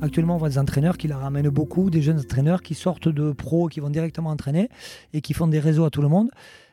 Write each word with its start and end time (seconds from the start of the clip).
Actuellement, 0.00 0.36
on 0.36 0.38
voit 0.38 0.48
des 0.48 0.58
entraîneurs 0.58 0.96
qui 0.96 1.08
la 1.08 1.18
ramènent 1.18 1.48
beaucoup, 1.48 1.90
des 1.90 2.02
jeunes 2.02 2.20
entraîneurs 2.20 2.62
qui 2.62 2.74
sortent 2.74 3.08
de 3.08 3.32
pro, 3.32 3.66
qui 3.66 3.80
vont 3.80 3.90
directement 3.90 4.30
entraîner 4.30 4.68
et 5.12 5.20
qui 5.20 5.34
font 5.34 5.48
des 5.48 5.58
réseaux 5.58 5.84
à 5.84 5.90
tout 5.90 6.02
le 6.02 6.08
monde. 6.08 6.30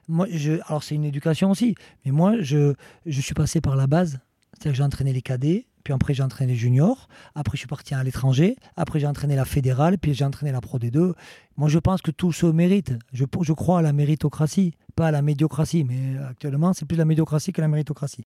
Moi, 0.08 0.28
alors 0.68 0.84
c'est 0.84 0.94
une 0.94 1.06
éducation 1.06 1.50
aussi, 1.50 1.74
mais 2.06 2.12
moi, 2.12 2.36
je, 2.42 2.76
je 3.08 3.22
suis 3.22 3.34
passé 3.34 3.62
par 3.62 3.76
la 3.76 3.88
base. 3.88 4.20
C'est-à-dire 4.54 4.74
que 4.74 4.78
j'ai 4.78 4.84
entraîné 4.84 5.12
les 5.12 5.24
cadets, 5.24 5.66
puis 5.84 5.92
après 5.92 6.14
j'ai 6.14 6.22
entraîné 6.22 6.54
les 6.54 6.58
juniors, 6.58 7.08
après 7.34 7.58
je 7.58 7.62
suis 7.62 7.68
parti 7.68 7.96
à 7.96 8.04
l'étranger, 8.04 8.58
après 8.78 9.00
j'ai 9.00 9.08
entraîné 9.08 9.36
la 9.36 9.44
fédérale, 9.44 9.98
puis 9.98 10.14
j'ai 10.14 10.24
entraîné 10.24 10.52
la 10.52 10.62
Pro 10.62 10.78
D2. 10.78 11.14
Moi, 11.58 11.68
je 11.68 11.80
pense 11.80 12.04
que 12.04 12.12
tout 12.12 12.32
se 12.32 12.46
mérite. 12.46 12.94
Je, 13.12 13.26
je 13.42 13.54
crois 13.54 13.80
à 13.80 13.82
la 13.82 13.92
méritocratie, 13.92 14.76
pas 14.96 15.08
à 15.08 15.12
la 15.12 15.24
médiocratie, 15.24 15.84
mais 15.84 16.18
actuellement, 16.30 16.74
c'est 16.74 16.86
plus 16.86 16.98
la 16.98 17.06
médiocratie 17.06 17.54
que 17.54 17.62
la 17.62 17.68
méritocratie. 17.68 18.24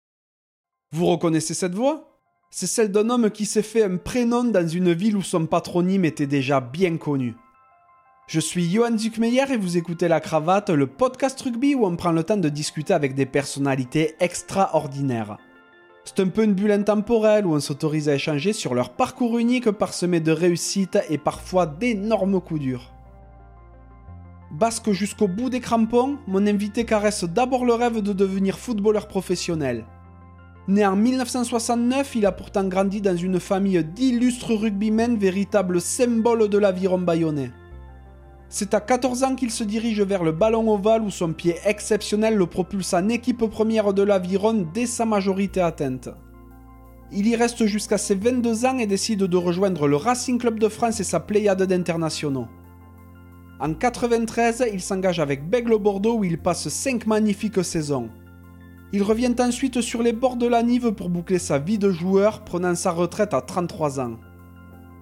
Vous 0.93 1.05
reconnaissez 1.07 1.53
cette 1.53 1.75
voix 1.75 2.14
c'est 2.57 2.67
celle 2.67 2.89
d'un 2.89 3.09
homme 3.09 3.31
qui 3.31 3.45
s'est 3.45 3.61
fait 3.61 3.83
un 3.83 3.97
prénom 3.97 4.45
dans 4.45 4.65
une 4.65 4.93
ville 4.93 5.17
où 5.17 5.21
son 5.21 5.45
patronyme 5.45 6.05
était 6.05 6.25
déjà 6.25 6.61
bien 6.61 6.95
connu. 6.95 7.35
Je 8.27 8.39
suis 8.39 8.71
Johan 8.71 8.97
Zuckmeyer 8.97 9.51
et 9.51 9.57
vous 9.57 9.75
écoutez 9.75 10.07
La 10.07 10.21
Cravate, 10.21 10.69
le 10.69 10.87
podcast 10.87 11.41
rugby 11.41 11.75
où 11.75 11.85
on 11.85 11.97
prend 11.97 12.13
le 12.13 12.23
temps 12.23 12.37
de 12.37 12.47
discuter 12.47 12.93
avec 12.93 13.13
des 13.13 13.25
personnalités 13.25 14.15
extraordinaires. 14.21 15.35
C'est 16.05 16.21
un 16.21 16.29
peu 16.29 16.45
une 16.45 16.53
bulle 16.53 16.71
intemporelle 16.71 17.45
où 17.45 17.53
on 17.53 17.59
s'autorise 17.59 18.07
à 18.07 18.15
échanger 18.15 18.53
sur 18.53 18.73
leur 18.73 18.91
parcours 18.91 19.37
unique 19.37 19.69
parsemé 19.71 20.21
de 20.21 20.31
réussites 20.31 20.99
et 21.09 21.17
parfois 21.17 21.65
d'énormes 21.65 22.39
coups 22.39 22.61
durs. 22.61 22.93
Basque 24.51 24.91
jusqu'au 24.91 25.27
bout 25.27 25.49
des 25.49 25.59
crampons, 25.59 26.19
mon 26.25 26.47
invité 26.47 26.85
caresse 26.85 27.25
d'abord 27.25 27.65
le 27.65 27.73
rêve 27.73 28.01
de 28.01 28.13
devenir 28.13 28.57
footballeur 28.57 29.09
professionnel. 29.09 29.83
Né 30.67 30.83
en 30.83 30.95
1969, 30.95 32.15
il 32.15 32.25
a 32.25 32.31
pourtant 32.31 32.67
grandi 32.67 32.99
dans 32.99 33.15
une 33.15 33.39
famille 33.39 33.83
d'illustres 33.83 34.55
rugbymen, 34.55 35.15
véritable 35.15 35.79
symbole 35.79 36.49
de 36.49 36.57
l'aviron 36.57 36.97
bayonnais. 36.97 37.51
C'est 38.49 38.73
à 38.73 38.79
14 38.79 39.23
ans 39.23 39.35
qu'il 39.35 39.51
se 39.51 39.63
dirige 39.63 40.01
vers 40.01 40.23
le 40.23 40.31
ballon 40.31 40.73
ovale 40.73 41.03
où 41.03 41.11
son 41.11 41.33
pied 41.33 41.57
exceptionnel 41.65 42.35
le 42.35 42.47
propulse 42.47 42.95
en 42.95 43.09
équipe 43.09 43.45
première 43.45 43.93
de 43.93 44.01
l'aviron 44.01 44.65
dès 44.73 44.87
sa 44.87 45.05
majorité 45.05 45.61
atteinte. 45.61 46.09
Il 47.11 47.27
y 47.27 47.35
reste 47.35 47.65
jusqu'à 47.67 47.99
ses 47.99 48.15
22 48.15 48.65
ans 48.65 48.79
et 48.79 48.87
décide 48.87 49.23
de 49.23 49.37
rejoindre 49.37 49.87
le 49.87 49.97
Racing 49.97 50.39
Club 50.39 50.57
de 50.57 50.67
France 50.67 50.99
et 50.99 51.03
sa 51.03 51.19
pléiade 51.19 51.61
d'internationaux. 51.61 52.47
En 53.59 53.73
93, 53.73 54.65
il 54.73 54.81
s'engage 54.81 55.19
avec 55.19 55.47
Bègle 55.47 55.77
Bordeaux 55.77 56.17
où 56.17 56.23
il 56.23 56.39
passe 56.39 56.69
5 56.69 57.05
magnifiques 57.05 57.63
saisons. 57.63 58.09
Il 58.95 59.03
revient 59.03 59.35
ensuite 59.39 59.81
sur 59.81 60.01
les 60.01 60.13
bords 60.13 60.37
de 60.37 60.47
la 60.47 60.63
Nive 60.63 60.93
pour 60.93 61.09
boucler 61.09 61.37
sa 61.37 61.59
vie 61.59 61.77
de 61.77 61.91
joueur, 61.91 62.45
prenant 62.45 62.75
sa 62.75 62.91
retraite 62.91 63.33
à 63.33 63.41
33 63.41 63.99
ans. 63.99 64.13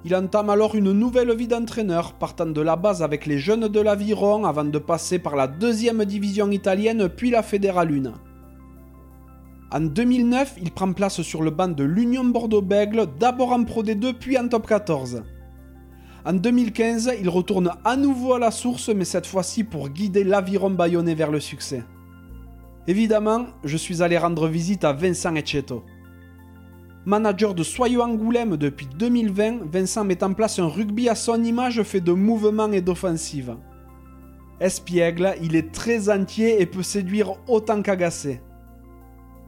Il 0.03 0.15
entame 0.15 0.49
alors 0.49 0.73
une 0.73 0.93
nouvelle 0.93 1.31
vie 1.35 1.47
d'entraîneur, 1.47 2.13
partant 2.13 2.47
de 2.47 2.59
la 2.59 2.75
base 2.75 3.03
avec 3.03 3.27
les 3.27 3.37
jeunes 3.37 3.67
de 3.67 3.79
l'Aviron 3.79 4.45
avant 4.45 4.63
de 4.63 4.79
passer 4.79 5.19
par 5.19 5.35
la 5.35 5.45
deuxième 5.45 6.05
division 6.05 6.49
italienne 6.49 7.07
puis 7.07 7.29
la 7.29 7.43
Fédérale 7.43 7.91
1. 9.71 9.77
En 9.77 9.81
2009, 9.81 10.55
il 10.59 10.71
prend 10.71 10.91
place 10.91 11.21
sur 11.21 11.43
le 11.43 11.51
banc 11.51 11.67
de 11.67 11.83
l'Union 11.83 12.25
Bordeaux-Bègle, 12.25 13.05
d'abord 13.19 13.51
en 13.51 13.63
Pro 13.63 13.83
D2 13.83 14.13
puis 14.13 14.39
en 14.39 14.47
Top 14.47 14.65
14. 14.65 15.21
En 16.25 16.33
2015, 16.33 17.11
il 17.21 17.29
retourne 17.29 17.69
à 17.85 17.95
nouveau 17.95 18.33
à 18.33 18.39
la 18.39 18.49
source, 18.49 18.89
mais 18.89 19.05
cette 19.05 19.27
fois-ci 19.27 19.63
pour 19.63 19.89
guider 19.89 20.23
l'Aviron 20.23 20.71
bayonnais 20.71 21.13
vers 21.13 21.29
le 21.29 21.39
succès. 21.39 21.83
Évidemment, 22.87 23.45
je 23.63 23.77
suis 23.77 24.03
allé 24.03 24.17
rendre 24.17 24.47
visite 24.47 24.83
à 24.83 24.91
Vincent 24.91 25.35
Etcheto. 25.35 25.83
Manager 27.05 27.53
de 27.53 27.63
Soyeux 27.63 28.01
Angoulême 28.01 28.57
depuis 28.57 28.87
2020, 28.87 29.71
Vincent 29.71 30.03
met 30.03 30.23
en 30.23 30.33
place 30.33 30.59
un 30.59 30.67
rugby 30.67 31.07
à 31.07 31.15
son 31.15 31.41
image 31.43 31.83
fait 31.83 32.01
de 32.01 32.11
mouvements 32.11 32.71
et 32.71 32.81
d'offensives. 32.81 33.55
Espiègle, 34.59 35.35
il 35.41 35.55
est 35.55 35.71
très 35.71 36.09
entier 36.09 36.61
et 36.61 36.65
peut 36.65 36.83
séduire 36.83 37.33
autant 37.47 37.81
qu'agacer. 37.81 38.41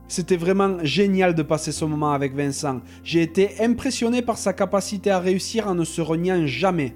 C'était 0.08 0.38
vraiment 0.38 0.78
génial 0.84 1.36
de 1.36 1.44
passer 1.44 1.72
ce 1.72 1.84
moment 1.84 2.12
avec 2.12 2.36
Vincent. 2.36 2.82
J'ai 3.04 3.22
été 3.22 3.62
impressionné 3.62 4.22
par 4.22 4.38
sa 4.38 4.54
capacité 4.54 5.12
à 5.12 5.20
réussir 5.20 5.68
en 5.68 5.76
ne 5.76 5.84
se 5.84 6.02
reniant 6.02 6.46
jamais. 6.46 6.96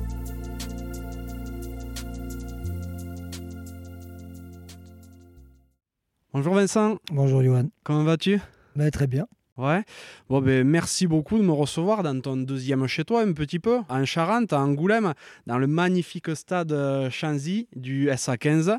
Bonjour 6.33 6.53
Vincent. 6.53 6.97
Bonjour 7.11 7.43
Johan. 7.43 7.69
Comment 7.83 8.05
vas-tu? 8.05 8.39
Ben, 8.77 8.89
Très 8.89 9.05
bien. 9.05 9.27
Ouais. 9.57 9.83
Bon, 10.29 10.41
ben, 10.41 10.65
merci 10.65 11.05
beaucoup 11.05 11.37
de 11.37 11.43
me 11.43 11.51
recevoir 11.51 12.03
dans 12.03 12.17
ton 12.21 12.37
deuxième 12.37 12.87
chez 12.87 13.03
toi, 13.03 13.21
un 13.23 13.33
petit 13.33 13.59
peu, 13.59 13.79
en 13.89 14.05
Charente, 14.05 14.53
à 14.53 14.61
Angoulême, 14.61 15.13
dans 15.45 15.57
le 15.57 15.67
magnifique 15.67 16.33
stade 16.33 16.71
euh, 16.71 17.09
Chanzy 17.09 17.67
du 17.75 18.07
SA15. 18.07 18.77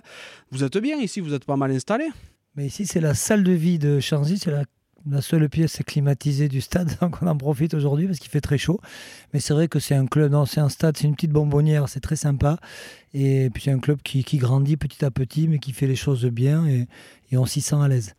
Vous 0.50 0.64
êtes 0.64 0.78
bien 0.78 0.96
ici, 0.96 1.20
vous 1.20 1.34
êtes 1.34 1.44
pas 1.44 1.56
mal 1.56 1.70
installé 1.72 2.08
Mais 2.56 2.64
ici, 2.64 2.86
c'est 2.86 3.00
la 3.02 3.12
salle 3.12 3.44
de 3.44 3.52
vie 3.52 3.78
de 3.78 4.00
Chanzy, 4.00 4.38
c'est 4.38 4.50
la 4.50 4.64
la 5.10 5.20
seule 5.20 5.48
pièce 5.48 5.80
climatisée 5.86 6.48
du 6.48 6.60
stade, 6.60 6.96
donc 7.00 7.22
on 7.22 7.26
en 7.26 7.36
profite 7.36 7.74
aujourd'hui 7.74 8.06
parce 8.06 8.18
qu'il 8.18 8.30
fait 8.30 8.40
très 8.40 8.58
chaud. 8.58 8.80
Mais 9.32 9.40
c'est 9.40 9.54
vrai 9.54 9.68
que 9.68 9.78
c'est 9.78 9.94
un 9.94 10.06
club, 10.06 10.32
non, 10.32 10.46
stade, 10.46 10.96
c'est 10.96 11.04
une 11.04 11.14
petite 11.14 11.32
bonbonnière, 11.32 11.88
c'est 11.88 12.00
très 12.00 12.16
sympa. 12.16 12.58
Et 13.14 13.50
puis 13.52 13.64
c'est 13.64 13.72
un 13.72 13.78
club 13.78 14.00
qui, 14.02 14.22
grandit 14.38 14.76
petit 14.76 15.04
à 15.04 15.10
petit, 15.10 15.48
mais 15.48 15.58
qui 15.58 15.72
fait 15.72 15.86
les 15.86 15.96
choses 15.96 16.24
bien 16.26 16.66
et, 16.66 16.86
on 17.34 17.46
s'y 17.46 17.62
sent 17.62 17.76
à 17.80 17.88
l'aise. 17.88 18.14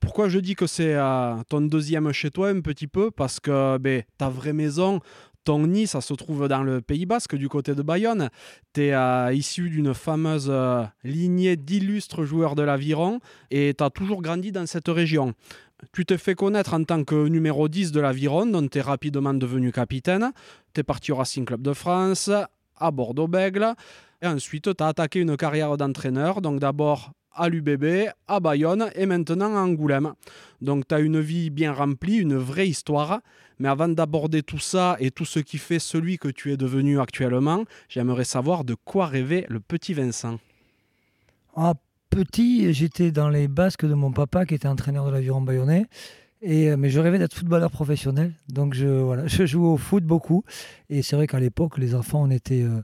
Pourquoi 0.00 0.28
je 0.28 0.40
dis 0.40 0.56
que 0.56 0.66
c'est 0.66 0.94
euh, 0.94 1.36
ton 1.48 1.60
deuxième 1.60 2.12
chez 2.12 2.30
toi 2.30 2.48
un 2.48 2.60
petit 2.60 2.88
peu? 2.88 3.10
Parce 3.10 3.38
que 3.38 3.78
ben, 3.78 4.02
ta 4.16 4.28
vraie 4.28 4.52
maison, 4.52 5.00
ton 5.48 5.66
nid, 5.66 5.86
ça 5.86 6.02
se 6.02 6.12
trouve 6.12 6.46
dans 6.46 6.62
le 6.62 6.82
Pays 6.82 7.06
Basque, 7.06 7.34
du 7.34 7.48
côté 7.48 7.74
de 7.74 7.80
Bayonne. 7.80 8.28
Tu 8.74 8.82
es 8.82 8.92
euh, 8.92 9.32
issu 9.32 9.70
d'une 9.70 9.94
fameuse 9.94 10.48
euh, 10.50 10.84
lignée 11.04 11.56
d'illustres 11.56 12.24
joueurs 12.24 12.54
de 12.54 12.60
l'aviron 12.60 13.20
et 13.50 13.72
tu 13.72 13.82
as 13.82 13.88
toujours 13.88 14.20
grandi 14.20 14.52
dans 14.52 14.66
cette 14.66 14.88
région. 14.88 15.32
Tu 15.92 16.04
t'es 16.04 16.18
fait 16.18 16.34
connaître 16.34 16.74
en 16.74 16.82
tant 16.84 17.04
que 17.04 17.28
numéro 17.28 17.68
10 17.68 17.92
de 17.92 18.00
l'Aviron, 18.00 18.46
dont 18.46 18.66
tu 18.66 18.78
es 18.78 18.80
rapidement 18.80 19.34
devenu 19.34 19.70
capitaine. 19.70 20.32
Tu 20.74 20.80
es 20.80 20.82
parti 20.82 21.12
au 21.12 21.16
Racing 21.16 21.44
Club 21.44 21.62
de 21.62 21.72
France, 21.72 22.30
à 22.76 22.90
Bordeaux-Bègle. 22.90 23.74
Et 24.20 24.26
ensuite, 24.26 24.76
tu 24.76 24.82
as 24.82 24.88
attaqué 24.88 25.20
une 25.20 25.36
carrière 25.36 25.76
d'entraîneur. 25.76 26.40
Donc 26.40 26.58
d'abord 26.58 27.12
à 27.32 27.48
l'UBB, 27.48 28.08
à 28.26 28.40
Bayonne 28.40 28.90
et 28.96 29.06
maintenant 29.06 29.56
à 29.56 29.60
Angoulême. 29.60 30.14
Donc 30.60 30.88
tu 30.88 30.94
as 30.94 30.98
une 30.98 31.20
vie 31.20 31.50
bien 31.50 31.72
remplie, 31.72 32.16
une 32.16 32.36
vraie 32.36 32.68
histoire. 32.68 33.20
Mais 33.60 33.68
avant 33.68 33.88
d'aborder 33.88 34.42
tout 34.42 34.58
ça 34.58 34.96
et 34.98 35.10
tout 35.10 35.24
ce 35.24 35.38
qui 35.38 35.58
fait 35.58 35.78
celui 35.78 36.18
que 36.18 36.28
tu 36.28 36.52
es 36.52 36.56
devenu 36.56 37.00
actuellement, 37.00 37.64
j'aimerais 37.88 38.24
savoir 38.24 38.64
de 38.64 38.74
quoi 38.74 39.06
rêvait 39.06 39.46
le 39.48 39.60
petit 39.60 39.94
Vincent. 39.94 40.38
Ah, 41.56 41.74
petit, 42.10 42.72
j'étais 42.72 43.10
dans 43.10 43.28
les 43.28 43.48
basques 43.48 43.86
de 43.86 43.94
mon 43.94 44.12
papa 44.12 44.46
qui 44.46 44.54
était 44.54 44.68
entraîneur 44.68 45.06
de 45.06 45.10
l'aviron 45.10 45.40
bayonnais. 45.40 45.86
Et, 46.40 46.70
euh, 46.70 46.76
mais 46.76 46.88
je 46.88 47.00
rêvais 47.00 47.18
d'être 47.18 47.34
footballeur 47.34 47.70
professionnel. 47.70 48.32
Donc 48.48 48.74
je, 48.74 48.86
voilà, 48.86 49.26
je 49.26 49.46
jouais 49.46 49.66
au 49.66 49.76
foot 49.76 50.04
beaucoup. 50.04 50.44
Et 50.88 51.02
c'est 51.02 51.16
vrai 51.16 51.26
qu'à 51.26 51.40
l'époque, 51.40 51.78
les 51.78 51.94
enfants, 51.94 52.22
on 52.22 52.28
n'était 52.28 52.62
euh, 52.62 52.82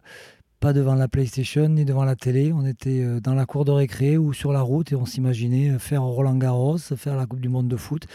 pas 0.61 0.73
devant 0.73 0.95
la 0.95 1.09
PlayStation 1.09 1.69
ni 1.69 1.85
devant 1.85 2.05
la 2.05 2.17
télé. 2.17 2.53
On 2.53 2.67
était 2.67 3.03
euh, 3.03 3.21
dans 3.21 3.35
la 3.35 3.47
cour 3.47 3.65
de 3.65 3.71
récré 3.71 4.19
ou 4.19 4.33
sur 4.33 4.53
la 4.53 4.61
route 4.61 4.93
et 4.93 4.97
on 4.97 5.07
s'imaginait 5.07 5.79
faire 5.79 6.03
Roland 6.03 6.37
Garros, 6.37 6.79
faire 6.79 7.17
la 7.17 7.27
Coupe 7.27 7.41
du 7.41 7.49
Monde 7.49 7.69
de 7.69 7.77
foot. 7.77 8.07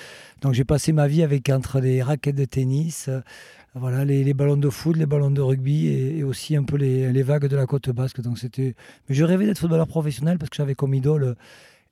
Donc 0.42 0.54
j'ai 0.54 0.66
passé 0.66 0.92
ma 0.92 1.08
vie 1.08 1.24
avec 1.24 1.50
entre 1.50 1.80
les 1.80 2.02
raquettes 2.04 2.36
de 2.36 2.46
tennis, 2.46 3.10
voilà, 3.76 4.04
les, 4.04 4.34
ballons 4.34 4.58
de 4.58 4.70
foot, 4.70 4.98
les 4.98 5.06
ballons 5.06 5.32
de 5.32 5.42
rugby 5.42 5.88
et, 5.88 6.24
aussi 6.24 6.56
un 6.56 6.64
peu 6.64 6.78
les, 6.78 7.24
vagues 7.24 7.48
de 7.48 7.56
la 7.56 7.66
côte 7.66 7.90
basque. 7.90 8.22
Donc 8.22 8.40
c'était, 8.40 8.76
mais 9.08 9.16
je 9.16 9.24
rêvais 9.24 9.46
d'être 9.46 9.60
footballeur 9.60 9.88
professionnel 9.88 10.38
parce 10.38 10.50
que 10.50 10.58
j'avais 10.58 10.76
comme 10.76 10.94
idole 10.94 11.36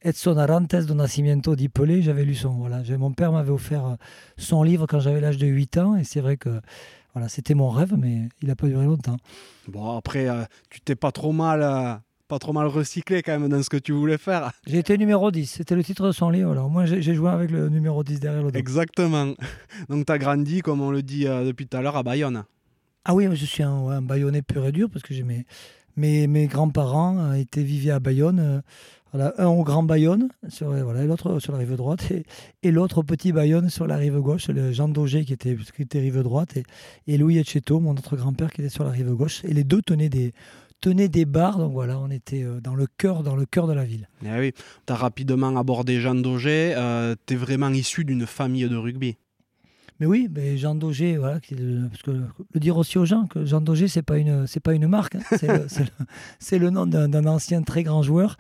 Edson 0.02 0.38
Arantes 0.38 0.76
de 0.76 0.94
Nascimento 0.94 1.56
di 1.56 1.70
Pelé. 1.70 2.02
J'avais 2.02 2.26
lu 2.26 2.36
son, 2.36 2.52
voilà, 2.52 2.82
mon 2.98 3.12
père 3.12 3.32
m'avait 3.32 3.52
offert 3.52 3.86
euh, 3.86 3.96
son 4.38 4.64
livre 4.64 4.88
quand 4.88 5.00
j'avais 5.00 5.22
l'âge 5.22 5.38
de 5.38 5.48
8 5.48 5.78
ans 5.78 5.96
et 5.96 6.04
c'est 6.04 6.22
vrai 6.22 6.38
que 6.38 6.62
voilà, 7.14 7.30
c'était 7.30 7.56
mon 7.56 7.70
rêve, 7.70 7.96
mais 7.98 8.30
il 8.42 8.48
n'a 8.48 8.56
pas 8.56 8.68
duré 8.68 8.86
longtemps. 8.86 9.18
Bon, 9.68 9.98
après, 9.98 10.30
euh, 10.30 10.44
tu 10.70 10.82
t'es 10.82 10.96
pas 10.96 11.12
trop 11.12 11.32
mal 11.32 11.64
euh, 11.64 11.96
pas 12.28 12.40
trop 12.40 12.54
mal 12.54 12.68
recyclé 12.68 13.24
quand 13.24 13.40
même 13.40 13.50
dans 13.50 13.64
ce 13.64 13.70
que 13.70 13.78
tu 13.78 13.94
voulais 13.94 14.18
faire. 14.18 14.52
J'ai 14.66 14.80
été 14.80 14.98
numéro 14.98 15.32
10, 15.32 15.46
c'était 15.46 15.76
le 15.76 15.84
titre 15.84 16.08
de 16.08 16.12
son 16.12 16.30
livre. 16.30 16.52
Alors 16.52 16.70
moi 16.70 16.86
j'ai 16.86 17.14
joué 17.14 17.30
avec 17.30 17.52
le 17.52 17.70
numéro 17.70 18.04
10 18.04 18.20
derrière 18.20 18.44
le 18.44 18.52
dos. 18.52 18.60
Exactement. 18.60 19.34
Donc 19.90 20.06
tu 20.06 20.12
as 20.12 20.18
grandi, 20.18 20.62
comme 20.62 20.82
on 20.82 20.92
le 20.92 21.04
dit 21.04 21.28
euh, 21.28 21.46
depuis 21.46 21.68
tout 21.68 21.78
à 21.78 21.82
l'heure, 21.82 21.96
à 21.96 22.04
Bayonne. 22.04 22.44
Ah 23.06 23.16
oui, 23.16 23.28
je 23.34 23.46
suis 23.46 23.64
un, 23.64 23.72
un 23.72 24.02
Bayonnais 24.02 24.42
pur 24.42 24.66
et 24.66 24.72
dur 24.72 24.90
parce 24.92 25.04
que 25.04 25.14
j'ai 25.14 25.24
mes, 25.24 25.46
mes, 25.96 26.28
mes 26.28 26.48
grands-parents 26.48 27.34
étaient 27.34 27.64
vivaient 27.64 27.92
à 27.92 28.00
Bayonne. 28.00 28.62
Voilà, 29.14 29.34
un 29.38 29.48
au 29.48 29.64
Grand 29.64 29.84
Bayonne, 29.84 30.28
sur, 30.50 30.68
voilà, 30.68 31.06
l'autre 31.06 31.40
sur 31.40 31.54
la 31.54 31.60
rive 31.60 31.76
droite, 31.76 32.12
et, 32.12 32.26
et 32.62 32.72
l'autre 32.72 32.98
au 32.98 33.04
Petit 33.04 33.32
Bayonne 33.32 33.70
sur 33.70 33.88
la 33.88 33.96
rive 33.96 34.20
gauche, 34.20 34.50
le 34.50 34.74
Jean 34.74 34.90
Daugé 34.90 35.24
qui 35.24 35.32
était, 35.32 35.56
qui 35.56 35.84
était 35.84 36.02
rive 36.02 36.22
droite, 36.24 36.58
et, 36.58 36.64
et 37.08 37.18
Louis 37.18 37.38
Etcheto, 37.38 37.80
mon 37.80 37.92
autre 37.92 38.18
grand-père, 38.18 38.52
qui 38.52 38.60
était 38.60 38.70
sur 38.70 38.84
la 38.84 38.92
rive 38.92 39.14
gauche. 39.14 39.46
Et 39.46 39.54
les 39.54 39.64
deux 39.64 39.82
tenaient 39.82 40.10
des, 40.10 40.34
tenaient 40.82 41.10
des 41.10 41.26
bars, 41.26 41.58
donc 41.58 41.74
voilà, 41.74 42.00
on 42.00 42.10
était 42.10 42.46
dans 42.64 42.76
le 42.76 42.88
cœur, 42.98 43.24
dans 43.24 43.36
le 43.36 43.46
cœur 43.46 43.68
de 43.68 43.74
la 43.74 43.84
ville. 43.84 44.08
Eh 44.24 44.40
oui, 44.40 44.54
tu 44.86 44.94
as 44.94 44.96
rapidement 44.96 45.56
abordé 45.58 46.00
Jean 46.00 46.16
Daugé, 46.16 46.74
euh, 46.76 47.16
tu 47.26 47.34
es 47.34 47.38
vraiment 47.38 47.70
issu 47.70 48.06
d'une 48.06 48.26
famille 48.26 48.68
de 48.68 48.76
rugby. 48.76 49.18
Mais 50.00 50.06
oui, 50.06 50.30
mais 50.32 50.58
Jean 50.58 50.76
Daugé, 50.76 51.18
voilà, 51.18 51.40
parce 51.40 52.04
que 52.04 52.12
le 52.12 52.60
dire 52.60 52.78
aussi 52.78 53.00
aux 53.00 53.06
gens 53.06 53.26
que 53.26 53.46
Jean 53.46 53.62
Daugé, 53.62 53.88
c'est 53.88 54.04
pas 54.04 54.20
une, 54.20 54.46
c'est 54.46 54.60
pas 54.60 54.74
une 54.74 54.88
marque, 54.88 55.16
hein, 55.16 55.22
c'est 55.32 55.48
le, 55.48 56.58
le, 56.66 56.70
nom 56.70 56.86
d'un 56.86 57.26
ancien 57.26 57.64
très 57.64 57.82
grand 57.84 58.04
joueur. 58.04 58.38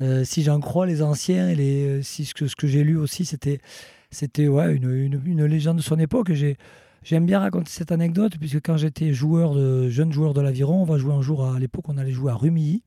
Euh, 0.00 0.24
si 0.24 0.42
j'en 0.42 0.60
crois 0.60 0.86
les 0.86 1.02
anciens 1.02 1.48
et 1.50 1.54
les, 1.54 1.86
euh, 1.86 2.02
si 2.02 2.24
ce 2.24 2.34
que, 2.34 2.48
ce 2.48 2.56
que 2.56 2.66
j'ai 2.66 2.82
lu 2.82 2.96
aussi, 2.96 3.24
c'était, 3.24 3.60
c'était 4.10 4.48
ouais, 4.48 4.74
une, 4.74 4.90
une, 4.90 5.20
une, 5.24 5.44
légende 5.44 5.76
de 5.76 5.82
son 5.82 5.98
époque. 5.98 6.32
J'ai, 6.32 6.56
j'aime 7.04 7.26
bien 7.26 7.38
raconter 7.38 7.70
cette 7.70 7.92
anecdote 7.92 8.32
puisque 8.38 8.60
quand 8.60 8.76
j'étais 8.76 9.12
joueur 9.12 9.54
de 9.54 9.88
jeune 9.88 10.12
joueur 10.12 10.34
de 10.34 10.40
l'aviron, 10.40 10.82
on 10.82 10.84
va 10.84 10.98
jouer 10.98 11.14
un 11.14 11.22
jour 11.22 11.46
à, 11.46 11.58
l'époque, 11.58 11.84
on 11.88 11.96
allait 11.96 12.12
jouer 12.12 12.32
à 12.32 12.34
Rumilly 12.34 12.82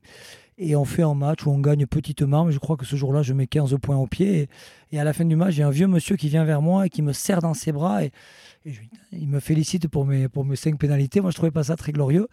et 0.58 0.74
on 0.76 0.84
fait 0.84 1.02
un 1.02 1.14
match 1.14 1.46
où 1.46 1.50
on 1.50 1.58
gagne 1.60 1.86
petitement. 1.86 2.44
Mais 2.44 2.52
je 2.52 2.58
crois 2.58 2.76
que 2.76 2.84
ce 2.84 2.96
jour-là, 2.96 3.22
je 3.22 3.32
mets 3.32 3.46
15 3.46 3.76
points 3.80 3.96
au 3.96 4.06
pied. 4.06 4.48
Et, 4.92 4.98
à 4.98 5.04
la 5.04 5.12
fin 5.12 5.24
du 5.24 5.36
match, 5.36 5.54
j'ai 5.54 5.62
un 5.62 5.70
vieux 5.70 5.86
monsieur 5.86 6.16
qui 6.16 6.28
vient 6.28 6.44
vers 6.44 6.60
moi 6.60 6.86
et 6.86 6.90
qui 6.90 7.00
me 7.00 7.12
serre 7.12 7.40
dans 7.40 7.54
ses 7.54 7.72
bras. 7.72 8.04
Et, 8.04 8.12
il 9.12 9.28
me 9.28 9.40
félicite 9.40 9.88
pour 9.88 10.04
mes, 10.04 10.28
pour 10.28 10.44
mes 10.44 10.56
cinq 10.56 10.78
pénalités. 10.78 11.20
Moi, 11.20 11.30
je 11.30 11.36
trouvais 11.36 11.52
pas 11.52 11.64
ça 11.64 11.76
très 11.76 11.92
glorieux. 11.92 12.28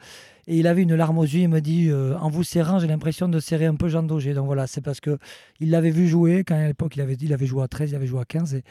Et 0.47 0.59
il 0.59 0.67
avait 0.67 0.83
une 0.83 0.95
larme 0.95 1.17
aux 1.17 1.23
yeux. 1.23 1.41
Il 1.41 1.49
m'a 1.49 1.61
dit 1.61 1.89
euh, 1.89 2.15
En 2.19 2.29
vous 2.29 2.43
serrant, 2.43 2.79
j'ai 2.79 2.87
l'impression 2.87 3.27
de 3.27 3.39
serrer 3.39 3.65
un 3.65 3.75
peu 3.75 3.87
Jean 3.87 4.03
Daugé. 4.03 4.33
Donc 4.33 4.45
voilà, 4.45 4.67
c'est 4.67 4.81
parce 4.81 4.99
que 4.99 5.17
il 5.59 5.71
l'avait 5.71 5.89
vu 5.89 6.07
jouer. 6.07 6.43
Quand 6.43 6.55
à 6.55 6.67
l'époque, 6.67 6.95
il 6.95 7.01
avait, 7.01 7.15
il 7.15 7.33
avait 7.33 7.47
joué 7.47 7.63
à 7.63 7.67
13, 7.67 7.91
il 7.91 7.95
avait 7.95 8.07
joué 8.07 8.19
à 8.19 8.25
15. 8.25 8.61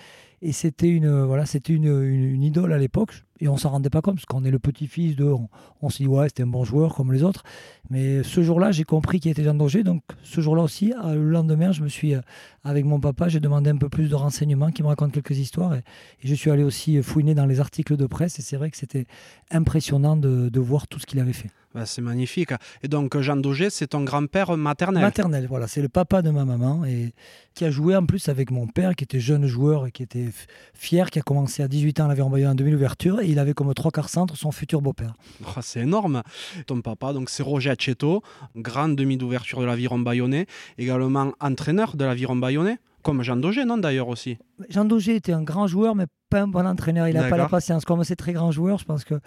Et, 0.42 0.52
c'était 0.52 0.90
une, 0.90 1.22
voilà, 1.22 1.46
c'était 1.46 1.72
une, 1.72 2.02
une, 2.02 2.42
idole 2.42 2.74
à 2.74 2.78
l'époque. 2.78 3.24
Et 3.40 3.48
on 3.48 3.56
s'en 3.56 3.70
rendait 3.70 3.88
pas 3.88 4.02
compte, 4.02 4.16
parce 4.16 4.26
qu'on 4.26 4.44
est 4.44 4.50
le 4.50 4.58
petit-fils 4.58 5.16
de. 5.16 5.24
On, 5.24 5.48
on 5.80 5.88
s'est 5.88 6.04
dit 6.04 6.08
Ouais, 6.08 6.28
c'était 6.28 6.42
un 6.42 6.48
bon 6.48 6.64
joueur 6.64 6.94
comme 6.94 7.12
les 7.12 7.22
autres. 7.22 7.42
Mais 7.90 8.22
ce 8.22 8.42
jour-là, 8.42 8.70
j'ai 8.70 8.84
compris 8.84 9.20
qu'il 9.20 9.30
était 9.30 9.42
Jean 9.42 9.54
Daugé. 9.54 9.82
Donc 9.82 10.02
ce 10.22 10.40
jour-là 10.42 10.62
aussi, 10.62 10.92
euh, 11.04 11.14
le 11.14 11.30
lendemain, 11.30 11.72
je 11.72 11.82
me 11.82 11.88
suis, 11.88 12.14
euh, 12.14 12.20
avec 12.62 12.84
mon 12.84 13.00
papa, 13.00 13.28
j'ai 13.28 13.40
demandé 13.40 13.70
un 13.70 13.78
peu 13.78 13.88
plus 13.88 14.10
de 14.10 14.14
renseignements, 14.14 14.70
qui 14.70 14.82
me 14.82 14.88
raconte 14.88 15.12
quelques 15.12 15.38
histoires. 15.38 15.74
Et, 15.74 15.82
je 16.22 16.34
suis 16.34 16.50
allé 16.50 16.62
aussi 16.62 17.02
fouiner 17.02 17.34
dans 17.34 17.46
les 17.46 17.58
articles 17.58 17.96
de 17.96 18.06
presse. 18.06 18.38
Et 18.38 18.42
c'est 18.42 18.58
vrai 18.58 18.70
que 18.70 18.76
c'était 18.76 19.06
impressionnant 19.50 20.16
de 20.16 20.60
voir 20.60 20.86
tout 20.86 21.00
ce 21.00 21.06
qu'il 21.06 21.18
avait 21.18 21.32
fait. 21.32 21.50
Bah, 21.74 21.86
c'est 21.86 22.02
magnifique. 22.02 22.52
Et 22.82 22.88
donc, 22.88 23.18
Jean 23.18 23.36
Daugé, 23.36 23.68
c'est 23.68 23.88
ton 23.88 24.04
grand-père 24.04 24.56
maternel 24.56 25.02
Maternel, 25.02 25.46
voilà. 25.48 25.66
C'est 25.66 25.82
le 25.82 25.88
papa 25.88 26.22
de 26.22 26.30
ma 26.30 26.44
maman 26.44 26.84
et 26.84 27.12
qui 27.54 27.64
a 27.64 27.70
joué 27.70 27.96
en 27.96 28.06
plus 28.06 28.28
avec 28.28 28.52
mon 28.52 28.68
père, 28.68 28.94
qui 28.94 29.02
était 29.02 29.18
jeune 29.18 29.46
joueur 29.46 29.86
et 29.86 29.90
qui 29.90 30.04
était 30.04 30.28
fier, 30.72 31.10
qui 31.10 31.18
a 31.18 31.22
commencé 31.22 31.64
à 31.64 31.68
18 31.68 32.00
ans 32.00 32.04
à 32.04 32.08
l'Aviron 32.08 32.30
Bayonne 32.30 32.52
en 32.52 32.54
demi-ouverture 32.54 33.20
et 33.20 33.26
il 33.26 33.40
avait 33.40 33.54
comme 33.54 33.74
trois 33.74 33.90
quarts 33.90 34.08
centre 34.08 34.36
son 34.36 34.52
futur 34.52 34.82
beau-père. 34.82 35.14
Oh, 35.44 35.60
c'est 35.62 35.80
énorme. 35.80 36.22
Ton 36.66 36.80
papa, 36.80 37.12
donc 37.12 37.28
c'est 37.28 37.42
Roger 37.42 37.70
Achetto, 37.70 38.22
grand 38.54 38.88
demi 38.88 39.16
d'ouverture 39.16 39.60
de 39.60 39.66
l'Aviron 39.66 39.98
Bayonnais, 39.98 40.46
également 40.78 41.32
entraîneur 41.40 41.96
de 41.96 42.04
l'Aviron 42.04 42.36
Bayonnais. 42.36 42.78
Comme 43.02 43.22
Jean 43.22 43.36
Daugé, 43.36 43.66
non 43.66 43.76
d'ailleurs 43.76 44.08
aussi? 44.08 44.38
Jean 44.70 44.86
Daugé 44.86 45.16
était 45.16 45.32
un 45.32 45.42
grand 45.42 45.66
joueur, 45.66 45.94
mais 45.94 46.06
pas 46.30 46.40
un 46.40 46.48
bon 46.48 46.66
entraîneur. 46.66 47.06
Il 47.06 47.14
n'a 47.14 47.28
pas 47.28 47.36
la 47.36 47.48
patience. 47.48 47.84
Comme 47.84 48.02
c'est 48.02 48.16
très 48.16 48.32
grand 48.32 48.50
joueur, 48.50 48.78
je 48.78 48.86
pense 48.86 49.04
que 49.04 49.20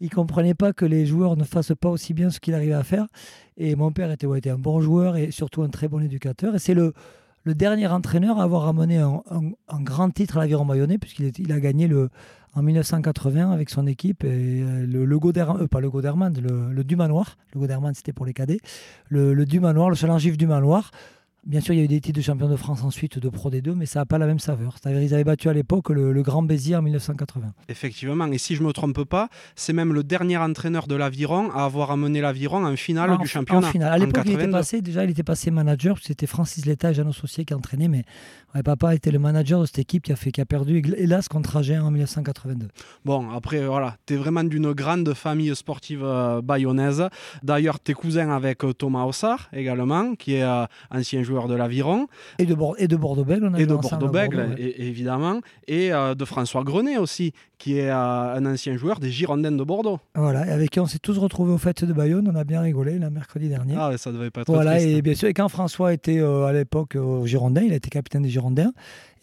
il 0.00 0.10
comprenait 0.10 0.54
pas 0.54 0.72
que 0.72 0.84
les 0.84 1.06
joueurs 1.06 1.36
ne 1.36 1.44
fassent 1.44 1.74
pas 1.78 1.88
aussi 1.88 2.14
bien 2.14 2.30
ce 2.30 2.40
qu'il 2.40 2.54
arrivait 2.54 2.74
à 2.74 2.82
faire. 2.82 3.06
Et 3.56 3.76
mon 3.76 3.92
père 3.92 4.10
était, 4.10 4.50
un 4.50 4.58
bon 4.58 4.80
joueur 4.80 5.16
et 5.16 5.30
surtout 5.30 5.62
un 5.62 5.68
très 5.68 5.88
bon 5.88 6.00
éducateur. 6.02 6.54
Et 6.54 6.58
c'est 6.58 6.74
le, 6.74 6.94
dernier 7.46 7.86
entraîneur 7.88 8.38
à 8.38 8.44
avoir 8.44 8.62
ramené 8.62 8.98
un, 8.98 9.22
grand 9.82 10.10
titre 10.10 10.36
à 10.38 10.40
l'Aviron 10.40 10.64
Bayonnais, 10.64 10.98
puisqu'il 10.98 11.32
il 11.38 11.52
a 11.52 11.60
gagné 11.60 11.88
en 12.54 12.62
1980 12.62 13.52
avec 13.52 13.70
son 13.70 13.86
équipe, 13.86 14.24
euh, 14.24 14.84
le, 14.84 15.04
le 15.04 15.16
euh, 15.16 15.66
pas 15.68 15.80
le 15.80 15.90
Goderman, 15.90 16.36
le, 16.40 16.84
Dumanoir. 16.84 17.36
Le 17.54 17.60
Goderman, 17.60 17.94
c'était 17.94 18.12
pour 18.12 18.26
les 18.26 18.32
cadets. 18.32 18.60
Le, 19.08 19.34
le 19.34 19.46
Dumanoir, 19.46 19.90
le 19.90 19.94
Chalangif 19.96 20.36
Dumanoir 20.36 20.90
Bien 21.46 21.60
sûr, 21.60 21.74
il 21.74 21.78
y 21.78 21.80
a 21.80 21.84
eu 21.84 21.88
des 21.88 22.00
titres 22.00 22.18
de 22.18 22.22
champion 22.22 22.48
de 22.48 22.56
France 22.56 22.84
ensuite 22.84 23.18
de 23.18 23.28
Pro 23.28 23.50
D2, 23.50 23.72
mais 23.74 23.86
ça 23.86 24.00
n'a 24.00 24.06
pas 24.06 24.18
la 24.18 24.26
même 24.26 24.38
saveur. 24.38 24.76
C'est-à-dire 24.80 25.02
ils 25.02 25.14
avaient 25.14 25.24
battu 25.24 25.48
à 25.48 25.52
l'époque 25.52 25.88
le, 25.90 26.20
Grand 26.22 26.42
Béziers 26.42 26.76
en 26.76 26.82
1980. 26.82 27.52
Effectivement, 27.68 28.26
et 28.26 28.38
si 28.38 28.54
je 28.54 28.62
ne 28.62 28.68
me 28.68 28.72
trompe 28.72 29.04
pas, 29.04 29.28
c'est 29.56 29.72
même 29.72 29.92
le 29.94 30.04
dernier 30.04 30.36
entraîneur 30.36 30.86
de 30.86 30.94
l'Aviron 30.94 31.50
à 31.52 31.64
avoir 31.64 31.90
amené 31.90 32.20
l'Aviron 32.20 32.64
en 32.64 32.76
finale 32.76 33.16
du 33.18 33.26
championnat. 33.26 33.68
En 33.68 33.70
finale. 33.70 33.92
À 33.92 33.98
l'époque, 33.98 34.24
il 34.26 34.32
était 34.32 34.48
passé, 34.48 34.82
déjà, 34.82 35.04
il 35.04 35.10
était 35.10 35.22
passé 35.22 35.50
manager, 35.50 35.98
c'était 36.02 36.26
Francis 36.26 36.66
Letta 36.66 36.90
et 36.90 36.94
Jean 36.94 37.08
Associé 37.08 37.44
qui 37.44 37.54
entraînaient, 37.54 37.88
mais 37.88 38.04
papa 38.64 38.94
était 38.94 39.10
le 39.10 39.18
manager 39.18 39.60
de 39.60 39.66
cette 39.66 39.78
équipe 39.78 40.02
qui 40.02 40.12
a, 40.12 40.16
fait, 40.16 40.32
qui 40.32 40.40
a 40.40 40.44
perdu, 40.44 40.82
hélas, 40.96 41.28
contre 41.28 41.56
Agen 41.56 41.80
en 41.82 41.90
1982. 41.90 42.68
Bon, 43.04 43.30
après, 43.30 43.64
voilà, 43.64 43.96
tu 44.06 44.14
es 44.14 44.16
vraiment 44.16 44.44
d'une 44.44 44.72
grande 44.72 45.14
famille 45.14 45.54
sportive 45.54 46.04
euh, 46.04 46.42
bayonnaise. 46.42 47.08
D'ailleurs, 47.42 47.80
tu 47.82 47.92
es 47.92 47.94
cousin 47.94 48.30
avec 48.30 48.64
euh, 48.64 48.72
Thomas 48.72 49.04
Ossard 49.04 49.48
également, 49.52 50.14
qui 50.16 50.34
est 50.34 50.42
euh, 50.42 50.66
ancien 50.90 51.22
joueur 51.22 51.29
joueur 51.30 51.48
de 51.48 51.54
l'Aviron. 51.54 52.06
Et 52.38 52.46
de, 52.46 52.56
et 52.78 52.88
de 52.88 52.96
Bordeaux-Bègles, 52.96 53.50
Et 53.58 53.66
de 53.66 53.74
Bordeaux-Bègles, 53.74 54.54
évidemment. 54.58 55.40
Et 55.68 55.92
euh, 55.92 56.14
de 56.14 56.24
François 56.24 56.62
Grenet 56.64 56.98
aussi, 56.98 57.32
qui 57.58 57.78
est 57.78 57.90
euh, 57.90 58.34
un 58.36 58.44
ancien 58.46 58.76
joueur 58.76 59.00
des 59.00 59.10
Girondins 59.10 59.52
de 59.52 59.64
Bordeaux. 59.64 59.98
Voilà, 60.14 60.46
et 60.46 60.50
avec 60.50 60.70
qui 60.70 60.80
on 60.80 60.86
s'est 60.86 60.98
tous 60.98 61.16
retrouvés 61.18 61.52
aux 61.52 61.58
fêtes 61.58 61.84
de 61.84 61.92
Bayonne. 61.92 62.28
On 62.32 62.36
a 62.36 62.44
bien 62.44 62.60
rigolé 62.60 62.98
le 62.98 63.10
mercredi 63.10 63.48
dernier. 63.48 63.74
Ah, 63.78 63.92
ça 63.96 64.12
devait 64.12 64.30
pas 64.30 64.42
être 64.42 64.52
Voilà, 64.52 64.72
triste. 64.76 64.88
et 64.88 65.02
bien 65.02 65.14
sûr, 65.14 65.28
et 65.28 65.34
quand 65.34 65.48
François 65.48 65.92
était 65.92 66.18
euh, 66.18 66.44
à 66.44 66.52
l'époque 66.52 66.96
au 66.96 67.26
Girondin, 67.26 67.62
il 67.62 67.72
a 67.72 67.76
été 67.76 67.88
capitaine 67.90 68.22
des 68.22 68.30
Girondins. 68.30 68.72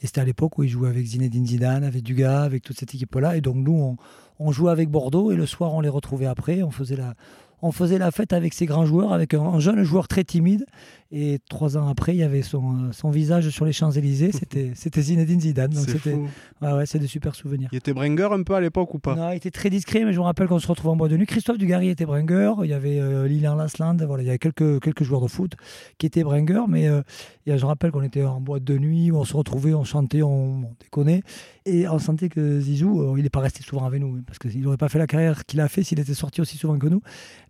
Et 0.01 0.05
c'était 0.05 0.21
à 0.21 0.25
l'époque 0.25 0.57
où 0.59 0.63
il 0.63 0.69
jouait 0.69 0.89
avec 0.89 1.05
Zinedine 1.05 1.45
Zidane, 1.47 1.83
avec 1.83 2.03
Dugas, 2.03 2.43
avec 2.43 2.63
toute 2.63 2.77
cette 2.77 2.93
équipe-là. 2.93 3.35
Et 3.35 3.41
donc, 3.41 3.55
nous, 3.55 3.73
on, 3.73 3.97
on 4.39 4.51
jouait 4.51 4.71
avec 4.71 4.89
Bordeaux 4.89 5.31
et 5.31 5.35
le 5.35 5.47
soir, 5.47 5.73
on 5.73 5.81
les 5.81 5.89
retrouvait 5.89 6.27
après. 6.27 6.61
On 6.61 6.69
faisait 6.71 6.95
la, 6.95 7.15
on 7.61 7.71
faisait 7.71 7.97
la 7.97 8.11
fête 8.11 8.33
avec 8.33 8.53
ces 8.53 8.65
grands 8.65 8.85
joueurs, 8.85 9.13
avec 9.13 9.33
un, 9.33 9.59
jeune 9.59 9.83
joueur 9.83 10.07
très 10.07 10.23
timide. 10.23 10.65
Et 11.11 11.39
trois 11.49 11.77
ans 11.77 11.87
après, 11.87 12.13
il 12.13 12.17
y 12.17 12.23
avait 12.23 12.41
son, 12.41 12.91
son 12.91 13.09
visage 13.09 13.49
sur 13.49 13.65
les 13.65 13.71
Champs-Élysées. 13.71 14.31
C'était, 14.37 14.71
c'était 14.75 15.01
Zinedine 15.01 15.39
Zidane. 15.39 15.71
Donc 15.71 15.89
c'était, 15.89 16.15
ouais, 16.61 16.73
ouais, 16.73 16.85
c'est 16.85 16.99
des 16.99 17.07
super 17.07 17.33
souvenirs. 17.33 17.69
Il 17.71 17.77
était 17.77 17.93
bringer 17.93 18.27
un 18.31 18.43
peu 18.43 18.55
à 18.55 18.61
l'époque 18.61 18.93
ou 18.93 18.99
pas? 18.99 19.15
Non, 19.15 19.31
il 19.31 19.37
était 19.37 19.51
très 19.51 19.69
discret, 19.69 20.03
mais 20.03 20.11
je 20.11 20.19
me 20.19 20.25
rappelle 20.25 20.47
qu'on 20.47 20.59
se 20.59 20.67
retrouvait 20.67 20.91
en 20.91 20.97
bois 20.97 21.07
de 21.07 21.15
nuit. 21.15 21.25
Christophe 21.25 21.57
Dugarry 21.57 21.89
était 21.89 22.05
bringer. 22.05 22.53
Il 22.63 22.69
y 22.69 22.73
avait 22.73 22.99
euh, 22.99 23.27
Lilian 23.27 23.55
Lasland. 23.55 23.97
Voilà, 24.05 24.23
il 24.23 24.25
y 24.25 24.29
avait 24.29 24.37
quelques, 24.37 24.81
quelques 24.81 25.03
joueurs 25.03 25.21
de 25.21 25.27
foot 25.27 25.53
qui 25.97 26.05
étaient 26.05 26.23
bringer. 26.23 26.63
Mais 26.67 26.87
euh, 26.87 27.01
je 27.45 27.53
me 27.53 27.65
rappelle 27.65 27.91
qu'on 27.91 28.03
était 28.03 28.23
en 28.23 28.41
boîte 28.41 28.65
de 28.65 28.77
nuit, 28.77 29.09
où 29.09 29.17
on 29.17 29.23
se 29.23 29.35
retrouvait, 29.35 29.73
on 29.73 29.85
chantait, 29.85 30.21
on, 30.21 30.75
déconnait. 30.81 31.23
Et 31.65 31.87
on 31.87 31.99
sentait 31.99 32.29
que 32.29 32.59
Zizou, 32.59 33.01
euh, 33.01 33.13
il 33.17 33.23
n'est 33.23 33.29
pas 33.29 33.39
resté 33.39 33.63
souvent 33.63 33.85
avec 33.85 34.01
nous. 34.01 34.21
Parce 34.27 34.39
qu'il 34.39 34.61
n'aurait 34.61 34.77
pas 34.77 34.89
fait 34.89 34.99
la 34.99 35.07
carrière 35.07 35.45
qu'il 35.45 35.61
a 35.61 35.69
fait 35.69 35.83
s'il 35.83 35.99
était 35.99 36.13
sorti 36.13 36.41
aussi 36.41 36.57
souvent 36.57 36.77
que 36.77 36.87
nous. 36.87 37.01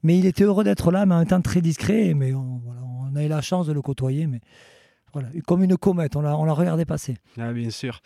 Mais 0.04 0.18
il 0.18 0.25
était 0.25 0.44
heureux 0.44 0.63
d'être 0.63 0.92
là, 0.92 1.06
mais 1.06 1.16
en 1.16 1.25
temps 1.25 1.42
très 1.42 1.62
discret. 1.62 2.13
Mais 2.13 2.34
on, 2.34 2.62
voilà, 2.63 2.82
on 2.84 3.16
a 3.16 3.24
eu 3.24 3.27
la 3.27 3.42
chance 3.42 3.68
de 3.68 3.74
le 3.74 3.82
côtoyer. 3.82 4.27
Mais 4.27 4.42
voilà, 5.13 5.30
comme 5.46 5.63
une 5.63 5.77
comète, 5.77 6.16
on 6.16 6.22
l'a, 6.22 6.38
on 6.38 6.46
l'a 6.46 6.54
regardé 6.54 6.86
passer. 6.86 7.18
Ah, 7.38 7.51
bien 7.54 7.70
sûr. 7.70 8.01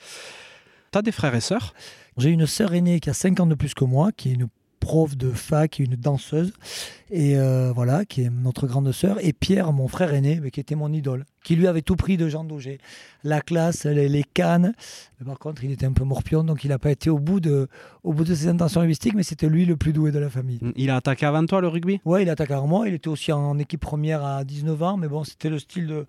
Tu 0.91 0.97
as 0.97 1.01
des 1.01 1.11
frères 1.11 1.35
et 1.35 1.41
sœurs? 1.41 1.73
J'ai 2.17 2.29
une 2.29 2.45
sœur 2.45 2.73
aînée 2.73 2.99
qui 2.99 3.09
a 3.09 3.13
5 3.13 3.39
ans 3.39 3.45
de 3.45 3.55
plus 3.55 3.73
que 3.73 3.85
moi, 3.85 4.11
qui 4.11 4.29
est 4.29 4.33
une 4.33 4.47
prof 4.81 5.15
de 5.15 5.29
fac, 5.31 5.79
une 5.79 5.95
danseuse, 5.95 6.51
et 7.11 7.37
euh, 7.37 7.71
voilà, 7.73 8.03
qui 8.03 8.23
est 8.23 8.29
notre 8.29 8.67
grande 8.67 8.91
sœur, 8.91 9.17
et 9.21 9.31
Pierre, 9.31 9.71
mon 9.71 9.87
frère 9.87 10.13
aîné, 10.13 10.39
mais 10.41 10.51
qui 10.51 10.59
était 10.59 10.75
mon 10.75 10.91
idole, 10.91 11.23
qui 11.43 11.55
lui 11.55 11.67
avait 11.67 11.83
tout 11.83 11.95
pris 11.95 12.17
de 12.17 12.27
Jean 12.27 12.43
Daugé, 12.43 12.79
la 13.23 13.41
classe, 13.41 13.85
les, 13.85 14.25
cannes. 14.33 14.73
Mais 15.19 15.25
par 15.25 15.39
contre, 15.39 15.63
il 15.63 15.71
était 15.71 15.85
un 15.85 15.93
peu 15.93 16.03
morpion, 16.03 16.43
donc 16.43 16.63
il 16.65 16.69
n'a 16.69 16.79
pas 16.79 16.91
été 16.91 17.09
au 17.09 17.19
bout 17.19 17.39
de, 17.39 17.67
au 18.03 18.13
bout 18.13 18.23
de 18.23 18.33
ses 18.33 18.47
intentions 18.47 18.81
rugbystiques, 18.81 19.13
mais 19.13 19.23
c'était 19.23 19.47
lui 19.47 19.65
le 19.65 19.77
plus 19.77 19.93
doué 19.93 20.11
de 20.11 20.19
la 20.19 20.29
famille. 20.29 20.59
Il 20.75 20.89
a 20.89 20.97
attaqué 20.97 21.25
avant 21.25 21.45
toi 21.45 21.61
le 21.61 21.67
rugby? 21.67 22.01
Ouais, 22.03 22.23
il 22.23 22.29
a 22.29 22.33
attaqué 22.33 22.53
avant 22.53 22.67
moi. 22.67 22.87
Il 22.87 22.93
était 22.95 23.07
aussi 23.07 23.31
en 23.31 23.57
équipe 23.59 23.81
première 23.81 24.25
à 24.25 24.43
19 24.43 24.83
ans, 24.83 24.97
mais 24.97 25.07
bon, 25.07 25.23
c'était 25.23 25.49
le 25.49 25.59
style 25.59 25.87
de 25.87 26.05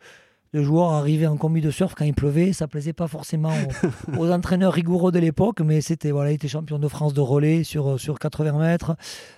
le 0.53 0.63
joueur 0.63 0.93
arrivait 0.93 1.27
en 1.27 1.37
combi 1.37 1.61
de 1.61 1.71
surf 1.71 1.95
quand 1.95 2.05
il 2.05 2.15
pleuvait. 2.15 2.53
Ça 2.53 2.69
plaisait 2.69 2.93
pas 2.93 3.09
forcément 3.09 3.55
aux, 4.19 4.31
entraîneurs 4.31 4.73
rigoureux 4.73 5.13
de 5.13 5.19
l'époque, 5.19 5.61
mais 5.61 5.81
c'était 5.81 6.11
voilà, 6.11 6.31
il 6.31 6.35
était 6.35 6.49
champion 6.49 6.79
de 6.79 6.89
France 6.89 7.15
de 7.15 7.21
relais 7.21 7.65
sur, 7.65 7.99
sur 7.99 8.19
80 8.19 8.59
mètres. 8.59 8.97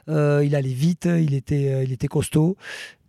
Euh, 0.08 0.42
il 0.44 0.54
allait 0.54 0.68
vite, 0.70 1.06
il 1.06 1.34
était, 1.34 1.72
euh, 1.72 1.84
il 1.84 1.92
était 1.92 2.08
costaud, 2.08 2.56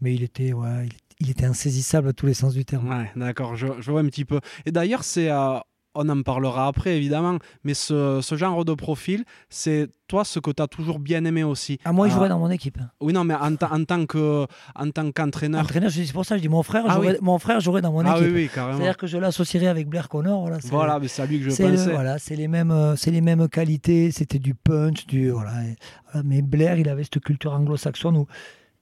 mais 0.01 0.13
il 0.13 0.23
était, 0.23 0.53
ouais, 0.53 0.87
il, 1.19 1.29
était 1.29 1.45
insaisissable 1.45 2.09
à 2.09 2.13
tous 2.13 2.27
les 2.27 2.33
sens 2.33 2.53
du 2.53 2.63
terme. 2.63 2.87
Ouais, 2.89 3.11
d'accord, 3.15 3.55
je, 3.55 3.67
je, 3.79 3.91
vois 3.91 4.01
un 4.01 4.05
petit 4.05 4.25
peu. 4.25 4.39
Et 4.65 4.71
d'ailleurs, 4.71 5.03
c'est 5.03 5.29
à 5.29 5.65
on 5.95 6.09
en 6.09 6.21
parlera 6.21 6.67
après 6.67 6.97
évidemment, 6.97 7.37
mais 7.63 7.73
ce, 7.73 8.21
genre 8.33 8.65
de 8.65 8.73
profil, 8.73 9.23
c'est 9.49 9.89
toi 10.07 10.23
ce 10.23 10.39
que 10.39 10.51
tu 10.51 10.61
as 10.61 10.67
toujours 10.67 10.99
bien 10.99 11.25
aimé 11.25 11.43
aussi. 11.43 11.79
Ah, 11.83 11.91
moi, 11.91 12.07
il 12.07 12.13
jouerait 12.13 12.29
dans 12.29 12.39
mon 12.39 12.51
équipe. 12.51 12.77
Oui, 13.01 13.13
non, 13.13 13.23
mais 13.23 13.33
en, 13.33 13.55
tant 13.55 14.05
que 14.05 14.45
en 14.75 14.91
tant 14.91 15.11
qu'entraîneur. 15.11 15.63
Entraîneur, 15.63 15.89
c'est 15.91 16.11
pour 16.13 16.25
ça 16.25 16.35
que 16.35 16.39
je 16.39 16.43
dis 16.43 16.49
mon 16.49 16.63
frère, 16.63 16.85
ah 16.87 16.99
mon 17.21 17.39
frère 17.39 17.59
jouerait 17.59 17.81
dans 17.81 17.91
mon 17.91 18.05
ah 18.05 18.17
équipe. 18.17 18.27
Oui, 18.27 18.33
oui, 18.43 18.49
carrément. 18.53 18.77
C'est-à-dire 18.77 18.97
que 18.97 19.07
je 19.07 19.17
l'associerais 19.17 19.67
avec 19.67 19.87
Blair 19.87 20.09
Connor. 20.09 20.41
Voilà, 20.41 20.57
voilà 20.63 20.99
mais 20.99 21.07
c'est 21.07 21.21
à 21.21 21.25
lui 21.25 21.39
que 21.39 21.45
je 21.45 21.49
pensais. 21.49 21.91
voilà, 21.91 22.19
c'est 22.19 22.35
les 22.35 22.47
mêmes, 22.47 22.71
euh, 22.71 22.95
c'est 22.95 23.11
les 23.11 23.21
mêmes 23.21 23.47
qualités. 23.47 24.11
C'était 24.11 24.39
du 24.39 24.53
punch, 24.53 25.07
du 25.07 25.31
voilà. 25.31 25.53
mais 26.23 26.41
Blair, 26.41 26.77
il 26.77 26.89
avait 26.89 27.03
cette 27.03 27.19
culture 27.21 27.53
anglo-saxonne 27.53 28.17
où 28.17 28.27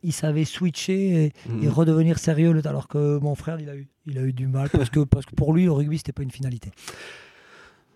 il 0.03 0.13
savait 0.13 0.45
switcher 0.45 1.25
et, 1.25 1.33
Mhm. 1.50 1.63
et 1.63 1.67
redevenir 1.69 2.19
sérieux, 2.19 2.60
alors 2.65 2.88
que 2.88 3.17
mon 3.19 3.36
frère, 3.36 3.60
il 3.60 3.69
a 3.69 3.75
eu, 3.75 3.88
il 4.05 4.17
a 4.17 4.22
eu 4.22 4.33
du 4.33 4.48
mal 4.48 4.69
parce 4.69 4.89
que, 4.89 5.00
parce 5.05 5.25
que 5.25 5.36
pour 5.36 5.53
lui, 5.53 5.63
le 5.65 5.72
rugby, 5.72 5.98
c'était 5.98 6.12
pas 6.12 6.24
une 6.24 6.31
finalité. 6.31 6.72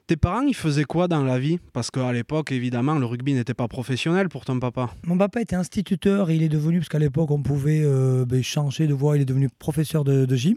Tes 0.07 0.15
parents, 0.15 0.39
ils 0.43 0.55
faisaient 0.55 0.85
quoi 0.85 1.09
dans 1.09 1.21
la 1.21 1.37
vie? 1.37 1.59
Parce 1.73 1.91
qu'à 1.91 2.13
l'époque, 2.13 2.53
évidemment, 2.53 2.95
le 2.95 3.05
rugby 3.05 3.33
n'était 3.33 3.53
pas 3.53 3.67
professionnel 3.67 4.29
pour 4.29 4.45
ton 4.45 4.57
papa. 4.57 4.89
Mon 5.05 5.17
papa 5.17 5.41
était 5.41 5.57
instituteur 5.57 6.29
et 6.29 6.35
il 6.37 6.43
est 6.43 6.47
devenu, 6.49 6.77
parce 6.79 6.87
qu'à 6.87 6.99
l'époque, 6.99 7.29
on 7.29 7.41
pouvait 7.41 7.81
euh, 7.83 8.23
ben, 8.25 8.41
changer 8.41 8.87
de 8.87 8.93
voie, 8.93 9.17
il 9.17 9.23
est 9.23 9.25
devenu 9.25 9.49
professeur 9.59 10.05
de, 10.05 10.23
de 10.23 10.35
gym. 10.37 10.55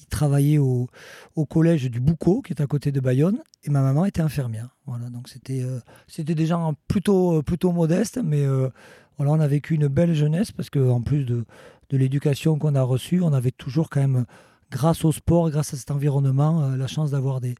Il 0.00 0.06
travaillait 0.06 0.58
au, 0.58 0.86
au 1.34 1.46
collège 1.46 1.90
du 1.90 1.98
Boucau, 1.98 2.42
qui 2.42 2.52
est 2.52 2.62
à 2.62 2.66
côté 2.68 2.92
de 2.92 3.00
Bayonne, 3.00 3.38
et 3.64 3.70
ma 3.70 3.80
maman 3.82 4.04
était 4.04 4.20
infirmière. 4.20 4.68
Voilà, 4.86 5.10
donc 5.10 5.28
c'était 5.28 5.62
euh, 5.64 5.80
c'était 6.06 6.36
des 6.36 6.46
gens 6.46 6.74
plutôt, 6.86 7.38
euh, 7.38 7.42
plutôt 7.42 7.72
modestes, 7.72 8.20
mais 8.22 8.44
euh, 8.44 8.68
voilà, 9.16 9.32
on 9.32 9.40
a 9.40 9.46
vécu 9.46 9.74
une 9.74 9.88
belle 9.88 10.14
jeunesse, 10.14 10.52
parce 10.52 10.70
qu'en 10.70 11.02
plus 11.02 11.24
de, 11.24 11.44
de 11.90 11.96
l'éducation 11.96 12.58
qu'on 12.58 12.74
a 12.74 12.82
reçue, 12.82 13.20
on 13.22 13.32
avait 13.32 13.50
toujours 13.50 13.90
quand 13.90 14.00
même, 14.00 14.24
grâce 14.70 15.04
au 15.04 15.12
sport, 15.12 15.50
grâce 15.50 15.74
à 15.74 15.76
cet 15.76 15.90
environnement, 15.90 16.62
euh, 16.62 16.76
la 16.76 16.86
chance 16.86 17.10
d'avoir 17.10 17.40
des, 17.40 17.54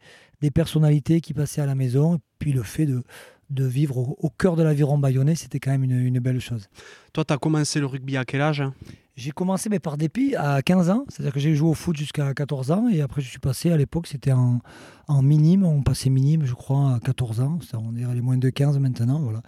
personnalités 0.54 1.20
qui 1.20 1.34
passaient 1.34 1.60
à 1.60 1.66
la 1.66 1.76
maison, 1.76 2.16
et 2.16 2.18
puis 2.38 2.52
le 2.52 2.62
fait 2.62 2.86
de, 2.86 3.02
vivre 3.64 3.98
au, 3.98 4.16
au 4.18 4.30
cœur 4.30 4.56
de 4.56 4.62
l'aviron 4.62 4.98
bayonnais, 4.98 5.34
c'était 5.34 5.60
quand 5.60 5.70
même 5.70 5.84
une, 5.84 6.00
une 6.00 6.18
belle 6.18 6.40
chose. 6.40 6.68
Toi, 7.12 7.24
tu 7.24 7.32
as 7.32 7.38
commencé 7.38 7.78
le 7.78 7.86
rugby 7.86 8.16
à 8.16 8.24
quel 8.24 8.40
âge? 8.40 8.64
J'ai 9.14 9.30
commencé 9.30 9.68
mais 9.68 9.78
par 9.78 9.98
dépit 9.98 10.34
à 10.36 10.62
15 10.62 10.88
ans, 10.88 11.04
c'est-à-dire 11.08 11.34
que 11.34 11.40
j'ai 11.40 11.54
joué 11.54 11.68
au 11.68 11.74
foot 11.74 11.94
jusqu'à 11.94 12.32
14 12.32 12.70
ans 12.70 12.88
et 12.88 13.02
après 13.02 13.20
je 13.20 13.28
suis 13.28 13.38
passé, 13.38 13.70
à 13.70 13.76
l'époque 13.76 14.06
c'était 14.06 14.32
en, 14.32 14.60
minime, 15.22 15.64
on 15.64 15.82
passait 15.82 16.08
minime 16.08 16.46
je 16.46 16.54
crois 16.54 16.94
à 16.94 17.00
14 17.00 17.40
ans, 17.40 17.58
on 17.74 17.92
dirait 17.92 18.14
les 18.14 18.22
moins 18.22 18.38
de 18.38 18.48
15 18.48 18.78
maintenant, 18.78 19.20
voilà. 19.20 19.42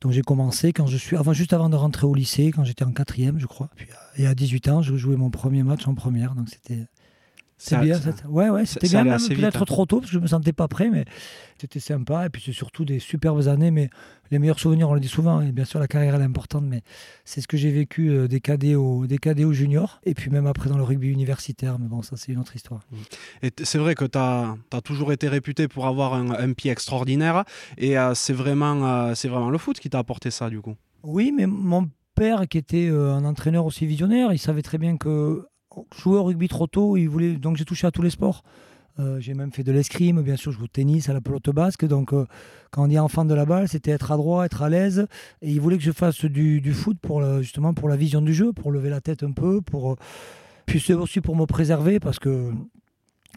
Donc 0.00 0.10
j'ai 0.10 0.22
commencé 0.22 0.72
quand 0.72 0.86
je 0.86 0.96
suis, 0.96 1.16
avant, 1.16 1.32
juste 1.32 1.52
avant 1.52 1.68
de 1.68 1.76
rentrer 1.76 2.08
au 2.08 2.14
lycée, 2.14 2.50
quand 2.50 2.64
j'étais 2.64 2.84
en 2.84 2.90
quatrième 2.90 3.38
je 3.38 3.46
crois, 3.46 3.70
euh, 3.80 3.84
et 4.16 4.26
à 4.26 4.34
18 4.34 4.68
ans 4.68 4.82
je 4.82 4.96
jouais 4.96 5.16
mon 5.16 5.30
premier 5.30 5.62
match 5.62 5.86
en 5.86 5.94
première, 5.94 6.34
donc 6.34 6.48
c'était... 6.48 6.86
C'est 7.64 7.80
bien, 7.80 7.98
ça- 7.98 8.12
ouais, 8.28 8.50
ouais, 8.50 8.66
c'était 8.66 8.88
bien, 8.88 9.04
même 9.04 9.18
peut-être 9.18 9.62
hein. 9.62 9.64
trop 9.64 9.86
tôt 9.86 10.00
parce 10.00 10.10
que 10.10 10.18
je 10.18 10.20
me 10.20 10.26
sentais 10.26 10.52
pas 10.52 10.68
prêt, 10.68 10.90
mais 10.90 11.06
c'était 11.58 11.80
sympa. 11.80 12.26
Et 12.26 12.28
puis 12.28 12.42
c'est 12.44 12.52
surtout 12.52 12.84
des 12.84 12.98
superbes 12.98 13.48
années, 13.48 13.70
mais 13.70 13.88
les 14.30 14.38
meilleurs 14.38 14.58
souvenirs, 14.58 14.90
on 14.90 14.94
le 14.94 15.00
dit 15.00 15.08
souvent. 15.08 15.40
Et 15.40 15.50
bien 15.50 15.64
sûr, 15.64 15.80
la 15.80 15.88
carrière 15.88 16.14
elle 16.14 16.20
est 16.20 16.26
importante, 16.26 16.64
mais 16.64 16.82
c'est 17.24 17.40
ce 17.40 17.48
que 17.48 17.56
j'ai 17.56 17.70
vécu 17.70 18.10
euh, 18.10 18.28
des 18.28 18.40
cadets 18.40 18.74
au 18.74 19.06
des 19.06 19.16
cadets 19.16 19.44
aux 19.44 19.54
juniors, 19.54 19.98
et 20.04 20.12
puis 20.12 20.30
même 20.30 20.46
après 20.46 20.68
dans 20.68 20.76
le 20.76 20.82
rugby 20.82 21.08
universitaire. 21.08 21.78
Mais 21.78 21.88
bon, 21.88 22.02
ça 22.02 22.16
c'est 22.18 22.32
une 22.32 22.38
autre 22.38 22.54
histoire. 22.54 22.82
Et 23.42 23.50
c'est 23.62 23.78
vrai 23.78 23.94
que 23.94 24.04
tu 24.04 24.18
as, 24.18 24.56
toujours 24.84 25.12
été 25.12 25.28
réputé 25.28 25.66
pour 25.66 25.86
avoir 25.86 26.12
un, 26.12 26.32
un 26.32 26.52
pied 26.52 26.70
extraordinaire. 26.70 27.44
Et 27.78 27.96
euh, 27.96 28.14
c'est 28.14 28.34
vraiment, 28.34 28.84
euh, 28.86 29.14
c'est 29.14 29.28
vraiment 29.28 29.48
le 29.48 29.56
foot 29.56 29.80
qui 29.80 29.88
t'a 29.88 30.00
apporté 30.00 30.30
ça, 30.30 30.50
du 30.50 30.60
coup? 30.60 30.74
Oui, 31.02 31.32
mais 31.34 31.46
mon 31.46 31.88
père, 32.14 32.46
qui 32.46 32.58
était 32.58 32.90
un 32.90 33.24
entraîneur 33.24 33.64
aussi 33.64 33.86
visionnaire, 33.86 34.32
il 34.32 34.38
savait 34.38 34.62
très 34.62 34.78
bien 34.78 34.98
que 34.98 35.46
jouer 35.96 36.18
au 36.18 36.24
rugby 36.24 36.48
trop 36.48 36.66
tôt, 36.66 36.96
il 36.96 37.08
voulait. 37.08 37.34
Donc 37.34 37.56
j'ai 37.56 37.64
touché 37.64 37.86
à 37.86 37.90
tous 37.90 38.02
les 38.02 38.10
sports. 38.10 38.42
Euh, 39.00 39.18
j'ai 39.18 39.34
même 39.34 39.52
fait 39.52 39.64
de 39.64 39.72
l'escrime, 39.72 40.22
bien 40.22 40.36
sûr, 40.36 40.52
je 40.52 40.58
joue 40.58 40.64
au 40.64 40.68
tennis, 40.68 41.08
à 41.08 41.12
la 41.12 41.20
pelote 41.20 41.50
basque. 41.50 41.84
Donc, 41.84 42.12
euh, 42.12 42.26
quand 42.70 42.84
on 42.84 42.86
dit 42.86 42.98
enfant 42.98 43.24
de 43.24 43.34
la 43.34 43.44
balle, 43.44 43.68
c'était 43.68 43.90
être 43.90 44.12
adroit, 44.12 44.46
être 44.46 44.62
à 44.62 44.68
l'aise. 44.68 45.08
Et 45.42 45.50
il 45.50 45.60
voulait 45.60 45.76
que 45.76 45.82
je 45.82 45.90
fasse 45.90 46.24
du, 46.24 46.72
foot 46.72 46.96
pour 47.00 47.22
justement 47.40 47.74
pour 47.74 47.88
la 47.88 47.96
vision 47.96 48.22
du 48.22 48.32
jeu, 48.32 48.52
pour 48.52 48.70
lever 48.70 48.90
la 48.90 49.00
tête 49.00 49.22
un 49.24 49.32
peu, 49.32 49.60
pour 49.60 49.92
euh, 49.92 49.96
puis 50.66 50.80
c'est 50.80 50.94
aussi 50.94 51.20
pour 51.20 51.36
me 51.36 51.46
préserver 51.46 52.00
parce 52.00 52.18
que 52.18 52.52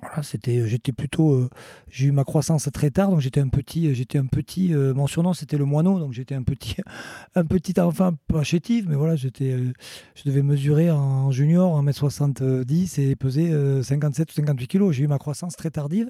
voilà, 0.02 0.24
c'était, 0.24 0.68
j'étais 0.68 0.92
plutôt, 0.92 1.34
euh, 1.34 1.50
j'ai 1.90 2.08
eu 2.08 2.12
ma 2.12 2.24
croissance 2.24 2.70
très 2.72 2.92
tard, 2.92 3.10
donc 3.10 3.20
j'étais 3.20 3.40
un 3.40 3.48
petit, 3.48 3.94
j'étais 3.96 4.18
un 4.18 4.26
petit. 4.26 4.74
euh, 4.74 4.94
mon 4.94 5.08
surnom 5.08 5.34
c'était 5.34 5.58
le 5.58 5.66
moineau, 5.66 6.00
donc 6.00 6.14
j'étais 6.14 6.36
un 6.36 6.44
petit, 6.44 6.76
un 7.36 7.46
petit 7.46 7.80
enfant 7.80 8.14
pas 8.28 8.44
chétif, 8.44 8.86
mais 8.88 8.96
voilà, 8.96 9.16
j'étais, 9.16 9.52
euh, 9.52 9.74
je 10.16 10.24
devais 10.26 10.44
mesurer 10.44 10.92
en 10.92 11.32
junior 11.32 11.82
1m70 11.84 13.02
et 13.02 13.16
peser 13.16 13.52
euh, 13.52 13.82
57 13.82 14.32
ou 14.32 14.34
58 14.36 14.68
kilos. 14.68 14.96
J'ai 14.96 15.04
eu 15.04 15.08
ma 15.08 15.18
croissance 15.18 15.56
très 15.56 15.72
tardive. 15.72 16.10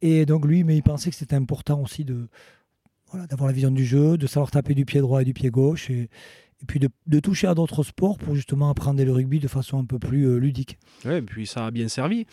Et 0.00 0.26
donc 0.26 0.44
lui, 0.44 0.64
mais 0.64 0.76
il 0.76 0.82
pensait 0.82 1.10
que 1.10 1.16
c'était 1.16 1.36
important 1.36 1.80
aussi 1.80 2.04
de 2.04 2.26
voilà, 3.12 3.26
d'avoir 3.26 3.46
la 3.46 3.52
vision 3.52 3.70
du 3.70 3.84
jeu, 3.84 4.16
de 4.16 4.26
savoir 4.26 4.50
taper 4.50 4.74
du 4.74 4.84
pied 4.84 5.00
droit 5.00 5.22
et 5.22 5.24
du 5.24 5.34
pied 5.34 5.50
gauche, 5.50 5.90
et, 5.90 6.08
puis 6.66 6.80
de, 6.80 6.88
de 7.06 7.20
toucher 7.20 7.46
à 7.46 7.54
d'autres 7.54 7.82
sports 7.82 8.18
pour 8.18 8.34
justement 8.34 8.70
apprendre 8.70 9.02
le 9.02 9.12
rugby 9.12 9.38
de 9.38 9.48
façon 9.48 9.78
un 9.78 9.84
peu 9.84 9.98
plus 9.98 10.24
euh, 10.24 10.36
ludique. 10.36 10.78
Ouais, 11.04 11.18
et 11.18 11.22
puis 11.22 11.46
ça 11.46 11.66
a 11.66 11.70
bien 11.70 11.88
servi. 11.88 12.26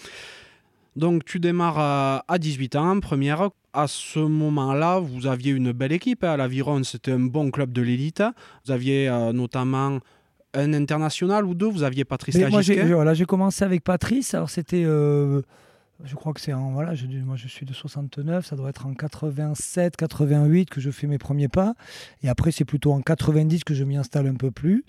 Donc 0.95 1.23
tu 1.25 1.39
démarres 1.39 1.77
à, 1.79 2.23
à 2.27 2.37
18 2.37 2.75
ans, 2.75 2.91
en 2.91 2.99
première. 2.99 3.49
À 3.73 3.87
ce 3.87 4.19
moment-là, 4.19 4.99
vous 4.99 5.27
aviez 5.27 5.51
une 5.51 5.71
belle 5.71 5.91
équipe. 5.91 6.23
hein, 6.23 6.31
À 6.31 6.37
l'Aviron, 6.37 6.83
c'était 6.83 7.11
un 7.11 7.19
bon 7.19 7.51
club 7.51 7.71
de 7.71 7.81
l'élite. 7.81 8.23
Vous 8.65 8.71
aviez 8.71 9.07
euh, 9.07 9.31
notamment 9.31 9.99
un 10.55 10.73
international 10.73 11.45
ou 11.45 11.53
deux. 11.53 11.67
Vous 11.67 11.83
aviez 11.83 12.03
Patrice 12.05 12.35
moi, 12.35 12.49
j'ai, 12.61 12.75
Lagisquet. 12.75 12.93
voilà, 12.93 13.13
j'ai 13.13 13.25
commencé 13.25 13.63
avec 13.63 13.83
Patrice. 13.83 14.33
Alors, 14.33 14.49
c'était. 14.49 14.83
euh, 14.85 15.41
je 16.05 16.15
crois 16.15 16.33
que 16.33 16.39
c'est 16.41 16.53
en. 16.53 16.71
Voilà, 16.71 16.95
je, 16.95 17.05
moi, 17.07 17.35
je 17.35 17.47
suis 17.47 17.65
de 17.65 17.73
69. 17.73 18.45
Ça 18.45 18.55
doit 18.55 18.69
être 18.69 18.85
en 18.85 18.93
87, 18.93 19.97
88 19.97 20.69
que 20.69 20.79
je 20.81 20.91
fais 20.91 21.07
mes 21.07 21.17
premiers 21.17 21.47
pas. 21.49 21.73
Et 22.23 22.29
après, 22.29 22.51
c'est 22.51 22.65
plutôt 22.65 22.93
en 22.93 23.01
90 23.01 23.63
que 23.63 23.73
je 23.73 23.83
m'y 23.83 23.97
installe 23.97 24.27
un 24.27 24.35
peu 24.35 24.51
plus. 24.51 24.83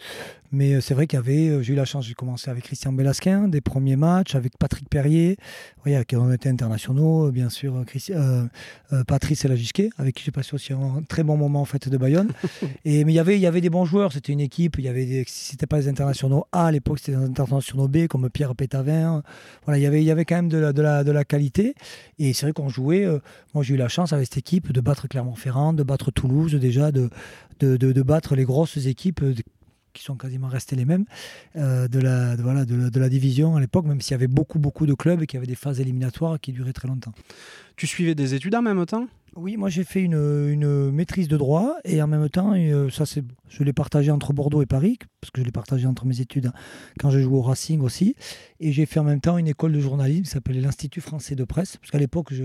Mais 0.52 0.74
euh, 0.74 0.80
c'est 0.80 0.94
vrai 0.94 1.06
qu'il 1.06 1.16
y 1.16 1.20
avait. 1.20 1.48
euh, 1.48 1.62
J'ai 1.62 1.72
eu 1.74 1.76
la 1.76 1.84
chance, 1.84 2.04
j'ai 2.06 2.14
commencé 2.14 2.50
avec 2.50 2.64
Christian 2.64 2.92
Belasquin, 2.92 3.46
des 3.48 3.60
premiers 3.60 3.96
matchs, 3.96 4.34
avec 4.34 4.56
Patrick 4.58 4.88
Perrier. 4.88 5.36
Oui, 5.86 5.94
avec 5.94 6.08
qui 6.08 6.16
on 6.16 6.32
était 6.32 6.48
internationaux, 6.48 7.28
euh, 7.28 7.30
bien 7.30 7.50
sûr, 7.50 7.84
Christi- 7.86 8.12
euh, 8.14 8.44
euh, 8.92 9.04
Patrice 9.04 9.44
Lagisquet, 9.44 9.90
avec 9.98 10.16
qui 10.16 10.24
j'ai 10.24 10.32
passé 10.32 10.54
aussi 10.54 10.72
un 10.72 11.02
très 11.08 11.22
bon 11.22 11.36
moment 11.36 11.60
en 11.60 11.64
fait 11.64 11.88
de 11.88 11.96
Bayonne. 11.96 12.30
Et, 12.84 13.04
mais 13.04 13.12
il 13.12 13.16
y 13.16 13.20
avait, 13.20 13.36
il 13.36 13.40
y 13.40 13.46
avait 13.46 13.60
des 13.60 13.70
bons 13.70 13.84
joueurs, 13.84 14.12
c'était 14.12 14.32
une 14.32 14.40
équipe, 14.40 14.76
il 14.78 14.84
y 14.84 14.88
avait 14.88 15.06
des, 15.06 15.24
c'était 15.28 15.66
pas 15.66 15.78
les 15.78 15.88
internationaux 15.88 16.46
A 16.52 16.66
à 16.66 16.70
l'époque, 16.72 16.98
c'était 16.98 17.16
des 17.16 17.24
internationaux 17.24 17.86
B 17.88 18.06
comme 18.08 18.28
Pierre 18.28 18.54
Pétavin. 18.56 19.22
Voilà, 19.64 19.78
il 19.78 19.82
y 19.82 19.86
avait, 19.86 20.02
il 20.02 20.06
y 20.06 20.10
avait 20.10 20.24
quand 20.24 20.36
même 20.36 20.48
de 20.48 20.58
la, 20.58 20.72
de 20.72 20.82
la, 20.82 20.99
de 21.04 21.12
la 21.12 21.24
qualité. 21.24 21.74
Et 22.18 22.32
c'est 22.32 22.46
vrai 22.46 22.52
qu'on 22.52 22.68
jouait, 22.68 23.04
euh, 23.04 23.18
moi 23.54 23.62
j'ai 23.62 23.74
eu 23.74 23.76
la 23.76 23.88
chance 23.88 24.12
avec 24.12 24.26
cette 24.26 24.38
équipe 24.38 24.72
de 24.72 24.80
battre 24.80 25.08
Clermont-Ferrand, 25.08 25.72
de 25.72 25.82
battre 25.82 26.10
Toulouse 26.10 26.54
déjà, 26.54 26.90
de, 26.92 27.10
battre 28.02 28.34
les 28.34 28.44
grosses 28.44 28.86
équipes 28.86 29.22
qui 29.92 30.02
sont 30.02 30.16
quasiment 30.16 30.48
restées 30.48 30.76
les 30.76 30.84
mêmes 30.84 31.04
euh, 31.56 31.88
de, 31.88 31.98
la, 31.98 32.36
de, 32.36 32.42
voilà, 32.42 32.64
de, 32.64 32.74
la, 32.74 32.90
de 32.90 33.00
la 33.00 33.08
division 33.08 33.56
à 33.56 33.60
l'époque, 33.60 33.86
même 33.86 34.00
s'il 34.00 34.12
y 34.12 34.14
avait 34.14 34.26
beaucoup, 34.26 34.58
beaucoup 34.58 34.86
de 34.86 34.94
clubs 34.94 35.22
et 35.22 35.26
qu'il 35.26 35.36
y 35.36 35.38
avait 35.38 35.46
des 35.46 35.54
phases 35.54 35.80
éliminatoires 35.80 36.38
qui 36.40 36.52
duraient 36.52 36.72
très 36.72 36.88
longtemps. 36.88 37.12
Tu 37.76 37.86
suivais 37.86 38.14
des 38.14 38.34
études 38.34 38.54
en 38.54 38.62
même 38.62 38.84
temps? 38.86 39.08
Oui, 39.36 39.56
moi 39.56 39.68
j'ai 39.68 39.84
fait 39.84 40.02
une, 40.02 40.14
une 40.50 40.90
maîtrise 40.90 41.28
de 41.28 41.36
droit 41.36 41.76
et 41.84 42.02
en 42.02 42.08
même 42.08 42.28
temps, 42.28 42.52
ça 42.90 43.06
c'est, 43.06 43.22
je 43.48 43.62
l'ai 43.62 43.72
partagé 43.72 44.10
entre 44.10 44.32
Bordeaux 44.32 44.60
et 44.60 44.66
Paris, 44.66 44.98
parce 45.20 45.30
que 45.30 45.40
je 45.40 45.46
l'ai 45.46 45.52
partagé 45.52 45.86
entre 45.86 46.04
mes 46.04 46.20
études 46.20 46.50
quand 46.98 47.10
je 47.10 47.20
jouais 47.20 47.36
au 47.36 47.42
Racing 47.42 47.80
aussi. 47.80 48.16
Et 48.58 48.72
j'ai 48.72 48.86
fait 48.86 48.98
en 48.98 49.04
même 49.04 49.20
temps 49.20 49.38
une 49.38 49.46
école 49.46 49.72
de 49.72 49.78
journalisme 49.78 50.24
qui 50.24 50.30
s'appelait 50.30 50.60
l'Institut 50.60 51.00
français 51.00 51.36
de 51.36 51.44
presse, 51.44 51.76
parce 51.76 51.92
qu'à 51.92 51.98
l'époque 51.98 52.34
je, 52.34 52.42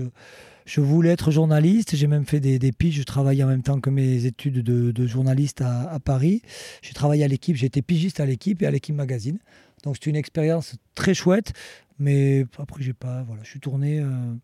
je 0.66 0.80
voulais 0.82 1.08
être 1.10 1.30
journaliste. 1.30 1.96
J'ai 1.96 2.06
même 2.06 2.26
fait 2.26 2.40
des, 2.40 2.58
des 2.58 2.72
piges, 2.72 2.96
je 2.96 3.02
travaillais 3.04 3.42
en 3.44 3.48
même 3.48 3.62
temps 3.62 3.80
que 3.80 3.88
mes 3.88 4.26
études 4.26 4.62
de, 4.62 4.90
de 4.90 5.06
journaliste 5.06 5.62
à, 5.62 5.88
à 5.90 5.98
Paris. 6.00 6.42
J'ai 6.82 6.92
travaillé 6.92 7.24
à 7.24 7.28
l'équipe, 7.28 7.56
j'ai 7.56 7.66
été 7.66 7.80
pigiste 7.80 8.20
à 8.20 8.26
l'équipe 8.26 8.60
et 8.62 8.66
à 8.66 8.70
l'équipe 8.70 8.94
magazine. 8.94 9.38
Donc 9.84 9.96
c'était 9.96 10.10
une 10.10 10.16
expérience 10.16 10.74
très 10.94 11.14
chouette, 11.14 11.52
mais 11.98 12.44
après 12.58 12.82
j'ai 12.82 12.92
pas, 12.92 13.22
voilà, 13.22 13.42
je 13.44 13.48
suis 13.50 13.60
tourné. 13.60 14.00
euh, 14.00 14.34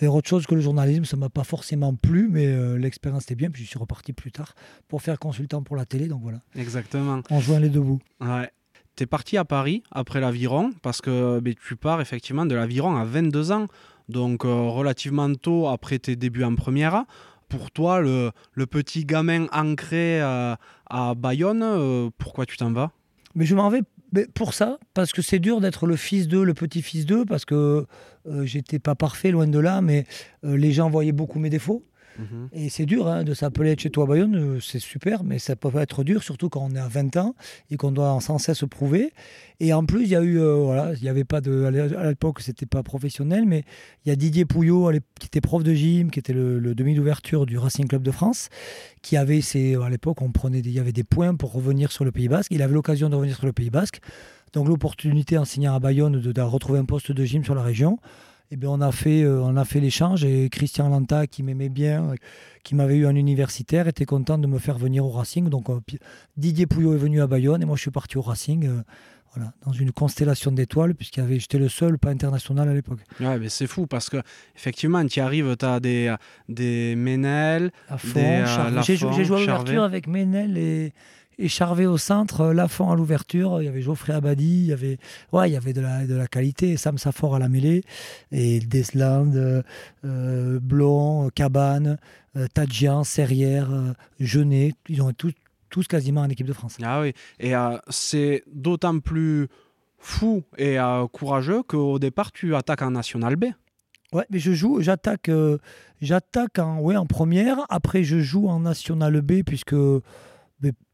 vers 0.00 0.14
autre 0.14 0.28
chose 0.30 0.46
que 0.46 0.54
le 0.54 0.62
journalisme. 0.62 1.04
Ça 1.04 1.18
m'a 1.18 1.28
pas 1.28 1.44
forcément 1.44 1.94
plu, 1.94 2.28
mais 2.30 2.46
euh, 2.46 2.78
l'expérience 2.78 3.24
était 3.24 3.34
bien. 3.34 3.50
Puis 3.50 3.64
je 3.64 3.68
suis 3.68 3.78
reparti 3.78 4.14
plus 4.14 4.32
tard 4.32 4.54
pour 4.88 5.02
faire 5.02 5.18
consultant 5.18 5.62
pour 5.62 5.76
la 5.76 5.84
télé. 5.84 6.06
Donc 6.08 6.22
voilà, 6.22 6.40
Exactement. 6.56 7.20
on 7.30 7.38
joint 7.40 7.60
les 7.60 7.68
deux 7.68 7.82
bouts. 7.82 8.00
Ouais. 8.20 8.50
Tu 8.96 9.02
es 9.04 9.06
parti 9.06 9.36
à 9.36 9.44
Paris 9.44 9.82
après 9.92 10.20
l'Aviron 10.20 10.72
parce 10.82 11.00
que 11.02 11.38
ben, 11.40 11.54
tu 11.66 11.76
pars 11.76 12.00
effectivement 12.00 12.46
de 12.46 12.54
l'Aviron 12.54 12.96
à 12.96 13.04
22 13.04 13.52
ans, 13.52 13.66
donc 14.10 14.44
euh, 14.44 14.68
relativement 14.68 15.32
tôt 15.34 15.68
après 15.68 15.98
tes 15.98 16.16
débuts 16.16 16.44
en 16.44 16.54
première. 16.54 17.04
Pour 17.48 17.70
toi, 17.70 18.00
le, 18.00 18.32
petit 18.66 19.04
gamin 19.04 19.46
ancré 19.52 20.20
euh, 20.20 20.54
à 20.88 21.14
Bayonne, 21.14 21.62
euh, 21.62 22.10
pourquoi 22.18 22.46
tu 22.46 22.56
t'en 22.56 22.72
vas? 22.72 22.92
Mais 23.34 23.44
je 23.44 23.54
m'en 23.54 23.70
vais 23.70 23.82
pour 24.34 24.54
ça, 24.54 24.78
parce 24.92 25.12
que 25.12 25.22
c'est 25.22 25.38
dur 25.38 25.60
d'être 25.60 25.86
le 25.86 25.94
fils 25.94 26.26
d'eux, 26.26 26.42
le 26.42 26.52
petit-fils 26.52 27.06
d'eux, 27.06 27.24
parce 27.24 27.44
que 27.44 27.86
j'étais 28.42 28.80
pas 28.80 28.96
parfait, 28.96 29.30
loin 29.30 29.46
de 29.46 29.58
là, 29.60 29.80
mais 29.82 30.04
les 30.42 30.72
gens 30.72 30.90
voyaient 30.90 31.12
beaucoup 31.12 31.38
mes 31.38 31.48
défauts. 31.48 31.84
Et 32.52 32.68
c'est 32.68 32.86
dur 32.86 33.06
hein, 33.08 33.24
de 33.24 33.34
s'appeler 33.34 33.74
chez 33.78 33.90
toi 33.90 34.06
Bayonne, 34.06 34.36
euh, 34.36 34.60
c'est 34.60 34.78
super, 34.78 35.24
mais 35.24 35.38
ça 35.38 35.56
peut 35.56 35.70
être 35.76 36.04
dur, 36.04 36.22
surtout 36.22 36.48
quand 36.48 36.66
on 36.70 36.74
est 36.74 36.78
à 36.80 36.88
20 36.88 37.16
ans 37.16 37.34
et 37.70 37.76
qu'on 37.76 37.92
doit 37.92 38.18
sans 38.20 38.38
cesse 38.38 38.64
prouver. 38.70 39.12
Et 39.60 39.72
en 39.72 39.84
plus, 39.84 40.02
il 40.04 40.08
y 40.08 40.16
a 40.16 40.22
eu, 40.22 40.38
euh, 40.38 40.54
voilà, 40.54 40.92
il 40.94 41.02
n'y 41.02 41.08
avait 41.08 41.24
pas 41.24 41.40
de, 41.40 41.64
à 41.96 42.08
l'époque, 42.08 42.40
c'était 42.40 42.66
pas 42.66 42.82
professionnel, 42.82 43.44
mais 43.46 43.64
il 44.04 44.08
y 44.08 44.12
a 44.12 44.16
Didier 44.16 44.44
Pouillot, 44.44 44.90
qui 45.18 45.26
était 45.26 45.40
prof 45.40 45.62
de 45.62 45.72
gym, 45.74 46.10
qui 46.10 46.18
était 46.18 46.32
le, 46.32 46.60
demi 46.74 46.94
d'ouverture 46.94 47.44
du 47.46 47.58
Racing 47.58 47.86
Club 47.86 48.02
de 48.02 48.10
France, 48.10 48.48
qui 49.02 49.16
avait 49.16 49.40
à 49.82 49.88
l'époque, 49.90 50.22
on 50.22 50.30
prenait, 50.32 50.62
des- 50.62 50.70
il 50.70 50.74
y 50.76 50.78
avait 50.80 50.92
des 50.92 51.04
points 51.04 51.34
pour 51.34 51.52
revenir 51.52 51.92
sur 51.92 52.04
le 52.04 52.12
Pays 52.12 52.28
Basque. 52.28 52.52
Il 52.52 52.62
avait 52.62 52.74
l'occasion 52.74 53.08
de 53.10 53.14
revenir 53.16 53.36
sur 53.36 53.46
le 53.46 53.52
Pays 53.52 53.70
Basque, 53.70 54.00
donc 54.52 54.66
l'opportunité 54.68 55.38
en 55.38 55.44
signant 55.44 55.74
à 55.74 55.78
Bayonne 55.78 56.20
de 56.20 56.40
retrouver 56.40 56.78
un 56.78 56.84
poste 56.84 57.12
de 57.12 57.24
gym 57.24 57.44
sur 57.44 57.54
la 57.54 57.62
région. 57.62 57.98
Et 58.52 58.56
bien 58.56 58.70
on 58.70 58.80
a 58.80 58.90
fait, 58.90 59.26
on 59.26 59.56
a 59.56 59.64
fait 59.64 59.80
l'échange 59.80 60.24
et 60.24 60.48
Christian 60.48 60.88
Lanta, 60.88 61.26
qui 61.26 61.42
m'aimait 61.42 61.68
bien, 61.68 62.14
qui 62.64 62.74
m'avait 62.74 62.96
eu 62.96 63.06
en 63.06 63.14
universitaire, 63.14 63.86
était 63.86 64.06
content 64.06 64.38
de 64.38 64.46
me 64.46 64.58
faire 64.58 64.76
venir 64.76 65.04
au 65.06 65.10
Racing. 65.10 65.48
Donc 65.48 65.66
Didier 66.36 66.66
Pouillot 66.66 66.94
est 66.94 66.98
venu 66.98 67.20
à 67.22 67.26
Bayonne 67.28 67.62
et 67.62 67.64
moi 67.64 67.76
je 67.76 67.82
suis 67.82 67.90
parti 67.92 68.18
au 68.18 68.22
Racing. 68.22 68.68
Voilà, 69.34 69.52
dans 69.64 69.70
une 69.70 69.92
constellation 69.92 70.50
d'étoiles, 70.50 70.96
puisqu'il 70.96 71.20
avait, 71.20 71.38
j'étais 71.38 71.58
le 71.58 71.68
seul 71.68 71.98
pas 71.98 72.10
international 72.10 72.68
à 72.68 72.74
l'époque. 72.74 72.98
Ouais, 73.20 73.38
mais 73.38 73.48
c'est 73.48 73.68
fou 73.68 73.86
parce 73.86 74.10
que 74.10 74.16
effectivement, 74.56 75.06
tu 75.06 75.20
arrives, 75.20 75.56
tu 75.56 75.64
as 75.64 75.78
des, 75.78 76.12
des 76.48 76.96
Ménel, 76.96 77.70
des 78.12 78.44
J'ai 78.82 78.96
joué 78.96 79.36
à 79.36 79.40
l'ouverture 79.40 79.84
avec 79.84 80.08
Ménel 80.08 80.58
et, 80.58 80.92
et 81.40 81.48
Charvet 81.48 81.86
au 81.86 81.98
centre, 81.98 82.42
euh, 82.42 82.52
Lafont 82.52 82.90
à 82.90 82.96
l'ouverture, 82.96 83.62
il 83.62 83.64
y 83.64 83.68
avait 83.68 83.82
Geoffrey 83.82 84.12
Abadi, 84.12 84.60
il 84.60 84.66
y 84.66 84.72
avait, 84.72 84.98
ouais, 85.32 85.50
il 85.50 85.54
y 85.54 85.56
avait 85.56 85.72
de 85.72 85.80
la, 85.80 86.06
de 86.06 86.14
la 86.14 86.26
qualité, 86.26 86.76
Sam 86.76 86.98
Safor 86.98 87.34
à 87.34 87.38
la 87.38 87.48
mêlée, 87.48 87.82
et 88.30 88.60
Desland, 88.60 89.34
euh, 89.34 89.62
euh 90.04 90.60
Blond, 90.60 91.30
Cabane, 91.34 91.98
euh, 92.36 92.46
Tadjian, 92.52 93.04
Serrière, 93.04 93.68
Genet, 94.20 94.74
ils 94.88 95.02
ont 95.02 95.12
tous 95.12 95.32
tous 95.70 95.86
quasiment 95.86 96.22
en 96.22 96.28
équipe 96.28 96.46
de 96.46 96.52
France. 96.52 96.76
Ah 96.82 97.00
oui, 97.00 97.14
et 97.38 97.54
euh, 97.54 97.78
c'est 97.88 98.42
d'autant 98.52 98.98
plus 98.98 99.48
fou 99.98 100.42
et 100.58 100.78
euh, 100.78 101.06
courageux 101.06 101.62
qu'au 101.62 101.98
départ, 101.98 102.32
tu 102.32 102.54
attaques 102.54 102.82
en 102.82 102.90
National 102.90 103.36
B. 103.36 103.46
Ouais, 104.12 104.26
mais 104.30 104.40
je 104.40 104.52
joue, 104.52 104.80
j'attaque, 104.80 105.28
euh, 105.28 105.58
j'attaque 106.02 106.58
en, 106.58 106.80
ouais, 106.80 106.96
en 106.96 107.06
première. 107.06 107.58
Après, 107.68 108.02
je 108.02 108.18
joue 108.18 108.48
en 108.48 108.60
National 108.60 109.20
B 109.20 109.42
puisque 109.46 109.76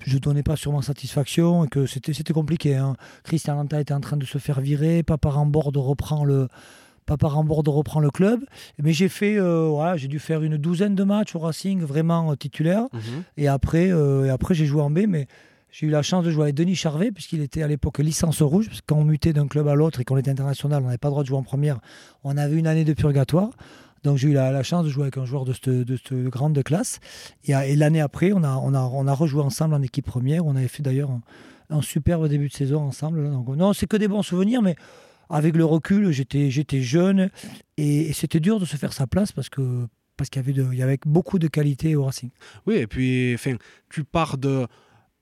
je 0.05 0.19
donnais 0.19 0.43
pas 0.43 0.57
sûrement 0.57 0.83
satisfaction 0.83 1.65
et 1.65 1.69
que 1.69 1.87
c'était, 1.87 2.33
compliqué. 2.33 2.77
Hein. 2.77 2.97
Christian 3.25 3.57
Lanta 3.57 3.81
était 3.81 3.95
en 3.95 4.01
train 4.01 4.17
de 4.17 4.25
se 4.25 4.39
faire 4.39 4.61
virer, 4.61 5.03
Papa 5.03 5.31
Rambord 5.31 5.73
reprend 5.75 6.25
le, 6.25 6.49
Papa 7.07 7.29
reprend 7.29 8.01
le 8.01 8.11
club. 8.11 8.45
Mais 8.83 8.93
j'ai 8.93 9.09
fait, 9.09 9.39
euh, 9.39 9.97
j'ai 9.97 10.09
dû 10.09 10.19
faire 10.19 10.43
une 10.43 10.57
douzaine 10.57 10.95
de 10.95 11.05
matchs 11.05 11.35
au 11.37 11.39
Racing, 11.39 11.81
vraiment 11.83 12.33
euh, 12.33 12.35
titulaire. 12.35 12.83
Mhm. 12.93 13.23
Et 13.37 13.49
après, 13.49 13.91
euh, 13.93 14.27
et 14.27 14.31
après 14.31 14.55
j'ai 14.55 14.67
joué 14.67 14.83
en 14.83 14.91
B, 14.91 15.01
mais 15.09 15.29
j'ai 15.71 15.87
eu 15.87 15.91
la 15.91 16.03
chance 16.03 16.25
de 16.25 16.31
jouer 16.31 16.45
avec 16.45 16.55
Denis 16.57 16.75
Charvet, 16.75 17.13
puisqu'il 17.13 17.41
était 17.41 17.63
à 17.63 17.69
l'époque 17.69 17.99
licence 17.99 18.43
rouge. 18.43 18.67
Parce 18.67 18.81
que 18.81 18.87
quand 18.87 18.97
on 18.97 19.05
mutait 19.05 19.33
d'un 19.33 19.47
club 19.47 19.69
à 19.69 19.75
l'autre 19.75 20.01
et 20.01 20.05
qu'on 20.05 20.17
était 20.17 20.31
international, 20.31 20.83
on 20.83 20.87
n'avait 20.87 20.99
pas 20.99 21.09
le 21.09 21.13
droit 21.13 21.23
de 21.23 21.29
jouer 21.29 21.39
en 21.39 21.45
première. 21.45 21.79
On 22.25 22.37
avait 22.37 22.57
une 22.57 22.67
année 22.67 22.85
de 22.85 22.93
purgatoire. 22.93 23.51
Donc 24.03 24.19
j'ai 24.19 24.29
eu 24.29 24.33
la, 24.33 24.63
chance 24.63 24.85
de 24.85 24.91
jouer 24.91 25.05
avec 25.05 25.19
un 25.19 25.25
joueur 25.25 25.45
de 25.45 25.53
cette, 25.53 25.69
de 25.69 26.29
grande 26.29 26.63
classe. 26.63 27.01
Et, 27.45 27.77
l'année 27.77 28.01
après, 28.01 28.33
on 28.33 28.43
a, 28.43 28.57
on, 28.57 28.75
a, 28.75 28.81
on 28.81 29.07
a 29.07 29.13
rejoué 29.13 29.43
ensemble 29.43 29.75
en 29.75 29.83
équipe 29.83 30.07
première. 30.07 30.47
On 30.47 30.57
avait 30.57 30.69
fait 30.69 30.83
d'ailleurs 30.83 31.11
un, 31.71 31.83
superbe 31.83 32.29
début 32.29 32.49
de 32.49 32.53
saison 32.53 32.83
ensemble. 32.83 33.31
Donc, 33.31 33.49
non, 33.49 33.73
c'est 33.73 33.87
que 33.87 33.97
des 33.97 34.09
bons 34.09 34.23
souvenirs, 34.23 34.63
mais 34.63 34.77
avec 35.29 35.57
le 35.57 35.65
recul, 35.65 36.11
j'étais, 36.13 36.51
j'étais 36.51 36.83
jeune 36.83 37.31
et, 37.77 38.13
c'était 38.13 38.41
dur 38.41 38.61
de 38.61 38.65
se 38.65 38.77
faire 38.77 38.93
sa 38.93 39.07
place 39.07 39.33
parce 39.33 39.49
que 39.49 39.87
parce 40.17 40.31
qu'il 40.31 40.41
y 40.41 40.45
avait, 40.45 40.55
de, 40.55 40.67
il 40.73 40.79
y 40.79 40.83
avait 40.83 40.99
beaucoup 41.05 41.39
de 41.39 41.47
qualité 41.47 41.95
au 41.95 42.05
Racing. 42.05 42.31
Oui, 42.67 42.77
et 42.77 42.87
puis 42.87 43.35
enfin, 43.35 43.57
tu 43.91 44.03
pars 44.03 44.39
de 44.39 44.67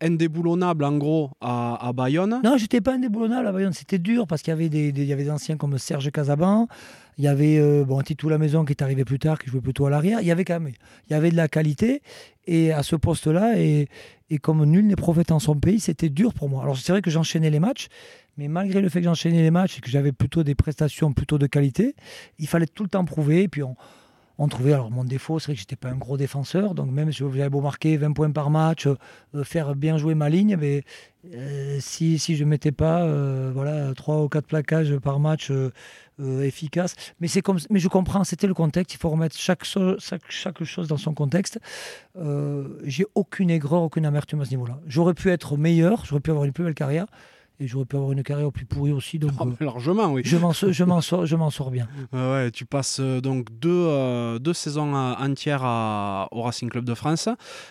indéboulonnable 0.00 0.84
en 0.84 0.96
gros 0.98 1.30
à, 1.40 1.88
à 1.88 1.92
Bayonne 1.92 2.40
Non, 2.44 2.56
j'étais 2.56 2.80
pas 2.80 2.94
indéboulonnable 2.94 3.46
à 3.46 3.52
Bayonne, 3.52 3.72
c'était 3.72 3.98
dur 3.98 4.26
parce 4.26 4.42
qu'il 4.42 4.50
y 4.50 4.54
avait 4.54 4.68
des, 4.68 4.88
il 4.88 5.04
y 5.04 5.12
avait 5.12 5.24
des 5.24 5.30
anciens 5.30 5.56
comme 5.56 5.78
Serge 5.78 6.10
Casaban, 6.10 6.68
il 7.18 7.24
y 7.24 7.28
avait 7.28 7.58
euh, 7.58 7.84
bon, 7.84 8.00
Titou 8.02 8.28
La 8.28 8.38
Maison 8.38 8.64
qui 8.64 8.72
est 8.72 8.82
arrivé 8.82 9.04
plus 9.04 9.18
tard, 9.18 9.38
qui 9.38 9.50
jouait 9.50 9.60
plutôt 9.60 9.86
à 9.86 9.90
l'arrière, 9.90 10.20
il 10.20 10.26
y 10.26 10.30
avait 10.30 10.44
quand 10.44 10.60
même 10.60 10.72
il 11.08 11.12
y 11.12 11.16
avait 11.16 11.30
de 11.30 11.36
la 11.36 11.48
qualité 11.48 12.02
et 12.46 12.72
à 12.72 12.82
ce 12.82 12.96
poste-là 12.96 13.58
et, 13.58 13.88
et 14.30 14.38
comme 14.38 14.64
nul 14.64 14.86
n'est 14.86 14.96
prophète 14.96 15.30
en 15.30 15.38
son 15.38 15.54
pays, 15.56 15.80
c'était 15.80 16.08
dur 16.08 16.34
pour 16.34 16.48
moi. 16.48 16.62
Alors 16.62 16.76
c'est 16.76 16.92
vrai 16.92 17.02
que 17.02 17.10
j'enchaînais 17.10 17.50
les 17.50 17.60
matchs, 17.60 17.88
mais 18.36 18.48
malgré 18.48 18.80
le 18.80 18.88
fait 18.88 19.00
que 19.00 19.04
j'enchaînais 19.04 19.42
les 19.42 19.50
matchs 19.50 19.78
et 19.78 19.80
que 19.80 19.90
j'avais 19.90 20.12
plutôt 20.12 20.42
des 20.42 20.54
prestations 20.54 21.12
plutôt 21.12 21.38
de 21.38 21.46
qualité, 21.46 21.94
il 22.38 22.48
fallait 22.48 22.66
tout 22.66 22.82
le 22.82 22.88
temps 22.88 23.04
prouver. 23.04 23.42
Et 23.42 23.48
puis 23.48 23.62
on, 23.62 23.76
on 24.38 24.48
trouvait, 24.48 24.72
alors 24.72 24.90
mon 24.90 25.04
défaut, 25.04 25.38
c'est 25.38 25.52
que 25.54 25.58
j'étais 25.58 25.76
pas 25.76 25.88
un 25.88 25.96
gros 25.96 26.16
défenseur, 26.16 26.74
donc 26.74 26.90
même 26.90 27.12
si 27.12 27.18
j'avais 27.18 27.48
beau 27.48 27.60
marquer 27.60 27.96
20 27.96 28.12
points 28.12 28.30
par 28.30 28.50
match, 28.50 28.86
euh, 28.86 29.44
faire 29.44 29.76
bien 29.76 29.96
jouer 29.96 30.14
ma 30.14 30.28
ligne, 30.28 30.56
mais 30.58 30.82
euh, 31.32 31.78
si, 31.80 32.18
je 32.18 32.44
ne 32.44 32.48
mettais 32.48 32.72
pas 32.72 33.02
euh, 33.02 33.52
voilà, 33.54 33.94
3 33.94 34.22
ou 34.22 34.28
4 34.28 34.46
plaquages 34.46 34.96
par 34.98 35.20
match 35.20 35.52
efficaces, 36.20 36.94
mais, 37.20 37.28
mais 37.70 37.78
je 37.78 37.88
comprends, 37.88 38.24
c'était 38.24 38.46
le 38.46 38.54
contexte, 38.54 38.94
il 38.94 38.98
faut 38.98 39.10
remettre 39.10 39.36
chaque, 39.36 39.64
chaque, 39.64 40.22
chaque 40.28 40.64
chose 40.64 40.88
dans 40.88 40.96
son 40.96 41.14
contexte. 41.14 41.60
J'ai 42.84 43.06
aucune 43.14 43.50
aigreur, 43.50 43.82
aucune 43.82 44.06
amertume 44.06 44.40
à 44.40 44.44
ce 44.44 44.50
niveau-là. 44.50 44.80
J'aurais 44.86 45.14
pu 45.14 45.30
être 45.30 45.56
meilleur, 45.56 46.04
j'aurais 46.04 46.20
pu 46.20 46.30
avoir 46.30 46.44
une 46.44 46.52
plus 46.52 46.64
belle 46.64 46.74
carrière, 46.74 47.06
et 47.60 47.66
j'aurais 47.66 47.84
pu 47.84 47.96
avoir 47.96 48.12
une 48.12 48.22
carrière 48.22 48.50
plus 48.50 48.66
pourrie 48.66 48.92
aussi. 48.92 49.18
Donc, 49.18 49.32
ah, 49.38 49.44
euh, 49.44 49.64
largement, 49.64 50.12
oui. 50.12 50.22
Je 50.24 50.36
m'en, 50.36 50.52
sors, 50.52 50.72
je 50.72 51.36
m'en 51.36 51.50
sors 51.50 51.70
bien. 51.70 51.88
ouais, 52.12 52.50
tu 52.50 52.64
passes 52.66 52.98
euh, 53.00 53.20
donc 53.20 53.48
deux, 53.58 53.70
euh, 53.70 54.38
deux 54.38 54.52
saisons 54.54 54.94
entières 54.94 55.62
à, 55.62 56.28
au 56.32 56.42
Racing 56.42 56.68
Club 56.68 56.84
de 56.84 56.94
France. 56.94 57.28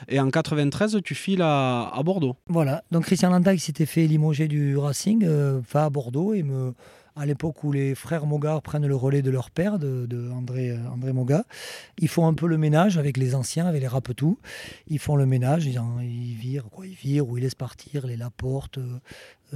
Et 0.07 0.19
en 0.19 0.29
93, 0.29 0.99
tu 1.03 1.15
files 1.15 1.41
à, 1.41 1.89
à 1.93 2.03
Bordeaux. 2.03 2.35
Voilà. 2.47 2.83
Donc 2.91 3.05
Christian 3.05 3.29
Landa 3.29 3.53
qui 3.53 3.61
s'était 3.61 3.85
fait 3.85 4.07
limoger 4.07 4.47
du 4.47 4.77
Racing 4.77 5.25
va 5.25 5.85
à 5.85 5.89
Bordeaux 5.89 6.33
et 6.33 6.43
me 6.43 6.73
à 7.15 7.25
l'époque 7.25 7.63
où 7.63 7.71
les 7.71 7.95
frères 7.95 8.25
Moga 8.25 8.59
prennent 8.61 8.87
le 8.87 8.95
relais 8.95 9.21
de 9.21 9.29
leur 9.29 9.51
père, 9.51 9.79
de, 9.79 10.31
André, 10.31 10.71
euh, 10.71 10.89
André. 10.89 11.11
Ils 11.99 12.07
font 12.07 12.27
un 12.27 12.33
peu 12.33 12.47
le 12.47 12.57
ménage 12.57 12.97
avec 12.97 13.17
les 13.17 13.35
anciens, 13.35 13.65
avec 13.65 13.81
les 13.81 13.87
Rapetou. 13.87 14.39
Ils 14.87 14.99
font 14.99 15.15
le 15.15 15.25
ménage, 15.25 15.65
ils, 15.65 15.79
ils 16.01 16.35
virent, 16.35 16.65
ils 16.83 16.93
virent 16.93 17.29
ou 17.29 17.37
ils 17.37 17.41
laissent 17.41 17.55
partir 17.55 18.07
les 18.07 18.17
Laporte, 18.17 18.77
euh, 18.77 18.99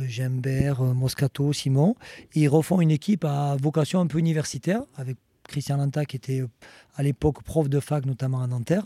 Gembert, 0.07 0.81
euh, 0.81 0.93
Moscato, 0.93 1.53
Simon. 1.53 1.95
Ils 2.33 2.47
refont 2.47 2.81
une 2.81 2.91
équipe 2.91 3.25
à 3.25 3.55
vocation 3.59 3.99
un 3.99 4.07
peu 4.07 4.19
universitaire, 4.19 4.81
avec 4.95 5.17
Christian 5.47 5.77
Lanta, 5.77 6.05
qui 6.05 6.15
était 6.15 6.41
euh, 6.41 6.49
à 6.95 7.03
l'époque 7.03 7.43
prof 7.43 7.69
de 7.69 7.79
fac, 7.79 8.05
notamment 8.05 8.41
à 8.41 8.47
Nanterre. 8.47 8.85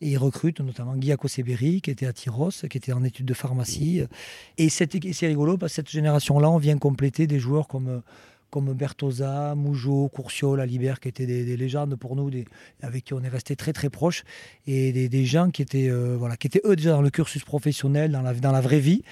Et 0.00 0.10
il 0.10 0.18
recrute 0.18 0.60
notamment 0.60 0.96
Guy 0.96 1.12
Seberi, 1.26 1.80
qui 1.80 1.90
était 1.90 2.06
à 2.06 2.12
Tyros, 2.12 2.50
qui 2.50 2.78
était 2.78 2.92
en 2.92 3.04
études 3.04 3.26
de 3.26 3.34
pharmacie. 3.34 4.02
Et 4.58 4.68
c'est 4.68 4.86
rigolo, 5.26 5.56
parce 5.58 5.72
que 5.72 5.76
cette 5.76 5.90
génération-là, 5.90 6.50
on 6.50 6.58
vient 6.58 6.78
compléter 6.78 7.26
des 7.26 7.38
joueurs 7.38 7.68
comme 7.68 7.88
euh, 7.88 8.00
comme 8.50 8.72
Bertosa, 8.72 9.54
Mougeot, 9.54 10.08
Courciol, 10.08 10.60
Alibert, 10.60 11.00
qui 11.00 11.08
étaient 11.08 11.26
des, 11.26 11.56
légendes 11.56 11.96
pour 11.96 12.16
nous, 12.16 12.30
des, 12.30 12.46
avec 12.80 13.04
qui 13.04 13.12
on 13.12 13.22
est 13.22 13.28
resté 13.28 13.56
très 13.56 13.72
très 13.72 13.90
proches, 13.90 14.24
et 14.66 15.08
des, 15.08 15.24
gens 15.24 15.50
qui 15.50 15.62
étaient, 15.62 15.90
euh, 15.90 16.16
voilà, 16.16 16.36
qui 16.36 16.46
étaient 16.46 16.62
eux 16.64 16.76
déjà 16.76 16.92
dans 16.92 17.02
le 17.02 17.10
cursus 17.10 17.44
professionnel, 17.44 18.12
dans 18.12 18.22
la, 18.22 18.34
dans 18.34 18.52
la 18.52 18.60
vraie 18.60 18.80
vie. 18.80 19.02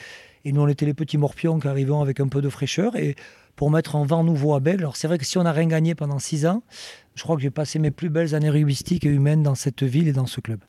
Et 0.44 0.52
nous, 0.52 0.60
on 0.60 0.68
était 0.68 0.86
les 0.86 0.94
petits 0.94 1.18
morpions 1.18 1.58
qui 1.58 1.68
arrivaient 1.68 1.94
avec 1.94 2.20
un 2.20 2.28
peu 2.28 2.42
de 2.42 2.48
fraîcheur. 2.48 2.96
Et 2.96 3.16
pour 3.56 3.70
mettre 3.70 3.96
un 3.96 4.04
vent 4.04 4.24
nouveau 4.24 4.54
à 4.54 4.60
Bègle. 4.60 4.80
Alors 4.80 4.96
c'est 4.96 5.08
vrai 5.08 5.18
que 5.18 5.24
si 5.24 5.38
on 5.38 5.42
n'a 5.44 5.52
rien 5.52 5.66
gagné 5.66 5.94
pendant 5.94 6.18
six 6.18 6.46
ans, 6.46 6.62
je 7.14 7.22
crois 7.22 7.36
que 7.36 7.42
j'ai 7.42 7.50
passé 7.50 7.78
mes 7.78 7.90
plus 7.90 8.10
belles 8.10 8.34
années 8.34 8.50
rubistiques 8.50 9.04
et 9.04 9.10
humaines 9.10 9.42
dans 9.42 9.54
cette 9.54 9.82
ville 9.82 10.08
et 10.08 10.12
dans 10.12 10.26
ce 10.26 10.40
club. 10.40 10.60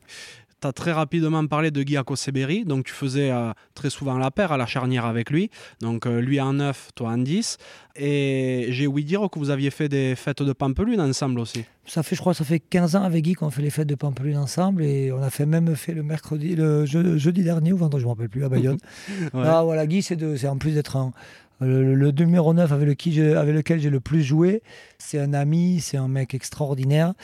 Tu 0.58 0.66
as 0.66 0.72
très 0.72 0.92
rapidement 0.92 1.46
parlé 1.46 1.70
de 1.70 1.82
Guy 1.82 1.98
Akoseberi, 1.98 2.64
donc 2.64 2.86
tu 2.86 2.94
faisais 2.94 3.30
euh, 3.30 3.52
très 3.74 3.90
souvent 3.90 4.16
la 4.16 4.30
paire 4.30 4.52
à 4.52 4.56
la 4.56 4.64
charnière 4.64 5.04
avec 5.04 5.28
lui, 5.28 5.50
donc 5.82 6.06
euh, 6.06 6.18
lui 6.18 6.40
en 6.40 6.54
9, 6.54 6.92
toi 6.94 7.10
en 7.10 7.18
10. 7.18 7.58
Et 7.96 8.68
j'ai 8.70 8.86
ouï 8.86 9.04
dire 9.04 9.28
que 9.30 9.38
vous 9.38 9.50
aviez 9.50 9.70
fait 9.70 9.90
des 9.90 10.14
fêtes 10.16 10.42
de 10.42 10.54
Pampelune 10.54 11.00
ensemble 11.00 11.40
aussi. 11.40 11.66
Ça 11.84 12.02
fait, 12.02 12.16
je 12.16 12.22
crois, 12.22 12.32
ça 12.32 12.44
fait 12.44 12.58
15 12.58 12.96
ans 12.96 13.02
avec 13.02 13.24
Guy 13.24 13.34
qu'on 13.34 13.50
fait 13.50 13.60
les 13.60 13.68
fêtes 13.68 13.86
de 13.86 13.94
Pampelune 13.94 14.38
ensemble 14.38 14.82
et 14.82 15.12
on 15.12 15.22
a 15.22 15.28
fait 15.28 15.44
même 15.44 15.76
fait 15.76 15.92
le 15.92 16.02
mercredi, 16.02 16.56
le 16.56 16.86
jeudi 16.86 17.42
dernier 17.42 17.74
ou 17.74 17.76
vendredi, 17.76 18.00
je 18.00 18.06
ne 18.06 18.08
me 18.08 18.14
rappelle 18.14 18.30
plus, 18.30 18.44
à 18.44 18.48
Bayonne. 18.48 18.78
Ah, 19.34 19.62
voilà, 19.62 19.86
Guy, 19.86 20.02
c'est 20.02 20.48
en 20.48 20.56
plus 20.56 20.72
d'être 20.72 20.96
un, 20.96 21.12
le, 21.60 22.10
numéro 22.10 22.52
9 22.52 22.70
avec, 22.72 22.86
lequel 22.88 23.80
j'ai 23.80 23.90
le 23.90 24.00
plus 24.00 24.22
joué, 24.22 24.62
c'est 24.98 25.18
un 25.18 25.32
ami, 25.32 25.80
c'est 25.80 25.96
un 25.96 26.08
mec 26.08 26.34
extraordinaire. 26.34 27.14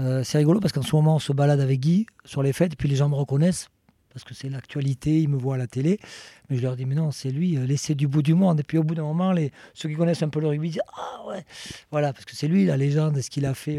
Euh, 0.00 0.22
c'est 0.24 0.38
rigolo 0.38 0.60
parce 0.60 0.72
qu'en 0.72 0.82
ce 0.82 0.94
moment, 0.94 1.16
on 1.16 1.20
se 1.20 1.32
balade 1.32 1.60
avec 1.60 1.80
Guy 1.80 2.06
sur 2.24 2.42
les 2.42 2.52
fêtes, 2.52 2.76
puis 2.76 2.88
les 2.88 2.96
gens 2.96 3.08
me 3.08 3.14
reconnaissent 3.14 3.68
parce 4.12 4.24
que 4.24 4.34
c'est 4.34 4.48
l'actualité, 4.48 5.20
ils 5.20 5.28
me 5.28 5.36
voient 5.36 5.54
à 5.54 5.58
la 5.58 5.66
télé. 5.66 6.00
Mais 6.48 6.56
je 6.56 6.62
leur 6.62 6.74
dis, 6.74 6.86
mais 6.86 6.94
non, 6.94 7.12
c'est 7.12 7.30
lui, 7.30 7.56
euh, 7.56 7.66
laissez 7.66 7.94
du 7.94 8.08
bout 8.08 8.22
du 8.22 8.34
monde. 8.34 8.58
Et 8.58 8.62
puis 8.62 8.78
au 8.78 8.82
bout 8.82 8.94
d'un 8.94 9.02
moment, 9.02 9.32
ceux 9.74 9.88
qui 9.88 9.94
connaissent 9.94 10.22
un 10.22 10.28
peu 10.28 10.40
le 10.40 10.48
rugby 10.48 10.70
disent, 10.70 10.82
ah 10.96 11.28
ouais, 11.28 11.44
voilà, 11.90 12.12
parce 12.12 12.24
que 12.24 12.34
c'est 12.34 12.48
lui, 12.48 12.64
la 12.64 12.76
légende, 12.76 13.20
ce 13.20 13.30
qu'il 13.30 13.46
a 13.46 13.54
fait, 13.54 13.78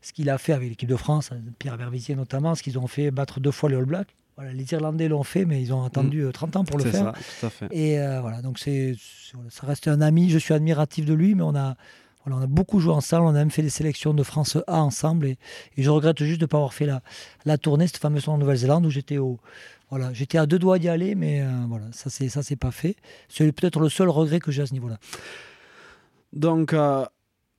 ce 0.00 0.12
qu'il 0.12 0.30
a 0.30 0.38
fait 0.38 0.52
avec 0.52 0.70
l'équipe 0.70 0.88
de 0.88 0.96
France, 0.96 1.30
Pierre 1.58 1.76
Berbizier 1.76 2.14
notamment, 2.14 2.54
ce 2.54 2.62
qu'ils 2.62 2.78
ont 2.78 2.86
fait 2.86 3.10
battre 3.10 3.40
deux 3.40 3.50
fois 3.50 3.68
les 3.68 3.76
All 3.76 3.84
Blacks 3.84 4.14
les 4.42 4.72
Irlandais 4.72 5.08
l'ont 5.08 5.22
fait, 5.22 5.44
mais 5.44 5.62
ils 5.62 5.72
ont 5.72 5.84
attendu 5.84 6.24
30 6.32 6.54
mm. 6.54 6.56
euh, 6.56 6.60
ans 6.60 6.64
pour 6.64 6.78
le 6.78 6.84
faire. 6.84 7.04
Ça, 7.04 7.12
tout 7.40 7.46
à 7.46 7.50
fait. 7.50 7.68
Et 7.70 7.98
euh, 7.98 8.20
voilà, 8.20 8.42
donc 8.42 8.58
c'est, 8.58 8.94
ça 9.48 9.66
reste 9.66 9.88
un 9.88 10.00
ami. 10.00 10.30
Je 10.30 10.38
suis 10.38 10.54
admiratif 10.54 11.06
de 11.06 11.14
lui, 11.14 11.34
mais 11.34 11.42
on 11.42 11.54
a, 11.54 11.76
on 12.26 12.40
a 12.40 12.46
beaucoup 12.46 12.78
joué 12.80 12.92
ensemble. 12.92 13.26
On 13.26 13.30
a 13.30 13.32
même 13.32 13.50
fait 13.50 13.62
des 13.62 13.70
sélections 13.70 14.14
de 14.14 14.22
France 14.22 14.58
A 14.66 14.82
ensemble. 14.82 15.26
Et, 15.26 15.38
je 15.78 15.88
regrette 15.88 16.22
juste 16.22 16.40
de 16.40 16.44
ne 16.44 16.48
pas 16.48 16.58
avoir 16.58 16.74
fait 16.74 16.86
la, 16.86 17.02
la 17.44 17.56
tournée, 17.58 17.86
cette 17.86 17.98
fameuse 17.98 18.28
en 18.28 18.38
Nouvelle-Zélande, 18.38 18.84
où 18.84 18.90
j'étais 18.90 19.18
au, 19.18 19.40
voilà, 19.90 20.12
j'étais 20.12 20.38
à 20.38 20.46
deux 20.46 20.58
doigts 20.58 20.78
d'y 20.78 20.88
aller, 20.88 21.14
mais 21.14 21.40
euh, 21.40 21.48
voilà, 21.68 21.86
ça 21.92 22.10
c'est 22.10 22.28
ça 22.28 22.42
c'est 22.42 22.56
pas 22.56 22.72
fait. 22.72 22.96
C'est 23.28 23.50
peut-être 23.52 23.80
le 23.80 23.88
seul 23.88 24.08
regret 24.08 24.40
que 24.40 24.50
j'ai 24.50 24.62
à 24.62 24.66
ce 24.66 24.72
niveau-là. 24.72 24.98
Donc 26.32 26.74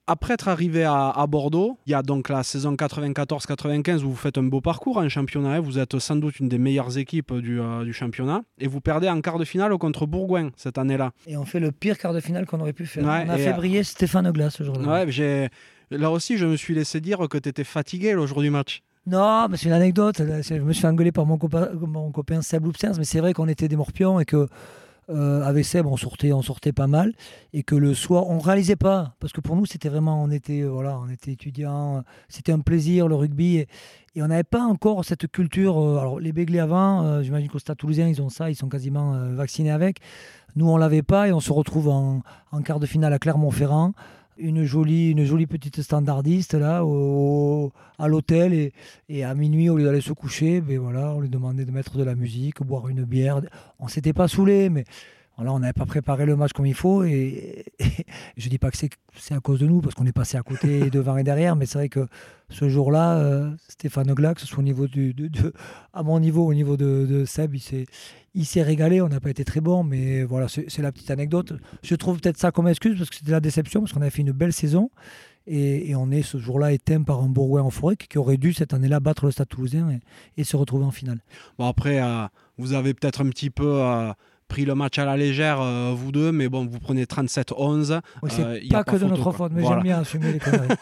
après 0.08 0.34
être 0.34 0.48
arrivé 0.48 0.84
à, 0.86 1.26
Bordeaux, 1.28 1.78
il 1.86 1.92
y 1.92 1.94
a 1.94 2.02
donc 2.02 2.30
la 2.30 2.44
saison 2.44 2.74
94-95 2.76 4.04
où 4.04 4.10
vous 4.10 4.16
faites 4.16 4.38
un 4.38 4.44
beau 4.44 4.62
parcours 4.62 4.98
en 4.98 5.10
championnat. 5.10 5.60
Vous 5.60 5.80
êtes 5.80 6.00
sans 6.00 6.16
doute 6.16 6.40
une 6.40 6.48
des 6.48 6.58
meilleures 6.58 6.98
équipes 6.98 7.34
du, 7.34 7.60
euh, 7.60 7.92
championnat. 7.92 8.42
Et 8.60 8.68
vous 8.68 8.82
perdez 8.82 9.10
en 9.10 9.20
quart 9.22 9.38
de 9.38 9.46
finale 9.46 9.78
contre 9.78 10.06
Bourgoin 10.06 10.52
cette 10.56 10.78
année-là. 10.78 11.12
Et 11.28 11.38
on 11.38 11.46
fait 11.46 11.60
le 11.60 11.72
pire 11.72 11.98
quart 11.98 12.14
de 12.14 12.20
finale 12.20 12.46
qu'on 12.46 12.60
aurait 12.60 12.74
pu 12.74 12.86
faire. 12.86 13.04
on 13.04 13.08
a 13.08 13.38
fait 13.38 13.54
briller 13.54 13.84
Stéphane 13.84 14.32
Glass 14.32 14.56
ce 14.56 14.64
jour-là. 14.64 14.92
Ouais, 14.92 15.12
j'ai 15.12 15.50
Là 15.90 16.12
aussi, 16.12 16.38
je 16.38 16.46
me 16.46 16.58
suis 16.58 16.74
laissé 16.74 17.00
dire 17.00 17.20
que 17.30 17.38
tu 17.38 17.48
étais 17.48 17.64
fatigué 17.64 18.14
le 18.14 18.26
jour 18.26 18.42
du 18.42 18.50
match. 18.50 18.84
Non, 19.06 19.48
mais 19.50 19.56
c'est 19.56 19.68
une 19.68 19.74
anecdote. 19.74 20.18
Je 20.18 20.56
me 20.56 20.74
suis 20.74 20.82
fait 20.82 20.88
engueuler 20.88 21.14
par 21.14 21.26
mon 21.26 21.38
copain, 21.38 21.70
mon 21.74 22.12
copain 22.12 22.42
Seb 22.42 22.66
Loupsens, 22.66 22.98
mais 22.98 23.06
c'est 23.06 23.22
vrai 23.22 23.34
qu'on 23.34 23.48
était 23.48 23.70
des 23.70 23.78
morpions 23.78 24.20
et 24.20 24.26
que 24.26 24.48
euh, 25.10 25.42
avec 25.44 25.64
Seb, 25.66 25.86
on 25.86 25.96
sortait, 25.96 26.34
on 26.34 26.42
sortait 26.42 26.74
pas 26.74 26.88
mal 26.88 27.14
et 27.54 27.64
que 27.64 27.76
le 27.76 27.94
soir, 27.94 28.28
on 28.28 28.40
réalisait 28.40 28.76
pas 28.76 29.16
parce 29.20 29.32
que 29.32 29.40
pour 29.40 29.56
nous, 29.56 29.66
c'était 29.66 29.88
vraiment, 29.88 30.22
on 30.22 30.30
était, 30.30 30.62
euh, 30.62 30.70
voilà, 30.70 31.00
on 31.00 31.10
était 31.10 31.32
étudiants, 31.32 32.04
c'était 32.28 32.52
un 32.52 32.60
plaisir 32.60 33.08
le 33.08 33.16
rugby 33.16 33.58
et, 33.58 33.68
on 34.20 34.28
n'avait 34.28 34.44
pas 34.44 34.64
encore 34.64 35.06
cette 35.06 35.32
culture. 35.32 35.80
Euh, 35.80 36.00
alors 36.00 36.20
les 36.20 36.34
Béglés 36.34 36.60
avant, 36.60 37.22
j'imagine 37.22 37.50
qu'au 37.50 37.60
Stade 37.60 37.78
Toulousain, 37.78 38.08
ils 38.08 38.22
ont 38.22 38.30
ça, 38.30 38.50
ils 38.50 38.56
sont 38.56 38.68
quasiment 38.68 39.32
vaccinés 39.34 39.72
avec. 39.72 40.00
Nous, 40.56 40.68
on 40.68 40.76
l'avait 40.76 41.04
pas 41.04 41.28
et 41.28 41.32
on 41.32 41.40
se 41.40 41.54
retrouve 41.54 41.88
en 41.88 42.24
quart 42.66 42.80
de 42.80 42.88
finale 42.88 43.14
à 43.14 43.20
Clermont-Ferrand 43.20 43.94
une 44.40 44.64
jolie, 44.64 45.14
petite 45.48 45.82
standardiste 45.82 46.54
là 46.54 46.84
à 48.00 48.08
l'hôtel 48.08 48.72
et, 49.10 49.24
à 49.24 49.34
minuit 49.34 49.70
au 49.70 49.78
lieu 49.78 49.86
d'aller 49.86 50.02
se 50.02 50.14
coucher, 50.14 50.62
ben 50.62 50.80
voilà, 50.80 51.14
on 51.14 51.22
lui 51.22 51.30
demandait 51.30 51.66
de 51.66 51.72
mettre 51.72 51.98
de 51.98 52.04
la 52.04 52.16
musique, 52.16 52.62
boire 52.62 52.88
une 52.88 53.04
bière. 53.04 53.42
On 53.80 53.88
s'était 53.88 54.14
pas 54.14 54.28
saoulé, 54.28 54.70
mais 54.70 54.86
voilà, 55.38 55.54
on 55.54 55.60
n'avait 55.60 55.74
pas 55.74 55.86
préparé 55.86 56.26
le 56.26 56.36
match 56.36 56.52
comme 56.52 56.66
il 56.66 56.74
faut 56.74 57.04
et, 57.04 57.66
je 58.38 58.50
dis 58.50 58.58
pas 58.58 58.72
que 58.72 58.78
c'est 58.78 59.34
à 59.34 59.40
cause 59.40 59.60
de 59.60 59.68
nous 59.68 59.82
parce 59.82 59.94
qu'on 59.94 60.06
est 60.08 60.12
passé 60.12 60.36
à 60.36 60.42
côté 60.42 60.90
devant 60.90 61.16
et 61.18 61.24
derrière, 61.24 61.56
mais 61.56 61.68
c'est 61.68 61.78
vrai 61.78 61.90
que 61.90 62.08
ce 62.50 62.70
jour-là, 62.70 63.18
euh, 63.18 63.52
Stéphane 63.68 64.08
de, 64.08 65.54
à 65.94 66.04
mon 66.04 66.20
niveau, 66.20 66.46
au 66.46 66.54
niveau 66.54 66.76
de, 66.76 67.24
Seb, 67.26 67.56
il 68.34 68.46
s'est 68.46 68.64
régalé, 68.64 69.02
on 69.02 69.10
n'a 69.10 69.20
pas 69.20 69.30
été 69.30 69.46
très 69.46 69.62
bon, 69.62 69.84
mais 69.84 70.24
voilà, 70.24 70.48
c'est 70.48 70.80
la 70.80 70.92
petite 70.92 71.12
anecdote. 71.12 71.54
Je 71.84 71.96
trouve 71.96 72.20
peut-être 72.20 72.38
ça 72.38 72.52
comme 72.52 72.68
excuse 72.68 72.98
parce 72.98 73.10
que 73.10 73.18
c'était 73.18 73.32
la 73.32 73.40
déception, 73.40 73.82
parce 73.82 73.94
qu'on 73.94 74.02
avait 74.02 74.10
fait 74.10 74.22
une 74.24 74.32
belle 74.32 74.54
saison. 74.54 74.90
Et, 75.50 75.96
on 75.96 76.12
est 76.12 76.24
ce 76.24 76.38
jour-là 76.38 76.74
éteint 76.74 77.04
par 77.04 77.22
un 77.22 77.30
Bourgoin 77.30 77.62
en 77.62 77.70
forêt 77.70 77.96
qui 77.96 78.18
aurait 78.18 78.36
dû 78.36 78.52
cette 78.52 78.74
année-là 78.74 79.00
battre 79.00 79.26
le 79.26 79.32
Stade 79.32 79.48
toulousain 79.48 79.98
et, 80.36 80.44
se 80.44 80.58
retrouver 80.58 80.84
en 80.84 80.92
finale. 80.92 81.20
Bon, 81.58 81.66
après, 81.66 82.02
euh, 82.02 82.28
vous 82.58 82.74
avez 82.74 82.94
peut-être 82.94 83.22
un 83.22 83.30
petit 83.30 83.50
peu. 83.50 83.82
Euh, 83.82 84.12
pris 84.48 84.66
le 84.66 84.76
match 84.76 84.98
à 85.00 85.06
la 85.06 85.18
légère, 85.18 85.62
euh, 85.62 85.94
vous 85.96 86.12
deux, 86.12 86.32
mais 86.32 86.50
bon, 86.50 86.66
vous 86.66 86.80
prenez 86.80 87.06
37-11. 87.06 88.02
Oui, 88.22 88.32
c'est 88.32 88.68
pas, 88.70 88.84
que 88.84 88.96
de 88.96 89.06
notre 89.06 89.32
faute, 89.32 89.52
mais 89.54 89.66
j'aime 89.66 89.84
bien 89.84 90.00
assumer 90.00 90.34
les 90.34 90.40
conneries. 90.40 90.68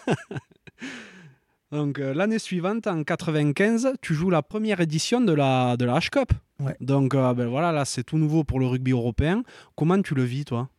Donc 1.72 1.98
l'année 1.98 2.40
suivante, 2.40 2.88
en 2.88 3.04
95, 3.04 3.94
tu 4.02 4.14
joues 4.14 4.30
la 4.30 4.42
première 4.42 4.80
édition 4.80 5.20
de 5.20 5.34
la, 5.34 5.76
de 5.78 5.86
la 5.86 6.00
H-Cup. 6.00 6.32
Donc 6.80 7.16
euh, 7.16 7.34
ben 7.34 7.48
voilà, 7.48 7.72
là 7.72 7.86
c'est 7.86 8.04
tout 8.04 8.18
nouveau 8.18 8.44
pour 8.44 8.60
le 8.60 8.68
rugby 8.68 8.92
européen. 8.92 9.44
Comment 9.76 10.02
tu 10.02 10.16
le 10.16 10.24
vis 10.24 10.46
toi? 10.46 10.70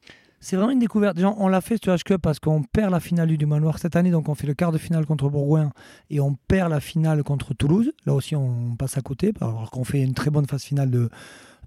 C'est 0.40 0.56
vraiment 0.56 0.70
une 0.70 0.78
découverte. 0.78 1.18
on 1.38 1.48
l'a 1.48 1.60
fait 1.60 1.82
sur 1.82 1.94
HQ 1.94 2.18
parce 2.18 2.38
qu'on 2.38 2.62
perd 2.62 2.92
la 2.92 3.00
finale 3.00 3.36
du 3.36 3.46
Manoir 3.46 3.78
cette 3.78 3.96
année, 3.96 4.10
donc 4.10 4.28
on 4.28 4.34
fait 4.34 4.46
le 4.46 4.54
quart 4.54 4.70
de 4.70 4.78
finale 4.78 5.06
contre 5.06 5.28
Bourgoin 5.28 5.72
et 6.08 6.20
on 6.20 6.34
perd 6.34 6.70
la 6.70 6.80
finale 6.80 7.22
contre 7.24 7.52
Toulouse. 7.52 7.92
Là 8.04 8.14
aussi, 8.14 8.36
on 8.36 8.76
passe 8.76 8.96
à 8.96 9.00
côté, 9.00 9.32
alors 9.40 9.70
qu'on 9.70 9.82
fait 9.82 10.00
une 10.00 10.14
très 10.14 10.30
bonne 10.30 10.46
phase 10.46 10.62
finale 10.62 10.90
de, 10.90 11.08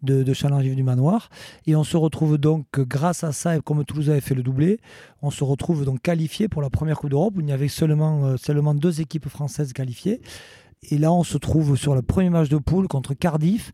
de, 0.03 0.23
de 0.23 0.33
Challenge 0.33 0.63
du 0.63 0.83
Manoir. 0.83 1.29
Et 1.67 1.75
on 1.75 1.83
se 1.83 1.97
retrouve 1.97 2.37
donc, 2.37 2.65
grâce 2.79 3.23
à 3.23 3.31
ça, 3.31 3.55
et 3.55 3.61
comme 3.61 3.83
Toulouse 3.85 4.09
avait 4.09 4.21
fait 4.21 4.35
le 4.35 4.43
doublé, 4.43 4.79
on 5.21 5.31
se 5.31 5.43
retrouve 5.43 5.85
donc 5.85 6.01
qualifié 6.01 6.47
pour 6.47 6.61
la 6.61 6.69
première 6.69 6.97
Coupe 6.97 7.09
d'Europe 7.09 7.33
où 7.37 7.41
il 7.41 7.49
y 7.49 7.51
avait 7.51 7.67
seulement, 7.67 8.25
euh, 8.25 8.37
seulement 8.37 8.73
deux 8.73 9.01
équipes 9.01 9.27
françaises 9.27 9.73
qualifiées. 9.73 10.21
Et 10.83 10.97
là, 10.97 11.11
on 11.11 11.23
se 11.23 11.37
trouve 11.37 11.75
sur 11.75 11.95
le 11.95 12.01
premier 12.01 12.29
match 12.29 12.49
de 12.49 12.57
poule 12.57 12.87
contre 12.87 13.13
Cardiff. 13.13 13.71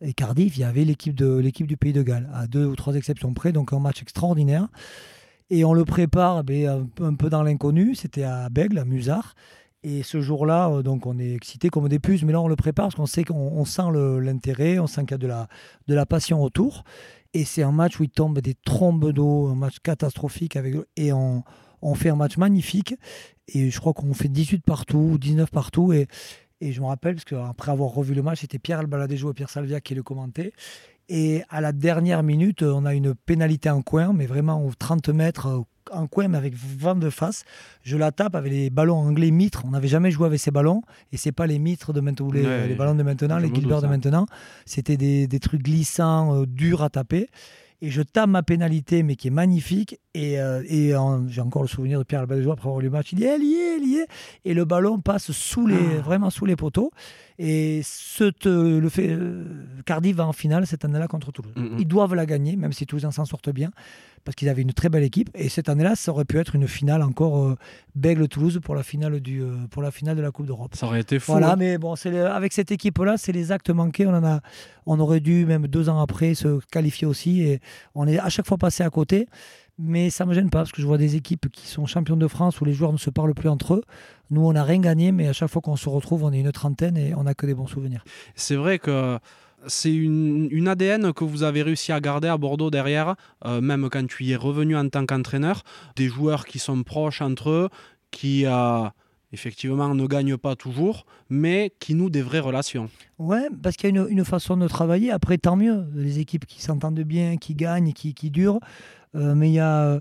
Et 0.00 0.12
Cardiff, 0.12 0.56
il 0.56 0.60
y 0.60 0.64
avait 0.64 0.84
l'équipe, 0.84 1.14
du 1.14 1.76
Pays 1.76 1.92
de 1.92 2.02
Galles, 2.02 2.28
à 2.34 2.46
deux 2.46 2.66
ou 2.66 2.76
trois 2.76 2.94
exceptions 2.94 3.32
près, 3.32 3.52
donc 3.52 3.72
un 3.72 3.80
match 3.80 4.02
extraordinaire. 4.02 4.68
Et 5.50 5.64
on 5.64 5.74
le 5.74 5.84
prépare 5.84 6.44
ben, 6.44 6.88
un, 7.00 7.14
peu 7.14 7.28
dans 7.28 7.42
l'inconnu, 7.42 7.94
c'était 7.94 8.24
à 8.24 8.48
Bègle, 8.48 8.78
à 8.78 8.84
Musard. 8.84 9.34
Et 9.86 10.02
ce 10.02 10.22
jour-là, 10.22 10.70
euh, 10.70 10.82
donc 10.82 11.04
on 11.06 11.18
est 11.18 11.34
excité 11.34 11.68
comme 11.68 11.88
des 11.88 11.98
puces, 11.98 12.22
mais 12.22 12.32
là 12.32 12.40
on 12.40 12.48
le 12.48 12.56
prépare 12.56 12.86
parce 12.86 12.94
qu'on 12.94 13.06
sait 13.06 13.22
qu'on 13.22 13.64
sent 13.66 13.90
l'intérêt, 13.92 14.78
on 14.78 14.86
sent 14.86 15.02
qu'il 15.02 15.10
y 15.12 15.14
a 15.14 15.18
de 15.18 15.26
la, 15.26 15.46
de 15.86 15.94
la 15.94 16.06
passion 16.06 16.42
autour. 16.42 16.84
Et 17.34 17.44
c'est 17.44 17.62
un 17.62 17.72
match 17.72 18.00
où 18.00 18.04
il 18.04 18.10
tombe 18.10 18.40
des 18.40 18.54
trombes 18.54 19.12
d'eau, 19.12 19.48
un 19.48 19.54
match 19.54 19.80
catastrophique, 19.82 20.56
avec, 20.56 20.74
et 20.96 21.12
on, 21.12 21.44
fait 21.94 22.08
un 22.08 22.16
match 22.16 22.38
magnifique. 22.38 22.94
Et 23.48 23.70
je 23.70 23.78
crois 23.78 23.92
qu'on 23.92 24.14
fait 24.14 24.28
18 24.28 24.64
partout, 24.64 25.18
19 25.20 25.50
partout. 25.50 25.92
Et, 25.92 26.06
et 26.60 26.72
je 26.72 26.80
me 26.80 26.86
rappelle, 26.86 27.16
parce 27.16 27.24
qu'après 27.24 27.72
avoir 27.72 27.90
revu 27.90 28.14
le 28.14 28.22
match, 28.22 28.40
c'était 28.40 28.60
Pierre 28.60 28.78
Albaladejo 28.78 29.32
et 29.32 29.34
Pierre 29.34 29.50
Salvia 29.50 29.80
qui 29.80 29.94
le 29.94 30.04
commentaient. 30.04 30.52
Et 31.08 31.42
à 31.50 31.60
la 31.60 31.72
dernière 31.72 32.22
minute, 32.22 32.62
on 32.62 32.86
a 32.86 32.94
une 32.94 33.14
pénalité 33.14 33.68
en 33.68 33.82
coin, 33.82 34.12
mais 34.12 34.26
vraiment 34.26 34.64
aux 34.64 34.72
30 34.72 35.08
mètres 35.08 35.64
en 35.94 36.06
coin, 36.06 36.28
mais 36.28 36.38
avec 36.38 36.54
vent 36.54 36.94
de 36.94 37.10
face. 37.10 37.44
Je 37.82 37.96
la 37.96 38.12
tape 38.12 38.34
avec 38.34 38.52
les 38.52 38.70
ballons 38.70 38.96
anglais 38.96 39.30
mitres. 39.30 39.62
On 39.64 39.70
n'avait 39.70 39.88
jamais 39.88 40.10
joué 40.10 40.26
avec 40.26 40.40
ces 40.40 40.50
ballons. 40.50 40.82
Et 41.12 41.16
c'est 41.16 41.32
pas 41.32 41.46
les 41.46 41.58
mitres 41.58 41.92
de 41.92 42.00
maintenant, 42.00 42.30
les, 42.30 42.68
les, 42.68 42.74
ballons 42.74 42.94
de 42.94 43.02
maintenant, 43.02 43.38
les 43.38 43.52
Gilbert 43.54 43.82
de 43.82 43.86
maintenant. 43.86 44.26
C'était 44.66 44.96
des, 44.96 45.26
des, 45.26 45.40
trucs 45.40 45.62
glissants, 45.62 46.42
euh, 46.42 46.46
durs 46.46 46.82
à 46.82 46.90
taper 46.90 47.28
et 47.84 47.90
je 47.90 48.02
tape 48.02 48.30
ma 48.30 48.42
pénalité, 48.42 49.02
mais 49.02 49.14
qui 49.14 49.28
est 49.28 49.30
magnifique. 49.30 49.98
Et, 50.14 50.40
euh, 50.40 50.62
j'ai 51.28 51.40
encore 51.40 51.62
le 51.62 51.68
souvenir 51.68 51.98
de 51.98 52.04
Pierre 52.04 52.20
Albadejo 52.20 52.52
après 52.52 52.68
avoir 52.68 52.80
eu 52.80 52.84
le 52.84 52.90
match. 52.90 53.12
Il 53.12 53.16
dit 53.16 53.24
Elle 53.24 53.42
y 53.42 53.54
est, 53.54 53.76
elle 53.76 53.84
y 53.84 53.96
est. 53.96 54.06
Et 54.44 54.54
le 54.54 54.64
ballon 54.64 55.00
passe 55.00 55.32
sous 55.32 55.66
les, 55.66 55.76
ah. 55.98 56.02
vraiment 56.02 56.30
sous 56.30 56.46
les 56.46 56.56
poteaux. 56.56 56.92
Et 57.38 57.80
ce 57.82 58.30
le 58.48 58.88
fait, 58.88 59.08
euh, 59.10 59.44
Cardiff 59.84 60.16
va 60.16 60.26
en 60.26 60.32
finale 60.32 60.66
cette 60.68 60.84
année-là 60.84 61.08
contre 61.08 61.32
Toulouse. 61.32 61.52
Mm, 61.56 61.62
mm. 61.62 61.76
Ils 61.80 61.88
doivent 61.88 62.14
la 62.14 62.26
gagner, 62.26 62.54
même 62.54 62.72
si 62.72 62.86
Toulouse 62.86 63.08
s'en 63.10 63.24
sortent 63.24 63.50
bien 63.50 63.70
parce 64.24 64.34
qu'ils 64.36 64.48
avaient 64.48 64.62
une 64.62 64.72
très 64.72 64.88
belle 64.88 65.02
équipe. 65.02 65.30
Et 65.34 65.48
cette 65.48 65.68
année-là, 65.68 65.96
ça 65.96 66.10
aurait 66.10 66.24
pu 66.24 66.38
être 66.38 66.54
une 66.54 66.66
finale 66.66 67.02
encore 67.02 67.44
euh, 67.44 67.56
Bègle-Toulouse 67.94 68.60
pour, 68.62 68.74
la 68.74 68.82
finale 68.82 69.20
du, 69.20 69.42
euh, 69.42 69.54
pour 69.70 69.82
la 69.82 69.90
finale 69.90 70.16
de 70.16 70.22
la 70.22 70.30
Coupe 70.30 70.46
d'Europe. 70.46 70.74
Ça 70.74 70.86
aurait 70.86 71.00
été 71.00 71.18
fou. 71.18 71.32
Voilà, 71.32 71.52
hein. 71.52 71.56
mais 71.56 71.78
bon, 71.78 71.94
avec 71.94 72.52
cette 72.52 72.72
équipe-là, 72.72 73.16
c'est 73.18 73.32
les 73.32 73.52
actes 73.52 73.70
manqués. 73.70 74.06
On, 74.06 74.14
en 74.14 74.24
a, 74.24 74.40
on 74.86 74.98
aurait 74.98 75.20
dû, 75.20 75.44
même 75.44 75.66
deux 75.66 75.88
ans 75.88 76.00
après, 76.00 76.34
se 76.34 76.60
qualifier 76.70 77.06
aussi. 77.06 77.42
Et 77.42 77.60
on 77.94 78.08
est 78.08 78.18
à 78.18 78.30
chaque 78.30 78.46
fois 78.46 78.56
passé 78.56 78.82
à 78.82 78.90
côté. 78.90 79.28
Mais 79.78 80.10
ça 80.10 80.24
ne 80.24 80.30
me 80.30 80.34
gêne 80.34 80.50
pas 80.50 80.60
parce 80.60 80.72
que 80.72 80.80
je 80.80 80.86
vois 80.86 80.98
des 80.98 81.16
équipes 81.16 81.48
qui 81.50 81.66
sont 81.66 81.84
championnes 81.86 82.18
de 82.18 82.28
France 82.28 82.60
où 82.60 82.64
les 82.64 82.72
joueurs 82.72 82.92
ne 82.92 82.98
se 82.98 83.10
parlent 83.10 83.34
plus 83.34 83.48
entre 83.48 83.74
eux. 83.74 83.82
Nous, 84.30 84.40
on 84.46 84.52
n'a 84.52 84.62
rien 84.62 84.78
gagné, 84.78 85.10
mais 85.10 85.26
à 85.26 85.32
chaque 85.32 85.50
fois 85.50 85.60
qu'on 85.60 85.76
se 85.76 85.88
retrouve, 85.88 86.22
on 86.22 86.32
est 86.32 86.40
une 86.40 86.52
trentaine 86.52 86.96
et 86.96 87.14
on 87.14 87.24
n'a 87.24 87.34
que 87.34 87.46
des 87.46 87.54
bons 87.54 87.66
souvenirs. 87.66 88.04
C'est 88.36 88.54
vrai 88.54 88.78
que 88.78 89.18
c'est 89.66 89.92
une, 89.92 90.68
ADN 90.68 91.12
que 91.12 91.24
vous 91.24 91.42
avez 91.42 91.62
réussi 91.62 91.92
à 91.92 92.00
garder 92.00 92.28
à 92.28 92.36
Bordeaux 92.36 92.70
derrière, 92.70 93.16
euh, 93.44 93.60
même 93.60 93.88
quand 93.90 94.06
tu 94.06 94.24
y 94.24 94.32
es 94.32 94.36
revenu 94.36 94.76
en 94.76 94.88
tant 94.88 95.06
qu'entraîneur. 95.06 95.62
Des 95.96 96.08
joueurs 96.08 96.44
qui 96.46 96.58
sont 96.58 96.82
proches 96.82 97.20
entre 97.20 97.50
eux, 97.50 97.68
qui 98.10 98.46
euh, 98.46 98.84
effectivement 99.32 99.94
ne 99.94 100.06
gagnent 100.06 100.36
pas 100.36 100.54
toujours, 100.56 101.06
mais 101.28 101.72
qui 101.80 101.94
nouent 101.94 102.10
des 102.10 102.22
vraies 102.22 102.40
relations. 102.40 102.88
Ouais, 103.18 103.48
parce 103.62 103.76
qu'il 103.76 103.94
y 103.94 103.98
a 103.98 104.06
une, 104.06 104.24
façon 104.24 104.56
de 104.56 104.68
travailler. 104.68 105.10
Après, 105.10 105.38
tant 105.38 105.56
mieux, 105.56 105.84
les 105.94 106.18
équipes 106.18 106.46
qui 106.46 106.62
s'entendent 106.62 107.00
bien, 107.00 107.36
qui 107.36 107.54
gagnent, 107.54 107.92
qui, 107.92 108.14
qui 108.14 108.30
durent. 108.30 108.60
Euh, 109.14 109.34
mais 109.34 109.50
il 109.50 109.54
y 109.54 109.60
a 109.60 110.00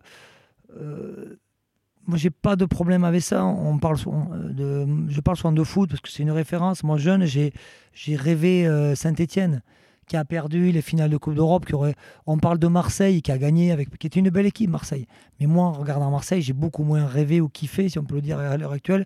moi, 2.05 2.17
j'ai 2.17 2.29
pas 2.29 2.55
de 2.55 2.65
problème 2.65 3.03
avec 3.03 3.21
ça. 3.21 3.45
On 3.45 3.77
parle 3.77 3.97
euh, 4.07 4.85
de, 4.85 5.09
je 5.09 5.21
parle 5.21 5.37
souvent 5.37 5.53
de 5.53 5.63
foot 5.63 5.89
parce 5.89 6.01
que 6.01 6.09
c'est 6.09 6.23
une 6.23 6.31
référence. 6.31 6.83
Moi, 6.83 6.97
jeune, 6.97 7.25
j'ai, 7.25 7.53
j'ai 7.93 8.15
rêvé 8.15 8.67
euh, 8.67 8.95
Saint-Etienne 8.95 9.61
qui 10.05 10.17
a 10.17 10.25
perdu 10.25 10.71
les 10.73 10.81
finales 10.81 11.09
de 11.09 11.17
Coupe 11.17 11.35
d'Europe. 11.35 11.65
Qui 11.65 11.75
aurait, 11.75 11.95
on 12.25 12.37
parle 12.37 12.59
de 12.59 12.67
Marseille 12.67 13.21
qui 13.21 13.31
a 13.31 13.37
gagné, 13.37 13.71
avec, 13.71 13.97
qui 13.97 14.07
est 14.07 14.15
une 14.17 14.29
belle 14.29 14.45
équipe, 14.45 14.69
Marseille. 14.69 15.07
Mais 15.39 15.45
moi, 15.45 15.65
en 15.65 15.71
regardant 15.71 16.11
Marseille, 16.11 16.41
j'ai 16.41 16.53
beaucoup 16.53 16.83
moins 16.83 17.05
rêvé 17.05 17.39
ou 17.39 17.47
kiffé, 17.47 17.87
si 17.87 17.99
on 17.99 18.03
peut 18.03 18.15
le 18.15 18.21
dire 18.21 18.37
à 18.37 18.57
l'heure 18.57 18.73
actuelle, 18.73 19.05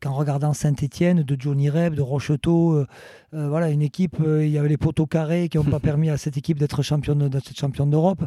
qu'en 0.00 0.14
regardant 0.14 0.54
Saint-Etienne, 0.54 1.24
de 1.24 1.36
Johnny 1.38 1.68
Reb, 1.68 1.94
de 1.94 2.02
Rocheteau. 2.02 2.72
Euh, 2.72 2.86
voilà, 3.32 3.68
une 3.68 3.82
équipe, 3.82 4.16
il 4.20 4.48
y 4.48 4.56
avait 4.56 4.70
les 4.70 4.78
poteaux 4.78 5.06
carrés 5.06 5.50
qui 5.50 5.58
n'ont 5.58 5.64
pas 5.64 5.80
permis 5.80 6.08
à 6.08 6.16
cette 6.16 6.38
équipe 6.38 6.58
d'être 6.58 6.80
championne, 6.80 7.28
d'être 7.28 7.54
championne 7.54 7.90
d'Europe. 7.90 8.24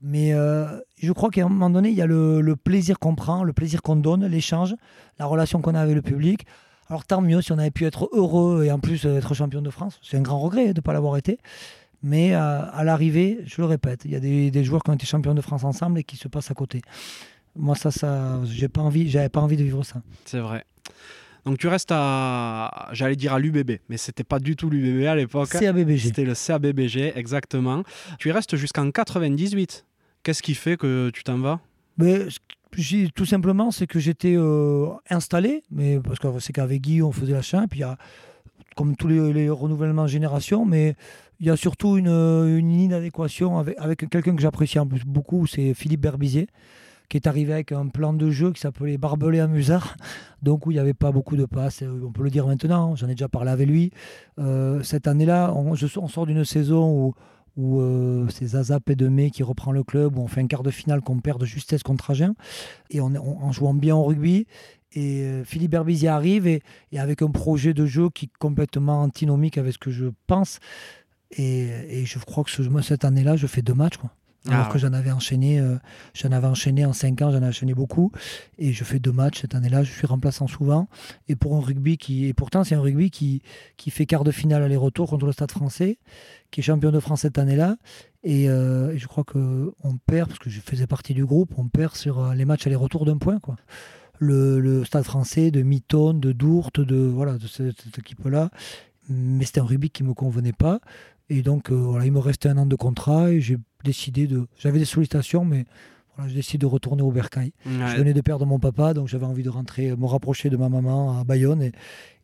Mais 0.00 0.32
euh, 0.32 0.78
je 1.00 1.12
crois 1.12 1.30
qu'à 1.30 1.44
un 1.44 1.48
moment 1.48 1.70
donné, 1.70 1.88
il 1.90 1.96
y 1.96 2.02
a 2.02 2.06
le, 2.06 2.54
plaisir 2.56 2.98
qu'on 2.98 3.14
prend, 3.14 3.42
le 3.42 3.52
plaisir 3.52 3.82
qu'on 3.82 3.96
donne, 3.96 4.26
l'échange, 4.26 4.74
la 5.18 5.26
relation 5.26 5.60
qu'on 5.60 5.74
a 5.74 5.80
avec 5.80 5.94
le 5.94 6.02
public. 6.02 6.46
Alors 6.88 7.04
tant 7.04 7.20
mieux 7.20 7.42
si 7.42 7.52
on 7.52 7.58
avait 7.58 7.70
pu 7.70 7.84
être 7.84 8.08
heureux 8.12 8.64
et 8.64 8.72
en 8.72 8.78
plus 8.78 9.04
être 9.04 9.34
champion 9.34 9.60
de 9.60 9.70
France. 9.70 10.00
C'est 10.02 10.16
un 10.16 10.22
grand 10.22 10.38
regret 10.38 10.72
de 10.72 10.78
ne 10.78 10.80
pas 10.80 10.92
l'avoir 10.92 11.16
été. 11.16 11.38
Mais 12.02 12.34
euh, 12.34 12.62
à 12.70 12.84
l'arrivée, 12.84 13.40
je 13.44 13.60
le 13.60 13.66
répète, 13.66 14.02
il 14.04 14.12
y 14.12 14.16
a 14.16 14.20
des, 14.20 14.64
joueurs 14.64 14.82
qui 14.84 14.90
ont 14.90 14.94
été 14.94 15.04
champions 15.04 15.34
de 15.34 15.40
France 15.40 15.64
ensemble 15.64 15.98
et 15.98 16.04
qui 16.04 16.16
se 16.16 16.28
passent 16.28 16.50
à 16.50 16.54
côté. 16.54 16.80
Moi, 17.56 17.74
ça, 17.74 17.90
ça 17.90 18.40
j'ai 18.44 18.68
pas 18.68 18.88
j'avais 19.06 19.28
pas 19.28 19.40
envie 19.40 19.56
de 19.56 19.64
vivre 19.64 19.82
ça. 19.84 20.00
C'est 20.24 20.38
vrai. 20.38 20.64
Donc 21.48 21.56
tu 21.56 21.66
restes 21.66 21.92
à, 21.92 22.90
j'allais 22.92 23.16
dire 23.16 23.32
à 23.32 23.38
l'UBB, 23.38 23.78
mais 23.88 23.96
c'était 23.96 24.22
pas 24.22 24.38
du 24.38 24.54
tout 24.54 24.68
l'UBB 24.68 25.06
à 25.06 25.16
l'époque. 25.16 25.48
CABBG. 25.48 25.98
C'était 25.98 26.26
le 26.26 26.34
CABBG, 26.34 27.14
exactement. 27.16 27.84
Tu 28.18 28.28
y 28.28 28.32
restes 28.32 28.56
jusqu'en 28.56 28.90
98. 28.90 29.86
Qu'est-ce 30.22 30.42
qui 30.42 30.52
fait 30.52 30.76
que 30.76 31.08
tu 31.08 31.24
t'en 31.24 31.38
vas? 31.38 31.60
Mais, 31.96 32.26
Tout 33.14 33.24
simplement, 33.24 33.70
c'est 33.70 33.86
que 33.86 33.98
j'étais 33.98 34.34
euh, 34.36 34.88
installé, 35.08 35.62
mais 35.70 35.98
parce 36.00 36.18
que 36.18 36.28
c'est 36.38 36.52
qu'avec 36.52 36.82
Guy, 36.82 37.00
on 37.00 37.12
faisait 37.12 37.32
la 37.32 37.40
chaîne, 37.40 37.66
puis 37.66 37.78
il 37.78 37.82
y 37.82 37.84
a, 37.84 37.96
comme 38.76 38.94
tous 38.94 39.08
les, 39.08 39.48
renouvellements 39.48 40.04
de 40.04 40.08
génération, 40.08 40.66
mais 40.66 40.96
il 41.40 41.46
y 41.46 41.50
a 41.50 41.56
surtout 41.56 41.96
une, 41.96 42.08
une 42.08 42.72
inadéquation 42.72 43.56
avec, 43.56 43.74
avec 43.78 44.06
quelqu'un 44.10 44.36
que 44.36 44.42
j'apprécie 44.42 44.78
en 44.78 44.86
plus 44.86 45.06
beaucoup, 45.06 45.46
c'est 45.46 45.72
Philippe 45.72 46.02
Berbizier 46.02 46.46
qui 47.08 47.16
est 47.16 47.26
arrivé 47.26 47.52
avec 47.52 47.72
un 47.72 47.88
plan 47.88 48.12
de 48.12 48.30
jeu 48.30 48.52
qui 48.52 48.60
s'appelait 48.60 48.98
Barbelé 48.98 49.40
à 49.40 49.46
Musard, 49.46 49.96
donc 50.42 50.66
où 50.66 50.70
il 50.70 50.74
n'y 50.74 50.80
avait 50.80 50.94
pas 50.94 51.12
beaucoup 51.12 51.36
de 51.36 51.46
passes. 51.46 51.82
On 51.82 52.12
peut 52.12 52.22
le 52.22 52.30
dire 52.30 52.46
maintenant, 52.46 52.94
j'en 52.96 53.08
ai 53.08 53.12
déjà 53.12 53.28
parlé 53.28 53.50
avec 53.50 53.68
lui. 53.68 53.92
cette 54.82 55.06
année-là, 55.06 55.52
on, 55.54 55.74
sort 55.76 56.26
d'une 56.26 56.44
saison 56.44 56.90
où 56.90 57.14
où 57.58 57.80
euh, 57.80 58.28
c'est 58.30 58.46
Zaza 58.46 58.78
Pédemé 58.78 59.30
qui 59.30 59.42
reprend 59.42 59.72
le 59.72 59.82
club, 59.82 60.16
où 60.16 60.22
on 60.22 60.28
fait 60.28 60.40
un 60.40 60.46
quart 60.46 60.62
de 60.62 60.70
finale 60.70 61.00
qu'on 61.00 61.18
perd 61.18 61.40
de 61.40 61.44
justesse 61.44 61.82
contre 61.82 62.12
Agen, 62.12 62.34
et 62.88 63.00
en 63.00 63.52
jouant 63.52 63.74
bien 63.74 63.96
au 63.96 64.04
rugby. 64.04 64.46
Et 64.92 65.22
euh, 65.22 65.44
Philippe 65.44 65.72
Berbizier 65.72 66.08
arrive, 66.08 66.46
et, 66.46 66.62
avec 66.96 67.20
un 67.20 67.30
projet 67.30 67.74
de 67.74 67.84
jeu 67.84 68.08
qui 68.10 68.26
est 68.26 68.38
complètement 68.38 69.02
antinomique 69.02 69.58
avec 69.58 69.74
ce 69.74 69.78
que 69.78 69.90
je 69.90 70.06
pense. 70.26 70.60
Et, 71.32 72.04
je 72.06 72.18
crois 72.20 72.44
que 72.44 72.50
ce, 72.50 72.62
cette 72.80 73.04
année-là, 73.04 73.36
je 73.36 73.46
fais 73.46 73.60
deux 73.60 73.74
matchs. 73.74 73.98
Alors 74.48 74.66
ah 74.68 74.72
que 74.72 74.78
j'en 74.78 74.92
avais 74.92 75.10
enchaîné, 75.10 75.60
euh, 75.60 75.76
j'en 76.14 76.32
avais 76.32 76.46
enchaîné 76.46 76.84
en 76.86 76.92
5 76.92 77.22
ans, 77.22 77.30
j'en 77.30 77.42
ai 77.42 77.46
enchaîné 77.46 77.74
beaucoup. 77.74 78.12
Et 78.58 78.72
je 78.72 78.82
fais 78.84 78.98
deux 78.98 79.12
matchs 79.12 79.42
cette 79.42 79.54
année-là, 79.54 79.82
je 79.82 79.92
suis 79.92 80.06
remplaçant 80.06 80.46
souvent. 80.46 80.88
Et 81.28 81.36
pour 81.36 81.54
un 81.56 81.60
rugby 81.60 81.98
qui. 81.98 82.26
Et 82.26 82.34
pourtant, 82.34 82.64
c'est 82.64 82.74
un 82.74 82.80
rugby 82.80 83.10
qui, 83.10 83.42
qui 83.76 83.90
fait 83.90 84.06
quart 84.06 84.24
de 84.24 84.30
finale 84.30 84.62
aller-retour 84.62 85.10
contre 85.10 85.26
le 85.26 85.32
Stade 85.32 85.50
français, 85.50 85.98
qui 86.50 86.60
est 86.60 86.62
champion 86.62 86.90
de 86.90 87.00
France 87.00 87.20
cette 87.20 87.38
année-là. 87.38 87.76
Et, 88.24 88.48
euh, 88.48 88.96
je 88.96 89.06
crois 89.06 89.24
qu'on 89.24 89.72
perd, 90.06 90.28
parce 90.28 90.38
que 90.38 90.50
je 90.50 90.60
faisais 90.60 90.86
partie 90.86 91.14
du 91.14 91.24
groupe, 91.24 91.52
on 91.56 91.68
perd 91.68 91.94
sur 91.94 92.20
euh, 92.20 92.34
les 92.34 92.44
matchs 92.44 92.66
aller-retour 92.66 93.04
d'un 93.04 93.18
point. 93.18 93.38
Quoi. 93.40 93.56
Le, 94.18 94.84
Stade 94.84 95.04
français 95.04 95.50
de 95.50 95.62
Miton, 95.62 96.14
de 96.14 96.32
Dourte, 96.32 96.80
de, 96.80 96.96
voilà, 96.96 97.38
de 97.38 97.46
cette, 97.46 97.80
cette 97.82 97.98
équipe-là. 97.98 98.50
Mais 99.10 99.44
c'était 99.44 99.60
un 99.60 99.64
rugby 99.64 99.90
qui 99.90 100.02
ne 100.02 100.08
me 100.08 100.14
convenait 100.14 100.52
pas. 100.52 100.80
Et 101.30 101.42
donc, 101.42 101.70
voilà, 101.70 102.06
il 102.06 102.12
me 102.12 102.18
restait 102.20 102.48
un 102.48 102.58
an 102.58 102.66
de 102.66 102.76
contrat 102.76 103.30
et 103.30 103.40
j'ai 103.40 103.58
décidé 103.84 104.26
de. 104.26 104.46
J'avais 104.58 104.78
des 104.78 104.84
sollicitations, 104.84 105.44
mais 105.44 105.66
voilà, 106.16 106.30
j'ai 106.30 106.36
décidé 106.36 106.58
de 106.58 106.66
retourner 106.66 107.02
au 107.02 107.12
Bercail. 107.12 107.52
Je 107.64 107.96
venais 107.96 108.14
de 108.14 108.20
perdre 108.20 108.46
mon 108.46 108.58
papa, 108.58 108.94
donc 108.94 109.08
j'avais 109.08 109.26
envie 109.26 109.42
de 109.42 109.50
rentrer, 109.50 109.94
me 109.96 110.06
rapprocher 110.06 110.50
de 110.50 110.56
ma 110.56 110.68
maman 110.68 111.20
à 111.20 111.24
Bayonne. 111.24 111.62
Et, 111.62 111.72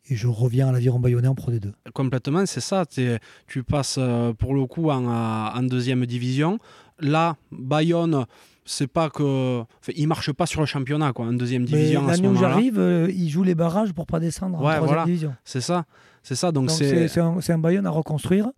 et 0.09 0.15
je 0.15 0.27
reviens 0.27 0.67
à 0.67 0.71
l'aviron 0.71 0.99
bayonnais 0.99 1.27
en 1.27 1.35
Pro 1.35 1.51
D2. 1.51 1.71
Complètement, 1.93 2.45
c'est 2.45 2.61
ça. 2.61 2.85
Tu 2.85 3.63
passes 3.63 3.97
euh, 3.97 4.33
pour 4.33 4.53
le 4.53 4.65
coup 4.65 4.89
en, 4.89 5.05
en, 5.05 5.63
deuxième 5.63 6.05
division. 6.05 6.59
Là, 6.99 7.35
Bayonne, 7.51 8.25
c'est 8.65 8.87
pas 8.87 9.09
que. 9.09 9.61
Enfin, 9.61 9.93
il 9.95 10.07
marche 10.07 10.31
pas 10.31 10.45
sur 10.45 10.61
le 10.61 10.67
championnat, 10.67 11.13
quoi, 11.13 11.25
en 11.25 11.33
deuxième 11.33 11.65
division. 11.65 12.05
L'année 12.05 12.27
où 12.27 12.35
j'arrive, 12.35 12.79
euh, 12.79 13.09
il 13.11 13.29
joue 13.29 13.43
les 13.43 13.55
barrages 13.55 13.93
pour 13.93 14.05
pas 14.05 14.19
descendre 14.19 14.59
en 14.59 14.75
troisième 14.75 15.05
division. 15.05 15.35
C'est 15.43 15.61
ça. 15.61 15.85
C'est 16.21 16.35
ça. 16.35 16.51
Donc, 16.51 16.69
c'est 16.71 17.19
un, 17.19 17.37
un 17.47 17.57
Bayonne 17.57 17.85
à 17.85 17.91
reconstruire 17.91 18.49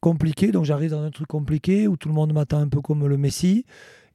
compliqué. 0.00 0.52
Donc 0.52 0.64
j'arrive 0.64 0.90
dans 0.90 1.02
un 1.02 1.10
truc 1.10 1.28
compliqué 1.28 1.88
où 1.88 1.96
tout 1.96 2.08
le 2.08 2.14
monde 2.14 2.32
m'attend 2.32 2.58
un 2.58 2.68
peu 2.68 2.80
comme 2.80 3.06
le 3.06 3.16
Messi. 3.16 3.64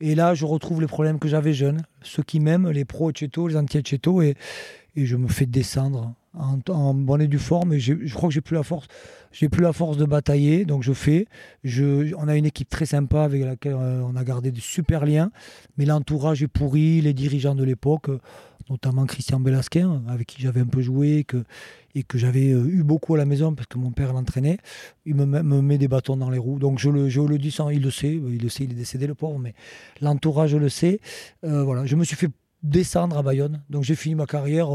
Et 0.02 0.16
là, 0.16 0.34
je 0.34 0.46
retrouve 0.46 0.82
les 0.82 0.88
problèmes 0.88 1.20
que 1.20 1.28
j'avais 1.28 1.54
jeune. 1.54 1.82
Ceux 2.02 2.24
qui 2.24 2.40
m'aiment, 2.40 2.70
les 2.70 2.86
pros 2.86 3.12
Cheto, 3.12 3.48
les 3.48 3.56
anti-Cheto. 3.56 4.22
Et, 4.22 4.36
et 4.96 5.06
je 5.06 5.16
me 5.16 5.28
fais 5.28 5.46
descendre 5.46 6.14
en, 6.34 6.60
en 6.70 6.94
bonne 6.94 7.22
et 7.22 7.28
due 7.28 7.40
forme. 7.40 7.74
Et 7.74 7.80
je 7.80 8.14
crois 8.14 8.30
que 8.30 8.34
j'ai 8.34 8.42
plus 8.42 8.56
la 8.56 8.64
force. 8.64 8.88
J'ai 9.34 9.50
plus 9.50 9.64
la 9.64 9.74
force 9.74 9.98
de 9.98 10.06
batailler, 10.06 10.64
donc 10.64 10.84
je 10.84 10.94
fais. 10.94 11.28
On 11.66 12.28
a 12.28 12.38
une 12.38 12.46
équipe 12.46 12.70
très 12.70 12.86
sympa 12.86 13.24
avec 13.24 13.44
laquelle 13.44 13.74
euh, 13.74 14.04
on 14.04 14.16
a 14.16 14.24
gardé 14.24 14.52
de 14.52 14.60
super 14.60 15.06
liens, 15.06 15.32
mais 15.78 15.86
l'entourage 15.86 16.44
est 16.44 16.48
pourri, 16.48 17.02
les 17.02 17.14
dirigeants 17.14 17.56
de 17.56 17.64
l'époque, 17.64 18.10
notamment 18.70 19.06
Christian 19.08 19.40
Belasquin, 19.40 20.04
avec 20.08 20.28
qui 20.28 20.42
j'avais 20.42 20.62
un 20.62 20.68
peu 20.68 20.82
joué, 20.82 21.26
et 21.96 22.04
que 22.04 22.18
j'avais 22.18 22.52
euh, 22.52 22.64
eu 22.68 22.84
beaucoup 22.84 23.16
à 23.16 23.18
la 23.18 23.26
maison 23.26 23.56
parce 23.56 23.68
que 23.68 23.80
mon 23.80 23.92
père 23.92 24.14
l'entraînait, 24.14 24.60
il 25.06 25.16
me, 25.16 25.26
me, 25.26 25.62
met 25.62 25.80
des 25.80 25.88
bâtons 25.88 26.16
dans 26.16 26.30
les 26.30 26.38
roues. 26.38 26.60
Donc 26.60 26.78
je 26.78 26.90
le, 26.90 27.38
dis 27.40 27.52
sans, 27.52 27.70
il 27.70 27.82
le 27.82 27.92
sait, 27.92 28.14
il 28.14 28.52
sait, 28.52 28.66
il 28.66 28.72
est 28.72 28.76
décédé 28.76 29.08
le 29.08 29.16
pauvre, 29.16 29.40
mais 29.40 29.56
l'entourage 30.00 30.56
le 30.56 30.70
sait. 30.70 31.00
Euh, 31.44 31.64
voilà, 31.64 31.88
je 31.88 31.96
me 31.96 32.04
suis 32.04 32.16
fait 32.16 32.30
descendre 32.62 33.18
à 33.18 33.24
Bayonne, 33.24 33.64
donc 33.70 33.84
j'ai 33.84 33.96
fini 33.96 34.16
ma 34.16 34.26
carrière 34.26 34.70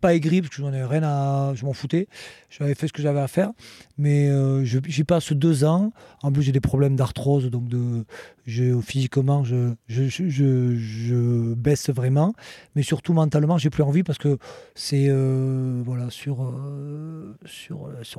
pas 0.00 0.14
aigri 0.14 0.42
parce 0.42 0.54
que 0.54 0.62
j'en 0.62 0.72
ai 0.72 0.84
rien 0.84 1.02
à. 1.02 1.52
Je 1.54 1.64
m'en 1.64 1.72
foutais. 1.72 2.08
J'avais 2.50 2.74
fait 2.74 2.88
ce 2.88 2.92
que 2.92 3.02
j'avais 3.02 3.20
à 3.20 3.28
faire. 3.28 3.50
Mais 3.98 4.28
euh, 4.28 4.64
j'y 4.64 5.04
passe 5.04 5.32
deux 5.32 5.64
ans. 5.64 5.92
En 6.22 6.32
plus, 6.32 6.42
j'ai 6.42 6.52
des 6.52 6.60
problèmes 6.60 6.96
d'arthrose. 6.96 7.50
Donc, 7.50 7.64
je, 8.46 8.80
physiquement, 8.80 9.44
je, 9.44 9.74
baisse 11.54 11.90
vraiment. 11.90 12.34
Mais 12.74 12.82
surtout, 12.82 13.12
mentalement, 13.12 13.58
j'ai 13.58 13.70
plus 13.70 13.82
envie 13.82 14.02
parce 14.02 14.18
que 14.18 14.38
c'est. 14.74 15.06
Euh, 15.08 15.82
voilà, 15.84 16.10
sur, 16.10 16.42
euh, 16.42 17.36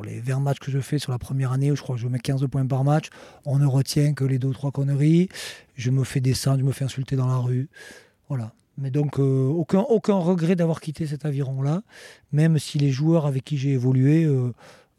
les 0.04 0.20
20 0.20 0.40
matchs 0.40 0.60
que 0.60 0.72
je 0.72 0.80
fais 0.80 1.00
sur 1.00 1.12
la 1.12 1.20
première 1.20 1.52
année, 1.52 1.72
où 1.72 1.76
je 1.76 1.82
crois 1.82 1.96
que 1.96 2.02
je 2.02 2.08
mets 2.08 2.20
15 2.20 2.46
points 2.48 2.66
par 2.66 2.84
match, 2.84 3.10
on 3.46 3.60
ne 3.60 3.66
retient 3.66 4.14
que 4.14 4.24
les 4.24 4.40
deux 4.40 4.50
ou 4.50 4.54
trois 4.54 4.72
conneries. 4.72 5.30
Je 5.76 5.92
me 5.92 6.04
fais 6.04 6.22
descendre, 6.22 6.60
je 6.60 6.66
me 6.66 6.72
fais 6.72 6.86
insulter 6.86 7.16
dans 7.16 7.28
la 7.28 7.38
rue. 7.38 7.70
Voilà. 8.30 8.52
Mais 8.78 8.92
donc, 8.92 9.20
euh, 9.20 9.48
aucun, 9.48 9.80
aucun 9.80 10.16
regret 10.16 10.56
d'avoir 10.56 10.80
quitté 10.80 11.08
cet 11.08 11.26
aviron-là, 11.26 11.82
même 12.32 12.60
si 12.60 12.78
les 12.78 12.92
joueurs 12.92 13.26
avec 13.26 13.44
qui 13.44 13.58
j'ai 13.58 13.72
évolué 13.72 14.24
euh, 14.26 14.52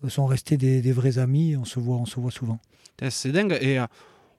sont 0.09 0.27
restés 0.27 0.57
des, 0.57 0.93
vrais 0.93 1.19
amis, 1.19 1.57
on 1.57 1.65
se 1.65 1.79
voit, 1.79 1.97
on 1.97 2.07
se 2.07 2.19
voit 2.19 2.33
souvent. 2.33 2.59
C'est 3.11 3.31
dingue. 3.31 3.57
Et 3.61 3.79
euh, 3.79 3.87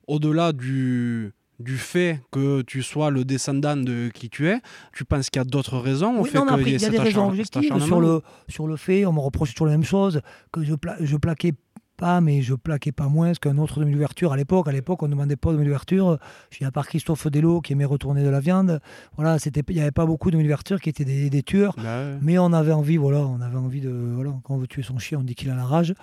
au-delà 0.08 0.52
du, 0.52 1.32
du 1.60 1.78
fait 1.78 2.22
que 2.32 2.62
tu 2.64 2.84
sois 2.84 3.12
le 3.12 3.24
descendant 3.24 3.78
de 3.78 4.10
qui 4.14 4.30
tu 4.30 4.50
es, 4.50 4.60
tu 4.94 5.06
penses 5.06 5.30
qu'il 5.30 5.40
y 5.40 5.44
a 5.44 5.46
d'autres 5.46 5.78
raisons 5.78 6.20
au 6.20 6.26
fait 6.26 6.40
Il 6.58 6.82
y, 6.82 6.86
a 6.86 6.90
des 6.90 7.00
raisons 7.00 7.30
objectives 7.30 7.82
sur 7.82 8.02
le, 8.02 8.22
sur 8.50 8.68
le 8.68 8.76
fait, 8.76 9.06
on 9.06 9.14
me 9.14 9.20
reproche 9.20 9.54
toujours 9.54 9.68
la 9.68 9.74
même 9.74 9.86
chose, 9.86 10.22
que 10.52 10.64
je, 10.64 10.74
je 11.00 11.16
plaquais 11.16 11.54
pas, 12.00 12.22
mais 12.22 12.42
je 12.42 12.54
plaquais 12.56 12.94
pas 12.94 13.10
moins 13.10 13.34
qu'un 13.34 13.58
autre 13.58 13.80
demi 13.82 13.92
d'ouverture 13.92 14.32
à 14.32 14.38
l'époque. 14.38 14.68
À 14.68 14.72
l'époque, 14.72 15.04
on 15.04 15.08
ne 15.08 15.12
demandait 15.12 15.36
pas 15.36 15.50
de 15.50 15.56
demi 15.56 15.66
d'ouverture. 15.66 16.18
Je 16.50 16.56
suis 16.56 16.66
à 16.66 16.72
part 16.72 16.88
Christophe 16.88 17.28
Delo 17.28 17.60
qui 17.60 17.74
aimait 17.74 17.86
retourner 17.86 18.24
de 18.24 18.30
la 18.30 18.40
viande. 18.40 18.80
Voilà, 19.18 19.38
c'était, 19.38 19.62
il 19.68 19.76
n'y 19.76 19.82
avait 19.82 19.92
pas 19.92 20.06
beaucoup 20.06 20.30
de 20.30 20.34
demi 20.34 20.44
d'ouverture 20.44 20.80
qui 20.80 20.90
étaient 20.90 21.04
des, 21.04 21.44
tueurs, 21.44 21.76
bah 21.78 22.04
mais 22.22 22.40
on 22.40 22.54
avait 22.54 22.72
envie, 22.72 22.98
voilà, 22.98 23.20
on 23.20 23.42
avait 23.42 23.58
envie 23.58 23.82
de, 23.82 23.90
voilà, 23.90 24.32
quand 24.44 24.56
on 24.56 24.58
veut 24.58 24.68
tuer 24.68 24.84
son 24.84 24.98
chien, 24.98 25.20
on 25.20 25.24
dit 25.24 25.36
qu'il 25.36 25.50
a 25.50 25.56
la 25.56 25.66
rage. 25.66 25.94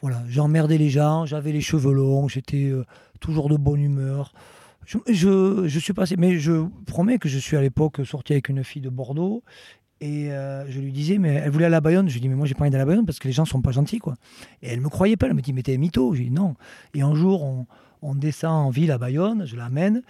Voilà, 0.00 0.22
j'emmerdais 0.28 0.78
les 0.78 0.90
gens, 0.90 1.26
j'avais 1.26 1.52
les 1.52 1.60
cheveux 1.60 1.92
longs, 1.92 2.28
j'étais 2.28 2.70
euh, 2.70 2.84
toujours 3.20 3.48
de 3.48 3.56
bonne 3.56 3.80
humeur. 3.80 4.32
Je, 4.86 4.98
je, 5.08 5.66
je, 5.66 5.78
suis 5.78 5.94
passé, 5.94 6.16
mais 6.18 6.38
je 6.38 6.66
promets 6.86 7.18
que 7.18 7.28
je 7.28 7.38
suis 7.38 7.56
à 7.56 7.62
l'époque 7.62 8.04
sorti 8.04 8.34
avec 8.34 8.50
une 8.50 8.62
fille 8.62 8.82
de 8.82 8.90
Bordeaux 8.90 9.42
et 10.00 10.32
euh, 10.32 10.68
je 10.70 10.80
lui 10.80 10.92
disais, 10.92 11.18
mais 11.18 11.34
elle 11.34 11.50
voulait 11.50 11.66
aller 11.66 11.76
à 11.76 11.80
Bayonne. 11.80 12.08
Je 12.08 12.14
lui 12.14 12.20
dis, 12.20 12.28
mais 12.28 12.34
moi, 12.34 12.46
j'ai 12.46 12.54
pas 12.54 12.62
envie 12.62 12.70
d'aller 12.70 12.82
à 12.82 12.86
Bayonne 12.86 13.06
parce 13.06 13.18
que 13.18 13.28
les 13.28 13.32
gens 13.32 13.44
sont 13.44 13.62
pas 13.62 13.70
gentils, 13.70 13.98
quoi. 13.98 14.16
Et 14.62 14.68
elle 14.68 14.80
me 14.80 14.88
croyait 14.88 15.16
pas. 15.16 15.26
Elle 15.26 15.34
me 15.34 15.40
dit, 15.40 15.52
mais 15.52 15.62
t'es 15.62 15.76
mytho. 15.76 16.12
Je 16.14 16.18
lui 16.18 16.28
dis, 16.28 16.34
non. 16.34 16.56
Et 16.94 17.02
un 17.02 17.14
jour, 17.14 17.66
on, 18.02 18.14
descend 18.14 18.66
en 18.66 18.70
ville 18.70 18.90
à 18.90 18.98
Bayonne, 18.98 19.46
je 19.46 19.56
l'amène. 19.56 20.02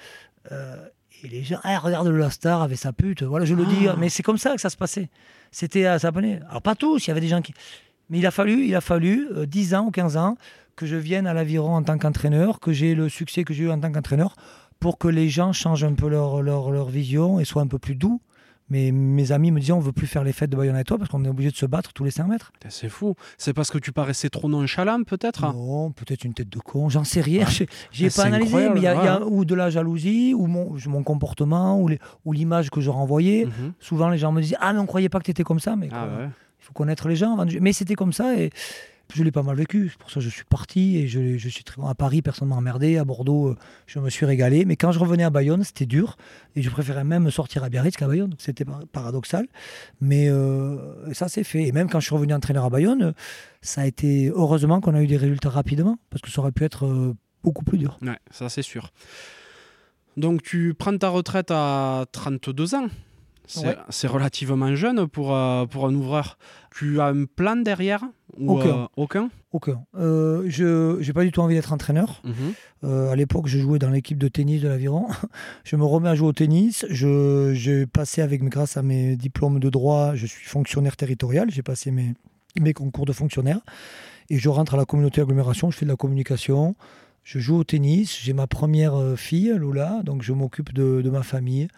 Euh, 0.50 0.76
et 1.22 1.28
les 1.28 1.44
gens, 1.44 1.60
ah, 1.62 1.78
regarde 1.78 2.08
le 2.08 2.30
Star 2.30 2.62
avec 2.62 2.78
sa 2.78 2.92
pute. 2.92 3.22
Voilà, 3.22 3.44
je 3.44 3.54
le 3.54 3.64
dis. 3.66 3.86
Ah. 3.88 3.94
Mais 3.98 4.08
c'est 4.08 4.22
comme 4.22 4.38
ça 4.38 4.54
que 4.54 4.60
ça 4.60 4.70
se 4.70 4.76
passait. 4.76 5.10
C'était 5.52 5.86
à 5.86 5.98
s'abonner. 5.98 6.40
Alors, 6.48 6.62
pas 6.62 6.74
tous, 6.74 7.06
il 7.06 7.08
y 7.08 7.12
avait 7.12 7.20
des 7.20 7.28
gens 7.28 7.42
qui. 7.42 7.54
Mais 8.10 8.18
il 8.18 8.26
a 8.26 8.30
fallu, 8.30 8.66
il 8.66 8.74
a 8.74 8.80
fallu 8.80 9.28
10 9.46 9.74
euh, 9.74 9.78
ans 9.78 9.86
ou 9.86 9.90
15 9.90 10.16
ans 10.16 10.36
que 10.76 10.86
je 10.86 10.96
vienne 10.96 11.26
à 11.26 11.34
l'aviron 11.34 11.76
en 11.76 11.82
tant 11.82 11.98
qu'entraîneur, 11.98 12.58
que 12.58 12.72
j'ai 12.72 12.94
le 12.94 13.08
succès 13.08 13.44
que 13.44 13.54
j'ai 13.54 13.64
eu 13.64 13.70
en 13.70 13.78
tant 13.78 13.92
qu'entraîneur, 13.92 14.34
pour 14.80 14.98
que 14.98 15.08
les 15.08 15.28
gens 15.28 15.52
changent 15.52 15.84
un 15.84 15.94
peu 15.94 16.08
leur, 16.08 16.42
leur, 16.42 16.70
leur 16.72 16.88
vision 16.88 17.38
et 17.38 17.44
soient 17.44 17.62
un 17.62 17.68
peu 17.68 17.78
plus 17.78 17.94
doux. 17.94 18.20
Mais 18.70 18.92
mes 18.92 19.31
amis 19.33 19.50
me 19.50 19.61
disaient 19.61 19.72
on 19.72 19.81
veut 19.81 19.92
plus 19.92 20.07
faire 20.07 20.24
les 20.24 20.33
fêtes 20.33 20.50
de 20.50 20.57
Bayonne 20.57 20.74
avec 20.74 20.87
toi 20.87 20.96
parce 20.98 21.11
qu'on 21.11 21.24
est 21.24 21.29
obligé 21.29 21.50
de 21.50 21.57
se 21.57 21.66
battre 21.66 21.92
tous 21.92 22.05
les 22.05 22.11
5 22.11 22.27
mètres. 22.27 22.53
C'est 22.68 22.88
fou. 22.88 23.14
C'est 23.37 23.53
parce 23.53 23.70
que 23.70 23.79
tu 23.79 23.92
paraissais 23.92 24.31
trop 24.31 24.48
nonchalant 24.48 25.03
peut-être 25.05 25.53
Non, 25.53 25.92
peut-être 25.92 26.24
une 26.24 26.33
tête 26.33 26.48
de 26.48 26.59
con, 26.59 26.88
j'en 26.88 27.05
sais 27.05 27.20
rien. 27.20 27.46
J'ai 27.92 28.11
pas 28.11 28.24
analysé, 28.24 28.70
mais 28.70 28.81
il 28.81 28.83
y, 28.83 28.87
a 28.87 29.22
ou 29.27 29.44
de 29.44 29.55
la 29.55 29.70
jalousie, 29.70 30.35
ou 30.35 30.46
mon, 30.46 30.77
mon 30.87 31.03
comportement, 31.03 31.81
ou 31.81 32.33
l'image 32.33 32.70
que 32.70 32.81
je 32.81 32.90
renvoyais. 32.90 33.44
Mhm. 33.46 33.72
Souvent 33.81 34.09
les 34.09 34.18
gens 34.18 34.33
me 34.33 34.40
disaient 34.40 34.57
ah 34.61 34.72
mais 34.72 34.79
on 34.79 34.87
croyait 34.87 35.09
pas 35.09 35.18
que 35.18 35.24
tu 35.24 35.31
étais 35.31 35.44
comme 35.44 35.61
ça. 35.61 35.77
Mais 35.77 35.88
ah 35.92 36.07
il 36.20 36.64
faut 36.64 36.72
connaître 36.72 37.09
les 37.09 37.16
gens. 37.16 37.37
Mais 37.61 37.74
c'était 37.74 37.94
comme 37.94 38.12
ça 38.12 38.35
et 38.37 38.50
je 39.14 39.22
l'ai 39.22 39.31
pas 39.31 39.42
mal 39.42 39.57
vécu. 39.57 39.88
C'est 39.90 39.98
pour 39.98 40.11
ça 40.11 40.16
que 40.16 40.20
je 40.22 40.29
suis 40.29 40.44
parti 40.44 40.98
et 40.98 41.07
je, 41.07 41.48
suis 41.48 41.64
très 41.64 41.81
à 41.87 41.94
Paris, 41.94 42.20
personne 42.20 42.48
m'a 42.48 42.57
emmerdé. 42.57 42.98
À 42.98 43.05
Bordeaux, 43.05 43.48
euh, 43.48 43.57
je 43.87 43.98
me 44.00 44.11
suis 44.11 44.27
régalé. 44.27 44.64
Mais 44.64 44.77
quand 44.77 44.92
je 44.92 44.98
revenais 44.98 45.22
à 45.22 45.31
Bayonne, 45.31 45.62
c'était 45.62 45.87
dur 45.87 46.16
et 46.57 46.62
je 46.62 46.70
préférais 46.70 47.05
même 47.05 47.31
sortir 47.31 47.64
à 47.64 47.68
Biarritz 47.68 47.96
qu'à 47.96 48.09
Bayonne. 48.09 48.35
C'était 48.38 48.64
paradoxal, 48.92 49.46
mais 50.00 50.29
euh, 50.29 51.12
ça 51.14 51.29
s'est 51.29 51.44
fait. 51.44 51.62
Et 51.62 51.72
même 51.72 51.88
quand 51.88 52.00
je 52.00 52.07
suis 52.07 52.14
revenu 52.14 52.35
entraîneur 52.35 52.64
à 52.64 52.70
Bayonne, 52.70 53.14
ça 53.62 53.83
a 53.83 53.87
été 53.87 54.31
heureusement 54.35 54.81
qu'on 54.81 54.94
a 54.94 55.03
eu 55.03 55.07
des 55.07 55.16
résultats 55.16 55.50
rapidement 55.50 55.98
parce 56.11 56.20
que 56.20 56.31
ça 56.31 56.40
aurait 56.40 56.53
pu 56.53 56.64
être 56.64 56.87
euh, 56.87 57.14
beaucoup 57.42 57.64
plus 57.64 57.79
dur. 57.79 57.98
Ouais, 58.03 58.18
ça 58.31 58.48
c'est 58.48 58.62
sûr. 58.62 58.90
Donc 60.16 60.42
tu 60.42 60.74
prends 60.74 60.96
ta 60.96 61.09
retraite 61.09 61.50
à 61.50 62.07
32 62.12 62.74
ans. 62.74 62.88
C'est 63.46 64.07
relativement 64.07 64.74
jeune 64.74 65.07
pour, 65.07 65.35
euh, 65.35 65.66
pour 65.66 65.87
un 65.87 65.94
ouvreur. 65.94 66.38
Tu 66.74 67.00
as 67.00 67.07
un 67.07 67.24
plan 67.24 67.57
derrière 67.57 68.02
ou, 68.38 68.52
Aucun. 68.52 68.88
aucun, 68.96 69.30
aucun. 69.52 69.85
Euh, 69.96 70.44
je 70.48 70.98
n'ai 70.98 71.12
pas 71.12 71.24
du 71.24 71.30
tout 71.30 71.40
envie 71.40 71.54
d'être 71.54 71.72
entraîneur. 71.72 72.22
Mhm. 72.24 72.35
Euh, 72.85 73.11
à 73.11 73.16
l'époque, 73.16 73.46
je 73.46 73.59
jouais 73.59 73.78
dans 73.78 73.90
l'équipe 73.90 74.18
de 74.18 74.28
tennis 74.28 74.62
de 74.62 74.68
l'Aviron. 74.68 75.07
je 75.64 75.76
me 75.76 75.85
remets 75.85 76.09
à 76.09 76.14
jouer 76.14 76.28
au 76.28 76.33
tennis. 76.33 76.85
J'ai 76.90 77.87
passé 77.87 78.22
avec, 78.22 78.42
grâce 78.44 78.76
à 78.76 78.83
mes 78.83 79.16
diplômes 79.16 79.61
de 79.61 79.70
droit, 79.70 80.14
je 80.14 80.26
suis 80.26 80.46
fonctionnaire 80.46 80.96
territorial. 80.96 81.50
J'ai 81.50 81.62
passé 81.62 81.90
mes, 81.90 82.14
mes 82.61 82.72
concours 82.72 83.07
de 83.07 83.12
fonctionnaire. 83.12 83.61
Et 84.30 84.38
je 84.38 84.48
rentre 84.48 84.74
à 84.74 84.76
la 84.76 84.85
communauté 84.85 85.20
agglomération. 85.20 85.70
Je 85.70 85.76
fais 85.76 85.87
de 85.87 85.90
la 85.90 85.96
communication. 85.96 86.74
Je 87.24 87.38
joue 87.38 87.57
au 87.57 87.64
tennis, 87.64 88.20
j'ai 88.22 88.35
ma 88.35 88.46
première 88.46 88.94
euh, 88.94 89.16
fille, 89.16 89.52
Lola, 89.57 90.02
donc 90.04 90.22
je 90.22 90.35
m'occupe 90.35 90.74
de, 90.74 91.00
de, 91.00 91.11
ma 91.11 91.22
famille. 91.22 91.68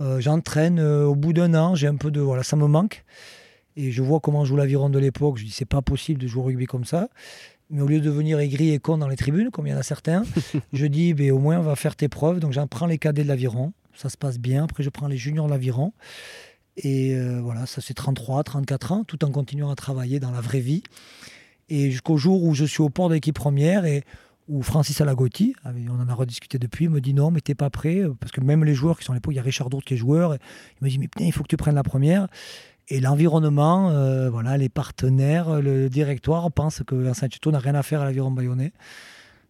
Euh, 0.00 0.20
J'entraîne 0.20 0.78
euh, 0.78 1.04
au 1.04 1.14
bout 1.14 1.32
d'un 1.32 1.54
an, 1.54 1.74
j'ai 1.74 1.86
un 1.86 1.96
peu 1.96 2.10
de. 2.10 2.20
Voilà, 2.20 2.42
ça 2.42 2.56
me 2.56 2.66
manque. 2.66 3.04
Et 3.76 3.90
je 3.90 4.02
vois 4.02 4.20
comment 4.20 4.44
joue 4.44 4.56
l'aviron 4.56 4.88
de 4.88 4.98
l'époque. 4.98 5.38
Je 5.38 5.44
dis, 5.44 5.50
c'est 5.50 5.64
pas 5.64 5.82
possible 5.82 6.20
de 6.20 6.26
jouer 6.26 6.42
au 6.42 6.46
rugby 6.46 6.66
comme 6.66 6.84
ça. 6.84 7.08
Mais 7.70 7.82
au 7.82 7.86
lieu 7.86 8.00
de 8.00 8.10
venir 8.10 8.38
aigri 8.38 8.70
et 8.70 8.78
con 8.78 8.98
dans 8.98 9.08
les 9.08 9.16
tribunes, 9.16 9.50
comme 9.50 9.66
il 9.66 9.70
y 9.70 9.74
en 9.74 9.78
a 9.78 9.82
certains, 9.82 10.24
je 10.72 10.86
dis, 10.86 11.14
ben, 11.14 11.32
au 11.32 11.38
moins, 11.38 11.58
on 11.58 11.62
va 11.62 11.74
faire 11.74 11.96
tes 11.96 12.08
preuves. 12.08 12.38
Donc, 12.38 12.52
j'en 12.52 12.66
prends 12.66 12.86
les 12.86 12.98
cadets 12.98 13.24
de 13.24 13.28
l'aviron. 13.28 13.72
Ça 13.94 14.08
se 14.08 14.16
passe 14.16 14.38
bien. 14.38 14.64
Après, 14.64 14.82
je 14.82 14.90
prends 14.90 15.08
les 15.08 15.16
juniors 15.16 15.46
de 15.46 15.50
l'aviron. 15.50 15.92
Et 16.76 17.14
euh, 17.14 17.40
voilà, 17.40 17.66
ça 17.66 17.80
c'est 17.80 17.94
33, 17.94 18.42
34 18.42 18.92
ans, 18.92 19.04
tout 19.04 19.24
en 19.24 19.30
continuant 19.30 19.70
à 19.70 19.76
travailler 19.76 20.18
dans 20.18 20.30
la 20.30 20.40
vraie 20.40 20.60
vie. 20.60 20.82
Et 21.68 21.90
jusqu'au 21.90 22.16
jour 22.16 22.42
où 22.42 22.54
je 22.54 22.64
suis 22.64 22.82
au 22.82 22.90
port 22.90 23.08
de 23.08 23.14
l'équipe 23.14 23.34
première 23.34 23.84
et 23.84 24.04
où 24.48 24.62
Francis 24.62 25.00
Alagotti, 25.00 25.54
on 25.64 26.00
en 26.00 26.08
a 26.08 26.14
rediscuté 26.14 26.58
depuis, 26.58 26.88
me 26.88 27.00
dit 27.00 27.14
non, 27.14 27.30
mais 27.30 27.40
t'es 27.40 27.54
pas 27.54 27.70
prêt, 27.70 28.02
parce 28.20 28.32
que 28.32 28.40
même 28.40 28.64
les 28.64 28.74
joueurs 28.74 28.98
qui 28.98 29.04
sont 29.04 29.12
à 29.12 29.14
l'époque, 29.14 29.34
il 29.34 29.36
y 29.36 29.40
a 29.40 29.42
Richard 29.42 29.70
Dourde 29.70 29.84
qui 29.84 29.94
est 29.94 29.98
joueur, 29.98 30.34
il 30.80 30.84
me 30.84 30.90
dit 30.90 30.98
mais 30.98 31.08
putain, 31.08 31.24
il 31.24 31.32
faut 31.32 31.42
que 31.42 31.48
tu 31.48 31.56
prennes 31.56 31.74
la 31.74 31.82
première. 31.82 32.28
Et 32.88 33.00
l'environnement, 33.00 33.90
euh, 33.90 34.28
voilà, 34.28 34.58
les 34.58 34.68
partenaires, 34.68 35.62
le 35.62 35.88
directoire 35.88 36.52
pensent 36.52 36.82
que 36.86 36.94
Vincent 36.94 37.28
Tuto 37.28 37.50
n'a 37.50 37.58
rien 37.58 37.74
à 37.74 37.82
faire 37.82 38.02
à 38.02 38.04
l'aviron 38.04 38.30
bayonnais. 38.30 38.72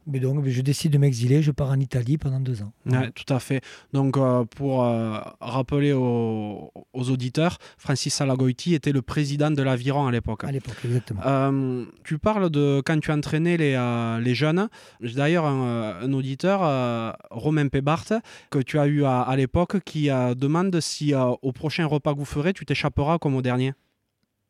Mais 0.07 0.21
donc, 0.21 0.47
je 0.47 0.61
décide 0.61 0.93
de 0.93 0.99
m'exiler, 0.99 1.43
je 1.43 1.51
pars 1.51 1.71
en 1.71 1.81
Italie 1.81 2.19
pendant 2.19 2.40
deux 2.40 2.62
ans. 2.62 2.73
Ouais, 2.87 3.11
tout 3.12 3.33
à 3.33 3.38
fait. 3.38 3.62
Donc, 3.93 4.17
euh, 4.17 4.45
pour 4.45 4.85
euh, 4.85 5.19
rappeler 5.40 5.93
aux, 5.93 6.71
aux, 6.93 7.11
auditeurs, 7.11 7.59
Francis 7.79 8.14
Salagoiti 8.14 8.75
était 8.75 8.93
le 8.93 9.03
président 9.03 9.51
de 9.51 9.62
l'Aviron 9.62 10.07
à 10.07 10.12
l'époque. 10.12 10.45
À 10.45 10.53
l'époque, 10.53 10.77
exactement. 10.85 11.21
Euh, 11.25 11.85
tu 12.05 12.19
parles 12.19 12.51
de 12.51 12.83
quand 12.85 13.01
tu 13.01 13.11
entraînais 13.12 13.57
les, 13.57 14.19
les 14.23 14.35
jeunes. 14.35 14.69
J'ai 15.01 15.14
d'ailleurs 15.14 15.47
un, 15.47 16.01
un, 16.03 16.12
auditeur, 16.12 17.17
Romain 17.31 17.69
Pébart, 17.69 18.05
que 18.51 18.59
tu 18.59 18.79
as 18.79 18.87
eu 18.87 19.05
à, 19.05 19.23
à 19.23 19.37
l'époque, 19.37 19.81
qui 19.85 20.09
demande 20.09 20.79
si 20.81 21.14
au 21.14 21.53
prochain 21.53 21.87
repas 21.87 22.12
que 22.12 22.19
vous 22.19 22.25
ferez, 22.25 22.53
tu 22.53 22.67
t'échapperas 22.67 23.19
comme 23.19 23.35
au 23.35 23.43
dernier. 23.43 23.73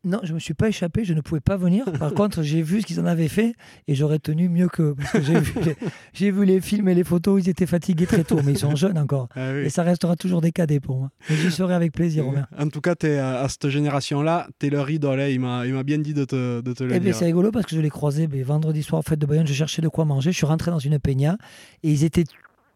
Non, 0.05 0.21
je 0.23 0.31
ne 0.31 0.35
me 0.35 0.39
suis 0.39 0.55
pas 0.55 0.69
échappé, 0.69 1.05
je 1.05 1.15
ne 1.15 1.21
pouvais 1.21 1.41
pas 1.41 1.57
venir. 1.57 1.85
Par 1.99 2.13
contre, 2.15 2.43
j'ai 2.43 2.63
vu 2.63 2.83
ce 2.83 2.87
qu'ils 2.87 3.01
en 3.01 3.07
avaient 3.07 3.29
fait 3.29 3.55
et 3.89 3.95
j'aurais 3.95 4.19
tenu 4.19 4.49
mieux 4.49 4.69
qu'eux. 4.69 4.95
J'ai 5.23 5.41
vu, 5.41 6.33
vu, 6.33 6.45
les 6.45 6.61
films 6.61 6.89
et 6.89 6.95
les 6.95 7.05
photos, 7.05 7.43
ils 7.43 7.49
étaient 7.49 7.67
fatigués 7.67 8.07
très 8.07 8.25
tôt, 8.25 8.41
mais 8.45 8.53
ils 8.53 8.59
sont 8.59 8.77
jeunes 8.77 8.99
encore. 8.99 9.29
Ah 9.35 9.53
oui. 9.53 9.67
Et 9.67 9.71
ça 9.71 9.83
restera 9.83 10.17
toujours 10.17 10.41
des 10.41 10.53
cadets 10.53 10.81
pour 10.81 10.99
moi. 10.99 11.11
Mais 11.31 11.37
j'y 11.37 11.51
serai 11.51 11.75
avec 11.75 11.93
plaisir, 11.93 12.25
Romain. 12.25 12.47
En 12.59 12.69
tout 12.69 12.81
cas, 12.81 12.95
es, 13.03 13.19
à 13.19 13.49
cette 13.49 13.69
génération-là, 13.69 14.49
tu 14.59 14.67
es 14.67 14.71
leur 14.71 14.91
idole. 14.91 15.21
Hein. 15.21 15.29
Il 15.29 15.41
m'a 15.75 15.83
bien 15.83 15.99
dit 15.99 16.15
de 16.15 16.25
te, 16.25 16.61
de 16.61 16.73
te 16.73 16.85
le 16.85 16.95
eh 16.95 17.01
dire. 17.01 17.15
C'est 17.15 17.25
rigolo 17.25 17.51
parce 17.51 17.67
que 17.67 17.77
je 17.77 17.81
l'ai 17.81 17.91
croisé 17.91 18.29
mais 18.29 18.43
vendredi 18.43 18.83
soir, 18.83 19.03
fête 19.05 19.19
de 19.19 19.27
Bayonne, 19.27 19.47
je 19.47 19.55
cherchais 19.55 19.83
de 19.83 19.89
quoi 19.89 20.05
manger. 20.05 20.33
Je 20.33 20.37
suis 20.37 20.47
rentré 20.47 20.71
dans 20.71 20.79
une 20.79 20.99
peña 20.99 21.37
et 21.83 21.91
ils 21.91 22.05
étaient 22.05 22.25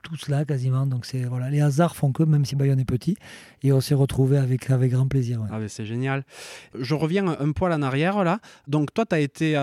tous 0.09 0.29
là 0.29 0.44
quasiment. 0.44 0.87
Donc 0.87 1.07
c'est 1.07 1.25
voilà, 1.25 1.51
les 1.51 1.61
hasards 1.61 1.97
font 1.97 2.12
que 2.12 2.23
même 2.23 2.44
si 2.44 2.57
Bayonne 2.57 2.81
est 2.81 2.85
petit, 2.85 3.16
et 3.62 3.73
on 3.73 3.81
s'est 3.81 3.94
retrouvé 3.94 4.38
avec 4.38 4.71
avec 4.71 4.92
grand 4.92 5.09
plaisir. 5.09 5.40
Ouais. 5.40 5.49
Ah 5.51 5.59
c'est 5.68 5.87
génial. 5.87 6.25
Je 6.79 6.94
reviens 6.94 7.27
un 7.27 7.53
poil 7.53 7.73
en 7.73 7.83
arrière 7.83 8.25
là. 8.25 8.40
Donc 8.66 8.92
toi 8.94 9.05
tu 9.05 9.14
as 9.14 9.21
été 9.21 9.57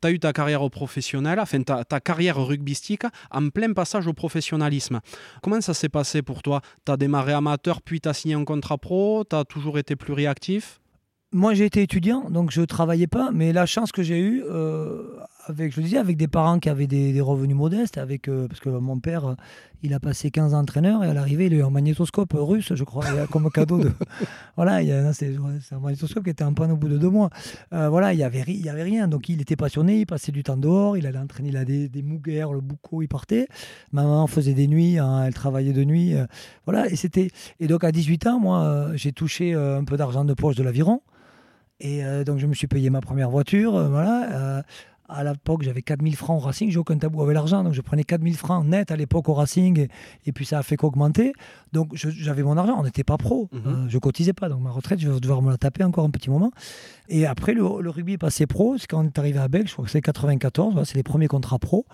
tu 0.00 0.08
as 0.08 0.10
eu 0.10 0.18
ta 0.18 0.32
carrière 0.32 0.68
professionnelle, 0.70 1.38
enfin 1.38 1.62
ta, 1.62 1.84
ta, 1.84 2.00
carrière 2.00 2.44
rugbystique 2.44 3.04
en 3.30 3.48
plein 3.50 3.72
passage 3.72 4.06
au 4.06 4.12
professionnalisme. 4.12 5.00
Comment 5.42 5.60
ça 5.60 5.74
s'est 5.74 5.88
passé 5.88 6.22
pour 6.22 6.42
toi? 6.42 6.60
Tu 6.84 6.92
as 6.92 6.96
démarré 6.96 7.32
amateur, 7.32 7.82
puis 7.82 8.00
tu 8.00 8.08
as 8.08 8.14
signé 8.14 8.34
un 8.34 8.44
contrat 8.44 8.78
pro, 8.78 9.24
tu 9.28 9.36
as 9.36 9.44
toujours 9.44 9.78
été 9.78 9.96
plus 9.96 10.12
réactif? 10.12 10.80
Moi, 11.32 11.54
j'ai 11.54 11.66
été 11.66 11.82
étudiant, 11.82 12.30
donc 12.30 12.50
je 12.50 12.60
ne 12.60 12.66
travaillais 12.66 13.08
pas, 13.08 13.30
mais 13.32 13.52
la 13.52 13.66
chance 13.66 13.92
que 13.92 14.02
j'ai 14.02 14.18
eue, 14.18 14.44
euh, 14.48 15.18
avec, 15.46 15.72
je 15.72 15.80
le 15.80 15.84
disais, 15.84 15.98
avec 15.98 16.16
des 16.16 16.28
parents 16.28 16.58
qui 16.58 16.68
avaient 16.68 16.86
des, 16.86 17.12
des 17.12 17.20
revenus 17.20 17.56
modestes, 17.56 17.98
avec, 17.98 18.28
euh, 18.28 18.48
parce 18.48 18.60
que 18.60 18.68
mon 18.68 18.98
père, 18.98 19.36
il 19.82 19.94
a 19.94 20.00
passé 20.00 20.30
15 20.30 20.54
ans 20.54 20.58
entraîneur, 20.58 21.04
et 21.04 21.08
à 21.08 21.14
l'arrivée, 21.14 21.46
il 21.46 21.54
a 21.54 21.56
eu 21.58 21.62
un 21.62 21.70
magnétoscope 21.70 22.32
russe, 22.34 22.72
je 22.74 22.84
crois, 22.84 23.04
comme 23.30 23.50
cadeau 23.50 23.78
de... 23.78 23.92
voilà, 24.56 24.80
c'est 25.12 25.34
un 25.72 25.78
magnétoscope 25.78 26.24
qui 26.24 26.30
était 26.30 26.44
en 26.44 26.54
panne 26.54 26.72
au 26.72 26.76
bout 26.76 26.88
de 26.88 26.98
deux 26.98 27.10
mois. 27.10 27.30
Euh, 27.72 27.88
voilà, 27.88 28.12
il 28.12 28.16
n'y 28.16 28.24
avait, 28.24 28.42
il 28.46 28.64
y 28.64 28.68
avait 28.68 28.82
rien, 28.82 29.06
donc 29.08 29.28
il 29.28 29.40
était 29.40 29.56
passionné, 29.56 30.00
il 30.00 30.06
passait 30.06 30.32
du 30.32 30.42
temps 30.42 30.56
dehors, 30.56 30.96
il 30.96 31.06
allait 31.06 31.18
entraîner, 31.18 31.50
il 31.50 31.56
a 31.56 31.64
des, 31.64 31.88
des 31.88 32.02
mouguères, 32.02 32.52
le 32.52 32.60
boucot, 32.60 33.02
il 33.02 33.08
partait. 33.08 33.46
Maman 33.92 34.26
faisait 34.26 34.54
des 34.54 34.66
nuits, 34.66 34.98
hein, 34.98 35.24
elle 35.26 35.34
travaillait 35.34 35.72
de 35.72 35.84
nuit. 35.84 36.14
Euh, 36.14 36.26
voilà, 36.64 36.88
et 36.88 36.96
c'était... 36.96 37.30
Et 37.60 37.68
donc 37.68 37.84
à 37.84 37.92
18 37.92 38.26
ans, 38.26 38.40
moi, 38.40 38.88
j'ai 38.94 39.12
touché 39.12 39.54
un 39.54 39.84
peu 39.84 39.96
d'argent 39.96 40.24
de 40.24 40.34
poche 40.34 40.56
de 40.56 40.62
l'aviron. 40.62 41.00
Et 41.80 42.04
euh, 42.04 42.24
donc, 42.24 42.38
je 42.38 42.46
me 42.46 42.54
suis 42.54 42.66
payé 42.66 42.90
ma 42.90 43.00
première 43.00 43.30
voiture. 43.30 43.76
Euh, 43.76 43.88
voilà. 43.88 44.30
Euh, 44.32 44.62
à 45.08 45.24
l'époque, 45.24 45.62
j'avais 45.62 45.82
4000 45.82 46.16
francs 46.16 46.42
au 46.42 46.44
Racing. 46.44 46.70
J'ai 46.70 46.78
aucun 46.78 46.98
tabou 46.98 47.22
avec 47.22 47.34
l'argent. 47.34 47.62
Donc, 47.62 47.72
je 47.72 47.80
prenais 47.80 48.04
4000 48.04 48.36
francs 48.36 48.64
net 48.66 48.90
à 48.90 48.96
l'époque 48.96 49.28
au 49.28 49.34
Racing. 49.34 49.78
Et, 49.78 49.88
et, 50.26 50.32
puis, 50.32 50.44
ça 50.44 50.58
a 50.58 50.62
fait 50.62 50.76
qu'augmenter. 50.76 51.32
Donc, 51.72 51.90
j'avais 51.94 52.42
mon 52.42 52.56
argent. 52.56 52.76
On 52.78 52.82
n'était 52.82 53.04
pas 53.04 53.16
pro. 53.16 53.48
Mm 53.52 53.58
-hmm. 53.58 53.68
euh, 53.68 53.88
je 53.88 53.98
cotisais 53.98 54.32
pas. 54.32 54.48
Donc, 54.48 54.60
ma 54.62 54.70
retraite, 54.70 54.98
je 55.00 55.08
vais 55.08 55.20
devoir 55.20 55.42
me 55.42 55.50
la 55.50 55.58
taper 55.58 55.84
encore 55.84 56.04
un 56.04 56.10
petit 56.10 56.30
moment. 56.30 56.50
Et 57.08 57.26
après, 57.26 57.54
le, 57.54 57.62
le 57.80 57.90
rugby 57.90 58.14
est 58.14 58.18
passé 58.18 58.46
pro. 58.46 58.78
C'est 58.78 58.86
quand 58.86 59.00
on 59.02 59.06
est 59.06 59.18
arrivé 59.18 59.38
à 59.38 59.48
Belge. 59.48 59.68
Je 59.68 59.72
crois 59.74 59.84
que 59.84 59.90
c'est 59.90 60.02
94. 60.02 60.72
Voilà, 60.72 60.84
c'est 60.84 60.96
les 60.96 61.08
premiers 61.12 61.28
contrats 61.28 61.58
pro. 61.58 61.86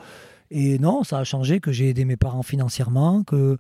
Et 0.51 0.79
non, 0.79 1.03
ça 1.05 1.19
a 1.19 1.25
changé. 1.25 1.61
Que 1.61 1.73
j'ai 1.73 1.89
aidé 1.91 2.05
mes 2.05 2.17
parents 2.17 2.43
financièrement. 2.43 3.25
Que 3.25 3.59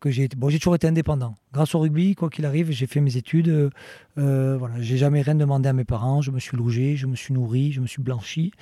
que 0.00 0.10
j'ai 0.10 0.28
bon, 0.28 0.48
j'ai 0.48 0.58
toujours 0.58 0.74
été 0.74 0.86
indépendant. 0.86 1.34
Grâce 1.52 1.74
au 1.74 1.80
rugby, 1.80 2.14
quoi 2.14 2.28
qu'il 2.30 2.44
arrive, 2.44 2.70
j'ai 2.70 2.86
fait 2.86 3.00
mes 3.00 3.16
études. 3.16 3.70
Euh, 4.18 4.56
voilà, 4.58 4.80
j'ai 4.80 4.96
jamais 4.96 5.22
rien 5.22 5.34
demandé 5.34 5.68
à 5.68 5.72
mes 5.72 5.84
parents. 5.84 6.22
Je 6.22 6.30
me 6.30 6.38
suis 6.38 6.56
logé, 6.56 6.96
je 6.96 7.06
me 7.06 7.16
suis 7.16 7.32
nourri, 7.34 7.72
je 7.72 7.80
me 7.80 7.86
suis 7.86 8.02
blanchi. 8.02 8.52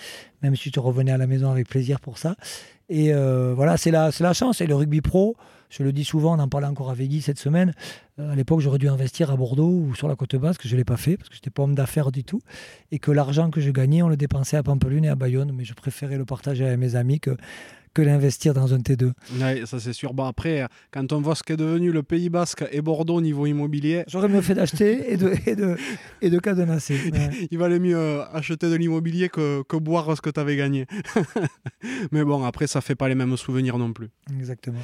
Même 0.43 0.57
si 0.57 0.71
je 0.75 0.81
revenais 0.81 1.13
à 1.13 1.19
la 1.19 1.27
maison 1.27 1.51
avec 1.51 1.69
plaisir 1.69 2.01
pour 2.01 2.19
ça. 2.19 2.37
Et 2.89 3.13
euh, 3.13 3.53
voilà, 3.55 3.77
c'est 3.77 3.91
la, 3.91 4.11
la 4.21 4.33
chance. 4.33 4.61
Et 4.61 4.67
le 4.67 4.75
rugby 4.75 5.01
pro, 5.01 5.37
je 5.71 5.83
le 5.83 5.93
dis 5.93 6.05
souvent, 6.05 6.37
on 6.37 6.41
en 6.41 6.49
parlait 6.49 6.67
encore 6.67 6.91
avec 6.91 7.09
Guy 7.09 7.21
cette 7.21 7.39
semaine. 7.39 7.73
Euh, 8.19 8.31
à 8.31 8.37
l'époque, 8.37 8.61
j'aurais 8.61 8.79
dû 8.79 8.89
investir 8.89 9.31
à 9.31 9.37
Bordeaux 9.37 9.71
ou 9.71 9.95
sur 9.95 10.07
la 10.07 10.17
côte 10.17 10.37
basque, 10.37 10.63
que 10.63 10.69
je 10.69 10.77
l'ai 10.77 10.85
pas 10.85 10.97
fait 10.97 11.17
parce 11.17 11.29
que 11.29 11.35
j'étais 11.35 11.51
pas 11.51 11.63
homme 11.65 11.75
d'affaires 11.75 12.13
du 12.13 12.23
tout. 12.23 12.41
Et 12.93 12.99
que 12.99 13.11
l'argent 13.11 13.51
que 13.51 13.61
je 13.61 13.71
gagnais, 13.71 14.03
on 14.03 14.09
le 14.09 14.17
dépensait 14.17 14.57
à 14.57 14.63
Pampelune 14.63 15.05
et 15.05 15.09
à 15.09 15.17
Bayonne. 15.17 15.53
Mais 15.53 15.65
je 15.65 15.75
préférais 15.75 16.17
le 16.17 16.25
partager 16.25 16.65
avec 16.65 16.79
mes 16.79 16.95
amis 16.95 17.19
que 17.19 17.37
que 17.95 18.03
l'investir 18.03 18.55
dans 18.55 18.75
un 18.75 18.79
T2. 18.79 19.13
Oui, 19.33 19.67
ça 19.67 19.81
c'est 19.81 19.93
sûr. 19.93 20.13
Bon, 20.13 20.25
après, 20.25 20.67
quand 20.91 21.13
on 21.13 21.21
voit 21.21 21.35
ce 21.35 21.43
qu'est 21.43 21.57
devenu 21.57 21.93
le 21.93 22.03
Pays 22.03 22.29
Basque 22.29 22.65
et 22.73 22.83
Bordeaux 22.83 23.15
au 23.17 23.21
niveau 23.21 23.47
immobilier. 23.47 24.05
J'aurais 24.09 24.29
mieux 24.29 24.43
fait 24.43 24.55
d'acheter 24.55 25.13
et 25.13 25.17
de, 25.17 25.33
et, 25.47 25.57
de, 25.57 25.77
et 26.21 26.31
de 26.31 26.39
cadenasser. 26.39 26.99
Ouais. 27.13 27.31
Il 27.51 27.59
valait 27.59 27.79
mieux 27.79 28.23
acheter 28.33 28.69
de 28.69 28.75
l'immobilier 28.75 29.29
que, 29.29 29.63
que 29.63 29.77
boire 29.77 30.17
ce 30.17 30.21
que 30.21 30.31
tu 30.31 30.41
avais 30.41 30.57
gagné. 30.57 30.87
Mais 32.13 32.25
bon, 32.25 32.45
après, 32.45 32.67
ça 32.67 32.81
fait 32.81 32.95
pas 32.95 33.09
les 33.09 33.15
mêmes 33.15 33.37
souvenirs 33.37 33.79
non 33.79 33.93
plus. 33.93 34.09
Exactement. 34.37 34.81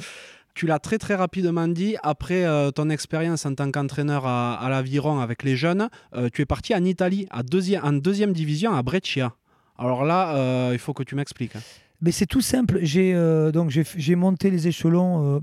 Tu 0.53 0.65
l'as 0.65 0.79
très 0.79 0.97
très 0.97 1.15
rapidement 1.15 1.67
dit, 1.67 1.95
après 2.03 2.43
euh, 2.43 2.71
ton 2.71 2.89
expérience 2.89 3.45
en 3.45 3.55
tant 3.55 3.71
qu'entraîneur 3.71 4.25
à, 4.25 4.55
à 4.55 4.69
l'Aviron 4.69 5.19
avec 5.19 5.43
les 5.43 5.55
jeunes, 5.55 5.89
euh, 6.13 6.29
tu 6.31 6.41
es 6.41 6.45
parti 6.45 6.75
en 6.75 6.83
Italie, 6.83 7.25
à 7.31 7.41
deuxième, 7.41 7.83
en 7.85 7.93
deuxième 7.93 8.33
division 8.33 8.73
à 8.73 8.83
Brescia. 8.83 9.33
Alors 9.77 10.03
là, 10.03 10.35
euh, 10.35 10.69
il 10.73 10.79
faut 10.79 10.93
que 10.93 11.03
tu 11.03 11.15
m'expliques. 11.15 11.53
Mais 12.01 12.11
c'est 12.11 12.25
tout 12.25 12.41
simple. 12.41 12.79
J'ai 12.81 13.13
euh, 13.13 13.51
donc 13.51 13.69
j'ai 13.69 14.15
monté 14.15 14.49
les 14.49 14.67
échelons. 14.67 15.35
Euh, 15.35 15.39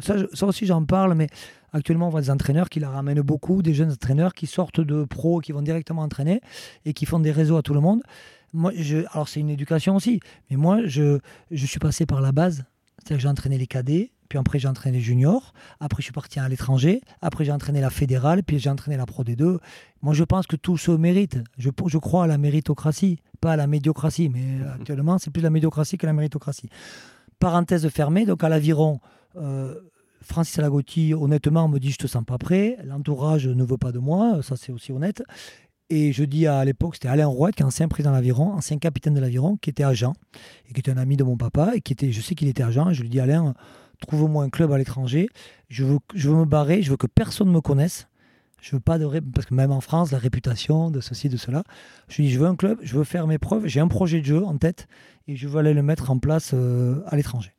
ça, 0.00 0.16
ça, 0.32 0.46
aussi, 0.46 0.66
j'en 0.66 0.84
parle, 0.84 1.14
mais 1.14 1.28
actuellement, 1.72 2.08
on 2.08 2.10
voit 2.10 2.22
des 2.22 2.30
entraîneurs 2.30 2.68
qui 2.68 2.80
la 2.80 2.90
ramènent 2.90 3.20
beaucoup, 3.20 3.62
des 3.62 3.74
jeunes 3.74 3.92
entraîneurs 3.92 4.34
qui 4.34 4.46
sortent 4.46 4.80
de 4.80 5.04
pros, 5.04 5.40
qui 5.40 5.52
vont 5.52 5.62
directement 5.62 6.02
entraîner 6.02 6.40
et 6.84 6.92
qui 6.92 7.06
font 7.06 7.20
des 7.20 7.30
réseaux 7.30 7.56
à 7.56 7.62
tout 7.62 7.74
le 7.74 7.80
monde. 7.80 8.02
Moi, 8.52 8.72
je, 8.74 8.98
alors, 9.12 9.28
c'est 9.28 9.40
une 9.40 9.50
éducation 9.50 9.94
aussi, 9.94 10.20
mais 10.50 10.56
moi, 10.56 10.80
je, 10.86 11.18
je 11.50 11.66
suis 11.66 11.78
passé 11.78 12.06
par 12.06 12.20
la 12.20 12.32
base. 12.32 12.64
C'est-à-dire 12.98 13.18
que 13.18 13.22
j'ai 13.22 13.28
entraîné 13.28 13.58
les 13.58 13.66
cadets, 13.66 14.10
puis 14.28 14.38
après 14.38 14.58
j'ai 14.58 14.68
entraîné 14.68 14.98
les 14.98 15.02
juniors, 15.02 15.52
après 15.80 16.02
je 16.02 16.06
suis 16.06 16.12
parti 16.12 16.38
à 16.38 16.48
l'étranger, 16.48 17.00
après 17.22 17.44
j'ai 17.44 17.52
entraîné 17.52 17.80
la 17.80 17.90
fédérale, 17.90 18.42
puis 18.42 18.58
j'ai 18.58 18.70
entraîné 18.70 18.96
la 18.96 19.06
Pro 19.06 19.24
D2. 19.24 19.58
Moi 20.02 20.14
je 20.14 20.24
pense 20.24 20.46
que 20.46 20.56
tout 20.56 20.76
se 20.76 20.90
mérite. 20.90 21.38
Je, 21.58 21.70
je 21.86 21.98
crois 21.98 22.24
à 22.24 22.26
la 22.26 22.38
méritocratie, 22.38 23.20
pas 23.40 23.52
à 23.52 23.56
la 23.56 23.66
médiocratie, 23.66 24.28
mais 24.28 24.58
actuellement 24.74 25.18
c'est 25.18 25.30
plus 25.30 25.42
la 25.42 25.50
médiocratie 25.50 25.98
que 25.98 26.06
la 26.06 26.12
méritocratie. 26.12 26.68
Parenthèse 27.38 27.88
fermée, 27.88 28.24
donc 28.24 28.42
à 28.44 28.48
l'aviron, 28.48 29.00
euh, 29.36 29.74
Francis 30.22 30.58
Alagotti 30.58 31.14
honnêtement 31.14 31.68
me 31.68 31.78
dit 31.78 31.90
je 31.90 31.98
te 31.98 32.06
sens 32.06 32.24
pas 32.24 32.38
prêt, 32.38 32.78
l'entourage 32.84 33.46
ne 33.46 33.64
veut 33.64 33.78
pas 33.78 33.92
de 33.92 33.98
moi, 33.98 34.42
ça 34.42 34.56
c'est 34.56 34.72
aussi 34.72 34.92
honnête. 34.92 35.22
Et 35.88 36.12
je 36.12 36.24
dis 36.24 36.46
à 36.48 36.64
l'époque, 36.64 36.96
c'était 36.96 37.08
Alain 37.08 37.28
Roy, 37.28 37.52
qui 37.52 37.62
est 37.62 37.66
ancien 37.66 37.86
président 37.86 38.10
de 38.10 38.16
l'Aviron, 38.16 38.52
ancien 38.52 38.78
capitaine 38.78 39.14
de 39.14 39.20
l'Aviron, 39.20 39.56
qui 39.56 39.70
était 39.70 39.84
agent, 39.84 40.14
et 40.68 40.72
qui 40.72 40.80
était 40.80 40.90
un 40.90 40.96
ami 40.96 41.16
de 41.16 41.22
mon 41.22 41.36
papa, 41.36 41.72
et 41.76 41.80
qui 41.80 41.92
était, 41.92 42.10
je 42.10 42.20
sais 42.20 42.34
qu'il 42.34 42.48
était 42.48 42.64
agent, 42.64 42.90
et 42.90 42.94
je 42.94 43.02
lui 43.02 43.08
dis 43.08 43.20
Alain, 43.20 43.54
trouve-moi 44.00 44.44
un 44.44 44.50
club 44.50 44.72
à 44.72 44.78
l'étranger, 44.78 45.28
je 45.68 45.84
veux, 45.84 45.98
je 46.14 46.28
veux 46.28 46.36
me 46.36 46.44
barrer, 46.44 46.82
je 46.82 46.90
veux 46.90 46.96
que 46.96 47.06
personne 47.06 47.50
me 47.50 47.60
connaisse, 47.60 48.08
je 48.60 48.76
veux 48.76 48.80
pas 48.80 48.98
de 48.98 49.04
ré... 49.04 49.20
parce 49.20 49.46
que 49.46 49.54
même 49.54 49.72
en 49.72 49.80
France, 49.80 50.12
la 50.12 50.18
réputation 50.18 50.90
de 50.90 51.00
ceci, 51.00 51.28
de 51.28 51.36
cela, 51.36 51.64
je 52.08 52.22
dis 52.22 52.30
je 52.30 52.38
veux 52.38 52.46
un 52.46 52.56
club, 52.56 52.78
je 52.82 52.96
veux 52.96 53.04
faire 53.04 53.26
mes 53.26 53.38
preuves, 53.38 53.66
j'ai 53.66 53.80
un 53.80 53.88
projet 53.88 54.20
de 54.20 54.26
jeu 54.26 54.44
en 54.44 54.56
tête, 54.56 54.88
et 55.28 55.36
je 55.36 55.48
veux 55.48 55.58
aller 55.58 55.74
le 55.74 55.82
mettre 55.82 56.10
en 56.10 56.18
place 56.18 56.52
euh, 56.54 57.02
à 57.06 57.16
l'étranger. 57.16 57.52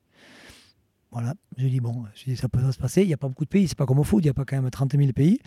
Voilà, 1.12 1.34
je 1.58 1.68
dis 1.68 1.80
bon, 1.80 2.04
je 2.16 2.26
dis, 2.26 2.36
ça 2.36 2.50
peut 2.50 2.60
se 2.72 2.78
passer, 2.78 3.02
il 3.02 3.08
n'y 3.08 3.14
a 3.14 3.18
pas 3.18 3.28
beaucoup 3.28 3.46
de 3.46 3.50
pays, 3.50 3.68
c'est 3.68 3.78
pas 3.78 3.86
comme 3.86 4.00
au 4.00 4.04
foot, 4.04 4.24
il 4.24 4.28
n'y 4.28 4.32
a 4.32 4.34
pas 4.34 4.46
quand 4.46 4.62
même 4.62 4.70
30 4.70 4.96
000 4.98 5.14
pays. 5.14 5.40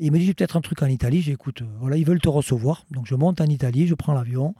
Il 0.00 0.10
me 0.10 0.18
dit, 0.18 0.26
j'ai 0.26 0.34
peut-être 0.34 0.56
un 0.56 0.60
truc 0.60 0.82
en 0.82 0.86
Italie. 0.86 1.22
J'écoute, 1.22 1.62
voilà, 1.78 1.96
ils 1.96 2.04
veulent 2.04 2.20
te 2.20 2.28
recevoir. 2.28 2.84
Donc 2.90 3.06
je 3.06 3.14
monte 3.14 3.40
en 3.40 3.46
Italie, 3.46 3.86
je 3.86 3.94
prends 3.94 4.12
l'avion. 4.12 4.54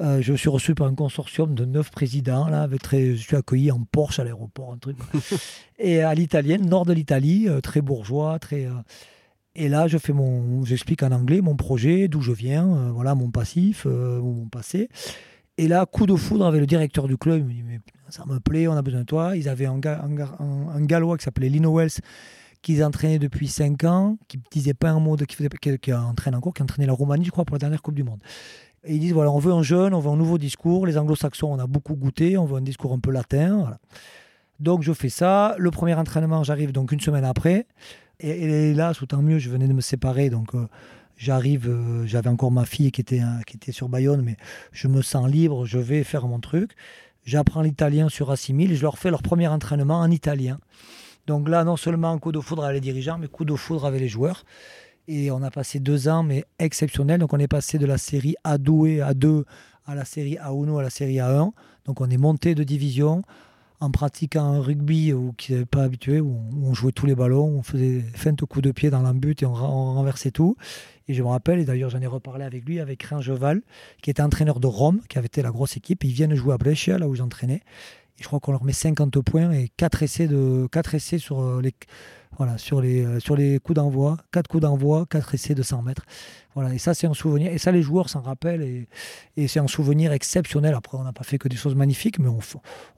Euh, 0.00 0.20
je 0.22 0.32
suis 0.34 0.48
reçu 0.48 0.74
par 0.74 0.86
un 0.86 0.94
consortium 0.94 1.54
de 1.54 1.64
neuf 1.64 1.90
présidents. 1.90 2.48
Là, 2.48 2.62
avec 2.62 2.82
très, 2.82 3.14
je 3.14 3.22
suis 3.22 3.36
accueilli 3.36 3.70
en 3.70 3.80
Porsche 3.84 4.18
à 4.18 4.24
l'aéroport, 4.24 4.72
un 4.72 4.78
truc. 4.78 4.96
et 5.78 6.00
à 6.02 6.14
l'italienne, 6.14 6.66
nord 6.68 6.86
de 6.86 6.92
l'Italie, 6.92 7.48
euh, 7.48 7.60
très 7.60 7.80
bourgeois, 7.82 8.38
très. 8.38 8.66
euh, 8.66 8.72
et 9.54 9.68
là, 9.68 9.86
je 9.86 9.98
fais 9.98 10.12
mon, 10.14 10.64
j'explique 10.64 11.02
en 11.02 11.12
anglais 11.12 11.40
mon 11.42 11.56
projet, 11.56 12.08
d'où 12.08 12.22
je 12.22 12.32
viens, 12.32 12.90
voilà 12.92 13.14
mon 13.14 13.30
passif, 13.30 13.84
ou 13.84 13.88
mon 14.32 14.46
passé. 14.48 14.88
Et 15.58 15.68
là, 15.68 15.84
coup 15.84 16.06
de 16.06 16.14
foudre 16.16 16.46
avec 16.46 16.58
le 16.60 16.66
directeur 16.66 17.06
du 17.06 17.18
club. 17.18 17.40
Il 17.40 17.44
me 17.44 17.52
dit, 17.52 17.62
mais 17.62 17.78
ça 18.08 18.24
me 18.24 18.40
plaît, 18.40 18.66
on 18.66 18.72
a 18.72 18.80
besoin 18.80 19.00
de 19.00 19.04
toi. 19.06 19.36
Ils 19.36 19.50
avaient 19.50 19.66
un, 19.66 19.78
ga- 19.78 20.00
un 20.02 20.14
ga- 20.14 20.36
un- 20.38 20.68
un 20.74 20.80
Gallois 20.86 21.18
qui 21.18 21.24
s'appelait 21.24 21.50
Lino 21.50 21.76
Wells, 21.76 21.90
qu'ils 22.62 22.82
entraînaient 22.82 23.18
depuis 23.18 23.46
5 23.46 23.84
ans, 23.84 24.16
qui 24.26 24.38
ne 24.38 24.42
disait 24.50 24.72
pas 24.72 24.88
un 24.90 25.00
mot, 25.00 25.18
de, 25.18 25.26
qui, 25.26 25.36
faisait, 25.36 25.50
qui, 25.60 25.78
qui 25.78 25.92
entraîne 25.92 26.34
encore, 26.34 26.54
qui 26.54 26.62
entraînait 26.62 26.86
la 26.86 26.94
Roumanie, 26.94 27.26
je 27.26 27.30
crois, 27.30 27.44
pour 27.44 27.54
la 27.56 27.58
dernière 27.60 27.82
Coupe 27.82 27.94
du 27.94 28.04
Monde. 28.04 28.20
Ils 28.88 28.98
disent, 28.98 29.12
voilà, 29.12 29.30
on 29.30 29.38
veut 29.38 29.52
un 29.52 29.62
jeune, 29.62 29.94
on 29.94 30.00
veut 30.00 30.10
un 30.10 30.16
nouveau 30.16 30.38
discours. 30.38 30.86
Les 30.86 30.98
anglo-saxons, 30.98 31.52
on 31.52 31.58
a 31.58 31.66
beaucoup 31.66 31.94
goûté, 31.94 32.36
on 32.36 32.46
veut 32.46 32.56
un 32.56 32.62
discours 32.62 32.92
un 32.92 32.98
peu 32.98 33.12
latin. 33.12 33.78
Donc 34.58 34.82
je 34.82 34.92
fais 34.92 35.08
ça. 35.08 35.54
Le 35.58 35.70
premier 35.70 35.94
entraînement, 35.94 36.42
j'arrive 36.42 36.72
donc 36.72 36.92
une 36.92 37.00
semaine 37.00 37.24
après. 37.24 37.66
Et, 38.20 38.74
là, 38.74 38.94
tout 38.94 39.06
tant 39.06 39.22
mieux, 39.22 39.38
je 39.38 39.50
venais 39.50 39.66
de 39.66 39.72
me 39.72 39.80
séparer. 39.80 40.30
Donc 40.30 40.54
euh, 40.54 40.68
j'arrive, 41.16 41.68
euh, 41.68 42.06
j'avais 42.06 42.28
encore 42.28 42.52
ma 42.52 42.64
fille 42.64 42.90
qui 42.92 43.00
était, 43.00 43.20
euh, 43.20 43.42
qui 43.46 43.56
était 43.56 43.72
sur 43.72 43.88
Bayonne, 43.88 44.22
mais 44.22 44.36
je 44.72 44.88
me 44.88 45.02
sens 45.02 45.28
libre, 45.28 45.64
je 45.64 45.78
vais 45.78 46.04
faire 46.04 46.26
mon 46.26 46.40
truc. 46.40 46.72
J'apprends 47.24 47.62
l'italien 47.62 48.08
sur 48.08 48.30
Assimil, 48.30 48.74
je 48.74 48.82
leur 48.82 48.98
fais 48.98 49.10
leur 49.10 49.22
premier 49.22 49.46
entraînement 49.46 50.00
en 50.00 50.10
italien. 50.10 50.58
Donc 51.28 51.48
là, 51.48 51.62
non 51.62 51.76
seulement 51.76 52.18
coup 52.18 52.32
de 52.32 52.40
foudre 52.40 52.64
avec 52.64 52.74
les 52.74 52.80
dirigeants, 52.80 53.18
mais 53.18 53.28
coup 53.28 53.44
de 53.44 53.54
foudre 53.54 53.86
avec 53.86 54.00
les 54.00 54.08
joueurs. 54.08 54.44
Et 55.08 55.30
on 55.30 55.42
a 55.42 55.50
passé 55.50 55.80
deux 55.80 56.08
ans, 56.08 56.22
mais 56.22 56.44
exceptionnels. 56.58 57.20
Donc 57.20 57.32
on 57.32 57.38
est 57.38 57.48
passé 57.48 57.78
de 57.78 57.86
la 57.86 57.98
série 57.98 58.36
A2 58.44 58.88
et 58.88 58.98
A2 58.98 59.44
à 59.86 59.94
la 59.94 60.04
série 60.04 60.36
A1 60.36 60.78
à 60.78 60.82
la 60.82 60.90
série 60.90 61.16
A1. 61.16 61.52
Donc 61.86 62.00
on 62.00 62.08
est 62.08 62.16
monté 62.16 62.54
de 62.54 62.62
division 62.62 63.22
en 63.80 63.90
pratiquant 63.90 64.44
un 64.44 64.60
rugby 64.60 65.12
où, 65.12 65.32
qui 65.36 65.52
n'avait 65.52 65.64
pas 65.64 65.82
habitué, 65.82 66.20
où 66.20 66.40
on, 66.62 66.72
jouait 66.72 66.92
tous 66.92 67.06
les 67.06 67.16
ballons, 67.16 67.48
on 67.48 67.62
faisait 67.64 68.00
feinte 68.14 68.44
coups 68.44 68.62
de 68.62 68.70
pied 68.70 68.90
dans 68.90 69.02
l'embut 69.02 69.42
et 69.42 69.46
on, 69.46 69.54
on 69.54 69.94
renversait 69.94 70.30
tout. 70.30 70.56
Et 71.08 71.14
je 71.14 71.22
me 71.24 71.26
rappelle, 71.26 71.58
et 71.58 71.64
d'ailleurs 71.64 71.90
j'en 71.90 72.00
ai 72.00 72.06
reparlé 72.06 72.44
avec 72.44 72.64
lui, 72.64 72.78
avec 72.78 73.02
Rangeval, 73.02 73.60
qui 74.00 74.10
était 74.10 74.22
entraîneur 74.22 74.60
de 74.60 74.68
Rome, 74.68 75.00
qui 75.08 75.18
avait 75.18 75.26
été 75.26 75.42
la 75.42 75.50
grosse 75.50 75.76
équipe. 75.76 76.04
Ils 76.04 76.12
viennent 76.12 76.36
jouer 76.36 76.54
à 76.54 76.58
Brescia, 76.58 76.96
là 76.96 77.08
où 77.08 77.16
j'entraînais. 77.16 77.62
Je 78.22 78.28
crois 78.28 78.40
qu'on 78.40 78.52
leur 78.52 78.64
met 78.64 78.72
50 78.72 79.20
points 79.20 79.50
et 79.52 79.70
4 79.76 80.02
essais, 80.02 80.28
de, 80.28 80.68
4 80.70 80.94
essais 80.94 81.18
sur, 81.18 81.40
euh, 81.40 81.60
les, 81.60 81.74
voilà, 82.38 82.56
sur, 82.56 82.80
les, 82.80 83.04
euh, 83.04 83.20
sur 83.20 83.34
les 83.36 83.58
coups 83.58 83.76
d'envoi. 83.76 84.16
4 84.32 84.48
coups 84.48 84.62
d'envoi, 84.62 85.06
4 85.10 85.34
essais 85.34 85.54
de 85.54 85.62
100 85.62 85.82
mètres. 85.82 86.04
Voilà, 86.54 86.72
et 86.72 86.78
ça, 86.78 86.94
c'est 86.94 87.06
un 87.06 87.14
souvenir. 87.14 87.52
Et 87.52 87.58
ça, 87.58 87.72
les 87.72 87.82
joueurs 87.82 88.08
s'en 88.08 88.20
rappellent. 88.20 88.62
Et, 88.62 88.88
et 89.36 89.48
c'est 89.48 89.58
un 89.58 89.66
souvenir 89.66 90.12
exceptionnel. 90.12 90.74
Après, 90.74 90.96
on 90.96 91.02
n'a 91.02 91.12
pas 91.12 91.24
fait 91.24 91.38
que 91.38 91.48
des 91.48 91.56
choses 91.56 91.74
magnifiques, 91.74 92.18
mais 92.18 92.28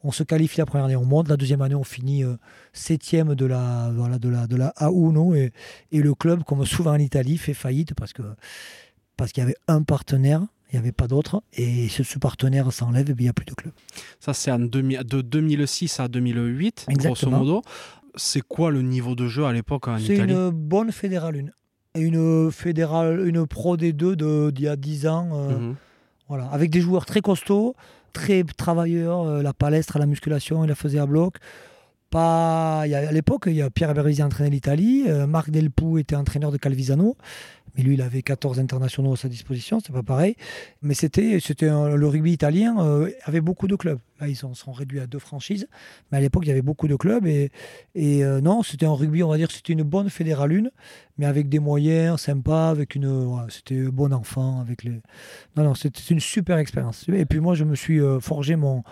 on 0.03 0.13
se 0.13 0.23
qualifie 0.23 0.59
la 0.59 0.67
première 0.67 0.85
année, 0.85 0.97
on 0.97 1.07
monte. 1.07 1.29
La 1.29 1.37
deuxième 1.37 1.63
année, 1.63 1.75
on 1.75 1.85
finit 1.85 2.23
euh, 2.23 2.37
septième 2.73 3.35
de 3.35 3.47
la, 3.47 3.91
voilà, 3.95 4.19
de 4.19 4.29
la, 4.29 4.47
de 4.47 4.57
la 4.57 4.75
A1. 4.77 5.37
Et, 5.37 5.53
et 5.91 6.03
le 6.03 6.15
club, 6.15 6.45
comme 6.45 6.65
souvent 6.67 6.93
en 6.93 6.99
Italie, 6.99 7.39
fait 7.39 7.55
faillite 7.55 7.95
parce 7.95 8.13
que 8.13 8.23
parce 9.17 9.33
qu'il 9.33 9.43
y 9.43 9.47
avait 9.47 9.57
un 9.69 9.83
partenaire, 9.83 10.45
il 10.75 10.79
n'y 10.81 10.83
avait 10.87 10.93
pas 10.93 11.07
d'autre. 11.07 11.43
Et 11.53 11.89
si 11.89 12.03
ce 12.05 12.19
partenaire 12.19 12.73
s'enlève, 12.73 13.07
bien, 13.07 13.15
il 13.19 13.23
n'y 13.23 13.29
a 13.29 13.33
plus 13.33 13.47
de 13.47 13.55
club. 13.55 13.73
Ça, 14.19 14.35
c'est 14.35 14.51
en 14.51 14.59
2000 14.59 15.05
de 15.05 15.21
2006 15.21 16.01
à 16.01 16.09
2008, 16.09 16.87
grosso 16.89 16.91
Exactement. 16.91 17.39
modo. 17.39 17.63
C'est 18.17 18.43
quoi 18.43 18.71
le 18.71 18.83
niveau 18.83 19.15
de 19.15 19.27
jeu 19.29 19.45
à 19.45 19.53
l'époque 19.53 19.87
en 19.89 19.99
C'est 19.99 20.15
Italie? 20.15 20.33
une 20.33 20.51
bonne 20.51 20.91
fédérale 20.93 21.37
1. 21.95 22.01
Et 22.01 22.03
une 22.03 22.51
fédérale, 22.51 23.27
une 23.27 23.47
pro 23.47 23.77
des 23.77 23.93
deux 23.93 24.17
de- 24.17 24.51
d'il 24.51 24.65
y 24.65 24.69
a 24.69 24.75
10 24.77 25.07
ans. 25.07 25.31
euh, 25.33 25.59
Mhm. 25.59 25.75
Voilà, 26.29 26.47
avec 26.47 26.71
des 26.71 26.81
joueurs 26.81 27.05
très 27.07 27.21
costauds, 27.21 27.75
très 28.13 28.43
travailleurs, 28.45 29.21
euh, 29.23 29.43
la 29.43 29.53
palestre, 29.53 29.99
la 29.99 30.07
musculation, 30.07 30.65
il 30.65 30.69
la 30.69 30.75
faisait 30.75 30.99
à 30.99 31.07
bloc. 31.07 31.37
Pas... 32.15 32.87
y 32.87 32.95
a- 32.95 33.09
à 33.09 33.11
l'époque, 33.11 33.49
Pierre 33.75 33.93
Bervisi 33.93 34.23
entraînait 34.23 34.49
l'Italie, 34.51 35.03
euh, 35.09 35.27
Marc 35.27 35.51
Delpoux 35.51 35.99
était 35.99 36.15
entraîneur 36.15 36.53
de 36.53 36.57
Calvisano, 36.59 37.17
mais 37.77 37.83
lui, 37.83 37.95
il 37.95 38.03
avait 38.03 38.23
14 38.23 38.61
internationaux 38.61 39.15
à 39.15 39.17
sa 39.17 39.29
disposition, 39.29 39.81
c'était 39.81 39.93
pas 39.93 40.05
pareil. 40.05 40.37
Mais 40.81 40.95
c'était, 40.95 41.41
c'était 41.41 41.67
le 41.67 42.07
rugby 42.07 42.31
italien 42.31 42.77
euh, 42.79 43.11
avait 43.25 43.41
beaucoup 43.41 43.67
de 43.67 43.75
clubs. 43.75 43.99
Là, 44.21 44.29
ils 44.29 44.37
sont, 44.37 44.55
sont 44.55 44.71
réduits 44.71 45.01
à 45.01 45.09
deux 45.09 45.19
franchises, 45.19 45.67
mais 46.13 46.19
à 46.19 46.21
l'époque, 46.21 46.45
il 46.47 46.51
y 46.51 46.53
avait 46.53 46.63
beaucoup 46.63 46.87
de 46.87 46.95
clubs. 46.95 47.27
Et, 47.27 47.51
et 47.97 48.25
euh, 48.25 48.41
non, 48.41 48.63
c'était 48.63 48.87
un 48.87 48.95
rugby, 48.95 49.25
on 49.25 49.29
va 49.29 49.37
dire, 49.37 49.51
c'était 49.51 49.73
une 49.73 49.83
bonne 49.83 50.09
fédérale 50.09 50.53
une, 50.53 50.71
mais 51.19 51.27
avec 51.27 51.49
des 51.49 51.59
moyens 51.59 52.21
sympas, 52.21 52.71
avec 52.71 52.95
une, 52.95 53.45
c'était 53.49 53.83
bon 53.91 54.13
enfant, 54.13 54.61
avec 54.61 54.85
les, 54.85 54.93
non, 55.57 55.65
non, 55.65 55.75
c'était 55.75 56.01
une 56.11 56.21
super 56.21 56.59
expérience. 56.59 57.07
Et 57.09 57.25
puis 57.25 57.41
moi, 57.41 57.57
je 57.57 57.65
me 57.65 57.75
suis 57.75 57.99
euh, 58.01 58.21
forgé 58.21 58.55
mon, 58.55 58.85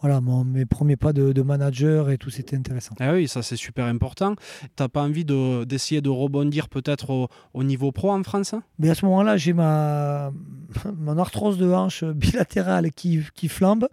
voilà, 0.00 0.20
mon, 0.20 0.44
mes 0.44 0.66
premiers 0.66 0.96
pas 0.96 1.12
de, 1.12 1.32
de 1.32 1.42
manager 1.42 2.10
et 2.10 2.18
tout, 2.18 2.30
c'était 2.30 2.56
intéressant. 2.56 2.94
Ah 3.00 3.12
oui, 3.12 3.28
ça 3.28 3.42
c'est 3.42 3.56
super 3.56 3.86
important. 3.86 4.34
T'as 4.76 4.88
pas 4.88 5.02
envie 5.02 5.24
de- 5.24 5.64
d'essayer 5.64 6.00
de, 6.00 6.08
rebondir 6.08 6.68
peut-être 6.68 7.10
au, 7.10 7.28
au 7.54 7.62
niveau 7.64 7.92
pro 7.92 8.10
en 8.10 8.22
France? 8.22 8.54
Hein 8.54 8.62
Mais 8.78 8.90
à 8.90 8.94
ce 8.94 9.04
moment-là, 9.06 9.36
j'ai 9.36 9.52
ma 9.52 10.32
mon 10.98 11.18
arthrose 11.18 11.58
de 11.58 11.70
hanche 11.70 12.04
bilatérale 12.04 12.90
qui, 12.92 13.20
qui 13.34 13.48
flambe. 13.48 13.88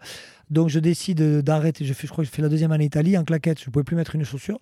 Donc 0.49 0.69
je 0.69 0.79
décide 0.79 1.41
d'arrêter. 1.41 1.83
Je, 1.83 1.93
fais, 1.93 2.07
je 2.07 2.11
crois 2.13 2.23
que 2.23 2.29
je 2.29 2.33
fais 2.33 2.41
la 2.41 2.47
deuxième 2.47 2.71
année 2.71 2.85
Italie 2.85 3.17
en 3.17 3.25
claquette. 3.25 3.59
Je 3.59 3.65
ne 3.67 3.71
pouvais 3.71 3.83
plus 3.83 3.97
mettre 3.97 4.15
une 4.15 4.23
chaussure. 4.23 4.59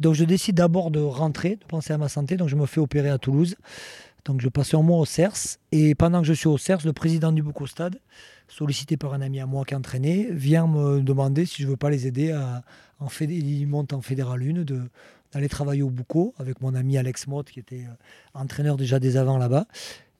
Donc 0.00 0.14
je 0.14 0.24
décide 0.24 0.56
d'abord 0.56 0.90
de 0.90 1.00
rentrer, 1.00 1.56
de 1.56 1.64
penser 1.68 1.92
à 1.92 1.98
ma 1.98 2.08
santé. 2.08 2.36
Donc 2.38 2.48
je 2.48 2.56
me 2.56 2.64
fais 2.64 2.80
opérer 2.80 3.10
à 3.10 3.18
Toulouse. 3.18 3.54
Donc 4.26 4.40
je 4.40 4.48
passe 4.48 4.74
un 4.74 4.82
mois 4.82 4.98
au 4.98 5.04
CERS. 5.04 5.58
Et 5.72 5.94
pendant 5.94 6.20
que 6.20 6.26
je 6.26 6.32
suis 6.32 6.48
au 6.48 6.58
CERS, 6.58 6.80
le 6.84 6.92
président 6.92 7.32
du 7.32 7.42
Bouco 7.42 7.66
Stade, 7.66 7.98
sollicité 8.48 8.96
par 8.96 9.14
un 9.14 9.20
ami 9.20 9.40
à 9.40 9.46
moi 9.46 9.64
qui 9.64 9.74
entraînait, 9.74 10.28
vient 10.30 10.66
me 10.66 11.00
demander 11.00 11.46
si 11.46 11.62
je 11.62 11.68
veux 11.68 11.76
pas 11.76 11.90
les 11.90 12.06
aider 12.06 12.32
à 12.32 12.62
en 12.98 13.08
monte 13.66 13.92
en 13.92 14.00
fédéral 14.00 14.42
1 14.42 14.64
de 14.64 14.80
d'aller 15.32 15.48
travailler 15.48 15.82
au 15.82 15.90
Bouco 15.90 16.34
avec 16.38 16.60
mon 16.60 16.74
ami 16.74 16.96
Alex 16.98 17.26
Mott 17.26 17.50
qui 17.50 17.58
était 17.58 17.84
euh, 17.84 17.94
entraîneur 18.40 18.76
déjà 18.76 18.98
des 18.98 19.16
avants 19.16 19.38
là-bas. 19.38 19.66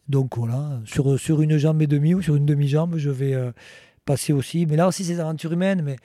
Donc 0.09 0.36
voilà, 0.36 0.80
sur, 0.84 1.18
sur 1.18 1.42
une 1.42 1.57
jambe 1.57 1.80
et 1.82 1.86
demie 1.86 2.14
ou 2.14 2.22
sur 2.22 2.36
une 2.36 2.46
demi-jambe, 2.46 2.96
je 2.96 3.11
vais 3.11 3.34
euh, 3.34 3.52
passer 4.04 4.32
aussi. 4.32 4.66
Mais 4.66 4.76
là 4.76 4.86
aussi, 4.88 5.04
c'est 5.04 5.14
des 5.14 5.20
aventures 5.20 5.52
humaines. 5.52 5.82
Mais 5.82 5.96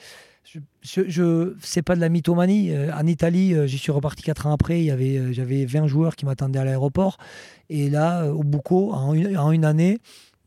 je, 0.43 0.59
je, 1.07 1.55
c'est 1.61 1.81
pas 1.81 1.95
de 1.95 2.01
la 2.01 2.09
mythomanie. 2.09 2.71
Euh, 2.71 2.93
en 2.93 3.05
Italie, 3.05 3.53
euh, 3.53 3.67
j'y 3.67 3.77
suis 3.77 3.91
reparti 3.91 4.23
4 4.23 4.47
ans 4.47 4.53
après. 4.53 4.79
Il 4.79 4.85
y 4.85 4.91
avait, 4.91 5.17
euh, 5.17 5.33
j'avais 5.33 5.65
20 5.65 5.87
joueurs 5.87 6.15
qui 6.15 6.25
m'attendaient 6.25 6.59
à 6.59 6.65
l'aéroport. 6.65 7.17
Et 7.69 7.89
là, 7.89 8.25
au 8.25 8.43
Bouco, 8.43 8.91
en 8.93 9.13
une, 9.13 9.37
en 9.37 9.51
une 9.51 9.65
année, 9.65 9.99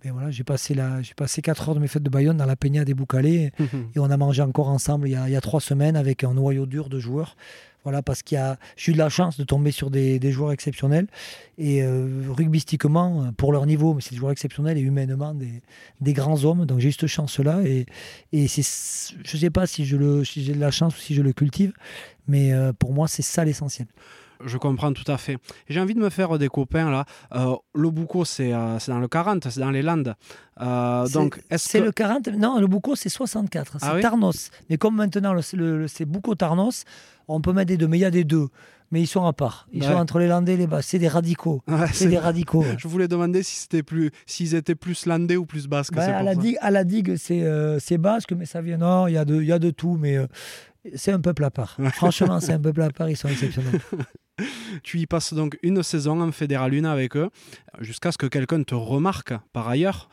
ben 0.03 0.13
voilà, 0.13 0.31
j'ai 0.31 0.45
passé, 0.45 0.75
la, 0.75 1.01
j'ai 1.01 1.15
passé 1.15 1.41
4 1.41 1.69
heures 1.69 1.75
de 1.75 1.81
mes 1.81 1.89
fêtes 1.89 2.03
de 2.03 2.11
Bayonne 2.11 2.37
dans 2.37 2.47
la 2.47 2.57
Peña 2.57 2.85
des 2.85 2.95
Boucalais. 2.95 3.53
Et 3.95 3.99
on 3.99 4.11
a 4.11 4.17
mangé 4.17 4.43
encore 4.43 4.69
ensemble 4.69 5.09
il 5.09 5.13
y 5.13 5.17
a, 5.17 5.29
il 5.29 5.33
y 5.33 5.37
a 5.37 5.41
trois 5.41 5.61
semaines 5.61 5.97
avec 5.97 6.25
un 6.25 6.35
noyau 6.35 6.67
dur 6.67 6.89
de 6.89 6.99
joueurs. 6.99 7.37
Voilà, 7.85 8.03
parce 8.03 8.23
qu'il 8.23 8.37
y 8.37 8.41
a, 8.41 8.59
j'ai 8.77 8.93
eu 8.93 8.95
de 8.95 8.99
la 8.99 9.11
chance 9.11 9.37
de 9.37 9.45
tomber 9.45 9.71
sur 9.71 9.91
des, 9.91 10.33
joueurs 10.33 10.53
exceptionnels. 10.53 11.07
Et 11.59 11.83
euh, 11.83 12.25
rugbystiquement, 12.31 13.25
euh, 13.25 13.31
pour 13.33 13.53
leur 13.53 13.67
niveau, 13.67 13.95
mais 13.95 14.01
c'est 14.01 14.11
des 14.11 14.17
joueurs 14.17 14.33
exceptionnels 14.33 14.79
et 14.79 14.81
humainement 14.81 15.35
des, 15.35 16.13
grands 16.15 16.45
hommes. 16.45 16.65
Donc 16.65 16.81
j'ai 16.81 16.89
eu 16.89 16.93
cette 16.93 17.07
chance-là. 17.07 17.61
Et, 17.65 17.87
et 18.33 18.49
c'est, 18.49 18.63
je 19.25 19.37
ne 19.37 19.41
sais 19.41 19.51
pas 19.51 19.67
si, 19.67 19.85
je 19.85 19.97
le, 19.97 20.25
si 20.25 20.43
j'ai 20.43 20.55
de 20.55 20.61
la 20.61 20.71
chance 20.71 20.97
ou 20.97 21.01
si 21.01 21.15
je 21.15 21.23
le 21.23 21.33
cultive, 21.33 21.73
mais 22.27 22.53
euh, 22.53 22.73
pour 22.73 22.93
moi, 22.93 23.07
c'est 23.07 23.23
ça 23.23 23.45
l'essentiel. 23.45 23.87
Je 24.45 24.59
comprends 24.59 24.93
tout 24.93 25.11
à 25.11 25.17
fait. 25.19 25.39
J'ai 25.69 25.81
envie 25.81 25.95
de 25.95 26.01
me 26.01 26.11
faire 26.11 26.39
des 26.39 26.49
copains 26.49 26.91
là. 26.91 27.05
Euh, 27.35 27.55
le 27.75 27.91
Bouco, 27.91 28.25
c'est 28.25 28.53
euh, 28.53 28.79
c'est 28.79 28.93
dans 28.93 29.01
le 29.01 29.09
40, 29.09 29.49
c'est 29.51 29.61
dans 29.61 29.71
les 29.71 29.83
Landes. 29.83 30.15
Euh, 30.61 31.07
C'est- 31.07 31.13
donc, 31.15 31.41
C'est 31.57 31.81
que. 31.81 31.85
le 31.85 31.93
40 31.93 32.29
Non, 32.29 32.61
le 32.61 32.67
Bouco, 32.67 32.95
c'est 32.95 33.09
64. 33.09 33.77
C'est 33.81 33.87
Ah 33.87 33.95
oui 33.97 34.01
Tarnos. 34.03 34.51
Mais 34.71 34.77
comme 34.77 34.97
maintenant, 34.97 35.35
c'est 35.43 36.05
Bouco-Tarnos, 36.05 36.85
on 37.29 37.41
peut 37.41 37.53
mettre 37.53 37.69
des 37.69 37.77
deux. 37.77 37.89
Mais 37.89 37.99
il 37.99 38.03
y 38.03 38.05
a 38.05 38.11
des 38.11 38.25
deux. 38.25 38.49
Mais 38.91 39.01
ils 39.01 39.07
sont 39.09 39.25
à 39.27 39.33
part. 39.33 39.67
Ils 39.73 39.83
Ouais. 39.83 39.89
sont 39.89 39.95
entre 39.97 40.19
les 40.21 40.29
Landais 40.29 40.55
et 40.55 40.57
les 40.57 40.67
Basques. 40.69 40.91
C'est 40.91 40.99
des 41.01 41.09
radicaux. 41.09 41.63
Ouais, 41.67 41.87
C'est 41.89 42.05
c'est- 42.05 42.09
des 42.09 42.19
radicaux. 42.19 42.65
Je 42.79 42.87
voulais 42.87 43.09
demander 43.09 43.43
si 43.43 43.57
c'était 43.57 43.83
plus, 43.83 44.11
s'ils 44.27 44.55
étaient 44.55 44.77
plus 44.77 45.07
landais 45.07 45.37
ou 45.37 45.47
plus 45.47 45.67
basques. 45.67 45.95
C'est 45.97 46.03
à, 46.13 46.23
la 46.23 46.35
digue, 46.37 46.59
à 46.61 46.71
la 46.71 46.85
digue, 46.85 47.17
c'est 47.17 47.43
euh, 47.43 47.79
c'est 47.81 47.99
basque, 47.99 48.33
mais 48.33 48.45
ça 48.47 48.61
vient. 48.61 48.77
Non, 48.77 49.09
il 49.09 49.15
y, 49.15 49.17
a 49.19 49.25
de- 49.25 49.43
y 49.43 49.51
a 49.53 49.59
de 49.59 49.71
tout, 49.71 49.97
mais 49.99 50.17
c'est 50.95 51.13
un 51.13 51.21
peuple 51.21 51.45
à 51.45 51.51
part. 51.51 51.77
Franchement, 51.95 52.41
c'est 52.41 52.53
un 52.53 52.61
peuple 52.61 52.83
à 52.83 52.91
part, 52.91 53.09
ils 53.09 53.17
sont 53.17 53.29
exceptionnels. 53.29 53.81
Tu 54.83 54.99
y 54.99 55.07
passes 55.07 55.33
donc 55.33 55.57
une 55.63 55.81
saison 55.85 56.21
en 56.21 56.33
Fédéral 56.33 56.75
1 56.75 56.85
avec 56.85 57.17
eux, 57.17 57.31
jusqu'à 57.81 58.11
ce 58.11 58.19
que 58.19 58.27
quelqu'un 58.27 58.61
te 58.65 58.75
remarque 58.75 59.33
par 59.53 59.69
ailleurs. 59.69 60.09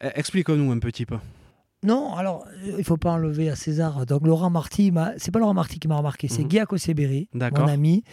Eh, 0.00 0.10
Explique-nous 0.14 0.70
un 0.70 0.78
petit 0.78 1.04
peu. 1.06 1.16
Non, 1.82 2.14
alors, 2.14 2.46
euh, 2.64 2.76
il 2.78 2.84
faut 2.84 2.96
pas 2.96 3.10
enlever 3.10 3.50
à 3.50 3.56
César. 3.56 4.06
Donc, 4.06 4.24
Laurent 4.26 4.48
Marty, 4.48 4.92
m'a- 4.92 5.12
c'est 5.16 5.32
pas 5.32 5.40
Laurent 5.40 5.54
Marty 5.54 5.80
qui 5.80 5.88
m'a 5.88 5.96
remarqué, 5.96 6.28
c'est. 6.28 6.44
Guy 6.44 6.60
Akoseberi, 6.60 7.28
D'accord. 7.34 7.66
mon 7.66 7.72
ami, 7.72 8.04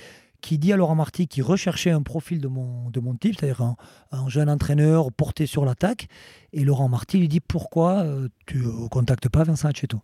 qui 0.41 0.57
dit 0.57 0.73
à 0.73 0.77
Laurent 0.77 0.95
Marty 0.95 1.27
qui 1.27 1.43
recherchait 1.43 1.91
un 1.91 2.01
profil 2.01 2.41
de 2.41 2.47
mon, 2.47 2.89
de 2.89 2.99
mon 2.99 3.13
type, 3.15 3.35
c'est-à-dire 3.39 3.61
un, 3.61 3.75
un 4.11 4.27
jeune 4.29 4.49
entraîneur 4.49 5.11
porté 5.11 5.45
sur 5.45 5.63
l'attaque. 5.63 6.07
Et 6.53 6.63
Laurent 6.63 6.89
Marty 6.89 7.19
lui 7.19 7.27
dit 7.27 7.39
Pourquoi 7.39 7.99
euh, 7.99 8.29
tu 8.47 8.57
ne 8.57 8.87
contactes 8.87 9.29
pas 9.29 9.43
Vincent 9.43 9.69
Aceto 9.69 9.99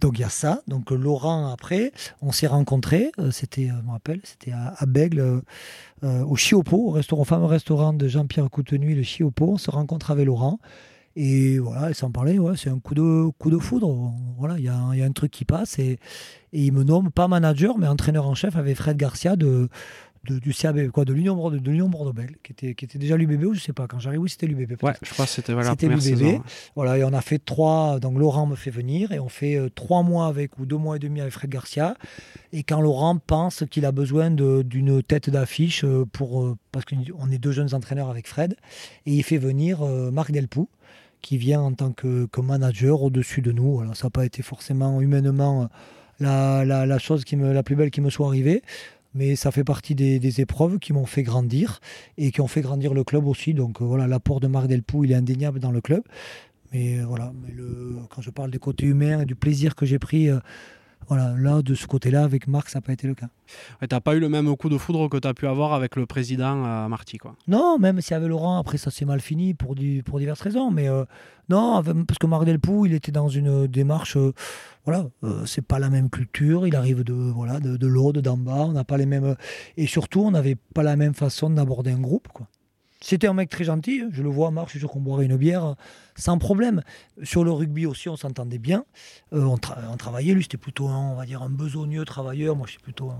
donc 0.00 0.18
il 0.18 0.22
y 0.22 0.24
a 0.24 0.28
ça. 0.28 0.62
Donc 0.66 0.90
Laurent 0.90 1.50
après, 1.50 1.92
on 2.22 2.32
s'est 2.32 2.46
rencontrés. 2.46 3.12
euh, 3.18 3.30
c'était, 3.30 3.70
euh, 3.70 3.74
je 3.80 3.86
me 3.86 3.92
rappelle, 3.92 4.20
c'était 4.24 4.52
à, 4.52 4.86
Bègle, 4.86 5.42
euh, 6.04 6.24
au 6.24 6.36
Chiopo, 6.36 6.88
au 6.88 6.90
restaurant, 6.90 7.22
au 7.22 7.24
fameux 7.24 7.46
restaurant 7.46 7.92
de 7.92 8.08
Jean-Pierre 8.08 8.50
Coutenuy, 8.50 8.94
le 8.94 9.02
Chiopo. 9.02 9.52
On 9.52 9.58
se 9.58 9.70
rencontre 9.70 10.10
avec 10.10 10.26
Laurent. 10.26 10.58
Et 11.18 11.58
voilà, 11.58 11.94
sans 11.94 12.10
parler, 12.10 12.38
c'est 12.56 12.68
un 12.68 12.78
coup 12.78 12.94
de, 12.94 13.30
coup 13.38 13.48
de 13.48 13.56
foudre. 13.56 14.12
Voilà, 14.38 14.58
il 14.58 14.64
y, 14.64 14.66
y, 14.66 14.68
a 15.02 15.06
un 15.06 15.12
truc 15.12 15.30
qui 15.30 15.46
passe 15.46 15.78
et, 15.78 15.98
et 16.52 16.66
il 16.66 16.72
me 16.74 16.84
nomme 16.84 17.10
pas 17.10 17.26
manager, 17.26 17.78
mais 17.78 17.88
entraîneur 17.88 18.26
en 18.26 18.34
chef 18.34 18.54
avec 18.54 18.76
Fred 18.76 18.98
Garcia 18.98 19.34
de, 19.34 19.70
du 20.26 20.52
CAB, 20.52 20.88
quoi, 20.90 21.04
de 21.04 21.12
l'Union 21.12 21.34
Bordeaux, 21.34 21.58
de 21.58 21.70
l'Union 21.70 21.88
Bordeaux 21.88 22.12
qui 22.42 22.52
était, 22.52 22.74
qui 22.74 22.84
était 22.84 22.98
déjà 22.98 23.16
l'UBB 23.16 23.44
ou 23.44 23.54
je 23.54 23.60
sais 23.60 23.72
pas. 23.72 23.86
Quand 23.86 23.98
j'arrive, 23.98 24.20
oui, 24.20 24.30
c'était 24.30 24.46
l'UBB. 24.46 24.82
Ouais, 24.82 24.94
je 25.02 25.12
crois 25.12 25.24
que 25.24 25.30
c'était 25.30 25.52
voilà, 25.52 25.74
première 25.76 26.02
saison. 26.02 26.42
Voilà, 26.74 26.98
et 26.98 27.04
on 27.04 27.12
a 27.12 27.20
fait 27.20 27.38
trois. 27.38 27.98
Donc 28.00 28.18
Laurent 28.18 28.46
me 28.46 28.56
fait 28.56 28.70
venir 28.70 29.12
et 29.12 29.20
on 29.20 29.28
fait 29.28 29.56
euh, 29.56 29.68
trois 29.68 30.02
mois 30.02 30.26
avec 30.26 30.58
ou 30.58 30.66
deux 30.66 30.76
mois 30.76 30.96
et 30.96 30.98
demi 30.98 31.20
avec 31.20 31.32
Fred 31.32 31.50
Garcia. 31.50 31.96
Et 32.52 32.62
quand 32.62 32.80
Laurent 32.80 33.18
pense 33.18 33.64
qu'il 33.70 33.84
a 33.84 33.92
besoin 33.92 34.30
d'une 34.30 35.02
tête 35.02 35.30
d'affiche 35.30 35.84
euh, 35.84 36.04
pour 36.10 36.42
euh, 36.42 36.56
parce 36.72 36.84
qu'on 36.84 37.30
est 37.30 37.38
deux 37.38 37.52
jeunes 37.52 37.74
entraîneurs 37.74 38.10
avec 38.10 38.26
Fred, 38.26 38.56
et 39.06 39.12
il 39.12 39.22
fait 39.22 39.38
venir 39.38 39.84
Marc 40.12 40.30
Delpoux 40.30 40.68
qui 41.22 41.38
vient 41.38 41.60
en 41.60 41.72
tant 41.72 41.92
que, 41.92 42.26
que 42.26 42.40
manager 42.40 43.02
au-dessus 43.02 43.40
de 43.40 43.50
nous. 43.50 43.76
Voilà, 43.76 43.94
ça 43.94 44.06
n'a 44.06 44.10
pas 44.10 44.26
été 44.26 44.42
forcément 44.42 45.00
humainement 45.00 45.68
la, 46.20 46.64
la, 46.64 46.86
la, 46.86 46.98
chose 46.98 47.24
qui 47.24 47.36
me, 47.36 47.52
la 47.52 47.62
plus 47.62 47.76
belle 47.76 47.90
qui 47.90 48.00
me 48.00 48.10
soit 48.10 48.26
arrivée 48.26 48.62
mais 49.16 49.34
ça 49.34 49.50
fait 49.50 49.64
partie 49.64 49.94
des, 49.94 50.40
épreuves 50.40 50.78
qui 50.78 50.92
m'ont 50.92 51.06
fait 51.06 51.22
grandir 51.22 51.80
et 52.18 52.30
qui 52.30 52.40
ont 52.42 52.46
fait 52.46 52.60
grandir 52.60 52.92
le 52.92 53.02
club 53.02 53.26
aussi. 53.26 53.54
Donc 53.54 53.80
euh, 53.80 53.84
voilà, 53.84 54.06
l'apport 54.06 54.40
de 54.40 54.46
Marc 54.46 54.66
Delpoux, 54.66 55.04
il 55.04 55.12
est 55.12 55.14
indéniable 55.14 55.58
dans 55.58 55.72
le 55.72 55.80
club. 55.80 56.02
Mais 56.72 56.98
euh, 56.98 57.06
voilà, 57.06 57.32
quand 58.10 58.20
je 58.20 58.30
parle 58.30 58.50
des 58.50 58.58
côtés 58.58 58.86
humains 58.86 59.22
et 59.22 59.24
du 59.24 59.34
plaisir 59.34 59.74
que 59.74 59.86
j'ai 59.86 59.98
pris 59.98 60.28
euh, 60.28 60.38
voilà, 61.08 61.34
là, 61.36 61.62
de 61.62 61.74
ce 61.74 61.86
côté-là, 61.86 62.24
avec 62.24 62.48
Marc, 62.48 62.68
ça 62.68 62.78
n'a 62.78 62.82
pas 62.82 62.92
été 62.92 63.06
le 63.06 63.14
cas. 63.14 63.28
tu 63.80 63.86
n'as 63.90 64.00
pas 64.00 64.16
eu 64.16 64.20
le 64.20 64.28
même 64.28 64.54
coup 64.56 64.68
de 64.68 64.76
foudre 64.76 65.08
que 65.08 65.16
tu 65.16 65.28
as 65.28 65.34
pu 65.34 65.46
avoir 65.46 65.72
avec 65.72 65.96
le 65.96 66.06
président 66.06 66.64
euh, 66.64 66.88
Marty, 66.88 67.18
quoi. 67.18 67.36
Non, 67.46 67.78
même 67.78 68.00
s'il 68.00 68.12
y 68.12 68.14
avait 68.14 68.28
Laurent, 68.28 68.58
après 68.58 68.78
ça 68.78 68.90
s'est 68.90 69.04
mal 69.04 69.20
fini 69.20 69.54
pour, 69.54 69.76
pour 70.04 70.18
diverses 70.18 70.40
raisons. 70.40 70.70
Mais 70.70 70.88
euh, 70.88 71.04
non, 71.48 71.82
parce 72.06 72.18
que 72.18 72.26
Marc 72.26 72.44
Delpoux, 72.44 72.86
il 72.86 72.94
était 72.94 73.12
dans 73.12 73.28
une 73.28 73.66
démarche. 73.66 74.16
Euh, 74.16 74.32
voilà, 74.84 75.06
c'est 75.46 75.66
pas 75.66 75.80
la 75.80 75.90
même 75.90 76.10
culture. 76.10 76.64
Il 76.64 76.76
arrive 76.76 77.02
de 77.02 77.12
voilà 77.12 77.58
de, 77.58 77.76
de 77.76 77.86
l'eau, 77.88 78.12
d'en 78.12 78.36
bas. 78.36 78.66
On 78.68 78.72
n'a 78.72 78.84
pas 78.84 78.96
les 78.96 79.06
mêmes. 79.06 79.34
Et 79.76 79.88
surtout, 79.88 80.20
on 80.20 80.30
n'avait 80.30 80.54
pas 80.54 80.84
la 80.84 80.94
même 80.94 81.14
façon 81.14 81.50
d'aborder 81.50 81.90
un 81.90 81.98
groupe, 81.98 82.28
quoi. 82.28 82.46
C'était 83.00 83.26
un 83.26 83.34
mec 83.34 83.50
très 83.50 83.64
gentil, 83.64 84.04
je 84.10 84.22
le 84.22 84.28
vois, 84.28 84.50
Marc, 84.50 84.70
je 84.72 84.78
suis 84.78 84.86
qu'on 84.86 85.00
boirait 85.00 85.26
une 85.26 85.36
bière 85.36 85.76
sans 86.14 86.38
problème. 86.38 86.82
Sur 87.22 87.44
le 87.44 87.52
rugby 87.52 87.86
aussi, 87.86 88.08
on 88.08 88.16
s'entendait 88.16 88.58
bien. 88.58 88.84
Euh, 89.32 89.44
on, 89.44 89.58
travaillait, 89.58 90.34
lui, 90.34 90.42
c'était 90.42 90.56
plutôt 90.56 90.88
un, 90.88 91.12
on 91.12 91.14
va 91.14 91.26
dire, 91.26 91.42
un 91.42 91.50
besogneux 91.50 92.04
travailleur. 92.04 92.56
Moi, 92.56 92.66
je 92.66 92.78
plutôt 92.78 93.12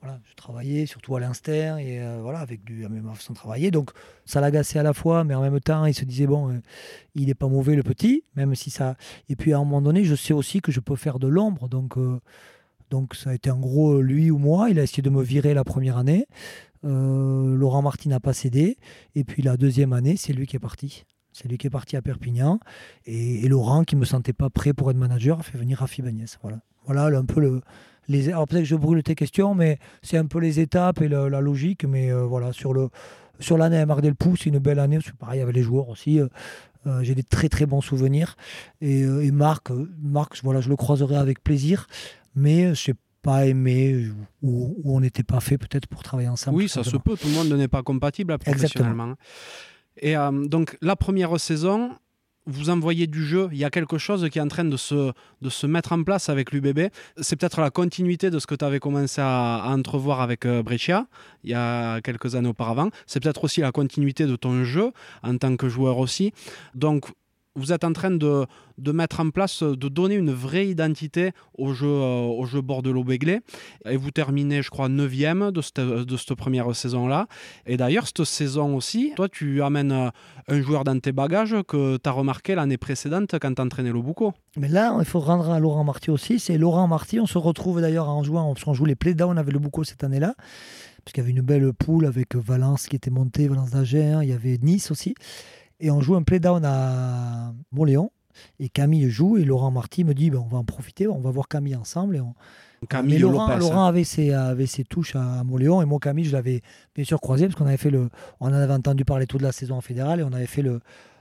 voilà, 0.00 0.20
je 0.30 0.34
travaillais 0.36 0.86
surtout 0.86 1.16
à 1.16 1.20
l'instinct 1.20 1.78
et 1.78 2.00
euh, 2.00 2.20
voilà, 2.22 2.38
avec 2.38 2.62
du, 2.62 2.82
la 2.82 2.88
même 2.88 3.10
façon 3.14 3.32
de 3.32 3.38
travailler. 3.38 3.70
Donc, 3.72 3.90
ça 4.26 4.40
l'agaçait 4.40 4.78
à 4.78 4.84
la 4.84 4.92
fois, 4.92 5.24
mais 5.24 5.34
en 5.34 5.40
même 5.40 5.58
temps, 5.58 5.86
il 5.86 5.94
se 5.94 6.04
disait, 6.04 6.26
bon, 6.26 6.50
euh, 6.50 6.60
il 7.16 7.26
n'est 7.26 7.34
pas 7.34 7.48
mauvais, 7.48 7.74
le 7.74 7.82
petit, 7.82 8.22
même 8.36 8.54
si 8.54 8.70
ça. 8.70 8.96
Et 9.28 9.34
puis, 9.34 9.52
à 9.52 9.56
un 9.56 9.64
moment 9.64 9.82
donné, 9.82 10.04
je 10.04 10.14
sais 10.14 10.34
aussi 10.34 10.60
que 10.60 10.70
je 10.70 10.80
peux 10.80 10.96
faire 10.96 11.18
de 11.18 11.26
l'ombre. 11.26 11.68
Donc, 11.68 11.96
donc, 12.90 13.14
ça 13.14 13.30
a 13.30 13.34
été 13.34 13.50
en 13.50 13.58
gros 13.58 14.00
lui 14.00 14.30
ou 14.30 14.38
moi. 14.38 14.70
Il 14.70 14.78
a 14.78 14.82
essayé 14.82 15.02
de 15.02 15.10
me 15.10 15.22
virer 15.22 15.52
la 15.52 15.64
première 15.64 15.96
année. 15.96 16.26
Euh, 16.84 17.56
Laurent 17.56 17.82
Martin 17.82 18.10
n'a 18.10 18.20
pas 18.20 18.32
cédé. 18.32 18.76
Et 19.14 19.24
puis 19.24 19.42
la 19.42 19.56
deuxième 19.56 19.92
année, 19.92 20.16
c'est 20.16 20.32
lui 20.32 20.46
qui 20.46 20.56
est 20.56 20.60
parti. 20.60 21.04
C'est 21.32 21.48
lui 21.48 21.58
qui 21.58 21.66
est 21.66 21.70
parti 21.70 21.96
à 21.96 22.02
Perpignan. 22.02 22.58
Et, 23.06 23.46
Laurent, 23.48 23.84
qui 23.84 23.94
ne 23.94 24.00
me 24.00 24.04
sentait 24.04 24.32
pas 24.32 24.50
prêt 24.50 24.72
pour 24.72 24.90
être 24.90 24.96
manager, 24.96 25.40
a 25.40 25.42
fait 25.42 25.58
venir 25.58 25.78
Rafi 25.78 26.02
Bagnès. 26.02 26.38
Voilà, 26.42 26.60
voilà 26.86 27.18
un 27.18 27.24
peu 27.24 27.40
le. 27.40 27.60
Les, 28.08 28.30
alors 28.30 28.48
peut-être 28.48 28.62
que 28.62 28.68
je 28.68 28.74
brûle 28.74 29.02
tes 29.02 29.14
questions, 29.14 29.54
mais 29.54 29.78
c'est 30.02 30.16
un 30.16 30.24
peu 30.24 30.38
les 30.38 30.60
étapes 30.60 31.02
et 31.02 31.08
la, 31.08 31.40
logique. 31.40 31.84
Mais 31.84 32.10
euh, 32.10 32.24
voilà, 32.24 32.52
sur 32.52 32.72
le 32.72 32.88
sur 33.38 33.58
l'année 33.58 33.76
à 33.76 33.86
Mar 33.86 34.00
del 34.00 34.14
c'est 34.36 34.46
une 34.46 34.58
belle 34.58 34.78
année. 34.78 34.98
C'est 35.04 35.14
pareil 35.14 35.40
avec 35.40 35.54
les 35.54 35.62
joueurs 35.62 35.90
aussi. 35.90 36.18
Euh, 36.18 37.02
j'ai 37.02 37.14
des 37.14 37.22
très 37.22 37.48
très 37.48 37.66
bons 37.66 37.82
souvenirs. 37.82 38.36
Et, 38.80 39.30
Marc, 39.30 39.70
Marc 40.02 40.40
voilà, 40.42 40.60
je 40.60 40.70
le 40.70 40.76
croiserai 40.76 41.16
avec 41.16 41.44
plaisir. 41.44 41.86
Mais 42.34 42.74
pas 43.28 43.44
aimé 43.44 44.08
ou, 44.42 44.74
on 44.86 45.00
n'était 45.00 45.22
pas 45.22 45.40
fait 45.40 45.58
peut-être 45.58 45.86
pour 45.86 46.02
travailler 46.02 46.30
ensemble. 46.30 46.56
Oui, 46.56 46.66
ça 46.66 46.82
se 46.82 46.96
peut, 46.96 47.14
tout 47.14 47.28
le 47.28 47.34
monde 47.34 47.52
n'est 47.52 47.68
pas 47.68 47.82
compatible 47.82 48.38
professionnellement. 48.38 49.16
Et 49.98 50.16
euh, 50.16 50.46
donc 50.46 50.78
la 50.80 50.96
première 50.96 51.38
saison, 51.38 51.90
vous 52.46 52.70
envoyez 52.70 53.06
du 53.06 53.22
jeu, 53.22 53.50
il 53.52 53.58
y 53.58 53.66
a 53.66 53.70
quelque 53.70 53.98
chose 53.98 54.26
qui 54.30 54.38
est 54.38 54.42
en 54.42 54.48
train 54.48 54.64
de 54.64 54.78
se, 54.78 55.12
de 55.42 55.50
se 55.50 55.66
mettre 55.66 55.92
en 55.92 56.02
place 56.04 56.30
avec 56.30 56.52
l'UBB. 56.52 56.88
C'est 57.20 57.36
peut-être 57.36 57.60
la 57.60 57.68
continuité 57.68 58.30
de 58.30 58.38
ce 58.38 58.46
que 58.46 58.54
tu 58.54 58.64
avais 58.64 58.80
commencé 58.80 59.20
à, 59.20 59.62
entrevoir 59.66 60.22
avec 60.22 60.46
euh, 60.46 60.62
Brescia 60.62 61.06
il 61.44 61.50
y 61.50 61.54
a 61.54 62.00
quelques 62.00 62.34
années 62.34 62.48
auparavant. 62.48 62.88
C'est 63.06 63.20
peut-être 63.22 63.44
aussi 63.44 63.60
la 63.60 63.72
continuité 63.72 64.24
de 64.24 64.36
ton 64.36 64.64
jeu 64.64 64.92
en 65.22 65.36
tant 65.36 65.54
que 65.58 65.68
joueur 65.68 65.98
aussi. 65.98 66.32
Donc 66.74 67.10
vous 67.58 67.72
êtes 67.72 67.84
en 67.84 67.92
train 67.92 68.10
de, 68.10 68.46
de, 68.78 68.92
mettre 68.92 69.20
en 69.20 69.30
place, 69.30 69.62
de 69.62 69.88
donner 69.88 70.14
une 70.14 70.32
vraie 70.32 70.68
identité 70.68 71.32
au 71.56 71.72
jeu, 71.74 71.86
euh, 71.86 72.22
au 72.22 72.46
jeu 72.46 72.60
Bordeaux-Béglé. 72.60 73.40
Et 73.84 73.96
vous 73.96 74.10
terminez, 74.10 74.62
je 74.62 74.70
crois, 74.70 74.88
9e 74.88 75.50
de 75.50 75.60
cette, 75.60 75.80
de 75.80 76.16
cette 76.16 76.34
première 76.34 76.74
saison-là. 76.74 77.26
Et 77.66 77.76
d'ailleurs, 77.76 78.06
cette 78.06 78.24
saison 78.24 78.76
aussi, 78.76 79.12
toi, 79.16 79.28
tu 79.28 79.62
amènes 79.62 79.92
euh, 79.92 80.10
un 80.48 80.60
joueur 80.62 80.84
dans 80.84 80.98
tes 80.98 81.12
bagages 81.12 81.56
que 81.66 81.96
tu 81.96 82.08
as 82.08 82.12
remarqué 82.12 82.54
l'année 82.54 82.78
précédente 82.78 83.34
quand 83.40 83.54
tu 83.54 83.62
entraînais 83.62 83.92
le 83.92 84.00
Bouco. 84.00 84.32
Mais 84.56 84.68
là, 84.68 84.96
il 84.98 85.04
faut 85.04 85.20
rendre 85.20 85.50
à 85.50 85.58
Laurent 85.58 85.84
Marty 85.84 86.10
aussi. 86.10 86.38
C'est 86.38 86.56
Laurent 86.56 86.88
Marty, 86.88 87.20
on 87.20 87.26
se 87.26 87.38
retrouve 87.38 87.80
d'ailleurs 87.80 88.08
en 88.08 88.22
jouant, 88.22 88.54
on 88.66 88.74
joue 88.74 88.84
les 88.84 88.94
playdowns 88.94 89.38
avec 89.38 89.52
le 89.52 89.58
Bouco 89.58 89.84
cette 89.84 90.04
année-là. 90.04 90.34
Parce 91.04 91.14
qu'il 91.14 91.22
y 91.22 91.26
avait 91.26 91.38
une 91.38 91.44
belle 91.44 91.72
poule 91.72 92.04
avec 92.04 92.36
Valence 92.36 92.86
qui 92.86 92.96
était 92.96 93.10
montée, 93.10 93.48
Valence 93.48 93.70
d'Agen, 93.70 94.20
il 94.22 94.28
y 94.28 94.32
avait 94.32 94.58
Nice 94.60 94.90
aussi. 94.90 95.14
Et 95.80 95.90
on 95.90 96.00
joue 96.00 96.16
un 96.16 96.22
playdown 96.22 96.64
à 96.64 97.52
Montléon. 97.72 98.10
Et 98.60 98.68
Camille 98.68 99.10
joue 99.10 99.36
et 99.36 99.44
Laurent 99.44 99.70
Marty 99.70 100.04
me 100.04 100.14
dit 100.14 100.30
ben, 100.30 100.38
on 100.38 100.48
va 100.48 100.58
en 100.58 100.64
profiter, 100.64 101.08
on 101.08 101.20
va 101.20 101.30
voir 101.30 101.48
Camille 101.48 101.76
ensemble. 101.76 102.16
Et 102.16 102.20
on... 102.20 102.34
Camille 102.88 103.18
Laurent, 103.18 103.48
Lopez, 103.48 103.58
Laurent 103.58 103.86
avait, 103.86 104.04
ses, 104.04 104.32
avait 104.32 104.66
ses 104.66 104.84
touches 104.84 105.16
à 105.16 105.42
Montléon 105.42 105.82
et 105.82 105.84
moi 105.84 105.98
Camille 106.00 106.24
je 106.24 106.32
l'avais 106.32 106.62
bien 106.94 107.04
sûr 107.04 107.20
croisé 107.20 107.46
parce 107.46 107.58
qu'on 107.58 107.66
avait 107.66 107.76
fait 107.76 107.90
le, 107.90 108.08
on 108.38 108.46
en 108.46 108.52
avait 108.52 108.72
entendu 108.72 109.04
parler 109.04 109.26
toute 109.26 109.42
la 109.42 109.50
saison 109.50 109.74
en 109.76 109.80
fédérale 109.80 110.20
et 110.20 110.22
on 110.22 110.32
avait 110.32 110.46
fait 110.46 110.62
le, 110.62 110.80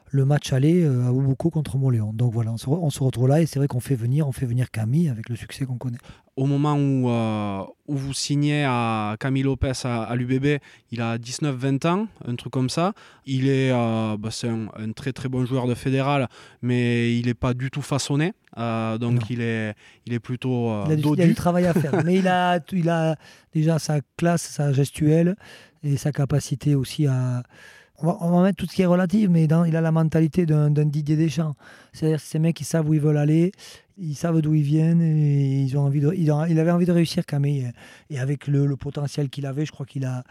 le 0.10 0.26
match 0.26 0.53
aller 0.53 0.84
euh, 0.84 1.08
à 1.08 1.12
Oubuko 1.12 1.49
contre 1.49 1.78
Montléon. 1.78 2.14
Donc 2.14 2.34
voilà, 2.34 2.51
on 2.51 2.58
se, 2.58 2.70
on 2.70 2.89
se 2.89 3.03
retrouve 3.03 3.28
là 3.28 3.41
et 3.41 3.45
c'est 3.45 3.60
vrai 3.60 3.68
qu'on 3.68 3.80
fait 3.80 3.95
venir, 3.95 4.28
on 4.28 4.32
fait 4.32 4.45
venir 4.45 4.72
Camille 4.72 5.10
avec 5.10 5.30
le 5.30 5.36
succès 5.36 5.66
qu'on 5.66 5.78
connaît 5.78 5.97
au 6.38 6.45
moment 6.45 6.76
où, 6.76 7.10
euh, 7.10 7.64
où, 7.88 7.97
vous 7.97 8.14
signez 8.14 8.64
à 8.64 9.18
Camille 9.20 9.41
Lopez 9.41 9.74
à, 9.84 10.16
l'UBB, 10.16 10.62
il 10.91 11.01
a 11.01 11.18
19-20 11.18 11.88
ans, 11.88 12.08
un 12.26 12.36
truc 12.36 12.53
comme 12.53 12.70
ça. 12.70 12.93
Il 13.26 13.49
est, 13.49 13.72
euh, 13.72 14.16
bah, 14.18 14.30
c'est 14.32 14.47
un, 14.47 14.91
très 14.95 15.14
très 15.14 15.30
bon 15.30 15.45
joueur 15.45 15.66
de 15.68 15.74
fédéral, 15.74 16.30
mais 16.62 17.18
il 17.18 17.26
n'est 17.26 17.34
pas 17.34 17.55
du 17.55 17.72
tout 17.72 17.82
façonné. 17.82 18.34
Euh, 18.60 18.99
donc 18.99 19.32
il 19.32 19.41
est, 19.41 19.74
il 20.05 20.14
est 20.14 20.20
plutôt 20.20 20.86
il 20.86 20.91
a, 20.91 20.95
du, 20.95 21.01
il 21.01 21.22
a, 21.22 21.26
du, 21.26 21.36
travail 21.36 21.66
à 21.66 21.74
faire, 21.74 22.03
mais 22.05 22.16
il 22.16 22.28
a, 22.28 22.60
il 22.72 22.88
a 22.88 23.16
déjà 23.51 23.80
sa 23.80 23.99
classe, 24.16 24.43
sa 24.43 24.72
gestuelle 24.74 25.36
et 25.84 25.97
sa 25.97 26.12
capacité 26.12 26.76
aussi 26.76 27.08
à, 27.08 27.41
on 28.00 28.32
va, 28.32 28.43
mettre 28.43 28.58
tout 28.58 28.68
ce 28.68 28.76
qui 28.76 28.84
est 28.84 28.88
relatif, 28.88 29.30
mais 29.30 29.45
il 29.45 29.76
a 29.76 29.82
la 29.82 29.91
mentalité 29.91 30.45
d'un 30.45 30.70
Didier 30.70 31.16
Deschamps. 31.16 31.56
C'est-à-dire 31.93 32.20
ces 32.20 32.38
mecs 32.38 32.56
qui 32.56 32.64
savent 32.64 32.88
où 32.88 32.93
ils 32.93 33.00
veulent 33.00 33.18
aller, 33.18 33.52
ils 33.98 34.16
savent 34.16 34.41
d'où 34.41 34.54
ils 34.54 34.62
viennent, 34.62 35.02
et 35.02 35.62
ils 35.62 35.78
ont 35.78 35.82
envie 35.82 36.00
de, 36.00 36.14
il, 36.16 36.30
avait 36.32 36.72
envie 36.72 36.86
de 36.86 36.91
réussir 36.91 37.26
Camille. 37.26 37.72
Et 38.10 38.20
avec 38.20 38.48
le, 38.48 38.76
potentiel 38.76 39.30
qu'il 39.30 39.48
avait, 39.48 39.66
je 39.66 39.72
crois 39.72 39.88
qu'il 39.88 40.06
a, 40.06 40.24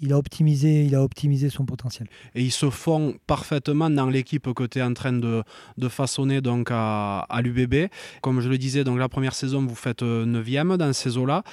il 0.00 0.12
a 0.12 0.18
optimisé, 0.18 0.94
a 0.94 1.02
optimisé 1.02 1.48
son 1.48 1.64
potentiel. 1.64 2.06
Et 2.34 2.42
ils 2.42 2.52
se 2.52 2.68
font 2.68 3.14
parfaitement 3.26 3.88
dans 3.88 4.10
l'équipe 4.10 4.52
que 4.52 4.64
tu 4.64 4.78
es 4.78 4.82
en 4.82 4.92
train 4.92 5.14
de, 5.14 5.42
façonner 5.88 6.42
donc 6.42 6.68
à, 6.70 7.26
l'UBB. 7.42 7.88
Comme 8.20 8.40
je 8.40 8.50
le 8.50 8.58
disais, 8.58 8.84
donc 8.84 8.98
la 8.98 9.08
première 9.08 9.34
saison, 9.34 9.64
vous 9.64 9.74
faites 9.74 10.02
9e 10.02 10.76
dans 10.76 10.92
ces 10.92 11.16
eaux-là. 11.16 11.44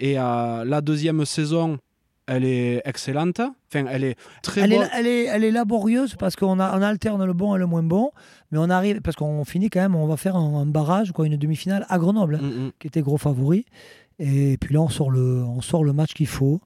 Et 0.00 0.18
euh, 0.18 0.64
la 0.64 0.80
deuxième 0.80 1.24
saison, 1.24 1.78
elle 2.32 2.44
est 2.44 2.82
excellente. 2.84 3.40
Enfin, 3.40 3.86
elle 3.90 4.04
est 4.04 4.16
très 4.42 4.62
elle 4.62 4.72
Est, 4.72 4.88
elle, 4.94 5.06
est, 5.06 5.24
elle 5.24 5.44
est 5.44 5.50
laborieuse 5.50 6.14
parce 6.16 6.36
qu'on 6.36 6.58
a, 6.60 6.78
on 6.78 6.82
alterne 6.82 7.24
le 7.24 7.32
bon 7.32 7.54
et 7.54 7.58
le 7.58 7.66
moins 7.66 7.82
bon. 7.82 8.10
Mais 8.50 8.58
on 8.58 8.70
arrive, 8.70 9.00
parce 9.00 9.16
qu'on 9.16 9.44
finit 9.44 9.70
quand 9.70 9.80
même, 9.80 9.94
on 9.94 10.06
va 10.06 10.16
faire 10.16 10.36
un, 10.36 10.66
barrage, 10.66 11.12
quoi, 11.12 11.26
une 11.26 11.36
demi-finale 11.36 11.86
à 11.88 11.98
Grenoble, 11.98 12.36
hein, 12.36 12.42
mm, 12.42 12.66
mm. 12.66 12.72
qui 12.78 12.86
était 12.86 13.02
gros 13.02 13.18
favori. 13.18 13.66
Et 14.18 14.56
puis 14.58 14.74
là, 14.74 14.80
on 14.80 14.88
sort 14.88 15.10
le, 15.10 15.42
on 15.42 15.60
sort 15.60 15.84
le 15.84 15.92
match 15.92 16.14
qu'il 16.14 16.26
faut. 16.26 16.60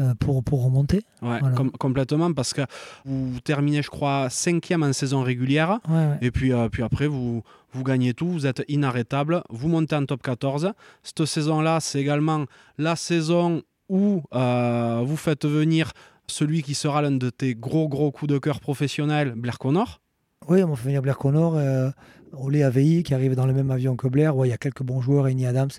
Euh, 0.00 0.12
pour, 0.18 0.42
pour 0.42 0.64
remonter. 0.64 1.04
Ouais, 1.22 1.38
complètement, 1.78 2.32
parce 2.32 2.52
que 2.52 2.62
vous 3.04 3.38
terminez, 3.44 3.80
je 3.80 3.90
crois, 3.90 4.28
cinquième 4.28 4.82
en 4.82 4.92
saison 4.92 5.22
régulière. 5.22 5.78
Et 6.20 6.32
puis, 6.32 6.52
euh, 6.52 6.68
puis 6.68 6.82
après, 6.82 7.06
vous, 7.06 7.44
vous 7.72 7.84
gagnez 7.84 8.12
tout, 8.12 8.26
vous 8.26 8.44
êtes 8.44 8.64
inarrêtable, 8.66 9.44
vous 9.50 9.68
montez 9.68 9.94
en 9.94 10.04
top 10.04 10.20
14. 10.20 10.72
Cette 11.04 11.24
saison-là, 11.24 11.78
c'est 11.78 12.00
également 12.00 12.44
la 12.76 12.96
saison 12.96 13.62
où 13.94 14.22
euh, 14.34 15.02
vous 15.06 15.16
faites 15.16 15.46
venir 15.46 15.92
celui 16.26 16.62
qui 16.62 16.74
sera 16.74 17.00
l'un 17.02 17.12
de 17.12 17.30
tes 17.30 17.54
gros 17.54 17.88
gros 17.88 18.10
coups 18.10 18.30
de 18.32 18.38
cœur 18.38 18.58
professionnels, 18.60 19.32
Blair 19.36 19.58
Connor? 19.58 20.00
Oui, 20.48 20.62
on 20.62 20.74
fait 20.76 20.86
venir 20.86 21.00
Blair 21.02 21.16
Connor. 21.16 21.54
Euh, 21.56 21.90
Olé 22.36 22.64
AVI 22.64 23.04
qui 23.04 23.14
arrive 23.14 23.36
dans 23.36 23.46
le 23.46 23.52
même 23.52 23.70
avion 23.70 23.94
que 23.94 24.08
Blair. 24.08 24.36
Ouais, 24.36 24.48
il 24.48 24.50
y 24.50 24.54
a 24.54 24.58
quelques 24.58 24.82
bons 24.82 25.00
joueurs, 25.00 25.28
Eni 25.28 25.46
Adams. 25.46 25.70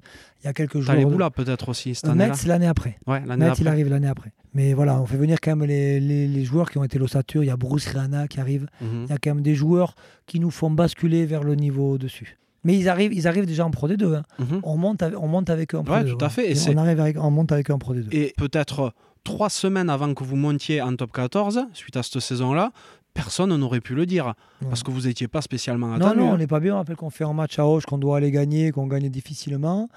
Il 0.42 0.46
y 0.46 0.50
a 0.50 0.54
quelques 0.54 0.80
joueurs. 0.80 0.96
T'as 0.98 1.04
les 1.04 1.30
peut-être 1.30 1.68
aussi 1.70 1.94
cette 1.96 2.06
année-là? 2.10 2.30
Metz 2.30 2.46
l'année 2.48 2.68
après. 2.68 2.98
Ouais, 3.06 3.22
l'année 3.26 3.52
il 3.60 3.68
arrive 3.68 3.90
l'année 3.90 4.08
après. 4.08 4.32
Mais 4.54 4.74
voilà, 4.74 5.02
on 5.02 5.06
fait 5.06 5.18
venir 5.18 5.38
quand 5.44 5.54
même 5.56 5.68
les, 5.68 6.00
les- 6.00 6.28
les 6.30 6.46
joueurs 6.46 6.72
qui 6.72 6.78
ont 6.78 6.84
été 6.86 6.98
l'ossature. 6.98 7.44
Il 7.44 7.48
y 7.48 7.50
a 7.50 7.58
Bruce 7.58 7.88
Rihanna 7.88 8.28
qui 8.30 8.40
arrive. 8.40 8.68
Mhm. 8.80 9.04
Il 9.08 9.10
y 9.10 9.14
a 9.14 9.18
quand 9.18 9.32
même 9.36 9.44
des 9.44 9.54
joueurs 9.56 9.96
qui 10.28 10.40
nous 10.40 10.50
font 10.52 10.72
basculer 10.72 11.26
vers 11.26 11.44
le 11.44 11.56
niveau 11.56 11.92
au-dessus. 11.96 12.38
Mais 12.66 12.78
ils 12.78 12.90
arrivent, 12.90 13.14
ils 13.14 13.28
arrivent 13.28 13.46
déjà 13.46 13.66
en 13.66 13.72
Pro 13.72 13.88
D2. 13.88 14.16
hein. 14.16 14.24
Mhm. 14.40 14.60
On, 14.64 14.76
monte 14.76 15.02
avec, 15.04 15.18
on 15.18 15.28
monte 15.28 15.50
avec 15.50 15.74
eux 15.74 15.78
en 15.78 15.84
Pro 15.86 15.94
Ouais, 15.96 16.04
D2. 16.04 16.18
tout 16.18 16.26
à 16.26 16.30
fait, 16.30 16.52
et 16.52 16.56
on 16.74 16.78
arrive 16.78 17.00
avec, 17.00 17.18
on 17.18 17.32
monte 17.32 17.52
avec 17.54 17.70
eux 17.72 17.74
en 17.74 17.80
Pro 17.80 17.94
D2. 17.96 18.08
Et 18.12 18.34
peut-être 18.38 18.92
trois 19.24 19.50
semaines 19.50 19.90
avant 19.90 20.14
que 20.14 20.24
vous 20.24 20.36
montiez 20.36 20.82
en 20.82 20.94
top 20.96 21.12
14, 21.14 21.62
suite 21.74 21.96
à 21.96 22.04
cette 22.04 22.20
saison-là, 22.20 22.72
personne 23.14 23.56
n'aurait 23.56 23.80
pu 23.82 23.96
le 23.96 24.06
dire. 24.06 24.34
Non. 24.62 24.68
Parce 24.70 24.84
que 24.84 24.92
vous 24.92 25.02
n'étiez 25.08 25.28
pas 25.28 25.42
spécialement 25.42 25.88
Non, 25.88 25.94
attendu. 25.96 26.18
non, 26.20 26.30
on 26.30 26.34
hein. 26.34 26.38
n'est 26.38 26.48
pas 26.48 26.60
bien. 26.60 26.74
On 26.74 26.78
rappelle 26.78 26.96
qu'on 26.98 27.10
fait 27.10 27.24
un 27.24 27.34
match 27.34 27.58
à 27.60 27.66
Auch, 27.66 27.86
qu'on 27.86 27.98
doit 27.98 28.18
aller 28.18 28.32
gagner, 28.32 28.72
qu'on 28.72 28.88
gagne 28.88 29.10
difficilement. 29.10 29.88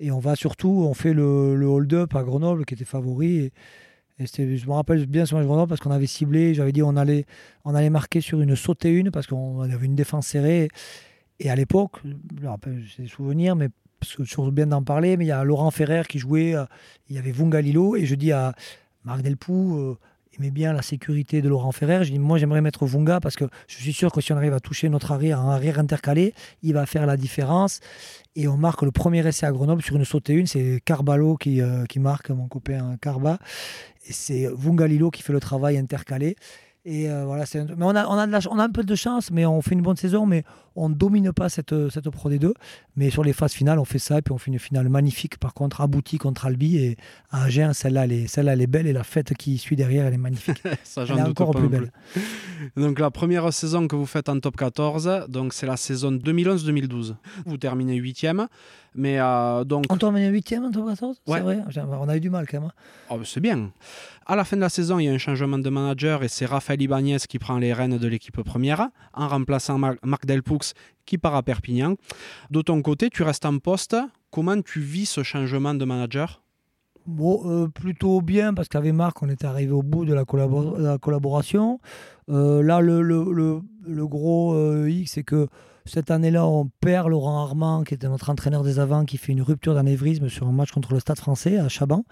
Et 0.00 0.10
on 0.10 0.18
va 0.18 0.34
surtout, 0.34 0.84
on 0.88 0.92
fait 0.94 1.12
le, 1.12 1.54
le 1.54 1.66
hold-up 1.66 2.14
à 2.16 2.22
Grenoble, 2.24 2.64
qui 2.64 2.74
était 2.74 2.84
favori. 2.84 3.36
Et, 4.18 4.26
je 4.26 4.66
me 4.66 4.72
rappelle 4.72 5.06
bien 5.06 5.26
ce 5.26 5.34
match 5.34 5.44
Grenoble 5.44 5.68
parce 5.68 5.80
qu'on 5.80 5.90
avait 5.90 6.06
ciblé, 6.06 6.54
j'avais 6.54 6.72
dit 6.72 6.82
on 6.82 6.96
allait, 6.96 7.26
on 7.64 7.74
allait 7.74 7.90
marquer 7.90 8.20
sur 8.20 8.40
une 8.40 8.54
sautée 8.56 8.92
une 8.92 9.10
parce 9.10 9.26
qu'on 9.26 9.60
avait 9.60 9.86
une 9.86 9.94
défense 9.96 10.26
serrée. 10.28 10.64
Et 10.64 10.68
à 11.46 11.56
l'époque, 11.56 12.00
j'ai 12.86 13.04
des 13.04 13.08
souvenirs, 13.08 13.56
mais 13.56 13.68
parce 14.00 14.16
que 14.16 14.24
je 14.24 14.50
bien 14.50 14.66
d'en 14.66 14.82
parler, 14.82 15.16
mais 15.16 15.24
il 15.24 15.28
y 15.28 15.32
a 15.32 15.42
Laurent 15.44 15.70
Ferrer 15.70 16.02
qui 16.08 16.18
jouait, 16.18 16.54
euh, 16.54 16.64
il 17.08 17.16
y 17.16 17.18
avait 17.18 17.32
Vungalilo, 17.32 17.96
et 17.96 18.04
je 18.04 18.14
dis 18.14 18.32
à 18.32 18.54
Marc 19.04 19.22
Delpoux, 19.22 19.78
euh, 19.78 19.98
aimait 20.36 20.50
bien 20.50 20.72
la 20.72 20.82
sécurité 20.82 21.42
de 21.42 21.48
Laurent 21.48 21.72
Ferrer. 21.72 22.04
Je 22.04 22.10
dis, 22.10 22.18
moi, 22.18 22.38
j'aimerais 22.38 22.60
mettre 22.60 22.86
Vunga 22.86 23.20
parce 23.20 23.36
que 23.36 23.44
je 23.66 23.76
suis 23.76 23.92
sûr 23.92 24.12
que 24.12 24.20
si 24.20 24.32
on 24.32 24.36
arrive 24.36 24.52
à 24.52 24.60
toucher 24.60 24.88
notre 24.88 25.12
arrière, 25.12 25.40
un 25.40 25.50
arrière 25.50 25.78
intercalé, 25.78 26.34
il 26.62 26.74
va 26.74 26.86
faire 26.86 27.06
la 27.06 27.16
différence. 27.16 27.80
Et 28.36 28.48
on 28.48 28.56
marque 28.56 28.82
le 28.82 28.90
premier 28.90 29.26
essai 29.26 29.46
à 29.46 29.52
Grenoble 29.52 29.82
sur 29.82 29.96
une 29.96 30.04
sautée 30.04 30.34
une. 30.34 30.46
C'est 30.46 30.80
Carbalo 30.84 31.36
qui, 31.36 31.60
euh, 31.60 31.84
qui 31.86 32.00
marque, 32.00 32.30
mon 32.30 32.48
copain 32.48 32.96
Carba. 33.00 33.38
Et 34.06 34.12
c'est 34.12 34.48
Vungalilo 34.52 35.10
qui 35.10 35.22
fait 35.22 35.32
le 35.32 35.40
travail 35.40 35.78
intercalé. 35.78 36.36
Et 36.86 37.08
euh, 37.08 37.24
voilà, 37.24 37.46
c'est 37.46 37.64
mais 37.64 37.84
on 37.84 37.96
a, 37.96 38.06
on, 38.06 38.18
a 38.18 38.26
de 38.26 38.32
la 38.32 38.42
ch- 38.42 38.52
on 38.54 38.58
a 38.58 38.64
un 38.64 38.68
peu 38.70 38.84
de 38.84 38.94
chance, 38.94 39.30
mais 39.30 39.46
on 39.46 39.62
fait 39.62 39.72
une 39.74 39.80
bonne 39.80 39.96
saison, 39.96 40.26
mais 40.26 40.44
on 40.76 40.90
ne 40.90 40.94
domine 40.94 41.32
pas 41.32 41.48
cette, 41.48 41.74
cette 41.88 42.10
Pro 42.10 42.28
D2. 42.30 42.52
Mais 42.96 43.08
sur 43.08 43.24
les 43.24 43.32
phases 43.32 43.54
finales, 43.54 43.78
on 43.78 43.86
fait 43.86 43.98
ça, 43.98 44.18
et 44.18 44.22
puis 44.22 44.32
on 44.32 44.38
fait 44.38 44.50
une 44.50 44.58
finale 44.58 44.90
magnifique, 44.90 45.38
par 45.38 45.54
contre, 45.54 45.80
aboutie 45.80 46.18
contre 46.18 46.44
Albi. 46.44 46.76
Et 46.76 46.96
à 47.30 47.44
Agen, 47.44 47.72
celle-là, 47.72 48.04
elle, 48.04 48.12
est- 48.12 48.26
celle-là, 48.26 48.52
elle 48.52 48.60
est 48.60 48.66
belle, 48.66 48.86
et 48.86 48.92
la 48.92 49.02
fête 49.02 49.32
qui 49.32 49.56
suit 49.56 49.76
derrière, 49.76 50.04
elle 50.04 50.12
est 50.12 50.18
magnifique. 50.18 50.62
Ça, 50.84 51.06
j'en 51.06 51.14
elle 51.16 51.20
est 51.24 51.28
encore 51.30 51.52
plus 51.52 51.62
non 51.62 51.68
belle. 51.70 51.90
Donc 52.76 52.98
la 52.98 53.10
première 53.10 53.50
saison 53.52 53.88
que 53.88 53.96
vous 53.96 54.04
faites 54.06 54.28
en 54.28 54.38
top 54.38 54.56
14, 54.58 55.24
donc 55.28 55.54
c'est 55.54 55.66
la 55.66 55.78
saison 55.78 56.12
2011-2012. 56.12 57.14
Vous 57.46 57.56
terminez 57.56 57.96
huitième, 57.96 58.46
mais 58.94 59.18
euh, 59.20 59.64
donc 59.64 59.84
On 59.90 59.96
termine 59.96 60.30
8 60.32 60.54
en 60.58 60.70
top 60.70 60.86
14 60.88 61.20
Ouais. 61.26 61.38
C'est 61.38 61.42
vrai 61.42 61.62
On 62.00 62.08
a 62.08 62.16
eu 62.16 62.20
du 62.20 62.30
mal 62.30 62.46
quand 62.48 62.60
même. 62.60 62.68
hein. 62.70 63.08
oh, 63.10 63.18
c'est 63.24 63.40
bien. 63.40 63.70
À 64.26 64.36
la 64.36 64.44
fin 64.44 64.56
de 64.56 64.62
la 64.62 64.68
saison, 64.68 64.98
il 64.98 65.04
y 65.04 65.08
a 65.08 65.12
un 65.12 65.18
changement 65.18 65.58
de 65.58 65.68
manager 65.70 66.22
et 66.22 66.28
c'est 66.28 66.46
Raphaël 66.46 66.80
Ibanez 66.80 67.18
qui 67.28 67.38
prend 67.38 67.58
les 67.58 67.72
rênes 67.72 67.98
de 67.98 68.08
l'équipe 68.08 68.40
première 68.42 68.88
en 69.12 69.28
remplaçant 69.28 69.76
Mar- 69.78 69.96
Marc 70.02 70.24
Delpoux 70.26 70.58
qui 71.04 71.18
part 71.18 71.34
à 71.34 71.42
Perpignan. 71.42 71.94
De 72.50 72.62
ton 72.62 72.80
côté, 72.82 73.10
tu 73.10 73.22
restes 73.22 73.44
en 73.46 73.58
poste. 73.58 73.96
Comment 74.30 74.60
tu 74.62 74.80
vis 74.80 75.06
ce 75.06 75.22
changement 75.22 75.74
de 75.74 75.84
manager? 75.84 76.40
Bon, 77.06 77.42
euh, 77.44 77.68
plutôt 77.68 78.22
bien, 78.22 78.54
parce 78.54 78.68
qu'avec 78.68 78.94
Marc, 78.94 79.22
on 79.22 79.28
était 79.28 79.44
arrivé 79.44 79.70
au 79.72 79.82
bout 79.82 80.06
de 80.06 80.14
la, 80.14 80.22
collabo- 80.24 80.78
de 80.78 80.84
la 80.84 80.96
collaboration. 80.96 81.78
Euh, 82.30 82.62
là, 82.62 82.80
le, 82.80 83.02
le- 83.02 83.30
le- 83.30 83.60
le 83.86 84.06
gros 84.06 84.54
euh, 84.54 84.88
X, 84.88 85.12
c'est 85.12 85.22
que 85.22 85.48
cette 85.86 86.10
année-là, 86.10 86.46
on 86.46 86.70
perd 86.80 87.08
Laurent 87.08 87.42
Armand, 87.42 87.84
qui 87.84 87.94
était 87.94 88.08
notre 88.08 88.30
entraîneur 88.30 88.62
des 88.62 88.78
avants, 88.78 89.04
qui 89.04 89.18
fait 89.18 89.32
une 89.32 89.42
rupture 89.42 89.74
d'anévrisme 89.74 90.28
sur 90.28 90.46
un 90.46 90.52
match 90.52 90.72
contre 90.72 90.94
le 90.94 91.00
Stade 91.00 91.18
français 91.18 91.58
à 91.58 91.68
Chaban. 91.68 92.04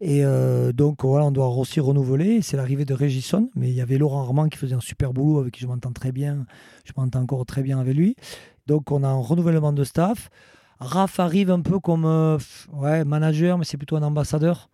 Et 0.00 0.24
euh, 0.24 0.72
donc, 0.72 1.04
voilà, 1.04 1.24
on 1.24 1.30
doit 1.30 1.48
aussi 1.48 1.80
renouveler. 1.80 2.42
C'est 2.42 2.56
l'arrivée 2.58 2.84
de 2.84 2.92
Régisson, 2.92 3.50
mais 3.54 3.70
il 3.70 3.74
y 3.74 3.80
avait 3.80 3.96
Laurent 3.96 4.20
Armand 4.20 4.48
qui 4.48 4.58
faisait 4.58 4.74
un 4.74 4.80
super 4.80 5.14
boulot, 5.14 5.40
avec 5.40 5.54
qui 5.54 5.60
je 5.60 5.66
m'entends 5.66 5.92
très 5.92 6.12
bien. 6.12 6.46
Je 6.84 6.92
m'entends 6.96 7.20
encore 7.20 7.46
très 7.46 7.62
bien 7.62 7.78
avec 7.78 7.96
lui. 7.96 8.16
Donc, 8.66 8.90
on 8.90 9.02
a 9.02 9.08
un 9.08 9.20
renouvellement 9.20 9.72
de 9.72 9.84
staff. 9.84 10.28
Raph 10.78 11.18
arrive 11.18 11.50
un 11.50 11.60
peu 11.60 11.78
comme 11.78 12.04
euh, 12.04 12.38
manager, 13.06 13.56
mais 13.56 13.64
c'est 13.64 13.78
plutôt 13.78 13.96
un 13.96 14.02
ambassadeur. 14.02 14.68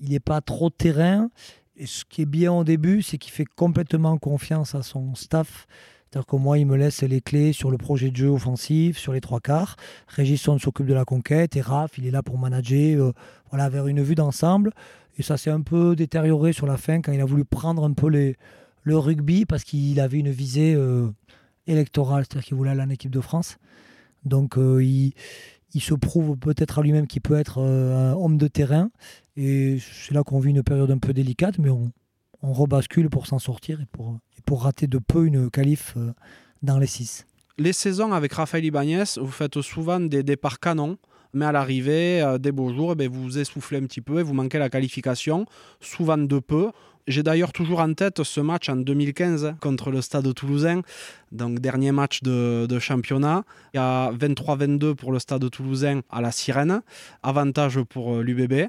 Il 0.00 0.10
n'est 0.10 0.20
pas 0.20 0.40
trop 0.40 0.70
terrain. 0.70 1.28
Et 1.76 1.86
ce 1.86 2.04
qui 2.04 2.22
est 2.22 2.26
bien 2.26 2.52
au 2.52 2.62
début, 2.62 3.02
c'est 3.02 3.18
qu'il 3.18 3.32
fait 3.32 3.46
complètement 3.56 4.16
confiance 4.16 4.76
à 4.76 4.82
son 4.82 5.16
staff. 5.16 5.66
C'est-à-dire 6.14 6.26
que 6.26 6.36
moi, 6.36 6.58
il 6.58 6.66
me 6.66 6.76
laisse 6.76 7.02
les 7.02 7.20
clés 7.20 7.52
sur 7.52 7.72
le 7.72 7.76
projet 7.76 8.12
de 8.12 8.14
jeu 8.14 8.28
offensif, 8.28 8.98
sur 8.98 9.12
les 9.12 9.20
trois 9.20 9.40
quarts. 9.40 9.74
Régisson 10.06 10.60
s'occupe 10.60 10.86
de 10.86 10.94
la 10.94 11.04
conquête 11.04 11.56
et 11.56 11.60
Raph, 11.60 11.98
il 11.98 12.06
est 12.06 12.12
là 12.12 12.22
pour 12.22 12.38
manager 12.38 13.00
euh, 13.00 13.12
voilà, 13.50 13.68
vers 13.68 13.88
une 13.88 14.00
vue 14.00 14.14
d'ensemble. 14.14 14.70
Et 15.18 15.24
ça 15.24 15.36
s'est 15.36 15.50
un 15.50 15.62
peu 15.62 15.96
détérioré 15.96 16.52
sur 16.52 16.68
la 16.68 16.76
fin 16.76 17.00
quand 17.02 17.10
il 17.10 17.20
a 17.20 17.24
voulu 17.24 17.44
prendre 17.44 17.82
un 17.82 17.92
peu 17.94 18.08
le 18.08 18.96
rugby 18.96 19.44
parce 19.44 19.64
qu'il 19.64 19.98
avait 19.98 20.20
une 20.20 20.30
visée 20.30 20.76
euh, 20.76 21.08
électorale, 21.66 22.26
c'est-à-dire 22.28 22.46
qu'il 22.46 22.56
voulait 22.56 22.70
aller 22.70 22.82
en 22.82 22.90
équipe 22.90 23.10
de 23.10 23.20
France. 23.20 23.58
Donc 24.24 24.56
euh, 24.56 24.84
il, 24.84 25.14
il 25.74 25.80
se 25.80 25.94
prouve 25.94 26.36
peut-être 26.36 26.78
à 26.78 26.82
lui-même 26.82 27.08
qu'il 27.08 27.22
peut 27.22 27.36
être 27.36 27.58
un 27.58 28.12
homme 28.12 28.38
de 28.38 28.46
terrain. 28.46 28.88
Et 29.36 29.78
c'est 29.80 30.14
là 30.14 30.22
qu'on 30.22 30.38
vit 30.38 30.50
une 30.50 30.62
période 30.62 30.92
un 30.92 30.98
peu 30.98 31.12
délicate, 31.12 31.58
mais 31.58 31.70
on 32.44 32.52
rebascule 32.52 33.08
pour 33.08 33.26
s'en 33.26 33.38
sortir 33.38 33.80
et 33.80 33.86
pour, 33.90 34.18
pour 34.44 34.64
rater 34.64 34.86
de 34.86 34.98
peu 34.98 35.26
une 35.26 35.50
qualif 35.50 35.94
euh, 35.96 36.12
dans 36.62 36.78
les 36.78 36.86
six. 36.86 37.26
Les 37.56 37.72
saisons 37.72 38.12
avec 38.12 38.34
Raphaël 38.34 38.64
Ibanez, 38.64 39.04
vous 39.16 39.30
faites 39.30 39.60
souvent 39.62 40.00
des 40.00 40.22
départs 40.22 40.60
canons, 40.60 40.98
mais 41.32 41.46
à 41.46 41.52
l'arrivée, 41.52 42.20
euh, 42.20 42.36
des 42.36 42.52
beaux 42.52 42.72
jours, 42.72 42.92
eh 42.92 42.94
ben, 42.96 43.08
vous 43.08 43.22
vous 43.22 43.38
essoufflez 43.38 43.78
un 43.78 43.86
petit 43.86 44.02
peu 44.02 44.20
et 44.20 44.22
vous 44.22 44.34
manquez 44.34 44.58
la 44.58 44.68
qualification, 44.68 45.46
souvent 45.80 46.18
de 46.18 46.38
peu. 46.38 46.70
J'ai 47.06 47.22
d'ailleurs 47.22 47.52
toujours 47.52 47.80
en 47.80 47.92
tête 47.94 48.22
ce 48.22 48.40
match 48.40 48.68
en 48.68 48.76
2015 48.76 49.54
contre 49.60 49.90
le 49.90 50.02
Stade 50.02 50.32
toulousain, 50.34 50.82
donc 51.32 51.60
dernier 51.60 51.92
match 51.92 52.22
de, 52.22 52.66
de 52.68 52.78
championnat. 52.78 53.44
Il 53.72 53.78
y 53.78 53.80
a 53.80 54.10
23-22 54.12 54.94
pour 54.94 55.12
le 55.12 55.18
Stade 55.18 55.48
toulousain 55.50 56.00
à 56.10 56.20
la 56.20 56.30
Sirène, 56.30 56.82
avantage 57.22 57.80
pour 57.82 58.16
euh, 58.16 58.22
l'UBB. 58.22 58.68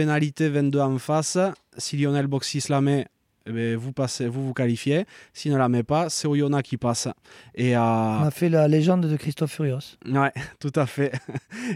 Pénalité 0.00 0.48
22 0.48 0.80
en 0.80 0.96
face. 0.96 1.36
Si 1.76 1.98
Lionel 1.98 2.26
Boxis 2.26 2.70
la 2.70 2.80
met, 2.80 3.06
eh 3.44 3.52
ben, 3.52 3.76
vous, 3.76 3.92
passez, 3.92 4.28
vous 4.28 4.46
vous 4.46 4.54
qualifiez. 4.54 5.04
S'il 5.34 5.52
ne 5.52 5.58
la 5.58 5.68
met 5.68 5.82
pas, 5.82 6.08
c'est 6.08 6.26
Oyonnax 6.26 6.66
qui 6.66 6.78
passe. 6.78 7.06
Et, 7.54 7.76
euh, 7.76 7.80
On 7.80 8.24
a 8.24 8.30
fait 8.30 8.48
la 8.48 8.66
légende 8.66 9.06
de 9.06 9.14
Christophe 9.18 9.52
Furios. 9.52 9.98
Ouais, 10.06 10.32
tout 10.58 10.72
à 10.74 10.86
fait. 10.86 11.12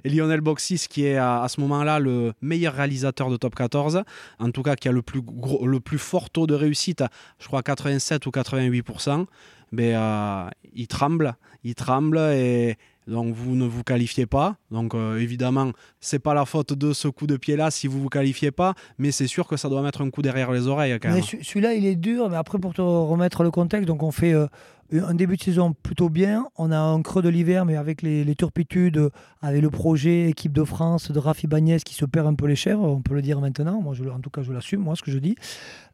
Et 0.05 0.09
Lionel 0.09 0.41
Boxis, 0.41 0.87
qui 0.89 1.05
est 1.05 1.17
à, 1.17 1.43
à 1.43 1.49
ce 1.49 1.61
moment-là 1.61 1.99
le 1.99 2.33
meilleur 2.41 2.73
réalisateur 2.73 3.29
de 3.29 3.37
Top 3.37 3.55
14, 3.57 4.05
en 4.39 4.51
tout 4.51 4.63
cas 4.63 4.75
qui 4.75 4.89
a 4.89 4.93
le 4.93 5.03
plus, 5.03 5.21
gros, 5.21 5.67
le 5.67 5.81
plus 5.81 5.99
fort 5.99 6.31
taux 6.31 6.47
de 6.47 6.55
réussite, 6.55 7.05
je 7.39 7.47
crois 7.47 7.63
87 7.63 8.25
ou 8.25 8.31
88%, 8.31 9.27
mais, 9.71 9.95
euh, 9.95 10.49
il 10.73 10.87
tremble, 10.87 11.35
il 11.63 11.75
tremble 11.75 12.17
et 12.17 12.79
donc 13.07 13.35
vous 13.35 13.55
ne 13.57 13.67
vous 13.67 13.83
qualifiez 13.83 14.27
pas. 14.27 14.57
Donc 14.71 14.95
euh, 14.95 15.19
évidemment, 15.19 15.71
c'est 16.01 16.19
pas 16.19 16.35
la 16.35 16.45
faute 16.45 16.73
de 16.73 16.93
ce 16.93 17.09
coup 17.09 17.27
de 17.27 17.37
pied-là 17.37 17.71
si 17.71 17.87
vous 17.87 18.01
vous 18.01 18.09
qualifiez 18.09 18.51
pas, 18.51 18.75
mais 18.99 19.11
c'est 19.13 19.27
sûr 19.27 19.47
que 19.47 19.57
ça 19.57 19.69
doit 19.69 19.83
mettre 19.83 20.01
un 20.03 20.11
coup 20.11 20.23
derrière 20.23 20.51
les 20.53 20.67
oreilles 20.69 20.99
quand 21.01 21.09
Mais 21.09 21.15
même. 21.17 21.23
ce- 21.25 21.37
Celui-là, 21.43 21.75
il 21.75 21.85
est 21.87 21.97
dur, 21.97 22.29
mais 22.31 22.37
après, 22.37 22.59
pour 22.59 22.75
te 22.75 22.81
remettre 22.83 23.43
le 23.43 23.51
contexte, 23.51 23.87
donc 23.87 24.03
on 24.03 24.11
fait 24.11 24.33
euh, 24.33 24.47
un 24.93 25.15
début 25.15 25.37
de 25.37 25.43
saison 25.43 25.73
plutôt 25.73 26.09
bien. 26.09 26.47
On 26.57 26.71
a 26.71 26.79
un 26.79 27.03
creux 27.03 27.23
de 27.23 27.29
l'hiver, 27.29 27.65
mais 27.65 27.77
avec 27.77 28.03
les, 28.03 28.25
les 28.25 28.35
turpitudes, 28.35 28.99
euh, 28.99 29.11
avec 29.43 29.61
le 29.63 29.71
projet 29.71 30.29
équipe 30.31 30.53
de 30.53 30.65
France 30.65 31.11
de 31.11 31.19
Rafi 31.19 31.47
Bagnès 31.47 31.83
qui 31.85 31.95
se 31.95 32.05
perd 32.05 32.27
un 32.27 32.35
peu 32.35 32.47
les 32.47 32.57
chèvres, 32.57 32.83
on 32.85 33.01
peut 33.03 33.15
le 33.15 33.23
dire 33.23 33.41
maintenant. 33.41 33.81
Moi, 33.81 33.95
je, 33.95 34.05
en 34.05 34.21
tout 34.21 34.31
cas, 34.31 34.43
je 34.43 34.53
l'assume, 34.53 34.81
moi, 34.81 34.95
ce 34.97 35.03
que 35.03 35.11
je 35.11 35.19
dis. 35.19 35.35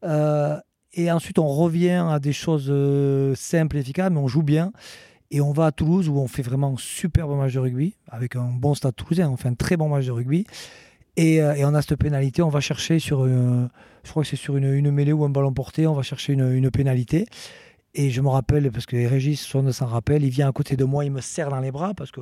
Euh, 0.04 0.56
et 0.92 1.10
ensuite, 1.12 1.38
on 1.38 1.46
revient 1.46 2.04
à 2.10 2.18
des 2.18 2.32
choses 2.32 2.72
simples 3.38 3.76
et 3.76 3.80
efficaces, 3.80 4.10
mais 4.10 4.18
on 4.18 4.26
joue 4.28 4.42
bien. 4.42 4.72
Et 5.32 5.40
on 5.40 5.52
va 5.52 5.66
à 5.66 5.72
Toulouse 5.72 6.08
où 6.08 6.18
on 6.18 6.26
fait 6.26 6.42
vraiment 6.42 6.74
un 6.74 6.76
superbe 6.76 7.36
match 7.36 7.54
de 7.54 7.60
rugby, 7.60 7.94
avec 8.08 8.34
un 8.34 8.50
bon 8.50 8.74
stade 8.74 8.96
toulousain. 8.96 9.28
On 9.30 9.36
fait 9.36 9.48
un 9.48 9.54
très 9.54 9.76
bon 9.76 9.88
match 9.88 10.06
de 10.06 10.10
rugby. 10.10 10.44
Et, 11.16 11.40
euh, 11.40 11.54
on 11.68 11.74
a 11.74 11.82
cette 11.82 11.96
pénalité. 11.96 12.42
On 12.42 12.48
va 12.48 12.60
chercher 12.60 12.98
sur, 12.98 13.24
euh, 13.24 13.68
je 14.02 14.10
crois 14.10 14.24
que 14.24 14.28
c'est 14.28 14.36
sur 14.36 14.56
une, 14.56 14.72
une 14.72 14.90
mêlée 14.90 15.12
ou 15.12 15.24
un 15.24 15.30
ballon 15.30 15.52
porté, 15.52 15.86
on 15.86 15.94
va 15.94 16.02
chercher 16.02 16.32
une, 16.32 16.52
une 16.52 16.70
pénalité. 16.70 17.26
Et 17.94 18.10
je 18.10 18.20
me 18.20 18.28
rappelle, 18.28 18.70
parce 18.72 18.86
que 18.86 18.96
Régis 18.96 19.40
son 19.40 19.70
s'en 19.72 19.86
rappelle, 19.86 20.24
il 20.24 20.30
vient 20.30 20.48
à 20.48 20.52
côté 20.52 20.76
de 20.76 20.84
moi, 20.84 21.04
il 21.04 21.12
me 21.12 21.20
serre 21.20 21.50
dans 21.50 21.60
les 21.60 21.72
bras 21.72 21.94
parce 21.94 22.10
que 22.10 22.20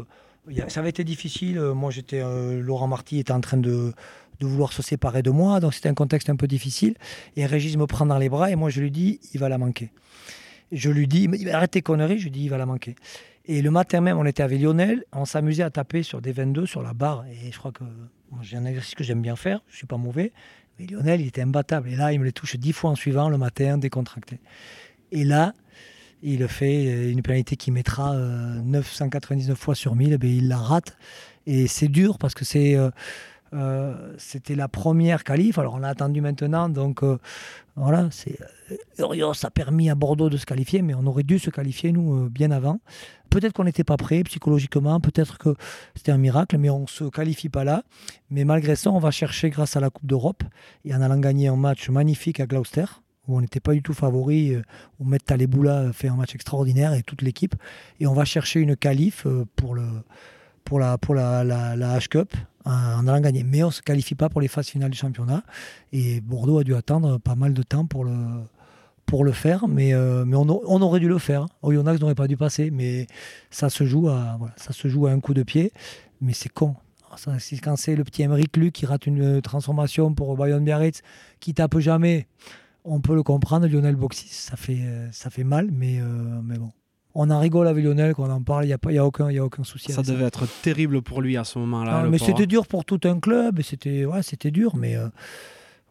ça 0.69 0.81
avait 0.81 0.91
été 0.91 1.05
difficile. 1.05 1.59
Euh, 1.59 1.75
Moi, 1.75 1.91
j'étais, 1.91 2.23
Laurent 2.61 2.89
Marty 2.89 3.19
était 3.19 3.33
en 3.33 3.41
train 3.41 3.59
de, 3.59 3.93
de 4.41 4.47
vouloir 4.47 4.73
se 4.73 4.83
séparer 4.83 5.23
de 5.23 5.31
moi, 5.31 5.61
donc 5.61 5.75
c'était 5.75 5.89
un 5.89 5.95
contexte 5.95 6.29
un 6.31 6.37
peu 6.37 6.47
difficile. 6.47 6.95
Et 7.37 7.47
Régis 7.47 7.77
me 7.77 7.87
prend 7.87 8.07
dans 8.07 8.19
les 8.19 8.29
bras 8.29 8.51
et 8.51 8.57
moi, 8.57 8.71
je 8.71 8.81
lui 8.81 8.91
dis, 8.91 9.21
il 9.33 9.41
va 9.41 9.49
la 9.49 9.59
manquer. 9.59 9.91
Je 10.73 10.91
lui 10.91 11.07
dis, 11.07 11.29
il 11.33 11.83
conneries, 11.83 12.19
je 12.19 12.25
lui 12.25 12.31
dis, 12.31 12.45
il 12.45 12.51
va 12.51 12.59
la 12.59 12.66
manquer. 12.66 12.95
Et 13.47 13.62
le 13.62 13.71
matin 13.71 14.01
même, 14.01 14.19
on 14.19 14.27
était 14.27 14.43
avec 14.43 14.61
Lionel, 14.61 15.05
on 15.12 15.25
s'amusait 15.25 15.62
à 15.62 15.71
taper 15.71 16.03
sur 16.03 16.21
des 16.21 16.33
22 16.33 16.66
sur 16.66 16.83
la 16.83 16.93
barre. 16.93 17.25
Et 17.27 17.51
je 17.51 17.59
crois 17.59 17.73
que 17.73 17.85
j'ai 18.43 18.59
un 18.59 18.66
exercice 18.66 18.95
que 18.95 19.05
j'aime 19.05 19.23
bien 19.23 19.37
faire, 19.37 19.62
je 19.69 19.77
suis 19.77 19.87
pas 19.87 19.97
mauvais. 19.97 20.33
Mais 20.79 20.87
Lionel, 20.87 21.23
il 21.23 21.29
était 21.29 21.43
imbattable. 21.43 21.89
Et 21.89 21.97
là, 21.97 22.12
il 22.12 22.21
me 22.21 22.25
les 22.25 22.33
touche 22.33 22.57
dix 22.57 22.73
fois 22.73 22.91
en 22.91 22.95
suivant 22.95 23.31
le 23.31 23.39
matin, 23.39 23.79
décontracté. 23.79 24.39
Et 25.11 25.25
là, 25.25 25.55
il 26.23 26.47
fait 26.49 27.11
une 27.11 27.23
pénalité 27.23 27.57
qui 27.57 27.71
mettra 27.71 28.14
999 28.16 29.59
fois 29.59 29.75
sur 29.75 29.95
1000, 29.95 30.19
et 30.23 30.27
il 30.27 30.49
la 30.49 30.59
rate. 30.59 30.97
Et 31.47 31.66
c'est 31.66 31.89
dur 31.89 32.19
parce 32.19 32.35
que 32.35 32.45
c'est 32.45 32.77
euh, 32.77 32.91
c'était 34.18 34.55
la 34.55 34.68
première 34.68 35.24
qualif. 35.24 35.59
Alors 35.59 35.74
on 35.74 35.82
a 35.82 35.88
attendu 35.88 36.20
maintenant, 36.20 36.68
donc 36.68 37.03
euh, 37.03 37.18
voilà, 37.76 38.09
c'est 38.11 38.38
Urios 38.99 39.44
a 39.44 39.51
permis 39.51 39.90
à 39.90 39.94
Bordeaux 39.94 40.28
de 40.28 40.36
se 40.36 40.46
qualifier, 40.46 40.82
mais 40.82 40.94
on 40.94 41.07
aurait 41.07 41.22
dû 41.22 41.38
se 41.38 41.51
qualifier 41.51 41.92
nous 41.92 42.24
euh, 42.24 42.28
bien 42.28 42.51
avant. 42.51 42.80
Peut-être 43.30 43.53
qu'on 43.53 43.64
n'était 43.64 43.84
pas 43.84 43.96
prêt 43.96 44.22
psychologiquement, 44.24 45.01
peut-être 45.01 45.38
que 45.38 45.55
c'était 45.94 46.12
un 46.12 46.18
miracle, 46.18 46.57
mais 46.59 46.70
on 46.70 46.82
ne 46.82 46.86
se 46.86 47.05
qualifie 47.05 47.49
pas 47.49 47.64
là. 47.64 47.82
Mais 48.30 48.44
malgré 48.44 48.74
ça, 48.74 48.90
on 48.90 48.99
va 48.99 49.11
chercher 49.11 49.51
grâce 49.51 49.76
à 49.76 49.80
la 49.80 49.90
Coupe 49.90 50.07
d'Europe 50.07 50.42
et 50.84 50.94
en 50.94 51.03
allant 51.03 51.18
gagner 51.18 51.49
un 51.49 51.57
match 51.57 51.88
magnifique 51.90 52.40
à 52.40 52.46
Gloucester 52.46 52.86
où 53.26 53.36
on 53.36 53.42
n'était 53.42 53.61
pas 53.61 53.74
du 53.74 53.82
tout 53.82 53.92
favori, 53.92 54.57
où 54.99 55.05
Met 55.05 55.18
Taleboula 55.18 55.92
fait 55.92 56.09
un 56.09 56.16
match 56.16 56.34
extraordinaire 56.34 56.94
et 56.94 57.03
toute 57.03 57.20
l'équipe. 57.20 57.55
Et 58.01 58.07
on 58.07 58.14
va 58.14 58.24
chercher 58.24 58.61
une 58.61 58.74
qualif 58.74 59.26
pour 59.55 59.74
le, 59.74 59.84
pour 60.68 60.78
la, 60.78 60.99
pour 60.99 61.14
la, 61.14 61.44
la, 61.44 61.99
H-Cup 61.99 62.34
en 62.69 63.07
allant 63.07 63.21
gagner. 63.21 63.43
Mais 63.43 63.62
on 63.62 63.69
ne 63.69 63.73
se 63.73 63.83
qualifie 63.83 64.14
pas 64.14 64.29
pour 64.29 64.41
les 64.41 64.49
phases 64.49 64.69
finales 64.69 64.91
du 64.91 64.99
championnat. 64.99 65.43
Et 65.93 66.21
Bordeaux 66.21 66.59
a 66.59 66.64
dû 66.64 66.75
attendre 66.75 67.19
pas 67.19 67.35
mal 67.35 67.55
de 67.55 67.62
temps 67.62 67.87
pour 67.87 68.05
le, 68.05 69.33
faire. 69.33 69.69
Mais, 69.69 69.95
euh, 69.95 70.25
on, 70.27 70.83
aurait 70.83 71.01
dû 71.01 71.09
le 71.09 71.19
faire. 71.19 71.47
Oyonnax 71.62 72.01
n'aurait 72.01 72.14
pas 72.14 72.29
dû 72.29 72.37
passer. 72.37 72.71
Mais 72.71 73.07
ça 73.51 73.71
se 73.71 73.85
joue 73.85 74.09
à, 74.09 74.39
un 75.11 75.21
coup 75.21 75.35
de 75.35 75.43
pied. 75.43 75.73
Mais 76.21 76.33
c'est 76.33 76.51
con. 76.51 76.77
Quand 77.62 77.77
c'est 77.77 77.97
le 77.97 78.05
petit 78.05 78.23
Emmerich 78.23 78.57
Luc 78.57 78.75
qui 78.75 78.87
rate 78.87 79.07
une 79.07 79.41
transformation 79.41 80.12
pour 80.12 80.37
Bayonne 80.37 80.62
Biarritz, 80.62 81.01
qui 81.41 81.55
tape 81.55 81.79
jamais, 81.79 82.29
on 82.85 83.01
peut 83.01 83.14
le 83.14 83.23
comprendre. 83.23 83.66
Lionel 83.66 83.97
Boxis, 83.97 84.29
ça 84.29 84.57
fait, 84.57 84.83
ça 85.11 85.31
fait 85.31 85.45
mal. 85.45 85.71
Mais, 85.73 86.01
euh, 86.01 86.41
mais 86.43 86.59
bon 86.59 86.71
on 87.15 87.31
en 87.31 87.41
rigole 87.41 87.69
avec 87.69 87.85
Lionel 87.85 88.15
quand 88.15 88.29
on 88.29 88.31
en 88.31 88.43
parle, 88.43 88.65
il 88.65 88.69
n'y 88.69 88.73
a, 88.73 88.79
pas, 88.79 88.93
y 88.93 88.99
a, 88.99 89.05
aucun, 89.05 89.31
y 89.31 89.39
a 89.39 89.45
aucun 89.45 89.65
souci. 89.65 89.93
Ça 89.93 90.03
devait 90.03 90.25
être 90.25 90.47
terrible 90.63 91.03
pour 91.03 91.21
lui 91.21 91.37
à 91.37 91.45
ce 91.45 91.59
moment-là. 91.59 92.05
mais 92.09 92.19
c'était 92.19 92.47
dur 92.47 92.67
pour 92.67 92.85
tout 92.85 93.01
un 93.05 93.19
club, 93.21 93.61
c'était 93.63 94.05
ouais, 94.05 94.21
dur, 94.51 94.77
mais 94.77 94.97
euh, 94.97 95.09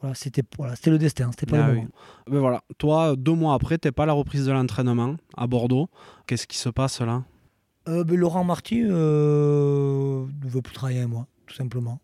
voilà, 0.02 0.16
c'était 0.16 0.44
voilà, 0.58 0.76
le 0.86 0.98
destin, 0.98 1.32
c'était 1.32 1.46
pas 1.46 1.68
le 1.68 1.82
ah. 1.82 2.30
Mais 2.30 2.40
voilà, 2.40 2.62
toi, 2.78 3.16
deux 3.16 3.34
mois 3.34 3.56
après, 3.56 3.78
tu 3.78 3.88
n'es 3.88 3.92
pas 3.92 4.04
à 4.04 4.06
la 4.06 4.14
reprise 4.14 4.46
de 4.46 4.52
l'entraînement 4.52 5.16
à 5.36 5.48
Bordeaux. 5.48 5.90
Qu'est-ce 6.28 6.48
qui 6.48 6.58
se 6.58 6.70
passe 6.70 7.02
là? 7.02 7.24
Euh, 7.88 8.04
ben, 8.04 8.16
Laurent 8.18 8.44
Marty 8.44 8.84
euh, 8.84 10.26
ne 10.44 10.50
veut 10.50 10.62
plus 10.62 10.74
travailler 10.74 11.00
avec 11.00 11.10
moi, 11.10 11.26
tout 11.46 11.56
simplement. 11.56 12.00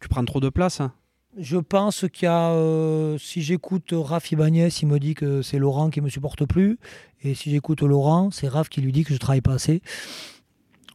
Tu 0.00 0.08
prends 0.08 0.24
trop 0.24 0.40
de 0.40 0.48
place 0.48 0.80
hein? 0.80 0.92
Je 1.38 1.58
pense 1.58 2.06
qu'il 2.12 2.24
y 2.24 2.28
a, 2.28 2.50
euh, 2.50 3.18
si 3.18 3.42
j'écoute 3.42 3.92
Raph 3.92 4.32
Ibanez, 4.32 4.68
il 4.82 4.88
me 4.88 4.98
dit 4.98 5.14
que 5.14 5.42
c'est 5.42 5.58
Laurent 5.58 5.90
qui 5.90 6.00
me 6.00 6.08
supporte 6.08 6.46
plus. 6.46 6.78
Et 7.22 7.34
si 7.34 7.50
j'écoute 7.50 7.82
Laurent, 7.82 8.30
c'est 8.30 8.48
Raph 8.48 8.68
qui 8.68 8.80
lui 8.80 8.92
dit 8.92 9.04
que 9.04 9.12
je 9.12 9.18
travaille 9.18 9.42
pas 9.42 9.54
assez. 9.54 9.82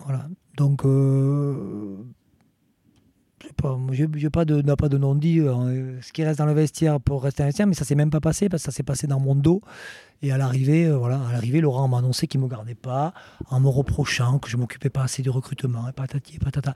Voilà. 0.04 0.28
Donc, 0.58 0.86
euh, 0.86 1.98
je 3.92 4.06
n'ai 4.06 4.30
pas 4.30 4.46
de, 4.46 4.62
pas 4.76 4.90
de 4.90 4.98
non-dit. 4.98 5.40
Euh, 5.40 6.02
ce 6.02 6.12
qui 6.12 6.24
reste 6.24 6.40
dans 6.40 6.46
le 6.46 6.54
vestiaire 6.54 7.00
pour 7.00 7.24
rester 7.24 7.44
vestiaire, 7.44 7.68
mais 7.68 7.74
ça 7.74 7.86
s'est 7.86 7.96
même 7.96 8.10
pas 8.10 8.22
passé 8.22 8.50
parce 8.50 8.64
que 8.64 8.72
ça 8.72 8.76
s'est 8.76 8.84
passé 8.84 9.08
dans 9.08 9.20
mon 9.20 9.36
dos. 9.36 9.62
Et 10.24 10.32
à 10.32 10.38
l'arrivée, 10.38 10.86
euh, 10.86 10.98
voilà, 10.98 11.20
à 11.28 11.34
l'arrivée, 11.34 11.62
Laurent 11.62 11.88
m'a 11.88 11.98
annoncé 11.98 12.28
qu'il 12.28 12.40
me 12.40 12.48
gardait 12.48 12.76
pas, 12.76 13.14
en 13.50 13.60
me 13.60 13.68
reprochant 13.68 14.38
que 14.38 14.50
je 14.50 14.58
m'occupais 14.58 14.90
pas 14.90 15.04
assez 15.04 15.24
du 15.24 15.30
recrutement, 15.30 15.88
et 15.90 15.92
patati 15.92 16.36
et 16.36 16.40
patata. 16.40 16.76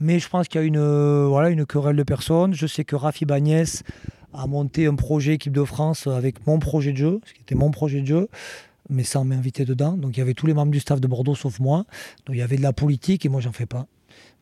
Mais 0.00 0.18
je 0.18 0.28
pense 0.28 0.46
qu'il 0.46 0.60
y 0.60 0.64
a 0.64 0.66
une, 0.66 0.76
euh, 0.78 1.26
voilà, 1.28 1.50
une 1.50 1.66
querelle 1.66 1.96
de 1.96 2.02
personnes. 2.04 2.54
Je 2.54 2.66
sais 2.66 2.84
que 2.84 2.94
Rafi 2.94 3.24
Bagnès 3.24 3.82
a 4.32 4.46
monté 4.46 4.86
un 4.86 4.94
projet 4.94 5.34
équipe 5.34 5.52
de 5.52 5.64
France 5.64 6.06
avec 6.06 6.46
mon 6.46 6.58
projet 6.58 6.92
de 6.92 6.98
jeu, 6.98 7.20
ce 7.24 7.34
qui 7.34 7.40
était 7.40 7.54
mon 7.54 7.70
projet 7.70 8.00
de 8.00 8.06
jeu 8.06 8.28
mais 8.90 9.04
sans 9.04 9.24
m'inviter 9.24 9.64
dedans. 9.64 9.96
Donc 9.96 10.16
il 10.16 10.20
y 10.20 10.22
avait 10.22 10.34
tous 10.34 10.46
les 10.46 10.54
membres 10.54 10.72
du 10.72 10.80
staff 10.80 11.00
de 11.00 11.06
Bordeaux 11.06 11.34
sauf 11.34 11.58
moi. 11.58 11.86
Donc 12.26 12.36
il 12.36 12.38
y 12.38 12.42
avait 12.42 12.56
de 12.56 12.62
la 12.62 12.72
politique 12.72 13.24
et 13.24 13.28
moi 13.28 13.40
j'en 13.40 13.52
fais 13.52 13.66
pas. 13.66 13.86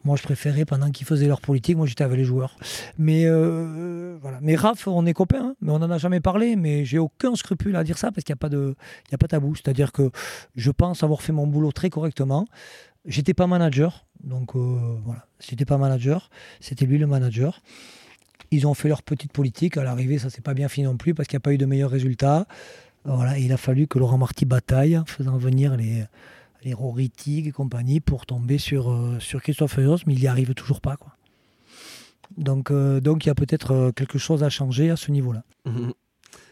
Moi, 0.04 0.16
je 0.16 0.22
préférais 0.22 0.64
pendant 0.64 0.90
qu'ils 0.90 1.06
faisaient 1.06 1.28
leur 1.28 1.40
politique, 1.40 1.76
moi 1.76 1.86
j'étais 1.86 2.02
avec 2.02 2.18
les 2.18 2.24
joueurs. 2.24 2.56
Mais 2.98 3.24
euh, 3.26 4.16
voilà. 4.20 4.38
Mais 4.40 4.56
Raph, 4.56 4.88
on 4.88 5.06
est 5.06 5.14
copains, 5.14 5.50
hein. 5.50 5.54
mais 5.60 5.70
on 5.70 5.78
n'en 5.78 5.90
a 5.90 5.98
jamais 5.98 6.20
parlé. 6.20 6.56
Mais 6.56 6.84
j'ai 6.84 6.98
aucun 6.98 7.34
scrupule 7.36 7.76
à 7.76 7.84
dire 7.84 7.98
ça 7.98 8.10
parce 8.10 8.24
qu'il 8.24 8.32
n'y 8.32 8.38
a 8.38 8.40
pas 8.40 8.48
de, 8.48 8.74
a 9.12 9.18
pas 9.18 9.28
tabou. 9.28 9.54
C'est-à-dire 9.54 9.92
que 9.92 10.10
je 10.56 10.70
pense 10.70 11.02
avoir 11.02 11.22
fait 11.22 11.32
mon 11.32 11.46
boulot 11.46 11.72
très 11.72 11.90
correctement. 11.90 12.46
J'étais 13.04 13.34
pas 13.34 13.46
manager, 13.46 14.06
donc 14.22 14.54
euh, 14.54 14.78
voilà. 15.04 15.26
J'étais 15.40 15.64
pas 15.64 15.76
manager, 15.76 16.30
c'était 16.60 16.86
lui 16.86 16.98
le 16.98 17.06
manager. 17.06 17.62
Ils 18.52 18.66
ont 18.66 18.74
fait 18.74 18.88
leur 18.88 19.02
petite 19.02 19.32
politique. 19.32 19.76
À 19.76 19.82
l'arrivée, 19.82 20.18
ça 20.18 20.30
s'est 20.30 20.42
pas 20.42 20.54
bien 20.54 20.68
fini 20.68 20.86
non 20.86 20.96
plus 20.96 21.14
parce 21.14 21.26
qu'il 21.26 21.36
n'y 21.36 21.42
a 21.42 21.44
pas 21.44 21.52
eu 21.52 21.58
de 21.58 21.66
meilleurs 21.66 21.90
résultats. 21.90 22.46
Voilà, 23.04 23.38
il 23.38 23.52
a 23.52 23.56
fallu 23.56 23.88
que 23.88 23.98
Laurent 23.98 24.18
Marty 24.18 24.44
bataille, 24.44 25.00
faisant 25.06 25.36
venir 25.36 25.76
les 25.76 26.04
les 26.64 26.74
Roritig 26.74 27.46
et 27.46 27.52
compagnie 27.52 28.00
pour 28.00 28.26
tomber 28.26 28.58
sur, 28.58 28.90
euh, 28.90 29.18
sur 29.18 29.42
Christophe 29.42 29.74
Feuillos, 29.74 29.98
mais 30.06 30.14
il 30.14 30.20
n'y 30.20 30.26
arrive 30.26 30.54
toujours 30.54 30.80
pas. 30.80 30.96
Quoi. 30.96 31.12
Donc 32.36 32.70
euh, 32.70 33.00
donc 33.00 33.24
il 33.24 33.28
y 33.28 33.30
a 33.30 33.34
peut-être 33.34 33.72
euh, 33.72 33.92
quelque 33.92 34.18
chose 34.18 34.42
à 34.42 34.50
changer 34.50 34.90
à 34.90 34.96
ce 34.96 35.10
niveau-là. 35.10 35.42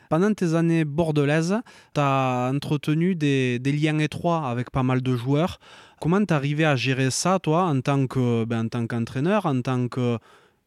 Pendant 0.08 0.34
tes 0.34 0.54
années 0.54 0.84
bordelaises, 0.84 1.56
tu 1.94 2.00
as 2.00 2.50
entretenu 2.52 3.14
des, 3.14 3.60
des, 3.60 3.70
liens 3.70 3.98
étroits 3.98 4.48
avec 4.48 4.70
pas 4.72 4.82
mal 4.82 5.02
de 5.02 5.14
joueurs. 5.14 5.60
Comment 6.00 6.24
tu 6.24 6.34
arrivé 6.34 6.64
à 6.64 6.74
gérer 6.74 7.12
ça, 7.12 7.38
toi, 7.38 7.66
en 7.66 7.80
tant, 7.80 8.08
que, 8.08 8.44
ben, 8.44 8.64
en 8.64 8.68
tant 8.68 8.86
qu'entraîneur, 8.88 9.46
en 9.46 9.62
tant 9.62 9.86
que 9.86 10.18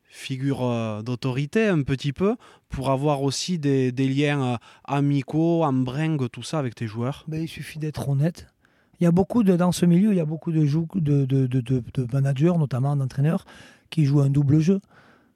figure 0.06 1.04
d'autorité 1.04 1.68
un 1.68 1.82
petit 1.82 2.14
peu, 2.14 2.38
pour 2.70 2.90
avoir 2.90 3.22
aussi 3.22 3.60
des, 3.60 3.92
des 3.92 4.08
liens 4.08 4.60
amicaux, 4.86 5.66
en 5.66 5.74
bringue, 5.74 6.30
tout 6.30 6.44
ça 6.44 6.60
avec 6.60 6.76
tes 6.76 6.88
joueurs? 6.88 7.26
Ben, 7.28 7.42
Il 7.42 7.50
suffit 7.50 7.80
d'être 7.80 8.08
honnête 8.08 8.48
il 9.00 9.04
y 9.04 9.08
a 9.08 9.12
beaucoup 9.12 9.44
de, 9.44 9.56
dans 9.56 9.72
ce 9.72 9.86
milieu, 9.86 10.12
il 10.12 10.18
y 10.18 10.22
a 10.22 10.26
beaucoup 10.26 10.52
de, 10.52 10.66
de, 10.96 11.26
de, 11.26 12.08
managers, 12.14 12.54
notamment 12.58 12.96
d'entraîneurs, 12.96 13.46
qui 13.90 14.06
jouent 14.06 14.22
un 14.22 14.30
double 14.30 14.60
jeu 14.60 14.82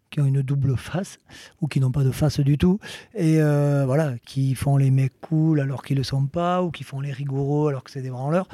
qui 0.09 0.21
ont 0.21 0.25
une 0.25 0.41
double 0.41 0.77
face 0.77 1.19
ou 1.61 1.67
qui 1.67 1.81
n'ont 1.81 1.91
pas 1.91 2.03
de 2.03 2.11
face 2.11 2.39
du 2.39 2.57
tout 2.57 2.79
et 3.13 3.41
euh, 3.41 3.83
voilà 3.85 4.13
qui 4.25 4.55
font 4.55 4.77
les 4.77 4.89
mecs 4.89 5.19
cool 5.19 5.59
alors 5.59 5.83
qu'ils 5.83 5.97
le 5.97 6.03
sont 6.03 6.27
pas 6.27 6.63
ou 6.63 6.71
qui 6.71 6.83
font 6.85 7.01
les 7.01 7.11
rigoureux 7.11 7.69
alors 7.69 7.83
que 7.83 7.91
c'est 7.91 8.01
des 8.01 8.09
branleurs. 8.09 8.47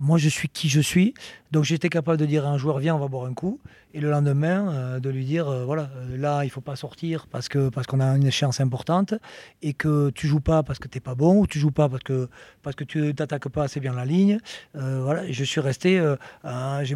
Moi 0.00 0.18
je 0.18 0.28
suis 0.28 0.48
qui 0.48 0.68
je 0.68 0.80
suis 0.80 1.14
donc 1.50 1.64
j'étais 1.64 1.88
capable 1.88 2.18
de 2.18 2.26
dire 2.26 2.46
à 2.46 2.50
un 2.50 2.58
joueur 2.58 2.78
viens 2.78 2.94
on 2.94 2.98
va 2.98 3.08
boire 3.08 3.26
un 3.26 3.34
coup 3.34 3.60
et 3.94 4.00
le 4.00 4.10
lendemain 4.10 4.72
euh, 4.72 5.00
de 5.00 5.10
lui 5.10 5.24
dire 5.24 5.48
euh, 5.48 5.64
voilà 5.64 5.90
là 6.10 6.44
il 6.44 6.50
faut 6.50 6.60
pas 6.60 6.76
sortir 6.76 7.26
parce 7.30 7.48
parce 7.72 7.86
qu'on 7.86 8.00
a 8.00 8.06
une 8.16 8.26
échéance 8.26 8.60
importante 8.60 9.14
et 9.62 9.72
que 9.72 10.10
tu 10.10 10.26
joues 10.26 10.40
pas 10.40 10.62
parce 10.62 10.78
que 10.78 10.88
t'es 10.88 11.00
pas 11.00 11.14
bon 11.14 11.40
ou 11.40 11.46
tu 11.46 11.58
joues 11.58 11.70
pas 11.70 11.88
parce 11.88 12.02
que 12.02 12.28
parce 12.62 12.76
que 12.76 12.84
tu 12.84 13.14
t'attaques 13.14 13.48
pas 13.48 13.64
assez 13.64 13.80
bien 13.80 13.94
la 13.94 14.04
ligne 14.04 14.38
voilà 14.74 15.30
je 15.30 15.44
suis 15.44 15.60
resté 15.60 16.02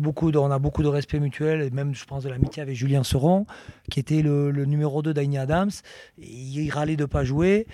beaucoup 0.00 0.30
on 0.30 0.50
a 0.50 0.59
beaucoup 0.59 0.82
de 0.82 0.88
respect 0.88 1.20
mutuel 1.20 1.62
et 1.62 1.70
même 1.70 1.94
je 1.94 2.05
pense 2.05 2.24
de 2.24 2.28
l'amitié 2.28 2.62
avec 2.62 2.76
Julien 2.76 3.03
Seron 3.03 3.46
qui 3.90 4.00
était 4.00 4.22
le, 4.22 4.50
numéro 4.64 5.03
2 5.03 5.14
d'Aini 5.14 5.38
Adams. 5.38 5.70
Il 6.18 6.70
râlait 6.70 6.96
de 6.96 7.03
ne 7.03 7.07
pas 7.07 7.24
jouer. 7.24 7.66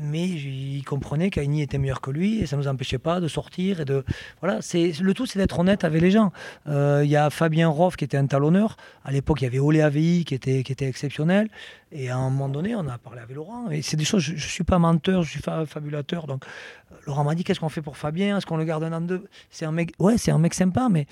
Mais 0.00 0.26
il 0.26 0.82
comprenait 0.84 1.30
qu'Aini 1.30 1.62
était 1.62 1.78
meilleur 1.78 2.00
que 2.00 2.10
lui 2.10 2.40
et 2.40 2.46
ça 2.46 2.56
ne 2.56 2.62
nous 2.62 2.68
empêchait 2.68 2.98
pas 2.98 3.20
de 3.20 3.28
sortir 3.28 3.80
et 3.80 3.84
de 3.84 4.04
voilà 4.40 4.62
c'est 4.62 4.92
le 5.00 5.14
tout 5.14 5.26
c'est 5.26 5.38
d'être 5.38 5.58
honnête 5.58 5.84
avec 5.84 6.00
les 6.00 6.10
gens. 6.10 6.32
Euh, 6.66 7.02
il 7.04 7.10
y 7.10 7.16
a 7.16 7.30
Fabien 7.30 7.68
Roff 7.68 7.96
qui 7.96 8.04
était 8.04 8.16
un 8.16 8.26
talonneur. 8.26 8.76
À 9.04 9.12
l'époque 9.12 9.40
il 9.40 9.44
y 9.44 9.46
avait 9.46 9.58
Olé 9.58 9.80
Avi 9.80 10.24
qui 10.24 10.34
était 10.34 10.62
qui 10.62 10.72
était 10.72 10.86
exceptionnel. 10.86 11.48
Et 11.90 12.10
à 12.10 12.16
un 12.16 12.30
moment 12.30 12.48
donné 12.48 12.74
on 12.74 12.86
a 12.88 12.98
parlé 12.98 13.20
avec 13.20 13.36
Laurent. 13.36 13.70
Et 13.70 13.82
c'est 13.82 13.96
des 13.96 14.04
choses 14.04 14.22
je, 14.22 14.32
ne 14.32 14.38
suis 14.38 14.64
pas 14.64 14.78
menteur 14.78 15.22
je 15.22 15.30
suis 15.30 15.42
fabulateur. 15.66 16.26
Donc 16.26 16.44
Laurent 17.06 17.24
m'a 17.24 17.34
dit 17.34 17.44
qu'est-ce 17.44 17.60
qu'on 17.60 17.68
fait 17.68 17.82
pour 17.82 17.96
Fabien? 17.96 18.38
Est-ce 18.38 18.46
qu'on 18.46 18.56
le 18.56 18.64
garde 18.64 18.84
un 18.84 18.92
an 18.92 19.00
deux? 19.00 19.24
C'est 19.50 19.64
un 19.64 19.72
mec 19.72 19.92
ouais 19.98 20.18
c'est 20.18 20.30
un 20.30 20.38
mec 20.38 20.54
sympa 20.54 20.88
mais 20.90 21.06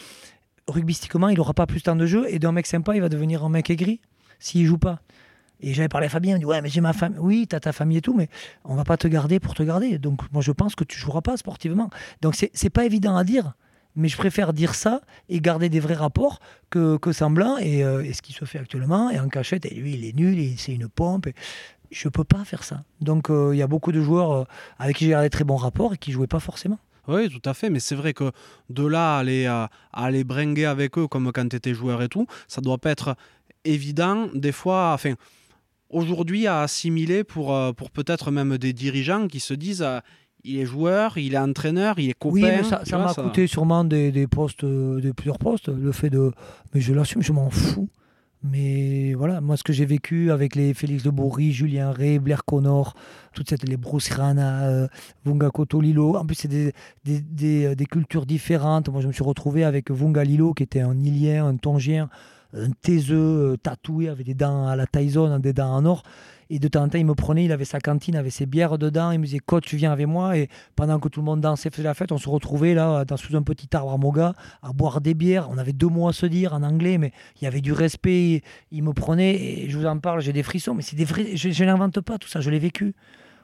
rugbystiquement, 0.70 1.28
il 1.28 1.37
n'aura 1.37 1.55
pas 1.55 1.66
plus 1.66 1.81
de 1.81 1.85
temps 1.85 1.97
de 1.97 2.07
jeu. 2.07 2.26
Et 2.28 2.39
d'un 2.39 2.53
mec 2.53 2.66
sympa, 2.66 2.95
il 2.95 3.01
va 3.01 3.09
devenir 3.09 3.45
un 3.45 3.49
mec 3.49 3.68
aigri 3.70 4.01
s'il 4.39 4.66
joue 4.66 4.78
pas. 4.78 5.01
Et 5.61 5.75
j'avais 5.75 5.89
parlé 5.89 6.07
à 6.07 6.11
Fabien, 6.11 6.37
il 6.37 6.41
dit 6.41 6.45
Ouais, 6.45 6.61
mais 6.63 6.69
j'ai 6.69 6.81
ma 6.81 6.93
famille. 6.93 7.19
Oui, 7.21 7.47
tu 7.49 7.57
as 7.57 7.61
ta 7.61 7.73
famille 7.73 7.99
et 7.99 8.03
tout, 8.03 8.15
mais 8.15 8.29
on 8.65 8.75
va 8.75 8.85
pas 8.85 8.97
te 8.97 9.09
garder 9.09 9.41
pour 9.41 9.55
te 9.55 9.63
garder. 9.63 9.99
Donc, 9.99 10.21
moi, 10.33 10.43
je 10.43 10.53
pense 10.53 10.75
que 10.75 10.85
tu 10.85 10.99
joueras 10.99 11.21
pas 11.21 11.37
sportivement. 11.37 11.91
Donc, 12.23 12.35
c'est 12.35 12.71
pas 12.71 12.85
évident 12.85 13.17
à 13.17 13.25
dire, 13.25 13.55
mais 13.97 14.09
je 14.09 14.17
préfère 14.17 14.53
dire 14.53 14.75
ça 14.75 15.01
et 15.29 15.41
garder 15.41 15.69
des 15.69 15.81
vrais 15.81 15.95
rapports 15.95 16.41
que, 16.71 16.97
que 16.97 17.13
semblant. 17.13 17.59
Et, 17.59 17.85
euh, 17.85 18.05
et, 18.05 18.13
ce 18.13 18.23
qui 18.23 18.33
se 18.33 18.45
fait 18.45 18.59
actuellement, 18.59 19.11
et 19.11 19.19
en 19.21 19.29
cachette, 19.29 19.67
et 19.67 19.75
lui, 19.75 19.95
il 19.95 20.05
est 20.05 20.17
nul, 20.17 20.55
c'est 20.57 20.73
une 20.73 20.89
pompe. 20.89 21.27
Et 21.27 21.35
je 21.91 22.09
peux 22.09 22.25
pas 22.25 22.45
faire 22.45 22.65
ça. 22.65 22.85
Donc, 23.01 23.31
euh, 23.31 23.51
il 23.53 23.59
y 23.59 23.63
a 23.63 23.67
beaucoup 23.67 23.93
de 23.93 24.01
joueurs 24.01 24.33
euh, 24.33 24.45
avec 24.79 24.97
qui 24.97 25.05
j'ai 25.05 25.11
gardé 25.11 25.31
très 25.31 25.45
bons 25.45 25.57
rapports 25.57 25.95
et 25.95 25.99
qui 25.99 26.13
jouaient 26.13 26.27
pas 26.27 26.41
forcément. 26.41 26.79
Oui, 27.09 27.29
tout 27.29 27.49
à 27.49 27.55
fait, 27.55 27.71
mais 27.71 27.81
c'est 27.81 27.95
vrai 27.97 28.13
que 28.13 28.31
de 28.69 28.87
là 28.87 29.17
à 29.17 29.21
aller, 29.21 29.47
à, 29.47 29.71
aller 29.93 30.23
bringuer 30.23 30.67
avec 30.67 30.97
eux 30.99 31.09
comme 31.09 31.33
quand 31.33 31.49
tu 31.49 31.57
étais 31.57 31.75
joueur 31.75 32.03
et 32.03 32.09
tout, 32.09 32.27
ça 32.47 32.61
doit 32.61 32.79
pas 32.79 32.91
être 32.91 33.17
évident 33.65 34.29
des 34.33 34.53
fois. 34.53 34.93
Enfin, 34.95 35.15
aujourd'hui 35.91 36.47
à 36.47 36.62
assimiler 36.62 37.24
pour, 37.24 37.55
euh, 37.55 37.72
pour 37.72 37.91
peut-être 37.91 38.30
même 38.30 38.57
des 38.59 38.72
dirigeants 38.72 39.26
qui 39.26 39.41
se 39.41 39.55
disent 39.55 39.82
euh, 39.82 40.01
il 40.45 40.59
est 40.59 40.64
joueur, 40.64 41.18
il 41.18 41.34
est 41.34 41.38
entraîneur, 41.38 41.99
il 41.99 42.11
est 42.11 42.18
copain. 42.18 42.34
Oui, 42.34 42.43
mais 42.43 42.62
ça 42.62 42.99
m'a 42.99 43.12
coûté 43.14 43.47
sûrement 43.47 43.84
des, 43.84 44.11
des, 44.11 44.26
postes, 44.26 44.64
euh, 44.64 45.01
des 45.01 45.12
plusieurs 45.12 45.38
postes. 45.38 45.68
Le 45.68 45.93
fait 45.93 46.11
de. 46.11 46.32
Mais 46.74 46.80
je 46.80 46.95
l'assume, 46.95 47.22
je 47.22 47.32
m'en 47.32 47.51
fous. 47.51 47.88
Mais 48.43 49.12
voilà, 49.12 49.43
moi, 49.43 49.59
ce 49.59 49.62
que 49.62 49.74
j'ai 49.74 49.84
vécu 49.84 50.30
avec 50.30 50.57
les 50.57 50.72
Félix 50.72 51.03
de 51.03 51.11
Bourry, 51.11 51.53
Julien 51.53 51.91
Ray, 51.91 52.18
Blair 52.18 52.47
Connor, 52.47 52.95
toutes 53.34 53.51
cette, 53.51 53.68
les 53.68 53.76
Bruce 53.76 54.09
Rana, 54.09 54.62
euh, 54.62 54.88
Vunga 55.26 55.51
Koto 55.51 55.78
Lilo, 55.82 56.16
en 56.16 56.24
plus, 56.24 56.36
c'est 56.36 56.49
des, 56.49 56.72
des, 57.05 57.20
des, 57.20 57.76
des, 57.76 57.84
cultures 57.84 58.24
différentes. 58.24 58.88
Moi, 58.88 59.03
je 59.03 59.09
me 59.09 59.12
suis 59.12 59.22
retrouvé 59.22 59.62
avec 59.62 59.91
Vunga 59.91 60.24
Lilo, 60.24 60.55
qui 60.55 60.62
était 60.62 60.80
un 60.80 60.99
Ilien, 60.99 61.49
un 61.49 61.57
Tongien, 61.57 62.09
un 62.55 62.70
taiseux 62.70 63.57
tatoué 63.62 64.09
avec 64.09 64.26
des 64.26 64.34
dents 64.34 64.66
à 64.66 64.76
la 64.76 64.86
Tyson, 64.86 65.38
des 65.38 65.53
dents 65.53 65.74
en 65.74 65.84
or. 65.84 66.03
Et 66.53 66.59
de 66.59 66.66
temps 66.66 66.82
en 66.82 66.88
temps, 66.88 66.98
il 66.98 67.07
me 67.07 67.14
prenait, 67.14 67.44
il 67.44 67.53
avait 67.53 67.64
sa 67.64 67.78
cantine, 67.78 68.16
avec 68.16 68.32
ses 68.32 68.44
bières 68.44 68.76
dedans. 68.76 69.12
Il 69.12 69.20
me 69.20 69.24
disait, 69.24 69.38
coach, 69.38 69.66
tu 69.66 69.76
viens 69.76 69.92
avec 69.92 70.09
moi. 70.09 70.36
Et 70.36 70.48
pendant 70.74 70.98
que 70.98 71.09
tout 71.09 71.20
le 71.20 71.24
monde 71.24 71.40
dansait, 71.40 71.70
faisait 71.70 71.84
la 71.84 71.94
fête, 71.94 72.11
on 72.11 72.18
se 72.18 72.28
retrouvait 72.28 72.74
là, 72.74 73.05
dans, 73.05 73.16
sous 73.16 73.36
un 73.36 73.42
petit 73.42 73.68
arbre 73.72 73.92
à 73.92 73.96
Moga, 73.96 74.34
à 74.61 74.72
boire 74.72 75.01
des 75.01 75.14
bières. 75.14 75.48
On 75.48 75.59
avait 75.59 75.72
deux 75.72 75.86
mots 75.86 76.09
à 76.09 76.12
se 76.12 76.26
dire 76.26 76.53
en 76.53 76.64
anglais, 76.64 76.98
mais 76.98 77.12
il 77.40 77.44
y 77.44 77.46
avait 77.46 77.61
du 77.61 77.72
respect. 77.72 78.42
Il 78.72 78.82
me 78.82 78.92
prenait, 78.92 79.36
et 79.36 79.70
je 79.70 79.78
vous 79.78 79.86
en 79.86 79.98
parle, 79.98 80.20
j'ai 80.22 80.32
des 80.32 80.42
frissons, 80.42 80.74
mais 80.74 80.82
c'est 80.82 80.96
des 80.96 81.07
je 81.36 81.64
n'invente 81.64 82.01
pas 82.01 82.18
tout 82.18 82.28
ça, 82.28 82.40
je 82.40 82.51
l'ai 82.51 82.59
vécu 82.59 82.94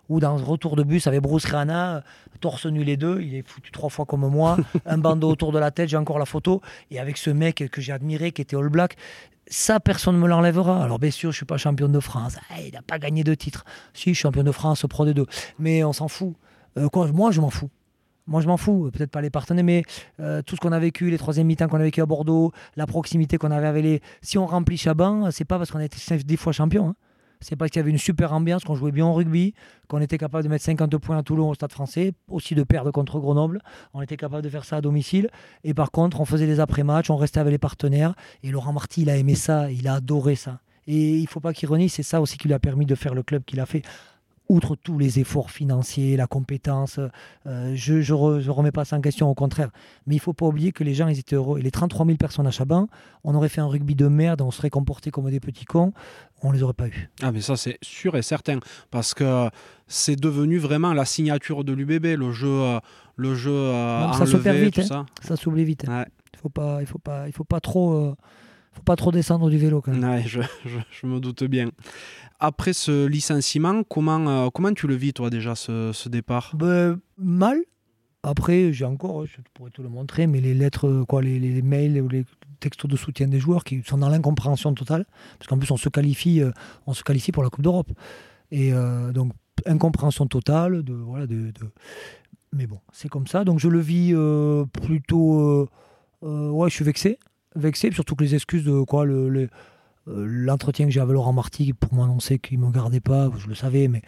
ou 0.09 0.21
dans 0.21 0.37
retour 0.37 0.77
de 0.77 0.83
bus 0.83 1.07
avec 1.07 1.21
Bruce 1.21 1.47
Rana, 1.47 2.03
torse 2.41 2.67
nu 2.67 2.85
les 2.85 2.97
deux, 2.97 3.21
il 3.23 3.35
est 3.35 3.47
foutu 3.47 3.71
trois 3.71 3.89
fois 3.89 4.05
comme 4.05 4.29
moi, 4.29 4.57
un 4.87 4.99
bandeau 4.99 5.31
autour 5.31 5.53
de 5.53 5.59
la 5.59 5.71
tête, 5.71 5.89
j'ai 5.89 5.97
encore 5.97 6.19
la 6.19 6.27
photo, 6.27 6.61
et 6.91 6.99
avec 6.99 7.17
ce 7.17 7.31
mec 7.31 7.69
que 7.71 7.81
j'ai 7.81 7.93
admiré, 7.93 8.33
qui 8.33 8.43
était 8.43 8.57
All 8.57 8.69
Black, 8.69 8.97
ça, 9.49 9.79
personne 9.81 10.17
ne 10.17 10.21
me 10.21 10.27
l'enlèvera. 10.27 10.83
Alors, 10.83 10.99
bien 10.99 11.11
sûr, 11.11 11.31
je 11.31 11.37
ne 11.37 11.39
suis 11.39 11.47
pas 11.47 11.57
champion 11.57 11.89
de 11.89 12.01
France. 12.01 12.37
Ah, 12.51 12.61
il 12.61 12.73
n'a 12.73 12.83
pas 12.83 12.99
gagné 12.99 13.23
de 13.23 13.35
titre. 13.35 13.65
Si, 13.95 14.15
champion 14.15 14.43
de 14.43 14.51
France, 14.51 14.85
Pro 14.89 15.05
des 15.05 15.15
deux. 15.15 15.27
Mais 15.59 15.85
on 15.85 15.93
s'en 15.93 16.09
fout. 16.09 16.35
Euh, 16.79 16.89
quoi, 16.89 17.07
moi, 17.13 17.31
je 17.31 17.41
m'en 17.41 17.51
fous. 17.51 17.71
Moi, 18.27 18.41
je 18.41 18.49
m'en 18.49 18.57
fous. 18.57 18.91
Peut-être 18.93 19.11
pas 19.11 19.21
les 19.21 19.31
partenaires, 19.31 19.65
mais 19.65 19.85
euh, 20.21 20.43
tout 20.43 20.57
ce 20.57 20.61
qu'on 20.61 20.73
a 20.73 20.79
vécu, 20.81 21.11
les 21.11 21.19
troisième 21.19 21.47
mi-temps 21.47 21.69
qu'on 21.69 21.79
a 21.79 21.85
vécu 21.85 22.03
à 22.03 22.07
Bordeaux, 22.07 22.53
la 22.75 22.87
proximité 22.87 23.39
qu'on 23.39 23.53
avait 23.53 23.69
avec 23.69 23.85
les. 23.85 24.03
Si 24.21 24.37
on 24.37 24.47
remplit 24.47 24.77
Chaban, 24.77 25.31
c'est 25.31 25.45
pas 25.45 25.59
parce 25.59 25.71
qu'on 25.71 25.79
a 25.79 25.85
été 25.85 25.97
des 26.25 26.37
fois 26.37 26.53
champion. 26.53 26.89
Hein. 26.89 26.97
C'est 27.41 27.57
parce 27.57 27.71
qu'il 27.71 27.81
y 27.81 27.83
avait 27.83 27.91
une 27.91 27.99
super 27.99 28.33
ambiance, 28.33 28.65
qu'on 28.65 28.75
jouait 28.75 28.93
bien 28.93 29.07
au 29.07 29.13
rugby, 29.13 29.55
qu'on 29.89 30.01
était 30.01 30.19
capable 30.19 30.45
de 30.45 30.49
mettre 30.49 30.65
50 30.65 30.97
points 30.99 31.19
à 31.19 31.23
Toulon 31.23 31.51
au 31.51 31.55
Stade 31.55 31.73
français, 31.73 32.13
aussi 32.29 32.55
de 32.55 32.63
perdre 32.63 32.91
contre 32.91 33.19
Grenoble. 33.19 33.61
On 33.95 34.03
était 34.03 34.17
capable 34.17 34.43
de 34.43 34.49
faire 34.49 34.65
ça 34.65 34.77
à 34.77 34.81
domicile. 34.81 35.29
Et 35.65 35.75
par 35.75 35.91
contre, 35.91 36.21
on 36.21 36.25
faisait 36.25 36.47
les 36.47 36.61
après-matchs, 36.61 37.11
on 37.11 37.17
restait 37.17 37.41
avec 37.41 37.53
les 37.53 37.59
partenaires. 37.59 38.15
Et 38.43 38.51
Laurent 38.51 38.73
Marty, 38.73 39.03
il 39.03 39.11
a 39.11 39.17
aimé 39.17 39.35
ça, 39.35 39.71
il 39.71 39.87
a 39.89 39.95
adoré 39.95 40.35
ça. 40.35 40.61
Et 40.87 41.17
il 41.17 41.23
ne 41.23 41.29
faut 41.29 41.41
pas 41.41 41.53
qu'il 41.53 41.69
renie, 41.69 41.89
c'est 41.89 42.03
ça 42.03 42.21
aussi 42.21 42.39
qui 42.39 42.49
lui 42.49 42.55
a 42.55 42.61
permis 42.61 42.87
de 42.87 42.95
faire 42.95 43.15
le 43.15 43.23
club 43.23 43.45
qu'il 43.45 43.59
a 43.61 43.67
fait 43.67 43.83
outre 44.49 44.77
tous 44.77 44.99
les 44.99 45.19
efforts 45.19 45.51
financiers, 45.51 46.17
la 46.17 46.27
compétence, 46.27 47.01
euh, 47.47 47.73
je 47.75 47.95
ne 47.95 48.51
remets 48.51 48.71
pas 48.71 48.85
ça 48.85 48.97
en 48.97 49.01
question, 49.01 49.29
au 49.29 49.35
contraire. 49.35 49.71
Mais 50.07 50.15
il 50.15 50.19
faut 50.19 50.33
pas 50.33 50.47
oublier 50.47 50.73
que 50.73 50.85
les 50.85 50.95
gens, 50.95 51.09
ils 51.09 51.19
étaient 51.19 51.37
heureux. 51.37 51.59
Et 51.59 51.63
les 51.63 51.71
33 51.71 52.07
000 52.07 52.17
personnes 52.17 52.47
à 52.47 52.51
Chaban, 52.51 52.89
on 53.25 53.35
aurait 53.35 53.49
fait 53.49 53.61
un 53.61 53.67
rugby 53.67 53.95
de 53.95 54.07
merde, 54.07 54.43
on 54.43 54.51
serait 54.51 54.71
comporté 54.71 55.11
comme 55.11 55.29
des 55.31 55.41
petits 55.41 55.65
cons, 55.65 55.93
on 56.43 56.53
les 56.53 56.63
aurait 56.63 56.75
pas 56.75 56.89
eu. 56.89 57.11
Ah, 57.23 57.33
mais 57.33 57.41
ça, 57.41 57.57
c'est 57.57 57.79
sûr 57.83 58.17
et 58.17 58.23
certain. 58.23 58.59
Parce 58.91 59.15
que 59.15 59.49
c'est 59.89 60.17
devenu 60.17 60.59
vraiment 60.59 60.93
la 60.93 61.05
signature 61.05 61.65
de 61.65 61.73
l'UBB, 61.73 62.19
le 62.19 62.33
jeu, 62.33 62.49
euh, 62.49 62.81
le 63.17 63.35
jeu 63.35 63.53
euh, 63.53 64.13
ça 64.13 64.27
se 64.27 64.37
perd 64.37 64.57
vite, 64.57 64.79
hein. 64.79 64.83
ça. 64.85 65.07
ça 65.23 65.37
s'oublie 65.37 65.65
vite. 65.65 65.85
Il 65.89 66.39
faut 66.39 66.49
pas, 66.49 66.79
il 66.81 66.87
faut 66.87 66.99
pas, 66.99 67.27
il 67.27 67.33
faut 67.33 67.45
pas 67.45 67.61
trop 67.61 68.15
faut 68.77 68.83
pas 68.83 68.97
trop 68.97 69.11
descendre 69.11 69.49
du 69.49 69.57
vélo 69.57 69.81
quand 69.81 69.93
même. 69.93 70.23
je, 70.27 70.41
je, 70.65 71.07
me 71.07 71.19
doute 71.19 71.45
bien. 71.45 71.71
Après 72.39 72.75
ce 72.75 73.07
licenciement, 73.07 73.83
comment, 73.85 74.29
euh, 74.29 74.51
comment 74.51 74.73
tu 74.75 74.87
le 74.87 74.95
vis 74.95 75.15
toi 75.15 75.31
déjà 75.31 75.55
ce, 75.55 75.93
ce 75.93 76.09
départ? 76.09 76.53
Ben, 76.55 76.99
Mal. 77.17 77.59
Après, 78.23 78.73
j'ai 78.73 78.85
encore, 78.85 79.25
je 79.25 79.37
pourrais 79.55 79.71
te 79.71 79.81
le 79.81 79.89
montrer, 79.89 80.27
mais 80.27 80.41
les 80.41 80.53
lettres, 80.53 81.05
quoi, 81.09 81.23
les, 81.23 81.39
les, 81.39 81.63
mails 81.63 82.03
ou 82.03 82.09
les 82.09 82.25
textos 82.59 82.91
de 82.91 82.97
soutien 82.97 83.29
des 83.29 83.39
joueurs 83.39 83.63
qui 83.63 83.83
sont 83.87 83.99
dans 83.99 84.09
l'incompréhension 84.09 84.75
totale, 84.75 85.07
parce 85.39 85.49
qu'en 85.49 85.59
plus 85.59 85.71
on 85.71 85.77
se 85.77 85.89
qualifie, 85.89 86.43
euh, 86.43 86.51
on 86.89 86.93
se 86.93 87.05
qualifie 87.05 87.31
pour 87.31 87.45
la 87.45 87.51
Coupe 87.51 87.63
d'Europe. 87.63 87.93
Et 88.51 88.73
euh, 88.73 89.13
donc 89.13 89.33
incompréhension 89.65 90.27
totale, 90.27 90.83
de, 90.83 90.93
voilà, 90.93 91.29
de, 91.29 91.53
de... 91.53 91.71
mais 92.53 92.67
bon, 92.67 92.81
c'est 92.93 93.09
comme 93.09 93.29
ça. 93.29 93.45
Donc 93.45 93.61
je 93.61 93.69
le 93.69 93.79
vis 93.79 94.13
plutôt, 94.73 95.69
ouais, 96.23 96.69
je 96.69 96.75
suis 96.75 96.85
vexé 96.85 97.19
vexé, 97.57 97.91
surtout 97.93 98.15
que 98.15 98.25
les 98.25 98.35
excuses 98.35 98.65
de 98.65 98.83
quoi 98.83 99.07
euh, 99.07 99.49
l'entretien 100.07 100.87
que 100.87 100.93
j'ai 100.93 101.01
avec 101.01 101.15
Laurent 101.15 101.33
Marty 101.33 101.73
pour 101.73 101.95
m'annoncer 101.95 102.39
qu'il 102.39 102.61
ne 102.61 102.67
me 102.67 102.71
gardait 102.71 103.01
pas, 103.01 103.31
je 103.39 103.49
le 103.49 103.55
savais, 103.55 103.89
mais 103.89 104.03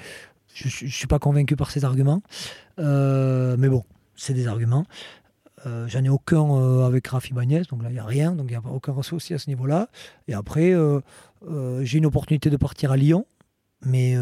je 0.54 0.66
ne 0.84 0.90
suis 0.90 1.06
pas 1.06 1.18
convaincu 1.18 1.56
par 1.56 1.70
ces 1.70 1.84
arguments. 1.84 2.22
Euh, 2.78 3.56
mais 3.58 3.68
bon, 3.68 3.84
c'est 4.14 4.34
des 4.34 4.46
arguments. 4.46 4.84
Euh, 5.66 5.88
j'en 5.88 6.04
ai 6.04 6.08
aucun 6.08 6.84
avec 6.84 7.08
Rafi 7.08 7.34
Bagnès, 7.34 7.66
donc 7.66 7.82
là 7.82 7.90
il 7.90 7.94
n'y 7.94 7.98
a 7.98 8.04
rien, 8.04 8.32
donc 8.32 8.46
il 8.48 8.56
n'y 8.56 8.64
a 8.64 8.70
aucun 8.70 9.00
souci 9.02 9.34
à 9.34 9.38
ce 9.38 9.50
niveau-là. 9.50 9.88
Et 10.28 10.34
après, 10.34 10.72
j'ai 11.80 11.98
une 11.98 12.06
opportunité 12.06 12.50
de 12.50 12.56
partir 12.56 12.92
à 12.92 12.96
Lyon, 12.96 13.26
mais 13.84 14.14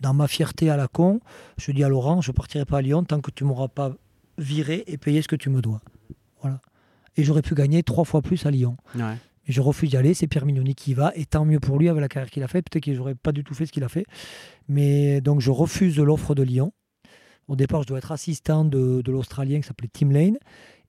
dans 0.00 0.14
ma 0.14 0.28
fierté 0.28 0.70
à 0.70 0.76
la 0.76 0.86
con, 0.86 1.20
je 1.58 1.72
dis 1.72 1.82
à 1.82 1.88
Laurent, 1.88 2.20
je 2.20 2.30
ne 2.30 2.36
partirai 2.36 2.64
pas 2.64 2.78
à 2.78 2.82
Lyon 2.82 3.02
tant 3.02 3.20
que 3.20 3.32
tu 3.32 3.42
ne 3.42 3.48
m'auras 3.48 3.68
pas 3.68 3.92
viré 4.38 4.84
et 4.86 4.96
payé 4.96 5.22
ce 5.22 5.28
que 5.28 5.36
tu 5.36 5.50
me 5.50 5.60
dois. 5.60 5.80
Voilà 6.40 6.60
et 7.18 7.24
j'aurais 7.24 7.42
pu 7.42 7.54
gagner 7.54 7.82
trois 7.82 8.04
fois 8.04 8.22
plus 8.22 8.46
à 8.46 8.50
Lyon. 8.50 8.76
Et 8.94 9.52
je 9.52 9.60
refuse 9.60 9.90
d'y 9.90 9.96
aller, 9.96 10.14
c'est 10.14 10.28
Pierre 10.28 10.46
Mignoni 10.46 10.74
qui 10.74 10.92
y 10.92 10.94
va, 10.94 11.12
et 11.16 11.24
tant 11.24 11.44
mieux 11.44 11.58
pour 11.58 11.78
lui 11.78 11.88
avec 11.88 12.00
la 12.00 12.08
carrière 12.08 12.30
qu'il 12.30 12.42
a 12.42 12.48
faite. 12.48 12.66
Peut-être 12.70 12.84
que 12.84 12.94
j'aurais 12.94 13.14
pas 13.14 13.32
du 13.32 13.44
tout 13.44 13.54
fait 13.54 13.66
ce 13.66 13.72
qu'il 13.72 13.82
a 13.82 13.88
fait. 13.88 14.04
Mais 14.68 15.20
donc 15.20 15.40
je 15.40 15.50
refuse 15.50 15.98
l'offre 15.98 16.34
de 16.34 16.42
Lyon. 16.42 16.72
Au 17.48 17.56
départ, 17.56 17.82
je 17.82 17.88
dois 17.88 17.98
être 17.98 18.12
assistant 18.12 18.64
de, 18.64 19.02
l'Australien 19.06 19.60
qui 19.60 19.66
s'appelait 19.66 19.88
Tim 19.92 20.10
Lane. 20.10 20.36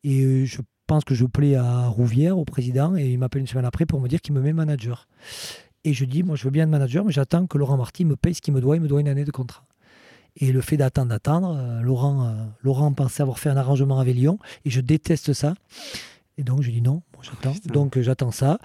Et 0.03 0.23
euh, 0.23 0.45
je 0.45 0.61
pense 0.87 1.03
que 1.03 1.15
je 1.15 1.25
plais 1.25 1.55
à 1.55 1.87
Rouvière, 1.87 2.37
au 2.37 2.45
président, 2.45 2.95
et 2.95 3.09
il 3.11 3.17
m'appelle 3.17 3.41
une 3.41 3.47
semaine 3.47 3.65
après 3.65 3.85
pour 3.85 4.01
me 4.01 4.07
dire 4.07 4.21
qu'il 4.21 4.33
me 4.33 4.41
met 4.41 4.53
manager. 4.53 5.07
Et 5.85 5.93
je 5.93 6.05
dis, 6.05 6.23
moi 6.23 6.35
je 6.35 6.43
veux 6.43 6.51
bien 6.51 6.63
être 6.63 6.69
manager, 6.69 7.05
mais 7.05 7.11
j'attends 7.13 7.47
que 7.47 7.57
Laurent 7.57 7.77
Marty 7.77 8.05
me 8.05 8.17
paye 8.17 8.35
ce 8.35 8.41
qu'il 8.41 8.53
me 8.53 8.61
doit, 8.61 8.75
il 8.75 8.81
me 8.81 8.87
doit 8.87 8.99
une 8.99 9.07
année 9.07 9.23
de 9.23 9.31
contrat. 9.31 9.65
Et 10.35 10.51
le 10.51 10.61
fait 10.61 10.77
d'attendre, 10.77 11.09
d'attendre, 11.09 11.55
euh, 11.57 11.81
Laurent, 11.81 12.25
euh, 12.25 12.45
Laurent 12.61 12.91
pensait 12.93 13.21
avoir 13.21 13.39
fait 13.39 13.49
un 13.49 13.57
arrangement 13.57 13.99
avec 13.99 14.15
Lyon, 14.15 14.37
et 14.65 14.69
je 14.69 14.81
déteste 14.81 15.33
ça. 15.33 15.53
Et 16.39 16.43
donc, 16.43 16.61
je 16.61 16.71
dis 16.71 16.81
non, 16.81 17.01
j'attends. 17.21 17.53
donc, 17.65 17.99
j'attends 17.99 18.31
ça. 18.31 18.59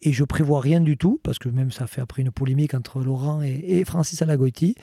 Et 0.00 0.12
je 0.12 0.22
prévois 0.22 0.60
rien 0.60 0.80
du 0.80 0.96
tout, 0.96 1.20
parce 1.24 1.40
que 1.40 1.48
même 1.48 1.72
ça 1.72 1.88
fait 1.88 2.00
après 2.00 2.22
une 2.22 2.30
polémique 2.30 2.72
entre 2.72 3.02
Laurent 3.02 3.42
et, 3.42 3.84
Francis 3.84 4.22
Alagoiti. 4.22 4.76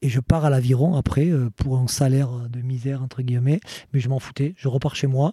Et 0.00 0.08
je 0.08 0.20
pars 0.20 0.44
à 0.44 0.50
l'aviron 0.50 0.94
après 0.94 1.28
euh, 1.28 1.50
pour 1.50 1.78
un 1.78 1.88
salaire 1.88 2.30
de 2.48 2.60
misère, 2.60 3.02
entre 3.02 3.22
guillemets. 3.22 3.58
Mais 3.92 3.98
je 3.98 4.08
m'en 4.08 4.20
foutais. 4.20 4.54
Je 4.56 4.68
repars 4.68 4.94
chez 4.94 5.08
moi. 5.08 5.32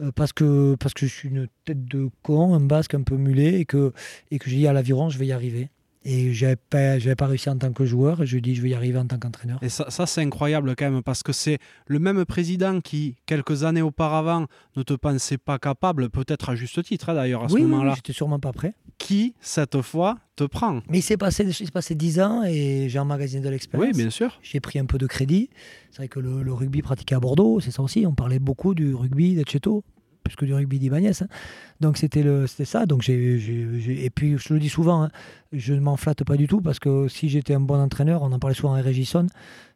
Euh, 0.00 0.10
parce 0.12 0.32
que, 0.32 0.74
parce 0.80 0.94
que 0.94 1.06
je 1.06 1.12
suis 1.12 1.28
une 1.28 1.46
tête 1.66 1.84
de 1.84 2.08
con, 2.22 2.54
un 2.54 2.60
basque 2.60 2.94
un 2.94 3.02
peu 3.02 3.16
mulet, 3.16 3.60
et 3.60 3.66
que, 3.66 3.92
et 4.30 4.38
que 4.38 4.48
j'ai 4.48 4.56
dit 4.56 4.66
à 4.66 4.72
l'aviron, 4.72 5.10
je 5.10 5.18
vais 5.18 5.26
y 5.26 5.32
arriver. 5.32 5.68
Et 6.04 6.32
je 6.32 6.44
n'avais 6.44 6.56
pas, 6.56 7.14
pas 7.16 7.26
réussi 7.26 7.48
en 7.48 7.58
tant 7.58 7.72
que 7.72 7.84
joueur. 7.84 8.24
Je 8.24 8.38
dis, 8.38 8.54
je 8.54 8.62
vais 8.62 8.70
y 8.70 8.74
arriver 8.74 8.98
en 8.98 9.06
tant 9.06 9.18
qu'entraîneur. 9.18 9.58
Et 9.62 9.68
ça, 9.68 9.90
ça 9.90 10.06
c'est 10.06 10.20
incroyable 10.20 10.74
quand 10.76 10.90
même, 10.90 11.02
parce 11.02 11.22
que 11.22 11.32
c'est 11.32 11.58
le 11.86 11.98
même 11.98 12.24
président 12.24 12.80
qui, 12.80 13.16
quelques 13.26 13.64
années 13.64 13.82
auparavant, 13.82 14.46
ne 14.76 14.82
te 14.82 14.94
pensait 14.94 15.38
pas 15.38 15.58
capable, 15.58 16.10
peut-être 16.10 16.50
à 16.50 16.54
juste 16.54 16.82
titre 16.82 17.10
hein, 17.10 17.14
d'ailleurs 17.14 17.44
à 17.44 17.48
ce 17.48 17.56
moment-là. 17.56 17.90
Oui, 17.90 17.96
j'étais 17.96 18.12
sûrement 18.12 18.40
pas 18.40 18.52
prêt. 18.52 18.74
Qui, 18.98 19.34
cette 19.40 19.80
fois, 19.82 20.18
te 20.36 20.44
prend 20.44 20.80
Mais 20.88 20.98
il 20.98 21.02
s'est 21.02 21.16
passé, 21.16 21.46
passé 21.72 21.94
10 21.94 22.20
ans 22.20 22.42
et 22.44 22.88
j'ai 22.88 22.98
emmagasiné 22.98 23.42
de 23.42 23.50
l'expérience. 23.50 23.94
Oui, 23.94 23.96
bien 23.96 24.10
sûr. 24.10 24.38
J'ai 24.42 24.60
pris 24.60 24.78
un 24.78 24.86
peu 24.86 24.98
de 24.98 25.06
crédit. 25.06 25.50
C'est 25.90 25.98
vrai 25.98 26.08
que 26.08 26.20
le, 26.20 26.52
rugby 26.52 26.82
pratiqué 26.82 27.14
à 27.14 27.20
Bordeaux, 27.20 27.60
c'est 27.60 27.70
ça 27.70 27.82
aussi. 27.82 28.06
On 28.06 28.14
parlait 28.14 28.38
beaucoup 28.38 28.74
du 28.74 28.94
rugby 28.94 29.34
d'Etcheto 29.34 29.84
plus 30.22 30.36
que 30.36 30.44
du 30.44 30.54
rugby 30.54 30.78
d'Ibanez. 30.78 31.22
Hein. 31.22 31.26
Donc 31.80 31.96
c'était 31.96 32.24
ça. 32.64 32.86
Donc 32.86 33.02
j'ai, 33.02 34.04
et 34.04 34.10
puis 34.10 34.38
je 34.38 34.54
le 34.54 34.60
dis 34.60 34.68
souvent, 34.68 35.04
hein, 35.04 35.10
je 35.52 35.74
ne 35.74 35.80
m'en 35.80 35.96
flatte 35.96 36.24
pas 36.24 36.36
du 36.36 36.46
tout 36.46 36.60
parce 36.60 36.78
que 36.78 37.08
si 37.08 37.28
j'étais 37.28 37.54
un 37.54 37.60
bon 37.60 37.80
entraîneur, 37.80 38.22
on 38.22 38.32
en 38.32 38.38
parlait 38.38 38.54
souvent 38.54 38.74
à 38.74 38.80
Régisson, 38.80 39.26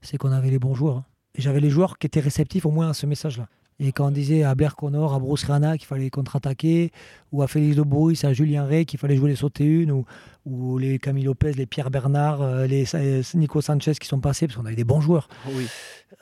c'est 0.02 0.16
qu'on 0.16 0.32
avait 0.32 0.50
les 0.50 0.58
bons 0.58 0.74
joueurs. 0.74 0.98
Hein. 0.98 1.04
J'avais 1.36 1.60
les 1.60 1.70
joueurs 1.70 1.98
qui 1.98 2.06
étaient 2.06 2.20
réceptifs 2.20 2.64
au 2.64 2.70
moins 2.70 2.90
à 2.90 2.94
ce 2.94 3.06
message-là. 3.06 3.48
Et 3.78 3.92
quand 3.92 4.06
on 4.06 4.10
disait 4.10 4.42
à 4.42 4.54
Blair 4.54 4.74
Connor, 4.74 5.12
à 5.12 5.18
Bruce 5.18 5.44
Rana 5.44 5.76
qu'il 5.76 5.86
fallait 5.86 6.08
contre-attaquer, 6.08 6.92
ou 7.32 7.42
à 7.42 7.46
Félix 7.46 7.76
de 7.76 7.82
Boris, 7.82 8.24
à 8.24 8.32
Julien 8.32 8.64
Ray 8.64 8.86
qu'il 8.86 8.98
fallait 8.98 9.16
jouer 9.16 9.30
les 9.30 9.36
sauter 9.36 9.64
une, 9.64 9.92
ou, 9.92 10.06
ou, 10.46 10.78
les 10.78 10.98
Camille 10.98 11.24
Lopez, 11.24 11.52
les 11.52 11.66
Pierre 11.66 11.90
Bernard, 11.90 12.40
euh, 12.40 12.66
les 12.66 12.86
Nico 13.34 13.60
Sanchez 13.60 13.92
qui 14.00 14.08
sont 14.08 14.20
passés, 14.20 14.46
parce 14.46 14.56
qu'on 14.58 14.64
avait 14.64 14.76
des 14.76 14.84
bons 14.84 15.02
joueurs. 15.02 15.28
Oui. 15.50 15.66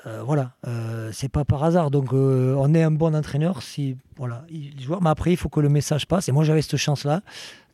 Euh, 0.07 0.23
voilà, 0.25 0.55
euh, 0.67 1.11
c'est 1.13 1.29
pas 1.29 1.45
par 1.45 1.63
hasard. 1.63 1.93
Donc 1.93 2.13
on 2.13 2.75
est 2.75 2.83
un 2.83 2.91
bon 2.91 3.15
entraîneur 3.15 3.63
si 3.63 3.97
voilà, 4.17 4.45
les 4.51 4.83
joueurs. 4.83 5.03
Mais 5.03 5.11
après, 5.11 5.31
il 5.31 5.37
faut 5.37 5.49
que 5.49 5.61
le 5.61 5.69
message 5.69 6.07
passe. 6.07 6.29
Et 6.29 6.33
moi, 6.33 6.43
j'avais 6.43 6.63
cette 6.63 6.77
chance-là 6.77 7.23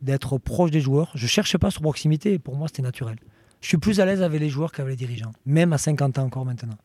d'être 0.03 0.37
proche 0.37 0.71
des 0.71 0.81
joueurs. 0.81 1.11
Je 1.15 1.27
cherchais 1.27 1.59
pas 1.59 1.71
sur 1.71 1.81
proximité. 1.81 2.39
pour 2.39 2.57
moi, 2.57 2.69
c'était 2.69 2.83
naturel. 2.83 3.17
Je 3.63 3.69
suis 3.69 3.79
plus 3.79 4.01
à 4.01 4.05
l'aise 4.05 4.23
avec 4.23 4.41
les 4.41 4.49
joueurs 4.49 4.73
qu'avec 4.73 4.91
les 4.91 4.97
dirigeants, 4.97 5.33
même 5.47 5.73
à 5.73 5.79
50 5.79 6.19
ans 6.19 6.25
encore 6.25 6.45
maintenant. 6.45 6.77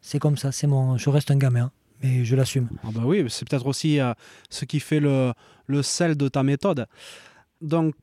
C'est 0.00 0.18
comme 0.18 0.36
ça. 0.36 0.50
C'est 0.50 0.66
mon. 0.66 0.96
Je 0.96 1.10
reste 1.10 1.30
un 1.30 1.36
gamin 1.36 1.70
mais 2.02 2.24
je 2.24 2.36
l'assume. 2.36 2.68
Ah 2.84 2.88
bah 2.92 3.02
oui, 3.04 3.24
c'est 3.28 3.48
peut-être 3.48 3.66
aussi 3.66 4.00
euh, 4.00 4.12
ce 4.48 4.64
qui 4.64 4.80
fait 4.80 5.00
le, 5.00 5.32
le 5.66 5.82
sel 5.82 6.16
de 6.16 6.28
ta 6.28 6.42
méthode. 6.42 6.86
Donc, 7.60 7.94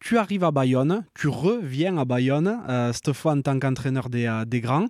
tu 0.00 0.16
arrives 0.18 0.44
à 0.44 0.50
Bayonne, 0.50 1.04
tu 1.14 1.28
reviens 1.28 1.98
à 1.98 2.04
Bayonne, 2.04 2.58
euh, 2.68 2.92
cette 2.92 3.12
fois 3.12 3.32
en 3.32 3.42
tant 3.42 3.58
qu'entraîneur 3.58 4.08
des, 4.08 4.26
euh, 4.26 4.44
des, 4.44 4.60
grands. 4.60 4.86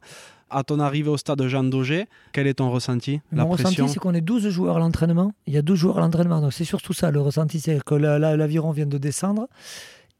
à 0.51 0.63
ton 0.63 0.79
arrivée 0.79 1.11
au 1.11 1.17
stade 1.17 1.43
Jean 1.47 1.65
Daugé, 1.65 2.07
quel 2.33 2.47
est 2.47 2.55
ton 2.55 2.71
ressenti 2.71 3.21
Mon 3.33 3.49
ressenti, 3.49 3.83
c'est 3.89 3.99
qu'on 3.99 4.15
est 4.15 4.21
12 4.21 4.49
joueurs 4.49 4.77
à 4.77 4.79
l'entraînement. 4.79 5.33
Il 5.47 5.55
y 5.55 5.59
a 5.59 5.63
12 5.63 5.79
joueurs 5.79 5.99
à 5.99 6.01
l'entraînement. 6.01 6.41
Donc 6.41 6.53
c'est 6.53 6.65
surtout 6.65 6.93
ça, 6.93 7.11
le 7.11 7.21
ressenti, 7.21 7.61
c'est 7.61 7.83
que 7.85 7.95
l'aviron 7.95 8.71
vient 8.71 8.87
de 8.87 8.99
descendre. 8.99 9.49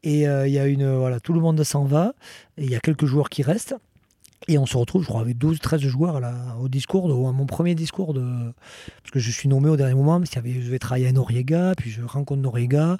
Et 0.03 0.27
euh, 0.27 0.47
il 0.47 0.53
y 0.53 0.59
a 0.59 0.67
une, 0.67 0.95
voilà, 0.95 1.19
tout 1.19 1.33
le 1.33 1.39
monde 1.39 1.63
s'en 1.63 1.85
va. 1.85 2.13
Et 2.57 2.65
il 2.65 2.71
y 2.71 2.75
a 2.75 2.79
quelques 2.79 3.05
joueurs 3.05 3.29
qui 3.29 3.43
restent. 3.43 3.75
Et 4.47 4.57
on 4.57 4.65
se 4.65 4.75
retrouve, 4.75 5.03
je 5.03 5.07
crois, 5.07 5.21
avec 5.21 5.37
12, 5.37 5.59
13 5.59 5.81
joueurs 5.81 6.19
là, 6.19 6.33
au 6.59 6.67
discours, 6.67 7.07
de, 7.07 7.13
à 7.13 7.31
mon 7.31 7.45
premier 7.45 7.75
discours, 7.75 8.13
parce 8.13 9.11
que 9.11 9.19
je 9.19 9.31
suis 9.31 9.47
nommé 9.47 9.69
au 9.69 9.77
dernier 9.77 9.93
moment, 9.93 10.19
parce 10.19 10.35
avait, 10.35 10.53
je 10.53 10.69
vais 10.69 10.79
travailler 10.79 11.07
à 11.07 11.11
Noriega, 11.11 11.73
puis 11.77 11.91
je 11.91 12.01
rencontre 12.01 12.41
Noriega. 12.41 12.97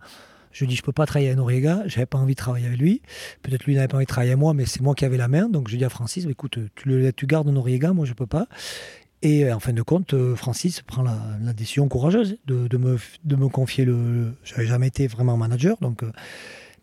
Je 0.52 0.66
dis, 0.66 0.76
je 0.76 0.84
peux 0.84 0.92
pas 0.92 1.06
travailler 1.06 1.32
à 1.32 1.36
Noriega, 1.36 1.84
j'avais 1.86 2.06
pas 2.06 2.18
envie 2.18 2.34
de 2.34 2.40
travailler 2.40 2.68
avec 2.68 2.80
lui. 2.80 3.02
Peut-être 3.42 3.64
lui 3.64 3.76
n'avait 3.76 3.88
pas 3.88 3.96
envie 3.96 4.06
de 4.06 4.10
travailler 4.10 4.32
avec 4.32 4.40
moi, 4.40 4.54
mais 4.54 4.66
c'est 4.66 4.82
moi 4.82 4.96
qui 4.96 5.06
avais 5.06 5.18
la 5.18 5.30
main. 5.30 5.48
Donc 5.48 5.70
je 5.70 5.78
dis 5.78 5.86
à 5.86 5.90
Francis, 5.90 6.26
bah, 6.26 6.32
écoute, 6.32 6.60
tu, 6.76 6.90
le, 6.90 7.12
gardes 7.24 7.48
Noriega, 7.48 7.94
moi 7.94 8.06
je 8.06 8.14
peux 8.14 8.28
pas. 8.28 8.48
Et 9.22 9.46
euh, 9.46 9.56
en 9.56 9.60
fin 9.60 9.74
de 9.74 9.82
compte, 9.82 10.14
euh, 10.14 10.36
Francis 10.36 10.82
prend 10.82 11.04
la, 11.04 11.54
décision 11.54 11.88
courageuse 11.88 12.38
de, 12.46 12.78
me, 12.78 13.48
confier 13.48 13.86
le. 13.86 14.34
Je 14.44 14.54
n'avais 14.54 14.68
jamais 14.68 14.88
été 14.88 15.08
vraiment 15.08 15.38
manager, 15.38 15.78
donc 15.80 16.04
euh, 16.04 16.12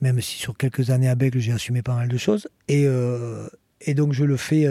même 0.00 0.20
si 0.20 0.38
sur 0.38 0.56
quelques 0.56 0.90
années 0.90 1.08
à 1.08 1.14
Bègle, 1.14 1.38
j'ai 1.40 1.52
assumé 1.52 1.82
pas 1.82 1.94
mal 1.94 2.08
de 2.08 2.16
choses. 2.16 2.48
Et, 2.68 2.86
et 3.80 3.94
donc 3.94 4.12
je 4.12 4.24
le 4.24 4.36
fais. 4.36 4.66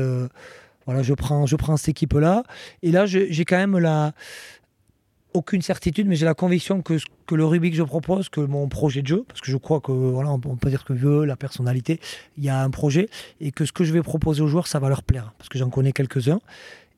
voilà, 0.86 1.04
je 1.04 1.14
prends, 1.14 1.46
je 1.46 1.56
prends 1.56 1.78
cette 1.78 1.90
équipe-là. 1.90 2.44
Et 2.84 2.92
là, 2.92 3.06
j'ai 3.06 3.46
quand 3.46 3.58
même 3.58 3.78
la 3.78 4.14
aucune 5.38 5.62
certitude, 5.62 6.08
mais 6.08 6.16
j'ai 6.16 6.26
la 6.26 6.34
conviction 6.34 6.82
que, 6.82 6.98
que 7.26 7.36
le 7.36 7.46
rugby 7.46 7.72
que 7.72 7.78
je 7.78 7.84
propose, 7.84 8.30
que 8.30 8.42
mon 8.42 8.68
projet 8.68 9.02
de 9.02 9.08
jeu, 9.08 9.24
parce 9.28 9.40
que 9.40 9.52
je 9.52 9.58
crois 9.58 9.80
que 9.80 9.92
voilà, 9.92 10.32
on 10.32 10.40
peut 10.40 10.70
dire 10.70 10.84
que 10.84 10.94
veut 10.94 11.26
la 11.26 11.36
personnalité, 11.36 12.00
il 12.38 12.44
y 12.44 12.50
a 12.50 12.62
un 12.62 12.70
projet 12.70 13.08
et 13.40 13.52
que 13.52 13.66
ce 13.66 13.72
que 13.72 13.84
je 13.84 13.94
vais 13.94 14.02
proposer 14.02 14.42
aux 14.42 14.48
joueurs, 14.48 14.68
ça 14.68 14.80
va 14.80 14.90
leur 14.90 15.04
plaire, 15.04 15.34
parce 15.38 15.50
que 15.50 15.58
j'en 15.58 15.70
connais 15.70 15.94
quelques-uns. 15.94 16.40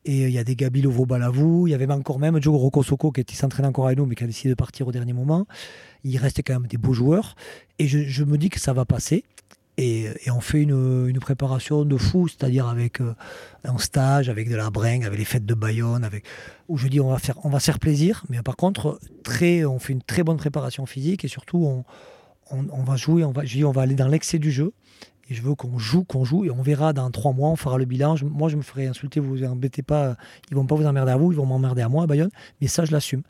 Et 0.05 0.24
il 0.24 0.32
y 0.32 0.39
a 0.39 0.43
des 0.45 0.55
Gabi 0.55 0.82
Lovo 0.82 1.05
Balavou, 1.05 1.68
il 1.68 1.72
y 1.72 1.74
avait 1.74 1.91
encore 1.91 2.20
même 2.20 2.41
Joe 2.41 2.57
Rokosoko 2.57 3.12
qui 3.12 3.36
s'entraîne 3.36 3.66
encore 3.66 3.88
avec 3.88 3.97
nous, 3.97 4.05
mais 4.05 4.16
qui 4.16 4.24
a 4.24 4.28
décidé 4.28 4.49
de 4.49 4.55
partir 4.55 4.88
au 4.88 4.91
dernier 4.93 5.14
moment. 5.14 5.45
Il 6.05 6.18
restait 6.18 6.41
quand 6.41 6.53
même 6.53 6.68
des 6.68 6.78
beaux 6.78 6.93
joueurs. 6.93 7.36
Et 7.80 7.88
je 7.88 8.24
me 8.24 8.38
dis 8.38 8.49
que 8.49 8.62
ça 8.62 8.72
va 8.72 8.86
passer. 8.86 9.26
Et, 9.82 10.09
on 10.30 10.41
fait 10.41 10.61
une, 10.63 11.17
préparation 11.21 11.86
de 11.86 11.95
fou, 11.95 12.27
c'est-à-dire 12.27 12.67
avec 12.67 12.99
euh, 12.99 13.15
un 13.63 13.77
stage, 13.77 14.27
avec 14.27 14.49
de 14.49 14.55
la 14.57 14.69
bringue, 14.69 15.05
avec 15.05 15.17
les 15.17 15.23
fêtes 15.23 15.45
de 15.45 15.53
Bayonne, 15.53 16.03
avec, 16.03 16.25
où 16.67 16.75
je 16.77 16.89
dis 16.89 16.99
on 16.99 17.11
va, 17.11 17.17
faire, 17.17 17.36
on 17.45 17.49
va 17.49 17.61
faire 17.61 17.80
plaisir, 17.80 18.25
mais 18.27 18.41
par 18.41 18.57
contre, 18.57 18.99
très, 19.23 19.63
on 19.63 19.80
fait 19.80 19.93
une 19.93 20.01
très 20.01 20.23
bonne 20.23 20.36
préparation 20.36 20.86
physique 20.86 21.23
et 21.23 21.30
surtout 21.30 21.65
on, 21.65 21.86
on, 22.51 22.84
va 22.84 22.97
jouer, 22.97 23.23
on 23.23 23.32
va, 23.32 23.45
je 23.45 23.55
dis 23.55 23.63
on 23.63 23.71
va 23.71 23.84
aller 23.84 23.95
dans 23.95 24.09
l'excès 24.09 24.38
du 24.38 24.51
jeu. 24.51 24.73
Et 25.30 25.34
je 25.34 25.41
veux 25.43 25.55
qu'on 25.55 25.77
joue, 25.77 26.03
qu'on 26.03 26.25
joue, 26.25 26.43
et 26.43 26.49
on 26.49 26.61
verra 26.61 26.91
dans 26.91 27.09
trois 27.11 27.32
mois, 27.32 27.49
on 27.49 27.55
fera 27.55 27.77
le 27.77 27.86
bilan. 27.86 28.15
moi, 28.23 28.49
je 28.49 28.57
me 28.57 28.63
ferai 28.63 28.88
insulter, 28.88 29.21
vous 29.21 29.43
embêtez 29.45 29.84
pas, 29.84 30.17
ils 30.49 30.57
vont 30.57 30.65
pas 30.65 30.75
vous 30.75 30.88
emmerder 30.88 31.11
à 31.11 31.17
vous, 31.17 31.32
ils 31.32 31.36
vont 31.38 31.45
m'emmerder 31.45 31.84
à 31.84 31.88
moi 31.88 32.03
à 32.03 32.07
Bayonne, 32.07 32.32
mais 32.59 32.67
ça, 32.67 32.84
je 32.84 32.91
l'assume. 32.91 33.21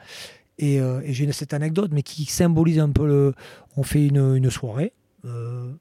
Et, 0.57 0.79
euh, 0.79 1.01
j'ai 1.05 1.31
cette 1.31 1.53
anecdote, 1.53 1.91
mais 1.93 2.01
qui 2.01 2.25
symbolise 2.25 2.79
un 2.79 2.89
peu 2.89 3.05
le. 3.05 3.33
On 3.77 3.83
fait 3.83 4.07
une, 4.07 4.49
soirée. 4.49 4.93
Euh, 5.25 5.73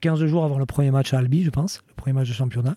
15 0.00 0.24
jours 0.26 0.44
avant 0.44 0.58
le 0.58 0.66
premier 0.66 0.90
match 0.90 1.12
à 1.14 1.18
Albi, 1.18 1.44
je 1.44 1.50
pense, 1.50 1.82
le 1.88 1.94
premier 1.94 2.12
match 2.14 2.28
de 2.28 2.34
championnat. 2.34 2.74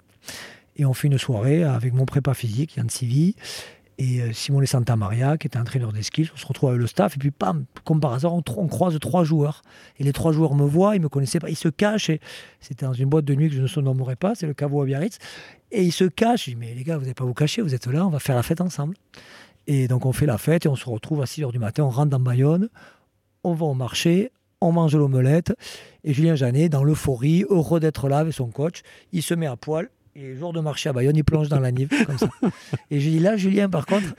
Et 0.75 0.85
on 0.85 0.93
fait 0.93 1.07
une 1.07 1.17
soirée 1.17 1.63
avec 1.63 1.93
mon 1.93 2.05
prépa 2.05 2.33
physique, 2.33 2.75
Yann 2.75 2.89
Sivi, 2.89 3.35
et 3.99 4.21
euh, 4.21 4.33
Simone 4.33 4.65
Santa 4.65 4.95
Maria, 4.95 5.37
qui 5.37 5.47
était 5.47 5.59
entraîneur 5.59 5.93
d'esquisse. 5.93 6.29
On 6.33 6.37
se 6.37 6.45
retrouve 6.47 6.69
avec 6.69 6.81
le 6.81 6.87
staff, 6.87 7.15
et 7.15 7.19
puis, 7.19 7.31
pam, 7.31 7.65
comme 7.83 7.99
par 7.99 8.13
hasard, 8.13 8.33
on, 8.33 8.67
croise 8.67 8.97
trois 8.99 9.23
joueurs. 9.23 9.61
Et 9.99 10.03
les 10.03 10.13
trois 10.13 10.31
joueurs 10.31 10.55
me 10.55 10.65
voient, 10.65 10.95
ils 10.95 11.01
me 11.01 11.09
connaissaient 11.09 11.39
pas, 11.39 11.49
ils 11.49 11.55
se 11.55 11.69
cachent. 11.69 12.11
C'était 12.59 12.85
dans 12.85 12.93
une 12.93 13.09
boîte 13.09 13.25
de 13.25 13.35
nuit 13.35 13.49
que 13.49 13.55
je 13.55 13.61
ne 13.61 13.67
se 13.67 13.79
pas, 14.15 14.33
c'est 14.35 14.47
le 14.47 14.53
caveau 14.53 14.81
à 14.81 14.85
Biarritz. 14.85 15.19
Et 15.71 15.83
ils 15.83 15.91
se 15.91 16.05
cachent. 16.05 16.45
Je 16.45 16.51
dis, 16.51 16.55
mais 16.55 16.73
les 16.73 16.83
gars, 16.83 16.97
vous 16.97 17.03
n'allez 17.03 17.13
pas 17.13 17.25
vous 17.25 17.33
cacher, 17.35 17.61
vous 17.61 17.75
êtes 17.75 17.87
là, 17.87 18.05
on 18.05 18.09
va 18.09 18.19
faire 18.19 18.35
la 18.35 18.43
fête 18.43 18.61
ensemble. 18.61 18.95
Et 19.67 19.87
donc 19.87 20.05
on 20.05 20.11
fait 20.11 20.25
la 20.25 20.37
fête 20.37 20.65
et 20.65 20.69
on 20.69 20.75
se 20.75 20.89
retrouve 20.89 21.21
à 21.21 21.25
6h 21.25 21.51
du 21.51 21.59
matin, 21.59 21.83
on 21.83 21.89
rentre 21.89 22.09
dans 22.09 22.19
Bayonne, 22.19 22.69
on 23.43 23.53
va 23.53 23.65
au 23.65 23.73
marché, 23.73 24.31
on 24.63 24.71
mange 24.71 24.95
l'omelette. 24.95 25.53
Et 26.03 26.13
Julien 26.13 26.35
Janet, 26.35 26.71
dans 26.71 26.83
l'euphorie, 26.83 27.45
heureux 27.49 27.79
d'être 27.79 28.09
là 28.09 28.19
avec 28.19 28.33
son 28.33 28.47
coach, 28.47 28.81
il 29.11 29.21
se 29.21 29.33
met 29.33 29.47
à 29.47 29.55
poil. 29.55 29.89
Et 30.15 30.35
jour 30.35 30.53
de 30.53 30.59
marché 30.59 30.89
à 30.89 30.93
Bayonne, 30.93 31.15
il 31.15 31.23
plonge 31.23 31.49
dans 31.49 31.59
la 31.59 31.71
nive, 31.71 31.89
comme 32.05 32.17
ça. 32.17 32.29
Et 32.91 32.99
je 32.99 33.09
dis 33.09 33.19
là, 33.19 33.35
Julien, 33.35 33.67
par 33.67 33.85
contre, 33.85 34.13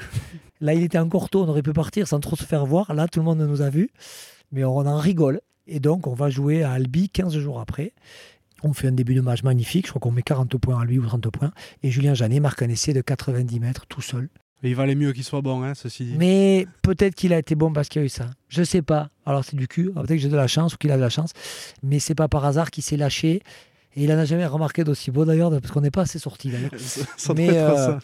là, 0.61 0.75
il 0.75 0.83
était 0.83 0.99
encore 0.99 1.31
tôt, 1.31 1.45
on 1.45 1.49
aurait 1.49 1.63
pu 1.63 1.73
partir 1.73 2.09
sans 2.09 2.19
trop 2.19 2.35
se 2.35 2.45
faire 2.45 2.67
voir. 2.67 2.93
Là, 2.95 3.07
tout 3.07 3.21
le 3.21 3.25
monde 3.25 3.39
nous 3.39 3.63
a 3.63 3.71
vus, 3.71 3.91
mais 4.51 4.65
on 4.65 4.79
en 4.79 4.99
rigole. 4.99 5.41
Et 5.67 5.79
donc, 5.81 6.07
on 6.07 6.15
va 6.15 6.31
jouer 6.31 6.65
à 6.65 6.73
Albi 6.73 7.09
15 7.09 7.39
jours 7.39 7.61
après. 7.61 7.93
On 8.65 8.73
fait 8.73 8.89
un 8.89 8.93
début 8.93 9.15
de 9.15 9.21
match 9.21 9.45
magnifique. 9.45 9.87
Je 9.87 9.93
crois 9.93 10.01
qu'on 10.01 10.11
met 10.11 10.23
40 10.23 10.57
points 10.59 10.81
à 10.81 10.85
lui 10.85 10.99
ou 10.99 11.07
30 11.07 11.31
points. 11.31 11.53
Et 11.83 11.91
Julien 11.91 12.15
Janet 12.15 12.41
marque 12.41 12.63
un 12.63 12.69
essai 12.69 12.93
de 12.93 13.01
90 13.01 13.61
mètres 13.61 13.87
tout 13.87 14.03
seul 14.03 14.29
il 14.71 14.77
valait 14.77 14.95
mieux 14.95 15.13
qu'il 15.13 15.25
soit 15.25 15.41
bon, 15.41 15.63
hein, 15.63 15.75
ceci 15.75 16.05
dit. 16.05 16.15
Mais 16.19 16.67
peut-être 16.83 17.15
qu'il 17.15 17.33
a 17.33 17.39
été 17.39 17.55
bon 17.55 17.73
parce 17.73 17.89
qu'il 17.89 18.01
y 18.01 18.03
a 18.03 18.07
eu 18.07 18.11
ça. 18.11 18.31
Je 18.49 18.63
sais 18.63 18.83
pas. 18.83 19.11
Alors 19.27 19.45
c'est 19.45 19.57
du 19.57 19.69
cul. 19.69 19.91
Peut-être 19.93 20.09
que 20.09 20.19
j'ai 20.19 20.29
de 20.29 20.37
la 20.37 20.47
chance 20.47 20.75
ou 20.75 20.77
qu'il 20.79 20.91
a 20.91 20.97
de 20.97 21.03
la 21.03 21.11
chance. 21.11 21.33
Mais 21.83 21.99
c'est 21.99 22.15
pas 22.15 22.29
par 22.29 22.45
hasard 22.45 22.71
qu'il 22.71 22.83
s'est 22.83 22.97
lâché. 22.97 23.43
Et 23.97 24.05
il 24.05 24.11
n'en 24.11 24.19
a 24.19 24.25
jamais 24.25 24.47
remarqué 24.47 24.85
d'aussi 24.85 25.11
beau 25.11 25.25
d'ailleurs, 25.25 25.51
parce 25.51 25.71
qu'on 25.71 25.81
n'est 25.81 25.91
pas 25.91 26.03
assez 26.03 26.19
sorti 26.19 26.51
d'ailleurs. 26.51 26.73
mais, 27.37 27.51
euh, 27.51 27.97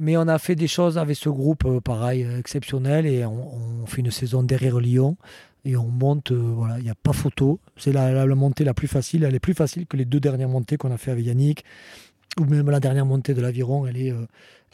mais 0.00 0.16
on 0.16 0.26
a 0.26 0.38
fait 0.38 0.56
des 0.56 0.66
choses 0.66 0.98
avec 0.98 1.16
ce 1.16 1.28
groupe, 1.28 1.64
euh, 1.64 1.80
pareil, 1.80 2.24
euh, 2.24 2.38
exceptionnel. 2.38 3.06
Et 3.06 3.24
on, 3.24 3.86
fait 3.86 4.00
une 4.00 4.10
saison 4.10 4.42
derrière 4.42 4.80
Lyon. 4.80 5.16
Et 5.64 5.76
on 5.76 5.88
monte, 5.88 6.30
voilà, 6.32 6.78
il 6.78 6.84
n'y 6.84 6.90
a 6.90 6.94
pas 6.94 7.12
photo. 7.12 7.58
C'est 7.76 7.92
la, 7.92 8.24
la, 8.24 8.34
montée 8.34 8.64
la 8.64 8.74
plus 8.74 8.88
facile. 8.88 9.24
Elle 9.24 9.34
est 9.34 9.40
plus 9.40 9.54
facile 9.54 9.86
que 9.86 9.96
les 9.96 10.04
deux 10.04 10.20
dernières 10.20 10.48
montées 10.48 10.76
qu'on 10.76 10.92
a 10.92 10.96
fait 10.96 11.10
avec 11.10 11.24
Yannick. 11.24 11.64
Ou 12.40 12.44
même 12.44 12.70
la 12.70 12.80
dernière 12.80 13.06
montée 13.06 13.34
de 13.34 13.40
l'Aviron, 13.40 13.86
elle 13.86 13.96
est 13.96 14.14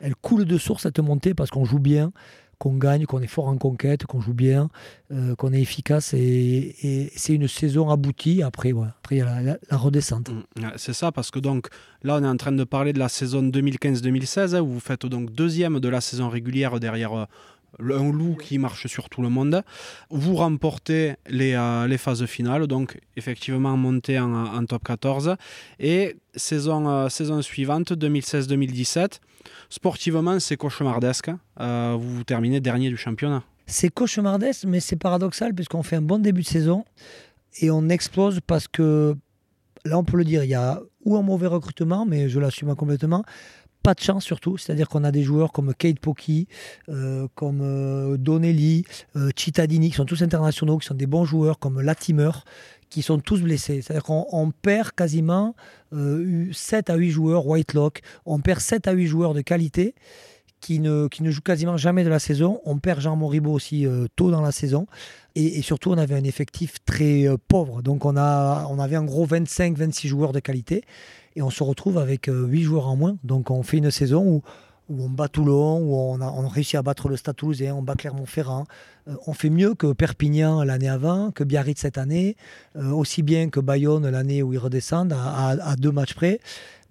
elle 0.03 0.17
coule 0.17 0.45
de 0.45 0.59
source 0.59 0.83
cette 0.83 0.99
montée 0.99 1.33
parce 1.33 1.51
qu'on 1.51 1.65
joue 1.65 1.79
bien, 1.79 2.13
qu'on 2.59 2.77
gagne, 2.77 3.07
qu'on 3.07 3.21
est 3.21 3.29
fort 3.29 3.49
en 3.49 3.57
conquête, 3.57 4.05
qu'on 4.05 4.21
joue 4.21 4.35
bien, 4.35 4.69
euh, 5.13 5.35
qu'on 5.37 5.53
est 5.53 5.61
efficace 5.61 6.15
et, 6.15 7.11
c'est 7.17 7.35
une 7.35 7.49
saison 7.49 7.91
aboutie. 7.91 8.43
Après, 8.43 8.73
après 8.73 9.17
il 9.17 9.19
y 9.19 9.23
a 9.23 9.41
la, 9.43 9.77
redescente. 9.77 10.31
Mm, 10.31 10.67
c'est 10.77 10.93
ça 10.93 11.13
parce 11.13 11.31
que 11.31 11.39
donc 11.39 11.69
là 12.03 12.17
on 12.21 12.25
est 12.25 12.29
en 12.29 12.37
train 12.37 12.53
de 12.53 12.65
parler 12.65 12.93
de 12.93 12.99
la 12.99 13.09
saison 13.09 13.43
2015-2016 13.43 14.61
où 14.61 14.67
vous 14.67 14.81
faites 14.81 15.07
donc 15.07 15.33
deuxième 15.33 15.81
de 15.81 15.89
la 15.89 16.01
saison 16.01 16.29
régulière 16.29 16.79
derrière 16.79 17.13
euh, 17.13 17.25
un 17.81 18.13
loup 18.13 18.37
qui 18.37 18.59
marche 18.59 18.87
sur 18.87 19.09
tout 19.09 19.23
le 19.23 19.29
monde. 19.29 19.63
Vous 20.11 20.37
remportez 20.37 21.15
les, 21.29 21.55
euh, 21.55 21.99
phases 21.99 22.27
finales, 22.27 22.67
donc 22.67 22.99
effectivement 23.17 23.77
monté 23.77 24.19
en, 24.19 24.65
top 24.67 24.85
14. 24.85 25.37
Et 25.79 26.17
saison, 26.35 27.09
saison 27.09 27.43
suivante, 27.43 27.93
2016-2017, 27.93 29.21
Sportivement, 29.69 30.39
c'est 30.41 30.57
cauchemardesque. 30.57 31.31
Euh, 31.61 31.97
vous 31.99 32.25
terminez 32.25 32.61
dernier 32.61 32.91
du 32.91 32.97
championnat. 32.97 33.43
C'est 33.67 33.89
cauchemardesque, 33.89 34.65
mais 34.67 34.81
c'est 34.81 34.97
paradoxal 34.97 35.55
puisqu'on 35.55 35.83
fait 35.83 35.97
un 35.97 36.03
bon 36.03 36.19
début 36.19 36.43
de 36.43 36.47
saison 36.47 36.85
et 37.61 37.71
on 37.71 37.89
explose 37.89 38.41
parce 38.47 38.69
que 38.69 39.17
là, 39.85 39.99
on 39.99 40.05
peut 40.05 40.17
le 40.17 40.25
dire, 40.25 40.45
il 40.45 40.51
y 40.51 40.55
a 40.55 40.81
ou 41.05 41.17
un 41.17 41.23
mauvais 41.23 41.47
recrutement, 41.47 42.05
mais 42.07 42.29
je 42.29 42.39
l'assume 42.39 42.75
complètement. 42.77 43.25
Pas 43.83 43.95
de 43.95 44.01
chance 44.01 44.25
surtout, 44.25 44.59
c'est-à-dire 44.59 44.89
qu'on 44.89 45.03
a 45.03 45.11
des 45.11 45.25
joueurs 45.25 45.51
comme 45.51 45.75
Kate 45.75 45.99
Pocky, 45.99 46.47
euh, 46.89 47.27
comme 47.35 47.61
euh, 47.63 48.17
Donnelly, 48.17 48.85
euh, 49.17 49.31
Cittadini, 49.37 49.91
qui 49.91 49.97
sont 49.97 50.05
tous 50.05 50.23
internationaux, 50.23 50.79
qui 50.79 50.87
sont 50.87 50.95
des 50.95 51.09
bons 51.09 51.25
joueurs, 51.25 51.59
comme 51.59 51.81
Latimer, 51.81 52.31
qui 52.91 53.03
sont 53.03 53.19
tous 53.19 53.43
blessés. 53.43 53.83
C'est-à-dire 53.83 54.05
qu'on 54.05 54.53
perd 54.63 54.93
quasiment 54.93 55.57
7 55.91 55.99
euh, 55.99 56.93
à 56.93 56.95
8 56.95 57.11
joueurs 57.11 57.47
Whitelock, 57.47 58.03
on 58.25 58.39
perd 58.39 58.61
7 58.61 58.87
à 58.87 58.93
8 58.93 59.07
joueurs 59.07 59.35
de 59.35 59.41
qualité 59.41 59.95
qui 60.61 60.79
ne, 60.79 61.09
jouent 61.11 61.41
quasiment 61.41 61.77
jamais 61.77 62.05
de 62.05 62.09
la 62.09 62.21
saison. 62.21 62.61
On 62.65 62.79
perd 62.79 63.01
Jean 63.01 63.17
Moribo 63.17 63.51
aussi 63.51 63.85
tôt 64.15 64.31
dans 64.31 64.43
la 64.43 64.53
saison. 64.53 64.87
Et, 65.35 65.61
surtout, 65.61 65.91
on 65.91 65.99
avait 65.99 66.15
un 66.15 66.23
effectif 66.23 66.75
très 66.85 67.27
pauvre. 67.49 67.83
Donc, 67.83 68.05
on 68.05 68.15
avait 68.15 68.97
en 68.97 69.05
gros 69.05 69.27
25-26 69.27 70.07
joueurs 70.07 70.31
de 70.31 70.39
qualité. 70.39 70.85
Et 71.37 71.43
on 71.43 71.51
se 71.51 71.63
retrouve 71.63 71.99
avec 71.99 72.29
8 72.29 72.63
joueurs 72.63 72.89
en 72.89 72.97
moins. 72.97 73.17
Donc, 73.25 73.51
on 73.51 73.63
fait 73.63 73.79
une 73.79 73.91
saison 73.91 74.25
où 74.25 74.43
où 74.89 75.05
on 75.05 75.09
bat 75.09 75.29
Toulon, 75.29 75.79
où 75.79 75.95
on 75.95 76.21
a, 76.21 76.27
on 76.27 76.49
réussit 76.49 76.75
à 76.75 76.83
battre 76.83 77.09
le 77.09 77.17
Stade 77.17 77.37
toulousain, 77.37 77.73
on 77.75 77.83
bat 77.83 77.95
Clermont-Ferrand. 77.95 78.67
Euh, 79.09 79.15
on 79.27 79.33
fait 79.33 79.51
mieux 79.51 79.75
que 79.75 79.93
Perpignan 79.93 80.63
l'année 80.63 80.89
avant, 80.89 81.31
que 81.31 81.45
Biarritz 81.45 81.81
cette 81.81 81.99
année, 81.99 82.37
euh, 82.77 82.91
aussi 82.91 83.23
bien 83.23 83.51
que 83.51 83.61
Bayonne 83.61 84.09
l'année 84.09 84.43
où 84.43 84.53
ils 84.53 84.59
redescendent 84.59 85.13
à, 85.13 85.75
deux 85.77 85.93
matchs 85.93 86.15
près. 86.15 86.41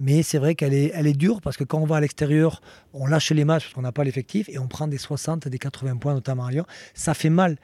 Mais 0.03 0.24
c'est 0.24 0.39
vrai 0.39 0.55
qu'elle 0.55 0.74
est, 0.74 1.14
dure 1.14 1.41
parce 1.41 1.57
que 1.57 1.64
quand 1.64 1.78
on 1.78 1.86
va 1.86 1.97
à 1.97 2.01
l'extérieur, 2.01 2.64
on 2.91 3.05
lâche 3.05 3.30
les 3.30 3.45
matchs 3.45 3.66
parce 3.66 3.76
qu'on 3.76 3.84
n'a 3.84 3.91
pas 3.91 4.03
l'effectif 4.03 4.49
et 4.49 4.57
on 4.57 4.68
prend 4.68 4.88
des 4.88 4.97
60, 4.97 5.47
des 5.47 5.59
80 5.59 5.97
points, 5.97 6.16
notamment 6.16 6.45
à 6.45 6.51
Lyon. 6.51 6.66
Ça 6.95 7.14
fait 7.14 7.30
mal. 7.30 7.57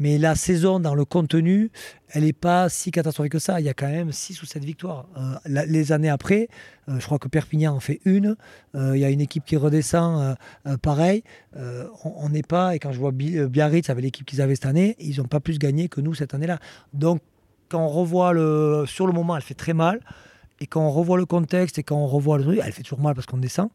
Mais 0.00 0.18
la 0.18 0.34
saison, 0.34 0.80
dans 0.80 0.96
le 0.96 1.04
contenu, 1.04 1.70
elle 2.08 2.24
n'est 2.24 2.32
pas 2.32 2.68
si 2.68 2.90
catastrophique 2.90 3.30
que 3.30 3.38
ça. 3.38 3.60
Il 3.60 3.66
y 3.66 3.68
a 3.68 3.74
quand 3.74 3.86
même 3.86 4.10
6 4.10 4.42
ou 4.42 4.46
7 4.46 4.64
victoires. 4.64 5.06
Euh, 5.16 5.62
les 5.68 5.92
années 5.92 6.08
après, 6.08 6.48
je 6.88 7.04
crois 7.04 7.20
que 7.20 7.28
Perpignan 7.28 7.76
en 7.76 7.80
fait 7.80 8.00
une. 8.04 8.34
Il 8.74 8.96
y 8.96 9.04
a 9.04 9.10
une 9.10 9.20
équipe 9.20 9.44
qui 9.44 9.56
redescend, 9.56 10.36
pareil. 10.82 11.22
on 11.54 12.28
n'est 12.28 12.42
pas, 12.42 12.74
et 12.74 12.80
quand 12.80 12.90
je 12.90 12.98
vois 12.98 13.12
Biarritz 13.12 13.88
avec 13.94 14.04
l'équipe 14.04 14.26
qu'ils 14.26 14.42
avaient 14.42 14.54
cette 14.54 14.66
année, 14.66 14.96
ils 14.98 15.18
n'ont 15.18 15.28
pas 15.28 15.40
plus 15.40 15.58
gagné 15.58 15.88
que 15.88 16.00
nous 16.00 16.14
cette 16.14 16.34
année-là. 16.34 16.58
Donc, 16.92 17.22
quand 17.68 17.80
on 17.80 17.88
revoit 17.88 18.32
le, 18.32 18.84
sur 18.86 19.06
le 19.06 19.12
moment, 19.12 19.36
elle 19.36 19.42
fait 19.42 19.54
très 19.54 19.74
mal. 19.74 20.00
Et 20.60 20.66
quand 20.66 20.80
on 20.80 20.90
revoit 20.90 21.16
le 21.16 21.26
contexte 21.26 21.78
et 21.78 21.82
quand 21.82 21.96
on 21.96 22.06
revoit 22.06 22.38
le 22.38 22.44
truc, 22.44 22.60
elle 22.64 22.72
fait 22.72 22.82
toujours 22.82 23.00
mal 23.00 23.14
parce 23.14 23.26
qu'on 23.26 23.38
descend. 23.38 23.70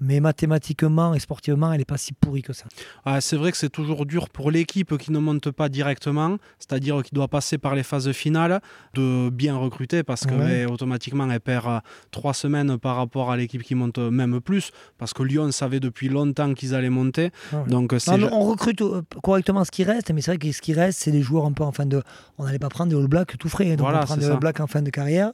Mais 0.00 0.18
mathématiquement 0.20 1.14
et 1.14 1.20
sportivement, 1.20 1.72
elle 1.72 1.78
n'est 1.78 1.84
pas 1.84 1.96
si 1.96 2.12
pourrie 2.12 2.42
que 2.42 2.52
ça. 2.52 2.64
Ah, 3.04 3.20
c'est 3.20 3.36
vrai 3.36 3.52
que 3.52 3.56
c'est 3.56 3.70
toujours 3.70 4.06
dur 4.06 4.28
pour 4.28 4.50
l'équipe 4.50 4.98
qui 4.98 5.12
ne 5.12 5.18
monte 5.20 5.50
pas 5.52 5.68
directement, 5.68 6.36
c'est-à-dire 6.58 7.02
qui 7.02 7.14
doit 7.14 7.28
passer 7.28 7.58
par 7.58 7.74
les 7.74 7.84
phases 7.84 8.10
finales, 8.12 8.60
de 8.94 9.30
bien 9.30 9.56
recruter 9.56 10.02
parce 10.02 10.26
que 10.26 10.34
Ouais. 10.34 10.66
automatiquement 10.66 11.30
elle 11.30 11.40
perd 11.40 11.66
euh, 11.66 11.78
trois 12.10 12.34
semaines 12.34 12.76
par 12.76 12.96
rapport 12.96 13.30
à 13.30 13.36
l'équipe 13.36 13.62
qui 13.62 13.74
monte 13.76 13.98
même 13.98 14.40
plus, 14.40 14.72
parce 14.98 15.12
que 15.14 15.22
Lyon 15.22 15.52
savait 15.52 15.80
depuis 15.80 16.08
longtemps 16.08 16.52
qu'ils 16.54 16.74
allaient 16.74 16.90
monter. 16.90 17.30
Ouais. 17.52 17.60
Donc 17.68 17.92
Non, 18.08 18.28
on 18.32 18.40
recrute 18.50 18.82
euh, 18.82 19.02
correctement 19.22 19.64
ce 19.64 19.70
qui 19.70 19.84
reste, 19.84 20.10
mais 20.12 20.20
c'est 20.20 20.32
vrai 20.32 20.38
que 20.38 20.50
ce 20.50 20.60
qui 20.60 20.72
reste, 20.74 20.98
c'est 21.00 21.12
des 21.12 21.22
joueurs 21.22 21.44
un 21.46 21.52
peu 21.52 21.62
en 21.62 21.72
fin 21.72 21.86
de. 21.86 22.02
On 22.36 22.44
n'allait 22.44 22.58
pas 22.58 22.68
prendre 22.68 22.90
des 22.90 22.96
All 23.00 23.06
Blacks 23.06 23.38
tout 23.38 23.48
frais, 23.48 23.76
donc 23.76 23.80
Voilà, 23.86 24.00
on 24.02 24.06
prend 24.06 24.16
des. 24.16 24.26
All 24.26 24.38
Blacks 24.40 24.58
en 24.60 24.66
fin 24.66 24.82
de 24.82 24.90
carrière. 24.90 25.30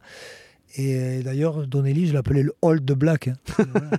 Et 0.77 0.95
euh, 0.97 1.23
d'ailleurs, 1.23 1.67
Donnelly, 1.67 2.07
je 2.07 2.15
l'appelais 2.15 2.43
le 2.43 2.53
Old 2.63 2.85
Black. 2.93 3.29
hein. 3.29 3.35
Voilà, 3.73 3.91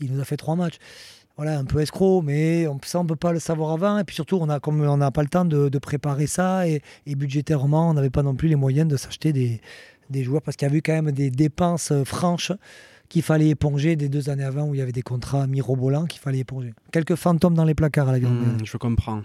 il 0.00 0.12
nous 0.12 0.20
a 0.20 0.24
fait 0.24 0.36
trois 0.36 0.56
matchs. 0.56 0.76
Voilà, 1.36 1.58
un 1.58 1.64
peu 1.64 1.80
escroc, 1.80 2.22
mais 2.22 2.66
on, 2.66 2.78
ça, 2.84 3.00
on 3.00 3.04
ne 3.04 3.08
peut 3.08 3.16
pas 3.16 3.32
le 3.32 3.38
savoir 3.40 3.72
avant. 3.72 3.98
Et 3.98 4.04
puis 4.04 4.14
surtout, 4.14 4.36
on 4.40 4.48
a, 4.50 4.60
comme 4.60 4.80
on 4.82 4.96
n'a 4.98 5.10
pas 5.10 5.22
le 5.22 5.28
temps 5.28 5.44
de, 5.44 5.68
de 5.68 5.78
préparer 5.78 6.26
ça, 6.26 6.68
et, 6.68 6.82
et 7.06 7.14
budgétairement, 7.14 7.90
on 7.90 7.94
n'avait 7.94 8.10
pas 8.10 8.22
non 8.22 8.34
plus 8.34 8.48
les 8.48 8.54
moyens 8.56 8.86
de 8.88 8.96
s'acheter 8.96 9.32
des, 9.32 9.60
des 10.10 10.24
joueurs, 10.24 10.42
parce 10.42 10.56
qu'il 10.56 10.68
y 10.68 10.70
avait 10.70 10.82
quand 10.82 10.92
même 10.92 11.10
des 11.12 11.30
dépenses 11.30 11.90
euh, 11.90 12.04
franches 12.04 12.52
qu'il 13.08 13.22
fallait 13.22 13.48
éponger 13.48 13.96
des 13.96 14.08
deux 14.08 14.28
années 14.30 14.44
avant 14.44 14.64
où 14.68 14.74
il 14.74 14.78
y 14.78 14.82
avait 14.82 14.92
des 14.92 15.02
contrats 15.02 15.46
mirobolants 15.46 16.06
qu'il 16.06 16.20
fallait 16.20 16.38
éponger. 16.40 16.72
Quelques 16.92 17.14
fantômes 17.16 17.54
dans 17.54 17.64
les 17.64 17.74
placards 17.74 18.08
à 18.08 18.12
la 18.12 18.20
Grande 18.20 18.36
Hmm, 18.38 18.64
je 18.64 18.76
comprends. 18.78 19.22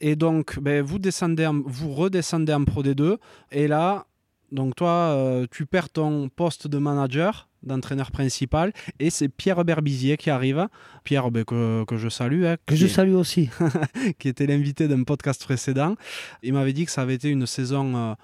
Et 0.00 0.16
donc, 0.16 0.58
ben, 0.60 0.82
vous, 0.82 0.98
descendez 0.98 1.46
en- 1.46 1.62
vous 1.64 1.92
redescendez 1.92 2.52
en 2.52 2.64
Pro 2.64 2.82
D2. 2.82 3.16
Et 3.52 3.68
là, 3.68 4.06
donc 4.52 4.74
toi, 4.76 4.90
euh, 4.90 5.46
tu 5.50 5.66
perds 5.66 5.90
ton 5.90 6.28
poste 6.28 6.66
de 6.68 6.78
manager, 6.78 7.48
d'entraîneur 7.62 8.10
principal. 8.10 8.72
Et 9.00 9.10
c'est 9.10 9.28
Pierre 9.28 9.64
Berbizier 9.64 10.16
qui 10.16 10.30
arrive. 10.30 10.68
Pierre, 11.04 11.30
ben, 11.30 11.44
que, 11.44 11.84
que 11.84 11.96
je 11.96 12.08
salue. 12.08 12.44
hein, 12.44 12.56
Que 12.66 12.76
je 12.76 12.86
est- 12.86 12.88
salue 12.88 13.14
aussi. 13.14 13.50
qui 14.18 14.28
était 14.28 14.46
l'invité 14.46 14.86
d'un 14.88 15.02
podcast 15.02 15.42
précédent. 15.44 15.96
Il 16.42 16.52
m'avait 16.52 16.72
dit 16.72 16.84
que 16.84 16.90
ça 16.92 17.02
avait 17.02 17.14
été 17.14 17.28
une 17.28 17.46
saison 17.46 17.96
euh, 17.96 18.14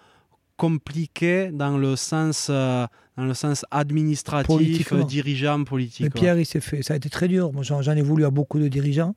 compliquée 0.56 1.50
dans 1.52 1.76
le 1.78 1.96
sens, 1.96 2.48
euh, 2.50 2.86
dans 3.16 3.24
le 3.24 3.34
sens 3.34 3.64
administratif, 3.70 4.92
dirigeant, 5.06 5.64
politique. 5.64 6.00
Mais 6.00 6.06
ouais. 6.06 6.20
Pierre, 6.20 6.38
il 6.38 6.46
s'est 6.46 6.60
fait. 6.60 6.82
Ça 6.82 6.94
a 6.94 6.96
été 6.96 7.10
très 7.10 7.28
dur. 7.28 7.52
Moi, 7.52 7.62
j'en 7.62 7.80
ai 7.82 8.02
voulu 8.02 8.24
à 8.24 8.30
beaucoup 8.30 8.58
de 8.58 8.68
dirigeants. 8.68 9.14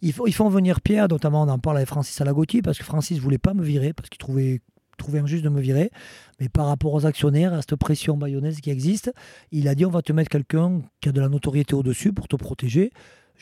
Ils, 0.00 0.12
font- 0.12 0.26
ils 0.26 0.34
font 0.34 0.48
venir 0.48 0.80
Pierre, 0.80 1.06
notamment 1.08 1.42
on 1.44 1.48
en 1.48 1.58
parle 1.60 1.76
avec 1.76 1.88
Francis 1.88 2.20
Alagotti, 2.20 2.62
parce 2.62 2.78
que 2.78 2.84
Francis 2.84 3.18
voulait 3.20 3.38
pas 3.38 3.54
me 3.54 3.62
virer, 3.62 3.92
parce 3.92 4.08
qu'il 4.08 4.18
trouvait, 4.18 4.60
trouvait 4.96 5.20
injuste 5.20 5.44
de 5.44 5.48
me 5.48 5.60
virer. 5.60 5.90
Mais 6.40 6.48
par 6.48 6.66
rapport 6.66 6.92
aux 6.92 7.06
actionnaires, 7.06 7.54
à 7.54 7.60
cette 7.60 7.76
pression 7.76 8.16
bayonnaise 8.16 8.60
qui 8.60 8.70
existe, 8.70 9.12
il 9.50 9.68
a 9.68 9.74
dit 9.74 9.84
on 9.84 9.90
va 9.90 10.02
te 10.02 10.12
mettre 10.12 10.30
quelqu'un 10.30 10.82
qui 11.00 11.08
a 11.08 11.12
de 11.12 11.20
la 11.20 11.28
notoriété 11.28 11.74
au-dessus 11.74 12.12
pour 12.12 12.28
te 12.28 12.36
protéger. 12.36 12.92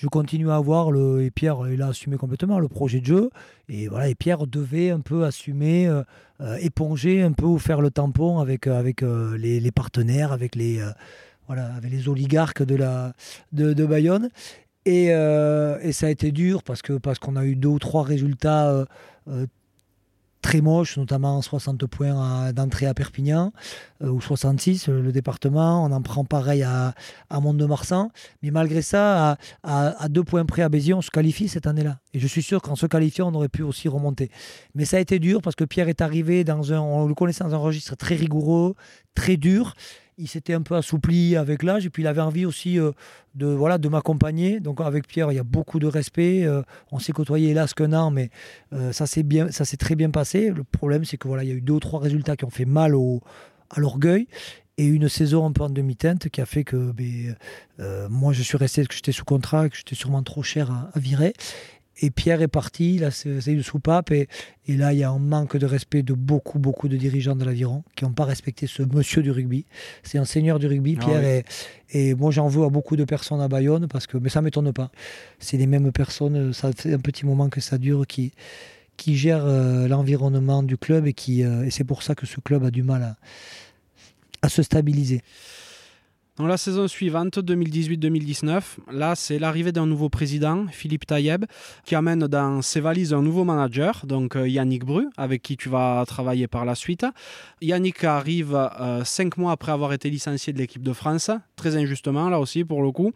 Je 0.00 0.06
continue 0.06 0.50
à 0.50 0.56
avoir 0.56 0.90
le. 0.90 1.22
Et 1.22 1.30
Pierre, 1.30 1.68
il 1.70 1.82
a 1.82 1.88
assumé 1.88 2.16
complètement 2.16 2.58
le 2.58 2.68
projet 2.68 3.00
de 3.00 3.06
jeu. 3.06 3.30
Et 3.68 3.86
voilà, 3.88 4.08
et 4.08 4.14
Pierre 4.14 4.46
devait 4.46 4.90
un 4.90 5.00
peu 5.00 5.24
assumer, 5.24 5.86
euh, 5.88 6.02
euh, 6.40 6.56
éponger 6.56 7.22
un 7.22 7.32
peu 7.32 7.58
faire 7.58 7.82
le 7.82 7.90
tampon 7.90 8.38
avec, 8.38 8.66
euh, 8.66 8.78
avec 8.78 9.02
les, 9.02 9.70
partenaires, 9.72 10.32
avec 10.32 10.54
les, 10.54 10.82
voilà, 11.46 11.66
avec 11.74 11.90
les 11.90 12.08
oligarques 12.08 12.62
de, 12.62 12.76
la, 12.76 13.12
de, 13.52 13.84
Bayonne. 13.84 14.30
Et, 14.86 15.08
et 15.08 15.92
ça 15.92 16.06
a 16.06 16.08
été 16.08 16.32
dur 16.32 16.62
parce 16.62 16.80
que 16.80 16.94
parce 16.94 17.18
qu'on 17.18 17.36
a 17.36 17.44
eu 17.44 17.54
deux 17.54 17.68
ou 17.68 17.78
trois 17.78 18.02
résultats 18.02 18.86
très 20.42 20.60
moches, 20.60 20.96
notamment 20.96 21.40
60 21.42 21.86
points 21.86 22.52
d'entrée 22.52 22.86
à 22.86 22.94
Perpignan, 22.94 23.52
euh, 24.02 24.08
ou 24.08 24.20
66, 24.20 24.88
le, 24.88 25.02
le 25.02 25.12
département. 25.12 25.84
On 25.84 25.92
en 25.92 26.02
prend 26.02 26.24
pareil 26.24 26.62
à, 26.62 26.94
à 27.28 27.40
Mont-de-Marsan. 27.40 28.10
Mais 28.42 28.50
malgré 28.50 28.82
ça, 28.82 29.32
à, 29.32 29.36
à- 29.62 30.02
à 30.04 30.08
deux 30.08 30.24
points 30.24 30.44
près 30.46 30.62
à 30.62 30.68
Béziers, 30.68 30.94
on 30.94 31.02
se 31.02 31.10
qualifie 31.10 31.48
cette 31.48 31.66
année-là. 31.66 31.98
Et 32.14 32.18
je 32.18 32.26
suis 32.26 32.42
sûr 32.42 32.62
qu'en 32.62 32.76
se 32.76 32.86
qualifiant, 32.86 33.30
on 33.30 33.34
aurait 33.34 33.48
pu 33.48 33.62
aussi 33.62 33.88
remonter. 33.88 34.30
Mais 34.74 34.84
ça 34.84 34.96
a 34.96 35.00
été 35.00 35.18
dur 35.18 35.42
parce 35.42 35.56
que 35.56 35.64
Pierre 35.64 35.88
est 35.88 36.00
arrivé 36.00 36.44
dans 36.44 36.72
un, 36.72 36.80
on 36.80 37.06
le 37.06 37.14
connaissait 37.14 37.44
dans 37.44 37.54
un 37.54 37.58
registre 37.58 37.96
très 37.96 38.14
rigoureux, 38.14 38.74
très 39.14 39.36
dur. 39.36 39.74
Il 40.20 40.28
s'était 40.28 40.52
un 40.52 40.60
peu 40.60 40.76
assoupli 40.76 41.34
avec 41.34 41.62
l'âge 41.62 41.86
et 41.86 41.90
puis 41.90 42.02
il 42.02 42.06
avait 42.06 42.20
envie 42.20 42.44
aussi 42.44 42.78
euh, 42.78 42.92
de 43.34 43.46
voilà 43.46 43.78
de 43.78 43.88
m'accompagner. 43.88 44.60
Donc 44.60 44.80
avec 44.80 45.06
Pierre, 45.06 45.32
il 45.32 45.36
y 45.36 45.38
a 45.38 45.44
beaucoup 45.44 45.78
de 45.78 45.86
respect. 45.86 46.44
Euh, 46.44 46.62
on 46.92 46.98
s'est 46.98 47.12
côtoyé 47.12 47.50
hélas 47.50 47.72
qu'un 47.72 47.92
an, 47.94 48.10
mais 48.10 48.30
euh, 48.74 48.92
ça 48.92 49.06
s'est 49.06 49.76
très 49.78 49.96
bien 49.96 50.10
passé. 50.10 50.50
Le 50.50 50.62
problème, 50.62 51.04
c'est 51.04 51.16
que 51.16 51.26
voilà, 51.26 51.42
il 51.42 51.48
y 51.48 51.52
a 51.52 51.54
eu 51.54 51.62
deux 51.62 51.72
ou 51.72 51.80
trois 51.80 52.00
résultats 52.00 52.36
qui 52.36 52.44
ont 52.44 52.50
fait 52.50 52.66
mal 52.66 52.94
à 53.70 53.80
l'orgueil 53.80 54.28
et 54.76 54.86
une 54.86 55.08
saison 55.08 55.46
un 55.46 55.52
peu 55.52 55.62
en 55.62 55.70
demi-teinte 55.70 56.28
qui 56.28 56.40
a 56.40 56.46
fait 56.46 56.64
que 56.64 56.92
ben, 56.92 57.36
moi 58.08 58.32
je 58.32 58.42
suis 58.42 58.56
resté, 58.58 58.84
que 58.86 58.94
j'étais 58.94 59.12
sous 59.12 59.24
contrat, 59.24 59.68
que 59.68 59.76
j'étais 59.76 59.94
sûrement 59.94 60.22
trop 60.22 60.42
cher 60.42 60.70
à 60.70 60.98
virer. 60.98 61.32
Et 62.02 62.10
Pierre 62.10 62.40
est 62.40 62.48
parti, 62.48 62.98
là 62.98 63.10
c'est 63.10 63.52
une 63.52 63.62
soupape, 63.62 64.10
et, 64.10 64.26
et 64.66 64.76
là 64.76 64.94
il 64.94 65.00
y 65.00 65.04
a 65.04 65.10
un 65.10 65.18
manque 65.18 65.58
de 65.58 65.66
respect 65.66 66.02
de 66.02 66.14
beaucoup, 66.14 66.58
beaucoup 66.58 66.88
de 66.88 66.96
dirigeants 66.96 67.36
de 67.36 67.44
l'aviron 67.44 67.84
qui 67.94 68.04
n'ont 68.04 68.12
pas 68.12 68.24
respecté 68.24 68.66
ce 68.66 68.82
monsieur 68.82 69.22
du 69.22 69.30
rugby. 69.30 69.66
C'est 70.02 70.16
un 70.16 70.24
seigneur 70.24 70.58
du 70.58 70.66
rugby, 70.66 70.96
Ah 70.98 71.04
Pierre, 71.04 71.20
oui. 71.20 71.42
et, 71.92 72.08
et 72.08 72.14
moi 72.14 72.30
j'en 72.30 72.48
veux 72.48 72.64
à 72.64 72.70
beaucoup 72.70 72.96
de 72.96 73.04
personnes 73.04 73.42
à 73.42 73.48
Bayonne, 73.48 73.86
parce 73.86 74.06
que, 74.06 74.16
mais 74.16 74.30
ça 74.30 74.40
ne 74.40 74.46
m'étonne 74.46 74.72
pas. 74.72 74.90
C'est 75.38 75.58
les 75.58 75.66
mêmes 75.66 75.92
personnes, 75.92 76.54
ça 76.54 76.72
fait 76.72 76.94
un 76.94 76.98
petit 76.98 77.26
moment 77.26 77.50
que 77.50 77.60
ça 77.60 77.76
dure, 77.76 78.06
qui, 78.06 78.32
qui 78.96 79.16
gèrent 79.16 79.44
euh, 79.44 79.86
l'environnement 79.86 80.62
du 80.62 80.78
club, 80.78 81.06
et, 81.06 81.12
qui, 81.12 81.44
euh, 81.44 81.64
et 81.66 81.70
c'est 81.70 81.84
pour 81.84 82.02
ça 82.02 82.14
que 82.14 82.24
ce 82.24 82.40
club 82.40 82.64
a 82.64 82.70
du 82.70 82.82
mal 82.82 83.02
à, 83.02 83.16
à 84.40 84.48
se 84.48 84.62
stabiliser. 84.62 85.20
Dans 86.40 86.46
la 86.46 86.56
saison 86.56 86.88
suivante, 86.88 87.36
2018-2019, 87.36 88.62
là, 88.92 89.14
c'est 89.14 89.38
l'arrivée 89.38 89.72
d'un 89.72 89.84
nouveau 89.84 90.08
président, 90.08 90.64
Philippe 90.70 91.04
Taïeb, 91.04 91.44
qui 91.84 91.94
amène 91.94 92.20
dans 92.20 92.62
ses 92.62 92.80
valises 92.80 93.12
un 93.12 93.20
nouveau 93.20 93.44
manager, 93.44 94.06
donc 94.06 94.36
euh, 94.36 94.48
Yannick 94.48 94.86
Bru, 94.86 95.08
avec 95.18 95.42
qui 95.42 95.58
tu 95.58 95.68
vas 95.68 96.02
travailler 96.06 96.48
par 96.48 96.64
la 96.64 96.74
suite. 96.74 97.04
Yannick 97.60 98.04
arrive 98.04 98.54
euh, 98.54 99.04
cinq 99.04 99.36
mois 99.36 99.52
après 99.52 99.70
avoir 99.70 99.92
été 99.92 100.08
licencié 100.08 100.54
de 100.54 100.58
l'équipe 100.58 100.82
de 100.82 100.94
France, 100.94 101.30
très 101.56 101.76
injustement, 101.76 102.30
là 102.30 102.40
aussi, 102.40 102.64
pour 102.64 102.82
le 102.82 102.90
coup. 102.90 103.12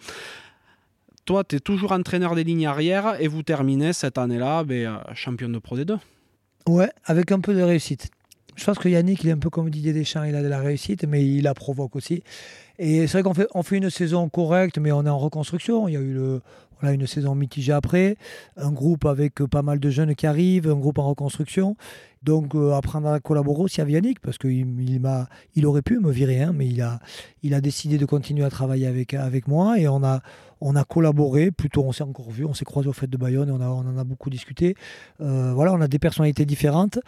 Toi, 1.24 1.44
tu 1.44 1.56
es 1.56 1.60
toujours 1.60 1.92
entraîneur 1.92 2.34
des 2.34 2.44
lignes 2.44 2.66
arrière 2.66 3.18
et 3.22 3.26
vous 3.26 3.42
terminez 3.42 3.94
cette 3.94 4.18
année-là 4.18 4.64
ben, 4.64 4.86
euh, 4.86 5.14
champion 5.14 5.48
de 5.48 5.58
Pro 5.58 5.78
D2. 5.78 5.96
Ouais, 6.68 6.90
avec 7.06 7.32
un 7.32 7.40
peu 7.40 7.54
de 7.54 7.62
réussite. 7.62 8.10
Je 8.56 8.64
pense 8.64 8.78
que 8.78 8.88
Yannick, 8.88 9.24
il 9.24 9.30
est 9.30 9.32
un 9.32 9.38
peu 9.38 9.50
comme 9.50 9.68
Didier 9.68 9.92
Deschamps, 9.92 10.24
il 10.24 10.34
a 10.36 10.42
de 10.42 10.48
la 10.48 10.60
réussite, 10.60 11.04
mais 11.04 11.24
il 11.26 11.42
la 11.42 11.54
provoque 11.54 11.96
aussi. 11.96 12.22
Et 12.78 13.06
c'est 13.06 13.18
vrai 13.18 13.22
qu'on 13.22 13.34
fait, 13.34 13.46
on 13.54 13.62
fait 13.62 13.76
une 13.76 13.90
saison 13.90 14.28
correcte, 14.28 14.78
mais 14.78 14.92
on 14.92 15.06
est 15.06 15.10
en 15.10 15.18
reconstruction. 15.18 15.88
Il 15.88 15.94
y 15.94 15.96
a 15.96 16.00
eu 16.00 16.12
le, 16.12 16.40
voilà, 16.80 16.94
une 16.94 17.06
saison 17.06 17.34
mitigée 17.34 17.72
après, 17.72 18.16
un 18.56 18.72
groupe 18.72 19.04
avec 19.04 19.40
euh, 19.40 19.46
pas 19.46 19.62
mal 19.62 19.78
de 19.78 19.90
jeunes 19.90 20.14
qui 20.14 20.26
arrivent, 20.26 20.68
un 20.68 20.76
groupe 20.76 20.98
en 20.98 21.08
reconstruction. 21.08 21.76
Donc 22.22 22.54
euh, 22.54 22.72
apprendre 22.72 23.08
à 23.08 23.20
collaborer 23.20 23.62
aussi 23.62 23.80
avec 23.80 23.94
Yannick, 23.94 24.20
parce 24.20 24.38
qu'il 24.38 24.80
il 24.80 25.00
m'a, 25.00 25.28
il 25.54 25.66
aurait 25.66 25.82
pu 25.82 25.98
me 26.00 26.10
virer, 26.10 26.42
hein, 26.42 26.52
mais 26.54 26.66
il 26.66 26.80
a, 26.80 26.98
il 27.42 27.54
a 27.54 27.60
décidé 27.60 27.98
de 27.98 28.06
continuer 28.06 28.44
à 28.44 28.50
travailler 28.50 28.86
avec, 28.86 29.14
avec 29.14 29.46
moi 29.46 29.78
et 29.78 29.88
on 29.88 30.02
a, 30.02 30.22
on 30.60 30.76
a 30.76 30.84
collaboré, 30.84 31.50
plutôt 31.50 31.84
on 31.84 31.92
s'est 31.92 32.02
encore 32.02 32.30
vu, 32.30 32.44
on 32.44 32.54
s'est 32.54 32.64
croisé 32.64 32.88
au 32.88 32.92
fait 32.92 33.06
de 33.06 33.16
Bayonne 33.16 33.48
et 33.48 33.52
on, 33.52 33.60
a, 33.60 33.66
en 33.66 33.98
a 33.98 34.04
beaucoup 34.04 34.30
discuté. 34.30 34.74
Euh, 35.20 35.52
voilà, 35.54 35.72
on 35.72 35.80
a 35.80 35.88
des 35.88 35.98
personnalités 35.98 36.46
différentes. 36.46 36.98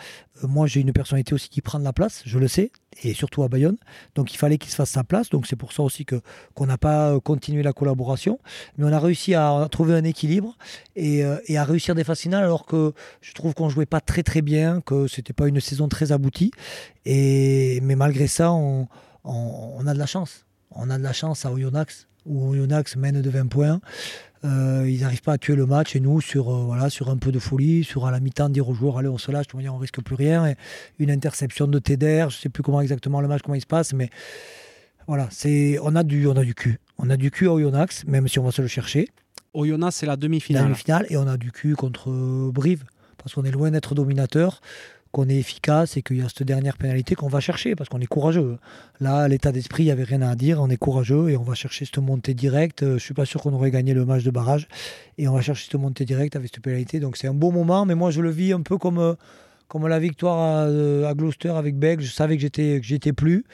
Euh, 0.43 0.47
moi, 0.47 0.67
j'ai 0.67 0.81
une 0.81 0.93
personnalité 0.93 1.35
aussi 1.35 1.49
qui 1.49 1.61
prend 1.61 1.79
de 1.79 1.85
la 1.85 1.93
place, 1.93 2.23
je 2.27 2.39
le 2.39 2.49
sais, 2.49 2.71
et 3.03 3.15
surtout 3.15 3.43
à 3.43 3.49
Bayonne. 3.49 3.77
Donc 4.15 4.33
il 4.35 4.37
fallait 4.37 4.59
qu'il 4.59 4.71
se 4.71 4.77
fasse 4.77 4.91
sa 4.91 5.05
place. 5.05 5.31
Donc 5.31 5.47
c'est 5.47 5.57
pour 5.57 5.73
ça 5.73 5.83
aussi 5.83 6.05
que 6.05 6.21
qu'on 6.55 6.67
n'a 6.67 6.79
pas 6.79 7.13
euh, 7.13 7.21
continué 7.21 7.63
la 7.63 7.73
collaboration. 7.73 8.39
Mais 8.77 8.85
on 8.85 8.93
a 8.93 8.99
réussi 8.99 9.35
à 9.35 9.67
trouver 9.71 9.95
un 9.95 10.05
équilibre 10.05 10.57
et, 10.95 11.25
à 11.25 11.65
réussir 11.65 11.95
des 11.95 12.05
phases 12.05 12.21
finales 12.21 12.45
alors 12.45 12.67
que 12.67 12.93
je 13.21 13.33
trouve 13.33 13.55
qu'on 13.55 13.69
jouait 13.69 13.87
pas 13.87 14.01
très 14.01 14.23
très 14.23 14.43
bien, 14.43 14.81
que 14.81 15.07
c'était 15.09 15.33
pas 15.33 15.49
une 15.49 15.61
saison 15.61 15.89
très 15.89 16.13
aboutie. 16.13 16.51
Et, 17.05 17.81
mais 17.83 17.97
malgré 17.97 18.27
ça, 18.27 18.53
on, 18.53 18.89
on, 19.25 19.75
on 19.79 19.87
a 19.87 19.95
de 19.95 19.99
la 19.99 20.07
chance. 20.07 20.47
On 20.71 20.91
a 20.91 20.99
de 20.99 21.03
la 21.03 21.13
chance 21.13 21.47
à 21.47 21.53
Oyonnax, 21.53 22.07
où 22.27 22.51
Oyonnax 22.51 22.97
mène 22.97 23.23
de 23.23 23.31
20 23.31 23.47
points. 23.47 23.81
Euh, 24.45 24.85
ils 24.89 25.01
n'arrivent 25.01 25.23
pas 25.23 25.33
à 25.33 25.39
tuer 25.39 25.57
le 25.57 25.67
match 25.67 25.97
et 25.97 26.01
nous, 26.01 26.21
sur, 26.21 26.51
euh, 26.55 26.65
voilà, 26.65 26.91
sur 26.91 27.09
un 27.09 27.17
peu 27.17 27.33
de 27.33 27.39
folie, 27.39 27.85
sur 27.85 28.07
à 28.07 28.11
la 28.11 28.21
mi-temps, 28.21 28.49
dire 28.49 28.69
aux 28.69 28.75
joueurs 28.75 28.99
allez, 28.99 29.09
on 29.09 29.19
se 29.19 29.33
lâche, 29.33 29.47
de 29.47 29.51
toute 29.51 29.59
manière, 29.59 29.75
on 29.75 29.79
risque 29.79 30.01
plus 30.03 30.15
rien. 30.15 30.47
Et 30.47 30.57
une 30.99 31.11
interception 31.11 31.67
de 31.67 31.79
Teder, 31.79 32.27
je 32.29 32.37
sais 32.37 32.49
plus 32.49 32.63
comment 32.63 32.81
exactement 32.81 33.21
le 33.21 33.29
match, 33.29 33.43
comment 33.43 33.55
il 33.55 33.61
se 33.61 33.67
passe, 33.67 33.93
mais 33.93 34.11
voilà, 35.09 35.29
c'est, 35.31 35.79
on, 35.83 35.97
a 35.97 36.03
du, 36.03 36.27
on 36.27 36.37
a 36.37 36.45
du 36.45 36.55
cul. 36.55 36.79
On 36.99 37.11
a 37.11 37.17
du 37.17 37.31
cul 37.31 37.49
à 37.49 37.53
Oyonnax, 37.53 38.05
même 38.07 38.29
si 38.29 38.39
on 38.39 38.45
va 38.45 38.53
se 38.53 38.63
le 38.63 38.69
chercher. 38.69 39.09
Oyonnax, 39.55 39.97
c'est 39.97 40.07
la 40.07 40.13
La 40.13 40.17
demi-finale. 40.17 40.65
demi-finale, 40.65 41.07
et 41.09 41.17
on 41.17 41.27
a 41.27 41.37
du 41.37 41.51
cul 41.51 41.75
contre 41.75 42.11
Brive, 42.53 42.85
parce 43.19 43.35
qu'on 43.35 43.45
est 43.45 43.51
loin 43.51 43.71
d'être 43.71 43.95
dominateur, 43.95 44.61
qu'on 45.17 45.31
est 45.31 45.39
efficace 45.39 45.97
et 45.97 46.03
qu'il 46.03 46.19
y 46.19 46.21
a 46.21 46.29
cette 46.29 46.43
dernière 46.43 46.77
pénalité 46.77 47.15
qu'on 47.15 47.29
va 47.29 47.41
chercher, 47.41 47.75
parce 47.75 47.89
qu'on 47.89 48.03
est 48.03 48.07
courageux. 48.07 48.59
Là, 49.01 49.27
l'état 49.29 49.51
d'esprit, 49.51 49.85
il 49.85 49.87
n'y 49.87 49.91
avait 49.91 50.05
rien 50.05 50.21
à 50.21 50.35
dire, 50.37 50.61
on 50.61 50.69
est 50.69 50.77
courageux 50.77 51.31
et 51.31 51.39
on 51.39 51.43
va 51.43 51.55
chercher 51.55 51.87
cette 51.87 51.97
montée 51.97 52.35
directe. 52.35 52.83
Euh, 52.83 52.99
Je 52.99 53.05
suis 53.05 53.15
pas 53.15 53.25
sûr 53.25 53.41
qu'on 53.41 53.55
aurait 53.55 53.71
gagné 53.71 53.95
le 53.95 54.05
match 54.05 54.25
de 54.25 54.31
barrage, 54.31 54.69
et 55.17 55.27
on 55.27 55.33
va 55.33 55.41
chercher 55.41 55.71
cette 55.71 55.81
montée 55.81 56.05
directe 56.05 56.37
avec 56.37 56.51
cette 56.53 56.63
pénalité. 56.63 57.01
Donc 57.01 57.17
c'est 57.17 57.29
un 57.29 57.33
beau 57.33 57.51
moment, 57.51 57.87
mais 57.87 57.95
moi 57.95 58.11
je 58.11 58.21
le 58.21 58.29
vis 58.29 58.53
un 58.53 58.61
peu 58.61 58.77
comme, 58.77 58.99
euh, 58.99 59.15
comme 59.69 59.89
la 59.89 59.99
victoire 59.99 60.39
à, 60.39 60.65
euh, 60.67 61.15
Gloucester 61.15 61.55
avec 61.57 61.79
Bègle. 61.79 62.03
Je 62.03 62.13
savais 62.13 62.37
que 62.37 62.43
j'étais 62.43 62.79
que 62.79 62.87
j'étais 62.87 63.15
plus. 63.15 63.47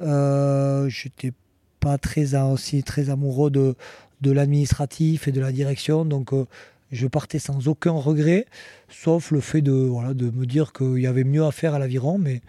Euh, 0.00 0.88
J'étais 0.88 1.32
pas 1.80 1.98
très, 1.98 2.36
aussi 2.36 2.84
très 2.84 3.10
amoureux 3.10 3.50
de, 3.50 3.74
de 4.20 4.30
l'administratif 4.30 5.26
et 5.26 5.32
de 5.32 5.40
la 5.40 5.50
direction. 5.50 6.04
Donc, 6.04 6.32
je 6.92 7.06
partais 7.06 7.38
sans 7.38 7.68
aucun 7.68 7.92
regret, 7.92 8.46
sauf 8.88 9.30
le 9.30 9.40
fait 9.40 9.62
de, 9.62 9.72
voilà, 9.72 10.14
de 10.14 10.30
me 10.30 10.46
dire 10.46 10.72
qu'il 10.72 10.98
y 10.98 11.06
avait 11.06 11.24
mieux 11.24 11.44
à 11.44 11.52
faire 11.52 11.74
à 11.74 11.78
l'aviron. 11.78 12.18
Mais 12.18 12.42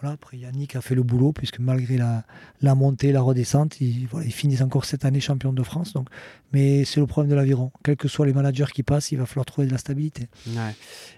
voilà, 0.00 0.14
après, 0.14 0.36
Yannick 0.36 0.76
a 0.76 0.80
fait 0.80 0.94
le 0.94 1.02
boulot, 1.02 1.32
puisque 1.32 1.58
malgré 1.58 1.96
la, 1.96 2.74
montée, 2.76 3.10
la 3.10 3.20
redescente, 3.20 3.80
ils, 3.80 4.06
finissent 4.30 4.60
encore 4.60 4.84
cette 4.84 5.04
année 5.04 5.20
champion 5.20 5.52
de 5.52 5.62
France. 5.64 5.92
Donc, 5.92 6.08
mais 6.52 6.84
c'est 6.84 7.00
le 7.00 7.06
problème 7.06 7.30
de 7.30 7.34
l'aviron. 7.34 7.72
Quels 7.82 7.96
que 7.96 8.06
soient 8.06 8.26
les 8.26 8.32
managers 8.32 8.70
qui 8.72 8.84
passent, 8.84 9.10
il 9.10 9.18
va 9.18 9.26
falloir 9.26 9.44
trouver 9.44 9.66
de 9.66 9.72
la 9.72 9.78
stabilité. 9.78 10.28
Ouais. 10.46 10.74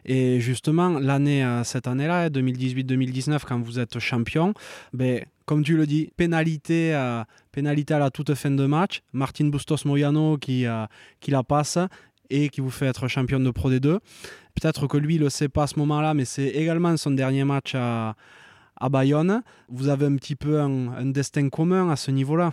Et 0.06 0.40
justement, 0.40 0.98
l'année, 0.98 1.44
euh, 1.44 1.62
cette 1.62 1.86
année-là, 1.86 2.30
2018-2019, 2.30 3.40
quand 3.46 3.60
vous 3.60 3.78
êtes 3.78 3.98
champion, 3.98 4.54
ben, 4.94 5.24
comme 5.44 5.62
tu 5.62 5.76
le 5.76 5.86
dis, 5.86 6.10
pénalité, 6.16 6.94
à, 6.94 7.26
pénalité 7.52 7.92
à 7.92 7.98
la 7.98 8.10
toute 8.10 8.34
fin 8.34 8.50
de 8.50 8.66
match. 8.66 9.02
Martin 9.12 9.48
Bustos 9.48 9.84
Moyano 9.84 10.38
qui, 10.38 10.64
euh, 10.64 10.86
qui 11.20 11.30
la 11.30 11.42
passe 11.42 11.76
et 12.30 12.48
qui 12.48 12.60
vous 12.60 12.70
fait 12.70 12.86
être 12.86 13.08
champion 13.08 13.40
de 13.40 13.50
Pro 13.50 13.70
D2. 13.70 13.98
Peut-être 14.54 14.86
que 14.86 14.96
lui, 14.96 15.16
il 15.16 15.18
ne 15.18 15.24
le 15.24 15.30
sait 15.30 15.48
pas 15.48 15.64
à 15.64 15.66
ce 15.66 15.78
moment-là, 15.78 16.14
mais 16.14 16.24
c'est 16.24 16.48
également 16.48 16.96
son 16.96 17.10
dernier 17.10 17.44
match 17.44 17.74
à, 17.74 18.14
à 18.76 18.88
Bayonne. 18.88 19.42
Vous 19.68 19.88
avez 19.88 20.06
un 20.06 20.16
petit 20.16 20.36
peu 20.36 20.60
un, 20.60 21.06
destin 21.06 21.48
commun 21.48 21.90
à 21.90 21.96
ce 21.96 22.10
niveau-là. 22.10 22.52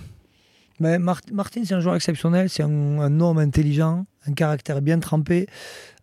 Mais 0.80 1.00
Martin, 1.00 1.64
c'est 1.66 1.74
un 1.74 1.80
joueur 1.80 1.96
exceptionnel, 1.96 2.50
c'est 2.50 2.62
un, 2.62 3.00
un, 3.00 3.20
homme 3.20 3.40
intelligent, 3.40 4.06
un 4.28 4.34
caractère 4.34 4.82
bien 4.82 5.00
trempé. 5.00 5.48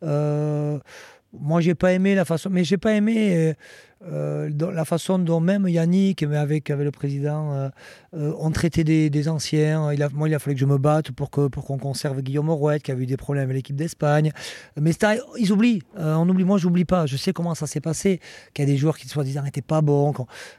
Euh, 0.02 0.80
moi, 1.40 1.60
j'ai 1.60 1.74
pas 1.74 1.92
aimé 1.92 2.14
la 2.14 2.24
façon, 2.24 2.50
mais 2.50 2.64
j'ai 2.64 2.78
pas 2.78 2.92
aimé 2.92 3.54
euh, 4.06 4.50
la 4.72 4.84
façon 4.84 5.18
dont 5.18 5.40
même 5.40 5.66
Yannick, 5.66 6.24
mais 6.24 6.36
avec, 6.36 6.70
avec 6.70 6.84
le 6.84 6.90
président, 6.90 7.52
euh, 7.54 7.68
euh, 8.14 8.32
ont 8.38 8.50
traité 8.50 8.84
des, 8.84 9.28
anciens. 9.28 9.92
Il 9.92 10.02
a, 10.02 10.08
moi, 10.10 10.28
il 10.28 10.34
a 10.34 10.38
fallu 10.38 10.54
que 10.54 10.60
je 10.60 10.66
me 10.66 10.76
batte 10.76 11.12
pour 11.12 11.30
que 11.30 11.48
pour 11.48 11.64
qu'on 11.64 11.78
conserve 11.78 12.20
Guillaume 12.20 12.48
Orouet, 12.48 12.80
qui 12.80 12.92
a 12.92 12.94
eu 12.94 13.06
des 13.06 13.16
problèmes 13.16 13.44
avec 13.44 13.56
l'équipe 13.56 13.76
d'Espagne. 13.76 14.32
Mais 14.78 14.92
ils 15.38 15.52
oublient. 15.52 15.82
on 15.96 16.28
oublie. 16.28 16.44
Moi, 16.44 16.58
j'oublie 16.58 16.84
pas. 16.84 17.06
Je 17.06 17.16
sais 17.16 17.32
comment 17.32 17.54
ça 17.54 17.66
s'est 17.66 17.80
passé. 17.80 18.20
Qu'il 18.52 18.66
y 18.66 18.68
a 18.68 18.70
des 18.70 18.76
joueurs 18.76 18.98
qui 18.98 19.08
soi-disant 19.08 19.42
n'étaient 19.42 19.62
pas 19.62 19.80
bons. 19.80 20.12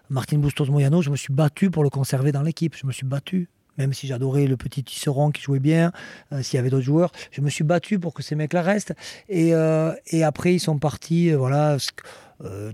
Martin 0.10 0.38
Bustos 0.40 0.66
Moyano, 0.66 1.02
je 1.02 1.10
me 1.10 1.16
suis 1.16 1.34
battu 1.34 1.70
pour 1.70 1.84
le 1.84 1.90
conserver 1.90 2.32
dans 2.32 2.42
l'équipe. 2.42 2.76
Je 2.76 2.88
me 2.88 2.92
suis 2.92 3.06
battu 3.06 3.50
même 3.78 3.94
si 3.94 4.08
j'adorais 4.08 4.48
le 4.48 4.58
petit 4.58 4.84
Tisserand 4.84 5.32
qui 5.32 5.42
jouait 5.42 5.60
bien, 5.60 5.92
euh, 6.32 6.42
s'il 6.42 6.58
y 6.58 6.60
avait 6.60 6.70
d'autres 6.70 6.86
joueurs, 6.86 7.12
je 7.32 7.42
me 7.42 7.50
suis 7.50 7.64
battu 7.64 8.00
pour 8.00 8.14
que 8.14 8.24
ces 8.24 8.36
mecs-là 8.36 8.62
restent. 8.62 8.94
Et, 9.30 9.54
euh, 9.54 9.94
après, 10.24 10.54
ils 10.54 10.60
sont 10.60 10.80
partis, 10.80 11.32
euh, 11.32 11.38
voilà, 11.38 11.78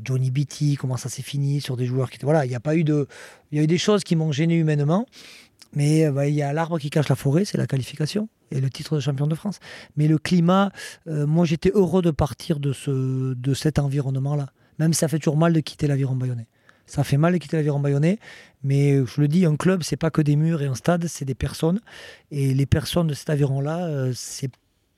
Johnny 0.03 0.31
Beatty, 0.31 0.75
comment 0.75 0.97
ça 0.97 1.09
s'est 1.09 1.21
fini 1.21 1.61
sur 1.61 1.77
des 1.77 1.85
joueurs 1.85 2.09
qui 2.09 2.17
Voilà, 2.23 2.45
il 2.45 2.49
n'y 2.49 2.55
a 2.55 2.59
pas 2.59 2.75
eu 2.75 2.83
de. 2.83 3.07
Il 3.51 3.57
y 3.57 3.61
a 3.61 3.63
eu 3.63 3.67
des 3.67 3.77
choses 3.77 4.03
qui 4.03 4.15
m'ont 4.15 4.31
gêné 4.31 4.55
humainement. 4.55 5.05
Mais 5.73 6.01
il 6.01 6.33
y 6.33 6.41
a 6.41 6.51
l'arbre 6.51 6.79
qui 6.79 6.89
cache 6.89 7.07
la 7.07 7.15
forêt, 7.15 7.45
c'est 7.45 7.57
la 7.57 7.67
qualification 7.67 8.27
et 8.51 8.59
le 8.59 8.69
titre 8.69 8.95
de 8.95 8.99
champion 8.99 9.25
de 9.27 9.35
France. 9.35 9.59
Mais 9.95 10.09
le 10.09 10.17
climat, 10.17 10.71
moi 11.05 11.45
j'étais 11.45 11.71
heureux 11.73 12.01
de 12.01 12.11
partir 12.11 12.59
de, 12.59 12.73
ce, 12.73 13.33
de 13.33 13.53
cet 13.53 13.79
environnement-là. 13.79 14.47
Même 14.79 14.93
si 14.93 14.99
ça 14.99 15.07
fait 15.07 15.19
toujours 15.19 15.37
mal 15.37 15.53
de 15.53 15.59
quitter 15.61 15.87
l'aviron 15.87 16.15
bayonnais. 16.15 16.47
Ça 16.91 17.05
fait 17.05 17.15
mal 17.15 17.31
de 17.31 17.37
quitter 17.37 17.55
l'aviron 17.55 17.79
bayonnais, 17.79 18.19
mais 18.63 18.97
je 19.05 19.21
le 19.21 19.29
dis, 19.29 19.45
un 19.45 19.55
club, 19.55 19.81
c'est 19.81 19.95
pas 19.95 20.11
que 20.11 20.21
des 20.21 20.35
murs 20.35 20.61
et 20.61 20.65
un 20.65 20.75
stade, 20.75 21.07
c'est 21.07 21.23
des 21.23 21.35
personnes. 21.35 21.79
Et 22.31 22.53
les 22.53 22.65
personnes 22.65 23.07
de 23.07 23.13
cet 23.13 23.29
aviron-là, 23.29 23.85
euh, 23.85 24.11
c'est 24.13 24.51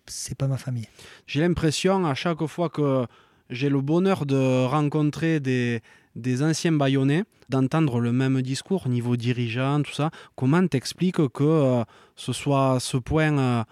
c'est 0.08 0.36
pas 0.36 0.48
ma 0.48 0.58
famille. 0.58 0.88
J'ai 1.28 1.42
l'impression 1.42 2.04
à 2.08 2.16
chaque 2.16 2.44
fois 2.48 2.70
que 2.70 3.06
j'ai 3.52 3.70
le 3.70 3.80
bonheur 3.80 4.26
de 4.26 4.66
rencontrer 4.66 5.40
des, 5.40 5.82
des 6.16 6.42
anciens 6.42 6.72
bayonnais, 6.72 7.26
d'entendre 7.50 8.00
le 8.00 8.12
même 8.12 8.42
discours 8.42 8.90
niveau 8.90 9.16
dirigeant, 9.16 9.84
tout 9.84 9.94
ça. 9.94 10.10
Comment 10.36 10.66
t'expliques 10.68 11.28
que 11.28 11.44
euh, 11.44 11.84
ce 12.16 12.34
soit 12.34 12.80
ce 12.80 12.98
point 12.98 13.38
euh, 13.38 13.64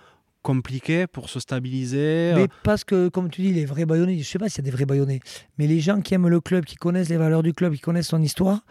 compliqué 0.42 1.08
pour 1.08 1.30
se 1.30 1.40
stabiliser. 1.40 2.34
Mais 2.36 2.48
parce 2.64 2.84
que, 2.84 3.10
comme 3.10 3.30
tu 3.30 3.42
dis, 3.42 3.54
les 3.54 3.66
vrais 3.66 3.86
baïonnés, 3.86 4.14
je 4.14 4.20
ne 4.20 4.24
sais 4.24 4.40
pas 4.40 4.50
s'il 4.50 4.60
y 4.60 4.68
a 4.68 4.70
des 4.70 4.76
vrais 4.76 4.86
baïonnés, 4.86 5.20
mais 5.58 5.68
les 5.68 5.80
gens 5.80 6.02
qui 6.02 6.14
aiment 6.14 6.28
le 6.28 6.42
club, 6.42 6.66
qui 6.66 6.76
connaissent 6.76 7.10
les 7.10 7.18
valeurs 7.18 7.44
du 7.44 7.54
club, 7.54 7.74
qui 7.74 7.82
connaissent 7.82 8.10
son 8.10 8.22
histoire, 8.22 8.62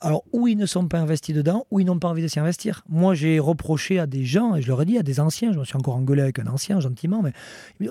alors 0.00 0.24
ou 0.32 0.48
ils 0.48 0.56
ne 0.56 0.66
sont 0.66 0.88
pas 0.88 0.98
investis 0.98 1.34
dedans, 1.34 1.64
ou 1.70 1.78
ils 1.78 1.86
n'ont 1.86 1.98
pas 1.98 2.08
envie 2.08 2.22
de 2.22 2.28
s'y 2.28 2.40
investir. 2.40 2.82
Moi, 2.88 3.14
j'ai 3.14 3.38
reproché 3.38 3.98
à 3.98 4.06
des 4.06 4.24
gens, 4.24 4.56
et 4.56 4.62
je 4.62 4.68
leur 4.68 4.82
ai 4.82 4.84
dit, 4.84 4.98
à 4.98 5.02
des 5.02 5.20
anciens, 5.20 5.52
je 5.52 5.58
me 5.58 5.64
suis 5.64 5.76
encore 5.76 5.94
engueulé 5.94 6.22
avec 6.22 6.38
un 6.38 6.46
ancien 6.46 6.80
gentiment, 6.80 7.22
mais 7.22 7.32
dit, 7.78 7.88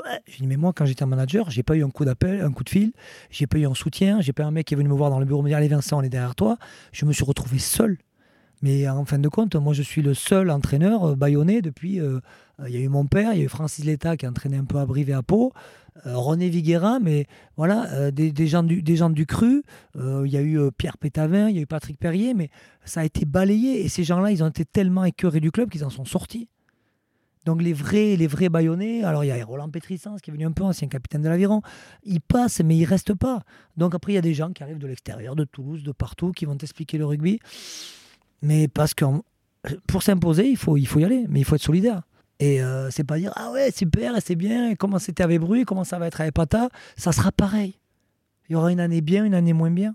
mais 0.48 0.58
moi, 0.58 0.74
quand 0.76 0.86
j'étais 0.86 1.06
manager, 1.06 1.50
j'ai 1.50 1.64
pas 1.64 1.76
eu 1.76 1.84
un 1.84 1.90
coup 1.90 2.04
d'appel, 2.04 2.42
un 2.42 2.52
coup 2.52 2.64
de 2.64 2.70
fil, 2.70 2.92
j'ai 3.30 3.48
pas 3.48 3.58
eu 3.58 3.66
un 3.66 3.74
soutien, 3.74 4.20
j'ai 4.20 4.34
pas 4.34 4.44
eu 4.44 4.46
un 4.46 4.52
mec 4.52 4.68
qui 4.68 4.74
est 4.74 4.78
venu 4.78 4.90
me 4.90 4.94
voir 4.94 5.10
dans 5.10 5.20
le 5.20 5.26
bureau 5.26 5.42
me 5.42 5.48
dire, 5.48 5.58
allez 5.58 5.70
Vincent, 5.70 6.00
on 6.00 6.02
est 6.02 6.10
derrière 6.10 6.36
toi. 6.36 6.58
Je 6.92 7.06
me 7.06 7.14
suis 7.14 7.24
retrouvé 7.24 7.60
seul. 7.60 7.98
Mais 8.62 8.88
en 8.88 9.06
fin 9.06 9.18
de 9.18 9.28
compte, 9.28 9.56
moi, 9.56 9.74
je 9.74 9.82
suis 9.82 10.02
le 10.02 10.14
seul 10.14 10.52
entraîneur 10.52 11.04
euh, 11.04 11.16
baïonné 11.16 11.62
depuis. 11.62 12.00
Euh, 12.00 12.20
il 12.68 12.74
y 12.74 12.78
a 12.78 12.80
eu 12.80 12.90
mon 12.90 13.08
père, 13.08 13.34
il 13.34 13.40
y 13.40 13.42
a 13.42 13.46
eu 13.46 13.50
Francis 13.50 13.84
Letta 13.84 14.18
qui 14.18 14.28
a 14.28 14.30
entraîné 14.30 14.58
un 14.58 14.66
peu 14.66 14.78
à 14.78 14.86
Brive 14.86 15.10
et 15.10 15.14
à 15.14 15.24
Pau, 15.24 15.52
euh, 16.06 16.16
René 16.16 16.48
Viguera, 16.48 17.00
mais 17.00 17.26
voilà, 17.58 18.12
des, 18.12 18.48
gens 18.48 18.62
du, 18.62 19.26
cru. 19.26 19.64
il 19.96 20.28
y 20.28 20.38
a 20.38 20.44
eu 20.44 20.72
Pierre 20.78 21.00
Pétavin, 21.00 21.50
il 21.50 21.56
y 21.56 21.60
a 21.60 21.62
eu 21.64 21.66
Patrick 21.66 21.98
Perrier, 21.98 22.36
mais 22.36 22.52
ça 22.86 23.02
a 23.02 23.04
été 23.04 23.26
balayé. 23.26 23.84
Et 23.84 23.90
ces 23.90 24.04
gens-là, 24.04 24.32
ils 24.32 24.44
ont 24.44 24.50
été 24.50 24.64
tellement 24.64 25.06
écœurés 25.06 25.40
du 25.40 25.52
club 25.52 25.72
qu'ils 25.72 25.84
en 25.84 25.90
sont 25.90 26.06
sortis. 26.06 26.50
Donc 27.46 27.64
les 27.64 27.74
vrais, 27.74 28.16
les 28.16 28.28
vrais 28.28 28.50
alors 29.04 29.24
il 29.24 29.28
y 29.28 29.32
a 29.32 29.44
Roland 29.44 29.70
Pétrissance 29.70 30.22
qui 30.22 30.30
est 30.30 30.34
venu 30.34 30.46
un 30.46 30.52
peu 30.52 30.64
ancien 30.64 30.88
capitaine 30.88 31.24
de 31.24 31.30
l'aviron, 31.30 31.62
ils 32.04 32.22
passent 32.22 32.62
mais 32.62 32.78
ils 32.78 32.86
restent 32.86 33.16
pas. 33.16 33.42
Donc 33.78 33.96
après 33.96 34.12
il 34.12 34.16
y 34.16 34.20
a 34.20 34.22
des 34.22 34.36
gens 34.36 34.52
qui 34.52 34.62
arrivent 34.62 34.78
de 34.78 34.86
l'extérieur, 34.86 35.36
de 35.36 35.44
Toulouse, 35.44 35.82
de 35.82 35.92
partout, 35.92 36.32
qui 36.32 36.46
vont 36.46 36.56
t'expliquer 36.56 37.00
le 37.00 37.06
rugby. 37.06 37.40
Mais 38.42 38.68
parce 38.68 38.94
que 38.94 39.06
pour 39.88 40.04
s'imposer, 40.04 40.48
il 40.48 40.58
faut, 40.58 40.78
il 40.78 40.88
faut 40.88 41.00
y 41.00 41.06
aller, 41.06 41.26
mais 41.30 41.40
il 41.40 41.44
faut 41.44 41.56
être 41.56 41.62
solidaire. 41.62 42.02
Et 42.40 42.62
euh, 42.62 42.90
c'est 42.90 43.04
pas 43.04 43.20
dire 43.20 43.32
ah 43.36 43.52
ouais 43.52 43.70
super 43.70 44.16
c'est 44.20 44.36
bien 44.36 44.74
comment 44.74 44.98
c'était 44.98 45.22
avec 45.22 45.40
Bruy 45.40 45.64
comment 45.64 45.84
ça 45.84 46.00
va 46.00 46.08
être 46.08 46.22
avec 46.22 46.34
Pata 46.34 46.70
ça 46.98 47.12
sera 47.12 47.32
pareil 47.32 47.76
il 48.50 48.54
y 48.54 48.56
aura 48.56 48.72
une 48.72 48.80
année 48.80 49.02
bien 49.02 49.24
une 49.24 49.36
année 49.36 49.54
moins 49.54 49.70
bien 49.70 49.94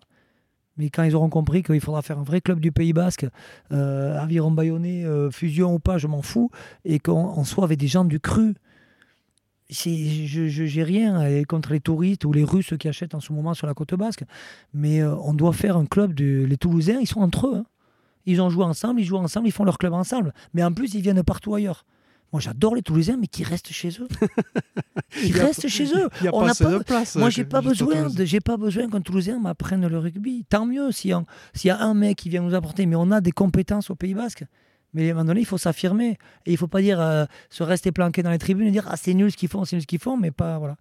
mais 0.77 0.91
quand 0.91 1.03
ils 1.03 1.17
auront 1.17 1.29
compris 1.29 1.65
qu'il 1.65 1.81
faudra 1.81 2.03
faire 2.03 2.21
un 2.21 2.23
vrai 2.23 2.41
club 2.41 2.61
du 2.61 2.71
Pays 2.71 2.93
Basque 2.93 3.27
euh, 3.73 4.17
Aviron 4.21 4.55
euh, 4.59 5.29
fusion 5.33 5.75
ou 5.75 5.81
pas 5.81 5.99
je 5.99 6.07
m'en 6.07 6.23
fous 6.23 6.53
et 6.85 7.01
qu'on 7.01 7.43
soit 7.43 7.65
avec 7.65 7.81
des 7.81 7.89
gens 7.89 8.05
du 8.05 8.21
cru 8.21 8.55
je 9.69 10.47
j'ai 10.47 10.83
rien 10.85 11.43
contre 11.45 11.73
les 11.73 11.81
touristes 11.81 12.25
ou 12.25 12.33
les 12.33 12.45
Russes 12.45 12.75
qui 12.79 12.87
achètent 12.87 13.17
en 13.17 13.21
ce 13.21 13.33
moment 13.33 13.55
sur 13.55 13.67
la 13.67 13.75
côte 13.75 13.95
basque 13.95 14.23
mais 14.73 15.03
euh, 15.03 15.17
on 15.17 15.35
doit 15.35 15.53
faire 15.53 15.77
un 15.77 15.87
club 15.87 16.15
de 16.15 16.45
les 16.45 16.57
Toulousains 16.57 17.01
ils 17.01 17.09
sont 17.09 17.21
entre 17.21 17.49
eux 17.49 17.57
hein. 17.57 17.67
Ils 18.27 18.41
ont 18.43 18.51
joué 18.51 18.65
ensemble, 18.65 19.01
ils 19.01 19.05
jouent 19.05 19.17
ensemble, 19.17 19.49
ils 19.49 19.53
font 19.53 19.65
leur 19.65 19.79
club 19.79 19.93
ensemble. 19.93 20.33
Mais 20.53 20.63
en 20.63 20.73
plus, 20.73 20.95
ils 20.95 21.01
viennent 21.01 21.23
partout 21.23 21.55
ailleurs. 21.55 21.85
Moi, 22.33 22.41
j'adore 22.41 22.75
les 22.75 22.83
Toulousains, 22.83 23.17
mais 23.17 23.29
qui 23.29 23.45
restent 23.45 23.73
chez 23.73 23.91
eux. 24.01 24.09
Qui 25.11 25.33
restent 25.33 25.69
chez 25.69 25.87
eux. 25.87 26.09
Il 26.21 26.25
y 26.25 26.29
a 26.29 26.35
On 26.35 26.41
pas 26.41 26.51
assez 26.51 26.65
pas, 26.65 26.71
de 26.71 26.79
place. 26.79 27.15
moi, 27.17 27.29
euh, 27.29 27.31
j'ai 27.31 27.45
pas 27.45 27.63
juste 27.63 27.85
besoin, 27.85 28.09
j'ai 28.25 28.41
pas 28.41 28.57
besoin 28.57 28.89
qu'un 28.91 29.01
Toulousain 29.01 29.39
m'apprenne 29.39 29.87
le 29.87 29.99
rugby. 29.99 30.45
Tant 30.49 30.67
mieux 30.67 30.91
s'il 30.91 31.13
y, 31.13 31.17
s'il 31.55 31.69
y 31.69 31.71
a 31.71 31.81
un 31.81 31.95
mec 31.95 32.19
qui 32.19 32.29
vient 32.29 32.43
nous 32.43 32.55
apporter. 32.55 32.85
Mais 32.87 32.97
on 32.97 33.11
a 33.13 33.21
des 33.21 33.31
compétences 33.33 33.89
au 33.91 33.95
Pays 33.95 34.15
Basque. 34.15 34.45
Mais 34.97 35.09
à 35.09 35.13
un 35.13 35.15
moment 35.15 35.27
donné, 35.27 35.41
il 35.43 35.47
faut 35.47 35.59
s'affirmer. 35.59 36.19
Et 36.47 36.53
il 36.53 36.57
faut 36.57 36.67
pas 36.67 36.81
dire 36.81 37.01
euh, 37.01 37.25
se 37.51 37.63
rester 37.63 37.93
planqué 37.93 38.25
dans 38.25 38.31
les 38.33 38.39
tribunes 38.39 38.67
et 38.67 38.71
dire 38.73 38.87
ah 38.91 38.97
c'est 38.97 39.15
nul 39.15 39.31
ce 39.31 39.37
qu'ils 39.37 39.49
font, 39.49 39.65
c'est 39.65 39.77
nul 39.77 39.83
ce 39.83 39.87
qu'ils 39.87 40.01
font, 40.01 40.17
mais 40.17 40.33
pas 40.33 40.59
voilà. 40.59 40.77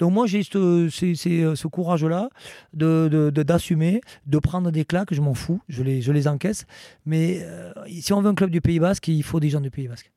Donc 0.00 0.12
moi 0.12 0.26
j'ai 0.26 0.42
ce, 0.42 0.88
ce 0.90 1.66
courage-là 1.68 2.30
de, 2.72 3.08
de- 3.30 3.42
d'assumer, 3.44 4.00
de 4.26 4.38
prendre 4.38 4.70
des 4.72 4.84
claques, 4.84 5.12
je 5.14 5.20
m'en 5.20 5.34
fous, 5.34 5.60
je 5.68 5.82
les, 5.84 6.02
je 6.02 6.10
les 6.10 6.26
encaisse. 6.26 6.66
Mais 7.06 7.40
euh, 7.42 7.72
si 8.00 8.12
on 8.12 8.20
veut 8.20 8.30
un 8.30 8.34
club 8.34 8.50
du 8.50 8.60
Pays 8.60 8.80
Basque, 8.80 9.06
il 9.08 9.22
faut 9.22 9.38
des 9.38 9.50
gens 9.50 9.60
du 9.60 9.70
Pays 9.70 9.86
Basque. 9.86 10.10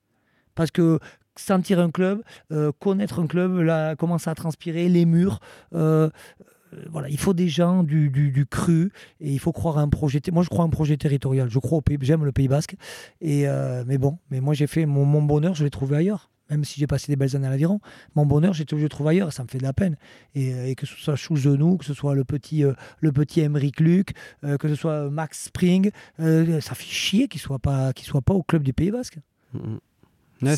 Parce 0.56 0.72
que 0.72 1.00
sentir 1.36 1.80
un 1.80 1.92
club, 1.92 2.22
euh, 2.52 2.72
connaître 2.80 3.20
un 3.20 3.28
club, 3.28 3.58
là, 3.60 3.96
commencer 3.96 4.30
à 4.30 4.36
transpirer, 4.36 4.90
les 4.90 5.06
murs, 5.06 5.40
voilà, 6.90 7.10
il 7.10 7.18
faut 7.18 7.34
des 7.34 7.50
gens 7.50 7.84
du, 7.84 8.46
cru 8.50 8.92
et 9.20 9.32
il 9.32 9.40
faut 9.40 9.52
croire 9.52 9.78
à 9.78 9.82
un 9.82 9.90
projet. 9.90 10.22
Moi, 10.32 10.44
je 10.44 10.50
crois 10.50 10.64
à 10.64 10.68
un 10.68 10.70
projet 10.70 10.98
territorial. 10.98 11.50
J'aime 12.02 12.26
le 12.26 12.32
Pays 12.32 12.48
Basque. 12.48 12.76
Et 13.20 13.48
euh, 13.48 13.84
mais 13.86 13.98
bon, 13.98 14.18
moi, 14.30 14.54
j'ai 14.54 14.68
fait 14.68 14.86
mon, 14.86 15.22
bonheur, 15.22 15.56
je 15.56 15.64
l'ai 15.64 15.70
trouvé 15.70 15.98
ailleurs. 15.98 16.30
Même 16.50 16.66
si 16.66 16.82
j'ai 16.82 16.88
passé 16.88 17.10
des 17.10 17.16
belles 17.16 17.34
années 17.38 17.48
à 17.48 17.50
l'aviron, 17.50 17.80
mon 18.14 18.26
bonheur, 18.26 18.54
j'ai 18.54 18.66
toujours 18.66 18.90
trouvé 18.90 19.12
ailleurs. 19.12 19.32
Ça 19.32 19.44
me 19.44 19.48
fait 19.48 19.58
de 19.58 19.64
la 19.64 19.72
peine. 19.72 19.96
Et, 20.36 20.54
euh, 20.54 20.74
que 20.74 20.86
ce 20.86 20.96
soit 20.98 21.16
Chou 21.16 21.38
Genou, 21.38 21.78
que 21.78 21.86
ce 21.86 21.94
soit 21.94 22.14
le 22.14 22.26
petit, 22.26 22.66
euh, 22.66 22.74
le 23.00 23.14
petit 23.14 23.40
Emeric 23.40 23.80
Luc, 23.80 24.12
euh, 24.44 24.58
que 24.58 24.68
ce 24.68 24.76
soit 24.76 25.10
Max 25.10 25.46
Spring, 25.46 25.92
euh, 26.20 26.60
ça 26.60 26.76
fait 26.76 26.84
chier 26.84 27.30
qu'il 27.30 27.40
soit 27.40 27.60
pas, 27.60 27.94
qu'il 27.94 28.06
soit 28.06 28.22
pas 28.22 28.34
au 28.34 28.44
club 28.44 28.64
du 28.64 28.74
Pays 28.74 28.92
Basque. 28.92 29.20
Mhm. 29.54 29.80
Ouais, 30.42 30.56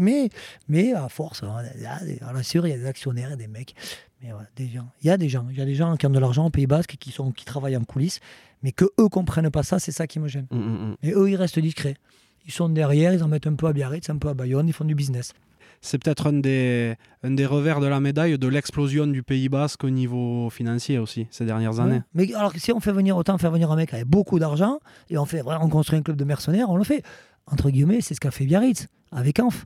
mais, 0.00 0.28
mais 0.68 0.92
à 0.92 1.08
force, 1.08 1.42
hein, 1.42 1.56
il 1.76 1.82
y 1.82 1.86
a 1.86 1.98
des- 2.04 2.16
bien 2.16 2.42
sûr, 2.42 2.66
il 2.66 2.70
y 2.70 2.72
a 2.72 2.78
des 2.78 2.86
actionnaires 2.86 3.36
des 3.36 3.46
mecs. 3.48 3.74
Mais 4.22 4.32
ouais, 4.32 4.38
des 4.56 4.68
gens. 4.68 4.88
Il 5.02 5.06
y 5.06 5.10
a 5.10 5.16
des 5.16 5.28
gens. 5.28 5.46
Il 5.50 5.56
y 5.58 5.60
a 5.60 5.64
des 5.66 5.74
gens 5.74 5.96
qui 5.96 6.06
ont 6.06 6.10
de 6.10 6.18
l'argent 6.18 6.46
au 6.46 6.50
Pays 6.50 6.66
Basque 6.66 6.96
qui, 6.98 7.10
sont, 7.12 7.30
qui 7.32 7.44
travaillent 7.44 7.76
en 7.76 7.84
coulisses. 7.84 8.20
Mais 8.62 8.72
que 8.72 8.86
eux 8.98 9.08
comprennent 9.08 9.50
pas 9.50 9.62
ça, 9.62 9.78
c'est 9.78 9.92
ça 9.92 10.06
qui 10.06 10.18
me 10.20 10.28
gêne. 10.28 10.46
Mhm, 10.50 10.60
mhm. 10.60 10.96
Et 11.02 11.12
eux, 11.12 11.28
ils 11.30 11.36
restent 11.36 11.58
discrets. 11.58 11.96
Ils 12.46 12.52
sont 12.52 12.68
derrière, 12.68 13.12
ils 13.12 13.22
en 13.22 13.28
mettent 13.28 13.46
un 13.46 13.54
peu 13.54 13.66
à 13.66 13.72
Biarritz, 13.72 14.08
un 14.10 14.16
peu 14.18 14.28
à 14.28 14.34
Bayonne, 14.34 14.66
ils 14.68 14.72
font 14.72 14.84
du 14.84 14.94
business. 14.94 15.32
c'est 15.80 15.98
peut-être 16.02 16.28
un 16.28 16.32
des, 16.40 16.94
un 17.22 17.30
des 17.32 17.44
revers 17.44 17.78
de 17.80 17.86
la 17.86 18.00
médaille 18.00 18.38
de 18.38 18.48
l'explosion 18.48 19.06
du 19.06 19.22
Pays 19.22 19.50
Basque 19.50 19.84
au 19.84 19.90
niveau 19.90 20.48
financier 20.48 20.98
aussi 20.98 21.26
ces 21.30 21.44
dernières 21.44 21.78
années. 21.80 22.00
Mais 22.14 22.32
alors 22.34 22.52
si 22.56 22.72
on 22.72 22.80
fait 22.80 22.92
venir 22.92 23.16
autant 23.18 23.36
faire 23.36 23.50
venir 23.50 23.70
un 23.70 23.76
mec 23.76 23.92
avec 23.92 24.06
beaucoup 24.06 24.38
d'argent 24.38 24.78
et 25.10 25.18
on 25.18 25.26
fait 25.26 25.42
vraiment 25.42 25.68
construire 25.68 26.00
un 26.00 26.02
club 26.02 26.16
de 26.16 26.24
mercenaires, 26.24 26.70
on 26.70 26.76
le 26.78 26.84
fait. 26.84 27.02
Entre 27.46 27.70
guillemets, 27.70 28.00
c'est 28.00 28.14
ce 28.14 28.20
qu'a 28.20 28.30
fait 28.30 28.46
Biarritz 28.46 28.88
avec 29.12 29.38
Anf. 29.38 29.64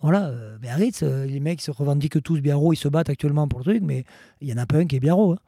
Voilà, 0.00 0.26
euh, 0.26 0.58
Biarritz, 0.58 1.02
euh, 1.02 1.26
les 1.26 1.40
mecs 1.40 1.60
se 1.60 1.70
revendiquent 1.70 2.22
tous 2.22 2.40
Biarro, 2.40 2.72
ils 2.72 2.76
se 2.76 2.88
battent 2.88 3.10
actuellement 3.10 3.48
pour 3.48 3.58
le 3.58 3.64
truc, 3.64 3.82
mais 3.82 4.04
il 4.40 4.46
n'y 4.46 4.54
en 4.54 4.58
a 4.58 4.66
pas 4.66 4.76
un 4.76 4.86
qui 4.86 4.96
est 4.96 5.00
Biarro. 5.00 5.32
Hein. 5.32 5.38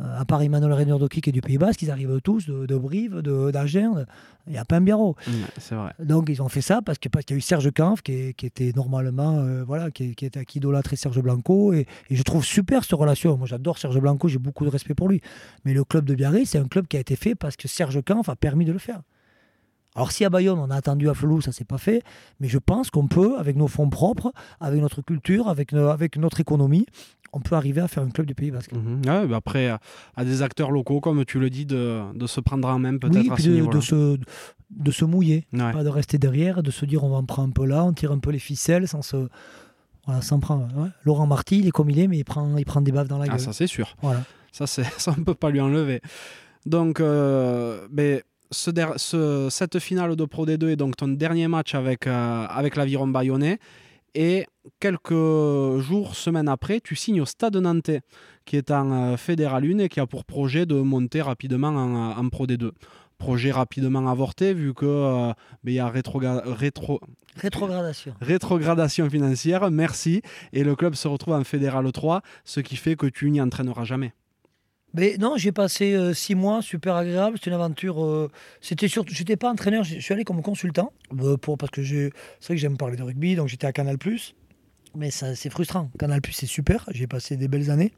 Euh, 0.00 0.20
à 0.20 0.24
part 0.24 0.42
Emmanuel 0.42 0.72
Reiner 0.72 0.96
qui 1.08 1.28
est 1.28 1.32
du 1.32 1.40
Pays 1.40 1.58
Basque, 1.58 1.82
ils 1.82 1.90
arrivent 1.90 2.20
tous 2.20 2.46
de, 2.46 2.66
de 2.66 2.76
Brive, 2.76 3.20
d'Agen, 3.20 4.06
il 4.46 4.52
n'y 4.52 4.58
a 4.58 4.64
pas 4.64 4.76
un 4.76 4.80
Biarro. 4.80 5.16
c'est 5.58 5.74
vrai. 5.76 5.92
Donc 6.00 6.28
ils 6.28 6.42
ont 6.42 6.48
fait 6.48 6.60
ça 6.60 6.82
parce 6.82 6.98
qu'il 6.98 7.12
parce 7.12 7.24
qu'il 7.24 7.34
y 7.34 7.36
a 7.36 7.38
eu 7.38 7.40
Serge 7.40 7.70
Kampf 7.72 8.02
qui, 8.02 8.12
était 8.12 8.72
normalement, 8.74 9.62
voilà, 9.64 9.92
qui, 9.92 10.16
qui, 10.16 10.24
était, 10.24 10.44
qui 10.44 10.58
idolâtrait 10.58 10.96
Serge 10.96 11.20
Blanco. 11.20 11.72
Et, 11.72 11.86
et, 12.10 12.16
je 12.16 12.22
trouve 12.24 12.44
super 12.44 12.82
cette 12.82 12.98
relation. 12.98 13.36
Moi 13.38 13.46
j'adore 13.46 13.78
Serge 13.78 14.00
Blanco, 14.00 14.26
j'ai 14.26 14.40
beaucoup 14.40 14.64
de 14.64 14.70
respect 14.70 14.94
pour 14.94 15.08
lui. 15.08 15.20
Mais 15.64 15.74
le 15.74 15.84
club 15.84 16.04
de 16.04 16.14
Biarritz, 16.16 16.50
c'est 16.50 16.58
un 16.58 16.66
club 16.66 16.88
qui 16.88 16.96
a 16.96 17.00
été 17.00 17.14
fait 17.14 17.36
parce 17.36 17.56
que 17.56 17.68
Serge 17.68 18.02
Kampf 18.02 18.28
a 18.28 18.34
permis 18.34 18.64
de 18.64 18.72
le 18.72 18.78
faire. 18.78 19.00
Alors 19.94 20.10
si 20.12 20.24
à 20.24 20.30
Bayonne 20.30 20.58
on 20.58 20.70
a 20.70 20.76
attendu 20.76 21.08
à 21.08 21.14
Flou, 21.14 21.40
ça 21.40 21.52
s'est 21.52 21.64
pas 21.64 21.78
fait, 21.78 22.02
mais 22.40 22.48
je 22.48 22.58
pense 22.58 22.90
qu'on 22.90 23.06
peut, 23.06 23.38
avec 23.38 23.56
nos 23.56 23.68
fonds 23.68 23.88
propres, 23.88 24.32
avec 24.60 24.80
notre 24.80 25.02
culture, 25.02 25.48
avec, 25.48 25.72
avec 25.72 26.16
notre 26.16 26.40
économie, 26.40 26.86
on 27.32 27.40
peut 27.40 27.56
arriver 27.56 27.80
à 27.80 27.88
faire 27.88 28.02
un 28.02 28.10
club 28.10 28.26
du 28.26 28.34
Pays 28.34 28.50
Basque. 28.50 28.72
Mhm. 28.72 29.02
Bah 29.04 29.36
après, 29.36 29.68
à 29.68 30.24
des 30.24 30.42
acteurs 30.42 30.70
locaux, 30.70 31.00
comme 31.00 31.24
tu 31.24 31.38
le 31.38 31.50
dis, 31.50 31.66
de, 31.66 32.00
de 32.14 32.26
se 32.26 32.40
prendre 32.40 32.68
en 32.68 32.78
main 32.78 32.96
peut-être 32.96 33.16
oui, 33.16 33.30
à 33.30 33.36
ce 33.36 33.48
de, 33.48 33.66
de, 33.66 33.80
se, 33.80 34.18
de 34.70 34.90
se 34.90 35.04
mouiller, 35.04 35.46
pas 35.52 35.84
de 35.84 35.88
rester 35.88 36.18
derrière, 36.18 36.62
de 36.62 36.70
se 36.70 36.84
dire 36.84 37.04
on 37.04 37.10
va 37.10 37.16
en 37.16 37.24
prendre 37.24 37.48
un 37.48 37.52
peu 37.52 37.66
là, 37.66 37.84
on 37.84 37.92
tire 37.92 38.12
un 38.12 38.18
peu 38.18 38.30
les 38.30 38.38
ficelles 38.38 38.88
sans 38.88 39.02
se... 39.02 39.28
Voilà, 40.06 40.20
sans 40.20 40.38
prendre... 40.38 40.68
Laurent 41.04 41.26
Marty, 41.26 41.60
il 41.60 41.66
est 41.66 41.70
comme 41.70 41.88
il 41.88 41.98
est, 41.98 42.08
mais 42.08 42.18
il 42.18 42.24
prend, 42.24 42.58
il 42.58 42.64
prend 42.66 42.82
des 42.82 42.92
baves 42.92 43.08
dans 43.08 43.16
la 43.16 43.24
ah, 43.24 43.28
gueule. 43.28 43.36
Ah, 43.40 43.44
ça 43.44 43.52
c'est 43.54 43.66
sûr. 43.66 43.96
Voilà. 44.02 44.22
Ça, 44.52 44.66
ça, 44.66 44.82
on 45.08 45.20
ne 45.20 45.24
peut 45.24 45.34
pas 45.34 45.50
lui 45.50 45.60
enlever. 45.60 46.02
Donc, 46.66 47.00
euh, 47.00 47.88
ben, 47.90 48.20
ce, 48.50 49.48
cette 49.50 49.78
finale 49.78 50.16
de 50.16 50.24
Pro 50.24 50.46
D2 50.46 50.68
est 50.68 50.76
donc 50.76 50.96
ton 50.96 51.08
dernier 51.08 51.48
match 51.48 51.74
avec, 51.74 52.06
euh, 52.06 52.46
avec 52.48 52.76
l'Aviron 52.76 53.08
Bayonnais. 53.08 53.58
Et 54.14 54.46
quelques 54.78 55.10
jours, 55.10 56.14
semaines 56.14 56.48
après, 56.48 56.80
tu 56.80 56.94
signes 56.94 57.20
au 57.20 57.26
Stade 57.26 57.56
Nantais, 57.56 58.02
qui 58.44 58.56
est 58.56 58.70
en 58.70 58.92
euh, 58.92 59.16
Fédéral 59.16 59.64
1 59.64 59.78
et 59.78 59.88
qui 59.88 59.98
a 59.98 60.06
pour 60.06 60.24
projet 60.24 60.66
de 60.66 60.76
monter 60.76 61.20
rapidement 61.20 61.68
en, 61.68 62.16
en 62.16 62.28
Pro 62.28 62.46
D2 62.46 62.70
projet 63.18 63.52
rapidement 63.52 64.06
avorté 64.10 64.54
vu 64.54 64.74
que 64.74 64.84
euh, 64.86 65.32
ben, 65.62 65.72
il 65.72 65.74
y 65.74 65.78
a 65.78 65.88
rétro, 65.88 66.20
rétro, 66.20 67.00
rétrogradation. 67.36 68.14
rétrogradation 68.20 69.08
financière, 69.08 69.70
merci, 69.70 70.20
et 70.52 70.64
le 70.64 70.76
club 70.76 70.94
se 70.94 71.08
retrouve 71.08 71.34
en 71.34 71.44
Fédéral 71.44 71.90
3, 71.90 72.22
ce 72.44 72.60
qui 72.60 72.76
fait 72.76 72.96
que 72.96 73.06
tu 73.06 73.30
n'y 73.30 73.40
entraîneras 73.40 73.84
jamais. 73.84 74.12
Mais 74.94 75.16
non, 75.18 75.36
j'ai 75.36 75.50
passé 75.50 75.92
euh, 75.92 76.14
six 76.14 76.36
mois, 76.36 76.62
super 76.62 76.94
agréable. 76.94 77.36
C'était 77.36 77.50
une 77.50 77.56
aventure. 77.56 78.02
Euh, 78.02 78.30
c'était 78.60 78.86
surtout, 78.86 79.12
j'étais 79.12 79.36
pas 79.36 79.50
entraîneur, 79.50 79.82
je 79.82 79.98
suis 79.98 80.14
allé 80.14 80.22
comme 80.22 80.40
consultant 80.40 80.92
euh, 81.20 81.36
pour 81.36 81.58
parce 81.58 81.72
que 81.72 81.82
c'est 81.82 82.12
vrai 82.42 82.54
que 82.54 82.56
j'aime 82.56 82.76
parler 82.76 82.96
de 82.96 83.02
rugby, 83.02 83.34
donc 83.34 83.48
j'étais 83.48 83.66
à 83.66 83.72
Canal+. 83.72 83.98
Mais 84.94 85.10
ça, 85.10 85.34
c'est 85.34 85.50
frustrant. 85.50 85.90
Canal+, 85.98 86.20
c'est 86.30 86.46
super. 86.46 86.86
J'ai 86.92 87.08
passé 87.08 87.36
des 87.36 87.48
belles 87.48 87.72
années, 87.72 87.92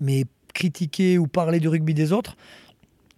mais 0.00 0.24
critiquer 0.52 1.18
ou 1.18 1.28
parler 1.28 1.60
du 1.60 1.68
rugby 1.68 1.94
des 1.94 2.12
autres, 2.12 2.36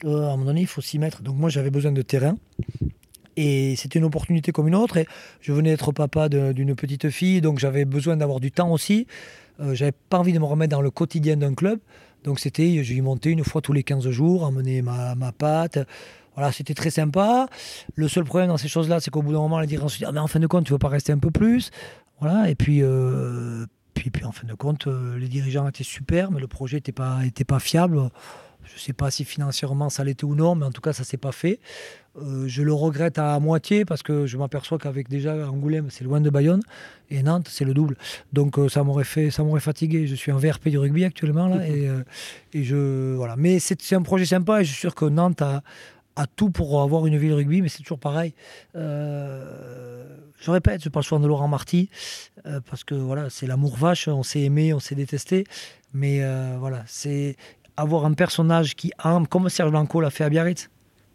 à 0.05 0.09
un 0.09 0.11
moment 0.11 0.45
donné, 0.45 0.61
il 0.61 0.67
faut 0.67 0.83
s'y 0.83 0.99
mettre. 0.99 1.23
Donc 1.23 1.37
moi, 1.37 1.49
j'avais 1.49 1.71
besoin 1.71 1.93
de 1.93 2.03
terrain. 2.03 2.37
Et 3.37 3.77
c'était 3.77 3.99
une 3.99 4.05
opportunité 4.05 4.53
comme 4.53 4.69
une 4.69 4.75
autre. 4.75 4.99
Et 4.99 5.07
je 5.41 5.55
venais 5.55 5.71
d'être 5.71 5.93
papa 5.93 6.29
d'une 6.29 6.75
petite 6.75 7.09
fille, 7.09 7.41
donc 7.41 7.59
j'avais 7.59 7.87
besoin 7.87 8.19
d'avoir 8.19 8.41
du 8.41 8.53
temps 8.53 8.71
aussi. 8.71 9.07
j'avais 9.59 9.93
pas 10.11 10.19
envie 10.19 10.35
de 10.35 10.39
me 10.39 10.45
remettre 10.45 10.73
dans 10.73 10.83
le 10.83 10.91
quotidien 10.91 11.39
d'un 11.39 11.55
club. 11.55 11.79
Donc 12.25 12.39
c'était, 12.39 12.83
j'ai 12.85 13.01
monté 13.01 13.31
une 13.31 13.45
fois 13.45 13.61
tous 13.61 13.73
les 13.73 13.83
15 13.83 14.09
jours, 14.11 14.45
emmener 14.45 14.83
ma, 14.83 15.15
ma 15.15 15.33
pâte. 15.33 15.79
Voilà, 16.37 16.53
c'était 16.53 16.75
très 16.75 16.91
sympa. 16.91 17.49
Le 17.95 18.09
seul 18.09 18.25
problème 18.25 18.49
dans 18.49 18.57
ces 18.57 18.69
choses-là, 18.69 19.01
c'est 19.01 19.11
qu'au 19.11 19.23
bout 19.23 19.33
d'un 19.33 19.41
moment, 19.41 19.61
les 19.61 19.67
dirigeants 19.67 19.89
se 19.89 19.99
disent 19.99 20.07
ah, 20.09 20.13
mais 20.13 20.21
en 20.21 20.27
fin 20.27 20.41
de 20.41 20.47
compte, 20.47 20.65
tu 20.65 20.73
veux 20.73 20.79
pas 20.79 20.89
rester 20.89 21.13
un 21.13 21.19
peu 21.19 21.31
plus? 21.31 21.71
Voilà, 22.21 22.51
et 22.51 22.55
puis, 22.55 22.83
euh, 22.83 23.67
en 24.25 24.33
fin 24.33 24.47
de 24.47 24.55
compte, 24.55 24.87
euh, 24.87 25.19
les 25.19 25.29
dirigeants 25.29 25.69
étaient 25.69 25.85
super, 25.85 26.31
mais 26.31 26.41
le 26.41 26.47
projet 26.47 26.79
n'était 26.79 26.93
pas, 26.93 27.25
était 27.25 27.45
pas 27.45 27.59
fiable. 27.59 28.11
Je 28.71 28.77
ne 28.77 28.81
sais 28.81 28.93
pas 28.93 29.11
si 29.11 29.25
financièrement 29.25 29.91
ça 29.91 30.05
l'était 30.05 30.25
ou 30.25 30.35
non, 30.35 30.55
mais 30.55 30.65
en 30.65 30.71
tout 30.71 30.81
cas, 30.81 30.93
ça 30.93 31.03
ne 31.03 31.07
s'est 31.07 31.17
pas 31.17 31.33
fait. 31.33 31.61
Euh, 32.19 32.49
je 32.49 32.63
le 32.63 32.73
regrette 32.73 33.19
à 33.19 33.39
moitié 33.39 33.85
parce 33.85 34.03
que 34.03 34.27
je 34.27 34.37
m'aperçois 34.37 34.79
qu'avec 34.79 35.09
déjà 35.09 35.49
Angoulême, 35.49 35.91
c'est 35.91 36.03
loin 36.03 36.21
de 36.21 36.29
Bayonne 36.29 36.61
et 37.09 37.23
Nantes, 37.23 37.47
c'est 37.49 37.65
le 37.65 37.73
double. 37.73 37.97
Donc 38.33 38.59
euh, 38.59 38.69
ça 38.69 38.83
m'aurait 38.83 39.05
fait, 39.05 39.31
ça 39.31 39.45
m'aurait 39.45 39.61
fatigué. 39.61 40.09
Je 40.09 40.17
suis 40.17 40.33
en 40.33 40.39
VRP 40.39 40.69
du 40.69 40.79
rugby 40.79 41.05
actuellement 41.05 41.47
là 41.47 41.67
et, 41.67 41.89
euh, 41.89 42.03
et, 42.53 42.65
je 42.65 43.15
voilà. 43.15 43.37
Mais 43.37 43.61
c'est 43.61 43.95
un 43.95 44.03
projet 44.03 44.25
sympa 44.25 44.61
et 44.61 44.65
je 44.65 44.71
suis 44.71 44.81
sûr 44.81 44.97
que 44.97 45.05
Nantes 45.05 45.41
a, 45.43 45.63
a 46.17 46.27
tout 46.27 46.51
pour 46.51 46.83
avoir 46.83 47.07
une 47.07 47.17
ville 47.17 47.33
rugby, 47.33 47.63
mais 47.63 47.69
c'est 47.69 47.83
toujours 47.83 48.01
pareil. 48.01 48.35
je 48.75 50.51
répète, 50.51 50.83
je 50.83 50.89
parle 50.89 51.05
souvent 51.05 51.21
de 51.21 51.29
Laurent 51.29 51.49
Marty 51.49 51.91
parce 52.67 52.83
que 52.83 52.97
voilà, 52.97 53.31
c'est 53.31 53.47
l'amour 53.47 53.77
vache. 53.77 54.09
On 54.09 54.25
s'est 54.25 54.41
aimé, 54.41 54.75
on 54.75 54.81
s'est 54.81 54.97
détesté, 54.97 55.45
mais 55.95 56.23
voilà, 56.59 56.83
c'est 56.87 57.37
avoir 57.81 58.05
un 58.05 58.13
personnage 58.13 58.77
qui 58.77 58.93
aime, 59.05 59.27
comme 59.27 59.49
Serge 59.49 59.71
Blanco 59.71 60.01
l'a 60.01 60.11
fait 60.11 60.25
à 60.25 60.29
Biarritz. 60.29 60.69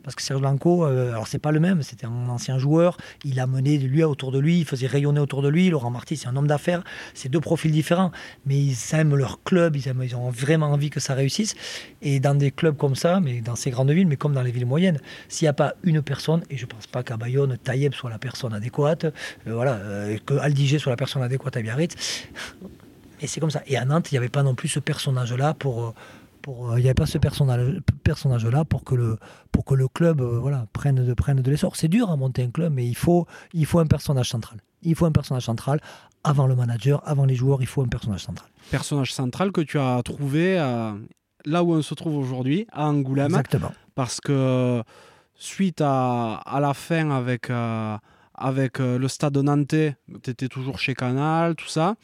Parce 0.03 0.13
que 0.13 0.21
Serge 0.21 0.39
Blanco, 0.39 0.85
euh, 0.85 1.09
alors 1.09 1.27
c'est 1.27 1.39
pas 1.39 1.51
le 1.51 1.59
même, 1.59 1.81
c'était 1.81 2.05
un 2.05 2.29
ancien 2.29 2.59
joueur, 2.59 2.95
il 3.23 3.39
a 3.39 3.47
mené 3.47 3.79
lui 3.79 4.03
autour 4.03 4.31
de 4.31 4.37
lui, 4.37 4.59
il 4.59 4.65
faisait 4.65 4.85
rayonner 4.85 5.19
autour 5.19 5.41
de 5.41 5.49
lui. 5.49 5.67
Laurent 5.71 5.89
Marty, 5.89 6.15
c'est 6.15 6.27
un 6.27 6.35
homme 6.35 6.45
d'affaires, 6.45 6.83
c'est 7.15 7.27
deux 7.27 7.39
profils 7.39 7.71
différents, 7.71 8.11
mais 8.45 8.55
ils 8.55 8.77
aiment 8.93 9.15
leur 9.15 9.41
club, 9.41 9.75
ils, 9.75 10.15
ont 10.15 10.29
vraiment 10.29 10.67
envie 10.67 10.91
que 10.91 10.99
ça 10.99 11.15
réussisse. 11.15 11.55
Et 12.03 12.19
dans 12.19 12.35
des 12.35 12.51
clubs 12.51 12.77
comme 12.77 12.93
ça, 12.93 13.19
mais 13.19 13.41
dans 13.41 13.55
ces 13.55 13.71
grandes 13.71 13.89
villes, 13.89 14.05
mais 14.05 14.15
comme 14.15 14.33
dans 14.33 14.43
les 14.43 14.51
villes 14.51 14.67
moyennes, 14.67 14.99
s'il 15.27 15.45
n'y 15.45 15.49
a 15.49 15.53
pas 15.53 15.73
une 15.81 16.03
personne, 16.03 16.43
et 16.51 16.57
je 16.57 16.67
pense 16.67 16.85
pas 16.85 17.01
qu'à 17.01 17.17
Bayonne, 17.17 17.57
Taïeb 17.57 17.95
soit 17.95 18.11
la 18.11 18.19
personne 18.19 18.53
adéquate, 18.53 19.05
euh, 19.05 19.09
voilà, 19.47 19.73
euh, 19.73 20.19
que 20.23 20.35
Aldiger 20.35 20.77
soit 20.77 20.91
la 20.91 20.97
personne 20.97 21.23
adéquate 21.23 21.57
à 21.57 21.63
Biarritz, 21.63 21.95
et 23.21 23.25
c'est 23.25 23.39
comme 23.39 23.49
ça. 23.49 23.63
Et 23.65 23.75
à 23.75 23.85
Nantes, 23.85 24.11
il 24.11 24.13
n'y 24.13 24.19
avait 24.19 24.29
pas 24.29 24.43
non 24.43 24.53
plus 24.53 24.67
ce 24.67 24.79
personnage-là 24.79 25.55
pour 25.55 25.95
euh, 26.47 26.80
il 26.80 26.84
n'y 26.84 26.88
avait 26.88 26.93
pas 26.93 27.05
ce 27.05 27.17
personnage, 27.17 27.80
personnage-là 28.03 28.65
pour 28.65 28.84
que 28.84 28.95
le, 28.95 29.17
pour 29.51 29.65
que 29.65 29.73
le 29.73 29.88
club 29.88 30.22
euh, 30.22 30.39
voilà, 30.39 30.67
prenne, 30.73 30.95
de, 30.95 31.13
prenne 31.13 31.41
de 31.41 31.51
l'essor. 31.51 31.76
C'est 31.76 31.88
dur 31.88 32.09
à 32.09 32.15
monter 32.15 32.43
un 32.43 32.51
club, 32.51 32.73
mais 32.73 32.85
il 32.85 32.95
faut, 32.95 33.26
il 33.53 33.65
faut 33.65 33.80
un 33.80 33.88
personnage 33.88 34.30
central. 34.30 34.59
Il 34.81 34.95
faut 34.95 35.05
un 35.05 35.11
personnage 35.11 35.45
central 35.45 35.80
avant 36.23 36.47
le 36.47 36.55
manager, 36.55 37.01
avant 37.05 37.26
les 37.26 37.35
joueurs, 37.35 37.61
il 37.61 37.67
faut 37.67 37.81
un 37.81 37.88
personnage 37.88 38.22
central. 38.23 38.49
Personnage 38.72 39.13
central 39.13 39.51
que 39.51 39.61
tu 39.61 39.80
as 39.80 40.01
trouvé 40.03 40.59
euh, 40.59 40.93
là 41.45 41.63
où 41.63 41.73
on 41.73 41.81
se 41.81 41.93
trouve 41.93 42.17
aujourd'hui, 42.17 42.67
à 42.72 42.88
Angoulême. 42.88 43.27
Exactement. 43.27 43.72
Parce 43.93 44.19
que 44.19 44.84
suite 45.35 45.81
à, 45.81 46.35
à 46.35 46.59
la 46.59 46.73
fin 46.73 47.11
avec, 47.11 47.51
avec 48.34 48.80
le 48.80 49.07
stade 49.07 49.34
de 49.34 49.41
Nantais, 49.41 49.95
tu 50.23 50.31
étais 50.31 50.47
toujours 50.47 50.80
chez 50.80 50.95
Canal, 50.95 51.55
tout 51.55 51.67
ça. 51.67 51.95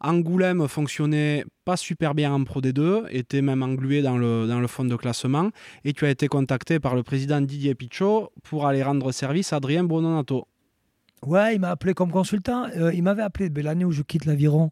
Angoulême 0.00 0.68
fonctionnait 0.68 1.44
pas 1.64 1.76
super 1.76 2.14
bien 2.14 2.32
en 2.32 2.44
Pro 2.44 2.60
D2, 2.60 3.06
était 3.10 3.42
même 3.42 3.62
englué 3.62 4.00
dans 4.00 4.16
le, 4.16 4.66
fond 4.66 4.84
de 4.84 4.96
classement, 4.96 5.50
et 5.84 5.92
tu 5.92 6.06
as 6.06 6.10
été 6.10 6.28
contacté 6.28 6.78
par 6.78 6.94
le 6.94 7.02
président 7.02 7.40
Didier 7.40 7.74
Pichot 7.74 8.32
pour 8.42 8.66
aller 8.66 8.82
rendre 8.82 9.10
service 9.12 9.52
à 9.52 9.56
Adrien 9.56 9.84
Bononato. 9.84 10.46
Ouais, 11.26 11.56
il 11.56 11.60
m'a 11.60 11.70
appelé 11.70 11.94
comme 11.94 12.12
consultant. 12.12 12.66
Euh, 12.76 12.92
il 12.94 13.02
m'avait 13.02 13.22
appelé 13.22 13.50
l'année 13.62 13.84
où 13.84 13.90
je 13.90 14.02
quitte 14.02 14.24
l'aviron. 14.24 14.70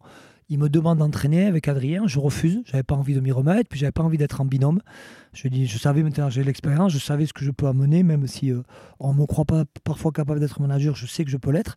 Il 0.48 0.58
me 0.60 0.68
demande 0.68 0.98
d'entraîner 0.98 1.46
avec 1.46 1.66
Adrien. 1.66 2.06
Je 2.06 2.20
refuse. 2.20 2.62
J'avais 2.66 2.84
pas 2.84 2.94
envie 2.94 3.14
de 3.14 3.20
m'y 3.20 3.32
remettre. 3.32 3.68
Puis 3.68 3.80
j'avais 3.80 3.92
pas 3.92 4.04
envie 4.04 4.18
d'être 4.18 4.40
en 4.40 4.44
binôme. 4.44 4.80
Je 5.32 5.48
dis, 5.48 5.66
je 5.66 5.76
savais 5.76 6.02
maintenant, 6.02 6.30
j'ai 6.30 6.44
l'expérience. 6.44 6.92
Je 6.92 6.98
savais 6.98 7.26
ce 7.26 7.32
que 7.32 7.44
je 7.44 7.50
peux 7.50 7.66
amener, 7.66 8.04
même 8.04 8.28
si 8.28 8.52
euh, 8.52 8.62
on 9.00 9.12
ne 9.12 9.18
me 9.18 9.26
croit 9.26 9.44
pas 9.44 9.64
parfois 9.82 10.12
capable 10.12 10.38
d'être 10.38 10.60
manager. 10.60 10.94
Je 10.94 11.06
sais 11.06 11.24
que 11.24 11.30
je 11.30 11.36
peux 11.36 11.50
l'être. 11.50 11.76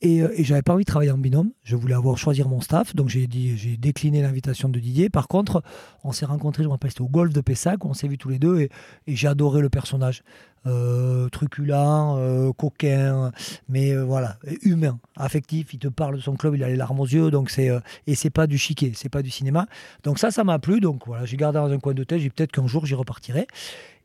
Et, 0.00 0.22
euh, 0.22 0.32
j'avais 0.38 0.62
pas 0.62 0.74
envie 0.74 0.84
de 0.84 0.90
travailler 0.90 1.12
en 1.12 1.18
binôme. 1.18 1.52
Je 1.62 1.76
voulais 1.76 1.94
avoir 1.94 2.18
choisir 2.18 2.48
mon 2.48 2.60
staff. 2.60 2.94
Donc 2.96 3.08
j'ai 3.08 3.28
décliné 3.28 4.20
l'invitation 4.20 4.68
de 4.68 4.80
Didier. 4.80 5.10
Par 5.10 5.28
contre, 5.28 5.62
on 6.02 6.10
s'est 6.10 6.26
rencontrés, 6.26 6.64
je 6.64 6.68
me 6.68 6.72
rappelle, 6.72 6.90
c'était 6.90 7.02
au 7.02 7.08
golf 7.08 7.32
de 7.32 7.40
Pessac. 7.40 7.84
On 7.84 7.94
s'est 7.94 8.08
vus 8.08 8.18
tous 8.18 8.30
les 8.30 8.40
deux 8.40 8.58
et, 8.60 8.70
j'ai 9.06 9.28
adoré 9.28 9.60
le 9.60 9.70
personnage. 9.70 10.22
Euh, 10.68 11.28
truculent, 11.30 11.72
euh, 11.72 12.52
coquin, 12.52 13.32
mais 13.68 13.96
voilà, 13.96 14.36
humain, 14.62 14.98
affectif. 15.16 15.72
Il 15.72 15.78
te 15.78 15.88
parle 15.88 16.16
de 16.16 16.20
son 16.20 16.36
club, 16.36 16.54
il 16.56 16.64
a 16.64 16.68
les 16.68 16.76
larmes 16.76 17.00
aux 17.00 17.06
yeux. 17.06 17.30
Donc 17.30 17.50
c'est 17.50 17.70
et 18.06 18.14
c'est 18.14 18.30
pas 18.30 18.46
du 18.46 18.58
chiquet, 18.58 18.92
c'est 18.94 19.08
pas 19.08 19.22
du 19.22 19.30
cinéma. 19.30 19.66
Donc 20.04 20.18
ça, 20.18 20.30
ça 20.30 20.44
m'a 20.44 20.58
plu. 20.58 20.80
Donc 20.80 21.06
voilà, 21.06 21.24
j'ai 21.24 21.36
gardé 21.36 21.58
dans 21.58 21.70
un 21.70 21.78
coin 21.78 21.94
de 21.94 22.04
tête. 22.04 22.20
J'ai 22.20 22.30
peut-être 22.30 22.52
qu'un 22.52 22.66
jour 22.66 22.86
j'y 22.86 22.94
repartirai. 22.94 23.46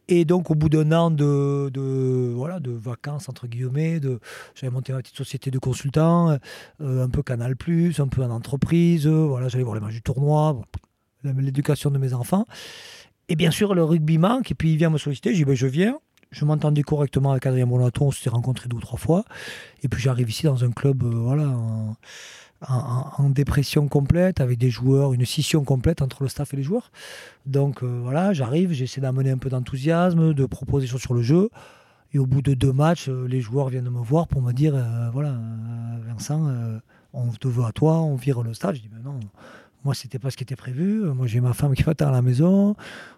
Et 0.10 0.26
donc, 0.26 0.52
au 0.52 0.56
bout 0.56 0.68
d'un 0.68 0.92
an 0.92 1.12
de, 1.12 1.70
de, 1.74 2.34
voilà, 2.36 2.60
de 2.60 2.72
vacances, 2.72 3.30
entre 3.30 3.48
guillemets, 3.48 4.02
j'avais 4.54 4.72
monté 4.72 4.92
ma 4.92 5.00
petite 5.00 5.16
société 5.16 5.50
de 5.50 5.60
consultants, 5.60 6.38
euh, 6.82 7.06
un 7.06 7.10
peu 7.10 7.24
Canal, 7.24 7.52
un 7.54 8.08
peu 8.08 8.24
en 8.24 8.30
entreprise. 8.30 9.08
voilà, 9.08 9.48
j'allais 9.48 9.64
voir 9.64 9.76
les 9.76 9.82
matchs 9.82 9.94
du 9.94 10.02
tournoi, 10.02 10.62
l'éducation 11.24 11.90
de 11.90 11.98
mes 11.98 12.14
enfants. 12.14 12.46
Et 13.30 13.36
bien 13.38 13.52
sûr, 13.52 13.74
le 13.74 13.84
rugby 13.84 14.18
manque. 14.18 14.52
Et 14.52 14.56
puis, 14.56 14.74
il 14.74 14.78
vient 14.78 14.90
me 14.90 14.98
solliciter. 14.98 15.32
Je 15.32 15.38
dis 15.38 15.46
ben, 15.46 15.56
Je 15.56 15.68
viens. 15.68 16.00
Je 16.34 16.46
m'entendais 16.46 16.82
correctement 16.82 17.32
avec 17.32 17.46
Adrien 17.46 17.66
Bonato, 17.66 18.06
on 18.06 18.12
s'était 18.12 18.30
rencontrés 18.30 18.68
deux 18.68 18.78
ou 18.78 18.82
trois 18.82 19.00
fois. 19.00 19.24
Et 19.84 19.88
puis 19.88 20.02
j'arrive 20.02 20.30
ici 20.30 20.46
dans 20.46 20.66
un 20.66 20.72
club, 20.72 21.04
voilà, 21.04 21.48
en, 22.68 23.30
dépression 23.30 23.88
complète, 23.88 24.42
avec 24.42 24.58
des 24.58 24.70
joueurs, 24.70 25.14
une 25.14 25.26
scission 25.26 25.64
complète 25.64 26.02
entre 26.02 26.24
le 26.24 26.30
staff 26.30 26.54
et 26.54 26.58
les 26.58 26.64
joueurs. 26.64 26.92
Donc 27.46 27.84
voilà, 27.84 28.34
j'arrive, 28.34 28.72
j'essaie 28.72 29.02
d'amener 29.02 29.32
un 29.32 29.38
peu 29.38 29.50
d'enthousiasme, 29.50 30.34
de 30.34 30.46
proposer 30.46 30.86
des 30.86 30.92
choses 30.92 31.02
sur 31.02 31.14
le 31.14 31.22
jeu. 31.22 31.50
Et 32.14 32.20
au 32.20 32.26
bout 32.26 32.42
de 32.42 32.54
deux 32.54 32.74
matchs, 32.74 33.10
les 33.10 33.42
joueurs 33.42 33.70
viennent 33.70 33.90
me 33.90 34.02
voir 34.02 34.28
pour 34.28 34.42
me 34.42 34.54
dire, 34.54 34.76
voilà, 35.14 35.36
Vincent, 36.08 36.80
on 37.14 37.28
te 37.32 37.48
veut 37.48 37.64
à 37.64 37.72
toi, 37.72 38.02
on 38.02 38.16
vire 38.16 38.42
le 38.42 38.54
stade. 38.54 38.76
Je 38.76 38.82
dis, 38.82 38.90
mais 38.94 39.02
non, 39.02 39.20
moi, 39.84 39.94
c'était 39.94 40.20
pas 40.20 40.32
ce 40.32 40.38
qui 40.38 40.44
était 40.44 40.56
prévu. 40.56 41.02
Moi, 41.14 41.28
j'ai 41.28 41.42
ma 41.42 41.54
femme 41.54 41.74
qui 41.76 41.84
être 41.88 42.02
à 42.02 42.12
la 42.12 42.22
maison. 42.22 42.76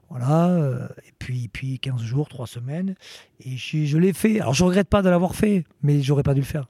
Voilà. 0.10 0.50
Euh, 0.50 0.88
et 1.08 1.14
puis, 1.20 1.48
puis 1.48 1.80
15 1.80 2.02
jours, 2.02 2.28
3 2.28 2.48
semaines. 2.48 2.96
Et 3.40 3.58
je, 3.58 3.98
l'ai 3.98 4.14
fait. 4.14 4.40
Alors, 4.40 4.54
je 4.54 4.64
regrette 4.64 4.88
pas 4.88 5.02
de 5.02 5.10
l'avoir 5.10 5.36
fait, 5.36 5.64
mais 5.84 6.02
j'aurais 6.02 6.24
pas 6.24 6.34
dû 6.34 6.42
le 6.42 6.46
faire. 6.46 6.68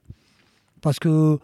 Parce 0.81 0.99
que 0.99 1.39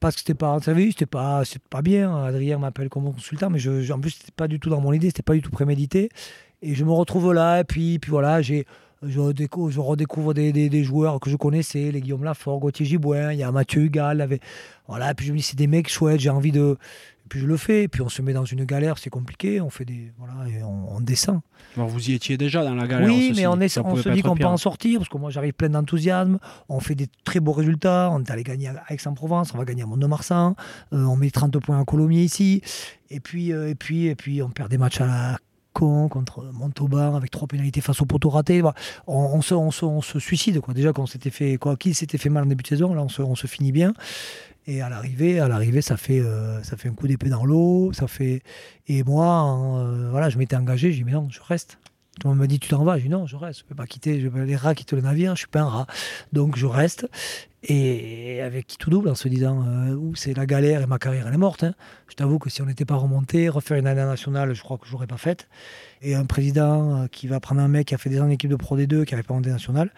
parce 0.00 0.14
que 0.14 0.20
c'était 0.20 0.34
pas 0.34 0.60
savez, 0.60 0.92
c'était 0.92 1.06
pas 1.06 1.42
pas 1.70 1.82
bien 1.82 2.24
Adrien 2.24 2.58
m'appelle 2.58 2.88
comme 2.88 3.12
consultant 3.12 3.50
mais 3.50 3.58
je, 3.58 3.90
en 3.90 3.98
plus 3.98 4.10
c'était 4.10 4.30
pas 4.30 4.46
du 4.46 4.60
tout 4.60 4.70
dans 4.70 4.80
mon 4.80 4.92
idée 4.92 5.08
c'était 5.08 5.24
pas 5.24 5.34
du 5.34 5.42
tout 5.42 5.50
prémédité 5.50 6.08
et 6.62 6.76
je 6.76 6.84
me 6.84 6.92
retrouve 6.92 7.32
là 7.32 7.58
et 7.58 7.64
puis 7.64 7.98
puis 7.98 8.12
voilà 8.12 8.40
j'ai 8.40 8.64
je 9.02 9.20
redécouvre, 9.20 9.70
je 9.70 9.80
redécouvre 9.80 10.34
des, 10.34 10.52
des, 10.52 10.84
joueurs 10.84 11.20
que 11.20 11.30
je 11.30 11.36
connaissais, 11.36 11.90
les 11.92 12.00
Guillaume 12.00 12.24
Lafort, 12.24 12.58
Gauthier 12.58 12.84
Gibouin, 12.84 13.32
il 13.32 13.38
y 13.38 13.42
a 13.42 13.52
Mathieu 13.52 13.82
Hugal. 13.82 14.20
Avait, 14.20 14.40
voilà, 14.88 15.14
puis 15.14 15.26
je 15.26 15.32
me 15.32 15.38
dis, 15.38 15.42
c'est 15.42 15.56
des 15.56 15.66
mecs 15.66 15.88
chouettes, 15.88 16.20
j'ai 16.20 16.30
envie 16.30 16.52
de. 16.52 16.76
Puis 17.28 17.40
je 17.40 17.46
le 17.46 17.56
fais, 17.56 17.88
puis 17.88 18.02
on 18.02 18.08
se 18.08 18.22
met 18.22 18.32
dans 18.32 18.44
une 18.44 18.64
galère, 18.64 18.98
c'est 18.98 19.10
compliqué, 19.10 19.60
on 19.60 19.70
fait 19.70 19.84
des. 19.84 20.12
Voilà, 20.18 20.48
et 20.48 20.62
on, 20.62 21.00
descend. 21.00 21.40
vous 21.76 22.10
y 22.10 22.14
étiez 22.14 22.36
déjà 22.36 22.64
dans 22.64 22.74
la 22.74 22.86
galère. 22.86 23.08
Oui, 23.08 23.32
mais 23.36 23.46
on, 23.46 23.60
est, 23.60 23.78
on 23.78 23.96
se 23.96 24.08
dit 24.08 24.22
qu'on 24.22 24.36
peut 24.36 24.44
en 24.44 24.56
sortir, 24.56 24.98
parce 24.98 25.08
que 25.08 25.18
moi 25.18 25.30
j'arrive 25.30 25.52
plein 25.52 25.68
d'enthousiasme, 25.68 26.38
on 26.68 26.80
fait 26.80 26.94
des 26.94 27.06
très 27.24 27.40
beaux 27.40 27.52
résultats, 27.52 28.10
on 28.12 28.20
est 28.20 28.30
allé 28.30 28.42
gagner 28.42 28.68
à 28.68 28.84
Aix-en-Provence, 28.90 29.54
on 29.54 29.58
va 29.58 29.64
gagner 29.64 29.82
à 29.82 29.86
Mont-de-Marsan, 29.86 30.54
euh, 30.92 31.04
on 31.04 31.16
met 31.16 31.30
30 31.30 31.58
points 31.60 31.80
à 31.80 31.84
Colomiers 31.84 32.22
ici, 32.22 32.62
et 33.10 33.20
puis, 33.20 33.52
euh, 33.52 33.70
et, 33.70 33.74
puis, 33.74 34.06
et 34.06 34.14
puis 34.14 34.42
on 34.42 34.50
perd 34.50 34.70
des 34.70 34.78
matchs 34.78 35.00
à 35.00 35.06
la 35.06 35.38
contre 35.78 36.50
Montauban 36.52 37.14
avec 37.14 37.30
trois 37.30 37.46
pénalités 37.46 37.80
face 37.80 38.00
au 38.00 38.06
poteau 38.06 38.30
raté. 38.30 38.62
On, 39.06 39.40
se, 39.42 39.54
on, 39.54 39.70
se, 39.70 40.18
suicide. 40.18 40.60
Quoi. 40.60 40.74
Déjà, 40.74 40.92
qu'on 40.92 41.06
s'était 41.06 41.30
fait, 41.30 41.56
quoi 41.56 41.76
qu'il 41.76 41.94
s'était 41.94 42.18
fait 42.18 42.30
mal 42.30 42.44
en 42.44 42.46
début 42.46 42.62
de 42.62 42.68
saison, 42.68 42.94
là, 42.94 43.02
on 43.02 43.08
se, 43.08 43.22
on 43.22 43.34
se 43.34 43.46
finit 43.46 43.72
bien. 43.72 43.92
Et 44.68 44.82
à 44.82 44.90
l'arrivée, 44.90 45.40
à 45.40 45.48
l'arrivée, 45.48 45.80
ça 45.80 45.96
fait, 45.96 46.20
euh, 46.20 46.62
ça 46.62 46.76
fait 46.76 46.90
un 46.90 46.92
coup 46.92 47.08
d'épée 47.08 47.30
dans 47.30 47.46
l'eau. 47.46 47.90
Ça 47.94 48.06
fait. 48.06 48.42
Et 48.86 49.02
moi, 49.02 49.58
euh, 49.78 50.10
voilà, 50.10 50.28
je 50.28 50.36
m'étais 50.36 50.56
engagé. 50.56 50.92
J'ai 50.92 50.98
dit 50.98 51.04
mais 51.04 51.12
non, 51.12 51.26
je 51.30 51.40
reste. 51.40 51.78
Tout 52.20 52.28
le 52.28 52.34
monde 52.34 52.40
m'a 52.40 52.46
dit 52.46 52.60
tu 52.60 52.68
t'en 52.68 52.84
vas. 52.84 52.98
J'ai 52.98 53.04
dit 53.04 53.08
non, 53.08 53.26
je 53.26 53.36
reste. 53.36 53.60
Je 53.60 53.64
peux 53.64 53.74
pas 53.74 53.86
quitter. 53.86 54.20
Je 54.20 54.28
les 54.28 54.56
rats 54.56 54.74
quittent 54.74 54.92
le 54.92 55.00
navire. 55.00 55.34
Je 55.34 55.38
suis 55.38 55.48
pas 55.48 55.62
un 55.62 55.68
rat. 55.70 55.86
Donc 56.34 56.58
je 56.58 56.66
reste. 56.66 57.08
Et 57.62 58.42
avec 58.42 58.66
qui 58.66 58.76
tout 58.76 58.90
double 58.90 59.08
en 59.08 59.14
se 59.14 59.26
disant 59.28 59.64
euh, 59.66 60.12
c'est 60.14 60.36
la 60.36 60.44
galère 60.44 60.82
et 60.82 60.86
ma 60.86 60.98
carrière 60.98 61.26
elle 61.26 61.34
est 61.34 61.38
morte. 61.38 61.64
Hein. 61.64 61.74
Je 62.10 62.14
t'avoue 62.14 62.38
que 62.38 62.50
si 62.50 62.60
on 62.60 62.66
n'était 62.66 62.84
pas 62.84 62.96
remonté, 62.96 63.48
refaire 63.48 63.78
une 63.78 63.86
année 63.86 64.04
nationale, 64.04 64.52
je 64.52 64.62
crois 64.62 64.76
que 64.76 64.86
je 64.86 64.92
n'aurais 64.92 65.06
pas 65.06 65.16
faite. 65.16 65.48
Et 66.02 66.14
un 66.14 66.26
président 66.26 67.04
euh, 67.04 67.06
qui 67.06 67.26
va 67.26 67.40
prendre 67.40 67.62
un 67.62 67.68
mec 67.68 67.86
qui 67.86 67.94
a 67.94 67.98
fait 67.98 68.10
des 68.10 68.20
ans 68.20 68.26
en 68.26 68.30
équipe 68.30 68.50
de 68.50 68.56
Pro 68.56 68.76
D2, 68.76 69.06
qui 69.06 69.14
n'avait 69.14 69.22
pas 69.22 69.32
monté 69.32 69.48
nationale. 69.48 69.90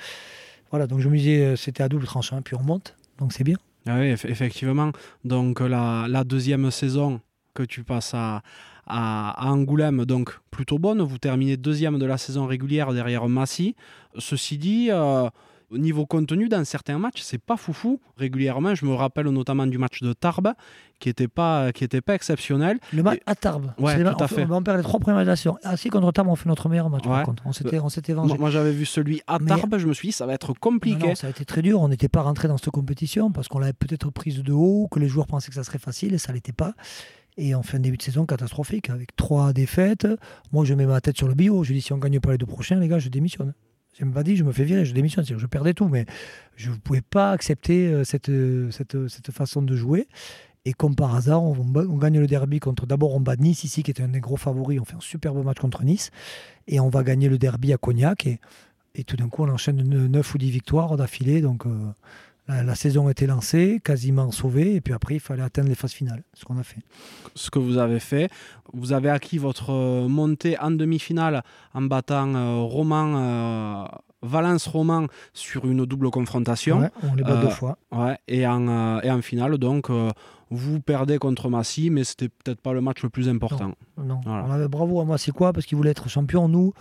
Voilà, 0.71 0.87
donc 0.87 1.01
je 1.01 1.09
me 1.09 1.17
disais 1.17 1.57
c'était 1.57 1.83
à 1.83 1.89
double 1.89 2.05
tranchant, 2.05 2.41
puis 2.41 2.55
on 2.55 2.59
remonte. 2.59 2.95
Donc 3.19 3.33
c'est 3.33 3.43
bien. 3.43 3.57
Ah 3.87 3.99
oui, 3.99 4.09
effectivement. 4.09 4.93
Donc 5.25 5.61
la, 5.61 6.07
la, 6.09 6.25
deuxième 6.25 6.71
saison 6.71 7.21
que 7.55 7.63
tu 7.63 7.83
passes 7.83 8.13
à, 8.15 8.43
à, 8.87 9.51
Angoulême, 9.51 10.05
donc 10.05 10.39
plutôt 10.51 10.79
bonne. 10.79 11.01
Vous 11.01 11.19
terminez 11.19 11.57
deuxième 11.57 11.99
de 11.99 12.07
la 12.07 12.19
saison 12.19 12.47
régulière 12.47 12.93
derrière 12.93 13.29
Massy. 13.29 13.75
Ceci 14.19 14.59
dit, 14.59 14.91
au 15.71 15.79
niveau 15.79 16.05
contenu, 16.05 16.49
dans 16.49 16.65
certains 16.65 16.99
matchs, 16.99 17.23
c'est 17.23 17.39
pas 17.39 17.57
foufou 17.57 18.01
régulièrement. 18.17 18.75
Je 18.75 18.85
me 18.85 18.95
rappelle 18.95 19.29
notamment 19.29 19.67
du 19.67 19.79
match 19.79 20.01
de 20.03 20.13
Tarbes, 20.13 20.53
qui 20.99 21.09
n'était 21.09 21.29
pas, 21.29 21.73
qui 21.73 21.85
était 21.85 22.01
pas 22.01 22.15
exceptionnel. 22.15 22.79
Le 22.93 23.03
match 23.03 23.21
à 23.27 23.37
Tarbes. 23.37 23.73
Ouais, 23.79 24.03
tout 24.03 24.09
on, 24.09 24.25
à 24.25 24.29
fait. 24.29 24.47
On 24.51 24.63
perd 24.63 24.79
les 24.79 24.83
trois 24.83 24.99
premières 24.99 25.25
nations. 25.25 25.57
Ah 25.63 25.77
si, 25.77 25.89
contre 25.89 26.11
Tarbes, 26.13 26.29
on 26.29 26.35
fait 26.35 26.49
notre 26.49 26.69
meilleur 26.69 26.91
match. 26.91 27.05
contre. 27.25 27.43
On 27.47 27.53
s'était, 27.53 27.79
on 27.79 27.89
s'était 27.89 28.13
vengé. 28.13 28.37
Moi, 28.37 28.51
j'avais 28.51 28.73
vu 28.73 28.85
celui 28.85 29.23
à 29.27 29.39
Tarbes, 29.39 29.79
je 29.79 29.87
me 29.87 29.95
suis 29.95 30.09
dit, 30.09 30.13
ça 30.13 30.27
va 30.27 30.35
être 30.35 30.53
compliqué. 30.55 31.15
ça 31.15 31.29
a 31.29 31.31
été 31.31 31.45
très 31.45 31.63
dur. 31.63 31.81
On 31.81 31.89
n'était 31.89 32.09
pas 32.09 32.23
rentré 32.23 32.49
dans 32.49 32.57
cette 32.59 32.71
compétition 32.71 33.31
parce 33.31 33.49
qu'on 33.49 33.61
l'avait 33.61 33.73
peut-être 33.73 34.11
prise 34.11 34.43
de 34.43 34.53
haut, 34.53 34.89
que 34.91 34.99
les 34.99 35.09
joueurs 35.09 35.27
pensaient 35.27 35.49
que 35.49 35.55
ça 35.55 35.65
serait 35.65 35.79
facile 35.79 36.15
et 36.15 36.19
ça 36.19 36.33
l'était 36.33 36.53
pas. 36.53 36.75
Et 37.37 37.55
on 37.55 37.63
fait 37.63 37.77
un 37.77 37.81
début 37.81 37.97
de 37.97 38.03
saison 38.03 38.27
catastrophique 38.27 38.91
avec 38.91 39.15
trois 39.15 39.53
défaites. 39.53 40.07
Moi, 40.53 40.65
je 40.65 40.75
mets 40.75 40.85
ma 40.85 41.01
tête 41.01 41.17
sur 41.17 41.29
le 41.29 41.35
bio. 41.35 41.63
Je 41.63 41.73
dis 41.73 41.81
si 41.81 41.93
on 41.93 41.99
gagne 41.99 42.19
pas 42.19 42.33
les 42.33 42.39
deux 42.39 42.47
prochains, 42.47 42.81
les 42.81 42.89
gars, 42.89 42.99
je 42.99 43.09
démissionne. 43.09 43.55
Je 43.99 44.05
me 44.05 44.13
pas 44.13 44.23
dit, 44.23 44.37
je 44.37 44.45
me 44.45 44.53
fais 44.53 44.65
virer, 44.65 44.85
je 44.85 44.95
démissionne. 44.95 45.25
Je 45.25 45.47
perdais 45.47 45.75
tout, 45.75 45.89
mais 45.89 46.07
je 46.57 46.71
ne 46.71 46.77
pouvais 46.77 47.01
pas 47.01 47.33
accepter 47.33 47.89
euh, 47.89 48.05
cette, 48.05 48.29
euh, 48.29 48.71
euh, 48.95 49.09
cette, 49.09 49.31
façon 49.31 49.63
de 49.63 49.75
jouer. 49.75 50.09
Et 50.65 50.73
comme 50.73 50.95
par 50.95 51.15
hasard, 51.15 51.43
on, 51.43 51.55
gagne 51.97 52.21
le 52.21 52.27
derby 52.27 52.61
contre. 52.61 52.87
D'abord, 52.87 53.15
on 53.15 53.21
bat 53.21 53.37
Nice 53.37 53.65
ici, 53.65 53.83
qui 53.83 53.91
était 53.91 54.03
un 54.03 54.09
des 54.09 54.21
gros 54.21 54.37
favoris. 54.37 54.79
On 54.81 54.85
fait 54.85 54.97
un 54.97 55.01
superbe 55.01 55.43
match 55.45 55.59
contre 55.59 55.83
Nice. 55.85 56.11
Et 56.69 56.81
on 56.81 56.91
va 56.91 57.03
gagner 57.03 57.29
le 57.29 57.39
derby 57.39 57.73
à 57.73 57.79
Cognac. 57.79 58.27
Et, 58.27 58.41
et 58.95 59.05
tout 59.05 59.17
d'un 59.17 59.29
coup, 59.29 59.43
on 59.43 59.49
enchaîne 59.49 59.83
9 59.83 60.35
ou 60.35 60.39
10 60.39 60.51
victoires 60.51 60.97
d'affilée. 60.97 61.41
Donc, 61.41 61.65
la, 62.51 62.75
saison 62.75 63.09
était 63.09 63.27
lancée, 63.27 63.81
quasiment 63.85 64.31
sauvée, 64.31 64.75
et 64.75 64.81
puis 64.81 64.93
après, 64.93 65.15
il 65.15 65.21
fallait 65.21 65.43
atteindre 65.43 65.69
les 65.69 65.75
phases 65.75 65.93
finales, 65.93 66.23
ce 66.35 66.45
qu'on 66.45 66.59
a 66.59 66.63
fait. 66.63 66.81
Ce 67.35 67.51
que 67.51 67.59
vous 67.59 67.79
avez 67.79 68.01
fait, 68.01 68.31
vous 68.73 68.93
avez 68.93 69.11
acquis 69.11 69.39
votre 69.39 69.71
euh, 69.71 70.09
montée 70.09 70.59
en 70.59 70.71
demi-finale 70.71 71.43
en 71.75 71.83
battant 71.83 72.35
euh, 72.35 72.61
Roman. 72.61 73.15
Euh, 73.17 73.85
Valence 74.23 74.67
Roman 74.67 75.07
sur 75.33 75.65
une 75.65 75.87
double 75.87 76.11
confrontation. 76.11 76.91
on 77.03 77.15
les 77.15 77.23
bat 77.23 77.37
deux 77.37 77.49
fois. 77.49 77.79
Ouais, 77.91 78.19
et, 78.29 78.47
en, 78.47 79.01
et 79.01 79.11
en 79.11 79.23
finale, 79.23 79.57
donc, 79.57 79.91
vous 80.51 80.81
perdez 80.81 81.17
contre 81.17 81.49
Massy, 81.49 81.89
mais 81.89 82.05
c'était 82.05 82.29
peut-être 82.29 82.61
pas 82.61 82.75
le 82.75 82.83
match 82.83 83.03
le 83.03 83.09
plus 83.09 83.31
important. 83.31 83.73
Non, 83.97 84.21
On 84.27 84.51
avait 84.51 84.69
bravo 84.69 85.01
à 85.01 85.07
Massy 85.07 85.31
quoi, 85.33 85.55
parce 85.55 85.65
qu'il 85.65 85.79
voulait 85.79 85.93
être 85.93 86.11
champion. 86.11 86.49
Nous, 86.49 86.75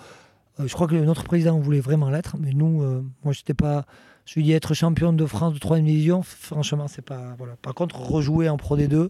je 0.62 0.74
crois 0.74 0.88
que 0.88 0.96
notre 0.96 1.24
président 1.24 1.58
voulait 1.58 1.80
vraiment 1.80 2.10
l'être, 2.10 2.36
mais 2.38 2.52
nous, 2.52 2.82
moi, 3.24 3.32
je 3.32 3.40
n'étais 3.40 3.54
pas 3.54 3.86
je 4.30 4.36
lui 4.36 4.44
dis 4.44 4.52
être 4.52 4.76
champion 4.76 5.12
de 5.12 5.26
France 5.26 5.56
de 5.56 5.60
3 5.60 5.80
division, 5.80 6.22
franchement, 6.22 6.88
c'est 6.88 7.02
pas. 7.02 7.34
Voilà. 7.40 7.56
Par 7.64 7.74
contre, 7.74 8.00
rejouer 8.00 8.48
en 8.48 8.58
Pro 8.58 8.78
D2, 8.78 9.10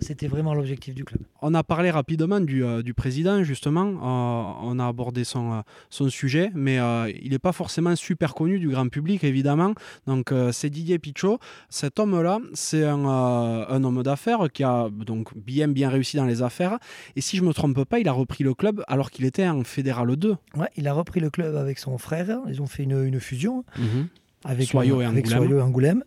c'était 0.00 0.26
vraiment 0.26 0.54
l'objectif 0.54 0.94
du 0.94 1.04
club. 1.04 1.20
On 1.42 1.52
a 1.52 1.62
parlé 1.62 1.90
rapidement 1.90 2.40
du, 2.40 2.64
euh, 2.64 2.82
du 2.82 2.94
président, 2.94 3.42
justement. 3.42 3.84
Euh, 3.84 4.52
on 4.62 4.78
a 4.78 4.86
abordé 4.86 5.24
son, 5.24 5.52
euh, 5.52 5.60
son 5.90 6.08
sujet, 6.08 6.50
mais 6.54 6.78
il 7.22 7.32
n'est 7.32 7.38
pas 7.38 7.52
forcément 7.52 7.94
super 7.94 8.34
connu 8.34 8.58
du 8.58 8.70
grand 8.70 8.88
public, 8.88 9.22
évidemment. 9.22 9.74
Donc, 10.06 10.32
c'est 10.52 10.70
Didier 10.70 10.98
Pichot. 10.98 11.38
Cet 11.68 11.98
homme-là, 11.98 12.38
c'est 12.54 12.86
un, 12.86 13.04
un, 13.04 13.84
homme 13.84 14.02
d'affaires 14.02 14.48
qui 14.50 14.64
a 14.64 14.88
donc 14.88 15.36
bien, 15.36 15.68
bien 15.68 15.90
réussi 15.90 16.16
dans 16.16 16.24
les 16.24 16.40
affaires. 16.40 16.78
Et 17.16 17.20
si 17.20 17.36
je 17.36 17.42
ne 17.42 17.48
me 17.48 17.52
trompe 17.52 17.84
pas, 17.84 17.98
il 17.98 18.08
a 18.08 18.12
repris 18.12 18.44
le 18.44 18.54
club 18.54 18.82
alors 18.88 19.10
qu'il 19.10 19.26
était 19.26 19.46
en 19.46 19.62
Fédéral 19.62 20.16
2. 20.16 20.36
Ouais, 20.56 20.70
il 20.76 20.88
a 20.88 20.94
repris 20.94 21.20
le 21.20 21.28
club 21.28 21.54
avec 21.54 21.78
son 21.78 21.98
frère. 21.98 22.40
Ils 22.48 22.62
ont 22.62 22.66
fait 22.66 22.84
une, 22.84 23.04
une 23.04 23.20
fusion. 23.20 23.66
Mhm 23.76 24.08
avec 24.44 24.68
Soyo 24.68 25.00
et 25.00 25.62
Angoulême. 25.62 26.04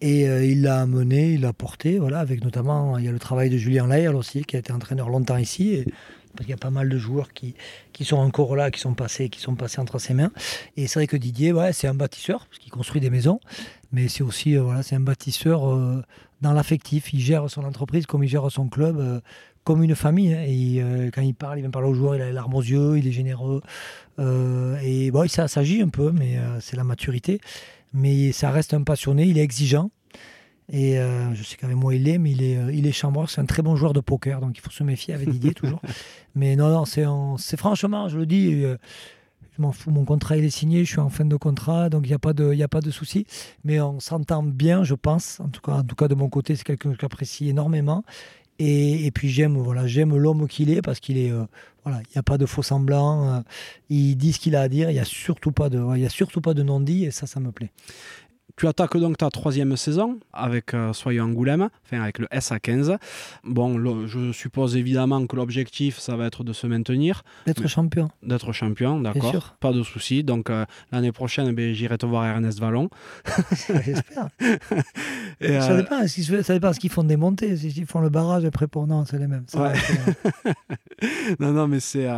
Et 0.00 0.28
euh, 0.28 0.44
il 0.44 0.62
l'a 0.62 0.82
amené, 0.82 1.32
il 1.32 1.40
l'a 1.40 1.52
porté, 1.52 1.98
voilà, 1.98 2.20
avec 2.20 2.44
notamment, 2.44 2.98
il 2.98 3.04
y 3.04 3.08
a 3.08 3.12
le 3.12 3.18
travail 3.18 3.50
de 3.50 3.56
Julien 3.56 3.88
Lair 3.88 4.14
aussi, 4.14 4.44
qui 4.44 4.56
a 4.56 4.58
été 4.58 4.72
entraîneur 4.72 5.08
longtemps 5.08 5.38
ici, 5.38 5.70
et, 5.70 5.84
parce 6.34 6.44
qu'il 6.44 6.50
y 6.50 6.52
a 6.52 6.58
pas 6.58 6.70
mal 6.70 6.88
de 6.88 6.98
joueurs 6.98 7.32
qui, 7.32 7.54
qui 7.92 8.04
sont 8.04 8.18
encore 8.18 8.54
là, 8.54 8.70
qui 8.70 8.78
sont 8.78 8.94
passés, 8.94 9.30
qui 9.30 9.40
sont 9.40 9.54
passés 9.54 9.80
entre 9.80 9.98
ses 9.98 10.14
mains. 10.14 10.30
Et 10.76 10.86
c'est 10.86 11.00
vrai 11.00 11.06
que 11.06 11.16
Didier, 11.16 11.52
ouais, 11.52 11.72
c'est 11.72 11.88
un 11.88 11.94
bâtisseur, 11.94 12.46
parce 12.46 12.58
qu'il 12.58 12.70
construit 12.70 13.00
des 13.00 13.10
maisons, 13.10 13.40
mais 13.90 14.08
c'est 14.08 14.22
aussi, 14.22 14.56
euh, 14.56 14.62
voilà, 14.62 14.82
c'est 14.82 14.94
un 14.94 15.00
bâtisseur 15.00 15.66
euh, 15.66 16.02
dans 16.42 16.52
l'affectif. 16.52 17.12
Il 17.14 17.20
gère 17.20 17.48
son 17.48 17.64
entreprise 17.64 18.06
comme 18.06 18.22
il 18.22 18.28
gère 18.28 18.50
son 18.50 18.68
club, 18.68 19.22
comme 19.64 19.82
une 19.82 19.96
famille. 19.96 20.34
Hein. 20.34 20.44
et 20.46 21.10
quand 21.12 21.22
il 21.22 21.34
parle, 21.34 21.58
il 21.58 21.62
vient 21.62 21.70
parler 21.70 21.88
aux 21.88 21.94
joueurs, 21.94 22.14
il 22.14 22.22
a 22.22 22.26
les 22.26 22.32
larmes 22.32 22.54
aux 22.54 22.62
yeux, 22.62 22.98
il 22.98 23.08
est 23.08 23.12
généreux. 23.12 23.60
et 24.18 25.10
bon, 25.10 25.28
ça 25.28 25.48
s'agit 25.48 25.82
un 25.82 25.88
peu, 25.88 26.12
mais 26.12 26.38
c'est 26.60 26.76
la 26.76 26.84
maturité 26.84 27.40
mais 27.92 28.32
ça 28.32 28.50
reste 28.50 28.74
un 28.74 28.82
passionné, 28.82 29.24
il 29.24 29.38
est 29.38 29.42
exigeant. 29.42 29.90
Et 30.70 30.98
euh, 30.98 31.34
je 31.34 31.42
sais 31.42 31.56
qu'avec 31.56 31.76
moi 31.76 31.94
il 31.94 32.08
est, 32.08 32.18
mais 32.18 32.32
il 32.32 32.42
est, 32.42 32.58
euh, 32.58 32.72
il 32.72 32.86
est 32.86 32.92
chambreur, 32.92 33.30
c'est 33.30 33.40
un 33.40 33.46
très 33.46 33.62
bon 33.62 33.74
joueur 33.74 33.94
de 33.94 34.00
poker, 34.00 34.40
donc 34.40 34.58
il 34.58 34.60
faut 34.60 34.70
se 34.70 34.82
méfier 34.82 35.14
avec 35.14 35.30
Didier 35.30 35.54
toujours. 35.54 35.80
Mais 36.34 36.56
non, 36.56 36.68
non, 36.68 36.84
c'est 36.84 37.56
franchement, 37.56 38.08
je 38.08 38.18
le 38.18 38.26
dis, 38.26 38.62
euh, 38.64 38.76
je 39.56 39.62
m'en 39.62 39.72
fous, 39.72 39.90
mon 39.90 40.04
contrat 40.04 40.36
il 40.36 40.44
est 40.44 40.50
signé, 40.50 40.84
je 40.84 40.90
suis 40.90 41.00
en 41.00 41.08
fin 41.08 41.24
de 41.24 41.36
contrat, 41.36 41.88
donc 41.88 42.04
il 42.04 42.10
n'y 42.10 42.14
a 42.14 42.18
pas 42.18 42.34
de, 42.34 42.52
y 42.52 42.62
a 42.62 42.68
pas 42.68 42.82
de 42.82 42.90
souci. 42.90 43.26
Mais 43.64 43.80
on 43.80 43.98
s'entend 43.98 44.42
bien, 44.42 44.84
je 44.84 44.94
pense, 44.94 45.40
en 45.40 45.48
tout 45.48 45.62
cas, 45.62 45.72
en 45.72 45.84
tout 45.84 45.96
cas 45.96 46.06
de 46.06 46.14
mon 46.14 46.28
côté, 46.28 46.54
c'est 46.54 46.64
quelqu'un 46.64 46.92
que 46.92 46.98
j'apprécie 47.00 47.48
énormément. 47.48 48.04
Et, 48.58 49.06
et, 49.06 49.10
puis 49.12 49.28
j'aime 49.28 49.56
voilà, 49.56 49.86
j'aime 49.86 50.16
l'homme 50.16 50.48
qu'il 50.48 50.70
est 50.70 50.82
parce 50.82 50.98
qu'il 50.98 51.16
est, 51.16 51.32
il 51.90 52.12
n'y 52.14 52.18
a 52.18 52.22
pas 52.22 52.38
de 52.38 52.46
faux 52.46 52.62
semblant. 52.62 53.42
il 53.88 54.16
dit 54.16 54.32
ce 54.32 54.40
qu'il 54.40 54.56
a 54.56 54.62
à 54.62 54.68
dire, 54.68 54.90
il 54.90 54.94
n'y 54.94 55.00
a 55.00 55.04
surtout 55.04 55.52
pas 55.52 55.68
de, 55.68 55.78
a 55.78 56.08
surtout 56.08 56.40
pas 56.40 56.54
de 56.54 56.62
non-dit 56.62 57.04
et 57.04 57.10
ça, 57.10 57.26
ça 57.26 57.40
me 57.40 57.52
plaît 57.52 57.70
Tu 58.58 58.66
attaques 58.66 58.96
donc 58.96 59.18
ta 59.18 59.30
troisième 59.30 59.76
saison 59.76 60.18
avec 60.32 60.74
euh, 60.74 60.92
Soyons 60.92 61.26
Angoulême, 61.26 61.68
enfin 61.84 62.02
avec 62.02 62.18
le 62.18 62.26
SA15. 62.26 62.98
Bon, 63.44 63.78
je 64.08 64.32
suppose 64.32 64.76
évidemment 64.76 65.24
que 65.28 65.36
l'objectif, 65.36 66.00
ça 66.00 66.16
va 66.16 66.26
être 66.26 66.42
de 66.42 66.52
se 66.52 66.66
maintenir. 66.66 67.22
D'être 67.46 67.68
champion. 67.68 68.10
D'être 68.20 68.50
champion, 68.50 69.00
d'accord. 69.00 69.54
Pas 69.60 69.72
de 69.72 69.84
souci. 69.84 70.24
Donc 70.24 70.50
euh, 70.50 70.64
l'année 70.90 71.12
prochaine, 71.12 71.54
ben, 71.54 71.72
j'irai 71.72 71.98
te 71.98 72.06
voir 72.06 72.24
à 72.24 72.30
Ernest 72.30 72.58
Vallon. 72.58 72.90
J'espère. 73.68 74.26
ça, 75.40 75.76
dépend, 75.76 76.08
ça 76.42 76.54
dépend 76.54 76.72
ce 76.72 76.80
qu'ils 76.80 76.90
font 76.90 77.04
des 77.04 77.16
montées. 77.16 77.56
S'ils 77.56 77.86
font 77.86 78.00
le 78.00 78.10
barrage 78.10 78.44
après 78.44 78.66
pour 78.66 78.88
non, 78.88 79.04
c'est 79.04 79.18
les 79.18 79.28
mêmes. 79.28 79.44
non, 81.38 81.52
non, 81.52 81.68
mais 81.68 81.78
c'est 81.78 82.08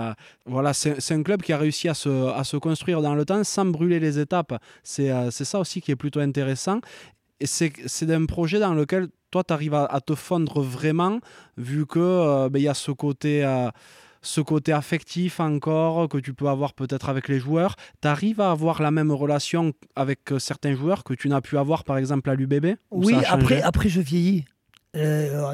voilà, 0.46 0.72
c'est 0.72 1.12
un 1.12 1.22
club 1.22 1.42
qui 1.42 1.52
a 1.52 1.58
réussi 1.58 1.86
à 1.86 1.92
se, 1.92 2.28
à 2.34 2.44
se 2.44 2.56
construire 2.56 3.02
dans 3.02 3.14
le 3.14 3.26
temps 3.26 3.44
sans 3.44 3.66
brûler 3.66 4.00
les 4.00 4.18
étapes. 4.18 4.58
C'est 4.82 5.30
ça 5.30 5.60
aussi 5.60 5.82
qui 5.82 5.90
est 5.90 5.96
plutôt 5.96 6.20
intéressant. 6.20 6.29
Et 7.40 7.46
c'est 7.46 8.12
un 8.12 8.26
projet 8.26 8.58
dans 8.58 8.74
lequel 8.74 9.08
toi, 9.30 9.44
tu 9.44 9.52
arrives 9.52 9.74
à, 9.74 10.00
te 10.04 10.14
fondre 10.14 10.60
vraiment, 10.60 11.20
vu 11.56 11.86
qu'il 11.86 12.02
euh, 12.02 12.48
ben, 12.50 12.60
y 12.60 12.68
a 12.68 12.74
ce 12.74 12.90
côté, 12.90 13.44
euh, 13.44 13.70
ce 14.22 14.40
côté 14.40 14.72
affectif 14.72 15.40
encore 15.40 16.08
que 16.08 16.18
tu 16.18 16.34
peux 16.34 16.48
avoir 16.48 16.74
peut-être 16.74 17.08
avec 17.08 17.28
les 17.28 17.38
joueurs. 17.38 17.76
Tu 18.02 18.08
arrives 18.08 18.40
à 18.40 18.50
avoir 18.50 18.82
la 18.82 18.90
même 18.90 19.12
relation 19.12 19.72
avec 19.94 20.32
euh, 20.32 20.38
certains 20.38 20.74
joueurs 20.74 21.04
que 21.04 21.14
tu 21.14 21.28
n'as 21.28 21.40
pu 21.40 21.56
avoir, 21.58 21.84
par 21.84 21.96
exemple, 21.96 22.28
à 22.28 22.34
l'UBB 22.34 22.76
Oui, 22.90 23.14
après, 23.28 23.62
après, 23.62 23.88
je 23.88 24.00
vieillis. 24.00 24.44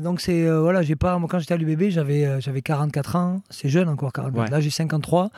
donc 0.03 0.20
c'est 0.23 0.48
voilà, 0.48 0.81
j'ai 0.82 0.97
pas 0.97 1.19
moi 1.19 1.28
quand 1.31 1.39
j'étais 1.39 1.55
à 1.55 1.59
l'UBB, 1.59 1.90
j'avais 1.90 2.40
j'avais 2.40 2.62
44 2.62 3.16
ans, 3.16 3.43
c'est 3.51 3.69
jeune 3.69 3.89
encore 3.89 4.12
44. 4.12 4.51
Là, 4.51 4.61
j'ai 4.61 4.70
53. 4.70 5.28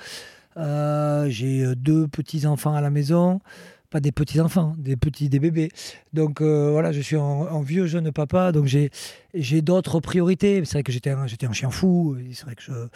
j'ai 1.27 1.75
deux 1.75 2.07
petits 2.07 2.47
enfants 2.47 2.75
à 2.75 2.81
la 2.81 2.91
maison 2.91 3.41
pas 3.91 4.01
des 4.01 4.13
petits 4.13 4.41
enfants, 4.41 4.75
des 4.79 4.97
petits, 4.97 5.29
des 5.29 5.39
bébés. 5.39 5.71
Donc 6.13 6.41
euh, 6.41 6.71
voilà, 6.73 6.93
je 6.93 7.01
suis 7.01 7.17
un, 7.17 7.63
vieux 7.63 7.87
jeune 7.87 8.13
papa, 8.13 8.53
donc 8.53 8.67
j'ai 8.67 8.91
j'ai 9.35 9.63
d'autres 9.63 10.01
priorités. 10.01 10.63
C'est 10.65 10.75
vrai 10.75 10.83
que 10.83 10.93
j'étais 10.93 11.11
un, 11.11 11.27
chien 11.53 11.71
fou. 11.71 12.17
C'est 12.33 12.45
vrai 12.45 12.55
que 12.55 12.71
euh, 12.71 12.89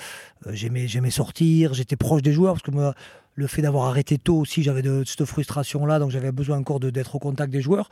j'aimais 0.51 0.89
j'aimais 0.89 1.11
sortir, 1.11 1.75
j'étais 1.75 1.97
proche 1.97 2.23
des 2.23 2.33
joueurs 2.33 2.55
parce 2.55 2.63
que 2.63 2.71
moi, 2.71 2.95
le 3.35 3.47
fait 3.47 3.63
d'avoir 3.63 3.87
arrêté 3.87 4.19
tôt 4.19 4.37
aussi, 4.37 4.63
j'avais 4.63 4.83
de, 4.83 5.05
cette 5.07 5.25
frustration 5.25 5.87
là, 5.87 5.99
donc 5.99 6.11
j'avais 6.11 6.33
besoin 6.33 6.59
encore 6.59 6.81
de, 6.81 6.91
d'être 6.91 7.15
au 7.15 7.19
contact 7.19 7.53
des 7.53 7.63
joueurs. 7.63 7.89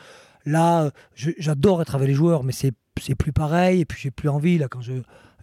Là, 0.47 0.91
j'adore 1.15 1.83
être 1.83 1.95
avec 1.95 2.09
les 2.09 2.15
joueurs, 2.15 2.45
mais 2.45 2.53
c'est 2.53 2.73
c'est 3.01 3.15
plus 3.15 3.33
pareil. 3.33 3.81
Et 3.81 3.85
puis 3.85 3.99
j'ai 4.01 4.11
plus 4.11 4.29
envie 4.29 4.59
là 4.59 4.69
quand 4.69 4.83
je 4.83 4.93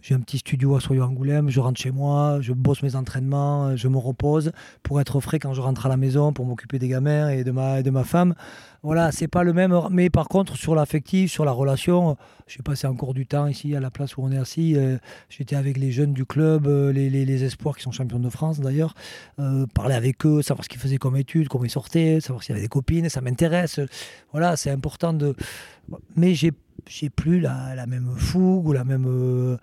j'ai 0.02 0.14
un 0.14 0.20
petit 0.20 0.38
studio 0.38 0.76
à 0.76 0.80
Soyo 0.80 1.02
Angoulême, 1.02 1.50
je 1.50 1.60
rentre 1.60 1.80
chez 1.80 1.90
moi, 1.90 2.38
je 2.40 2.52
bosse 2.52 2.82
mes 2.82 2.96
entraînements, 2.96 3.76
je 3.76 3.88
me 3.88 3.98
repose 3.98 4.52
pour 4.82 5.00
être 5.00 5.20
frais 5.20 5.38
quand 5.38 5.52
je 5.54 5.60
rentre 5.60 5.86
à 5.86 5.88
la 5.88 5.96
maison, 5.96 6.32
pour 6.32 6.46
m'occuper 6.46 6.78
des 6.78 6.88
gamins 6.88 7.28
et 7.28 7.44
de 7.44 7.50
ma, 7.50 7.82
de 7.82 7.90
ma 7.90 8.04
femme. 8.04 8.34
Voilà, 8.84 9.10
c'est 9.10 9.26
pas 9.26 9.42
le 9.42 9.52
même. 9.52 9.76
Mais 9.90 10.08
par 10.08 10.28
contre, 10.28 10.56
sur 10.56 10.76
l'affectif, 10.76 11.32
sur 11.32 11.44
la 11.44 11.50
relation, 11.50 12.16
j'ai 12.46 12.62
passé 12.62 12.86
encore 12.86 13.12
du 13.12 13.26
temps 13.26 13.48
ici 13.48 13.74
à 13.74 13.80
la 13.80 13.90
place 13.90 14.16
où 14.16 14.22
on 14.22 14.30
est 14.30 14.38
assis. 14.38 14.76
Euh, 14.76 14.98
j'étais 15.28 15.56
avec 15.56 15.76
les 15.76 15.90
jeunes 15.90 16.12
du 16.12 16.24
club, 16.24 16.68
euh, 16.68 16.92
les, 16.92 17.10
les, 17.10 17.44
espoirs 17.44 17.76
qui 17.76 17.82
sont 17.82 17.90
champions 17.90 18.20
de 18.20 18.30
France 18.30 18.60
d'ailleurs, 18.60 18.94
euh, 19.40 19.66
parler 19.74 19.94
avec 19.94 20.24
eux, 20.24 20.42
savoir 20.42 20.64
ce 20.64 20.68
qu'ils 20.68 20.80
faisaient 20.80 20.98
comme 20.98 21.16
études, 21.16 21.48
comment 21.48 21.64
ils 21.64 21.70
sortaient, 21.70 22.20
savoir 22.20 22.42
s'il 22.44 22.52
y 22.52 22.52
avait 22.54 22.62
des 22.62 22.68
copines, 22.68 23.08
ça 23.08 23.20
m'intéresse. 23.20 23.80
Voilà, 24.32 24.56
c'est 24.56 24.70
important 24.70 25.12
de. 25.12 25.34
Mais 26.16 26.34
j'ai, 26.34 26.52
plus 27.10 27.40
la, 27.40 27.74
la, 27.74 27.86
même 27.86 28.14
fougue 28.16 28.66
ou 28.68 28.72
la 28.72 28.84
même 28.84 29.06
euh, 29.06 29.56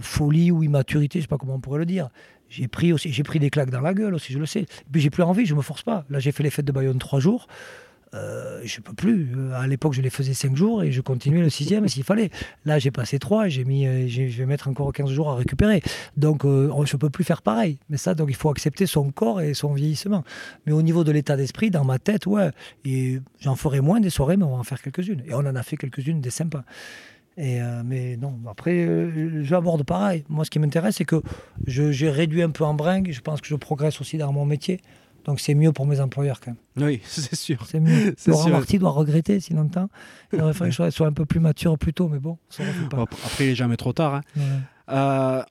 folie 0.00 0.50
ou 0.50 0.62
immaturité, 0.62 1.20
je 1.20 1.24
sais 1.24 1.28
pas 1.28 1.38
comment 1.38 1.54
on 1.54 1.60
pourrait 1.60 1.78
le 1.78 1.86
dire. 1.86 2.08
J'ai 2.48 2.68
pris 2.68 2.92
aussi, 2.92 3.10
j'ai 3.10 3.22
pris 3.22 3.38
des 3.38 3.48
claques 3.48 3.70
dans 3.70 3.80
la 3.80 3.94
gueule 3.94 4.14
aussi, 4.14 4.32
je 4.32 4.38
le 4.38 4.44
sais. 4.44 4.66
puis 4.90 5.00
j'ai 5.00 5.08
plus 5.08 5.22
envie, 5.22 5.46
je 5.46 5.54
me 5.54 5.62
force 5.62 5.82
pas. 5.82 6.04
Là, 6.10 6.18
j'ai 6.18 6.32
fait 6.32 6.42
les 6.42 6.50
fêtes 6.50 6.66
de 6.66 6.72
Bayonne 6.72 6.98
trois 6.98 7.18
jours. 7.18 7.46
Euh, 8.14 8.60
je 8.64 8.80
peux 8.82 8.92
plus. 8.92 9.32
Euh, 9.34 9.54
à 9.54 9.66
l'époque, 9.66 9.94
je 9.94 10.02
les 10.02 10.10
faisais 10.10 10.34
cinq 10.34 10.54
jours 10.54 10.82
et 10.82 10.92
je 10.92 11.00
continuais 11.00 11.40
le 11.40 11.48
sixième 11.48 11.88
s'il 11.88 12.04
fallait. 12.04 12.30
Là, 12.66 12.78
j'ai 12.78 12.90
passé 12.90 13.18
trois 13.18 13.46
et 13.46 13.50
j'ai 13.50 13.64
mis, 13.64 14.08
je 14.08 14.22
vais 14.36 14.44
mettre 14.44 14.68
encore 14.68 14.92
15 14.92 15.10
jours 15.10 15.30
à 15.30 15.36
récupérer. 15.36 15.82
Donc, 16.18 16.42
je 16.44 16.96
peux 16.98 17.08
plus 17.08 17.24
faire 17.24 17.40
pareil. 17.40 17.78
Mais 17.88 17.96
ça, 17.96 18.14
donc, 18.14 18.28
il 18.28 18.36
faut 18.36 18.50
accepter 18.50 18.84
son 18.84 19.10
corps 19.10 19.40
et 19.40 19.54
son 19.54 19.72
vieillissement. 19.72 20.24
Mais 20.66 20.72
au 20.72 20.82
niveau 20.82 21.04
de 21.04 21.12
l'état 21.12 21.36
d'esprit, 21.36 21.70
dans 21.70 21.84
ma 21.84 21.98
tête, 21.98 22.26
ouais, 22.26 22.50
et 22.84 23.20
j'en 23.40 23.56
ferai 23.56 23.80
moins 23.80 23.98
des 24.00 24.10
soirées, 24.10 24.36
mais 24.36 24.44
on 24.44 24.50
va 24.50 24.58
en 24.58 24.62
faire 24.62 24.82
quelques-unes. 24.82 25.22
Et 25.26 25.32
on 25.32 25.38
en 25.38 25.56
a 25.56 25.62
fait 25.62 25.78
quelques-unes 25.78 26.20
des 26.20 26.30
sympas. 26.30 26.64
Et 27.36 27.62
euh, 27.62 27.82
mais 27.84 28.16
non, 28.16 28.38
après, 28.48 28.84
euh, 28.86 29.42
j'aborde 29.42 29.84
pareil. 29.84 30.24
Moi, 30.28 30.44
ce 30.44 30.50
qui 30.50 30.58
m'intéresse, 30.58 30.96
c'est 30.96 31.04
que 31.04 31.22
j'ai 31.66 32.10
réduit 32.10 32.42
un 32.42 32.50
peu 32.50 32.64
en 32.64 32.74
bringue. 32.74 33.10
Je 33.10 33.20
pense 33.20 33.40
que 33.40 33.46
je 33.46 33.56
progresse 33.56 34.00
aussi 34.00 34.18
dans 34.18 34.32
mon 34.32 34.44
métier. 34.44 34.80
Donc, 35.24 35.40
c'est 35.40 35.54
mieux 35.54 35.72
pour 35.72 35.86
mes 35.86 36.00
employeurs 36.00 36.40
quand 36.40 36.50
même. 36.50 36.88
Oui, 36.88 37.00
c'est 37.06 37.36
sûr. 37.36 37.64
C'est 37.66 37.80
mieux. 37.80 38.14
Laurent 38.26 38.50
Marty 38.50 38.78
doit 38.78 38.90
regretter 38.90 39.40
si 39.40 39.54
longtemps. 39.54 39.88
Il 40.32 40.40
aurait 40.42 40.52
fallu 40.52 40.70
que 40.70 40.84
je 40.84 40.90
sois 40.90 41.06
un 41.06 41.12
peu 41.12 41.24
plus 41.24 41.40
mature 41.40 41.78
plus 41.78 41.94
tôt, 41.94 42.08
mais 42.08 42.18
bon, 42.18 42.38
ça 42.50 42.64
pas. 42.90 43.02
après, 43.02 43.44
il 43.44 43.48
n'est 43.50 43.54
jamais 43.54 43.76
trop 43.76 43.92
tard. 43.92 44.16
Hein. 44.16 44.20
Euh, 44.90 45.42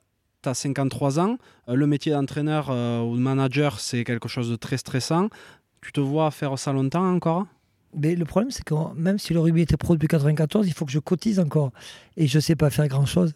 tu 0.42 0.48
as 0.48 0.54
53 0.54 1.18
ans. 1.18 1.36
Le 1.66 1.86
métier 1.86 2.12
d'entraîneur 2.12 2.68
ou 2.68 3.16
de 3.16 3.20
manager, 3.20 3.80
c'est 3.80 4.04
quelque 4.04 4.28
chose 4.28 4.50
de 4.50 4.56
très 4.56 4.76
stressant. 4.76 5.28
Tu 5.80 5.90
te 5.90 6.00
vois 6.00 6.30
faire 6.30 6.58
ça 6.58 6.72
longtemps 6.72 7.08
encore? 7.12 7.46
Mais 7.96 8.14
le 8.14 8.24
problème, 8.24 8.50
c'est 8.50 8.64
que 8.64 8.74
même 8.96 9.18
si 9.18 9.34
le 9.34 9.40
rugby 9.40 9.62
était 9.62 9.76
pro 9.76 9.94
depuis 9.94 10.08
94, 10.08 10.66
il 10.66 10.72
faut 10.72 10.84
que 10.84 10.92
je 10.92 10.98
cotise 10.98 11.38
encore. 11.38 11.72
Et 12.16 12.26
je 12.26 12.38
ne 12.38 12.40
sais 12.40 12.56
pas 12.56 12.70
faire 12.70 12.88
grand-chose. 12.88 13.34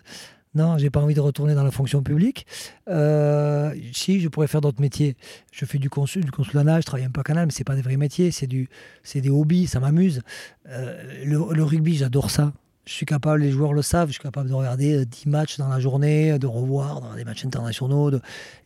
Non, 0.57 0.78
j'ai 0.78 0.89
pas 0.89 1.01
envie 1.01 1.15
de 1.15 1.20
retourner 1.20 1.55
dans 1.55 1.65
la 1.65 1.70
fonction 1.70 2.03
publique. 2.03 2.47
Euh, 2.89 3.74
si, 3.93 4.20
je 4.20 4.28
pourrais 4.28 4.47
faire 4.47 4.62
d'autres 4.62 4.81
métiers. 4.81 5.15
Je 5.53 5.66
fais 5.66 5.77
du 5.77 5.91
consul, 5.91 6.24
du 6.24 6.31
consulat, 6.31 6.81
je 6.81 6.87
travaille 6.87 7.05
un 7.05 7.11
peu 7.11 7.20
à 7.20 7.24
Canal, 7.24 7.45
mais 7.45 7.53
c'est 7.53 7.65
pas 7.65 7.74
des 7.74 7.83
vrais 7.83 7.99
métiers, 7.99 8.31
c'est 8.31 8.47
du, 8.47 8.70
c'est 9.03 9.20
des 9.20 9.28
hobbies, 9.28 9.66
ça 9.66 9.81
m'amuse. 9.81 10.23
Euh, 10.70 11.24
le, 11.27 11.62
rugby, 11.62 11.97
j'adore 11.97 12.31
ça. 12.31 12.55
Je 12.87 12.93
suis 12.93 13.05
capable, 13.05 13.43
les 13.43 13.51
joueurs 13.51 13.74
le 13.74 13.83
savent, 13.83 14.09
je 14.09 14.15
suis 14.15 14.23
capable 14.23 14.49
de 14.49 14.55
regarder 14.55 15.05
10 15.05 15.24
euh, 15.27 15.31
matchs 15.31 15.59
dans 15.59 15.69
la 15.69 15.78
journée, 15.78 16.39
de 16.39 16.47
revoir 16.47 17.15
des 17.16 17.24
matchs 17.24 17.45
internationaux. 17.45 18.11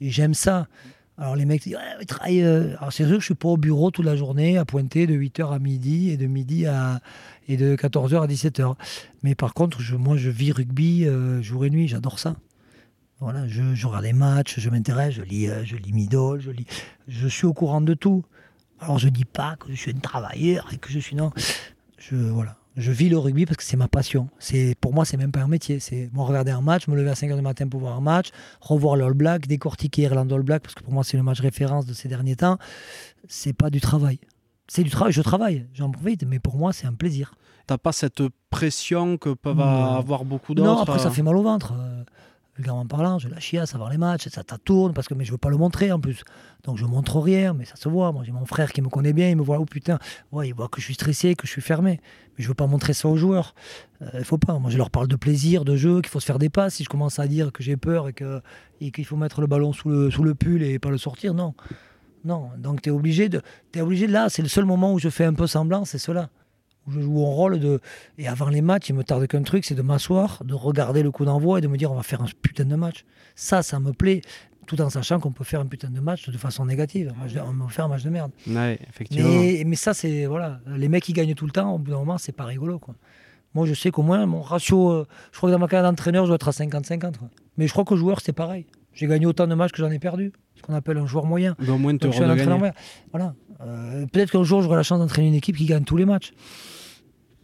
Et 0.00 0.10
j'aime 0.10 0.34
ça. 0.34 0.68
Alors 1.20 1.36
les 1.36 1.44
mecs 1.44 1.62
disent, 1.62 1.76
ouais, 1.76 2.04
travaillent. 2.06 2.42
Euh, 2.42 2.74
alors 2.78 2.94
c'est 2.94 3.04
sûr 3.04 3.16
que 3.16 3.20
je 3.20 3.26
suis 3.26 3.34
pas 3.34 3.48
au 3.48 3.58
bureau 3.58 3.90
toute 3.90 4.06
la 4.06 4.16
journée 4.16 4.56
à 4.56 4.64
pointer 4.64 5.06
de 5.06 5.14
8h 5.14 5.52
à 5.52 5.58
midi 5.58 6.08
et 6.08 6.16
de 6.16 6.26
midi 6.26 6.66
à 6.66 7.00
et 7.46 7.58
de 7.58 7.76
14h 7.76 8.22
à 8.22 8.26
17h. 8.26 8.74
Mais 9.22 9.34
par 9.34 9.52
contre, 9.52 9.82
moi 9.98 10.16
je 10.16 10.30
vis 10.30 10.52
rugby 10.52 11.06
euh, 11.06 11.42
jour 11.42 11.66
et 11.66 11.70
nuit, 11.70 11.88
j'adore 11.88 12.18
ça. 12.18 12.36
Voilà, 13.18 13.46
je, 13.46 13.86
regarde 13.86 14.04
les 14.04 14.14
matchs, 14.14 14.58
je 14.58 14.70
m'intéresse, 14.70 15.12
je 15.12 15.22
lis, 15.22 15.46
euh, 15.50 15.62
je 15.62 15.76
lis 15.76 16.08
je 16.38 16.50
lis, 16.50 16.66
je 17.06 17.28
suis 17.28 17.44
au 17.44 17.52
courant 17.52 17.82
de 17.82 17.92
tout. 17.92 18.24
Alors 18.80 18.98
je 18.98 19.10
dis 19.10 19.26
pas 19.26 19.56
que 19.56 19.68
je 19.68 19.74
suis 19.74 19.92
un 19.94 20.00
travailleur 20.00 20.70
et 20.72 20.78
que 20.78 20.90
je 20.90 20.98
suis 20.98 21.16
non, 21.16 21.32
je 21.98 22.16
voilà, 22.16 22.56
je 22.80 22.92
vis 22.92 23.08
le 23.08 23.18
rugby 23.18 23.46
parce 23.46 23.58
que 23.58 23.62
c'est 23.62 23.76
ma 23.76 23.88
passion. 23.88 24.28
C'est 24.38 24.74
pour 24.80 24.92
moi, 24.92 25.04
c'est 25.04 25.16
même 25.16 25.32
pas 25.32 25.40
un 25.40 25.48
métier. 25.48 25.80
C'est 25.80 26.10
moi 26.12 26.24
regarder 26.24 26.50
un 26.50 26.60
match, 26.60 26.88
me 26.88 26.96
lever 26.96 27.10
à 27.10 27.14
5h 27.14 27.36
du 27.36 27.42
matin 27.42 27.68
pour 27.68 27.80
voir 27.80 27.96
un 27.96 28.00
match, 28.00 28.30
revoir 28.60 28.96
l'All 28.96 29.14
Black, 29.14 29.46
décortiquer 29.46 30.02
Irlande 30.02 30.32
All 30.32 30.42
Black 30.42 30.62
parce 30.62 30.74
que 30.74 30.82
pour 30.82 30.92
moi 30.92 31.04
c'est 31.04 31.16
le 31.16 31.22
match 31.22 31.40
référence 31.40 31.86
de 31.86 31.92
ces 31.92 32.08
derniers 32.08 32.36
temps. 32.36 32.58
C'est 33.28 33.52
pas 33.52 33.70
du 33.70 33.80
travail. 33.80 34.18
C'est 34.66 34.82
du 34.84 34.90
travail, 34.90 35.12
je 35.12 35.22
travaille, 35.22 35.66
j'en 35.74 35.90
profite, 35.90 36.24
mais 36.24 36.38
pour 36.38 36.56
moi 36.56 36.72
c'est 36.72 36.86
un 36.86 36.94
plaisir. 36.94 37.34
T'as 37.66 37.78
pas 37.78 37.92
cette 37.92 38.22
pression 38.50 39.16
que 39.16 39.30
peuvent 39.30 39.60
avoir 39.60 40.24
beaucoup 40.24 40.54
d'autres 40.54 40.68
Non, 40.68 40.80
après 40.80 40.98
ça 40.98 41.08
euh 41.08 41.10
fait 41.10 41.22
mal 41.22 41.36
au 41.36 41.42
ventre 41.42 41.74
vulgairement 42.60 42.86
parlant, 42.86 43.18
je 43.18 43.28
la 43.28 43.40
chiasse 43.40 43.74
avant 43.74 43.88
les 43.88 43.96
matchs, 43.96 44.28
ça, 44.28 44.42
tourne 44.64 44.92
parce 44.92 45.08
que 45.08 45.14
mais 45.14 45.24
je 45.24 45.32
veux 45.32 45.38
pas 45.38 45.48
le 45.48 45.56
montrer 45.56 45.90
en 45.92 45.98
plus. 45.98 46.22
Donc 46.64 46.76
je 46.76 46.84
montre 46.84 47.18
rien, 47.18 47.54
mais 47.54 47.64
ça 47.64 47.76
se 47.76 47.88
voit. 47.88 48.12
Moi 48.12 48.22
j'ai 48.24 48.32
mon 48.32 48.44
frère 48.44 48.72
qui 48.72 48.82
me 48.82 48.88
connaît 48.88 49.12
bien, 49.12 49.28
il 49.28 49.36
me 49.36 49.42
voit, 49.42 49.58
oh 49.58 49.64
putain, 49.64 49.98
ouais, 50.32 50.48
il 50.48 50.54
que 50.54 50.80
je 50.80 50.84
suis 50.84 50.94
stressé, 50.94 51.34
que 51.34 51.46
je 51.46 51.52
suis 51.52 51.62
fermé. 51.62 52.00
Mais 52.36 52.44
je 52.44 52.48
veux 52.48 52.54
pas 52.54 52.66
montrer 52.66 52.92
ça 52.92 53.08
aux 53.08 53.16
joueurs. 53.16 53.54
Il 54.00 54.20
euh, 54.20 54.24
faut 54.24 54.38
pas. 54.38 54.58
Moi 54.58 54.70
je 54.70 54.76
leur 54.78 54.90
parle 54.90 55.08
de 55.08 55.16
plaisir, 55.16 55.64
de 55.64 55.76
jeu, 55.76 56.00
qu'il 56.00 56.10
faut 56.10 56.20
se 56.20 56.26
faire 56.26 56.38
des 56.38 56.50
passes. 56.50 56.74
Si 56.74 56.84
je 56.84 56.88
commence 56.88 57.18
à 57.18 57.26
dire 57.26 57.52
que 57.52 57.62
j'ai 57.62 57.76
peur 57.76 58.08
et 58.08 58.12
que 58.12 58.40
et 58.80 58.90
qu'il 58.90 59.04
faut 59.04 59.16
mettre 59.16 59.40
le 59.40 59.46
ballon 59.46 59.72
sous 59.72 59.88
le, 59.88 60.10
sous 60.10 60.34
pull 60.34 60.62
et 60.62 60.78
pas 60.78 60.90
le 60.90 60.98
sortir, 60.98 61.34
non. 61.34 61.54
Non, 62.24 62.50
donc 62.58 62.82
tu 62.82 62.90
es 62.90 62.92
obligé 62.92 63.28
de. 63.28 63.40
Es 63.74 63.80
obligé 63.80 64.06
de 64.06 64.12
là, 64.12 64.28
c'est 64.28 64.42
le 64.42 64.48
seul 64.48 64.66
moment 64.66 64.92
où 64.92 64.98
je 64.98 65.08
fais 65.08 65.24
un 65.24 65.34
peu 65.34 65.46
semblant, 65.46 65.84
c'est 65.84 65.98
cela 65.98 66.28
où 66.90 66.92
je 66.92 67.00
joue 67.00 67.26
un 67.26 67.30
rôle 67.30 67.58
de. 67.58 67.80
Et 68.18 68.28
avant 68.28 68.48
les 68.48 68.60
matchs, 68.60 68.88
il 68.88 68.94
me 68.94 69.04
tarde 69.04 69.26
qu'un 69.26 69.42
truc, 69.42 69.64
c'est 69.64 69.74
de 69.74 69.82
m'asseoir, 69.82 70.42
de 70.44 70.54
regarder 70.54 71.02
le 71.02 71.10
coup 71.10 71.24
d'envoi 71.24 71.58
et 71.58 71.60
de 71.60 71.68
me 71.68 71.76
dire 71.76 71.92
on 71.92 71.96
va 71.96 72.02
faire 72.02 72.22
un 72.22 72.26
putain 72.42 72.64
de 72.64 72.76
match. 72.76 73.04
Ça, 73.34 73.62
ça 73.62 73.80
me 73.80 73.92
plaît, 73.92 74.22
tout 74.66 74.80
en 74.80 74.90
sachant 74.90 75.18
qu'on 75.18 75.32
peut 75.32 75.44
faire 75.44 75.60
un 75.60 75.66
putain 75.66 75.90
de 75.90 76.00
match 76.00 76.28
de 76.28 76.38
façon 76.38 76.64
négative. 76.64 77.12
On 77.20 77.64
va 77.64 77.68
faire 77.68 77.84
un 77.84 77.88
match 77.88 78.02
de 78.02 78.10
merde. 78.10 78.30
Ouais, 78.46 78.78
effectivement. 78.88 79.28
Mais, 79.28 79.62
mais 79.66 79.76
ça, 79.76 79.94
c'est. 79.94 80.26
Voilà. 80.26 80.60
Les 80.76 80.88
mecs 80.88 81.04
qui 81.04 81.12
gagnent 81.12 81.34
tout 81.34 81.46
le 81.46 81.52
temps, 81.52 81.74
au 81.74 81.78
bout 81.78 81.90
d'un 81.90 81.98
moment, 81.98 82.18
c'est 82.18 82.32
pas 82.32 82.44
rigolo. 82.44 82.78
Quoi. 82.78 82.94
Moi, 83.54 83.66
je 83.66 83.74
sais 83.74 83.90
qu'au 83.90 84.02
moins, 84.02 84.24
mon 84.26 84.42
ratio. 84.42 84.90
Euh, 84.90 85.06
je 85.32 85.38
crois 85.38 85.50
que 85.50 85.52
dans 85.52 85.58
ma 85.58 85.66
carrière 85.66 85.90
d'entraîneur, 85.90 86.24
je 86.24 86.28
dois 86.28 86.36
être 86.36 86.48
à 86.48 86.52
50-50. 86.52 87.14
Mais 87.56 87.66
je 87.66 87.72
crois 87.72 87.84
qu'au 87.84 87.96
joueur, 87.96 88.20
c'est 88.20 88.32
pareil. 88.32 88.66
J'ai 88.92 89.06
gagné 89.06 89.26
autant 89.26 89.46
de 89.46 89.54
matchs 89.54 89.72
que 89.72 89.78
j'en 89.78 89.90
ai 89.90 89.98
perdu. 89.98 90.32
Ce 90.54 90.62
qu'on 90.62 90.74
appelle 90.74 90.98
un 90.98 91.06
joueur 91.06 91.26
moyen. 91.26 91.56
au 91.68 91.78
moins, 91.78 91.96
te 91.96 92.06
Voilà. 93.10 93.34
Euh, 93.62 94.06
peut-être 94.06 94.30
qu'un 94.30 94.44
jour, 94.44 94.62
j'aurai 94.62 94.76
la 94.76 94.82
chance 94.82 94.98
d'entraîner 94.98 95.28
une 95.28 95.34
équipe 95.34 95.56
qui 95.56 95.66
gagne 95.66 95.84
tous 95.84 95.96
les 95.96 96.04
matchs. 96.04 96.32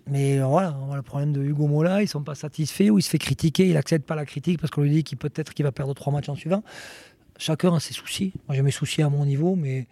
Mais 0.08 0.38
voilà, 0.38 0.76
le 0.94 1.02
problème 1.02 1.32
de 1.32 1.42
Hugo 1.42 1.66
Mola, 1.66 2.02
ils 2.02 2.08
sont 2.08 2.22
pas 2.22 2.36
satisfaits 2.36 2.90
ou 2.90 2.98
il 2.98 3.02
se 3.02 3.10
fait 3.10 3.18
critiquer, 3.18 3.66
il 3.66 3.74
n'accepte 3.74 4.06
pas 4.06 4.14
la 4.14 4.24
critique 4.24 4.60
parce 4.60 4.70
qu'on 4.70 4.82
lui 4.82 4.90
dit 4.90 5.04
qu'il 5.04 5.18
peut-être 5.18 5.52
qu'il 5.52 5.64
va 5.64 5.72
perdre 5.72 5.94
trois 5.94 6.12
matchs 6.12 6.28
en 6.28 6.36
suivant. 6.36 6.62
Chacun 7.38 7.74
a 7.74 7.80
ses 7.80 7.92
soucis. 7.92 8.32
Moi 8.46 8.56
j'ai 8.56 8.62
mes 8.62 8.70
soucis 8.70 9.02
à 9.02 9.10
mon 9.10 9.26
niveau, 9.26 9.56
mais 9.56 9.88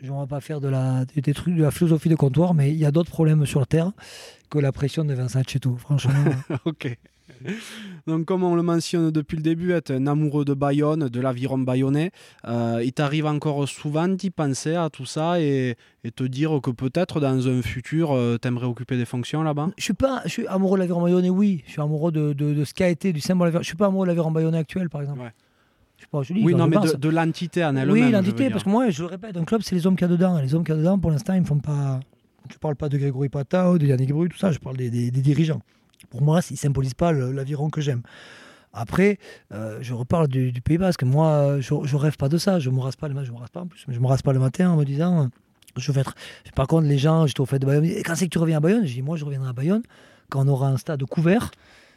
Je 0.00 0.10
ne 0.10 0.20
vais 0.20 0.26
pas 0.26 0.40
faire 0.40 0.60
de 0.60 0.68
la, 0.68 1.04
des 1.04 1.34
trucs 1.34 1.54
de 1.54 1.62
la 1.62 1.70
philosophie 1.70 2.08
de 2.08 2.16
comptoir, 2.16 2.54
mais 2.54 2.70
il 2.70 2.76
y 2.78 2.86
a 2.86 2.90
d'autres 2.90 3.10
problèmes 3.10 3.44
sur 3.44 3.66
terre 3.66 3.92
que 4.50 4.58
la 4.58 4.72
pression 4.72 5.04
de 5.04 5.14
Vincent 5.14 5.42
Chetto, 5.46 5.76
franchement. 5.76 6.24
ok. 6.64 6.96
Donc, 8.06 8.24
comme 8.24 8.42
on 8.42 8.54
le 8.54 8.62
mentionne 8.62 9.10
depuis 9.10 9.36
le 9.36 9.42
début, 9.42 9.72
être 9.72 9.92
un 9.92 10.06
amoureux 10.06 10.44
de 10.44 10.54
Bayonne, 10.54 11.08
de 11.08 11.20
l'aviron 11.20 11.58
bayonnais, 11.58 12.10
euh, 12.46 12.82
il 12.84 12.92
t'arrive 12.92 13.26
encore 13.26 13.68
souvent 13.68 14.08
d'y 14.08 14.30
penser 14.30 14.74
à 14.74 14.90
tout 14.90 15.06
ça 15.06 15.40
et, 15.40 15.76
te 16.16 16.24
dire 16.24 16.60
que 16.60 16.70
peut-être 16.70 17.20
dans 17.20 17.48
un 17.48 17.62
futur, 17.62 18.12
euh, 18.12 18.36
tu 18.40 18.48
aimerais 18.48 18.66
occuper 18.66 18.96
des 18.96 19.04
fonctions 19.04 19.42
là-bas? 19.42 19.70
Je 19.78 19.84
suis 19.84 19.94
pas, 19.94 20.22
je 20.24 20.30
suis 20.30 20.46
amoureux 20.48 20.76
de 20.76 20.82
l'aviron 20.82 21.02
bayonnais, 21.02 21.30
oui. 21.30 21.62
Je 21.66 21.72
suis 21.72 21.80
amoureux 21.80 22.10
de, 22.10 22.32
de, 22.32 22.64
ce 22.64 22.74
qui 22.74 22.82
a 22.82 22.88
été 22.88 23.12
du 23.12 23.20
symbole. 23.20 23.52
Je 23.58 23.62
suis 23.62 23.76
pas 23.76 23.86
amoureux 23.86 24.06
de 24.06 24.10
l'aviron 24.10 24.30
bayonnais 24.30 24.58
actuel, 24.58 24.88
par 24.90 25.00
exemple. 25.00 25.20
oui, 26.12 26.54
non, 26.54 26.66
mais 26.66 26.76
de, 26.98 27.08
l'entité 27.08 27.64
en 27.64 27.76
elle-même. 27.76 27.90
Oui, 27.90 28.10
l'entité, 28.10 28.50
parce 28.50 28.64
que 28.64 28.70
moi, 28.70 28.90
je 28.90 29.02
le 29.02 29.08
répète, 29.08 29.36
un 29.36 29.44
club, 29.44 29.62
c'est 29.62 29.76
les 29.76 29.86
hommes 29.86 29.96
qu'il 29.96 30.08
y 30.08 30.10
a 30.10 30.12
dedans. 30.12 30.40
les 30.40 30.54
hommes 30.54 30.64
qu'il 30.64 30.74
y 30.74 30.78
a 30.78 30.80
dedans, 30.80 30.98
pour 30.98 31.10
l'instant, 31.10 31.34
ils 31.34 31.42
ne 31.42 31.46
font 31.46 31.58
pas. 31.58 32.00
Je 32.48 32.54
ne 32.54 32.58
parle 32.58 32.74
pas 32.74 32.88
de 32.88 32.98
Grégory 32.98 33.28
Patao, 33.28 33.78
de 33.78 33.86
Yannick 33.86 34.12
Bru, 34.12 34.28
tout 34.28 34.36
ça, 34.36 34.50
je 34.50 34.58
parle 34.58 34.76
des, 34.76 34.90
des 34.90 35.10
dirigeants. 35.10 35.62
Pour 36.10 36.22
moi, 36.22 36.40
ils 36.50 36.54
ne 36.54 36.58
symbolisent 36.58 36.94
pas 36.94 37.12
l'aviron 37.12 37.70
que 37.70 37.80
j'aime. 37.80 38.02
Après, 38.72 39.18
euh, 39.52 39.78
je 39.82 39.92
reparle 39.92 40.28
du, 40.28 40.52
Pays 40.62 40.78
Basque. 40.78 41.02
Moi, 41.02 41.60
je, 41.60 41.74
ne 41.74 41.96
rêve 41.96 42.16
pas 42.16 42.28
de 42.28 42.38
ça. 42.38 42.58
Je 42.58 42.70
me 42.70 42.80
rase 42.80 42.96
pas 42.96 43.08
le 43.08 43.14
matin. 43.14 43.26
Je 43.26 43.32
me 43.32 43.38
rase 43.38 43.50
pas 43.50 43.60
en 43.60 43.66
plus, 43.66 43.84
mais 43.86 43.94
je 43.94 44.00
me 44.00 44.06
rase 44.06 44.22
pas 44.22 44.32
le 44.32 44.38
matin 44.38 44.70
en 44.70 44.76
me 44.76 44.84
disant, 44.84 45.28
je 45.76 45.92
vais 45.92 46.00
être. 46.00 46.14
Par 46.54 46.66
contre, 46.66 46.86
les 46.86 46.98
gens, 46.98 47.26
j'étais 47.26 47.40
au 47.40 47.46
fait 47.46 47.58
de 47.58 47.66
Bayonne. 47.66 47.84
Et 47.84 48.02
quand 48.02 48.14
c'est 48.14 48.26
que 48.26 48.30
tu 48.30 48.38
reviens 48.38 48.58
à 48.58 48.60
Bayonne 48.60 48.86
Je 48.86 48.94
dis, 48.94 49.02
moi, 49.02 49.16
je 49.16 49.24
reviendrai 49.24 49.50
à 49.50 49.52
Bayonne 49.52 49.82
quand 50.30 50.46
on 50.46 50.48
aura 50.48 50.68
un 50.68 50.76
stade 50.76 51.04
couvert. 51.04 51.50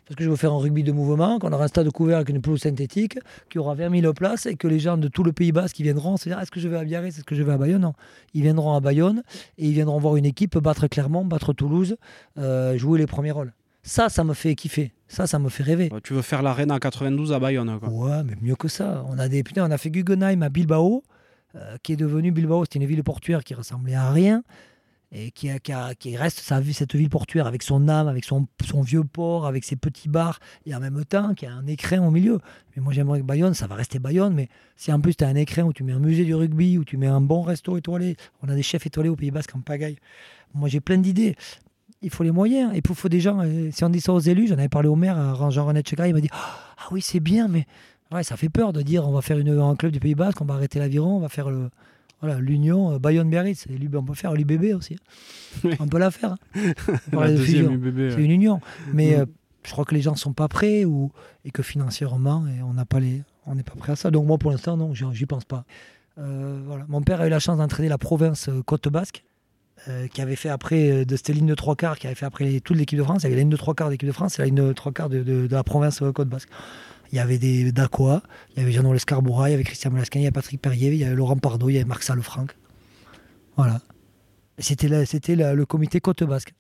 Parce 0.06 0.18
que 0.18 0.24
je 0.24 0.30
veux 0.30 0.36
faire 0.36 0.54
un 0.54 0.60
rugby 0.60 0.84
de 0.84 0.92
mouvement, 0.92 1.40
quand 1.40 1.50
on 1.50 1.54
aura 1.54 1.64
un 1.64 1.68
stade 1.68 1.90
couvert 1.90 2.18
avec 2.18 2.30
une 2.30 2.40
pelouse 2.40 2.62
synthétique, 2.62 3.18
qui 3.50 3.58
aura 3.58 3.74
20 3.74 4.02
000 4.02 4.14
places 4.14 4.46
et 4.46 4.56
que 4.56 4.68
les 4.68 4.78
gens 4.78 4.98
de 4.98 5.08
tout 5.08 5.24
le 5.24 5.32
Pays 5.32 5.52
Basque 5.52 5.78
qui 5.78 5.84
viendront 5.84 6.16
se 6.16 6.30
dire 6.30 6.40
est-ce 6.40 6.52
que 6.52 6.60
je 6.60 6.68
vais 6.68 6.78
à 6.78 6.84
Biarritz, 6.84 7.18
est-ce 7.18 7.24
que 7.24 7.34
je 7.34 7.42
vais 7.42 7.54
à 7.54 7.58
Bayonne? 7.58 7.82
Non. 7.82 7.94
Ils 8.36 8.44
viendront 8.44 8.76
à 8.76 8.80
Bayonne 8.80 9.24
et 9.58 9.66
ils 9.68 9.74
viendront 9.74 9.98
voir 9.98 10.16
une 10.16 10.26
équipe 10.26 10.60
battre 10.60 10.86
Clermont, 10.88 11.26
battre 11.26 11.54
Toulouse, 11.54 11.98
euh, 12.38 12.78
jouer 12.78 13.00
les 13.00 13.08
premiers 13.08 13.32
rôles. 13.32 13.52
Ça, 13.86 14.10
ça 14.10 14.24
me 14.24 14.34
fait 14.34 14.56
kiffer. 14.56 14.92
Ça, 15.08 15.28
ça 15.28 15.38
me 15.38 15.48
fait 15.50 15.62
rêver. 15.62 15.92
Tu 16.04 16.14
veux 16.14 16.24
faire 16.24 16.42
l'arène 16.42 16.72
à 16.72 16.80
92 16.80 17.32
à 17.32 17.40
Bayonne 17.40 17.80
quoi. 17.80 17.90
Ouais, 17.90 18.24
mais 18.24 18.34
mieux 18.42 18.56
que 18.56 18.68
ça. 18.68 19.06
On 19.08 19.20
a 19.20 19.28
des 19.30 19.44
putain, 19.44 19.68
on 19.68 19.72
a 19.72 19.78
fait 19.78 19.92
Guggenheim 19.92 20.42
à 20.42 20.50
Bilbao, 20.50 21.04
euh, 21.56 21.78
qui 21.84 21.94
est 21.94 21.96
devenu 21.96 22.32
Bilbao. 22.32 22.66
C'était 22.66 22.80
une 22.80 22.88
ville 22.88 23.04
portuaire 23.04 23.44
qui 23.44 23.54
ressemblait 23.54 23.94
à 23.94 24.12
rien 24.12 24.44
et 25.12 25.32
qui, 25.32 25.50
a, 25.50 25.94
qui, 25.94 26.18
reste 26.18 26.40
sa, 26.40 26.62
cette 26.74 26.96
ville 26.96 27.10
portuaire 27.10 27.46
avec 27.46 27.62
son 27.62 27.88
âme, 27.88 28.08
avec 28.08 28.26
son, 28.26 28.48
son, 28.68 28.82
vieux 28.82 29.04
port, 29.04 29.46
avec 29.46 29.64
ses 29.64 29.76
petits 29.76 30.10
bars, 30.10 30.40
et 30.66 30.76
en 30.76 30.80
même 30.80 31.06
temps 31.06 31.34
qui 31.36 31.46
a 31.46 31.54
un 31.54 31.68
écrin 31.68 32.02
au 32.02 32.12
milieu. 32.12 32.40
Mais 32.76 32.82
moi 32.82 32.92
j'aimerais 32.92 33.20
que 33.20 33.26
Bayonne, 33.26 33.54
ça 33.54 33.68
va 33.68 33.76
rester 33.76 34.00
Bayonne, 34.00 34.34
mais 34.34 34.50
si 34.76 34.92
en 34.92 35.00
plus 35.00 35.16
tu 35.16 35.24
as 35.24 35.28
un 35.28 35.36
écrin 35.36 35.64
où 35.64 35.74
tu 35.74 35.84
mets 35.84 35.94
un 35.94 36.00
musée 36.00 36.26
du 36.26 36.34
rugby, 36.34 36.78
où 36.78 36.84
tu 36.84 36.98
mets 36.98 37.08
un 37.08 37.22
bon 37.22 37.44
resto 37.44 37.78
étoilé, 37.78 38.18
on 38.42 38.50
a 38.50 38.56
des 38.56 38.64
chefs 38.64 38.86
étoilés 38.88 39.10
au 39.10 39.16
Pays 39.16 39.32
Basque 39.32 39.56
en 39.56 39.62
pagaille. 39.62 39.98
Moi 40.54 40.70
j'ai 40.70 40.82
plein 40.82 40.98
d'idées 40.98 41.36
il 42.06 42.12
faut 42.12 42.24
les 42.24 42.32
moyens. 42.32 42.72
Et 42.76 42.82
puis, 42.82 42.94
il 42.94 42.96
faut 42.96 43.10
des 43.10 43.20
gens. 43.20 43.42
Euh, 43.42 43.70
si 43.72 43.84
on 43.84 43.90
dit 43.90 44.00
ça 44.00 44.14
aux 44.14 44.20
élus, 44.20 44.48
j'en 44.48 44.58
avais 44.58 44.70
parlé 44.70 44.88
au 44.88 44.96
maire, 44.96 45.52
Jean-René 45.52 45.82
Tcheka, 45.82 46.08
il 46.08 46.14
m'a 46.14 46.22
dit 46.22 46.30
Ah 46.32 46.88
oui, 46.92 47.02
c'est 47.02 47.20
bien, 47.20 47.48
mais 47.48 47.66
ouais, 48.12 48.24
ça 48.24 48.38
fait 48.38 48.50
peur 48.50 48.72
de 48.74 48.82
dire 48.82 49.08
on 49.08 49.12
va 49.12 49.22
faire 49.22 49.40
une, 49.40 49.60
un 49.60 49.76
club 49.76 49.92
du 49.92 50.00
Pays 50.00 50.16
Basque, 50.16 50.40
on 50.40 50.46
va 50.46 50.54
arrêter 50.54 50.80
l'aviron, 50.80 51.18
on 51.18 51.20
va 51.20 51.30
faire 51.30 51.50
le. 51.50 51.70
Voilà, 52.22 52.40
l'union 52.40 52.94
euh, 52.94 53.00
Bayonne-Biarritz. 53.00 53.66
On 53.94 54.04
peut 54.04 54.14
faire 54.14 54.34
l'UBB 54.34 54.74
aussi. 54.74 54.98
On 55.80 55.88
peut 55.88 55.98
la 55.98 56.12
faire. 56.12 56.36
Hein. 56.56 56.72
C'est 57.12 58.24
une 58.24 58.32
union. 58.32 58.62
Mais 58.94 59.18
mm. 59.18 59.20
euh, 59.20 59.26
je 59.64 59.72
crois 59.72 59.84
que 59.84 59.94
les 59.94 60.02
gens 60.02 60.14
ne 60.14 60.18
sont 60.18 60.34
pas 60.34 60.48
prêts 60.48 60.86
ou, 60.86 61.12
et 61.44 61.52
que 61.52 61.62
financièrement, 61.62 62.46
et 62.48 62.62
on 62.62 62.74
n'a 62.74 62.86
pas 62.86 63.00
les, 63.00 63.24
on 63.46 63.56
n'est 63.56 63.64
pas 63.64 63.76
prêt 63.76 63.94
à 63.94 63.96
ça. 63.96 64.12
Donc 64.12 64.26
moi, 64.26 64.38
pour 64.38 64.52
l'instant, 64.52 64.78
non, 64.78 64.94
j'y 64.94 65.26
pense 65.26 65.44
pas. 65.44 65.66
voilà. 66.16 66.86
Mon 66.88 67.02
père 67.02 67.20
a 67.20 67.28
eu 67.28 67.30
la 67.30 67.40
chance 67.40 67.58
d'entraîner 67.58 67.90
la 67.90 67.98
province 67.98 68.50
Côte 68.66 68.88
Basque. 68.88 69.24
Euh, 69.90 70.08
qui 70.08 70.22
avait 70.22 70.38
fait 70.38 70.50
après 70.50 70.90
euh, 70.90 71.06
de 71.06 71.16
cette 71.18 71.32
de 71.32 71.54
trois 71.54 71.76
quarts, 71.76 72.00
qui 72.00 72.08
avait 72.08 72.16
fait 72.16 72.26
après 72.26 72.60
toute 72.62 72.78
l'équipe 72.78 72.98
de 72.98 73.04
France. 73.04 73.22
Il 73.22 73.26
y 73.26 73.28
avait 73.28 73.36
la 73.36 73.42
ligne 73.42 73.50
de 73.50 73.58
trois 73.58 73.76
quarts 73.76 73.90
d'équipe 73.90 74.08
de 74.08 74.14
France 74.14 74.40
et 74.40 74.42
la 74.42 74.46
ligne 74.46 74.56
de 74.56 74.74
trois 74.74 74.94
quarts 74.94 75.10
de, 75.10 75.48
la 75.52 75.64
province 75.64 76.02
euh, 76.02 76.12
Côte 76.14 76.30
Basque. 76.30 76.50
Il 77.12 77.18
y 77.18 77.20
avait 77.20 77.38
des 77.38 77.72
Dacoa, 77.72 78.24
il 78.56 78.62
y 78.62 78.64
avait 78.64 78.72
Jean-Noël 78.72 78.96
Escarboura, 78.96 79.50
il 79.50 79.52
y 79.52 79.54
avait 79.54 79.66
Christian 79.66 79.92
Molasquin, 79.92 80.20
il 80.20 80.24
y 80.24 80.26
avait 80.26 80.32
Patrick 80.32 80.62
Perrier, 80.62 80.92
il 80.92 80.98
y 80.98 81.04
avait 81.04 81.14
Laurent 81.14 81.38
Pardo, 81.38 81.70
il 81.70 81.74
y 81.74 81.76
avait 81.76 81.86
Marc 81.86 82.04
Salefranc. 82.04 82.48
Voilà. 83.58 83.82
C'était 84.58 85.06
c'était 85.06 85.36
le 85.36 85.66
comité 85.66 86.00
Côte 86.00 86.24
Basque. 86.24 86.54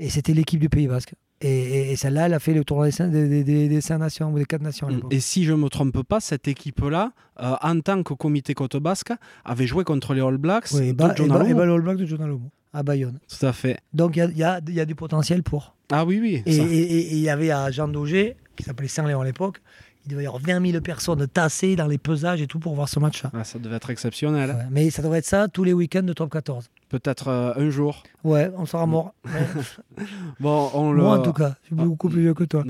Et 0.00 0.08
c'était 0.08 0.32
l'équipe 0.32 0.58
du 0.58 0.68
Pays 0.68 0.88
Basque. 0.88 1.14
Et, 1.46 1.96
celle-là, 1.96 2.26
elle 2.26 2.34
a 2.34 2.38
fait 2.38 2.54
le 2.54 2.64
tournoi 2.64 2.88
des, 2.88 3.44
des, 3.44 3.80
cinq 3.80 3.98
nations 3.98 4.32
ou 4.32 4.38
des 4.38 4.46
quatre 4.46 4.62
nations. 4.62 4.88
et 5.10 5.20
si 5.20 5.44
je 5.44 5.52
ne 5.52 5.58
me 5.58 5.68
trompe 5.68 6.02
pas, 6.02 6.20
cette 6.20 6.48
équipe-là, 6.48 7.12
en 7.38 7.80
tant 7.80 8.02
que 8.02 8.14
comité 8.14 8.54
Côte 8.54 8.76
Basque, 8.76 9.12
avait 9.44 9.66
joué 9.66 9.84
contre 9.84 10.14
les 10.14 10.22
All 10.22 10.38
Blacks 10.38 10.68
oui, 10.72 10.88
et, 10.88 10.92
bah, 10.92 11.14
et, 11.18 11.26
bah, 11.28 11.42
les 11.44 11.52
All 11.52 11.80
Blacks 11.82 11.98
de 11.98 12.06
John 12.06 12.22
Alomo 12.22 12.50
à 12.72 12.82
Bayonne. 12.82 13.18
Tout 13.28 13.46
à 13.46 13.52
fait. 13.52 13.78
Donc 13.92 14.16
il 14.16 14.36
y 14.36 14.42
a, 14.42 14.60
y, 14.66 14.72
y 14.72 14.80
a, 14.80 14.84
du 14.84 14.94
potentiel 14.94 15.42
pour. 15.42 15.74
Ah 15.92 16.04
oui, 16.04 16.18
oui. 16.20 16.42
Et 16.44 17.14
il 17.14 17.20
y 17.20 17.28
avait 17.28 17.50
à 17.50 17.70
Jean 17.70 17.88
Daugé, 17.88 18.36
qui 18.56 18.64
s'appelait 18.64 18.88
Saint-Léon 18.88 19.20
à 19.20 19.24
l'époque, 19.24 19.60
il 20.04 20.10
devait 20.10 20.24
y 20.24 20.26
avoir 20.26 20.42
20 20.42 20.70
000 20.70 20.82
personnes 20.82 21.26
tassées 21.28 21.76
dans 21.76 21.86
les 21.86 21.98
pesages 21.98 22.42
et 22.42 22.46
tout 22.46 22.58
pour 22.58 22.74
voir 22.74 22.88
ce 22.88 22.98
match-là. 22.98 23.30
Ah, 23.32 23.44
ça 23.44 23.58
devait 23.58 23.76
être 23.76 23.90
exceptionnel. 23.90 24.68
mais 24.70 24.90
ça 24.90 25.02
devrait 25.02 25.18
être 25.18 25.24
ça 25.24 25.48
tous 25.48 25.64
les 25.64 25.72
week-ends 25.72 26.02
de 26.02 26.12
top 26.12 26.30
14. 26.30 26.68
Peut-être 26.94 27.26
euh, 27.26 27.52
un 27.56 27.70
jour. 27.70 28.04
Ouais, 28.22 28.52
on 28.56 28.66
sera 28.66 28.86
mort. 28.86 29.14
bon, 30.38 30.70
on 30.74 30.92
le... 30.92 31.02
Moi, 31.02 31.18
en 31.18 31.22
tout 31.22 31.32
cas, 31.32 31.56
je 31.62 31.66
suis 31.66 31.74
beaucoup 31.74 32.08
plus 32.08 32.20
vieux 32.20 32.34
que 32.34 32.44
toi. 32.44 32.62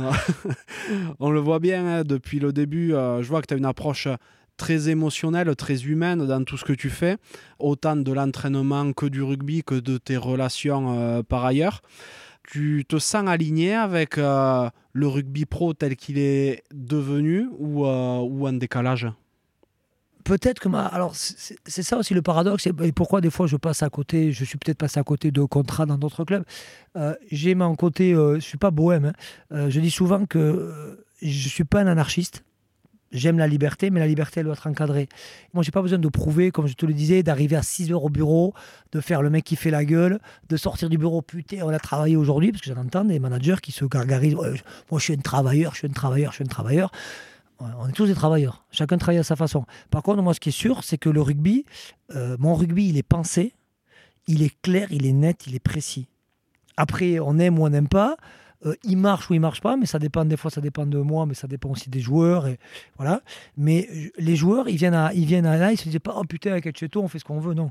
on 1.21 1.31
le 1.31 1.41
voit 1.41 1.59
bien 1.59 1.87
hein, 1.87 2.03
depuis 2.05 2.39
le 2.39 2.51
début. 2.51 2.95
Euh, 2.95 3.23
je 3.23 3.29
vois 3.29 3.43
que 3.43 3.49
tu 3.49 3.53
as 3.53 3.59
une 3.59 3.67
approche 3.67 4.09
très 4.57 4.89
émotionnelle, 4.89 5.55
très 5.57 5.85
humaine 5.85 6.27
dans 6.27 6.43
tout 6.43 6.57
ce 6.57 6.65
que 6.65 6.73
tu 6.73 6.89
fais, 6.89 7.19
autant 7.59 7.97
de 7.97 8.13
l'entraînement 8.15 8.95
que 8.95 9.05
du 9.05 9.23
rugby, 9.23 9.63
que 9.63 9.75
de 9.75 9.99
tes 9.99 10.17
relations 10.17 10.99
euh, 10.99 11.23
par 11.23 11.45
ailleurs. 11.45 11.83
Tu 12.51 12.87
te 12.89 12.99
sens 12.99 13.29
aligné 13.29 13.75
avec 13.75 14.17
le 14.17 15.07
rugby 15.07 15.45
pro 15.45 15.75
tel 15.75 15.97
qu'il 15.97 16.17
est 16.17 16.63
devenu 16.73 17.47
ou, 17.59 17.85
ou 17.87 18.49
en 18.49 18.53
décalage? 18.55 19.07
Peut-être 20.25 20.59
que 20.59 20.69
ma... 20.69 20.87
alors 20.87 21.15
c'est 21.15 21.83
ça 21.83 21.97
aussi 21.97 22.15
le 22.15 22.23
paradoxe 22.23 22.67
et 22.67 22.93
pourquoi 22.93 23.21
des 23.21 23.31
fois 23.31 23.47
je 23.47 23.57
passe 23.57 23.83
à 23.83 23.91
côté 23.91 24.33
je 24.33 24.45
suis 24.45 24.59
peut-être 24.59 24.79
passé 24.79 24.99
à 24.99 25.05
côté 25.05 25.31
de 25.31 25.43
contrats 25.43 25.87
dans 25.87 25.99
d'autres 25.99 26.25
clubs 26.25 26.45
j'ai 27.31 27.55
mon 27.55 27.77
côté 27.77 28.15
je 28.15 28.41
suis 28.41 28.59
pas 28.59 28.71
bohème 28.71 29.13
hein. 29.51 29.69
je 29.69 29.81
dis 29.81 29.91
souvent 29.91 30.27
que 30.27 30.99
je 31.23 31.49
suis 31.49 31.65
pas 31.65 31.81
un 31.81 31.87
anarchiste 31.87 32.43
J'aime 33.15 33.39
la 33.39 33.47
liberté, 33.47 33.91
mais 33.91 34.01
la 34.01 34.09
liberté, 34.09 34.41
elle 34.41 34.47
doit 34.47 34.55
être 34.55 34.67
encadrée. 34.67 35.09
Moi, 35.53 35.63
j'ai 35.63 35.71
pas 35.71 35.83
besoin 35.83 36.01
de 36.01 36.09
prouver, 36.09 36.51
comme 36.51 36.67
je 36.67 36.75
te 36.75 36.85
le 36.85 36.93
disais, 36.93 37.23
d'arriver 37.23 37.55
à 37.55 37.63
6 37.63 37.93
heures 37.93 38.03
au 38.03 38.09
bureau, 38.09 38.55
de 38.91 39.01
faire 39.01 39.23
le 39.23 39.31
mec 39.31 39.45
qui 39.45 39.55
fait 39.55 39.71
la 39.71 39.85
gueule, 39.85 40.19
de 40.49 40.57
sortir 40.57 40.89
du 40.89 40.99
bureau, 40.99 41.23
putain, 41.23 41.59
on 41.63 41.69
a 41.69 41.79
travaillé 41.79 42.17
aujourd'hui, 42.17 42.51
parce 42.51 42.63
que 42.63 42.75
j'en 42.75 42.81
entends 42.81 43.05
des 43.05 43.21
managers 43.21 43.57
qui 43.63 43.71
se 43.71 43.85
gargarisent. 43.85 44.35
moi, 44.35 44.99
je 44.99 44.99
suis 44.99 45.13
un 45.13 45.19
travailleur, 45.19 45.75
je 45.75 45.79
suis 45.79 45.87
un 45.87 45.93
travailleur, 45.93 46.33
je 46.33 46.37
suis 46.37 46.45
un 46.45 46.49
travailleur. 46.49 46.91
On 47.61 47.89
est 47.89 47.93
tous 47.93 48.07
des 48.07 48.15
travailleurs. 48.15 48.65
Chacun 48.71 48.99
travaille 48.99 49.19
à 49.19 49.25
sa 49.25 49.37
façon. 49.37 49.65
Par 49.91 50.03
contre, 50.03 50.23
moi, 50.23 50.35
ce 50.35 50.41
qui 50.41 50.49
est 50.49 50.53
sûr, 50.53 50.83
c'est 50.85 50.99
que 50.99 51.09
le 51.09 51.23
rugby, 51.23 51.65
euh, 52.15 52.37
mon 52.39 52.55
rugby, 52.55 52.89
il 52.89 52.97
est 52.97 53.03
pensé, 53.05 53.55
il 54.27 54.43
est 54.43 54.55
clair, 54.63 54.89
il 54.91 55.07
est 55.07 55.13
net, 55.13 55.47
il 55.47 55.55
est 55.55 55.61
précis. 55.61 56.09
Après, 56.77 57.21
on 57.21 57.39
aime 57.39 57.59
ou 57.59 57.65
on 57.65 57.71
n'aime 57.71 57.89
pas. 57.89 58.17
Euh, 58.67 58.75
il 58.83 58.97
marche 58.97 59.31
ou 59.31 59.35
il 59.35 59.41
marche 59.41 59.61
pas, 59.61 59.77
mais 59.77 59.87
ça 59.87 59.99
dépend 59.99 60.25
des 60.25 60.37
fois, 60.37 60.51
ça 60.51 60.61
dépend 60.61 60.87
de 60.87 60.99
moi, 60.99 61.27
mais 61.27 61.35
ça 61.35 61.47
dépend 61.47 61.71
aussi 61.71 61.91
des 61.91 62.01
joueurs 62.01 62.47
et 62.47 62.59
voilà. 62.97 63.21
Mais 63.57 63.89
les 64.19 64.37
joueurs, 64.37 64.69
ils 64.69 64.77
viennent 64.77 64.95
à, 64.95 65.13
ils 65.13 65.27
viennent 65.27 65.47
à 65.47 65.57
là, 65.57 65.73
ils 65.73 65.77
se 65.77 65.89
disent 65.89 65.99
pas 65.99 66.15
oh 66.17 66.25
putain 66.25 66.53
avec 66.53 66.67
Etcheto, 66.67 67.03
on 67.03 67.09
fait 67.09 67.19
ce 67.19 67.25
qu'on 67.25 67.41
veut, 67.41 67.55
non. 67.55 67.71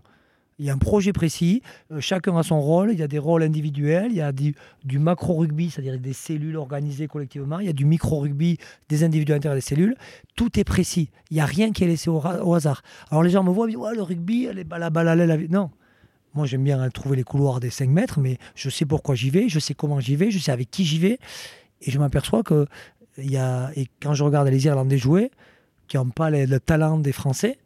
Il 0.59 0.65
y 0.65 0.69
a 0.69 0.73
un 0.73 0.77
projet 0.77 1.13
précis, 1.13 1.61
euh, 1.91 1.99
chacun 1.99 2.37
a 2.37 2.43
son 2.43 2.61
rôle, 2.61 2.91
il 2.91 2.99
y 2.99 3.03
a 3.03 3.07
des 3.07 3.19
rôles 3.19 3.43
individuels, 3.43 4.11
il 4.11 4.17
y 4.17 4.21
a 4.21 4.31
du, 4.31 4.55
macro-rugby, 4.99 5.71
c'est-à-dire 5.71 5.99
des 5.99 6.13
cellules 6.13 6.57
organisées 6.57 7.07
collectivement, 7.07 7.59
il 7.59 7.65
y 7.65 7.69
a 7.69 7.73
du 7.73 7.85
micro-rugby, 7.85 8.57
des 8.89 9.03
individus 9.03 9.31
à 9.31 9.35
l'intérieur 9.35 9.55
des 9.55 9.61
cellules. 9.61 9.95
Tout 10.35 10.59
est 10.59 10.63
précis, 10.63 11.09
il 11.31 11.35
n'y 11.35 11.41
a 11.41 11.45
rien 11.45 11.71
qui 11.71 11.83
est 11.83 11.87
laissé 11.87 12.09
au, 12.09 12.53
hasard. 12.53 12.83
Alors 13.09 13.23
les 13.23 13.31
gens 13.31 13.43
me 13.43 13.51
voient, 13.51 13.69
ils 13.69 13.75
disent 13.75 13.95
le 13.95 14.03
rugby, 14.03 14.47
la 14.69 14.89
balle 14.89 15.07
à 15.07 15.15
l'aile. 15.15 15.47
Non, 15.49 15.71
moi, 16.33 16.47
j'aime 16.47 16.63
bien 16.63 16.89
trouver 16.89 17.15
les 17.15 17.23
couloirs 17.23 17.59
des 17.59 17.69
5 17.69 17.89
mètres, 17.89 18.19
mais 18.19 18.37
je 18.55 18.69
sais 18.69 18.85
pourquoi 18.85 19.13
j'y 19.13 19.29
vais, 19.29 19.49
je 19.49 19.59
sais 19.59 19.75
comment 19.75 19.99
j'y 19.99 20.15
vais, 20.15 20.31
je 20.31 20.39
sais 20.39 20.51
avec 20.51 20.71
qui 20.71 20.83
j'y 20.83 20.97
vais. 20.97 21.19
Et 21.81 21.91
je 21.91 21.99
m'aperçois 21.99 22.43
que 22.43 22.65
y 23.17 23.37
a, 23.37 23.71
et 23.75 23.87
quand 24.01 24.15
je 24.15 24.23
regarde 24.23 24.47
les 24.47 24.65
Irlandais 24.65 24.97
jouer, 24.97 25.29
qui 25.87 25.97
n'ont 25.97 26.09
pas 26.09 26.31
le 26.31 26.59
talent 26.59 26.97
des 26.97 27.11
Français, 27.11 27.57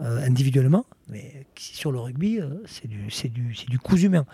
euh, 0.00 0.26
individuellement, 0.26 0.86
mais 1.08 1.46
sur 1.56 1.92
le 1.92 2.00
rugby, 2.00 2.40
euh, 2.40 2.48
c'est 2.66 2.88
du, 2.88 3.08
du, 3.30 3.54
du 3.68 3.78
coup 3.78 3.96
humain. 3.96 4.26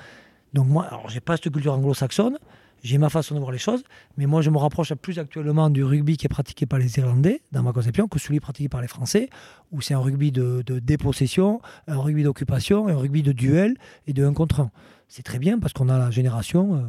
Donc 0.53 0.67
moi, 0.67 0.85
alors 0.87 1.09
j'ai 1.09 1.21
pas 1.21 1.37
cette 1.37 1.53
culture 1.53 1.73
anglo-saxonne, 1.75 2.39
j'ai 2.83 2.99
ma 2.99 3.11
façon 3.11 3.35
de 3.35 3.41
voir 3.41 3.53
les 3.53 3.59
choses, 3.59 3.85
mais 4.17 4.27
moi 4.27 4.43
je 4.43 4.51
me 4.51 4.57
rapproche 4.57 4.95
plus 4.95 5.19
actuellement 5.19 5.71
du 5.71 5.85
rugby 5.85 6.17
qui 6.17 6.27
est 6.27 6.31
pratiqué 6.31 6.67
par 6.67 6.79
les 6.79 6.99
Irlandais, 6.99 7.43
dans 7.53 7.63
ma 7.63 7.73
conception, 7.73 8.09
que 8.09 8.19
celui 8.19 8.41
pratiqué 8.41 8.69
par 8.69 8.81
les 8.81 8.89
Français, 8.89 9.29
où 9.71 9.81
c'est 9.81 9.95
un 9.95 9.99
rugby 9.99 10.33
de, 10.33 10.63
dépossession, 10.63 11.61
un 11.87 11.99
rugby 11.99 12.23
d'occupation, 12.23 12.89
un 12.89 12.97
rugby 12.97 13.23
de 13.23 13.33
duel 13.33 13.77
et 14.07 14.13
de 14.13 14.25
1 14.25 14.33
contre 14.33 14.61
1. 14.61 14.71
C'est 15.09 15.23
très 15.23 15.39
bien 15.39 15.59
parce 15.59 15.73
qu'on 15.73 15.89
a 15.89 15.99
la 15.99 16.11
génération, 16.11 16.77
euh, 16.77 16.81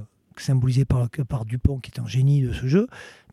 symbolisé 0.41 0.85
par, 0.85 1.09
par 1.27 1.45
Dupont, 1.45 1.79
qui 1.79 1.91
est 1.91 1.99
un 1.99 2.07
génie 2.07 2.41
de 2.41 2.53
ce 2.53 2.67
jeu, 2.67 2.87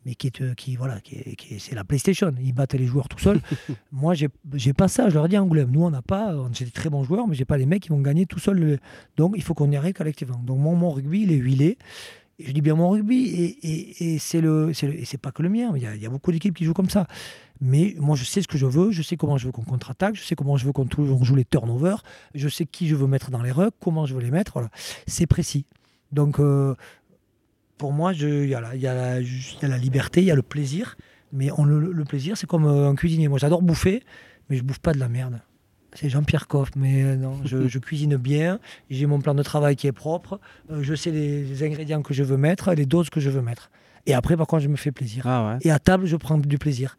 mais 0.04 0.14
qui 0.14 0.28
est, 0.28 0.54
qui, 0.54 0.76
voilà, 0.76 1.00
qui, 1.00 1.16
c'est 1.58 1.74
la 1.74 1.84
PlayStation. 1.84 2.32
Ils 2.40 2.52
battent 2.52 2.74
les 2.74 2.86
joueurs 2.86 3.08
tout 3.08 3.18
seuls. 3.18 3.40
Moi, 3.92 4.14
j'ai, 4.14 4.28
j'ai 4.54 4.72
pas 4.72 4.88
ça. 4.88 5.08
Je 5.08 5.14
leur 5.14 5.26
ai 5.26 5.28
dit 5.28 5.38
Angoulême, 5.38 5.70
nous, 5.70 5.82
on 5.82 5.90
n'a 5.90 6.02
pas, 6.02 6.34
j'ai 6.52 6.64
des 6.64 6.70
très 6.70 6.90
bons 6.90 7.04
joueurs, 7.04 7.26
mais 7.26 7.34
j'ai 7.34 7.44
pas 7.44 7.58
les 7.58 7.66
mecs 7.66 7.82
qui 7.82 7.88
vont 7.90 8.00
gagner 8.00 8.26
tout 8.26 8.38
seuls. 8.38 8.78
Donc, 9.16 9.34
il 9.36 9.42
faut 9.42 9.54
qu'on 9.54 9.70
y 9.70 9.76
arrive 9.76 9.94
collectivement. 9.94 10.40
Donc, 10.44 10.58
mon, 10.58 10.74
mon 10.74 10.90
rugby, 10.90 11.22
il 11.22 11.32
est 11.32 11.36
huilé. 11.36 11.78
je 12.38 12.52
dis 12.52 12.60
bien 12.60 12.74
mon 12.74 12.90
rugby, 12.90 13.26
et, 13.26 14.14
et, 14.14 14.18
c'est 14.18 14.40
le, 14.40 14.72
c'est 14.72 15.04
c'est 15.04 15.18
pas 15.18 15.32
que 15.32 15.42
le 15.42 15.48
mien. 15.48 15.72
Il 15.76 15.82
y, 15.82 15.86
a, 15.86 15.94
il 15.94 16.02
y 16.02 16.06
a 16.06 16.10
beaucoup 16.10 16.32
d'équipes 16.32 16.54
qui 16.54 16.64
jouent 16.64 16.74
comme 16.74 16.90
ça. 16.90 17.06
Mais 17.60 17.94
moi, 17.98 18.16
je 18.16 18.24
sais 18.24 18.40
ce 18.40 18.48
que 18.48 18.56
je 18.56 18.66
veux, 18.66 18.92
je 18.92 19.02
sais 19.02 19.16
comment 19.16 19.36
je 19.36 19.46
veux 19.46 19.52
qu'on 19.52 19.62
contre-attaque, 19.62 20.14
je 20.14 20.22
sais 20.22 20.36
comment 20.36 20.56
je 20.56 20.64
veux 20.64 20.72
qu'on 20.72 20.86
joue 21.24 21.34
les 21.34 21.44
turnovers, 21.44 22.02
je 22.34 22.48
sais 22.48 22.66
qui 22.66 22.86
je 22.86 22.94
veux 22.94 23.06
mettre 23.08 23.30
dans 23.30 23.42
les 23.42 23.50
rucks, 23.50 23.74
comment 23.80 24.06
je 24.06 24.14
veux 24.14 24.20
les 24.20 24.30
mettre. 24.30 24.52
Voilà. 24.52 24.70
C'est 25.06 25.26
précis. 25.26 25.64
Donc, 26.12 26.38
euh, 26.38 26.74
pour 27.78 27.92
moi, 27.92 28.12
il 28.12 28.46
y, 28.46 28.54
a 28.54 28.60
la 28.60 29.78
liberté, 29.78 30.20
il 30.20 30.26
y 30.26 30.30
a 30.30 30.34
le 30.34 30.42
plaisir. 30.42 30.96
Mais 31.32 31.50
on, 31.56 31.64
le, 31.64 32.04
plaisir, 32.04 32.36
c'est 32.36 32.46
comme 32.46 32.66
euh, 32.66 32.88
un 32.88 32.94
cuisinier. 32.94 33.28
Moi, 33.28 33.38
j'adore 33.38 33.62
bouffer, 33.62 34.02
mais 34.48 34.56
je 34.56 34.62
bouffe 34.62 34.78
pas 34.78 34.92
de 34.92 34.98
la 34.98 35.08
merde. 35.08 35.40
C'est 35.94 36.08
Jean-Pierre 36.08 36.48
Coff, 36.48 36.70
mais 36.76 37.02
euh, 37.02 37.16
non, 37.16 37.40
je, 37.44 37.78
cuisine 37.78 38.16
bien, 38.16 38.58
j'ai 38.90 39.06
mon 39.06 39.20
plan 39.20 39.34
de 39.34 39.42
travail 39.42 39.76
qui 39.76 39.86
est 39.86 39.92
propre, 39.92 40.40
je 40.70 40.94
sais 40.94 41.10
les, 41.10 41.62
ingrédients 41.62 42.02
que 42.02 42.14
je 42.14 42.22
veux 42.22 42.36
mettre, 42.36 42.72
les 42.72 42.86
doses 42.86 43.10
que 43.10 43.20
je 43.20 43.30
veux 43.30 43.42
mettre. 43.42 43.70
Et 44.06 44.14
après, 44.14 44.36
par 44.36 44.46
contre, 44.46 44.62
je 44.62 44.68
me 44.68 44.76
fais 44.76 44.92
plaisir. 44.92 45.26
Ah 45.26 45.58
Et 45.62 45.70
à 45.70 45.78
table, 45.78 46.06
je 46.06 46.16
prends 46.16 46.38
du 46.38 46.58
plaisir. 46.58 46.96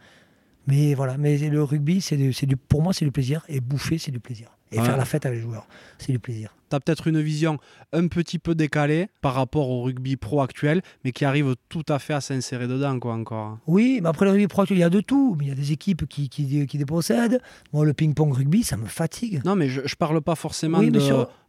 Mais 0.67 0.93
voilà, 0.93 1.17
mais 1.17 1.37
le 1.37 1.63
rugby, 1.63 2.01
c'est 2.01 2.17
du, 2.17 2.55
pour 2.55 2.83
moi, 2.83 2.93
c'est 2.93 3.05
du 3.05 3.11
plaisir. 3.11 3.43
Et 3.49 3.59
bouffer, 3.59 3.97
c'est 3.97 4.11
du 4.11 4.19
plaisir. 4.19 4.58
Et 4.71 4.81
faire 4.81 4.97
la 4.97 5.05
fête 5.05 5.25
avec 5.25 5.39
les 5.39 5.43
joueurs, 5.43 5.67
c'est 5.97 6.11
du 6.11 6.19
plaisir 6.19 6.53
tu 6.69 6.75
as 6.75 6.79
peut-être 6.79 7.07
une 7.07 7.21
vision 7.21 7.57
un 7.93 8.07
petit 8.07 8.39
peu 8.39 8.55
décalée 8.55 9.07
par 9.21 9.33
rapport 9.33 9.69
au 9.69 9.83
rugby 9.83 10.15
pro 10.15 10.41
actuel, 10.41 10.81
mais 11.03 11.11
qui 11.11 11.25
arrive 11.25 11.55
tout 11.67 11.83
à 11.89 11.99
fait 11.99 12.13
à 12.13 12.21
s'insérer 12.21 12.67
dedans, 12.67 12.99
quoi, 12.99 13.13
encore. 13.13 13.57
Oui, 13.67 13.99
mais 14.01 14.09
après 14.09 14.25
le 14.25 14.31
rugby 14.31 14.47
pro 14.47 14.61
actuel, 14.61 14.77
il 14.77 14.81
y 14.81 14.85
a 14.85 14.89
de 14.89 15.01
tout. 15.01 15.37
Il 15.41 15.47
y 15.47 15.51
a 15.51 15.55
des 15.55 15.71
équipes 15.71 16.07
qui, 16.07 16.29
qui, 16.29 16.67
qui 16.67 16.77
dépossèdent. 16.77 17.41
Moi, 17.73 17.85
le 17.85 17.93
ping-pong 17.93 18.33
rugby, 18.33 18.63
ça 18.63 18.77
me 18.77 18.85
fatigue. 18.85 19.41
Non, 19.45 19.55
mais 19.55 19.69
je, 19.69 19.81
ne 19.81 19.95
parle 19.97 20.21
pas 20.21 20.35
forcément 20.35 20.81
de. 20.81 20.99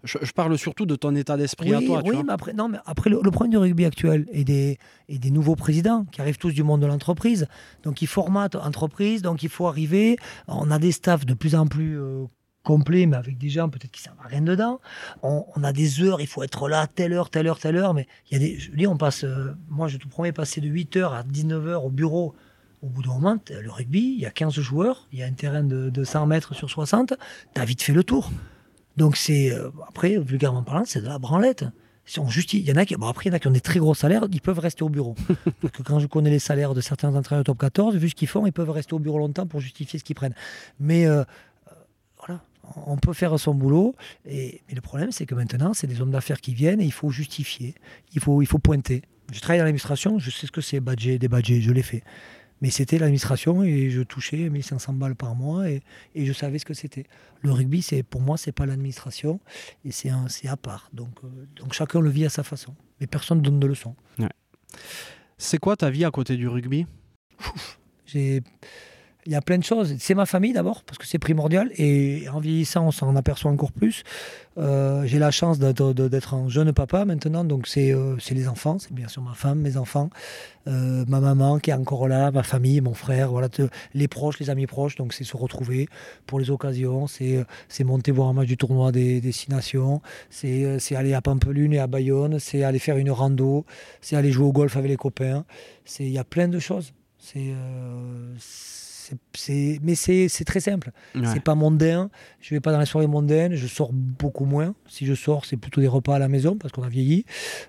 Je, 0.03 0.33
parle 0.33 0.57
surtout 0.57 0.87
de 0.87 0.97
ton 0.97 1.15
état 1.15 1.37
d'esprit 1.37 1.75
à 1.75 1.81
toi. 1.83 2.01
Oui, 2.05 2.17
mais 2.25 2.33
après, 2.33 2.55
non, 2.55 2.69
mais 2.69 2.79
après 2.87 3.11
le, 3.11 3.21
problème 3.31 3.51
du 3.51 3.59
rugby 3.59 3.85
actuel 3.85 4.27
et 4.33 4.45
des, 4.45 4.79
et 5.09 5.19
des 5.19 5.31
nouveaux 5.31 5.57
présidents 5.57 6.07
qui 6.11 6.23
arrivent 6.23 6.39
tous 6.39 6.53
du 6.53 6.63
monde 6.63 6.81
de 6.81 6.87
l'entreprise. 6.87 7.47
Donc, 7.83 8.01
ils 8.01 8.09
formatent 8.09 8.57
entreprise, 8.57 9.21
donc 9.21 9.43
il 9.43 9.51
faut 9.51 9.67
arriver. 9.67 10.17
On 10.49 10.71
a 10.71 10.79
des 10.79 10.93
staffs 10.93 11.27
de 11.27 11.35
plus 11.35 11.55
en 11.55 11.67
plus. 11.67 11.99
Euh, 11.99 12.25
complet, 12.71 13.07
mais 13.07 13.17
avec 13.17 13.37
des 13.37 13.49
gens 13.49 13.69
peut-être 13.69 13.91
qui 13.91 14.01
savent 14.01 14.15
rien 14.25 14.43
dedans. 14.43 14.81
On, 15.25 15.65
a 15.65 15.73
des 15.73 16.03
heures, 16.03 16.21
il 16.21 16.29
faut 16.29 16.45
être 16.45 16.69
là, 16.69 16.87
telle 16.87 17.13
heure, 17.13 17.29
telle 17.29 17.49
heure, 17.49 17.59
telle 17.59 17.77
heure. 17.77 17.95
Mais 17.95 18.07
il 18.31 18.35
y 18.35 18.37
a 18.37 18.39
des, 18.39 18.61
je 18.61 18.71
dis, 18.71 18.87
on 18.87 18.97
passe, 18.97 19.25
euh, 19.25 19.57
moi 19.69 19.89
je 19.89 19.97
te 19.97 20.07
promets, 20.07 20.31
passer 20.31 20.61
de 20.61 20.69
8h 20.69 21.13
à 21.13 21.25
19h 21.25 21.85
au 21.85 21.91
bureau. 21.91 22.35
Au 22.83 22.87
bout 22.87 23.03
d'un 23.03 23.13
moment, 23.13 23.37
le 23.51 23.71
rugby, 23.71 24.15
il 24.17 24.21
y 24.21 24.27
a 24.27 24.31
15 24.31 24.55
joueurs, 24.61 25.09
il 25.13 25.19
y 25.19 25.23
a 25.23 25.27
un 25.27 25.33
terrain 25.33 25.65
de, 25.65 26.05
100 26.05 26.27
mètres 26.27 26.55
sur 26.55 26.71
60, 26.71 27.15
tu 27.55 27.61
as 27.61 27.65
vite 27.65 27.83
fait 27.83 27.93
le 27.93 28.05
tour. 28.05 28.31
Donc 28.97 29.17
c'est, 29.17 29.53
euh, 29.53 29.71
après, 29.89 30.17
vulgairement 30.17 30.63
parlant, 30.63 30.85
c'est 30.87 31.01
de 31.01 31.07
la 31.07 31.19
branlette. 31.19 31.65
Si 32.07 32.19
on 32.19 32.29
justifie, 32.29 32.63
il 32.63 32.69
y 32.69 32.73
en 32.73 32.77
a 32.77 32.85
qui, 32.87 32.97
bon 32.97 33.07
après, 33.07 33.27
il 33.27 33.29
y 33.29 33.33
en 33.33 33.37
a 33.37 33.39
qui 33.39 33.49
ont 33.49 33.53
des 33.53 33.61
très 33.61 33.79
gros 33.79 33.95
salaires, 33.95 34.27
ils 34.33 34.41
peuvent 34.41 34.59
rester 34.59 34.83
au 34.83 34.89
bureau. 34.89 35.15
Parce 35.61 35.73
que 35.73 35.83
quand 35.83 35.99
je 35.99 36.07
connais 36.07 36.31
les 36.31 36.39
salaires 36.39 36.75
de 36.75 36.81
certains 36.81 37.15
entraîneurs 37.15 37.45
top 37.45 37.59
14, 37.59 37.97
vu 37.97 38.09
ce 38.09 38.15
qu'ils 38.15 38.29
font, 38.29 38.47
ils 38.47 38.53
peuvent 38.53 38.71
rester 38.71 38.95
au 38.95 38.99
bureau 38.99 39.19
longtemps 39.19 39.47
pour 39.47 39.61
justifier 39.61 39.99
ce 39.99 40.05
qu'ils 40.05 40.17
prennent. 40.17 40.35
Mais 40.81 41.07
euh, 41.07 41.25
on 42.77 42.97
peut 42.97 43.13
faire 43.13 43.39
son 43.39 43.55
boulot. 43.55 43.95
Et, 44.27 44.63
mais 44.69 44.75
le 44.75 44.81
problème, 44.81 45.13
c'est 45.13 45.27
que 45.27 45.35
maintenant, 45.35 45.75
c'est 45.75 45.87
des 45.87 46.01
hommes 46.01 46.11
d'affaires 46.11 46.41
qui 46.41 46.55
viennent 46.55 46.81
et 46.81 46.85
il 46.85 46.93
faut 46.93 47.11
justifier, 47.11 47.75
il 48.15 48.21
faut, 48.21 48.43
il 48.43 48.47
faut 48.47 48.59
pointer. 48.59 49.03
Je 49.33 49.41
travaille 49.41 49.59
dans 49.59 49.65
l'administration, 49.65 50.19
je 50.19 50.31
sais 50.31 50.47
ce 50.47 50.53
que 50.53 50.61
c'est 50.61 50.81
badger, 50.81 51.19
débadger, 51.19 51.61
je 51.61 51.73
l'ai 51.73 51.83
fait. 51.83 52.03
Mais 52.61 52.71
c'était 52.71 52.99
l'administration 52.99 53.63
et 53.63 53.89
je 53.89 54.03
touchais 54.03 54.51
1500 54.51 54.93
balles 54.95 55.17
par 55.17 55.35
mois 55.35 55.71
et, 55.71 55.83
je 56.15 56.33
savais 56.33 56.59
ce 56.59 56.65
que 56.65 56.75
c'était. 56.75 57.05
Le 57.41 57.53
rugby, 57.53 57.81
c'est 57.81 58.03
pour 58.03 58.21
moi, 58.21 58.37
c'est 58.37 58.53
pas 58.53 58.67
l'administration 58.67 59.41
et 59.85 59.93
c'est 59.93 60.11
à 60.47 60.57
part. 60.57 60.91
Donc, 60.93 61.11
euh, 61.25 61.29
donc 61.57 61.73
chacun 61.73 62.01
le 62.01 62.11
vit 62.11 62.27
à 62.27 62.29
sa 62.29 62.43
façon. 62.43 62.75
Mais 63.01 63.07
personne 63.07 63.39
ne 63.39 63.43
donne 63.43 63.61
de 63.61 63.67
leçons. 63.67 63.97
C'est 65.39 65.59
quoi 65.59 65.75
ta 65.75 65.89
vie 65.89 66.05
à 66.05 66.11
côté 66.11 66.37
du 66.37 66.49
rugby? 66.49 66.87
J'ai 68.05 68.43
il 69.27 69.33
y 69.33 69.35
a 69.35 69.41
plein 69.41 69.59
de 69.59 69.65
choses. 69.65 69.95
C'est 69.99 70.15
ma 70.15 70.27
famille 70.27 70.53
d'abord, 70.53 70.83
parce 70.85 70.99
que 70.99 71.07
c'est 71.07 71.19
primordial. 71.19 71.71
Et 71.77 72.29
en 72.33 72.41
vieillissant, 72.41 72.87
on 72.87 72.91
s'en 72.91 73.15
aperçoit 73.17 73.51
encore 73.51 73.73
plus. 73.73 74.03
Euh, 74.59 75.05
j'ai 75.05 75.19
la 75.19 75.31
chance 75.31 75.59
d'être 75.59 76.35
un 76.35 76.49
jeune 76.49 76.73
papa 76.73 77.05
maintenant. 77.05 77.45
Donc, 77.45 77.69
euh, 77.77 78.17
c'est 78.19 78.35
les 78.35 78.49
enfants. 78.49 78.79
C'est 78.79 78.93
bien 78.93 79.09
sûr 79.09 79.23
ma 79.23 79.35
femme, 79.35 79.61
mes 79.61 79.77
enfants, 79.77 80.11
euh, 80.69 81.05
ma 81.07 81.21
maman 81.21 81.59
qui 81.59 81.71
est 81.71 81.75
encore 81.75 82.09
là, 82.09 82.31
ma 82.31 82.43
famille, 82.43 82.81
mon 82.81 82.95
frère, 82.95 83.31
voilà, 83.31 83.49
les 83.95 84.09
proches, 84.09 84.39
les 84.41 84.49
amis 84.49 84.67
proches. 84.67 84.97
Donc, 84.97 85.13
c'est 85.13 85.25
se 85.25 85.37
retrouver 85.37 85.89
pour 86.27 86.41
les 86.41 86.51
occasions. 86.51 87.07
C'est 87.07 87.85
monter 87.85 88.13
voir 88.13 88.29
un 88.29 88.33
match 88.33 88.49
du 88.49 88.57
tournoi 88.57 88.91
des, 88.91 89.21
des 89.21 89.33
Six 89.33 89.51
Nations. 89.51 90.01
C'est 90.31 90.97
aller 90.97 91.13
à 91.15 91.21
Pampelune 91.21 91.75
et 91.75 91.79
à 91.79 91.87
Bayonne. 91.87 92.39
C'est 92.39 92.65
aller 92.65 92.79
faire 92.79 92.97
une 92.97 93.11
rando. 93.11 93.67
C'est 94.01 94.17
aller 94.17 94.33
jouer 94.33 94.47
au 94.47 94.53
golf 94.53 94.77
avec 94.77 94.91
les 94.91 94.97
copains. 94.97 95.45
Il 95.99 96.09
y 96.09 96.19
a 96.19 96.25
plein 96.25 96.49
de 96.49 96.59
choses. 96.59 96.93
C'est 97.19 97.53
mais 99.83 99.95
c'est 99.95 100.45
très 100.45 100.61
simple. 100.61 100.93
C'est 101.25 101.43
pas 101.43 101.55
mondain. 101.55 102.11
Je 102.41 102.55
vais 102.55 102.61
pas 102.61 102.73
dans 102.73 102.81
les 102.81 102.87
soirées 102.87 103.07
mondaines. 103.07 103.55
Je 103.55 103.67
sors 103.67 103.93
beaucoup 103.93 104.45
moins. 104.45 104.75
Si 104.89 105.07
je 105.07 105.15
sors, 105.15 105.45
c'est 105.45 105.57
plutôt 105.57 105.81
des 105.81 105.89
repas 105.89 106.17
à 106.17 106.19
la 106.19 106.29
maison 106.29 106.57
parce 106.57 106.73
qu'on 106.73 106.83
a 106.83 106.89
vieilli. 106.89 107.25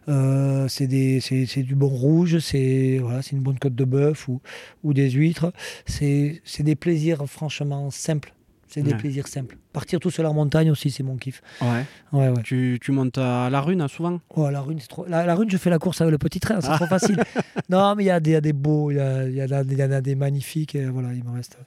Euh, 0.09 0.67
c'est 0.67 0.87
du 0.87 1.75
bon 1.75 1.87
rouge. 1.87 2.39
C'est 2.39 2.99
voilà, 3.01 3.21
une 3.31 3.39
bonne 3.41 3.59
côte 3.59 3.75
de 3.75 3.85
bœuf 3.85 4.27
ou, 4.27 4.41
ou 4.83 4.93
des 4.93 5.09
huîtres. 5.11 5.51
C'est 5.85 6.41
des 6.59 6.75
plaisirs 6.75 7.25
franchement 7.27 7.91
simples. 7.91 8.33
C'est 8.73 8.83
des 8.83 8.95
plaisirs 8.95 9.27
simples. 9.27 9.57
Partir 9.73 9.99
tout 9.99 10.09
seul 10.09 10.25
en 10.25 10.33
montagne 10.33 10.71
aussi, 10.71 10.91
c'est 10.91 11.03
mon 11.03 11.17
kiff. 11.17 11.41
Ouais. 11.61 11.85
ouais, 12.13 12.29
ouais. 12.29 12.41
Tu, 12.43 12.79
tu, 12.81 12.93
montes 12.93 13.17
à 13.17 13.49
la 13.49 13.59
rune 13.59 13.81
hein, 13.81 13.89
souvent? 13.89 14.21
Ouais, 14.35 14.49
la 14.49 14.61
rune, 14.61 14.79
c'est 14.79 14.87
trop. 14.87 15.05
La, 15.05 15.35
rune, 15.35 15.49
je 15.49 15.57
fais 15.57 15.69
la 15.69 15.77
course 15.77 15.99
avec 15.99 16.11
le 16.11 16.17
petit 16.17 16.39
train, 16.39 16.61
c'est 16.61 16.71
trop 16.71 16.85
facile. 16.85 17.21
non, 17.69 17.95
mais 17.95 18.03
il 18.03 18.07
y, 18.07 18.11
a 18.11 18.21
des, 18.21 18.31
y 18.31 18.35
a 18.35 18.41
des 18.41 18.53
beaux, 18.53 18.89
il 18.89 18.95
y, 18.95 18.99
a, 19.01 19.27
y, 19.27 19.43
en 19.43 19.91
a 19.91 20.01
des 20.01 20.15
magnifiques. 20.15 20.75
Et 20.75 20.85
voilà, 20.85 21.13
il 21.13 21.23
me 21.23 21.31
reste. 21.31 21.57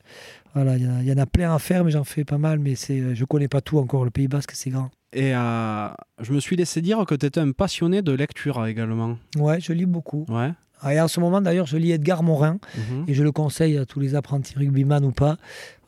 Voilà, 0.55 0.77
il 0.77 1.05
y, 1.05 1.13
en 1.13 1.19
a 1.19 1.27
plein 1.27 1.55
à 1.55 1.59
faire, 1.59 1.85
mais 1.85 1.91
j'en 1.91 2.05
fais 2.05 2.25
pas 2.25 2.39
mal. 2.39 2.59
Mais 2.59 2.75
c'est, 2.75 3.15
je 3.15 3.25
connais 3.27 3.49
pas 3.49 3.61
tout 3.61 3.79
encore. 3.79 4.05
Le 4.05 4.11
Pays 4.11 4.29
Basque, 4.29 4.53
c'est 4.55 4.71
grand. 4.71 4.91
Et 5.13 5.35
euh, 5.35 5.89
je 6.21 6.33
me 6.33 6.41
suis 6.41 6.57
laissé 6.57 6.81
dire 6.81 7.05
que 7.07 7.15
tu 7.15 7.27
étais 7.27 7.41
un 7.41 7.53
passionné 7.53 8.01
de 8.03 8.13
lecture 8.13 8.67
également. 8.67 9.19
Ouais, 9.37 9.61
je 9.61 9.73
lis 9.73 9.87
beaucoup. 9.87 10.25
Ouais. 10.29 10.53
Ah, 10.81 10.95
et 10.95 11.01
en 11.01 11.09
ce 11.09 11.19
moment, 11.21 11.41
d'ailleurs, 11.41 11.67
je 11.67 11.77
lis 11.77 11.93
Edgar 11.93 12.23
Morin 12.23 12.59
mhm. 12.77 13.05
et 13.09 13.15
je 13.15 13.23
le 13.23 13.33
conseille 13.33 13.79
à 13.79 13.87
tous 13.87 14.01
les 14.01 14.15
apprentis 14.15 14.55
rugbyman 14.55 15.05
ou 15.05 15.13
pas. 15.13 15.39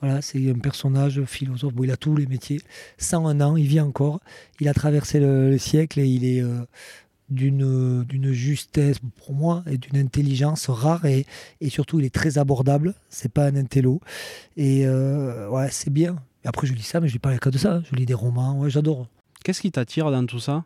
Voilà, 0.01 0.23
c'est 0.23 0.51
un 0.51 0.59
personnage 0.59 1.23
philosophe. 1.25 1.75
il 1.83 1.91
a 1.91 1.97
tous 1.97 2.17
les 2.17 2.27
métiers. 2.27 2.61
101 2.99 3.41
ans, 3.41 3.57
il 3.57 3.67
vit 3.67 3.81
encore. 3.81 4.21
Il 4.61 4.69
a 4.69 4.75
traversé 4.75 5.21
le, 5.21 5.59
siècle 5.59 6.01
et 6.01 6.07
il 6.07 6.25
est 6.25 6.43
euh, 6.43 6.65
d'une 7.29 8.05
d'une 8.05 8.33
justesse 8.33 8.99
pour 9.17 9.35
moi 9.35 9.65
et 9.67 9.79
d'une 9.79 9.99
intelligence 9.99 10.69
rare 10.69 11.05
et, 11.07 11.27
et, 11.61 11.71
surtout 11.71 11.99
il 11.99 12.07
est 12.07 12.15
très 12.15 12.39
abordable. 12.39 12.95
C'est 13.09 13.33
pas 13.33 13.47
un 13.47 13.57
intello 13.57 14.01
et 14.57 14.87
euh, 14.87 15.49
ouais, 15.49 15.69
c'est 15.71 15.93
bien. 15.93 16.17
après, 16.45 16.67
je 16.67 16.73
lis 16.73 16.83
ça, 16.83 17.01
mais 17.01 17.09
je 17.09 17.15
lis 17.15 17.19
pas 17.19 17.37
que 17.39 17.51
de 17.51 17.59
ça. 17.59 17.83
Je 17.91 17.97
lis 17.97 18.07
des 18.07 18.15
romans. 18.15 18.59
Ouais, 18.59 18.71
j'adore. 18.71 19.09
Qu'est-ce 19.45 19.61
qui 19.61 19.71
t'attire 19.71 20.11
dans 20.11 20.25
tout 20.27 20.41
ça? 20.41 20.65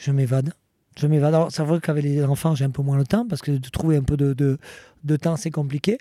Je 0.00 0.10
m'évade 0.10 0.52
je 0.98 1.06
m'évade. 1.06 1.34
c'est 1.50 1.62
vrai 1.62 1.78
qu'avec 1.80 2.04
les 2.04 2.24
enfants, 2.24 2.54
j'ai 2.54 2.64
un 2.64 2.70
peu 2.70 2.82
moins 2.82 2.96
le 2.96 3.04
temps 3.04 3.26
parce 3.26 3.40
que 3.40 3.52
de 3.52 3.68
trouver 3.68 3.96
un 3.96 4.02
peu 4.02 4.16
de, 4.16 4.58
de, 5.04 5.16
temps, 5.16 5.36
c'est 5.36 5.50
compliqué. 5.50 5.98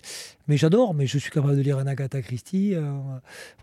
Mais 0.47 0.57
j'adore, 0.57 0.93
mais 0.95 1.05
je 1.05 1.19
suis 1.19 1.29
capable 1.29 1.55
de 1.55 1.61
lire 1.61 1.77
un 1.77 1.85
Agatha 1.85 2.21
Christie. 2.21 2.73
Euh, 2.73 2.97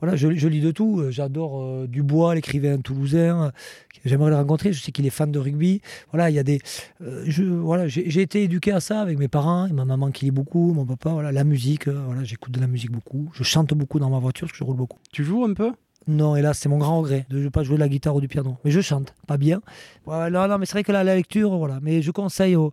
voilà, 0.01 0.15
je, 0.15 0.29
lis 0.29 0.61
de 0.61 0.71
tout. 0.71 1.05
J'adore 1.11 1.61
euh, 1.61 1.87
Dubois, 1.89 2.37
l'écrivain 2.37 2.79
toulousain. 2.79 3.51
J'aimerais 4.05 4.31
le 4.31 4.37
rencontrer. 4.37 4.73
Je 4.73 4.81
sais 4.81 4.93
qu'il 4.93 5.07
est 5.07 5.11
fan 5.11 5.33
de 5.33 5.39
rugby. 5.39 5.81
Voilà, 6.13 6.31
il 6.31 6.37
y 6.37 6.39
a 6.39 6.45
des. 6.45 6.61
Euh, 7.03 7.25
voilà, 7.63 7.89
j'ai 7.89 8.21
été 8.21 8.45
éduqué 8.45 8.71
à 8.71 8.81
ça 8.81 9.01
avec 9.01 9.19
mes 9.19 9.29
parents 9.29 9.69
ma 9.69 9.85
maman 9.85 10.13
qui 10.13 10.27
lit 10.27 10.31
beaucoup, 10.31 10.73
mon 10.73 10.87
papa. 10.87 11.11
Voilà, 11.11 11.33
la 11.33 11.45
musique. 11.45 11.89
voilà, 11.89 12.23
j'écoute 12.23 12.53
de 12.53 12.61
la 12.61 12.69
musique 12.69 12.93
beaucoup. 12.93 13.31
Je 13.35 13.43
chante 13.43 13.75
beaucoup 13.75 13.99
dans 13.99 14.11
ma 14.11 14.21
voiture 14.21 14.47
parce 14.47 14.53
que 14.53 14.59
je 14.59 14.65
roule 14.65 14.77
beaucoup. 14.77 14.99
Tu 15.13 15.25
joues 15.25 15.45
un 15.45 15.55
peu? 15.55 15.73
Non, 16.07 16.37
et 16.37 16.43
là, 16.43 16.53
c'est 16.55 16.69
mon 16.69 16.79
grand 16.79 16.99
regret 16.99 17.27
de 17.31 17.39
ne 17.39 17.49
pas 17.49 17.63
jouer 17.63 17.77
de 17.77 17.81
la 17.81 17.89
guitare 17.89 18.15
ou 18.15 18.21
du 18.21 18.29
piano. 18.29 18.59
Mais 18.65 18.71
je 18.71 18.81
chante, 18.81 19.15
pas 19.27 19.37
bien. 19.37 19.61
non, 20.07 20.31
non, 20.31 20.59
mais 20.59 20.67
c'est 20.67 20.73
vrai 20.73 20.85
que 20.85 20.93
la, 20.93 21.05
lecture, 21.05 21.57
voilà. 21.57 21.79
Mais 21.83 22.03
je 22.03 22.11
conseille 22.11 22.57
aux, 22.57 22.73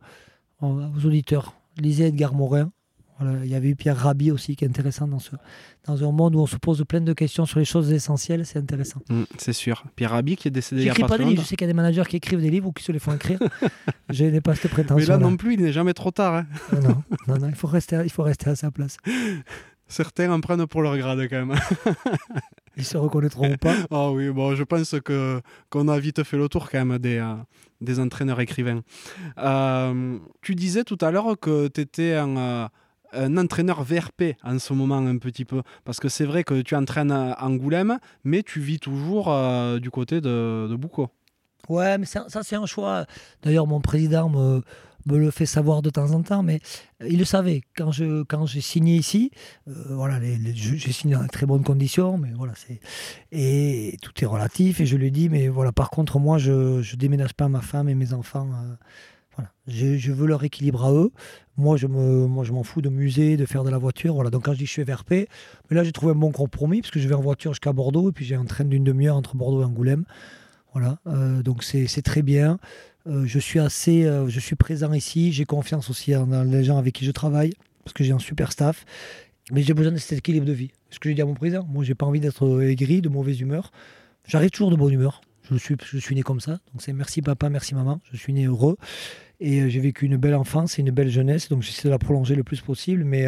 auditeurs, 0.61 1.53
lisez 1.77 2.07
Edgar 2.07 2.33
Morin. 2.33 2.71
il 3.21 3.49
y 3.49 3.55
avait 3.55 3.69
eu 3.69 3.75
Pierre 3.75 3.97
Rabhi 3.97 4.31
aussi, 4.31 4.55
qui 4.57 4.65
est 4.65 4.67
intéressant 4.67 5.07
dans, 5.07 5.19
ce, 5.19 5.31
dans 5.87 6.03
un 6.03 6.11
monde 6.11 6.35
où 6.35 6.39
on 6.39 6.45
se 6.45 6.57
pose 6.57 6.83
plein 6.85 6.99
de 6.99 7.13
questions 7.13 7.45
sur 7.45 7.59
les 7.59 7.65
choses 7.65 7.91
essentielles, 7.93 8.45
c'est 8.45 8.59
intéressant. 8.59 8.99
Mm, 9.09 9.23
c'est 9.37 9.53
sûr. 9.53 9.85
Pierre 9.95 10.11
Rabhi 10.11 10.35
qui 10.35 10.49
est 10.49 10.51
décédé 10.51 10.81
il 10.81 10.87
y 10.87 10.89
a 10.89 10.93
pas, 10.93 11.07
pas 11.07 11.17
de 11.17 11.23
livres. 11.23 11.41
Je 11.41 11.47
sais 11.47 11.55
qu'il 11.55 11.65
y 11.65 11.69
a 11.69 11.73
des 11.73 11.77
managers 11.77 12.03
qui 12.09 12.17
écrivent 12.17 12.41
des 12.41 12.49
livres 12.49 12.67
ou 12.67 12.71
qui 12.73 12.83
se 12.83 12.91
les 12.91 12.99
font 12.99 13.13
écrire. 13.13 13.39
je 14.09 14.25
n'ai 14.25 14.41
pas 14.41 14.55
cette 14.55 14.71
prétention. 14.71 14.97
Mais 14.97 15.05
là, 15.05 15.17
non 15.17 15.37
plus, 15.37 15.53
il 15.53 15.61
n'est 15.61 15.71
jamais 15.71 15.93
trop 15.93 16.11
tard. 16.11 16.35
Hein. 16.35 16.47
non, 16.73 17.01
non, 17.27 17.37
non, 17.39 17.47
il 17.47 17.55
faut 17.55 17.67
rester, 17.67 18.01
il 18.03 18.11
faut 18.11 18.23
rester 18.23 18.49
à 18.49 18.55
sa 18.55 18.71
place. 18.71 18.97
Certains 19.91 20.31
en 20.31 20.39
prennent 20.39 20.65
pour 20.67 20.81
leur 20.81 20.97
grade 20.97 21.27
quand 21.29 21.45
même. 21.45 21.59
Ils 22.77 22.85
se 22.85 22.95
reconnaîtront 22.95 23.57
pas. 23.57 23.75
Ah 23.91 24.09
oui, 24.09 24.29
bon, 24.29 24.55
je 24.55 24.63
pense 24.63 24.95
que 25.03 25.41
qu'on 25.69 25.89
a 25.89 25.99
vite 25.99 26.23
fait 26.23 26.37
le 26.37 26.47
tour 26.47 26.69
quand 26.69 26.85
même 26.85 26.97
des, 26.97 27.17
euh, 27.17 27.35
des 27.81 27.99
entraîneurs 27.99 28.39
écrivains. 28.39 28.83
Euh, 29.37 30.17
tu 30.41 30.55
disais 30.55 30.85
tout 30.85 30.97
à 31.01 31.11
l'heure 31.11 31.37
que 31.37 31.67
tu 31.67 31.81
étais 31.81 32.13
un, 32.13 32.37
euh, 32.37 32.67
un, 33.11 33.37
entraîneur 33.37 33.83
VRP 33.83 34.37
en 34.45 34.59
ce 34.59 34.71
moment 34.71 34.99
un 34.99 35.17
petit 35.17 35.43
peu, 35.43 35.61
parce 35.83 35.99
que 35.99 36.07
c'est 36.07 36.25
vrai 36.25 36.45
que 36.45 36.61
tu 36.61 36.73
entraînes 36.75 37.11
à 37.11 37.43
Angoulême, 37.43 37.99
mais 38.23 38.43
tu 38.43 38.61
vis 38.61 38.79
toujours 38.79 39.25
du 39.81 39.91
côté 39.91 40.21
de, 40.21 40.67
de 40.69 40.75
Boucau. 40.77 41.09
Ouais, 41.67 41.97
mais 41.97 42.05
ça, 42.05 42.25
ça 42.29 42.43
c'est 42.43 42.55
un 42.55 42.65
choix. 42.65 43.05
D'ailleurs, 43.43 43.67
mon 43.67 43.81
président 43.81 44.29
me 44.29 44.61
me 45.05 45.17
le 45.17 45.31
fait 45.31 45.45
savoir 45.45 45.81
de 45.81 45.89
temps 45.89 46.11
en 46.11 46.21
temps, 46.21 46.43
mais 46.43 46.59
euh, 47.01 47.07
il 47.09 47.19
le 47.19 47.25
savait. 47.25 47.61
Quand 47.75 47.91
je 47.91 48.23
quand 48.23 48.45
j'ai 48.45 48.61
signé 48.61 48.95
ici, 48.95 49.31
euh, 49.67 49.73
voilà, 49.89 50.19
j'ai 50.53 50.91
signé 50.91 51.15
dans 51.15 51.23
de 51.23 51.27
très 51.27 51.45
bonnes 51.45 51.63
conditions, 51.63 52.17
mais 52.17 52.31
voilà, 52.35 52.53
c'est 52.55 52.79
et 53.31 53.97
tout 54.01 54.11
est 54.21 54.27
relatif. 54.27 54.79
Et 54.79 54.85
je 54.85 54.97
lui 54.97 55.11
dis, 55.11 55.29
mais 55.29 55.47
voilà, 55.47 55.71
par 55.71 55.89
contre, 55.89 56.19
moi, 56.19 56.37
je 56.37 56.81
je 56.81 56.95
déménage 56.95 57.33
pas 57.33 57.47
ma 57.47 57.61
femme 57.61 57.89
et 57.89 57.95
mes 57.95 58.13
enfants. 58.13 58.49
Euh, 58.53 58.75
voilà, 59.37 59.51
je, 59.67 60.11
veux 60.11 60.27
leur 60.27 60.43
équilibre 60.43 60.83
à 60.85 60.91
eux. 60.91 61.11
Moi, 61.55 61.77
je 61.77 61.87
me, 61.87 62.27
moi, 62.27 62.43
je 62.43 62.51
m'en 62.51 62.63
fous 62.63 62.81
de 62.81 62.89
musée, 62.89 63.37
de 63.37 63.45
faire 63.45 63.63
de 63.63 63.69
la 63.69 63.77
voiture. 63.77 64.13
Voilà. 64.13 64.29
Donc, 64.29 64.43
quand 64.43 64.53
je 64.53 64.57
dis 64.57 64.65
je 64.65 64.71
suis 64.71 64.83
VRP, 64.83 65.11
mais 65.69 65.75
là, 65.75 65.83
j'ai 65.85 65.93
trouvé 65.93 66.11
un 66.11 66.15
bon 66.15 66.31
compromis 66.31 66.81
parce 66.81 66.91
que 66.91 66.99
je 66.99 67.07
vais 67.07 67.15
en 67.15 67.21
voiture 67.21 67.53
jusqu'à 67.53 67.71
Bordeaux 67.71 68.09
et 68.09 68.11
puis 68.11 68.25
j'ai 68.25 68.35
un 68.35 68.45
train 68.45 68.65
d'une 68.65 68.83
demi-heure 68.83 69.15
entre 69.15 69.37
Bordeaux 69.37 69.61
et 69.61 69.65
Angoulême. 69.65 70.03
Voilà. 70.73 70.99
donc, 71.43 71.63
c'est 71.63 72.01
très 72.01 72.21
bien. 72.21 72.57
Euh, 73.07 73.25
je 73.25 73.39
suis 73.39 73.59
assez, 73.59 74.05
euh, 74.05 74.29
présent 74.57 74.93
ici. 74.93 75.31
J'ai 75.31 75.45
confiance 75.45 75.89
aussi 75.89 76.11
dans 76.11 76.43
les 76.43 76.63
gens 76.63 76.77
avec 76.77 76.93
qui 76.95 77.05
je 77.05 77.11
travaille 77.11 77.53
parce 77.83 77.93
que 77.93 78.03
j'ai 78.03 78.13
un 78.13 78.19
super 78.19 78.51
staff. 78.51 78.85
Mais 79.51 79.63
j'ai 79.63 79.73
besoin 79.73 79.91
de 79.91 79.97
cet 79.97 80.19
équilibre 80.19 80.45
de 80.45 80.53
vie. 80.53 80.71
Ce 80.91 80.99
que 80.99 81.09
j'ai 81.09 81.15
dit 81.15 81.21
à 81.21 81.25
mon 81.25 81.33
président, 81.33 81.65
moi, 81.67 81.83
j'ai 81.83 81.95
pas 81.95 82.05
envie 82.05 82.19
d'être 82.19 82.61
aigri, 82.61 83.01
de 83.01 83.09
mauvaise 83.09 83.39
humeur. 83.41 83.71
J'arrive 84.27 84.51
toujours 84.51 84.71
de 84.71 84.75
bonne 84.75 84.93
humeur. 84.93 85.21
Je 85.49 85.57
suis, 85.57 85.75
je 85.81 86.13
né 86.13 86.21
comme 86.21 86.39
ça. 86.39 86.59
Donc 86.71 86.81
c'est 86.81 86.93
merci 86.93 87.21
papa, 87.21 87.49
merci 87.49 87.75
maman. 87.75 87.99
Je 88.11 88.17
suis 88.17 88.31
né 88.31 88.45
heureux 88.45 88.77
et 89.39 89.61
euh, 89.61 89.69
j'ai 89.69 89.79
vécu 89.79 90.05
une 90.05 90.17
belle 90.17 90.35
enfance 90.35 90.77
et 90.77 90.81
une 90.81 90.91
belle 90.91 91.09
jeunesse. 91.09 91.49
Donc 91.49 91.63
j'essaie 91.63 91.87
de 91.87 91.89
la 91.89 91.97
prolonger 91.97 92.35
le 92.35 92.43
plus 92.43 92.61
possible. 92.61 93.03
Mais, 93.03 93.27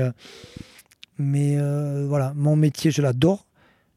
mais 1.17 1.57
voilà, 2.05 2.33
mon 2.35 2.55
métier, 2.55 2.91
je 2.91 3.01
l'adore. 3.01 3.47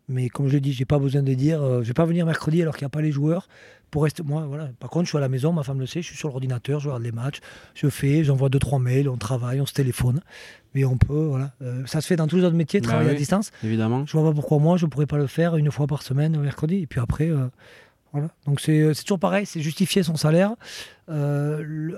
Mais 0.08 0.28
comme 0.28 0.46
je 0.46 0.54
l'ai 0.54 0.60
dit, 0.60 0.72
j'ai 0.72 0.84
pas 0.84 1.00
besoin 1.00 1.22
de 1.22 1.34
dire, 1.34 1.60
je 1.82 1.88
vais 1.88 1.94
pas 1.94 2.06
venir 2.06 2.24
mercredi 2.26 2.62
alors 2.62 2.76
qu'il 2.76 2.84
n'y 2.84 2.86
a 2.86 2.90
pas 2.90 3.02
les 3.02 3.12
joueurs 3.12 3.48
pour 3.90 4.04
rester. 4.04 4.22
Moi, 4.22 4.44
voilà. 4.46 4.68
Par 4.78 4.90
contre, 4.90 5.04
je 5.04 5.10
suis 5.10 5.18
à 5.18 5.20
la 5.20 5.28
maison, 5.28 5.52
ma 5.52 5.62
femme 5.62 5.80
le 5.80 5.86
sait, 5.86 6.02
je 6.02 6.06
suis 6.06 6.16
sur 6.16 6.28
l'ordinateur, 6.28 6.80
je 6.80 6.88
regarde 6.88 7.02
les 7.02 7.12
matchs, 7.12 7.40
je 7.74 7.88
fais, 7.88 8.24
j'envoie 8.24 8.48
deux 8.48 8.58
trois 8.58 8.78
mails, 8.78 9.08
on 9.08 9.16
travaille, 9.16 9.60
on 9.60 9.66
se 9.66 9.72
téléphone. 9.72 10.20
Mais 10.74 10.84
on 10.84 10.98
peut, 10.98 11.26
voilà. 11.26 11.52
Euh, 11.62 11.86
ça 11.86 12.00
se 12.00 12.06
fait 12.06 12.16
dans 12.16 12.26
tous 12.26 12.36
les 12.36 12.44
autres 12.44 12.56
métiers, 12.56 12.80
bah 12.80 12.88
travailler 12.88 13.10
à 13.10 13.14
distance. 13.14 13.50
Évidemment. 13.64 14.04
Je 14.06 14.12
vois 14.12 14.28
pas 14.28 14.34
pourquoi 14.34 14.58
moi, 14.58 14.76
je 14.76 14.86
pourrais 14.86 15.06
pas 15.06 15.16
le 15.16 15.26
faire 15.26 15.56
une 15.56 15.70
fois 15.70 15.86
par 15.86 16.02
semaine, 16.02 16.38
mercredi. 16.38 16.76
Et 16.76 16.86
puis 16.86 17.00
après, 17.00 17.30
euh, 17.30 17.46
voilà. 18.12 18.28
Donc 18.46 18.62
euh, 18.68 18.92
c'est 18.92 19.02
toujours 19.02 19.18
pareil, 19.18 19.46
c'est 19.46 19.60
justifier 19.60 20.02
son 20.02 20.16
salaire. 20.16 20.54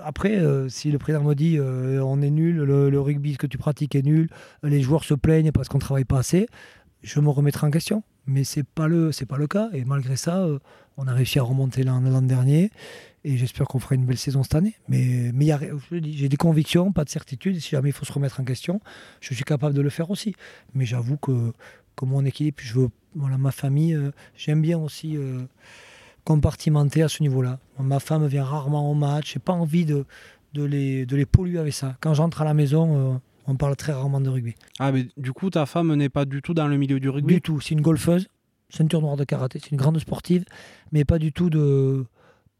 après, 0.04 0.40
si 0.68 0.92
le 0.92 0.98
président 0.98 1.24
me 1.24 1.34
dit 1.34 1.58
on 1.60 2.22
est 2.22 2.30
nul, 2.30 2.56
le, 2.56 2.90
le, 2.90 3.00
rugby 3.00 3.36
que 3.36 3.46
tu 3.46 3.58
pratiques 3.58 3.94
est 3.94 4.02
nul, 4.02 4.28
les 4.62 4.82
joueurs 4.82 5.04
se 5.04 5.14
plaignent 5.14 5.52
parce 5.52 5.68
qu'on 5.68 5.78
travaille 5.78 6.04
pas 6.04 6.18
assez, 6.18 6.46
je 7.02 7.20
me 7.20 7.30
remettrai 7.30 7.66
en 7.66 7.70
question. 7.70 8.02
Mais 8.28 8.44
c'est 8.44 8.62
pas 8.62 8.86
pas 9.28 9.36
le 9.38 9.46
cas. 9.48 9.70
Et 9.72 9.84
malgré 9.84 10.14
ça 10.14 10.46
on 10.96 11.06
a 11.06 11.12
réussi 11.12 11.38
à 11.38 11.42
remonter 11.42 11.82
l'an 11.84 12.22
dernier 12.22 12.70
et 13.24 13.36
j'espère 13.36 13.66
qu'on 13.66 13.78
fera 13.78 13.94
une 13.94 14.04
belle 14.04 14.18
saison 14.18 14.42
cette 14.42 14.54
année. 14.54 14.74
Mais, 14.88 15.30
mais 15.34 15.46
j'ai 15.90 16.28
des 16.28 16.36
convictions, 16.36 16.92
pas 16.92 17.04
de 17.04 17.10
certitude. 17.10 17.60
Si 17.60 17.70
jamais 17.70 17.90
il 17.90 17.92
faut 17.92 18.04
se 18.04 18.12
remettre 18.12 18.40
en 18.40 18.44
question, 18.44 18.80
je 19.20 19.34
suis 19.34 19.44
capable 19.44 19.74
de 19.74 19.80
le 19.80 19.90
faire 19.90 20.10
aussi. 20.10 20.34
Mais 20.74 20.86
j'avoue 20.86 21.16
que, 21.16 21.52
comme 21.94 22.10
mon 22.10 22.24
équipe, 22.24 22.60
je 22.60 22.74
veux, 22.74 22.88
voilà, 23.14 23.38
ma 23.38 23.50
famille, 23.50 23.94
euh, 23.94 24.12
j'aime 24.36 24.62
bien 24.62 24.78
aussi 24.78 25.16
euh, 25.16 25.42
compartimenter 26.24 27.02
à 27.02 27.08
ce 27.08 27.22
niveau-là. 27.22 27.58
Ma 27.78 28.00
femme 28.00 28.26
vient 28.26 28.44
rarement 28.44 28.90
au 28.90 28.94
match, 28.94 29.34
j'ai 29.34 29.40
pas 29.40 29.52
envie 29.52 29.84
de, 29.84 30.04
de, 30.54 30.64
les, 30.64 31.04
de 31.04 31.16
les 31.16 31.26
polluer 31.26 31.58
avec 31.58 31.74
ça. 31.74 31.96
Quand 32.00 32.14
j'entre 32.14 32.42
à 32.42 32.44
la 32.44 32.54
maison, 32.54 33.14
euh, 33.14 33.18
on 33.48 33.56
parle 33.56 33.74
très 33.76 33.92
rarement 33.92 34.20
de 34.20 34.28
rugby. 34.28 34.54
Ah, 34.78 34.92
mais 34.92 35.06
du 35.16 35.32
coup, 35.32 35.50
ta 35.50 35.66
femme 35.66 35.94
n'est 35.94 36.08
pas 36.08 36.24
du 36.24 36.42
tout 36.42 36.54
dans 36.54 36.68
le 36.68 36.76
milieu 36.76 37.00
du 37.00 37.08
rugby? 37.08 37.34
Du 37.34 37.40
tout, 37.40 37.60
c'est 37.60 37.74
une 37.74 37.80
golfeuse 37.80 38.28
ceinture 38.70 39.00
noire 39.00 39.16
de 39.16 39.24
karaté. 39.24 39.58
C'est 39.62 39.70
une 39.70 39.78
grande 39.78 39.98
sportive, 39.98 40.44
mais 40.92 41.04
pas 41.04 41.18
du 41.18 41.32
tout 41.32 41.50
de 41.50 42.04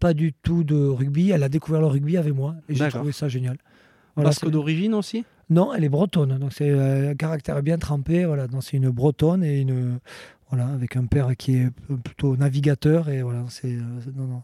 pas 0.00 0.14
du 0.14 0.32
tout 0.32 0.64
de 0.64 0.86
rugby. 0.86 1.30
Elle 1.30 1.42
a 1.42 1.48
découvert 1.48 1.80
le 1.80 1.86
rugby 1.86 2.16
avec 2.16 2.34
moi 2.34 2.54
et 2.68 2.74
j'ai 2.74 2.88
trouvé 2.88 3.12
ça 3.12 3.28
génial. 3.28 3.58
Voilà, 4.14 4.30
Basque 4.30 4.48
d'origine 4.48 4.94
aussi? 4.94 5.24
Non, 5.50 5.72
elle 5.74 5.84
est 5.84 5.88
bretonne. 5.88 6.38
Donc 6.38 6.52
c'est 6.52 6.70
euh, 6.70 7.10
un 7.10 7.14
caractère 7.14 7.62
bien 7.62 7.78
trempé. 7.78 8.24
Voilà, 8.24 8.46
donc 8.48 8.62
c'est 8.64 8.76
une 8.76 8.90
bretonne 8.90 9.44
et 9.44 9.60
une 9.60 9.98
voilà 10.50 10.68
avec 10.68 10.96
un 10.96 11.06
père 11.06 11.36
qui 11.36 11.56
est 11.56 11.70
plutôt 12.04 12.36
navigateur 12.36 13.10
et 13.10 13.22
voilà 13.22 13.44
c'est 13.48 13.74
euh, 13.74 13.82
non 14.16 14.24
non 14.24 14.42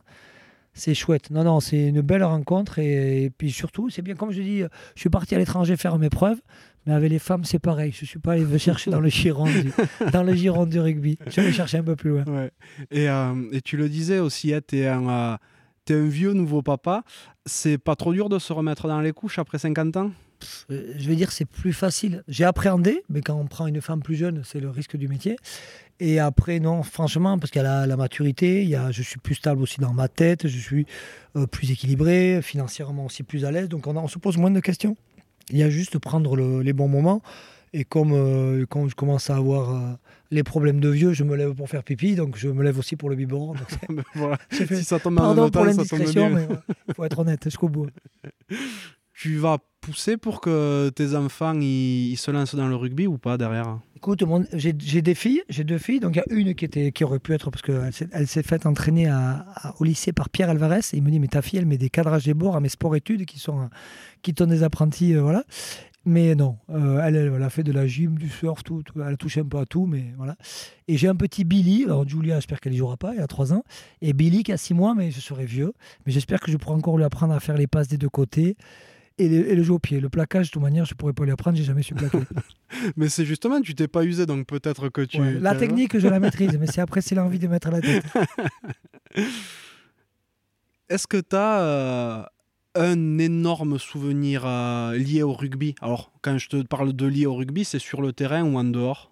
c'est 0.74 0.94
chouette. 0.94 1.30
Non, 1.30 1.44
non, 1.44 1.60
c'est 1.60 1.88
une 1.88 2.00
belle 2.00 2.24
rencontre. 2.24 2.78
Et, 2.78 3.32
puis 3.36 3.50
surtout, 3.50 3.90
c'est 3.90 4.02
bien, 4.02 4.14
comme 4.14 4.32
je 4.32 4.42
dis, 4.42 4.62
je 4.94 5.00
suis 5.00 5.10
parti 5.10 5.34
à 5.34 5.38
l'étranger 5.38 5.76
faire 5.76 5.98
mes 5.98 6.10
preuves. 6.10 6.40
Mais 6.86 6.92
avec 6.92 7.10
les 7.10 7.18
femmes, 7.18 7.44
c'est 7.44 7.58
pareil. 7.58 7.92
Je 7.92 8.02
ne 8.02 8.06
suis 8.06 8.18
pas 8.18 8.32
allé 8.32 8.58
chercher 8.58 8.90
dans 8.90 9.00
le 9.00 9.08
giron 9.10 9.46
du, 9.46 9.72
dans 10.12 10.22
le 10.22 10.34
giron 10.34 10.66
du 10.66 10.78
rugby. 10.80 11.18
Je 11.28 11.40
vais 11.40 11.52
chercher 11.52 11.78
un 11.78 11.82
peu 11.82 11.96
plus 11.96 12.10
loin. 12.10 12.24
Et, 12.90 13.08
euh, 13.08 13.34
et, 13.52 13.62
tu 13.62 13.76
le 13.76 13.88
disais 13.88 14.18
aussi, 14.18 14.52
hein, 14.52 14.60
tu 14.66 14.80
es, 14.80 14.88
un, 14.88 15.38
es 15.88 15.94
un 15.94 16.06
vieux 16.06 16.34
nouveau 16.34 16.60
papa. 16.60 17.02
C'est 17.46 17.78
pas 17.78 17.96
trop 17.96 18.12
dur 18.12 18.28
de 18.28 18.38
se 18.38 18.52
remettre 18.52 18.88
dans 18.88 19.00
les 19.00 19.12
couches 19.12 19.38
après 19.38 19.58
50 19.58 19.96
ans? 19.96 20.10
Euh, 20.70 20.94
je 20.96 21.08
vais 21.08 21.16
dire 21.16 21.32
c'est 21.32 21.44
plus 21.44 21.72
facile. 21.72 22.22
J'ai 22.28 22.44
appréhendé, 22.44 23.02
mais 23.08 23.20
quand 23.20 23.34
on 23.34 23.46
prend 23.46 23.66
une 23.66 23.80
femme 23.80 24.02
plus 24.02 24.16
jeune, 24.16 24.42
c'est 24.44 24.60
le 24.60 24.70
risque 24.70 24.96
du 24.96 25.08
métier. 25.08 25.36
Et 26.00 26.18
après, 26.18 26.58
non, 26.58 26.82
franchement, 26.82 27.38
parce 27.38 27.50
qu'elle 27.50 27.66
a 27.66 27.86
la 27.86 27.96
maturité, 27.96 28.62
il 28.62 28.68
y 28.68 28.74
a, 28.74 28.90
je 28.90 29.02
suis 29.02 29.18
plus 29.18 29.36
stable 29.36 29.62
aussi 29.62 29.80
dans 29.80 29.92
ma 29.92 30.08
tête, 30.08 30.48
je 30.48 30.58
suis 30.58 30.86
euh, 31.36 31.46
plus 31.46 31.70
équilibré, 31.70 32.40
financièrement 32.42 33.06
aussi 33.06 33.22
plus 33.22 33.44
à 33.44 33.52
l'aise, 33.52 33.68
donc 33.68 33.86
on, 33.86 33.96
on, 33.96 34.08
se 34.08 34.18
pose 34.18 34.36
moins 34.36 34.50
de 34.50 34.60
questions. 34.60 34.96
Il 35.50 35.58
y 35.58 35.62
a 35.62 35.70
juste 35.70 35.98
prendre 35.98 36.36
les 36.36 36.72
bons 36.72 36.88
moments. 36.88 37.22
Et 37.76 37.82
comme 37.82 38.12
euh, 38.12 38.64
quand 38.68 38.88
je 38.88 38.94
commence 38.94 39.30
à 39.30 39.36
avoir 39.36 39.74
euh, 39.74 39.94
les 40.30 40.44
problèmes 40.44 40.78
de 40.78 40.88
vieux, 40.88 41.12
je 41.12 41.24
me 41.24 41.34
lève 41.34 41.54
pour 41.54 41.68
faire 41.68 41.82
pipi, 41.82 42.14
donc 42.14 42.36
je 42.36 42.48
me 42.48 42.62
lève 42.62 42.78
aussi 42.78 42.94
pour 42.94 43.10
le 43.10 43.16
biberon. 43.16 43.54
voilà. 44.14 44.38
si 44.52 44.84
ça 44.84 45.00
tombe 45.00 45.16
Pardon 45.16 45.50
pour 45.50 45.64
l'indiscrétion, 45.64 46.30
mais 46.30 46.46
il 46.88 46.94
faut 46.94 47.04
être 47.04 47.18
honnête 47.18 47.42
jusqu'au 47.42 47.68
bout. 47.68 47.88
Tu 49.14 49.38
vas 49.38 49.58
pousser 49.80 50.16
pour 50.16 50.40
que 50.40 50.88
tes 50.90 51.14
enfants 51.14 51.54
ils, 51.60 52.16
se 52.16 52.30
lancent 52.30 52.56
dans 52.56 52.66
le 52.66 52.74
rugby 52.74 53.06
ou 53.06 53.16
pas 53.16 53.38
derrière? 53.38 53.78
Écoute, 53.96 54.24
j'ai 54.52 55.02
des 55.02 55.14
filles, 55.14 55.42
j'ai 55.48 55.62
deux 55.64 55.78
filles, 55.78 56.00
donc 56.00 56.16
il 56.16 56.18
y 56.18 56.20
a 56.20 56.36
une 56.36 56.54
qui, 56.54 56.64
était, 56.64 56.90
qui 56.90 57.04
aurait 57.04 57.20
pu 57.20 57.32
être, 57.32 57.50
parce 57.50 57.62
qu'elle 57.62 57.90
elle 58.12 58.26
s'est 58.26 58.42
faite 58.42 58.66
entraîner 58.66 59.10
au 59.78 59.84
lycée 59.84 60.12
par 60.12 60.28
Pierre 60.28 60.50
Alvarez, 60.50 60.80
et 60.92 60.96
il 60.96 61.02
me 61.02 61.10
dit, 61.10 61.20
mais 61.20 61.28
ta 61.28 61.42
fille, 61.42 61.58
elle 61.58 61.66
met 61.66 61.78
des 61.78 61.90
cadrages 61.90 62.24
des 62.24 62.34
bords 62.34 62.56
à 62.56 62.60
mes 62.60 62.68
sports-études 62.68 63.24
qui 63.24 63.38
sont 63.38 63.70
qui 64.22 64.34
sont 64.36 64.46
des 64.46 64.62
apprentis, 64.62 65.14
euh, 65.14 65.22
voilà. 65.22 65.44
Mais 66.06 66.34
non, 66.34 66.58
euh, 66.68 67.00
elle, 67.02 67.16
elle, 67.16 67.42
a 67.42 67.48
fait 67.48 67.62
de 67.62 67.72
la 67.72 67.86
gym, 67.86 68.18
du 68.18 68.28
surf, 68.28 68.62
tout, 68.62 68.82
elle 68.96 69.14
a 69.14 69.16
touché 69.16 69.40
un 69.40 69.46
peu 69.46 69.58
à 69.58 69.64
tout, 69.64 69.86
mais 69.86 70.12
voilà. 70.18 70.36
Et 70.86 70.98
j'ai 70.98 71.08
un 71.08 71.16
petit 71.16 71.44
Billy, 71.44 71.84
alors 71.84 72.06
Julia, 72.06 72.34
j'espère 72.36 72.60
qu'elle 72.60 72.72
n'y 72.72 72.78
jouera 72.78 72.98
pas, 72.98 73.14
il 73.14 73.20
a 73.20 73.26
3 73.26 73.54
ans, 73.54 73.64
et 74.02 74.12
Billy 74.12 74.42
qui 74.42 74.52
a 74.52 74.58
6 74.58 74.74
mois, 74.74 74.94
mais 74.94 75.10
je 75.10 75.20
serai 75.20 75.46
vieux, 75.46 75.72
mais 76.04 76.12
j'espère 76.12 76.40
que 76.40 76.50
je 76.50 76.58
pourrai 76.58 76.74
encore 76.74 76.98
lui 76.98 77.04
apprendre 77.04 77.32
à 77.32 77.40
faire 77.40 77.56
les 77.56 77.66
passes 77.66 77.88
des 77.88 77.96
deux 77.96 78.10
côtés 78.10 78.56
et 79.18 79.28
le, 79.28 79.62
jeu 79.62 79.74
au 79.74 79.78
pied. 79.78 80.00
Le 80.00 80.08
plaquage, 80.08 80.48
de 80.48 80.52
toute 80.52 80.62
manière, 80.62 80.84
je 80.84 80.94
pourrais 80.94 81.12
pas 81.12 81.24
lui 81.24 81.30
apprendre, 81.32 81.56
j'ai 81.56 81.64
jamais 81.64 81.82
su 81.82 81.94
plaquer. 81.94 82.18
mais 82.96 83.08
c'est 83.08 83.24
justement, 83.24 83.60
tu 83.60 83.74
t'es 83.74 83.88
pas 83.88 84.04
usé, 84.04 84.26
donc 84.26 84.46
peut-être 84.46 84.88
que 84.88 85.02
tu. 85.02 85.18
la 85.38 85.54
technique, 85.54 85.98
je 85.98 86.08
la 86.08 86.20
maîtrise, 86.20 86.56
mais 86.58 86.66
c'est 86.66 86.80
après, 86.80 87.00
c'est 87.00 87.14
l'envie 87.14 87.38
de 87.38 87.46
mettre 87.46 87.70
la 87.70 87.80
tête. 87.80 88.04
Est-ce 90.88 91.06
que 91.06 91.18
tu 91.18 91.36
as 91.36 91.60
euh, 91.60 92.24
un 92.74 93.18
énorme 93.18 93.78
souvenir 93.78 94.44
euh, 94.46 94.96
lié 94.96 95.22
au 95.22 95.32
rugby? 95.32 95.74
Alors, 95.80 96.12
quand 96.20 96.36
je 96.38 96.48
te 96.48 96.62
parle 96.62 96.92
de 96.92 97.06
lié 97.06 97.26
au 97.26 97.34
rugby, 97.34 97.64
c'est 97.64 97.78
sur 97.78 98.02
le 98.02 98.12
terrain 98.12 98.42
ou 98.42 98.58
en 98.58 98.64
dehors? 98.64 99.10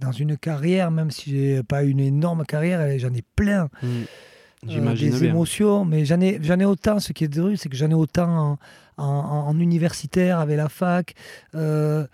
Dans 0.00 0.12
une 0.12 0.36
carrière, 0.36 0.90
même 0.90 1.12
si 1.12 1.30
j'ai 1.30 1.62
pas 1.62 1.84
une 1.84 2.00
énorme 2.00 2.44
carrière, 2.44 2.98
j'en 2.98 3.14
ai 3.14 3.22
plein. 3.36 3.68
Hmm. 3.82 4.02
Euh, 4.70 4.94
des 4.94 5.24
émotions, 5.24 5.84
mais 5.84 6.04
j'en 6.04 6.20
ai, 6.20 6.38
j'en 6.40 6.58
ai 6.60 6.64
autant. 6.64 7.00
Ce 7.00 7.12
qui 7.12 7.24
est 7.24 7.28
drôle, 7.28 7.58
c'est 7.58 7.68
que 7.68 7.76
j'en 7.76 7.90
ai 7.90 7.94
autant 7.94 8.58
en, 8.96 9.58
universitaire, 9.58 10.38
avec 10.38 10.56
la 10.56 10.68
fac. 10.68 11.14
Euh, 11.54 12.06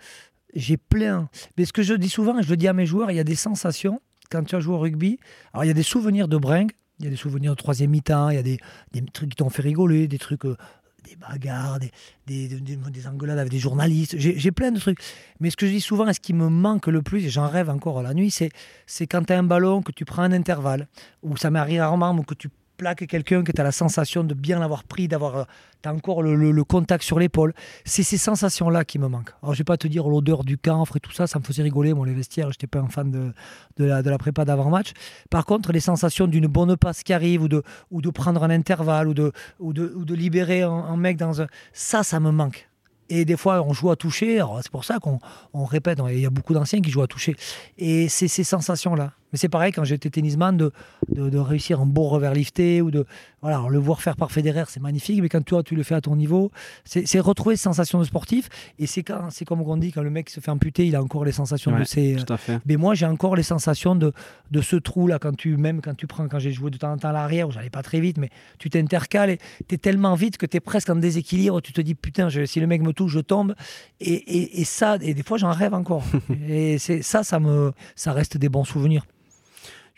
j'ai 0.55 0.77
plein. 0.77 1.29
Mais 1.57 1.65
ce 1.65 1.73
que 1.73 1.83
je 1.83 1.93
dis 1.93 2.09
souvent, 2.09 2.39
et 2.39 2.43
je 2.43 2.49
le 2.49 2.57
dis 2.57 2.67
à 2.67 2.73
mes 2.73 2.87
joueurs, 2.87 3.11
il 3.11 3.17
y 3.17 3.19
a 3.19 3.23
des 3.23 3.35
sensations 3.35 4.01
quand 4.31 4.43
tu 4.43 4.55
as 4.55 4.59
joué 4.59 4.73
au 4.73 4.79
rugby. 4.79 5.19
Alors, 5.53 5.63
il 5.63 5.67
y 5.67 5.71
a 5.71 5.75
des 5.75 5.83
souvenirs 5.83 6.27
de 6.27 6.37
bringue, 6.37 6.71
il 6.99 7.05
y 7.05 7.07
a 7.07 7.11
des 7.11 7.17
souvenirs 7.17 7.51
de 7.51 7.57
troisième 7.57 7.91
mi-temps, 7.91 8.29
il 8.29 8.35
y 8.35 8.39
a 8.39 8.43
des, 8.43 8.57
des 8.93 9.01
trucs 9.05 9.29
qui 9.29 9.35
t'ont 9.35 9.49
fait 9.49 9.61
rigoler, 9.61 10.07
des 10.07 10.17
trucs 10.17 10.45
euh, 10.45 10.57
des 11.03 11.15
bagarres, 11.15 11.79
des, 11.79 11.91
des, 12.27 12.47
des, 12.47 13.07
engueulades 13.07 13.39
avec 13.39 13.51
des 13.51 13.59
journalistes. 13.59 14.15
J'ai 14.17 14.51
plein 14.51 14.71
de 14.71 14.79
trucs. 14.79 14.99
Mais 15.39 15.49
ce 15.49 15.57
que 15.57 15.65
je 15.65 15.71
dis 15.71 15.81
souvent, 15.81 16.07
et 16.07 16.13
ce 16.13 16.19
qui 16.19 16.33
me 16.33 16.49
manque 16.49 16.87
le 16.87 17.01
plus, 17.01 17.25
et 17.25 17.29
j'en 17.29 17.47
rêve 17.47 17.69
encore 17.69 18.01
la 18.01 18.13
nuit, 18.13 18.31
c'est 18.31 19.07
quand 19.07 19.23
tu 19.23 19.33
as 19.33 19.39
un 19.39 19.43
ballon, 19.43 19.81
que 19.81 19.91
tu 19.91 20.05
prends 20.05 20.23
un 20.23 20.31
intervalle, 20.31 20.87
ou 21.23 21.37
ça 21.37 21.49
m'arrive 21.49 21.81
rarement, 21.81 22.23
que 22.23 22.33
tu 22.33 22.49
plaques 22.79 23.05
quelqu'un, 23.05 23.43
que 23.43 23.51
tu 23.51 23.59
as 23.59 23.63
la 23.63 23.73
sensation 23.73 24.23
de 24.23 24.33
bien 24.33 24.57
l'avoir 24.57 24.85
pris, 24.85 25.07
d'avoir 25.09 25.35
euh, 25.35 25.43
encore 25.85 26.23
le, 26.23 26.63
contact 26.63 27.03
sur 27.03 27.19
l'épaule. 27.19 27.53
C'est 27.83 28.03
ces 28.03 28.17
sensations-là 28.17 28.85
qui 28.85 28.97
me 28.99 29.07
manquent. 29.07 29.33
Alors, 29.43 29.53
je 29.53 29.59
vais 29.59 29.65
pas 29.65 29.77
te 29.77 29.87
dire 29.87 30.07
l'odeur 30.07 30.43
du 30.43 30.57
camphre 30.57 30.97
et 30.97 30.99
tout 30.99 31.11
ça, 31.11 31.27
ça 31.27 31.39
me 31.39 31.43
faisait 31.43 31.61
rigoler, 31.61 31.93
moi, 31.93 32.07
les 32.07 32.13
vestiaires. 32.13 32.49
J'étais 32.51 32.67
pas 32.67 32.79
un 32.79 32.87
fan 32.87 33.11
de, 33.11 33.33
de, 33.77 33.85
la, 33.85 34.01
de 34.01 34.09
la 34.09 34.17
prépa 34.17 34.45
d'avant-match. 34.45 34.93
Par 35.29 35.45
contre, 35.45 35.71
les 35.73 35.81
sensations 35.81 36.25
d'une 36.25 36.47
bonne 36.47 36.77
passe 36.77 37.03
qui 37.03 37.11
arrive, 37.11 37.43
ou 37.43 37.47
de, 37.49 37.63
ou 37.91 38.01
de 38.01 38.09
prendre 38.09 38.41
un 38.43 38.49
intervalle, 38.49 39.09
ou 39.09 39.13
de, 39.13 39.33
ou 39.59 39.73
de, 39.73 39.93
ou 39.95 40.05
de 40.05 40.15
libérer 40.15 40.61
un, 40.61 40.97
mec 40.97 41.17
dans 41.17 41.41
un. 41.41 41.47
Ça, 41.73 42.03
ça 42.03 42.19
me 42.21 42.31
manque. 42.31 42.69
Et 43.09 43.25
des 43.25 43.35
fois, 43.37 43.61
on 43.63 43.73
joue 43.73 43.91
à 43.91 43.95
toucher. 43.95 44.41
C'est 44.61 44.71
pour 44.71 44.85
ça 44.85 44.99
qu'on 44.99 45.19
on 45.53 45.65
répète. 45.65 45.99
Il 46.09 46.19
y 46.19 46.25
a 46.25 46.29
beaucoup 46.29 46.53
d'anciens 46.53 46.79
qui 46.79 46.91
jouent 46.91 47.01
à 47.01 47.07
toucher. 47.07 47.35
Et 47.77 48.07
c'est 48.07 48.27
ces 48.27 48.43
sensations-là. 48.43 49.13
Mais 49.31 49.37
c'est 49.37 49.49
pareil 49.49 49.71
quand 49.71 49.83
j'étais 49.83 50.09
tennisman 50.09 50.57
de, 50.57 50.71
de, 51.09 51.29
de 51.29 51.37
réussir 51.37 51.79
un 51.81 51.85
beau 51.85 52.03
revers 52.07 52.33
lifté 52.33 52.81
ou 52.81 52.89
de 52.91 53.05
voilà 53.41 53.63
le 53.69 53.77
voir 53.77 54.01
faire 54.01 54.15
par 54.15 54.31
Federer, 54.31 54.63
c'est 54.67 54.79
magnifique. 54.79 55.21
Mais 55.21 55.29
quand 55.29 55.43
toi 55.43 55.63
tu 55.63 55.75
le 55.75 55.83
fais 55.83 55.95
à 55.95 56.01
ton 56.01 56.15
niveau, 56.15 56.51
c'est 56.83 57.19
retrouver 57.19 57.55
ces 57.55 57.63
sensations 57.63 57.99
de 57.99 58.03
sportif. 58.05 58.49
Et 58.79 58.87
c'est 58.87 59.03
quand 59.03 59.29
c'est 59.29 59.45
comme 59.45 59.61
on 59.61 59.77
dit 59.77 59.91
quand 59.91 60.01
le 60.01 60.09
mec 60.09 60.29
se 60.29 60.39
fait 60.39 60.51
amputer, 60.51 60.87
il 60.87 60.95
a 60.95 61.01
encore 61.03 61.25
les 61.25 61.31
sensations 61.31 61.71
Ouais, 61.71 61.79
de 61.79 61.83
ses. 61.85 62.15
Tout 62.25 62.33
à 62.33 62.37
fait. 62.37 62.59
Mais 62.65 62.75
moi, 62.77 62.95
j'ai 62.95 63.05
encore 63.05 63.35
les 63.35 63.43
sensations 63.43 63.95
de, 63.95 64.13
de 64.51 64.61
ce 64.61 64.75
trou 64.75 65.07
là 65.07 65.19
quand 65.19 65.35
tu 65.35 65.55
même 65.57 65.81
quand 65.81 65.95
tu 65.95 66.07
prends 66.07 66.27
quand 66.27 66.39
j'ai 66.39 66.51
joué 66.51 66.71
de 66.71 66.77
temps 66.77 66.91
en 66.91 66.97
temps 66.97 67.09
à 67.09 67.13
l'arrière 67.13 67.47
où 67.47 67.51
j'allais 67.51 67.69
pas 67.69 67.83
très 67.83 67.99
vite, 67.99 68.17
mais 68.17 68.29
tu 68.57 68.69
t'intercales 68.69 69.29
et 69.29 69.37
tu 69.67 69.75
es 69.75 69.77
tellement 69.77 70.15
vite 70.15 70.37
que 70.37 70.45
tu 70.45 70.57
es 70.57 70.59
presque 70.59 70.89
en 70.89 70.95
déséquilibre. 70.95 71.61
Tu 71.61 71.71
te 71.73 71.81
dis 71.81 71.95
putain, 71.95 72.29
je- 72.29 72.45
si 72.45 72.59
le 72.59 72.67
mec 72.67 72.81
me 72.81 72.93
touche, 72.93 73.11
je 73.11 73.19
tombe. 73.19 73.53
Et, 74.01 74.13
et, 74.13 74.61
et 74.61 74.63
ça, 74.65 74.97
et 75.01 75.13
des 75.13 75.23
fois, 75.23 75.37
j'en 75.37 75.51
rêve 75.51 75.73
encore. 75.73 76.03
et 76.49 76.77
c'est 76.79 77.01
ça, 77.03 77.23
ça 77.23 77.39
me, 77.39 77.71
ça 77.95 78.11
reste 78.11 78.37
des 78.37 78.49
bons 78.49 78.63
souvenirs. 78.65 79.05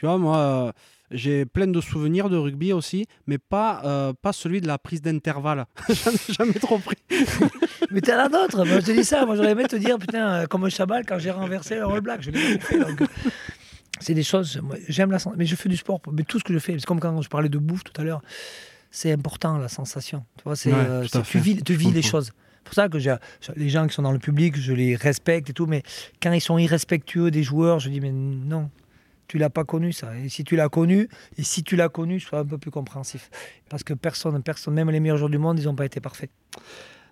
Tu 0.02 0.08
vois, 0.08 0.18
moi, 0.18 0.38
euh, 0.40 0.72
j'ai 1.12 1.46
plein 1.46 1.68
de 1.68 1.80
souvenirs 1.80 2.28
de 2.28 2.36
rugby 2.36 2.74
aussi, 2.74 3.06
mais 3.28 3.38
pas, 3.38 3.84
euh, 3.86 4.14
pas 4.20 4.34
celui 4.34 4.60
de 4.60 4.66
la 4.66 4.80
prise 4.80 5.00
d'intervalle. 5.00 5.68
J'en 5.90 6.10
ai 6.10 6.34
jamais 6.34 6.54
trop 6.54 6.80
pris. 6.80 6.98
Mais 7.92 8.02
t'en 8.02 8.18
as 8.18 8.28
d'autres. 8.28 8.66
Moi, 8.66 8.80
je 8.80 8.86
te 8.88 8.92
dis 8.94 9.04
ça. 9.04 9.28
Moi, 9.28 9.36
j'aurais 9.36 9.52
aimé 9.52 9.66
te 9.66 9.76
dire, 9.76 10.00
putain, 10.00 10.28
euh, 10.28 10.46
comme 10.48 10.64
un 10.64 10.70
chabal 10.70 11.06
quand 11.06 11.20
j'ai 11.20 11.30
renversé 11.30 11.76
le 11.76 11.86
All 11.86 12.02
Black. 12.02 12.24
Je 12.24 12.32
l'ai 12.32 12.42
jamais 12.42 12.60
fait. 12.60 12.80
donc, 12.80 13.04
c'est 14.00 14.16
des 14.16 14.24
choses. 14.24 14.60
J'aime 14.88 15.12
la 15.12 15.20
sensation. 15.20 15.38
Mais 15.38 15.46
je 15.46 15.56
fais 15.56 15.70
du 15.70 15.78
sport. 15.78 16.02
Mais 16.12 16.24
tout 16.24 16.40
ce 16.40 16.44
que 16.46 16.54
je 16.54 16.58
fais, 16.58 16.74
c'est 16.80 16.86
comme 16.86 17.00
quand 17.00 17.22
je 17.22 17.30
parlais 17.30 17.50
de 17.50 17.60
bouffe 17.60 17.84
tout 17.84 18.02
à 18.02 18.04
l'heure. 18.04 18.24
C'est 18.90 19.12
important, 19.12 19.60
la 19.60 19.68
sensation. 19.68 20.26
Tu 20.38 20.44
vois, 20.46 20.56
c'est, 20.56 20.74
Ouais, 20.74 20.80
euh, 20.80 21.06
tu 21.24 21.38
vis, 21.38 21.62
tu 21.62 21.76
vis 21.76 21.92
les 21.92 22.02
choses. 22.02 22.32
C'est 22.56 22.64
pour 22.64 22.74
ça 22.74 22.90
que 22.90 22.98
j'ai, 22.98 23.16
les 23.56 23.70
gens 23.70 23.86
qui 23.86 23.94
sont 23.94 24.02
dans 24.02 24.12
le 24.12 24.18
public, 24.18 24.60
je 24.60 24.74
les 24.74 24.96
respecte 24.96 25.52
et 25.52 25.54
tout. 25.54 25.68
Mais 25.68 25.84
quand 26.24 26.32
ils 26.32 26.42
sont 26.42 26.58
irrespectueux 26.58 27.30
des 27.30 27.44
joueurs, 27.44 27.78
je 27.78 27.90
dis, 27.90 28.02
mais 28.02 28.12
non. 28.12 28.72
Tu 29.32 29.38
l'as 29.38 29.50
pas 29.50 29.64
connu 29.64 29.94
ça. 29.94 30.10
Et 30.18 30.28
si 30.28 30.44
tu 30.44 30.58
l'as 30.58 30.68
connu, 30.68 31.08
et 31.38 31.44
si 31.44 31.64
tu 31.64 31.78
l'as 31.78 31.88
connu, 31.88 32.20
sois 32.20 32.40
un 32.40 32.46
peu 32.46 32.58
plus 32.58 32.70
compréhensif. 32.70 33.30
Parce 33.70 33.82
que 33.82 33.94
personne, 33.94 34.44
personne, 34.44 34.74
même 34.74 34.90
les 34.90 35.00
meilleurs 35.00 35.16
joueurs 35.16 35.30
du 35.30 35.38
monde, 35.38 35.58
ils 35.58 35.64
n'ont 35.68 35.74
pas 35.76 35.86
été 35.86 36.02
parfaits. 36.02 36.30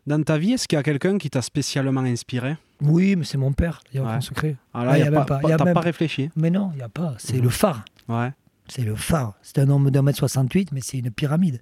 Dans 0.06 0.22
ta 0.22 0.38
vie, 0.38 0.52
est-ce 0.52 0.68
qu'il 0.68 0.76
y 0.76 0.80
a 0.82 0.84
quelqu'un 0.84 1.18
qui 1.18 1.30
t'a 1.30 1.42
spécialement 1.42 2.02
inspiré? 2.02 2.58
Oui, 2.82 3.16
mais 3.16 3.24
c'est 3.24 3.38
mon 3.38 3.54
père, 3.54 3.80
il 3.94 4.02
n'y 4.02 4.06
a 4.06 4.10
Ouais. 4.10 4.16
aucun 4.16 4.20
secret. 4.22 4.58
Ah 4.74 4.84
là, 4.84 5.22
a 5.22 5.24
pas, 5.24 5.64
même 5.64 5.78
réfléchi. 5.78 6.30
Mais 6.36 6.50
non, 6.50 6.72
il 6.74 6.78
n'y 6.80 6.82
a 6.82 6.90
pas. 6.90 7.16
C'est 7.20 7.40
le 7.40 7.48
phare. 7.48 7.86
Ouais. 8.10 8.32
C'est 8.68 8.84
le 8.84 8.96
phare. 8.98 9.36
C'est 9.42 9.60
un 9.60 9.70
homme 9.70 9.90
d'un 9.90 10.02
mètre 10.02 10.18
68, 10.20 10.74
mais 10.74 10.82
c'est 10.82 10.98
une 10.98 11.12
pyramide. 11.12 11.62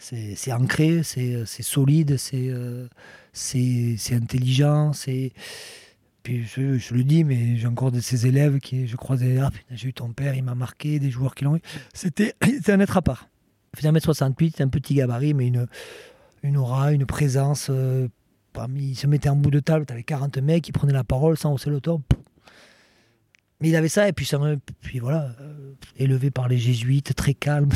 C'est 0.00 0.52
ancré, 0.52 1.04
c'est 1.04 1.46
c'est 1.46 1.62
solide, 1.62 2.16
c'est 2.16 2.48
euh, 2.48 2.88
intelligent, 4.10 4.92
c'est. 4.92 5.30
Puis 6.24 6.46
je, 6.46 6.94
le 6.94 7.04
dis, 7.04 7.22
mais 7.22 7.58
j'ai 7.58 7.66
encore 7.66 7.92
de 7.92 8.00
ces 8.00 8.26
élèves 8.26 8.58
qui, 8.58 8.88
je 8.88 8.96
croisais, 8.96 9.38
ah 9.38 9.50
j'ai 9.70 9.88
eu 9.88 9.92
ton 9.92 10.10
père, 10.10 10.34
il 10.34 10.42
m'a 10.42 10.54
marqué, 10.54 10.98
des 10.98 11.10
joueurs 11.10 11.34
qui 11.34 11.44
l'ont 11.44 11.56
eu. 11.56 11.60
C'était 11.92 12.34
un 12.68 12.80
être 12.80 12.96
à 12.96 13.02
part. 13.02 13.28
Il 13.74 13.80
faisait 13.80 13.92
1m68, 13.92 14.62
un 14.62 14.68
petit 14.68 14.94
gabarit, 14.94 15.34
mais 15.34 15.52
une, 16.42 16.56
aura, 16.56 16.92
une 16.92 17.04
présence. 17.04 17.68
euh, 17.70 18.08
il 18.74 18.96
se 18.96 19.06
mettait 19.06 19.28
en 19.28 19.36
bout 19.36 19.50
de 19.50 19.60
table, 19.60 19.84
tu 19.84 19.92
avais 19.92 20.02
40 20.02 20.38
mecs 20.38 20.64
qui 20.64 20.72
prenaient 20.72 20.94
la 20.94 21.04
parole 21.04 21.36
sans 21.36 21.52
hausser 21.52 21.68
le 21.68 21.82
ton. 21.82 22.02
Mais 23.60 23.68
il 23.68 23.76
avait 23.76 23.88
ça, 23.88 24.08
et 24.08 24.14
puis, 24.14 24.26
puis 24.80 25.00
voilà, 25.00 25.34
euh, 25.42 25.74
élevé 25.98 26.30
par 26.30 26.48
les 26.48 26.56
jésuites, 26.56 27.14
très 27.14 27.34
calme. 27.34 27.68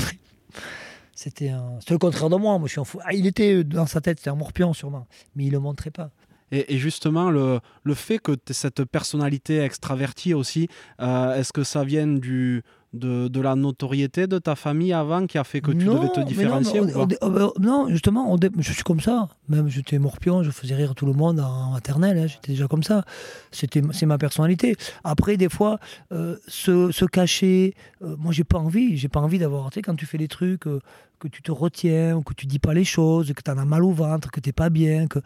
C'était 1.15 1.51
le 1.51 1.99
contraire 1.99 2.31
de 2.31 2.37
moi. 2.37 2.59
Moi, 2.59 2.69
je 2.69 2.73
suis 2.73 2.81
un 2.81 2.85
fou. 2.85 2.99
Ah, 3.05 3.13
il 3.13 3.27
était 3.27 3.57
euh, 3.57 3.65
dans 3.65 3.87
sa 3.87 4.01
tête, 4.01 4.21
c'était 4.21 4.31
un 4.31 4.37
morpion 4.37 4.73
sûrement, 4.73 5.07
mais 5.37 5.45
il 5.45 5.53
le 5.53 5.59
montrait 5.59 5.91
pas. 5.91 6.13
Et, 6.53 6.75
et 6.75 6.79
justement, 6.79 7.31
le, 7.31 7.61
le 7.83 7.95
fait 7.95 8.19
que 8.19 8.33
tu 8.33 8.55
cette 8.55 8.85
personnalité 8.85 9.59
extravertie 9.61 10.35
aussi, 10.35 10.69
euh, 11.01 11.35
est-ce 11.37 11.53
que 11.53 11.63
ça 11.65 11.85
vient 11.85 12.07
du, 12.07 12.63
de, 12.95 13.29
de 13.29 13.41
la 13.41 13.55
notoriété 13.55 14.27
de 14.27 14.39
ta 14.39 14.55
famille 14.57 14.93
avant 14.95 15.27
qui 15.27 15.37
a 15.39 15.45
fait 15.45 15.61
que 15.61 15.73
tu 15.73 15.85
Non, 15.85 15.95
devais 15.97 16.09
te 16.09 16.21
différencier 16.21 16.81
non, 16.81 16.87
oh, 16.97 17.07
ben, 17.07 17.51
non, 17.61 17.89
justement, 17.89 18.33
au 18.33 18.39
dé- 18.39 18.49
je 18.59 18.73
suis 18.73 18.83
comme 18.83 19.01
ça. 19.01 19.29
Même 19.51 19.69
j'étais 19.69 19.99
morpion, 19.99 20.43
je 20.43 20.51
faisais 20.51 20.75
rire 20.75 20.95
tout 20.95 21.05
le 21.07 21.13
monde 21.13 21.39
en 21.41 21.73
maternelle. 21.73 22.19
hein, 22.19 22.27
J'étais 22.27 22.53
déjà 22.53 22.67
comme 22.67 22.83
ça. 22.83 23.05
C'est 23.51 24.07
ma 24.07 24.17
personnalité. 24.19 24.75
Après, 25.05 25.37
des 25.37 25.49
fois, 25.51 25.79
euh, 26.13 26.37
se, 26.47 26.91
se 26.93 27.05
cacher. 27.05 27.75
euh, 28.03 28.17
moi, 28.19 28.33
j'ai 28.33 28.45
pas 28.45 28.59
envie. 28.59 28.97
J'ai 28.97 29.09
pas 29.09 29.21
envie 29.21 29.39
d'avoir. 29.39 29.71
Tu 29.71 29.75
sais, 29.77 29.83
quand 29.83 29.95
tu 29.97 30.07
fais 30.07 30.19
des 30.19 30.29
trucs, 30.29 30.67
euh, 30.67 30.81
que 31.19 31.29
tu 31.29 31.43
te 31.43 31.51
retiens, 31.51 32.17
ou 32.17 32.23
que 32.23 32.33
tu 32.33 32.47
dis 32.47 32.59
pas 32.61 32.73
les 32.75 32.85
choses, 32.85 33.33
que 33.35 33.43
tu 33.43 33.51
en 33.51 33.59
as 33.59 33.65
mal 33.65 33.85
au 33.85 33.91
ventre, 33.93 34.31
que 34.31 34.41
t'es 34.41 34.53
pas 34.53 34.71
bien, 34.71 35.09
que 35.09 35.19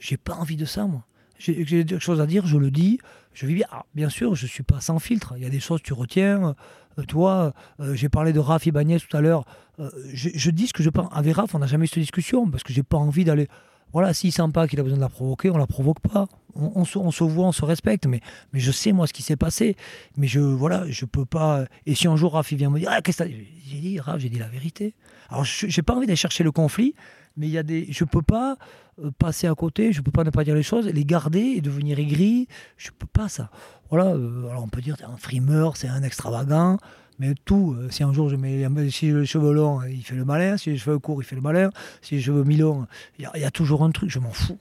j'ai 0.00 0.16
pas 0.16 0.34
envie 0.34 0.56
de 0.56 0.64
ça, 0.64 0.86
moi. 0.86 1.04
J'ai 1.38 1.84
des 1.84 2.00
choses 2.00 2.20
à 2.20 2.26
dire, 2.26 2.46
je 2.46 2.58
le 2.58 2.70
dis, 2.70 2.98
je 3.32 3.46
vis 3.46 3.54
bien. 3.54 3.66
Ah, 3.70 3.84
bien 3.94 4.10
sûr, 4.10 4.34
je 4.34 4.46
suis 4.46 4.62
pas 4.62 4.80
sans 4.80 4.98
filtre. 4.98 5.34
Il 5.36 5.42
y 5.42 5.46
a 5.46 5.48
des 5.48 5.60
choses 5.60 5.80
que 5.80 5.86
tu 5.86 5.94
retiens. 5.94 6.54
Euh, 6.98 7.02
toi, 7.04 7.54
euh, 7.80 7.94
j'ai 7.94 8.10
parlé 8.10 8.32
de 8.32 8.38
Raph 8.38 8.66
Ibanez 8.66 9.00
tout 9.00 9.16
à 9.16 9.22
l'heure. 9.22 9.44
Euh, 9.78 9.90
je, 10.12 10.50
dis 10.50 10.66
ce 10.66 10.72
que 10.74 10.82
je 10.82 10.90
pense. 10.90 11.08
Avec 11.12 11.36
Raph, 11.36 11.54
on 11.54 11.58
n'a 11.58 11.66
jamais 11.66 11.84
eu 11.84 11.88
cette 11.88 12.00
discussion 12.00 12.50
parce 12.50 12.62
que 12.62 12.72
j'ai 12.72 12.82
pas 12.82 12.98
envie 12.98 13.24
d'aller. 13.24 13.48
Voilà, 13.92 14.12
s'il 14.14 14.32
sent 14.32 14.50
pas 14.52 14.68
qu'il 14.68 14.78
a 14.78 14.82
besoin 14.82 14.98
de 14.98 15.02
la 15.02 15.08
provoquer, 15.08 15.50
on 15.50 15.56
la 15.56 15.66
provoque 15.66 16.00
pas. 16.00 16.26
On, 16.54 16.84
se, 16.84 17.24
voit, 17.24 17.46
on 17.46 17.52
se 17.52 17.64
respecte, 17.64 18.06
mais, 18.06 18.20
mais 18.52 18.60
je 18.60 18.70
sais 18.70 18.92
moi 18.92 19.06
ce 19.06 19.12
qui 19.12 19.22
s'est 19.22 19.36
passé. 19.36 19.76
Mais 20.16 20.26
je 20.26 20.40
voilà, 20.40 20.84
je 20.88 21.04
peux 21.06 21.24
pas. 21.24 21.64
Et 21.86 21.94
si 21.94 22.06
un 22.06 22.16
jour 22.16 22.34
Raph 22.34 22.52
il 22.52 22.58
vient 22.58 22.70
me 22.70 22.78
dire, 22.78 22.88
ah, 22.92 23.00
qu'est-ce 23.02 23.24
que 23.24 23.30
J'ai 23.66 23.78
dit, 23.78 23.98
Raph, 23.98 24.20
j'ai 24.20 24.28
dit 24.28 24.38
la 24.38 24.48
vérité. 24.48 24.94
Alors, 25.28 25.44
j'ai 25.44 25.82
pas 25.82 25.94
envie 25.94 26.06
d'aller 26.06 26.16
chercher 26.16 26.44
le 26.44 26.52
conflit, 26.52 26.94
mais 27.36 27.46
il 27.46 27.52
y 27.52 27.58
a 27.58 27.62
des, 27.62 27.86
je 27.90 28.04
peux 28.04 28.22
pas 28.22 28.56
euh, 29.02 29.10
passer 29.18 29.46
à 29.46 29.54
côté, 29.54 29.92
je 29.92 30.00
peux 30.02 30.10
pas 30.10 30.24
ne 30.24 30.30
pas 30.30 30.44
dire 30.44 30.54
les 30.54 30.62
choses, 30.62 30.86
les 30.86 31.04
garder 31.04 31.40
et 31.40 31.60
devenir 31.60 31.98
aigri. 31.98 32.48
Je 32.76 32.90
peux 32.90 33.06
pas 33.06 33.28
ça. 33.28 33.50
Voilà. 33.90 34.06
euh, 34.14 34.48
alors 34.50 34.62
on 34.64 34.68
peut 34.68 34.80
dire, 34.82 34.96
c'est 34.98 35.04
un 35.04 35.16
frimeur, 35.16 35.76
c'est 35.76 35.88
un 35.88 36.02
extravagant. 36.02 36.78
Mais 37.18 37.34
tout, 37.44 37.76
euh, 37.78 37.90
si 37.90 38.02
un 38.02 38.12
jour 38.12 38.28
je 38.30 38.36
mets 38.36 38.66
si 38.90 39.08
j'ai 39.08 39.12
les 39.14 39.26
cheveux 39.26 39.52
longs, 39.52 39.82
il 39.82 40.02
fait 40.02 40.14
le 40.14 40.24
malin. 40.24 40.56
Si 40.56 40.64
j'ai 40.66 40.70
les 40.72 40.78
cheveux 40.78 40.98
courts, 40.98 41.22
il 41.22 41.24
fait 41.24 41.36
le 41.36 41.42
malin. 41.42 41.70
Si 42.02 42.10
j'ai 42.10 42.16
les 42.16 42.22
cheveux 42.22 42.44
mi-longs, 42.44 42.86
il 43.18 43.28
y, 43.34 43.44
a- 43.44 43.50
toujours 43.50 43.82
un 43.84 43.90
truc, 43.90 44.10
je 44.10 44.18
m'en 44.18 44.32
fous. 44.32 44.58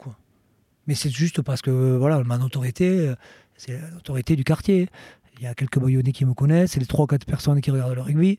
Mais 0.87 0.95
c'est 0.95 1.09
juste 1.09 1.41
parce 1.41 1.61
que 1.61 1.95
voilà, 1.97 2.21
ma 2.23 2.37
notoriété, 2.37 3.13
c'est 3.55 3.79
la 3.79 3.89
notoriété 3.91 4.35
du 4.35 4.43
quartier. 4.43 4.89
Il 5.37 5.43
y 5.43 5.47
a 5.47 5.53
quelques 5.55 5.79
baïonnés 5.79 6.11
qui 6.11 6.25
me 6.25 6.33
connaissent, 6.33 6.71
c'est 6.71 6.81
les 6.81 6.85
3-4 6.85 7.23
personnes 7.25 7.61
qui 7.61 7.71
regardent 7.71 7.95
le 7.95 8.01
rugby. 8.01 8.35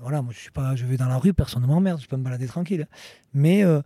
Voilà, 0.00 0.22
moi 0.22 0.32
je 0.34 0.38
suis 0.38 0.50
pas, 0.50 0.76
je 0.76 0.84
vais 0.86 0.96
dans 0.96 1.08
la 1.08 1.18
rue, 1.18 1.32
personne 1.32 1.62
ne 1.62 1.66
m'emmerde, 1.66 2.00
je 2.00 2.06
peux 2.06 2.16
me 2.16 2.22
balader 2.24 2.46
tranquille. 2.46 2.86
Mais 3.34 3.64
euh, 3.64 3.80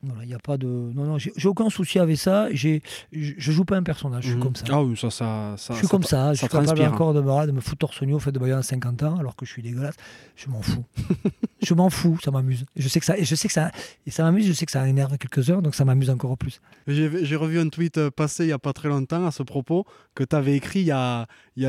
voilà, 0.00 0.22
il 0.22 0.28
n'y 0.28 0.34
a 0.34 0.38
pas 0.38 0.56
de. 0.56 0.66
Non, 0.68 1.04
non, 1.04 1.18
j'ai 1.18 1.32
aucun 1.48 1.70
souci 1.70 1.98
avec 1.98 2.16
ça. 2.18 2.46
J'ai, 2.52 2.82
je, 3.10 3.50
joue 3.50 3.64
pas 3.64 3.76
un 3.76 3.82
personnage, 3.82 4.22
je 4.22 4.28
suis 4.28 4.36
Mhm. 4.36 4.42
comme 4.44 4.54
ça. 4.54 4.64
Ah 4.70 4.82
oui, 4.82 4.96
ça, 4.96 5.10
ça, 5.10 5.54
ça 5.56 5.72
je 5.74 5.78
suis 5.78 5.86
ça 5.88 5.90
comme 5.90 6.04
ça, 6.04 6.32
je 6.34 6.38
suis 6.38 6.48
capable 6.48 6.82
encore 6.82 7.14
de 7.14 7.20
me, 7.20 7.46
de 7.46 7.50
me 7.50 7.60
foutre 7.60 7.78
torse 7.78 8.02
nu 8.02 8.14
au 8.14 8.20
fait 8.20 8.30
de 8.30 8.38
Bayonne 8.38 8.60
à 8.60 8.62
50 8.62 9.02
ans 9.02 9.18
alors 9.18 9.34
que 9.34 9.44
je 9.44 9.50
suis 9.50 9.62
dégueulasse. 9.62 9.96
Je 10.36 10.48
m'en 10.48 10.62
fous. 10.62 10.84
je 11.62 11.74
m'en 11.74 11.90
fous, 11.90 12.16
ça 12.22 12.30
m'amuse. 12.30 12.64
Je 12.76 12.86
sais 12.86 13.00
que 13.00 13.06
ça, 13.06 13.18
et 13.18 13.24
je 13.24 13.34
sais 13.34 13.48
que 13.48 13.54
ça, 13.54 13.72
et 14.06 14.12
ça 14.12 14.22
m'amuse, 14.22 14.46
je 14.46 14.52
sais 14.52 14.66
que 14.66 14.72
ça 14.72 14.86
énerve 14.86 15.18
quelques 15.18 15.50
heures, 15.50 15.62
donc 15.62 15.74
ça 15.74 15.84
m'amuse 15.84 16.10
encore 16.10 16.38
plus. 16.38 16.60
J'ai 16.86 17.34
revu 17.36 17.58
un 17.58 17.68
tweet 17.68 17.98
euh, 17.98 18.10
passé 18.12 18.44
il 18.44 18.48
n'y 18.48 18.52
a 18.52 18.58
pas 18.60 18.72
très 18.72 18.88
longtemps 18.88 19.26
à 19.26 19.32
ce 19.32 19.42
propos 19.42 19.84
que 20.14 20.22
tu 20.22 20.36
avais 20.36 20.54
écrit 20.54 20.78
il 20.80 20.86
y 20.86 20.92
a 20.92 21.26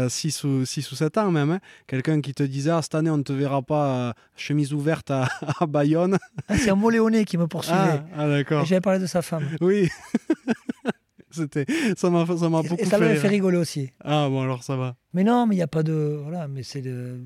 6 0.10 0.44
ou, 0.44 0.66
six 0.66 0.91
ou 0.91 0.95
7 0.95 1.18
ans 1.18 1.32
même. 1.32 1.52
hein. 1.52 1.60
Quelqu'un 1.88 2.22
qui 2.22 2.34
te 2.34 2.44
disait 2.44 2.72
ah, 2.72 2.82
Cette 2.82 2.95
année, 2.95 3.10
on 3.10 3.18
ne 3.18 3.24
te 3.24 3.34
verra 3.34 3.61
pas 3.61 3.86
euh, 4.10 4.14
chemise 4.36 4.74
ouverte 4.74 5.11
à, 5.11 5.28
à 5.60 5.66
Bayonne. 5.66 6.18
Ah, 6.48 6.57
c'est 6.57 6.70
un 6.70 6.76
Moléoné 6.76 7.26
qui 7.26 7.38
me 7.38 7.48
poursuivait. 7.48 7.78
Ah, 7.80 8.03
ah, 8.18 8.28
d'accord. 8.28 8.66
J'avais 8.66 8.82
parlé 8.82 8.99
de 8.99 9.06
sa 9.07 9.22
femme. 9.22 9.45
Oui. 9.61 9.90
C'était 11.32 11.66
ça 11.95 12.10
m'a 12.10 12.26
ça 12.26 12.49
m'a 12.49 12.64
beaucoup 12.64 12.82
et 12.82 12.86
ça 12.86 12.98
fait 12.98 13.16
fait 13.16 13.28
rigoler 13.28 13.57
aussi. 13.57 13.91
Ah 14.03 14.28
bon 14.30 14.41
alors 14.41 14.64
ça 14.64 14.76
va. 14.76 14.95
Mais 15.14 15.24
non, 15.24 15.45
mais 15.45 15.53
il 15.56 15.60
n'y 15.60 15.64
a 15.64 15.68
pas 15.68 15.84
de. 15.84 16.20
Voilà, 16.24 16.48
mais 16.48 16.64
c'est 16.64 16.82
de. 16.82 17.20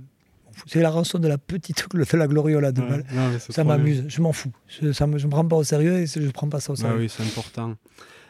C'est 0.68 0.82
la 0.82 0.90
rançon 0.90 1.20
de 1.20 1.28
la 1.28 1.38
petite 1.38 1.88
de 1.94 2.18
la 2.18 2.28
gloriola 2.28 2.72
de 2.74 2.82
Ouais, 2.82 3.04
non, 3.14 3.40
Ça 3.40 3.64
m'amuse, 3.64 4.04
je 4.08 4.22
m'en 4.22 4.34
fous. 4.34 4.52
Je 4.68 4.86
ne 4.86 5.08
me, 5.08 5.30
prends 5.30 5.46
pas 5.48 5.56
au 5.56 5.64
sérieux 5.64 6.00
et 6.00 6.06
je 6.06 6.20
ne 6.20 6.30
prends 6.32 6.50
pas 6.50 6.60
ça 6.60 6.74
au 6.74 6.76
Ah 6.76 6.82
sérieux. 6.82 6.98
oui, 7.00 7.10
c'est 7.10 7.24
important. 7.24 7.76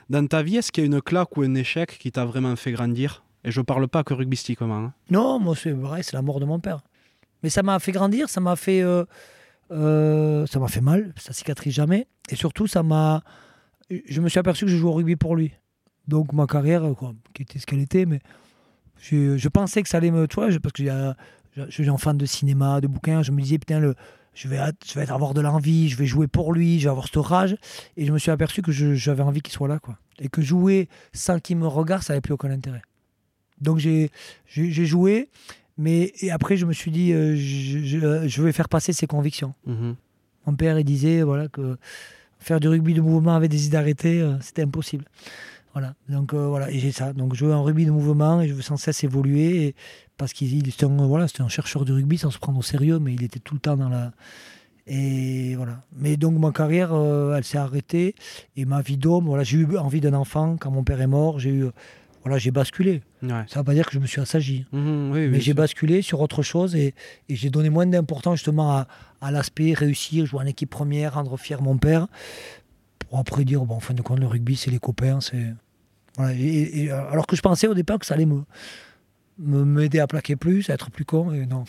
Dans 0.10 0.26
ta 0.28 0.44
vie, 0.44 0.58
est-ce 0.58 0.72
qu'il 0.72 0.84
y 0.84 0.86
a 0.86 0.88
une 0.88 1.02
claque 1.02 1.36
ou 1.38 1.42
un 1.42 1.56
échec 1.56 1.98
qui 1.98 2.12
t'a 2.12 2.24
vraiment 2.26 2.56
fait 2.56 2.72
grandir? 2.72 3.24
Et 3.44 3.52
je 3.52 3.61
parle 3.61 3.88
pas 3.88 4.03
que 4.03 4.14
rugbystiquement. 4.14 4.76
hein. 4.76 4.94
Non, 5.10 5.40
moi 5.40 5.56
c'est 5.56 5.72
vrai, 5.72 6.03
c'est 6.03 6.14
la 6.14 6.22
mort 6.22 6.40
de 6.40 6.45
mon 6.45 6.60
père. 6.60 6.82
Mais 7.44 7.49
ça 7.49 7.61
m'a 7.64 7.80
fait 7.80 7.91
grandir, 7.91 8.30
ça 8.30 8.40
m'a 8.40 8.56
fait, 8.56 8.82
euh, 8.82 9.03
euh, 9.72 10.45
ça 10.45 10.60
m'a 10.60 10.68
fait 10.68 10.82
mal, 10.82 11.14
ça 11.18 11.34
cicatrise 11.34 11.74
jamais. 11.74 12.07
Et 12.30 12.36
surtout, 12.36 12.68
ça 12.68 12.84
m'a, 12.84 13.22
je 13.90 14.22
me 14.22 14.30
suis 14.30 14.40
aperçu 14.40 14.65
que 14.65 14.72
je 14.72 14.78
jouais 14.78 14.90
au 14.90 14.94
rugby 14.94 15.15
pour 15.15 15.36
lui. 15.36 15.52
Donc 16.07 16.32
ma 16.34 16.48
carrière, 16.48 16.84
quoi, 16.98 17.14
qui 17.34 17.44
était 17.44 17.60
ce 17.60 17.65
qu'elle 17.65 17.80
était, 17.80 18.06
mais 18.06 18.20
je, 18.98 19.38
je 19.38 19.49
pensais 19.49 19.84
que 19.84 19.90
ça 19.90 19.98
allait 19.98 20.11
me, 20.11 20.28
tu 20.28 20.36
vois, 20.36 20.48
parce 20.61 20.74
que 20.74 20.84
je 21.56 21.70
suis 21.70 21.90
un 21.90 21.98
fan 21.98 22.18
de 22.18 22.26
cinéma, 22.26 22.80
de 22.82 22.88
bouquins, 22.88 23.24
je 23.24 23.32
me 23.32 23.41
disais 23.41 23.57
putain 23.57 23.80
le 23.80 23.95
je 24.36 24.48
vais, 24.48 24.60
je 24.86 24.99
vais 24.99 25.10
avoir 25.11 25.34
de 25.34 25.41
l'envie, 25.41 25.90
je 25.90 25.98
vais 25.98 26.06
jouer 26.06 26.28
pour 26.28 26.53
lui, 26.53 26.80
je 26.80 26.86
vais 26.86 26.90
avoir 26.90 27.06
cette 27.06 27.18
rage. 27.18 27.56
Et 27.98 28.06
je 28.06 28.11
me 28.11 28.18
suis 28.18 28.32
aperçu 28.32 28.61
que 28.61 28.72
j'avais 28.72 29.22
envie 29.22 29.41
qu'il 29.41 29.53
soit 29.53 29.68
là. 29.68 29.80
Quoi. 29.80 29.98
Et 30.20 30.28
que 30.28 30.41
jouer 30.41 30.90
sans 31.14 31.40
qu'il 31.40 31.57
me 31.57 31.68
regarde, 31.68 32.02
ça 32.02 32.14
n'avait 32.14 32.22
plus 32.22 32.34
aucun 32.34 32.49
intérêt. 32.49 32.82
Donc 33.62 33.78
j'ai 33.78 34.10
joué, 34.86 35.30
mais 35.78 36.14
et 36.22 36.32
après 36.32 36.58
je 36.58 36.66
me 36.66 36.74
suis 36.74 36.92
dit, 36.92 37.14
euh, 37.14 37.36
je, 37.36 38.28
je, 38.28 38.42
vais 38.42 38.52
faire 38.52 38.70
passer 38.70 38.94
ses 38.94 39.08
convictions. 39.08 39.54
Mhm. 39.66 39.96
Mon 40.46 40.56
père, 40.56 40.78
il 40.78 40.84
disait 40.84 41.24
voilà, 41.24 41.48
que 41.48 41.78
faire 42.40 42.60
du 42.60 42.68
rugby 42.68 42.94
de 42.94 43.02
mouvement 43.02 43.36
avec 43.36 43.50
des 43.50 43.66
idées 43.66 43.78
arrêtées, 43.78 44.22
euh, 44.22 44.40
c'était 44.42 44.64
impossible. 44.64 45.06
Voilà, 45.74 45.96
donc 46.08 46.34
euh, 46.34 46.48
voilà, 46.48 46.70
et 46.70 46.78
j'ai 46.78 46.92
ça. 46.92 47.14
Donc 47.14 47.34
jouer 47.34 47.54
en 47.54 47.64
rugby 47.64 47.86
de 47.86 47.92
mouvement 47.92 48.42
et 48.42 48.48
je 48.48 48.54
veux 48.54 48.62
sans 48.62 48.78
cesse 48.78 49.04
évoluer 49.04 49.74
parce 50.18 50.34
qu'il 50.34 50.68
était 50.68 50.86
un, 50.86 51.08
voilà, 51.08 51.26
un 51.40 51.48
chercheur 51.48 51.84
de 51.84 51.94
rugby 51.94 52.18
sans 52.20 52.30
se 52.30 52.38
prendre 52.38 52.60
au 52.60 52.64
sérieux, 52.64 53.00
mais 53.00 53.14
il 53.14 53.24
était 53.24 53.40
tout 53.40 53.56
le 53.56 53.60
temps 53.60 53.78
dans 53.78 53.90
la. 53.90 54.12
Et 54.86 55.56
voilà. 55.56 55.82
Mais 55.98 56.18
donc 56.18 56.38
ma 56.38 56.52
carrière, 56.52 56.94
elle 56.94 57.44
s'est 57.46 57.58
arrêtée 57.58 58.14
et 58.58 58.66
ma 58.66 58.82
vie 58.82 58.98
d'homme, 58.98 59.26
voilà, 59.26 59.44
j'ai 59.44 59.58
eu 59.58 59.78
envie 59.78 60.02
d'un 60.02 60.14
enfant 60.14 60.58
quand 60.60 60.70
mon 60.70 60.84
père 60.84 61.02
est 61.02 61.08
mort. 61.08 61.40
J'ai 61.40 61.52
eu, 61.52 61.66
voilà, 62.24 62.38
j'ai 62.38 62.52
basculé. 62.52 63.02
Ça 63.22 63.28
ne 63.28 63.44
veut 63.58 63.64
pas 63.64 63.74
dire 63.74 63.86
que 63.86 63.94
je 63.94 64.00
me 64.00 64.08
suis 64.08 64.22
assagi, 64.22 64.66
mmh, 64.72 65.12
mais 65.30 65.40
j'ai 65.40 65.54
basculé 65.54 66.02
sur 66.02 66.22
autre 66.22 66.41
chose 66.41 66.76
et, 66.76 66.94
et 67.30 67.36
j'ai 67.36 67.50
donné 67.50 67.70
moins 67.70 67.86
d'importance 67.86 68.36
justement 68.36 68.72
à, 68.72 68.88
à 69.22 69.32
l'aspect 69.32 69.74
réussir, 69.74 70.26
jouer 70.26 70.41
en 70.41 70.45
équipe 70.45 70.70
première, 70.70 71.16
rendre 71.16 71.38
fier 71.38 71.62
mon 71.62 71.78
père. 71.78 72.08
Pour 73.10 73.20
après 73.20 73.45
dire, 73.45 73.64
bon, 73.66 73.76
en 73.76 73.80
fin 73.80 73.94
de 73.94 74.02
compte, 74.02 74.20
le 74.20 74.28
rugby, 74.28 74.56
c'est 74.56 74.72
les 74.72 74.80
copains. 74.80 75.20
c'est 75.22 75.54
et, 76.20 76.91
alors 76.91 77.26
que 77.26 77.36
je 77.36 77.41
pensais 77.41 77.68
au 77.68 77.74
départ 77.74 78.00
que 78.00 78.06
ça 78.06 78.14
allait 78.14 78.28
me 78.28 78.44
m'aider 79.40 80.00
à 80.00 80.08
plaquer 80.08 80.36
plus, 80.36 80.70
à 80.70 80.74
être 80.74 80.91
plus 80.91 81.06
con, 81.06 81.34
et 81.34 81.45
non. 81.45 81.64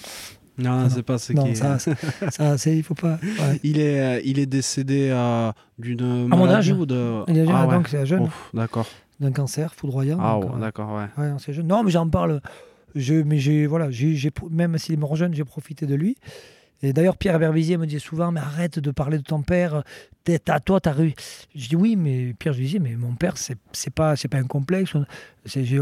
Non, 0.56 0.88
c'est 0.88 1.02
pas 1.02 1.18
ce 1.18 1.32
non, 1.32 1.44
qui 1.44 1.56
ça, 1.56 1.78
ça, 2.30 2.58
c'est, 2.58 2.76
il 2.76 2.82
faut 2.84 2.94
pas. 2.94 3.18
Il 3.64 3.80
est, 3.80 4.00
euh, 4.00 4.20
il 4.24 4.38
est 4.38 4.46
décédé 4.46 5.08
euh, 5.10 5.50
d'une 5.78 6.28
maladie 6.28 6.36
mon 6.36 6.48
âge. 6.48 6.70
ou 6.72 6.86
de. 6.86 7.22
Il 7.28 7.38
est 7.38 7.46
ah, 7.48 7.66
donc 7.66 7.88
c'est 7.88 8.06
jeune. 8.06 8.28
d'accord. 8.52 8.86
D'un 9.20 9.32
cancer 9.32 9.74
foudroyant. 9.74 10.18
Ah, 10.20 10.38
ouais, 10.38 10.60
d'accord, 10.60 10.94
ouais. 10.94 11.22
ouais 11.22 11.32
c'est 11.38 11.52
jeune. 11.52 11.68
Non, 11.68 11.84
mais 11.84 11.90
j'en 11.90 12.08
parle. 12.08 12.40
Je, 12.94 13.14
mais 13.14 13.38
j'ai, 13.38 13.66
voilà, 13.66 13.90
j'ai, 13.90 14.30
même 14.50 14.78
s'il 14.78 14.94
est 14.94 14.98
mort 14.98 15.16
jeune, 15.16 15.34
j'ai 15.34 15.44
profité 15.44 15.86
de 15.86 15.94
lui. 15.94 16.16
Et 16.82 16.92
d'ailleurs, 16.92 17.16
Pierre 17.16 17.38
Berbizier 17.38 17.78
me 17.78 17.86
disait 17.86 17.98
souvent, 17.98 18.30
mais 18.30 18.40
arrête 18.40 18.78
de 18.78 18.90
parler 18.90 19.16
de 19.16 19.22
ton 19.22 19.42
père, 19.42 19.82
à 20.48 20.60
toi, 20.60 20.80
t'as 20.80 20.92
réussi. 20.92 21.14
Je 21.54 21.68
dis 21.68 21.76
oui, 21.76 21.96
mais 21.96 22.34
Pierre, 22.38 22.52
je 22.52 22.58
lui 22.58 22.66
disais, 22.66 22.78
mais 22.78 22.94
mon 22.94 23.14
père, 23.14 23.38
c'est, 23.38 23.56
c'est 23.72 23.92
pas, 23.92 24.16
c'est 24.16 24.28
pas 24.28 24.36
un 24.36 24.44
complexe. 24.44 24.92
C'est, 25.46 25.64
j'ai, 25.64 25.80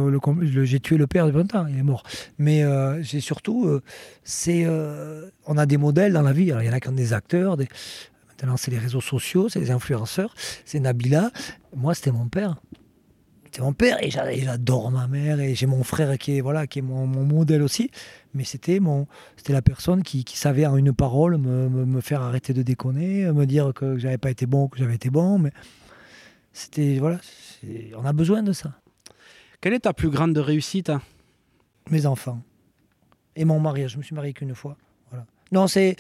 j'ai 0.65 0.81
tué 0.81 0.97
le 0.97 1.07
père 1.09 1.27
depuis 1.27 1.39
longtemps, 1.39 1.67
il 1.67 1.79
est 1.79 1.83
mort. 1.83 2.05
Mais 2.39 2.63
euh, 2.63 3.03
j'ai 3.03 3.21
surtout, 3.21 3.67
euh, 3.67 3.83
c'est, 4.23 4.63
euh, 4.65 5.29
on 5.47 5.59
a 5.59 5.67
des 5.67 5.77
modèles 5.77 6.13
dans 6.13 6.23
la 6.23 6.33
vie. 6.33 6.51
Alors, 6.53 6.63
il 6.63 6.67
y 6.67 6.71
en 6.71 6.73
a 6.73 6.81
qui 6.81 6.89
ont 6.89 6.93
des 6.93 7.13
acteurs, 7.13 7.57
des, 7.57 7.69
maintenant 8.41 8.57
c'est 8.57 8.71
les 8.71 8.79
réseaux 8.79 9.01
sociaux, 9.01 9.49
c'est 9.49 9.61
les 9.61 9.73
influenceurs, 9.73 10.35
c'est 10.65 10.79
Nabila. 10.79 11.33
Moi, 11.75 11.95
c'était 11.95 12.13
mon 12.13 12.29
père 12.29 12.57
c'est 13.53 13.61
mon 13.61 13.75
père 13.75 14.03
et 14.03 14.11
j'adore 14.11 14.91
ma 14.91 15.07
mère 15.07 15.39
et 15.39 15.55
j'ai 15.55 15.67
mon 15.67 15.85
frère 15.85 16.17
qui 16.17 16.39
est 16.39 16.41
voilà 16.41 16.67
qui 16.67 16.79
est 16.79 16.83
mon, 16.83 17.07
modèle 17.07 17.63
aussi. 17.63 17.91
Mais 18.33 18.45
c'était 18.45 18.81
mon 18.81 19.07
c'était 19.37 19.53
la 19.53 19.61
personne 19.61 20.03
qui, 20.03 20.25
savait 20.35 20.65
en 20.65 20.79
une 20.79 20.95
parole 20.95 21.37
me, 21.37 22.01
faire 22.01 22.23
arrêter 22.23 22.55
de 22.55 22.63
déconner 22.63 23.31
me 23.31 23.45
dire 23.45 23.73
que 23.75 23.99
j'avais 23.99 24.17
pas 24.17 24.31
été 24.31 24.47
bon 24.47 24.69
que 24.69 24.79
j'avais 24.79 24.95
été 24.95 25.11
bon. 25.11 25.39
Mais 25.39 25.53
c'était 26.55 26.99
voilà 26.99 27.21
on 27.97 28.05
a 28.07 28.13
besoin 28.15 28.43
de 28.43 28.53
ça. 28.53 28.73
Quelle 29.61 29.75
est 29.75 29.81
ta 29.81 29.93
plus 29.93 30.09
grande 30.09 30.37
réussite 30.39 30.91
mes 31.91 32.07
enfants 32.07 32.43
et 33.37 33.45
mon 33.45 33.61
mariage 33.61 33.93
je 33.93 33.99
me 33.99 34.03
suis 34.03 34.15
marié 34.15 34.33
qu'une 34.33 34.55
fois 34.55 34.79
voilà. 35.11 35.27
Non 35.53 35.67
c'est 35.67 35.97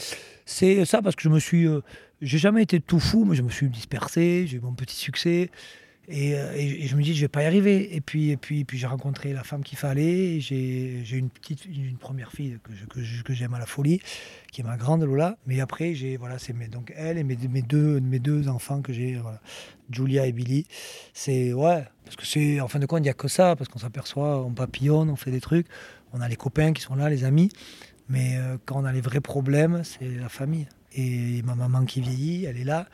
c'est 0.46 0.86
ça 0.86 1.02
parce 1.02 1.16
que 1.16 1.22
je 1.22 1.28
me 1.28 1.38
suis 1.38 1.66
euh, 1.66 1.82
j'ai 2.22 2.38
jamais 2.38 2.62
été 2.62 2.80
tout 2.80 2.98
fou 2.98 3.26
mais 3.26 3.36
je 3.36 3.42
me 3.42 3.50
suis 3.50 3.68
dispersé 3.68 4.46
j'ai 4.46 4.56
eu 4.56 4.60
mon 4.60 4.72
petit 4.72 4.96
succès 4.96 5.50
euh, 6.10 6.52
et, 6.54 6.86
je 6.86 6.96
me 6.96 7.02
dis, 7.02 7.14
je 7.14 7.20
vais 7.20 7.28
pas 7.28 7.42
y 7.42 7.46
arriver. 7.46 7.94
Et 7.94 8.00
puis, 8.00 8.30
et 8.30 8.36
puis, 8.36 8.64
puis 8.64 8.78
j'ai 8.78 8.86
rencontré 8.86 9.32
la 9.32 9.44
femme 9.44 9.62
qu'il 9.62 9.78
fallait. 9.78 10.40
J'ai 10.40 11.04
une 11.12 11.30
une 11.66 11.96
première 11.96 12.32
fille 12.32 12.58
que, 12.90 13.32
j'aime 13.32 13.54
à 13.54 13.58
la 13.58 13.66
folie, 13.66 14.00
qui 14.50 14.60
est 14.60 14.64
ma 14.64 14.76
grande 14.76 15.02
Lola. 15.04 15.36
Mais 15.46 15.60
après, 15.60 15.94
voilà, 16.18 16.38
c'est 16.38 16.54
elle 16.96 17.18
et 17.18 17.24
mes, 17.24 17.36
mes, 17.36 17.62
deux, 17.62 18.00
mes 18.00 18.18
deux 18.18 18.48
enfants 18.48 18.82
que 18.82 18.92
j'ai, 18.92 19.14
voilà, 19.16 19.40
Julia 19.90 20.26
et 20.26 20.32
Billy. 20.32 20.66
C'est 21.14 21.52
ouais, 21.52 21.84
parce 22.04 22.16
que 22.16 22.26
c'est 22.26 22.60
en 22.60 22.68
fin 22.68 22.78
de 22.78 22.86
compte, 22.86 23.00
il 23.00 23.04
n'y 23.04 23.08
a 23.08 23.14
que 23.14 23.28
ça, 23.28 23.54
parce 23.56 23.68
qu'on 23.68 23.78
s'aperçoit, 23.78 24.44
on 24.44 24.52
papillonne, 24.52 25.08
on 25.08 25.16
fait 25.16 25.30
des 25.30 25.40
trucs, 25.40 25.66
on 26.12 26.20
a 26.20 26.28
les 26.28 26.36
copains 26.36 26.72
qui 26.72 26.82
sont 26.82 26.94
là, 26.94 27.08
les 27.08 27.24
amis. 27.24 27.50
Mais 28.08 28.36
euh, 28.36 28.58
quand 28.66 28.80
on 28.80 28.84
a 28.84 28.92
les 28.92 29.00
vrais 29.00 29.20
problèmes, 29.20 29.82
c'est 29.84 30.08
la 30.08 30.28
famille. 30.28 30.66
Et 30.94 31.40
ma 31.42 31.54
maman 31.54 31.86
qui 31.86 32.00
vieillit, 32.00 32.44
elle 32.44 32.58
est 32.58 32.64
là 32.64 32.86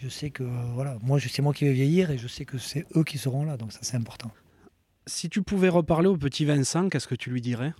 je 0.00 0.08
sais 0.08 0.30
que 0.30 0.44
voilà, 0.74 0.96
moi 1.02 1.18
c'est 1.20 1.42
moi 1.42 1.52
qui 1.52 1.64
vais 1.64 1.72
vieillir 1.72 2.10
et 2.10 2.18
je 2.18 2.28
sais 2.28 2.44
que 2.44 2.58
c'est 2.58 2.86
eux 2.96 3.04
qui 3.04 3.18
seront 3.18 3.44
là, 3.44 3.56
donc 3.56 3.72
ça 3.72 3.80
c'est 3.82 3.96
important. 3.96 4.30
Si 5.06 5.28
tu 5.28 5.42
pouvais 5.42 5.68
reparler 5.68 6.08
au 6.08 6.16
petit 6.16 6.44
Vincent, 6.44 6.88
qu'est-ce 6.88 7.08
que 7.08 7.14
tu 7.14 7.30
lui 7.30 7.40
dirais? 7.40 7.74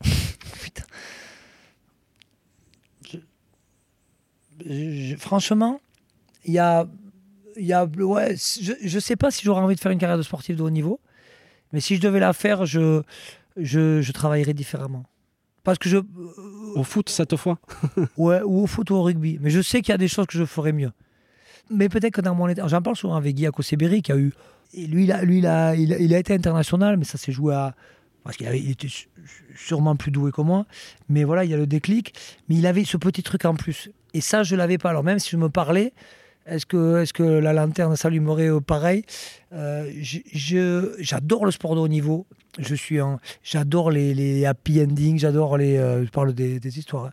Putain. 0.62 0.84
franchement, 5.18 5.80
il 6.44 6.52
y 6.52 6.58
a, 6.58 6.86
y 7.56 7.72
a 7.72 7.84
ouais, 7.84 8.34
je, 8.36 8.72
je 8.80 8.98
sais 8.98 9.16
pas 9.16 9.30
si 9.30 9.44
j'aurais 9.44 9.62
envie 9.62 9.76
de 9.76 9.80
faire 9.80 9.92
une 9.92 9.98
carrière 9.98 10.18
de 10.18 10.22
sportif 10.22 10.56
de 10.56 10.62
haut 10.62 10.70
niveau, 10.70 11.00
mais 11.72 11.80
si 11.80 11.96
je 11.96 12.00
devais 12.00 12.20
la 12.20 12.32
faire, 12.32 12.66
je, 12.66 13.02
je, 13.56 14.00
je 14.00 14.12
travaillerais 14.12 14.54
différemment. 14.54 15.04
Parce 15.64 15.78
que 15.78 15.88
je. 15.88 15.98
Au 16.74 16.82
foot, 16.82 17.08
cette 17.08 17.36
fois 17.36 17.58
Ouais, 18.16 18.40
ou 18.42 18.62
au 18.62 18.66
foot 18.66 18.90
ou 18.90 18.94
au 18.94 19.02
rugby. 19.02 19.38
Mais 19.40 19.50
je 19.50 19.60
sais 19.60 19.80
qu'il 19.80 19.92
y 19.92 19.94
a 19.94 19.98
des 19.98 20.08
choses 20.08 20.26
que 20.26 20.36
je 20.36 20.44
ferais 20.44 20.72
mieux. 20.72 20.92
Mais 21.70 21.88
peut-être 21.88 22.14
que 22.14 22.20
dans 22.20 22.34
mon 22.34 22.48
état. 22.48 22.66
J'en 22.66 22.82
parle 22.82 22.96
souvent 22.96 23.16
avec 23.16 23.34
Guy 23.34 23.46
Akoseberi 23.46 24.02
qui 24.02 24.12
a 24.12 24.16
eu. 24.16 24.32
Et 24.74 24.86
lui, 24.86 25.04
il 25.04 25.12
a, 25.12 25.22
lui 25.22 25.38
il, 25.38 25.46
a, 25.46 25.74
il, 25.74 26.14
a, 26.14 26.18
été 26.18 26.34
international, 26.34 26.96
mais 26.96 27.04
ça 27.04 27.18
s'est 27.18 27.32
joué 27.32 27.54
à. 27.54 27.74
Parce 28.24 28.36
qu'il 28.36 28.70
était 28.70 28.88
sûrement 29.56 29.96
plus 29.96 30.10
doué 30.10 30.32
que 30.32 30.40
moi. 30.40 30.66
Mais 31.08 31.24
voilà, 31.24 31.44
il 31.44 31.50
y 31.50 31.54
a 31.54 31.56
le 31.56 31.66
déclic. 31.66 32.14
Mais 32.48 32.56
il 32.56 32.66
avait 32.66 32.84
ce 32.84 32.96
petit 32.96 33.22
truc 33.22 33.44
en 33.44 33.54
plus. 33.54 33.90
Et 34.14 34.20
ça, 34.20 34.42
je 34.42 34.56
l'avais 34.56 34.78
pas. 34.78 34.90
Alors 34.90 35.04
même 35.04 35.18
si 35.18 35.30
je 35.30 35.36
me 35.36 35.48
parlais, 35.48 35.92
est-ce 36.48 36.66
que, 36.66 37.02
est 37.02 37.12
que 37.12 37.22
la 37.22 37.52
lanterne 37.52 37.94
s'allumerait 37.96 38.50
pareil 38.60 39.04
euh, 39.52 39.90
J'adore 40.98 41.44
le 41.44 41.50
sport 41.50 41.74
de 41.74 41.80
haut 41.80 41.88
niveau. 41.88 42.26
Je 42.58 42.74
suis 42.74 42.98
j'adore 43.42 43.90
les, 43.90 44.14
les, 44.14 44.44
happy 44.46 44.82
endings, 44.82 45.18
j'adore 45.18 45.58
les. 45.58 45.76
Euh, 45.76 46.04
je 46.04 46.10
parle 46.10 46.32
des, 46.32 46.78
histoires. 46.78 47.06
Hein. 47.06 47.12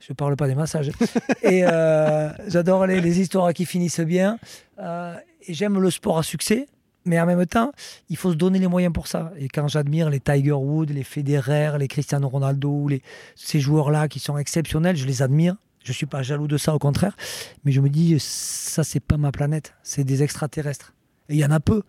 Je 0.00 0.12
parle 0.12 0.36
pas 0.36 0.48
des 0.48 0.54
massages. 0.54 0.90
et 1.42 1.64
euh, 1.64 2.30
j'adore 2.48 2.86
les, 2.86 3.00
les, 3.00 3.20
histoires 3.20 3.52
qui 3.52 3.64
finissent 3.64 4.00
bien. 4.00 4.38
et 4.78 5.54
j'aime 5.54 5.78
le 5.78 5.90
sport 5.90 6.18
à 6.18 6.22
succès. 6.22 6.66
Mais 7.04 7.20
en 7.20 7.26
même 7.26 7.44
temps, 7.46 7.72
il 8.10 8.16
faut 8.16 8.30
se 8.30 8.36
donner 8.36 8.60
les 8.60 8.68
moyens 8.68 8.92
pour 8.92 9.08
ça. 9.08 9.32
Et 9.36 9.48
quand 9.48 9.66
j'admire 9.66 10.08
les 10.08 10.20
Tiger 10.20 10.52
Woods, 10.52 10.86
les 10.86 11.02
Federer, 11.02 11.72
les 11.78 11.88
Cristiano 11.88 12.28
Ronaldo, 12.28 12.86
les, 12.86 13.02
ces 13.34 13.58
joueurs-là 13.58 14.06
qui 14.06 14.20
sont 14.20 14.38
exceptionnels, 14.38 14.96
je 14.96 15.06
les 15.06 15.20
admire. 15.20 15.56
Je 15.84 15.92
suis 15.92 16.06
pas 16.06 16.22
jaloux 16.22 16.48
de 16.48 16.56
ça, 16.56 16.74
au 16.74 16.78
contraire. 16.78 17.16
Mais 17.64 17.72
je 17.72 17.80
me 17.80 17.88
dis, 17.88 18.16
ça, 18.18 18.84
c'est 18.84 19.00
pas 19.00 19.16
ma 19.16 19.32
planète. 19.32 19.74
C'est 19.82 20.04
des 20.04 20.22
extraterrestres. 20.22 20.94
Et 21.28 21.34
il 21.34 21.38
y 21.38 21.44
en 21.44 21.50
a 21.50 21.60
peu. 21.60 21.82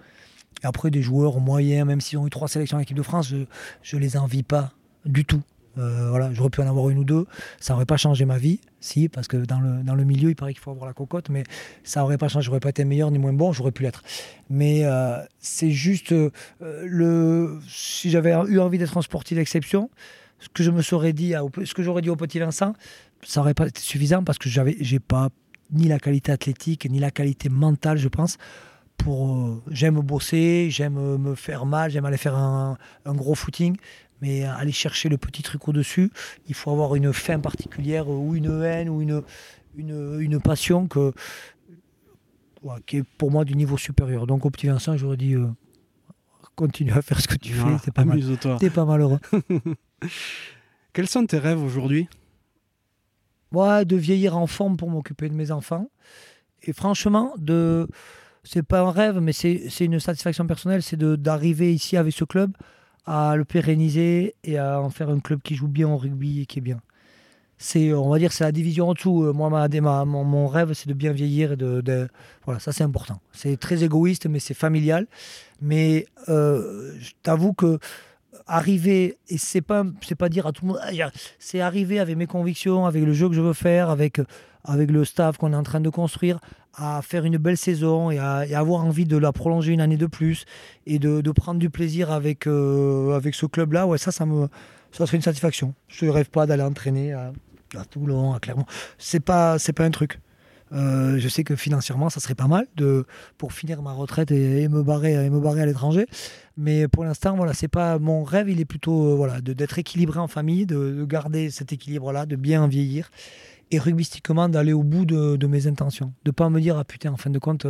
Après, 0.64 0.92
des 0.92 1.02
joueurs 1.02 1.40
moyens, 1.40 1.88
même 1.88 2.02
s'ils 2.02 2.18
ont 2.18 2.28
eu 2.28 2.30
trois 2.30 2.48
sélections 2.48 2.78
en 2.78 2.82
équipe 2.82 2.98
de 2.98 3.04
France, 3.04 3.34
je 3.82 3.96
ne 3.96 4.02
les 4.02 4.18
envie 4.18 4.44
pas 4.44 4.72
du 5.06 5.26
tout. 5.26 5.42
Euh, 5.80 6.10
voilà, 6.10 6.32
j'aurais 6.34 6.52
pu 6.52 6.62
en 6.62 6.68
avoir 6.68 6.90
une 6.90 7.00
ou 7.00 7.04
deux. 7.04 7.26
Ça 7.60 7.74
n'aurait 7.74 7.86
pas 7.86 7.98
changé 7.98 8.26
ma 8.26 8.38
vie, 8.38 8.60
si, 8.80 9.10
parce 9.10 9.28
que 9.28 9.38
dans 9.38 9.60
le, 9.60 10.04
milieu, 10.04 10.30
il 10.30 10.36
paraît 10.36 10.54
qu'il 10.54 10.62
faut 10.62 10.72
avoir 10.72 10.86
la 10.86 10.94
cocotte, 10.94 11.30
mais 11.30 11.44
ça 11.84 12.02
n'aurait 12.02 12.18
pas 12.18 12.28
changé. 12.28 12.46
J'aurais 12.46 12.60
pas 12.60 12.70
été 12.70 12.86
meilleur 12.86 13.12
ni 13.12 13.18
moins 13.18 13.34
bon, 13.34 13.54
j'aurais 13.54 13.72
pu 13.72 13.84
l'être. 13.84 14.04
Mais 14.50 14.82
euh, 14.84 15.18
c'est 15.40 15.72
juste 15.72 16.14
euh. 16.14 17.60
Si 17.68 18.10
j'avais 18.10 18.34
eu 18.48 18.60
envie 18.60 18.78
d'être 18.78 18.98
un 18.98 19.02
sportif 19.02 19.38
d'exception, 19.38 19.90
ce 20.40 20.50
que 20.50 20.64
je 20.64 20.72
me 20.72 20.82
serais 20.82 21.14
dit, 21.14 21.34
ce 21.64 21.74
que 21.74 21.84
j'aurais 21.84 22.02
dit 22.02 22.10
au 22.10 22.16
petit 22.16 22.40
Vincent, 22.40 22.74
ça 23.26 23.40
n'aurait 23.40 23.54
pas 23.54 23.68
été 23.68 23.82
suffisant 23.82 24.24
parce 24.24 24.38
que 24.38 24.50
j'avais, 24.50 24.76
j'ai 24.80 25.00
pas 25.00 25.30
ni 25.72 25.88
la 25.88 26.00
qualité 26.00 26.32
athlétique 26.32 26.88
ni 26.90 27.00
la 27.00 27.12
qualité 27.12 27.50
mentale, 27.50 27.98
je 27.98 28.08
pense. 28.08 28.38
Pour, 28.98 29.36
euh, 29.36 29.62
j'aime 29.72 30.00
bosser, 30.00 30.68
j'aime 30.70 31.18
me 31.18 31.36
faire 31.36 31.66
mal, 31.66 31.92
j'aime 31.92 32.06
aller 32.06 32.18
faire 32.18 32.36
un, 32.36 32.78
gros 33.08 33.36
footing, 33.36 33.76
mais 34.22 34.44
aller 34.44 34.72
chercher 34.72 35.10
le 35.10 35.18
petit 35.18 35.42
truc 35.42 35.68
au-dessus, 35.68 36.12
il 36.48 36.54
faut 36.54 36.72
avoir 36.72 36.96
une 36.96 37.12
fin 37.12 37.40
particulière 37.40 38.08
ou 38.08 38.36
une 38.36 38.62
haine 38.64 38.90
ou 38.90 39.02
une, 39.02 39.24
une, 39.76 40.20
une 40.20 40.40
passion 40.40 40.88
que, 40.88 41.12
qui 42.86 42.98
est 42.98 43.04
pour 43.18 43.32
moi 43.32 43.46
du 43.46 43.56
niveau 43.56 43.78
supérieur. 43.78 44.28
Donc 44.28 44.46
au 44.46 44.50
petit 44.50 44.68
Vincent, 44.68 44.96
j'aurais 44.96 45.18
dit 45.18 45.34
euh, 45.34 45.48
continue 46.56 46.92
à 46.92 47.02
faire 47.02 47.20
ce 47.20 47.28
que 47.28 47.36
tu 47.36 47.54
fais, 47.54 47.78
c'est 47.84 47.94
pas, 47.94 48.06
mal. 48.06 48.22
T'es 48.60 48.70
pas 48.70 48.86
malheureux. 48.86 49.20
Quels 50.94 51.10
sont 51.10 51.26
tes 51.26 51.40
rêves 51.40 51.62
aujourd'hui? 51.62 52.08
De 53.54 53.96
vieillir 53.96 54.38
en 54.38 54.48
forme 54.48 54.78
pour 54.78 54.90
m'occuper 54.90 55.30
de 55.30 55.34
mes 55.36 55.52
enfants. 55.52 55.90
Et 56.64 56.74
franchement, 56.74 57.34
de 57.38 57.88
c'est 58.44 58.64
pas 58.64 58.82
un 58.82 58.92
rêve, 58.92 59.20
mais 59.20 59.34
c'est 59.34 59.86
une 59.86 60.00
satisfaction 60.00 60.48
personnelle, 60.48 60.84
c'est 60.84 60.98
d'arriver 61.00 61.74
ici 61.74 61.98
avec 61.98 62.14
ce 62.14 62.26
club 62.26 62.52
à 63.06 63.36
le 63.36 63.46
pérenniser 63.46 64.36
et 64.44 64.58
à 64.58 64.82
en 64.82 64.90
faire 64.90 65.10
un 65.10 65.20
club 65.20 65.42
qui 65.44 65.56
joue 65.56 65.68
bien 65.68 65.90
au 65.90 65.98
rugby 65.98 66.42
et 66.42 66.46
qui 66.46 66.60
est 66.60 66.62
bien. 66.62 66.82
c'est, 67.58 67.94
on 67.94 68.10
va 68.10 68.20
dire, 68.20 68.34
c'est 68.34 68.44
la 68.44 68.52
division 68.52 68.90
en 68.90 68.94
dessous. 68.94 69.32
Moi, 69.34 69.50
ma, 69.50 69.68
ma- 69.70 70.06
mon, 70.06 70.24
mon 70.26 70.48
rêve, 70.48 70.74
c'est 70.74 70.90
de 70.90 70.94
bien 70.94 71.14
vieillir 71.14 71.54
et 71.54 71.58
de, 71.58 71.82
de- 71.82 72.10
voilà, 72.46 72.60
ça 72.60 72.72
c'est 72.74 72.84
important. 72.84 73.22
C'est 73.32 73.58
très 73.58 73.84
égoïste, 73.84 74.28
mais 74.28 74.40
c'est 74.40 74.54
familial. 74.54 75.08
Mais 75.62 76.06
euh, 76.30 76.94
je 77.00 77.12
t'avoue 77.24 77.54
que 77.54 77.80
arriver 78.48 79.18
et 79.30 79.38
c'est 79.38 79.62
pas 79.62 79.86
c'est 80.02 80.16
pas 80.16 80.30
dire 80.30 80.48
à 80.48 80.52
tout 80.52 80.66
le 80.66 80.74
monde 80.74 80.80
Ah, 80.82 81.12
c'est 81.40 81.62
arriver 81.62 82.00
avec 82.00 82.18
mes 82.18 82.28
convictions 82.28 82.86
avec 82.86 83.04
le 83.04 83.14
jeu 83.14 83.30
que 83.30 83.36
je 83.36 83.42
veux 83.42 83.54
faire 83.54 83.90
avec 83.90 84.20
avec 84.64 84.92
le 84.92 85.06
staff 85.06 85.38
qu'on 85.38 85.54
est 85.54 85.56
en 85.58 85.64
train 85.64 85.82
de 85.82 85.90
construire 85.90 86.40
à 86.76 87.02
faire 87.02 87.26
une 87.26 87.38
belle 87.38 87.58
saison 87.58 88.10
et, 88.10 88.18
à, 88.18 88.46
avoir 88.58 88.84
envie 88.84 89.06
de 89.06 89.18
la 89.18 89.32
prolonger 89.32 89.74
une 89.74 89.82
année 89.82 89.98
de 89.98 90.08
plus 90.08 90.46
et 90.86 91.00
de, 91.00 91.32
prendre 91.32 91.60
du 91.60 91.70
plaisir 91.70 92.12
avec 92.12 92.48
euh, 92.48 93.16
avec 93.16 93.36
ce 93.36 93.46
club 93.46 93.74
là 93.74 93.86
ouais 93.88 93.98
ça 93.98 94.12
ça 94.12 94.26
me 94.26 94.48
ça 94.94 95.08
serait 95.08 95.18
une 95.18 95.24
satisfaction. 95.24 95.74
Je 95.88 96.06
ne 96.06 96.12
rêve 96.12 96.30
pas 96.30 96.46
d'aller 96.46 96.64
entraîner 96.64 97.14
à, 97.14 97.34
à 97.76 97.84
Toulon 97.86 98.34
à 98.34 98.40
Clermont. 98.40 98.66
C'est 98.98 99.20
pas 99.20 99.58
c'est 99.60 99.74
pas 99.74 99.86
un 99.86 99.92
truc 99.92 100.20
Euh, 100.74 101.18
je 101.20 101.28
sais 101.30 101.44
que 101.44 101.56
financièrement 101.56 102.10
ça 102.10 102.20
serait 102.20 102.36
pas 102.36 102.48
mal 102.48 102.66
de 102.76 103.06
pour 103.38 103.54
finir 103.54 103.82
ma 103.84 103.94
retraite 103.94 104.32
et, 104.32 104.68
me 104.68 104.82
barrer 104.82 105.30
me 105.30 105.40
barrer 105.40 105.62
à 105.62 105.66
l'étranger 105.66 106.08
mais 106.56 106.88
pour 106.88 107.04
l'instant, 107.04 107.36
voilà, 107.36 107.54
c'est 107.54 107.68
pas 107.68 107.98
mon 107.98 108.24
rêve. 108.24 108.50
Il 108.50 108.60
est 108.60 108.66
plutôt 108.66 109.26
euh, 109.26 109.42
d'être 109.42 109.80
équilibré 109.80 110.20
en 110.20 110.28
famille, 110.28 110.66
de, 110.66 110.92
de 110.92 111.06
garder 111.06 111.50
cet 111.50 111.74
équilibre-là, 111.74 112.26
de 112.26 112.36
bien 112.36 112.68
vieillir 112.68 113.10
et 113.72 113.80
rugbystiquement 113.80 114.50
d'aller 114.50 114.74
au 114.74 114.84
bout 114.84 115.06
de, 115.06 115.48
mes 115.48 115.68
intentions. 115.68 116.14
De 116.26 116.32
pas 116.32 116.50
me 116.50 116.62
dire 116.62 116.78
ah 116.78 116.84
putain, 116.84 117.12
en 117.12 117.18
fin 117.18 117.32
de 117.32 117.40
compte, 117.40 117.66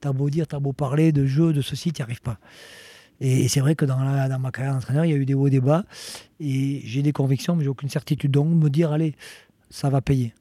t'as 0.00 0.12
beau 0.12 0.28
dire, 0.28 0.46
t'as 0.46 0.58
beau 0.58 0.72
parler 0.72 1.12
de 1.12 1.24
jeu, 1.24 1.52
de 1.52 1.62
ceci, 1.62 1.92
t'y 1.92 2.02
arrives 2.02 2.20
pas. 2.20 2.38
Et, 3.20 3.48
c'est 3.48 3.60
vrai 3.60 3.74
que 3.74 3.86
dans 3.86 3.96
ma 3.96 4.50
carrière 4.50 4.74
d'entraîneur, 4.74 5.06
il 5.06 5.10
y 5.10 5.14
a 5.14 5.16
eu 5.16 5.24
des 5.24 5.32
hauts 5.32 5.46
et 5.46 5.50
des 5.50 5.60
bas 5.60 5.84
et 6.40 6.82
j'ai 6.84 7.00
des 7.00 7.12
convictions, 7.12 7.56
mais 7.56 7.64
j'ai 7.64 7.70
aucune 7.70 7.88
certitude. 7.88 8.30
Donc 8.30 8.48
me 8.48 8.68
dire 8.68 8.92
allez, 8.92 9.14
ça 9.70 9.88
va 9.88 10.02
payer. 10.02 10.34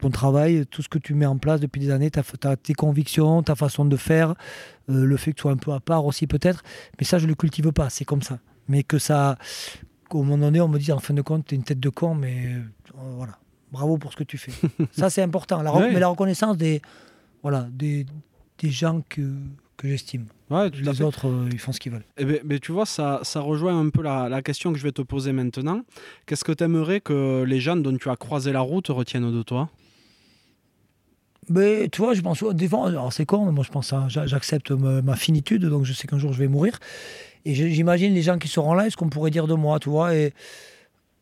Ton 0.00 0.10
travail, 0.10 0.64
tout 0.66 0.82
ce 0.82 0.88
que 0.88 0.98
tu 0.98 1.14
mets 1.14 1.26
en 1.26 1.36
place 1.38 1.60
depuis 1.60 1.80
des 1.80 1.90
années, 1.90 2.10
ta, 2.10 2.22
ta- 2.22 2.56
tes 2.56 2.72
convictions, 2.74 3.42
ta 3.42 3.54
façon 3.54 3.84
de 3.84 3.96
faire, 3.96 4.30
euh, 4.88 5.04
le 5.04 5.16
fait 5.16 5.32
que 5.32 5.36
tu 5.36 5.42
sois 5.42 5.52
un 5.52 5.56
peu 5.56 5.72
à 5.72 5.80
part 5.80 6.04
aussi 6.06 6.26
peut-être, 6.26 6.62
mais 6.98 7.04
ça 7.04 7.18
je 7.18 7.26
le 7.26 7.34
cultive 7.34 7.70
pas, 7.72 7.90
c'est 7.90 8.04
comme 8.06 8.22
ça. 8.22 8.38
Mais 8.68 8.82
que 8.82 8.98
ça, 8.98 9.36
qu'au 10.08 10.22
moment 10.22 10.38
donné 10.46 10.60
on 10.60 10.68
me 10.68 10.78
dise 10.78 10.90
en 10.92 10.98
fin 11.00 11.12
de 11.14 11.22
compte 11.22 11.46
t'es 11.46 11.56
une 11.56 11.64
tête 11.64 11.80
de 11.80 11.88
con, 11.90 12.14
mais 12.14 12.46
euh, 12.46 12.60
voilà, 13.16 13.36
bravo 13.72 13.98
pour 13.98 14.10
ce 14.12 14.16
que 14.16 14.24
tu 14.24 14.38
fais. 14.38 14.52
ça 14.92 15.10
c'est 15.10 15.22
important, 15.22 15.62
la, 15.62 15.74
Ouais. 15.74 15.92
mais 15.92 16.00
la 16.00 16.08
reconnaissance 16.08 16.56
des, 16.56 16.80
voilà, 17.42 17.68
des, 17.70 18.06
des 18.58 18.70
gens 18.70 19.02
que, 19.08 19.20
que 19.76 19.86
j'estime. 19.88 20.26
Ouais, 20.48 20.68
tout 20.70 20.78
à 20.80 20.90
Les 20.90 20.94
fait. 20.94 21.04
autres 21.04 21.28
euh, 21.28 21.48
ils 21.52 21.58
font 21.60 21.72
ce 21.72 21.78
qu'ils 21.78 21.92
veulent. 21.92 22.04
Eh 22.16 22.24
ben, 22.24 22.40
ben, 22.42 22.58
tu 22.58 22.72
vois, 22.72 22.84
ça, 22.86 23.20
ça 23.22 23.40
rejoint 23.40 23.78
un 23.78 23.88
peu 23.90 24.02
la, 24.02 24.28
la 24.28 24.42
question 24.42 24.72
que 24.72 24.78
je 24.78 24.82
vais 24.82 24.90
te 24.92 25.02
poser 25.02 25.32
maintenant. 25.32 25.82
Qu'est-ce 26.26 26.42
que 26.42 26.50
tu 26.52 26.64
aimerais 26.64 27.00
que 27.00 27.44
les 27.46 27.60
gens 27.60 27.76
dont 27.76 27.96
tu 27.96 28.08
as 28.10 28.16
croisé 28.16 28.50
la 28.50 28.60
route 28.60 28.88
retiennent 28.88 29.30
de 29.32 29.42
toi? 29.44 29.68
Mais 31.50 31.88
tu 31.88 32.00
vois, 32.00 32.14
je 32.14 32.20
pense, 32.20 32.44
alors 32.86 33.12
c'est 33.12 33.26
con, 33.26 33.44
mais 33.44 33.50
moi 33.50 33.64
je 33.64 33.70
pense, 33.72 33.92
j'a- 34.06 34.26
j'accepte 34.26 34.70
ma, 34.70 35.16
finitude, 35.16 35.64
donc 35.64 35.84
je 35.84 35.92
sais 35.92 36.06
qu'un 36.06 36.16
jour 36.18 36.32
je 36.32 36.38
vais 36.38 36.46
mourir. 36.46 36.78
Et 37.44 37.54
j'imagine 37.54 38.14
les 38.14 38.22
gens 38.22 38.38
qui 38.38 38.46
seront 38.46 38.72
là, 38.72 38.86
et 38.86 38.90
ce 38.90 38.96
qu'on 38.96 39.08
pourrait 39.08 39.32
dire 39.32 39.48
de 39.48 39.54
moi, 39.54 39.80
tu 39.80 39.90
vois, 39.90 40.14
et, 40.14 40.32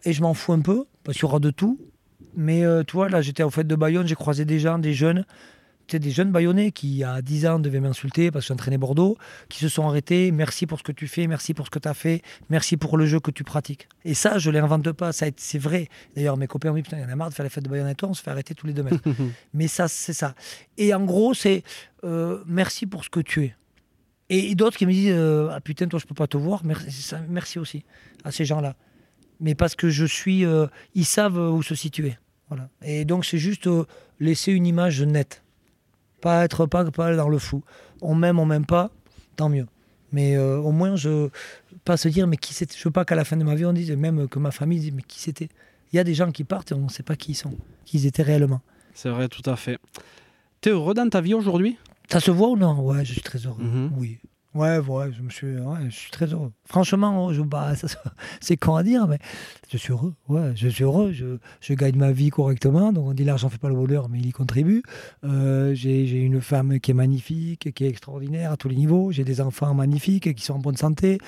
et 0.04 0.12
je 0.12 0.20
m'en 0.20 0.34
fous 0.34 0.52
un 0.52 0.60
peu, 0.60 0.84
parce 1.02 1.16
qu'il 1.16 1.22
y 1.22 1.30
aura 1.30 1.38
de 1.38 1.50
tout. 1.50 1.80
Mais 2.36 2.62
euh, 2.62 2.84
tu 2.84 2.92
vois, 2.92 3.08
là 3.08 3.22
j'étais 3.22 3.42
au 3.42 3.48
fait 3.48 3.64
de 3.64 3.74
Bayonne, 3.74 4.06
j'ai 4.06 4.16
croisé 4.16 4.44
des 4.44 4.58
gens, 4.58 4.78
des 4.78 4.92
jeunes, 4.92 5.24
sais, 5.92 5.98
des 5.98 6.10
jeunes 6.10 6.30
bayonnais 6.32 6.72
qui, 6.72 7.02
à 7.04 7.22
10 7.22 7.46
ans, 7.46 7.58
devaient 7.58 7.80
m'insulter 7.80 8.30
parce 8.30 8.44
que 8.44 8.48
j'entraînais 8.48 8.78
Bordeaux, 8.78 9.16
qui 9.48 9.58
se 9.58 9.68
sont 9.68 9.86
arrêtés. 9.86 10.30
Merci 10.30 10.66
pour 10.66 10.78
ce 10.78 10.84
que 10.84 10.92
tu 10.92 11.06
fais, 11.08 11.26
merci 11.26 11.54
pour 11.54 11.66
ce 11.66 11.70
que 11.70 11.78
tu 11.78 11.88
as 11.88 11.94
fait, 11.94 12.22
merci 12.50 12.76
pour 12.76 12.96
le 12.96 13.06
jeu 13.06 13.20
que 13.20 13.30
tu 13.30 13.44
pratiques. 13.44 13.88
Et 14.04 14.14
ça, 14.14 14.38
je 14.38 14.50
ne 14.50 14.58
l'invente 14.58 14.92
pas, 14.92 15.12
ça 15.12 15.26
c'est 15.36 15.58
vrai. 15.58 15.88
D'ailleurs, 16.14 16.36
mes 16.36 16.46
copains 16.46 16.70
ont 16.70 16.74
dit 16.74 16.82
Putain, 16.82 16.98
il 16.98 17.02
y 17.02 17.04
en 17.04 17.08
a 17.08 17.16
marre 17.16 17.30
de 17.30 17.34
faire 17.34 17.44
les 17.44 17.50
fêtes 17.50 17.64
de 17.64 17.68
Bayonne 17.68 17.88
et 17.88 17.94
toi, 17.94 18.08
on 18.08 18.14
se 18.14 18.22
fait 18.22 18.30
arrêter 18.30 18.54
tous 18.54 18.66
les 18.66 18.72
deux 18.72 18.82
mètres. 18.84 19.02
Mais 19.54 19.68
ça, 19.68 19.88
c'est 19.88 20.12
ça. 20.12 20.34
Et 20.76 20.92
en 20.94 21.04
gros, 21.04 21.34
c'est 21.34 21.62
euh, 22.04 22.42
merci 22.46 22.86
pour 22.86 23.04
ce 23.04 23.10
que 23.10 23.20
tu 23.20 23.44
es. 23.44 23.54
Et, 24.30 24.50
et 24.50 24.54
d'autres 24.54 24.76
qui 24.76 24.86
me 24.86 24.92
disent 24.92 25.12
euh, 25.14 25.48
Ah 25.52 25.60
putain, 25.60 25.86
toi, 25.88 25.98
je 25.98 26.06
peux 26.06 26.14
pas 26.14 26.26
te 26.26 26.36
voir. 26.36 26.62
Merci, 26.64 27.58
aussi 27.58 27.84
à 28.24 28.30
ces 28.30 28.44
gens-là. 28.44 28.76
Mais 29.40 29.54
parce 29.54 29.74
que 29.74 29.88
je 29.88 30.04
suis. 30.04 30.44
euh, 30.44 30.66
ils 30.94 31.04
savent 31.04 31.38
où 31.38 31.62
se 31.62 31.74
situer. 31.74 32.16
Voilà. 32.48 32.68
Et 32.82 33.04
donc, 33.04 33.24
c'est 33.24 33.38
juste 33.38 33.68
laisser 34.20 34.52
une 34.52 34.66
image 34.66 35.02
nette. 35.02 35.42
Pas 36.20 36.44
être 36.44 36.66
pas, 36.66 36.84
pas 36.90 37.14
dans 37.14 37.28
le 37.28 37.38
flou. 37.38 37.62
On 38.00 38.14
m'aime, 38.14 38.38
on 38.38 38.46
m'aime 38.46 38.66
pas, 38.66 38.90
tant 39.36 39.48
mieux. 39.48 39.66
Mais 40.12 40.36
euh, 40.36 40.58
au 40.58 40.72
moins, 40.72 40.96
je 40.96 41.28
pas 41.84 41.96
se 41.96 42.08
dire, 42.08 42.26
mais 42.26 42.36
qui 42.36 42.54
c'était 42.54 42.76
Je 42.76 42.84
veux 42.84 42.90
pas 42.92 43.04
qu'à 43.04 43.14
la 43.14 43.24
fin 43.24 43.36
de 43.36 43.44
ma 43.44 43.54
vie, 43.54 43.64
on 43.66 43.72
dise, 43.72 43.90
même 43.92 44.28
que 44.28 44.38
ma 44.38 44.50
famille 44.50 44.80
dise, 44.80 44.92
mais 44.92 45.02
qui 45.02 45.20
c'était 45.20 45.48
Il 45.92 45.96
y 45.96 45.98
a 45.98 46.04
des 46.04 46.14
gens 46.14 46.30
qui 46.32 46.44
partent 46.44 46.72
et 46.72 46.74
on 46.74 46.84
ne 46.84 46.88
sait 46.88 47.02
pas 47.02 47.16
qui 47.16 47.32
ils 47.32 47.34
sont, 47.34 47.54
qui 47.84 47.98
ils 47.98 48.06
étaient 48.06 48.22
réellement. 48.22 48.60
C'est 48.94 49.10
vrai, 49.10 49.28
tout 49.28 49.48
à 49.48 49.56
fait. 49.56 49.78
T'es 50.60 50.70
heureux 50.70 50.94
dans 50.94 51.08
ta 51.08 51.20
vie 51.20 51.34
aujourd'hui? 51.34 51.76
Ça 52.10 52.20
se 52.20 52.30
voit 52.30 52.48
ou 52.48 52.56
non? 52.56 52.80
Ouais, 52.80 53.04
je 53.04 53.12
suis 53.12 53.20
très 53.22 53.38
heureux. 53.38 53.62
Mhm. 53.62 53.92
Oui. 53.96 54.18
Ouais, 54.58 54.78
ouais, 54.78 55.12
je 55.16 55.22
me 55.22 55.30
suis, 55.30 55.46
ouais, 55.46 55.78
je 55.88 55.94
suis 55.94 56.10
très 56.10 56.26
heureux. 56.26 56.50
Franchement, 56.64 57.32
je, 57.32 57.42
bah, 57.42 57.72
c'est 58.40 58.56
con 58.56 58.74
à 58.76 58.82
dire, 58.82 59.06
mais 59.06 59.18
je 59.70 59.76
suis 59.76 59.92
heureux. 59.92 60.14
Ouais, 60.28 60.52
je 60.56 60.68
suis 60.68 60.84
heureux. 60.84 61.12
Je, 61.12 61.38
je 61.60 61.74
gagne 61.74 61.96
ma 61.96 62.10
vie 62.12 62.30
correctement. 62.30 62.92
Donc 62.92 63.06
on 63.06 63.14
dit 63.14 63.24
l'argent 63.24 63.48
fait 63.48 63.58
pas 63.58 63.68
le 63.68 63.74
bonheur, 63.76 64.08
mais 64.08 64.18
il 64.18 64.26
y 64.26 64.32
contribue. 64.32 64.82
Euh, 65.24 65.74
j'ai, 65.74 66.06
j'ai 66.06 66.18
une 66.20 66.40
femme 66.40 66.80
qui 66.80 66.90
est 66.90 66.94
magnifique, 66.94 67.72
qui 67.74 67.84
est 67.84 67.88
extraordinaire 67.88 68.52
à 68.52 68.56
tous 68.56 68.68
les 68.68 68.76
niveaux. 68.76 69.12
J'ai 69.12 69.24
des 69.24 69.40
enfants 69.40 69.72
magnifiques 69.74 70.34
qui 70.34 70.44
sont 70.44 70.54
en 70.54 70.58
bonne 70.58 70.76
santé. 70.76 71.18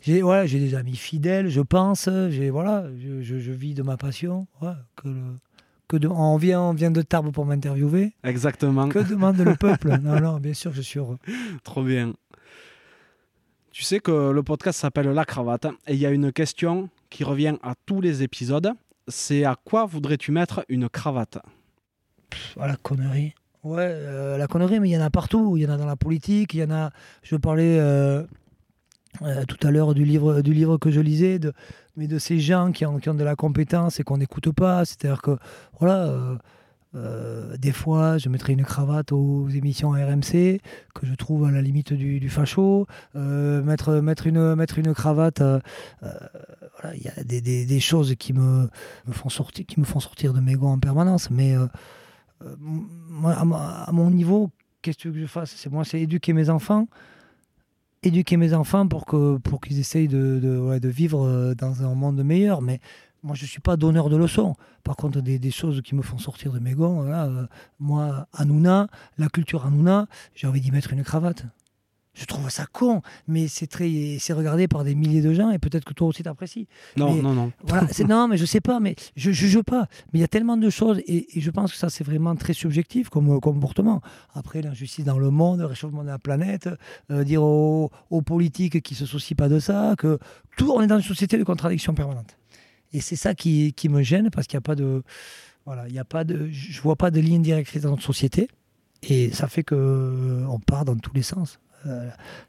J'ai, 0.00 0.22
ouais, 0.22 0.46
des 0.46 0.74
amis 0.74 0.96
fidèles, 0.96 1.48
je 1.48 1.60
pense. 1.60 2.08
J'ai, 2.30 2.50
voilà, 2.50 2.86
je, 2.98 3.22
je- 3.22 3.38
je 3.38 3.52
vis 3.52 3.74
de 3.74 3.82
ma 3.82 3.96
passion. 3.96 4.46
Ouais, 4.62 4.72
que 4.96 5.08
le, 5.08 5.20
que 5.88 5.96
de, 5.96 6.08
on 6.08 6.36
vient, 6.36 6.60
on 6.62 6.72
vient 6.72 6.90
de 6.90 7.02
Tarbes 7.02 7.32
pour 7.32 7.44
m'interviewer. 7.44 8.12
Exactement. 8.24 8.88
Que 8.88 9.00
demande 9.00 9.38
le 9.38 9.54
peuple? 9.56 9.98
Non, 10.02 10.20
non, 10.20 10.38
bien 10.38 10.54
sûr, 10.54 10.72
je 10.72 10.80
suis 10.82 10.98
heureux. 11.00 11.18
Trop 11.64 11.82
bien. 11.82 12.12
Tu 13.72 13.84
sais 13.84 14.00
que 14.00 14.30
le 14.30 14.42
podcast 14.42 14.80
s'appelle 14.80 15.08
La 15.10 15.24
Cravate 15.24 15.66
et 15.86 15.94
il 15.94 16.00
y 16.00 16.04
a 16.04 16.10
une 16.10 16.32
question 16.32 16.88
qui 17.08 17.22
revient 17.22 17.56
à 17.62 17.74
tous 17.86 18.00
les 18.00 18.24
épisodes. 18.24 18.72
C'est 19.06 19.44
à 19.44 19.54
quoi 19.64 19.86
voudrais-tu 19.86 20.32
mettre 20.32 20.64
une 20.68 20.88
cravate? 20.88 21.38
Ah, 22.58 22.66
la 22.66 22.74
connerie. 22.74 23.32
Ouais, 23.62 23.86
euh, 23.86 24.36
la 24.36 24.48
connerie, 24.48 24.80
mais 24.80 24.88
il 24.88 24.92
y 24.92 24.98
en 24.98 25.02
a 25.02 25.10
partout. 25.10 25.56
Il 25.56 25.62
y 25.62 25.66
en 25.66 25.70
a 25.70 25.76
dans 25.76 25.86
la 25.86 25.94
politique, 25.94 26.54
il 26.54 26.60
y 26.60 26.64
en 26.64 26.72
a. 26.72 26.90
Je 27.22 27.36
parlais 27.36 27.78
euh, 27.78 28.24
euh, 29.22 29.44
tout 29.44 29.64
à 29.64 29.70
l'heure 29.70 29.94
du 29.94 30.04
livre, 30.04 30.42
du 30.42 30.52
livre 30.52 30.76
que 30.76 30.90
je 30.90 31.00
lisais, 31.00 31.38
mais 31.96 32.08
de 32.08 32.18
ces 32.18 32.40
gens 32.40 32.72
qui 32.72 32.84
ont, 32.84 32.98
qui 32.98 33.08
ont 33.08 33.14
de 33.14 33.24
la 33.24 33.36
compétence 33.36 34.00
et 34.00 34.02
qu'on 34.02 34.18
n'écoute 34.18 34.50
pas. 34.50 34.84
C'est-à-dire 34.84 35.22
que, 35.22 35.36
voilà, 35.78 36.12
euh, 36.94 37.56
des 37.56 37.72
fois, 37.72 38.18
je 38.18 38.28
mettrais 38.28 38.52
une 38.52 38.64
cravate 38.64 39.12
aux 39.12 39.48
émissions 39.48 39.90
RMC, 39.90 40.60
que 40.94 41.06
je 41.06 41.14
trouve 41.14 41.44
à 41.44 41.50
la 41.50 41.62
limite 41.62 41.92
du, 41.92 42.28
facho. 42.28 42.86
Euh, 43.14 43.62
mettre, 43.62 43.94
mettre, 44.00 44.26
une, 44.26 44.54
mettre 44.54 44.78
une 44.78 44.92
cravate. 44.92 45.40
euh, 45.40 45.60
voilà, 46.02 46.96
il 46.96 47.02
y 47.02 47.08
a 47.08 47.22
des, 47.22 47.40
des- 47.40 47.80
choses 47.80 48.14
qui 48.18 48.32
me, 48.32 48.68
me 49.06 49.12
font 49.12 49.28
sortir, 49.28 49.64
qui 49.66 49.78
me 49.80 49.84
font 49.84 50.00
sortir 50.00 50.32
de 50.32 50.40
mes 50.40 50.54
gonds 50.54 50.72
en 50.72 50.78
permanence, 50.78 51.30
mais. 51.30 51.54
à, 53.24 53.92
mon 53.92 54.10
niveau, 54.10 54.50
qu'est-ce 54.82 54.98
que 54.98 55.12
je 55.12 55.26
fasse? 55.26 55.52
C'est 55.56 55.70
moi, 55.70 55.84
c'est 55.84 56.00
éduquer 56.00 56.32
mes 56.32 56.50
enfants, 56.50 56.88
éduquer 58.02 58.36
mes 58.36 58.54
enfants 58.54 58.88
pour 58.88 59.06
que 59.06 59.36
pour 59.38 59.60
qu'ils 59.60 59.78
essayent 59.78 60.08
de, 60.08 60.40
de, 60.80 60.88
vivre 60.88 61.54
dans 61.54 61.84
un 61.84 61.94
monde 61.94 62.22
meilleur. 62.24 62.62
Mais 62.62 62.80
moi, 63.22 63.34
je 63.34 63.44
suis 63.46 63.60
pas 63.60 63.76
donneur 63.76 64.08
de 64.08 64.16
leçons. 64.16 64.54
Par 64.84 64.96
contre, 64.96 65.20
des, 65.20 65.38
des 65.38 65.50
choses 65.50 65.82
qui 65.82 65.94
me 65.94 66.02
font 66.02 66.18
sortir 66.18 66.52
de 66.52 66.58
mes 66.58 66.72
gonds, 66.74 67.02
voilà, 67.02 67.24
euh, 67.26 67.46
moi, 67.78 68.26
Hanouna, 68.32 68.88
la 69.18 69.28
culture 69.28 69.66
Hanouna, 69.66 70.06
j'ai 70.34 70.46
envie 70.46 70.60
d'y 70.60 70.70
mettre 70.70 70.92
une 70.92 71.02
cravate. 71.04 71.44
Je 72.12 72.24
trouve 72.24 72.50
ça 72.50 72.66
con, 72.66 73.02
mais 73.28 73.46
c'est 73.46 73.68
très, 73.68 74.16
c'est 74.18 74.32
regardé 74.32 74.66
par 74.66 74.82
des 74.82 74.96
milliers 74.96 75.22
de 75.22 75.32
gens 75.32 75.50
et 75.50 75.60
peut-être 75.60 75.84
que 75.84 75.94
toi 75.94 76.08
aussi 76.08 76.24
t'apprécies. 76.24 76.66
Non, 76.96 77.14
Mais- 77.14 77.22
non, 77.22 77.34
non. 77.34 77.52
Voilà, 77.62 77.86
c'est 77.92 78.02
non, 78.04 78.26
mais 78.26 78.36
je 78.36 78.44
sais 78.44 78.60
pas, 78.60 78.80
mais 78.80 78.96
je 79.14 79.30
juge 79.30 79.62
pas. 79.62 79.86
Mais 80.12 80.18
il 80.18 80.20
y 80.20 80.24
a 80.24 80.28
tellement 80.28 80.56
de 80.56 80.68
choses 80.70 80.98
et, 81.06 81.38
et 81.38 81.40
je 81.40 81.50
pense 81.52 81.70
que 81.70 81.78
ça 81.78 81.88
c'est 81.88 82.02
vraiment 82.02 82.34
très 82.34 82.52
subjectif 82.52 83.10
comme 83.10 83.30
euh, 83.30 83.38
comportement. 83.38 84.02
Après 84.34 84.60
l'injustice 84.60 85.04
dans 85.04 85.20
le 85.20 85.30
monde, 85.30 85.60
le 85.60 85.66
réchauffement 85.66 86.02
de 86.02 86.08
la 86.08 86.18
planète, 86.18 86.68
euh, 87.12 87.22
dire 87.22 87.44
aux, 87.44 87.90
aux 88.10 88.22
politiques 88.22 88.82
qui 88.82 88.96
se 88.96 89.06
soucient 89.06 89.36
pas 89.36 89.48
de 89.48 89.60
ça, 89.60 89.94
que 89.96 90.18
tout, 90.56 90.72
on 90.74 90.80
est 90.82 90.88
dans 90.88 90.98
une 90.98 91.04
société 91.04 91.38
de 91.38 91.44
contradictions 91.44 91.94
permanentes. 91.94 92.36
Et 92.92 93.00
c'est 93.00 93.16
ça 93.16 93.34
qui, 93.34 93.74
me 93.88 94.02
gêne 94.02 94.30
parce 94.30 94.46
qu'il 94.46 94.56
n'y 94.56 94.62
a 94.62 94.62
pas 94.62 94.74
de, 94.74 95.02
voilà, 95.64 95.88
il 95.88 95.94
y 95.94 95.98
a 95.98 96.04
pas 96.04 96.24
de, 96.24 96.48
je 96.50 96.80
vois 96.80 96.96
pas 96.96 97.10
de 97.10 97.20
ligne 97.20 97.42
directrice 97.42 97.82
dans 97.82 97.90
notre 97.90 98.02
société 98.02 98.48
et 99.02 99.30
ça 99.30 99.48
fait 99.48 99.62
que 99.62 99.74
euh, 99.74 100.46
on 100.48 100.58
part 100.58 100.84
dans 100.84 100.96
tous 100.96 101.14
les 101.14 101.22
sens. 101.22 101.58
Euh, 101.86 102.08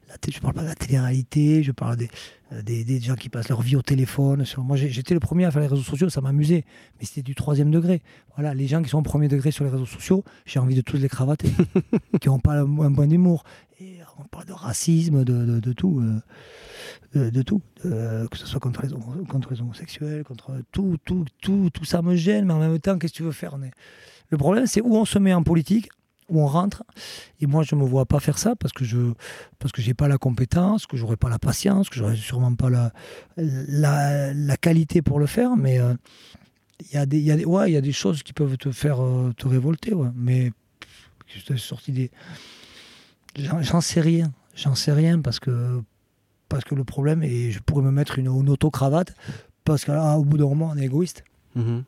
la 0.09 0.15
je 0.29 0.39
parle 0.39 0.53
pas 0.53 0.61
de 0.61 0.67
la 0.67 0.75
télé-réalité, 0.75 1.63
je 1.63 1.71
parle 1.71 1.95
des, 1.95 2.09
euh, 2.51 2.61
des, 2.61 2.83
des, 2.83 2.99
gens 2.99 3.15
qui 3.15 3.29
passent 3.29 3.49
leur 3.49 3.61
vie 3.61 3.75
au 3.75 3.81
téléphone. 3.81 4.43
Moi, 4.57 4.75
j'étais 4.75 5.13
le 5.13 5.19
premier 5.19 5.45
à 5.45 5.51
faire 5.51 5.61
les 5.61 5.67
réseaux 5.67 5.83
sociaux, 5.83 6.09
ça 6.09 6.19
m'amusait, 6.21 6.65
mais 6.99 7.05
c'était 7.05 7.21
du 7.21 7.33
troisième 7.33 7.71
degré. 7.71 8.01
Voilà, 8.35 8.53
les 8.53 8.67
gens 8.67 8.81
qui 8.81 8.89
sont 8.89 8.99
au 8.99 9.03
premier 9.03 9.29
degré 9.29 9.51
sur 9.51 9.63
les 9.63 9.69
réseaux 9.69 9.85
sociaux, 9.85 10.25
j'ai 10.45 10.59
envie 10.59 10.75
de 10.75 10.81
tous 10.81 10.97
les 10.97 11.07
cravater, 11.07 11.49
qui 12.21 12.27
n'ont 12.27 12.39
pas 12.39 12.59
un, 12.59 12.65
bon 12.65 13.11
humour. 13.11 13.43
Et 13.79 13.97
on 14.19 14.23
parle 14.25 14.45
de 14.45 14.53
racisme, 14.53 15.23
de, 15.23 15.59
de, 15.59 15.73
tout, 15.73 16.03
euh, 17.15 17.31
de, 17.31 17.41
tout, 17.41 17.61
que 17.81 18.37
ce 18.37 18.45
soit 18.45 18.59
contre 18.59 18.83
les, 18.83 18.89
contre 19.27 19.53
les 19.53 19.61
homosexuels, 19.61 20.23
contre 20.23 20.61
tout, 20.71 20.97
tout, 21.05 21.25
tout, 21.41 21.69
tout 21.73 21.85
ça 21.85 22.01
me 22.01 22.15
gêne, 22.15 22.45
mais 22.45 22.53
en 22.53 22.59
même 22.59 22.79
temps, 22.79 22.99
qu'est-ce 22.99 23.13
que 23.13 23.17
tu 23.17 23.23
veux 23.23 23.31
faire 23.31 23.57
Le 24.29 24.37
problème, 24.37 24.67
c'est 24.67 24.81
où 24.81 24.95
on 24.95 25.05
se 25.05 25.19
met 25.19 25.33
en 25.33 25.43
politique 25.43 25.89
où 26.31 26.41
on 26.41 26.47
rentre. 26.47 26.83
Et 27.39 27.45
moi, 27.45 27.63
je 27.63 27.75
ne 27.75 27.81
me 27.81 27.85
vois 27.85 28.05
pas 28.05 28.19
faire 28.19 28.37
ça 28.37 28.55
parce 28.55 28.73
que 28.73 28.83
je 28.83 29.13
parce 29.59 29.71
que 29.71 29.81
j'ai 29.81 29.93
pas 29.93 30.07
la 30.07 30.17
compétence, 30.17 30.87
que 30.87 30.97
j'aurais 30.97 31.17
pas 31.17 31.29
la 31.29 31.39
patience, 31.39 31.89
que 31.89 31.97
j'aurais 31.97 32.15
sûrement 32.15 32.55
pas 32.55 32.69
la, 32.69 32.91
la, 33.37 34.57
qualité 34.57 35.01
pour 35.01 35.19
le 35.19 35.27
faire. 35.27 35.55
Mais 35.55 35.79
il 36.79 36.93
y 36.93 36.97
a 36.97 37.81
des 37.81 37.91
choses 37.91 38.23
qui 38.23 38.33
peuvent 38.33 38.57
te 38.57 38.71
faire 38.71 39.03
euh, 39.03 39.33
te 39.37 39.47
révolter. 39.47 39.93
Mais 40.15 40.51
je 41.27 41.55
sorti 41.55 41.91
des 41.91 42.11
j'en 43.37 43.81
sais 43.81 44.01
rien, 44.01 44.31
j'en 44.55 44.75
sais 44.75 44.91
rien 44.91 45.21
parce 45.21 45.39
que 45.39 45.81
parce 46.49 46.63
que 46.63 46.75
le 46.75 46.83
problème 46.83 47.23
et 47.23 47.51
je 47.51 47.59
pourrais 47.59 47.83
me 47.83 47.91
mettre 47.91 48.19
une, 48.19 48.27
auto 48.27 48.69
cravate 48.69 49.15
parce 49.63 49.85
qu'au 49.85 50.25
bout 50.25 50.37
d'un 50.37 50.45
moment 50.45 50.71
on 50.73 50.77
est 50.77 50.85
égoïste. 50.85 51.23
Mm-hmm. 51.57 51.83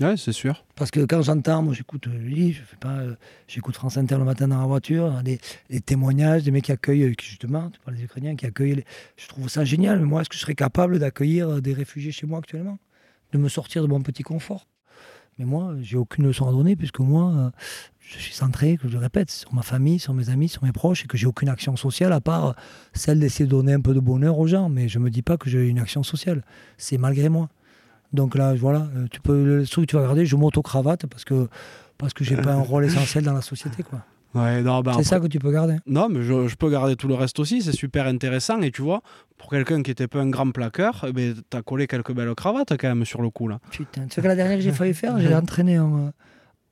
Ouais, 0.00 0.16
c'est 0.18 0.32
sûr. 0.32 0.62
Parce 0.74 0.90
que 0.90 1.00
quand 1.06 1.22
j'entends, 1.22 1.62
moi 1.62 1.72
j'écoute 1.72 2.06
lui, 2.06 2.52
je 2.52 2.62
fais 2.62 2.76
pas, 2.76 2.98
euh, 2.98 3.14
j'écoute 3.48 3.74
France 3.76 3.96
Inter 3.96 4.18
le 4.18 4.24
matin 4.24 4.46
dans 4.46 4.60
la 4.60 4.66
voiture, 4.66 5.22
les, 5.24 5.80
témoignages 5.80 6.42
des 6.42 6.50
mecs 6.50 6.64
qui 6.64 6.72
accueillent, 6.72 7.04
euh, 7.04 7.14
justement, 7.18 7.70
tu 7.70 7.80
parles 7.80 7.96
des 7.96 8.04
Ukrainiens 8.04 8.36
qui 8.36 8.44
accueillent, 8.44 8.84
je 9.16 9.28
trouve 9.28 9.48
ça 9.48 9.64
génial. 9.64 10.00
Mais 10.00 10.04
moi, 10.04 10.20
est-ce 10.20 10.28
que 10.28 10.36
je 10.36 10.40
serais 10.40 10.54
capable 10.54 10.98
d'accueillir 10.98 11.48
euh, 11.48 11.60
des 11.62 11.72
réfugiés 11.72 12.12
chez 12.12 12.26
moi 12.26 12.40
actuellement? 12.40 12.78
De 13.32 13.38
me 13.38 13.48
sortir 13.48 13.82
de 13.82 13.88
mon 13.88 14.02
petit 14.02 14.22
confort? 14.22 14.66
Mais 15.38 15.46
moi, 15.46 15.74
j'ai 15.80 15.96
aucune 15.96 16.26
leçon 16.26 16.46
à 16.46 16.52
donner, 16.52 16.76
puisque 16.76 17.00
moi, 17.00 17.52
je 18.00 18.18
suis 18.18 18.32
centré, 18.32 18.78
que 18.78 18.88
je 18.88 18.94
le 18.94 18.98
répète, 18.98 19.30
sur 19.30 19.52
ma 19.52 19.60
famille, 19.60 19.98
sur 19.98 20.14
mes 20.14 20.30
amis, 20.30 20.48
sur 20.48 20.64
mes 20.64 20.72
proches, 20.72 21.04
et 21.04 21.06
que 21.06 21.18
j'ai 21.18 21.26
aucune 21.26 21.50
action 21.50 21.76
sociale 21.76 22.14
à 22.14 22.22
part 22.22 22.54
celle 22.94 23.20
d'essayer 23.20 23.44
de 23.44 23.50
donner 23.50 23.74
un 23.74 23.80
peu 23.80 23.92
de 23.92 24.00
bonheur 24.00 24.38
aux 24.38 24.46
gens. 24.46 24.70
Mais 24.70 24.88
je 24.88 24.98
me 24.98 25.10
dis 25.10 25.20
pas 25.20 25.36
que 25.36 25.50
j'ai 25.50 25.68
une 25.68 25.78
action 25.78 26.02
sociale. 26.02 26.42
C'est 26.78 26.96
malgré 26.96 27.28
moi. 27.28 27.50
Donc 28.12 28.34
là, 28.34 28.54
voilà, 28.54 28.88
euh, 28.96 29.06
tu 29.10 29.20
peux, 29.20 29.44
le 29.44 29.66
truc 29.66 29.86
que 29.86 29.90
tu 29.90 29.96
vas 29.96 30.02
regarder, 30.02 30.26
je 30.26 30.36
m'auto-cravate 30.36 31.06
parce 31.06 31.24
que, 31.24 31.48
parce 31.98 32.12
que 32.12 32.24
j'ai 32.24 32.36
pas 32.36 32.52
un 32.52 32.62
rôle 32.62 32.84
essentiel 32.84 33.24
dans 33.24 33.32
la 33.32 33.42
société. 33.42 33.82
Quoi. 33.82 34.00
Ouais, 34.34 34.62
bah, 34.62 34.82
c'est 34.96 35.04
ça 35.04 35.18
que 35.18 35.26
tu 35.26 35.38
peux 35.38 35.50
garder. 35.50 35.76
Non, 35.86 36.08
mais 36.08 36.22
je, 36.22 36.54
peux 36.56 36.70
garder 36.70 36.94
tout 36.96 37.08
le 37.08 37.14
reste 37.14 37.38
aussi, 37.38 37.62
c'est 37.62 37.72
super 37.72 38.06
intéressant. 38.06 38.60
Et 38.60 38.70
tu 38.70 38.82
vois, 38.82 39.02
pour 39.38 39.48
quelqu'un 39.48 39.82
qui 39.82 39.90
était 39.90 40.08
pas 40.08 40.20
un 40.20 40.28
grand 40.28 40.50
plaqueur, 40.50 41.04
eh 41.08 41.12
ben, 41.12 41.34
tu 41.34 41.56
as 41.56 41.62
collé 41.62 41.86
quelques 41.86 42.12
belles 42.12 42.34
cravates 42.34 42.76
quand 42.76 42.88
même 42.88 43.04
sur 43.04 43.22
le 43.22 43.30
coup. 43.30 43.48
Là. 43.48 43.60
Putain, 43.70 44.06
tu 44.06 44.20
que 44.20 44.26
la 44.26 44.36
dernière 44.36 44.58
que 44.58 44.62
j'ai 44.62 44.72
failli 44.72 44.92
faire, 44.92 45.18
j'ai 45.18 45.34
entraîné, 45.34 45.78
en, 45.78 46.10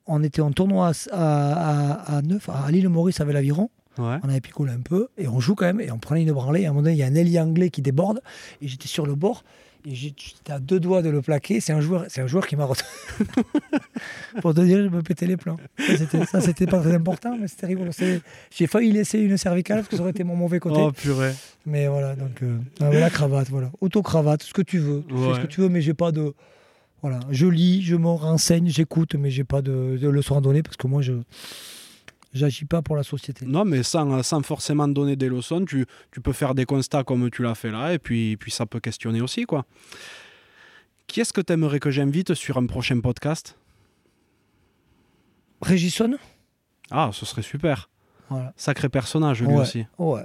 on 0.06 0.22
était 0.22 0.42
en 0.42 0.52
tournoi 0.52 0.92
à, 1.12 2.16
à, 2.16 2.22
Neuf, 2.22 2.48
à 2.48 2.70
l'île 2.70 2.88
Maurice 2.88 3.20
avec 3.20 3.34
l'Aviron. 3.34 3.70
Ouais. 3.96 4.18
On 4.24 4.28
avait 4.28 4.40
picolé 4.40 4.72
un 4.72 4.80
peu 4.80 5.08
et 5.16 5.28
on 5.28 5.38
joue 5.38 5.54
quand 5.54 5.66
même 5.66 5.80
et 5.80 5.90
on 5.92 5.98
prenait 5.98 6.22
une 6.22 6.32
branlée. 6.32 6.62
Et 6.62 6.66
à 6.66 6.70
un 6.70 6.72
moment 6.72 6.82
donné, 6.82 6.96
il 6.96 6.98
y 6.98 7.04
a 7.04 7.06
un 7.06 7.14
ailier 7.14 7.40
anglais 7.40 7.70
qui 7.70 7.80
déborde 7.80 8.20
et 8.60 8.66
j'étais 8.66 8.88
sur 8.88 9.06
le 9.06 9.14
bord 9.14 9.44
et 9.86 9.94
j'étais 9.94 10.52
à 10.52 10.58
deux 10.58 10.80
doigts 10.80 11.02
de 11.02 11.10
le 11.10 11.20
plaquer. 11.20 11.60
C'est 11.60 11.72
un 11.72 11.80
joueur, 11.80 12.06
c'est 12.08 12.22
un 12.22 12.26
joueur 12.26 12.46
qui 12.46 12.56
m'a 12.56 12.66
Pour 14.40 14.54
te 14.54 14.60
dire, 14.62 14.78
je 14.84 14.88
me 14.88 15.02
pétais 15.02 15.26
les 15.26 15.36
plans. 15.36 15.58
Ça, 16.30 16.40
c'était 16.40 16.66
pas 16.66 16.80
très 16.80 16.94
important, 16.94 17.36
mais 17.38 17.48
c'était 17.48 17.66
rigolo. 17.66 17.90
J'ai 18.50 18.66
failli 18.66 18.92
laisser 18.92 19.18
une 19.18 19.36
cervicale 19.36 19.78
parce 19.78 19.88
que 19.88 19.96
ça 19.96 20.02
aurait 20.02 20.12
été 20.12 20.24
mon 20.24 20.36
mauvais 20.36 20.58
côté. 20.58 20.80
Oh 20.80 20.90
purée. 20.92 21.32
Mais 21.66 21.86
voilà, 21.88 22.16
donc 22.16 22.42
euh, 22.42 22.58
la 22.80 23.10
cravate, 23.10 23.48
voilà. 23.50 23.70
Auto-cravate, 23.80 24.42
ce 24.42 24.52
que 24.52 24.62
tu 24.62 24.78
veux. 24.78 25.04
Tu 25.08 25.14
fais 25.14 25.34
ce 25.34 25.40
que 25.40 25.46
tu 25.46 25.60
veux, 25.60 25.68
mais 25.68 25.82
j'ai 25.82 25.94
pas 25.94 26.12
de. 26.12 26.34
Voilà. 27.02 27.20
Je 27.30 27.46
lis, 27.46 27.82
je 27.82 27.96
me 27.96 28.08
renseigne, 28.08 28.68
j'écoute, 28.68 29.14
mais 29.14 29.30
j'ai 29.30 29.44
pas 29.44 29.60
de, 29.60 29.98
de 30.00 30.08
leçons 30.08 30.38
à 30.38 30.40
donner 30.40 30.62
parce 30.62 30.78
que 30.78 30.86
moi, 30.86 31.02
je 31.02 31.12
j'agis 32.34 32.64
pas 32.66 32.82
pour 32.82 32.96
la 32.96 33.02
société. 33.02 33.46
Non, 33.46 33.64
mais 33.64 33.82
sans, 33.82 34.22
sans 34.22 34.42
forcément 34.42 34.88
donner 34.88 35.16
des 35.16 35.28
leçons, 35.28 35.64
tu, 35.64 35.86
tu 36.10 36.20
peux 36.20 36.32
faire 36.32 36.54
des 36.54 36.66
constats 36.66 37.04
comme 37.04 37.30
tu 37.30 37.42
l'as 37.42 37.54
fait 37.54 37.70
là, 37.70 37.94
et 37.94 37.98
puis, 37.98 38.36
puis 38.36 38.50
ça 38.50 38.66
peut 38.66 38.80
questionner 38.80 39.20
aussi, 39.20 39.44
quoi. 39.44 39.64
Qui 41.06 41.20
est-ce 41.20 41.32
que 41.32 41.40
tu 41.40 41.52
aimerais 41.52 41.80
que 41.80 41.90
j'invite 41.90 42.34
sur 42.34 42.58
un 42.58 42.66
prochain 42.66 43.00
podcast? 43.00 43.56
Régisson 45.62 46.16
Ah, 46.90 47.10
ce 47.12 47.24
serait 47.24 47.42
super. 47.42 47.88
Sacré 48.56 48.88
personnage, 48.88 49.42
lui 49.42 49.54
aussi. 49.54 49.86
Ouais. 49.98 50.22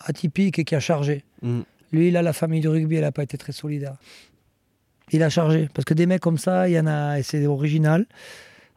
Atypique 0.00 0.58
et 0.58 0.64
qui 0.64 0.74
a 0.74 0.80
chargé. 0.80 1.24
Mm. 1.42 1.60
Lui, 1.92 2.08
il 2.08 2.16
a 2.16 2.22
la 2.22 2.32
famille 2.32 2.60
du 2.60 2.68
rugby, 2.68 2.96
elle 2.96 3.02
n'a 3.02 3.12
pas 3.12 3.22
été 3.22 3.36
très 3.36 3.52
solidaire. 3.52 3.96
Il 5.12 5.22
a 5.22 5.28
chargé. 5.28 5.68
Parce 5.74 5.84
que 5.84 5.92
des 5.94 6.06
mecs 6.06 6.22
comme 6.22 6.38
ça, 6.38 6.68
il 6.68 6.72
y 6.72 6.80
en 6.80 6.86
a, 6.86 7.18
et 7.18 7.22
c'est 7.22 7.44
original. 7.46 8.06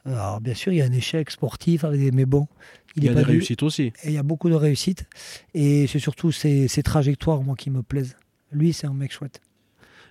Alors, 0.06 0.42
bien 0.42 0.54
sûr, 0.54 0.74
il 0.74 0.78
y 0.78 0.82
a 0.82 0.86
un 0.86 0.92
échec 0.92 1.32
sportif, 1.32 1.86
mais 1.86 2.26
bon. 2.26 2.48
Il, 2.96 3.06
y 3.06 3.10
a 3.10 3.14
des 3.14 3.24
réussites 3.24 3.64
aussi. 3.64 3.94
Et 4.04 4.10
il 4.10 4.12
y 4.12 4.18
a 4.18 4.24
beaucoup 4.24 4.50
de 4.50 4.56
réussites. 4.56 5.06
Et 5.54 5.88
c'est 5.88 6.00
surtout 6.00 6.32
ces, 6.32 6.68
trajectoires, 6.84 7.42
moi, 7.42 7.56
qui 7.56 7.70
me 7.70 7.82
plaisent. 7.82 8.18
Lui, 8.52 8.74
c'est 8.74 8.88
un 8.88 8.94
mec 8.94 9.12
chouette. 9.12 9.42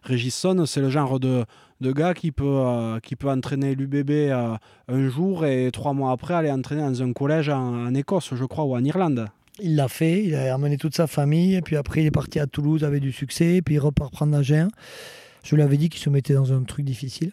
Régis 0.02 0.34
Son, 0.34 0.66
c'est 0.66 0.80
le 0.80 0.90
genre 0.90 1.20
de, 1.20 1.44
de 1.80 1.92
gars 1.92 2.14
qui 2.14 2.32
peut, 2.32 2.44
euh, 2.46 2.98
qui 3.00 3.14
peut 3.14 3.30
entraîner 3.30 3.74
l'UBB 3.76 4.10
euh, 4.10 4.56
un 4.88 5.08
jour 5.08 5.46
et 5.46 5.70
trois 5.72 5.92
mois 5.92 6.10
après 6.10 6.34
aller 6.34 6.50
entraîner 6.50 6.82
dans 6.82 7.02
un 7.02 7.12
collège 7.12 7.50
en, 7.50 7.94
Écosse, 7.94 8.34
je 8.34 8.44
crois, 8.44 8.64
ou 8.64 8.74
en 8.74 8.82
Irlande. 8.82 9.28
Il 9.60 9.76
l'a 9.76 9.86
fait, 9.86 10.24
il 10.24 10.34
a 10.34 10.54
amené 10.54 10.76
toute 10.76 10.96
sa 10.96 11.06
famille, 11.06 11.54
et 11.54 11.62
puis 11.62 11.76
après 11.76 12.00
il 12.00 12.06
est 12.06 12.10
parti 12.10 12.40
à 12.40 12.46
Toulouse 12.46 12.82
avec 12.82 13.00
du 13.00 13.12
succès, 13.12 13.60
puis 13.62 13.74
il 13.76 13.78
repart 13.78 14.10
prendre 14.10 14.32
la 14.32 14.42
Je 14.42 15.54
lui 15.54 15.62
avais 15.62 15.76
dit 15.76 15.88
qu'il 15.88 16.00
se 16.00 16.10
mettait 16.10 16.34
dans 16.34 16.52
un 16.52 16.62
truc 16.62 16.84
difficile. 16.84 17.32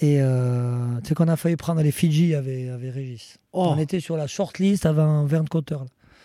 Et 0.00 0.20
euh, 0.20 1.00
tu 1.02 1.08
sais 1.08 1.14
qu'on 1.14 1.28
a 1.28 1.36
failli 1.36 1.56
prendre 1.56 1.82
les 1.82 1.90
Fidji 1.90 2.34
avec, 2.34 2.68
avec 2.68 2.94
Régis. 2.94 3.38
Oh. 3.52 3.66
On 3.70 3.78
était 3.78 4.00
sur 4.00 4.16
la 4.16 4.26
shortlist 4.26 4.86
avant 4.86 5.24
Verne 5.24 5.48
Cotter. 5.48 5.78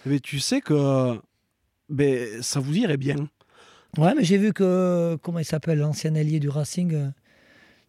Mais 0.06 0.20
tu 0.20 0.40
sais 0.40 0.62
que 0.62 1.20
ben, 1.90 2.42
ça 2.42 2.60
vous 2.60 2.78
irait 2.78 2.98
bien. 2.98 3.16
Ouais, 3.98 4.14
mais 4.16 4.24
j'ai 4.24 4.38
vu 4.38 4.54
que, 4.54 5.18
comment 5.22 5.40
il 5.40 5.46
s'appelle, 5.46 5.80
l'ancien 5.80 6.16
allié 6.16 6.40
du 6.40 6.50
Racing, 6.50 6.94
euh, 6.94 7.10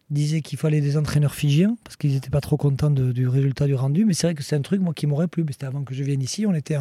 disait 0.09 0.41
qu'il 0.41 0.57
fallait 0.57 0.81
des 0.81 0.97
entraîneurs 0.97 1.33
fidjiens 1.33 1.77
parce 1.83 1.95
qu'ils 1.97 2.13
n'étaient 2.13 2.29
pas 2.29 2.41
trop 2.41 2.57
contents 2.57 2.91
du 2.91 3.27
résultat 3.27 3.65
du 3.65 3.75
rendu. 3.75 4.05
Mais 4.05 4.13
c'est 4.13 4.27
vrai 4.27 4.35
que 4.35 4.43
c'est 4.43 4.55
un 4.55 4.61
truc 4.61 4.81
moi 4.81 4.93
qui 4.93 5.07
m'aurait 5.07 5.27
plu. 5.27 5.45
C'était 5.49 5.65
avant 5.65 5.83
que 5.83 5.93
je 5.93 6.03
vienne 6.03 6.21
ici. 6.21 6.45
On, 6.45 6.53
était 6.53 6.77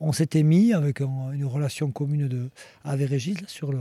on 0.00 0.12
s'était 0.12 0.42
mis 0.42 0.72
avec 0.72 1.00
une 1.00 1.44
relation 1.44 1.90
commune 1.90 2.28
de, 2.28 2.50
avec 2.84 3.08
Régis 3.08 3.36
sur 3.46 3.72
le 3.72 3.80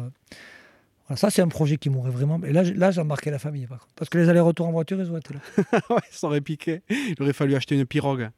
ça, 1.16 1.30
c'est 1.30 1.42
un 1.42 1.48
projet 1.48 1.78
qui 1.78 1.90
m'aurait 1.90 2.12
vraiment. 2.12 2.40
Et 2.44 2.54
là, 2.54 2.64
là 2.64 2.92
j'ai 2.92 3.02
embarqué 3.02 3.32
la 3.32 3.40
famille, 3.40 3.68
par 3.68 3.80
contre. 3.80 3.94
Parce 3.96 4.10
que 4.10 4.18
les 4.18 4.30
allers-retours 4.30 4.68
en 4.68 4.72
voiture, 4.72 5.00
ils 5.00 5.12
ont 5.12 5.18
été 5.18 5.34
là. 5.34 5.40
ouais, 5.90 6.02
ça 6.12 6.28
aurait 6.28 6.42
piqué. 6.42 6.82
Il 6.90 7.16
aurait 7.22 7.34
fallu 7.34 7.56
acheter 7.56 7.76
une 7.76 7.86
pirogue. 7.86 8.30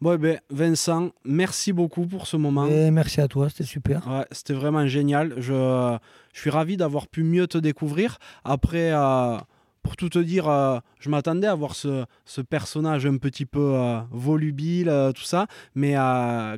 Bon, 0.00 0.14
eh 0.14 0.18
ben, 0.18 0.40
Vincent, 0.48 1.10
merci 1.24 1.74
beaucoup 1.74 2.06
pour 2.06 2.26
ce 2.26 2.38
moment. 2.38 2.66
Et 2.66 2.90
merci 2.90 3.20
à 3.20 3.28
toi, 3.28 3.50
c'était 3.50 3.64
super. 3.64 4.06
Ouais, 4.08 4.24
c'était 4.32 4.54
vraiment 4.54 4.86
génial. 4.86 5.34
Je, 5.36 5.98
je 6.32 6.40
suis 6.40 6.48
ravi 6.48 6.78
d'avoir 6.78 7.06
pu 7.06 7.22
mieux 7.22 7.46
te 7.46 7.58
découvrir. 7.58 8.18
Après, 8.42 8.92
euh, 8.92 9.36
pour 9.82 9.96
tout 9.96 10.08
te 10.08 10.18
dire, 10.18 10.48
euh, 10.48 10.78
je 10.98 11.08
m'attendais 11.08 11.46
à 11.46 11.54
voir 11.54 11.74
ce, 11.74 12.04
personnage 12.48 13.06
un 13.06 13.16
petit 13.16 13.46
peu 13.46 13.74
euh, 13.74 14.00
volubile, 14.10 14.88
euh, 14.88 15.12
tout 15.12 15.22
ça. 15.22 15.46
Mais 15.74 15.94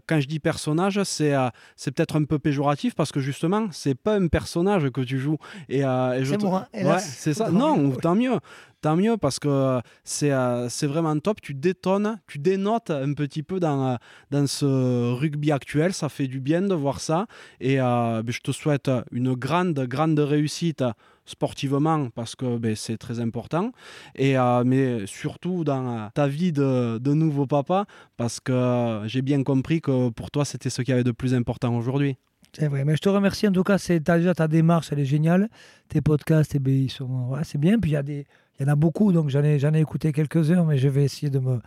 quand 0.07 0.21
je 0.21 0.27
dis 0.27 0.39
personnage, 0.39 1.03
c'est 1.05 1.35
c'est 1.77 1.93
peut-être 1.93 2.17
un 2.17 2.25
peu 2.25 2.39
péjoratif 2.39 2.95
parce 2.95 3.13
que 3.13 3.21
justement, 3.21 3.69
c'est 3.71 3.95
pas 3.95 4.17
un 4.17 4.29
personnage 4.29 4.91
que 4.91 5.01
tu 5.01 5.19
joues. 5.19 5.39
Et, 5.69 5.81
c'est 5.81 6.43
moi, 6.43 6.69
ouais, 6.75 6.99
c'est 6.99 7.35
ça. 7.35 7.51
Non, 7.63 7.91
tant 7.93 8.15
mieux. 8.15 8.39
Tant 8.81 8.97
mieux 8.97 9.17
parce 9.17 9.39
que 9.39 9.81
c'est 10.03 10.33
c'est 10.69 10.87
vraiment 10.87 11.17
top. 11.19 11.41
Tu 11.41 11.55
détonnes, 11.55 12.19
tu 12.27 12.39
dénotes 12.39 12.91
un 12.91 13.15
petit 13.15 13.45
peu 13.45 13.61
dans, 13.61 13.99
dans 14.31 14.47
ce 14.47 15.13
rugby 15.13 15.53
actuel. 15.53 15.93
Ça 15.93 16.09
fait 16.09 16.27
du 16.27 16.41
bien 16.41 16.63
de 16.63 16.75
voir 16.75 17.01
ça. 17.01 17.27
Et 17.61 17.77
ben, 17.77 18.23
je 18.27 18.41
te 18.41 18.51
souhaite 18.51 18.91
une 19.13 19.35
grande, 19.35 19.79
grande 19.87 20.19
réussite 20.19 20.83
sportivement 21.25 22.09
parce 22.11 22.35
que 22.35 22.59
ben, 22.59 22.75
c'est 22.75 22.99
très 22.99 23.21
important, 23.21 23.73
et, 24.15 24.37
euh, 24.37 24.65
mais 24.65 25.07
surtout 25.07 25.65
dans 25.65 25.87
euh, 25.87 26.07
ta 26.15 26.27
vie 26.27 26.53
de, 26.53 26.99
de 26.99 27.15
nouveau 27.15 27.47
papa 27.47 27.87
parce 28.17 28.41
que 28.41 28.53
euh, 28.53 29.09
j'ai 29.09 29.23
bien 29.23 29.43
compris 29.43 29.81
que 29.81 30.11
pour 30.11 30.31
toi 30.31 30.45
c'était 30.45 30.71
ce 30.71 30.83
qui 30.83 30.91
y 30.91 30.95
avait 30.95 31.05
de 31.05 31.13
plus 31.13 31.35
important 31.35 31.77
aujourd'hui. 31.77 32.17
C'est 32.53 32.69
vrai, 32.69 32.85
mais 32.85 32.97
je 32.97 33.01
te 33.01 33.09
remercie 33.09 33.49
en 33.49 33.53
tout 33.53 33.63
cas, 33.63 33.79
c'est 33.79 34.01
déjà 34.01 34.35
ta 34.35 34.47
démarche, 34.47 34.89
elle 34.93 34.99
est 34.99 35.07
géniale. 35.07 35.49
Tes 35.89 36.03
podcasts, 36.03 36.55
eh 36.55 36.59
ben, 36.59 36.75
ils 36.75 36.91
sont, 36.91 37.33
c'est 37.45 37.59
bien. 37.59 37.79
Puis 37.79 37.93
il 37.93 37.95
y 37.95 37.97
a 37.97 38.03
des, 38.03 38.27
il 38.59 38.67
y 38.67 38.69
en 38.69 38.73
a 38.73 38.77
beaucoup, 38.77 39.13
donc 39.13 39.31
j'en 39.31 39.43
ai, 39.43 39.59
j'en 39.59 39.73
ai 39.73 39.81
écouté 39.81 40.13
quelques-uns, 40.13 40.65
mais 40.65 40.77
je 40.77 40.89
vais 40.89 41.05
essayer 41.05 41.31
de 41.31 41.39
me. 41.39 41.61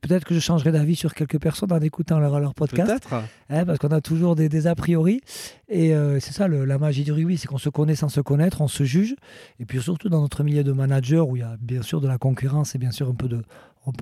Peut-être 0.00 0.24
que 0.24 0.34
je 0.34 0.40
changerai 0.40 0.72
d'avis 0.72 0.96
sur 0.96 1.14
quelques 1.14 1.38
personnes 1.38 1.72
en 1.72 1.80
écoutant 1.80 2.18
leur, 2.18 2.40
leur 2.40 2.54
podcast. 2.54 2.88
Peut-être. 2.88 3.14
Hein, 3.50 3.64
parce 3.66 3.78
qu'on 3.78 3.88
a 3.88 4.00
toujours 4.00 4.34
des, 4.36 4.48
des 4.48 4.66
a 4.66 4.74
priori. 4.74 5.20
Et 5.68 5.94
euh, 5.94 6.18
c'est 6.20 6.32
ça 6.32 6.48
le- 6.48 6.64
la 6.64 6.78
magie 6.78 7.04
du 7.04 7.12
rugby, 7.12 7.36
c'est 7.38 7.46
qu'on 7.46 7.58
se 7.58 7.68
connaît 7.68 7.94
sans 7.94 8.08
se 8.08 8.20
connaître, 8.20 8.60
on 8.60 8.68
se 8.68 8.84
juge. 8.84 9.14
Et 9.60 9.64
puis 9.66 9.80
surtout 9.80 10.08
dans 10.08 10.20
notre 10.20 10.42
milieu 10.44 10.64
de 10.64 10.72
manager, 10.72 11.28
où 11.28 11.36
il 11.36 11.40
y 11.40 11.42
a 11.42 11.56
bien 11.60 11.82
sûr 11.82 12.00
de 12.00 12.08
la 12.08 12.18
concurrence 12.18 12.74
et 12.74 12.78
bien 12.78 12.90
sûr 12.90 13.08
un 13.08 13.14
peu 13.14 13.28
de. 13.28 13.42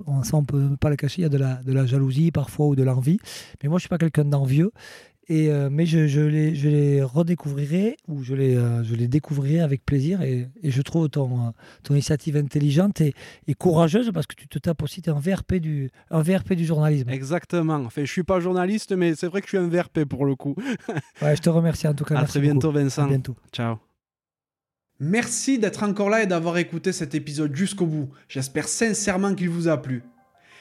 On, 0.07 0.23
ça, 0.25 0.37
on 0.37 0.45
peut 0.45 0.77
pas 0.79 0.91
le 0.91 0.97
cacher, 0.97 1.21
il 1.21 1.23
y 1.23 1.27
a 1.27 1.31
de 1.31 1.39
la, 1.39 1.55
de 1.55 1.73
la 1.73 1.87
jalousie 1.87 2.31
parfois 2.33 2.67
ou 2.67 2.77
de 2.77 2.83
l'envie. 2.83 3.19
Mais 3.63 3.71
moi, 3.71 3.79
je 3.79 3.83
suis 3.85 3.89
pas 3.89 3.97
quelqu'un 3.97 4.27
d'envieux. 4.27 4.73
Et, 5.33 5.49
euh, 5.49 5.69
mais 5.71 5.87
je, 5.87 6.09
je, 6.09 6.21
les, 6.21 6.57
je 6.57 6.69
les 6.69 7.03
redécouvrirai 7.05 7.97
ou 8.09 8.25
je 8.25 8.35
les, 8.35 8.57
euh, 8.57 8.83
je 8.83 8.97
les 8.97 9.07
découvrirai 9.07 9.61
avec 9.61 9.87
plaisir. 9.87 10.23
Et, 10.23 10.49
et 10.61 10.73
je 10.73 10.83
trouve 10.83 11.09
ton, 11.09 11.31
euh, 11.39 11.51
ton 11.85 11.95
initiative 11.95 12.37
intelligente 12.37 13.01
et, 13.01 13.15
et 13.47 13.55
courageuse 13.55 14.11
parce 14.13 14.27
que 14.27 14.35
tu 14.35 14.49
te 14.49 14.59
tapes 14.59 14.83
aussi, 14.83 15.03
tu 15.03 15.09
es 15.09 15.13
un 15.13 15.21
VRP 15.21 15.55
du, 15.55 15.89
un 16.11 16.21
VRP 16.23 16.55
du 16.55 16.65
journalisme. 16.65 17.09
Exactement. 17.11 17.77
Enfin, 17.77 18.05
je 18.05 18.11
suis 18.11 18.25
pas 18.25 18.41
journaliste, 18.41 18.91
mais 18.91 19.15
c'est 19.15 19.29
vrai 19.29 19.41
que 19.41 19.47
je 19.47 19.51
suis 19.51 19.59
un 19.59 19.69
VRP 19.69 20.05
pour 20.05 20.25
le 20.27 20.35
coup. 20.35 20.57
Ouais, 21.23 21.37
je 21.37 21.43
te 21.43 21.49
remercie 21.51 21.87
en 21.87 21.95
tout 21.95 22.05
cas. 22.05 22.17
à 22.17 22.19
merci 22.19 22.33
très 22.33 22.41
bientôt, 22.41 22.69
beaucoup. 22.69 22.79
À 22.79 22.83
Vincent. 22.83 23.07
bientôt. 23.07 23.37
Ciao. 23.53 23.77
Merci 24.99 25.59
d'être 25.59 25.83
encore 25.85 26.11
là 26.11 26.23
et 26.23 26.27
d'avoir 26.27 26.59
écouté 26.59 26.93
cet 26.93 27.15
épisode 27.15 27.55
jusqu'au 27.55 27.87
bout. 27.87 28.11
J'espère 28.29 28.67
sincèrement 28.67 29.35
qu'il 29.35 29.49
vous 29.49 29.69
a 29.69 29.81
plu. 29.81 30.03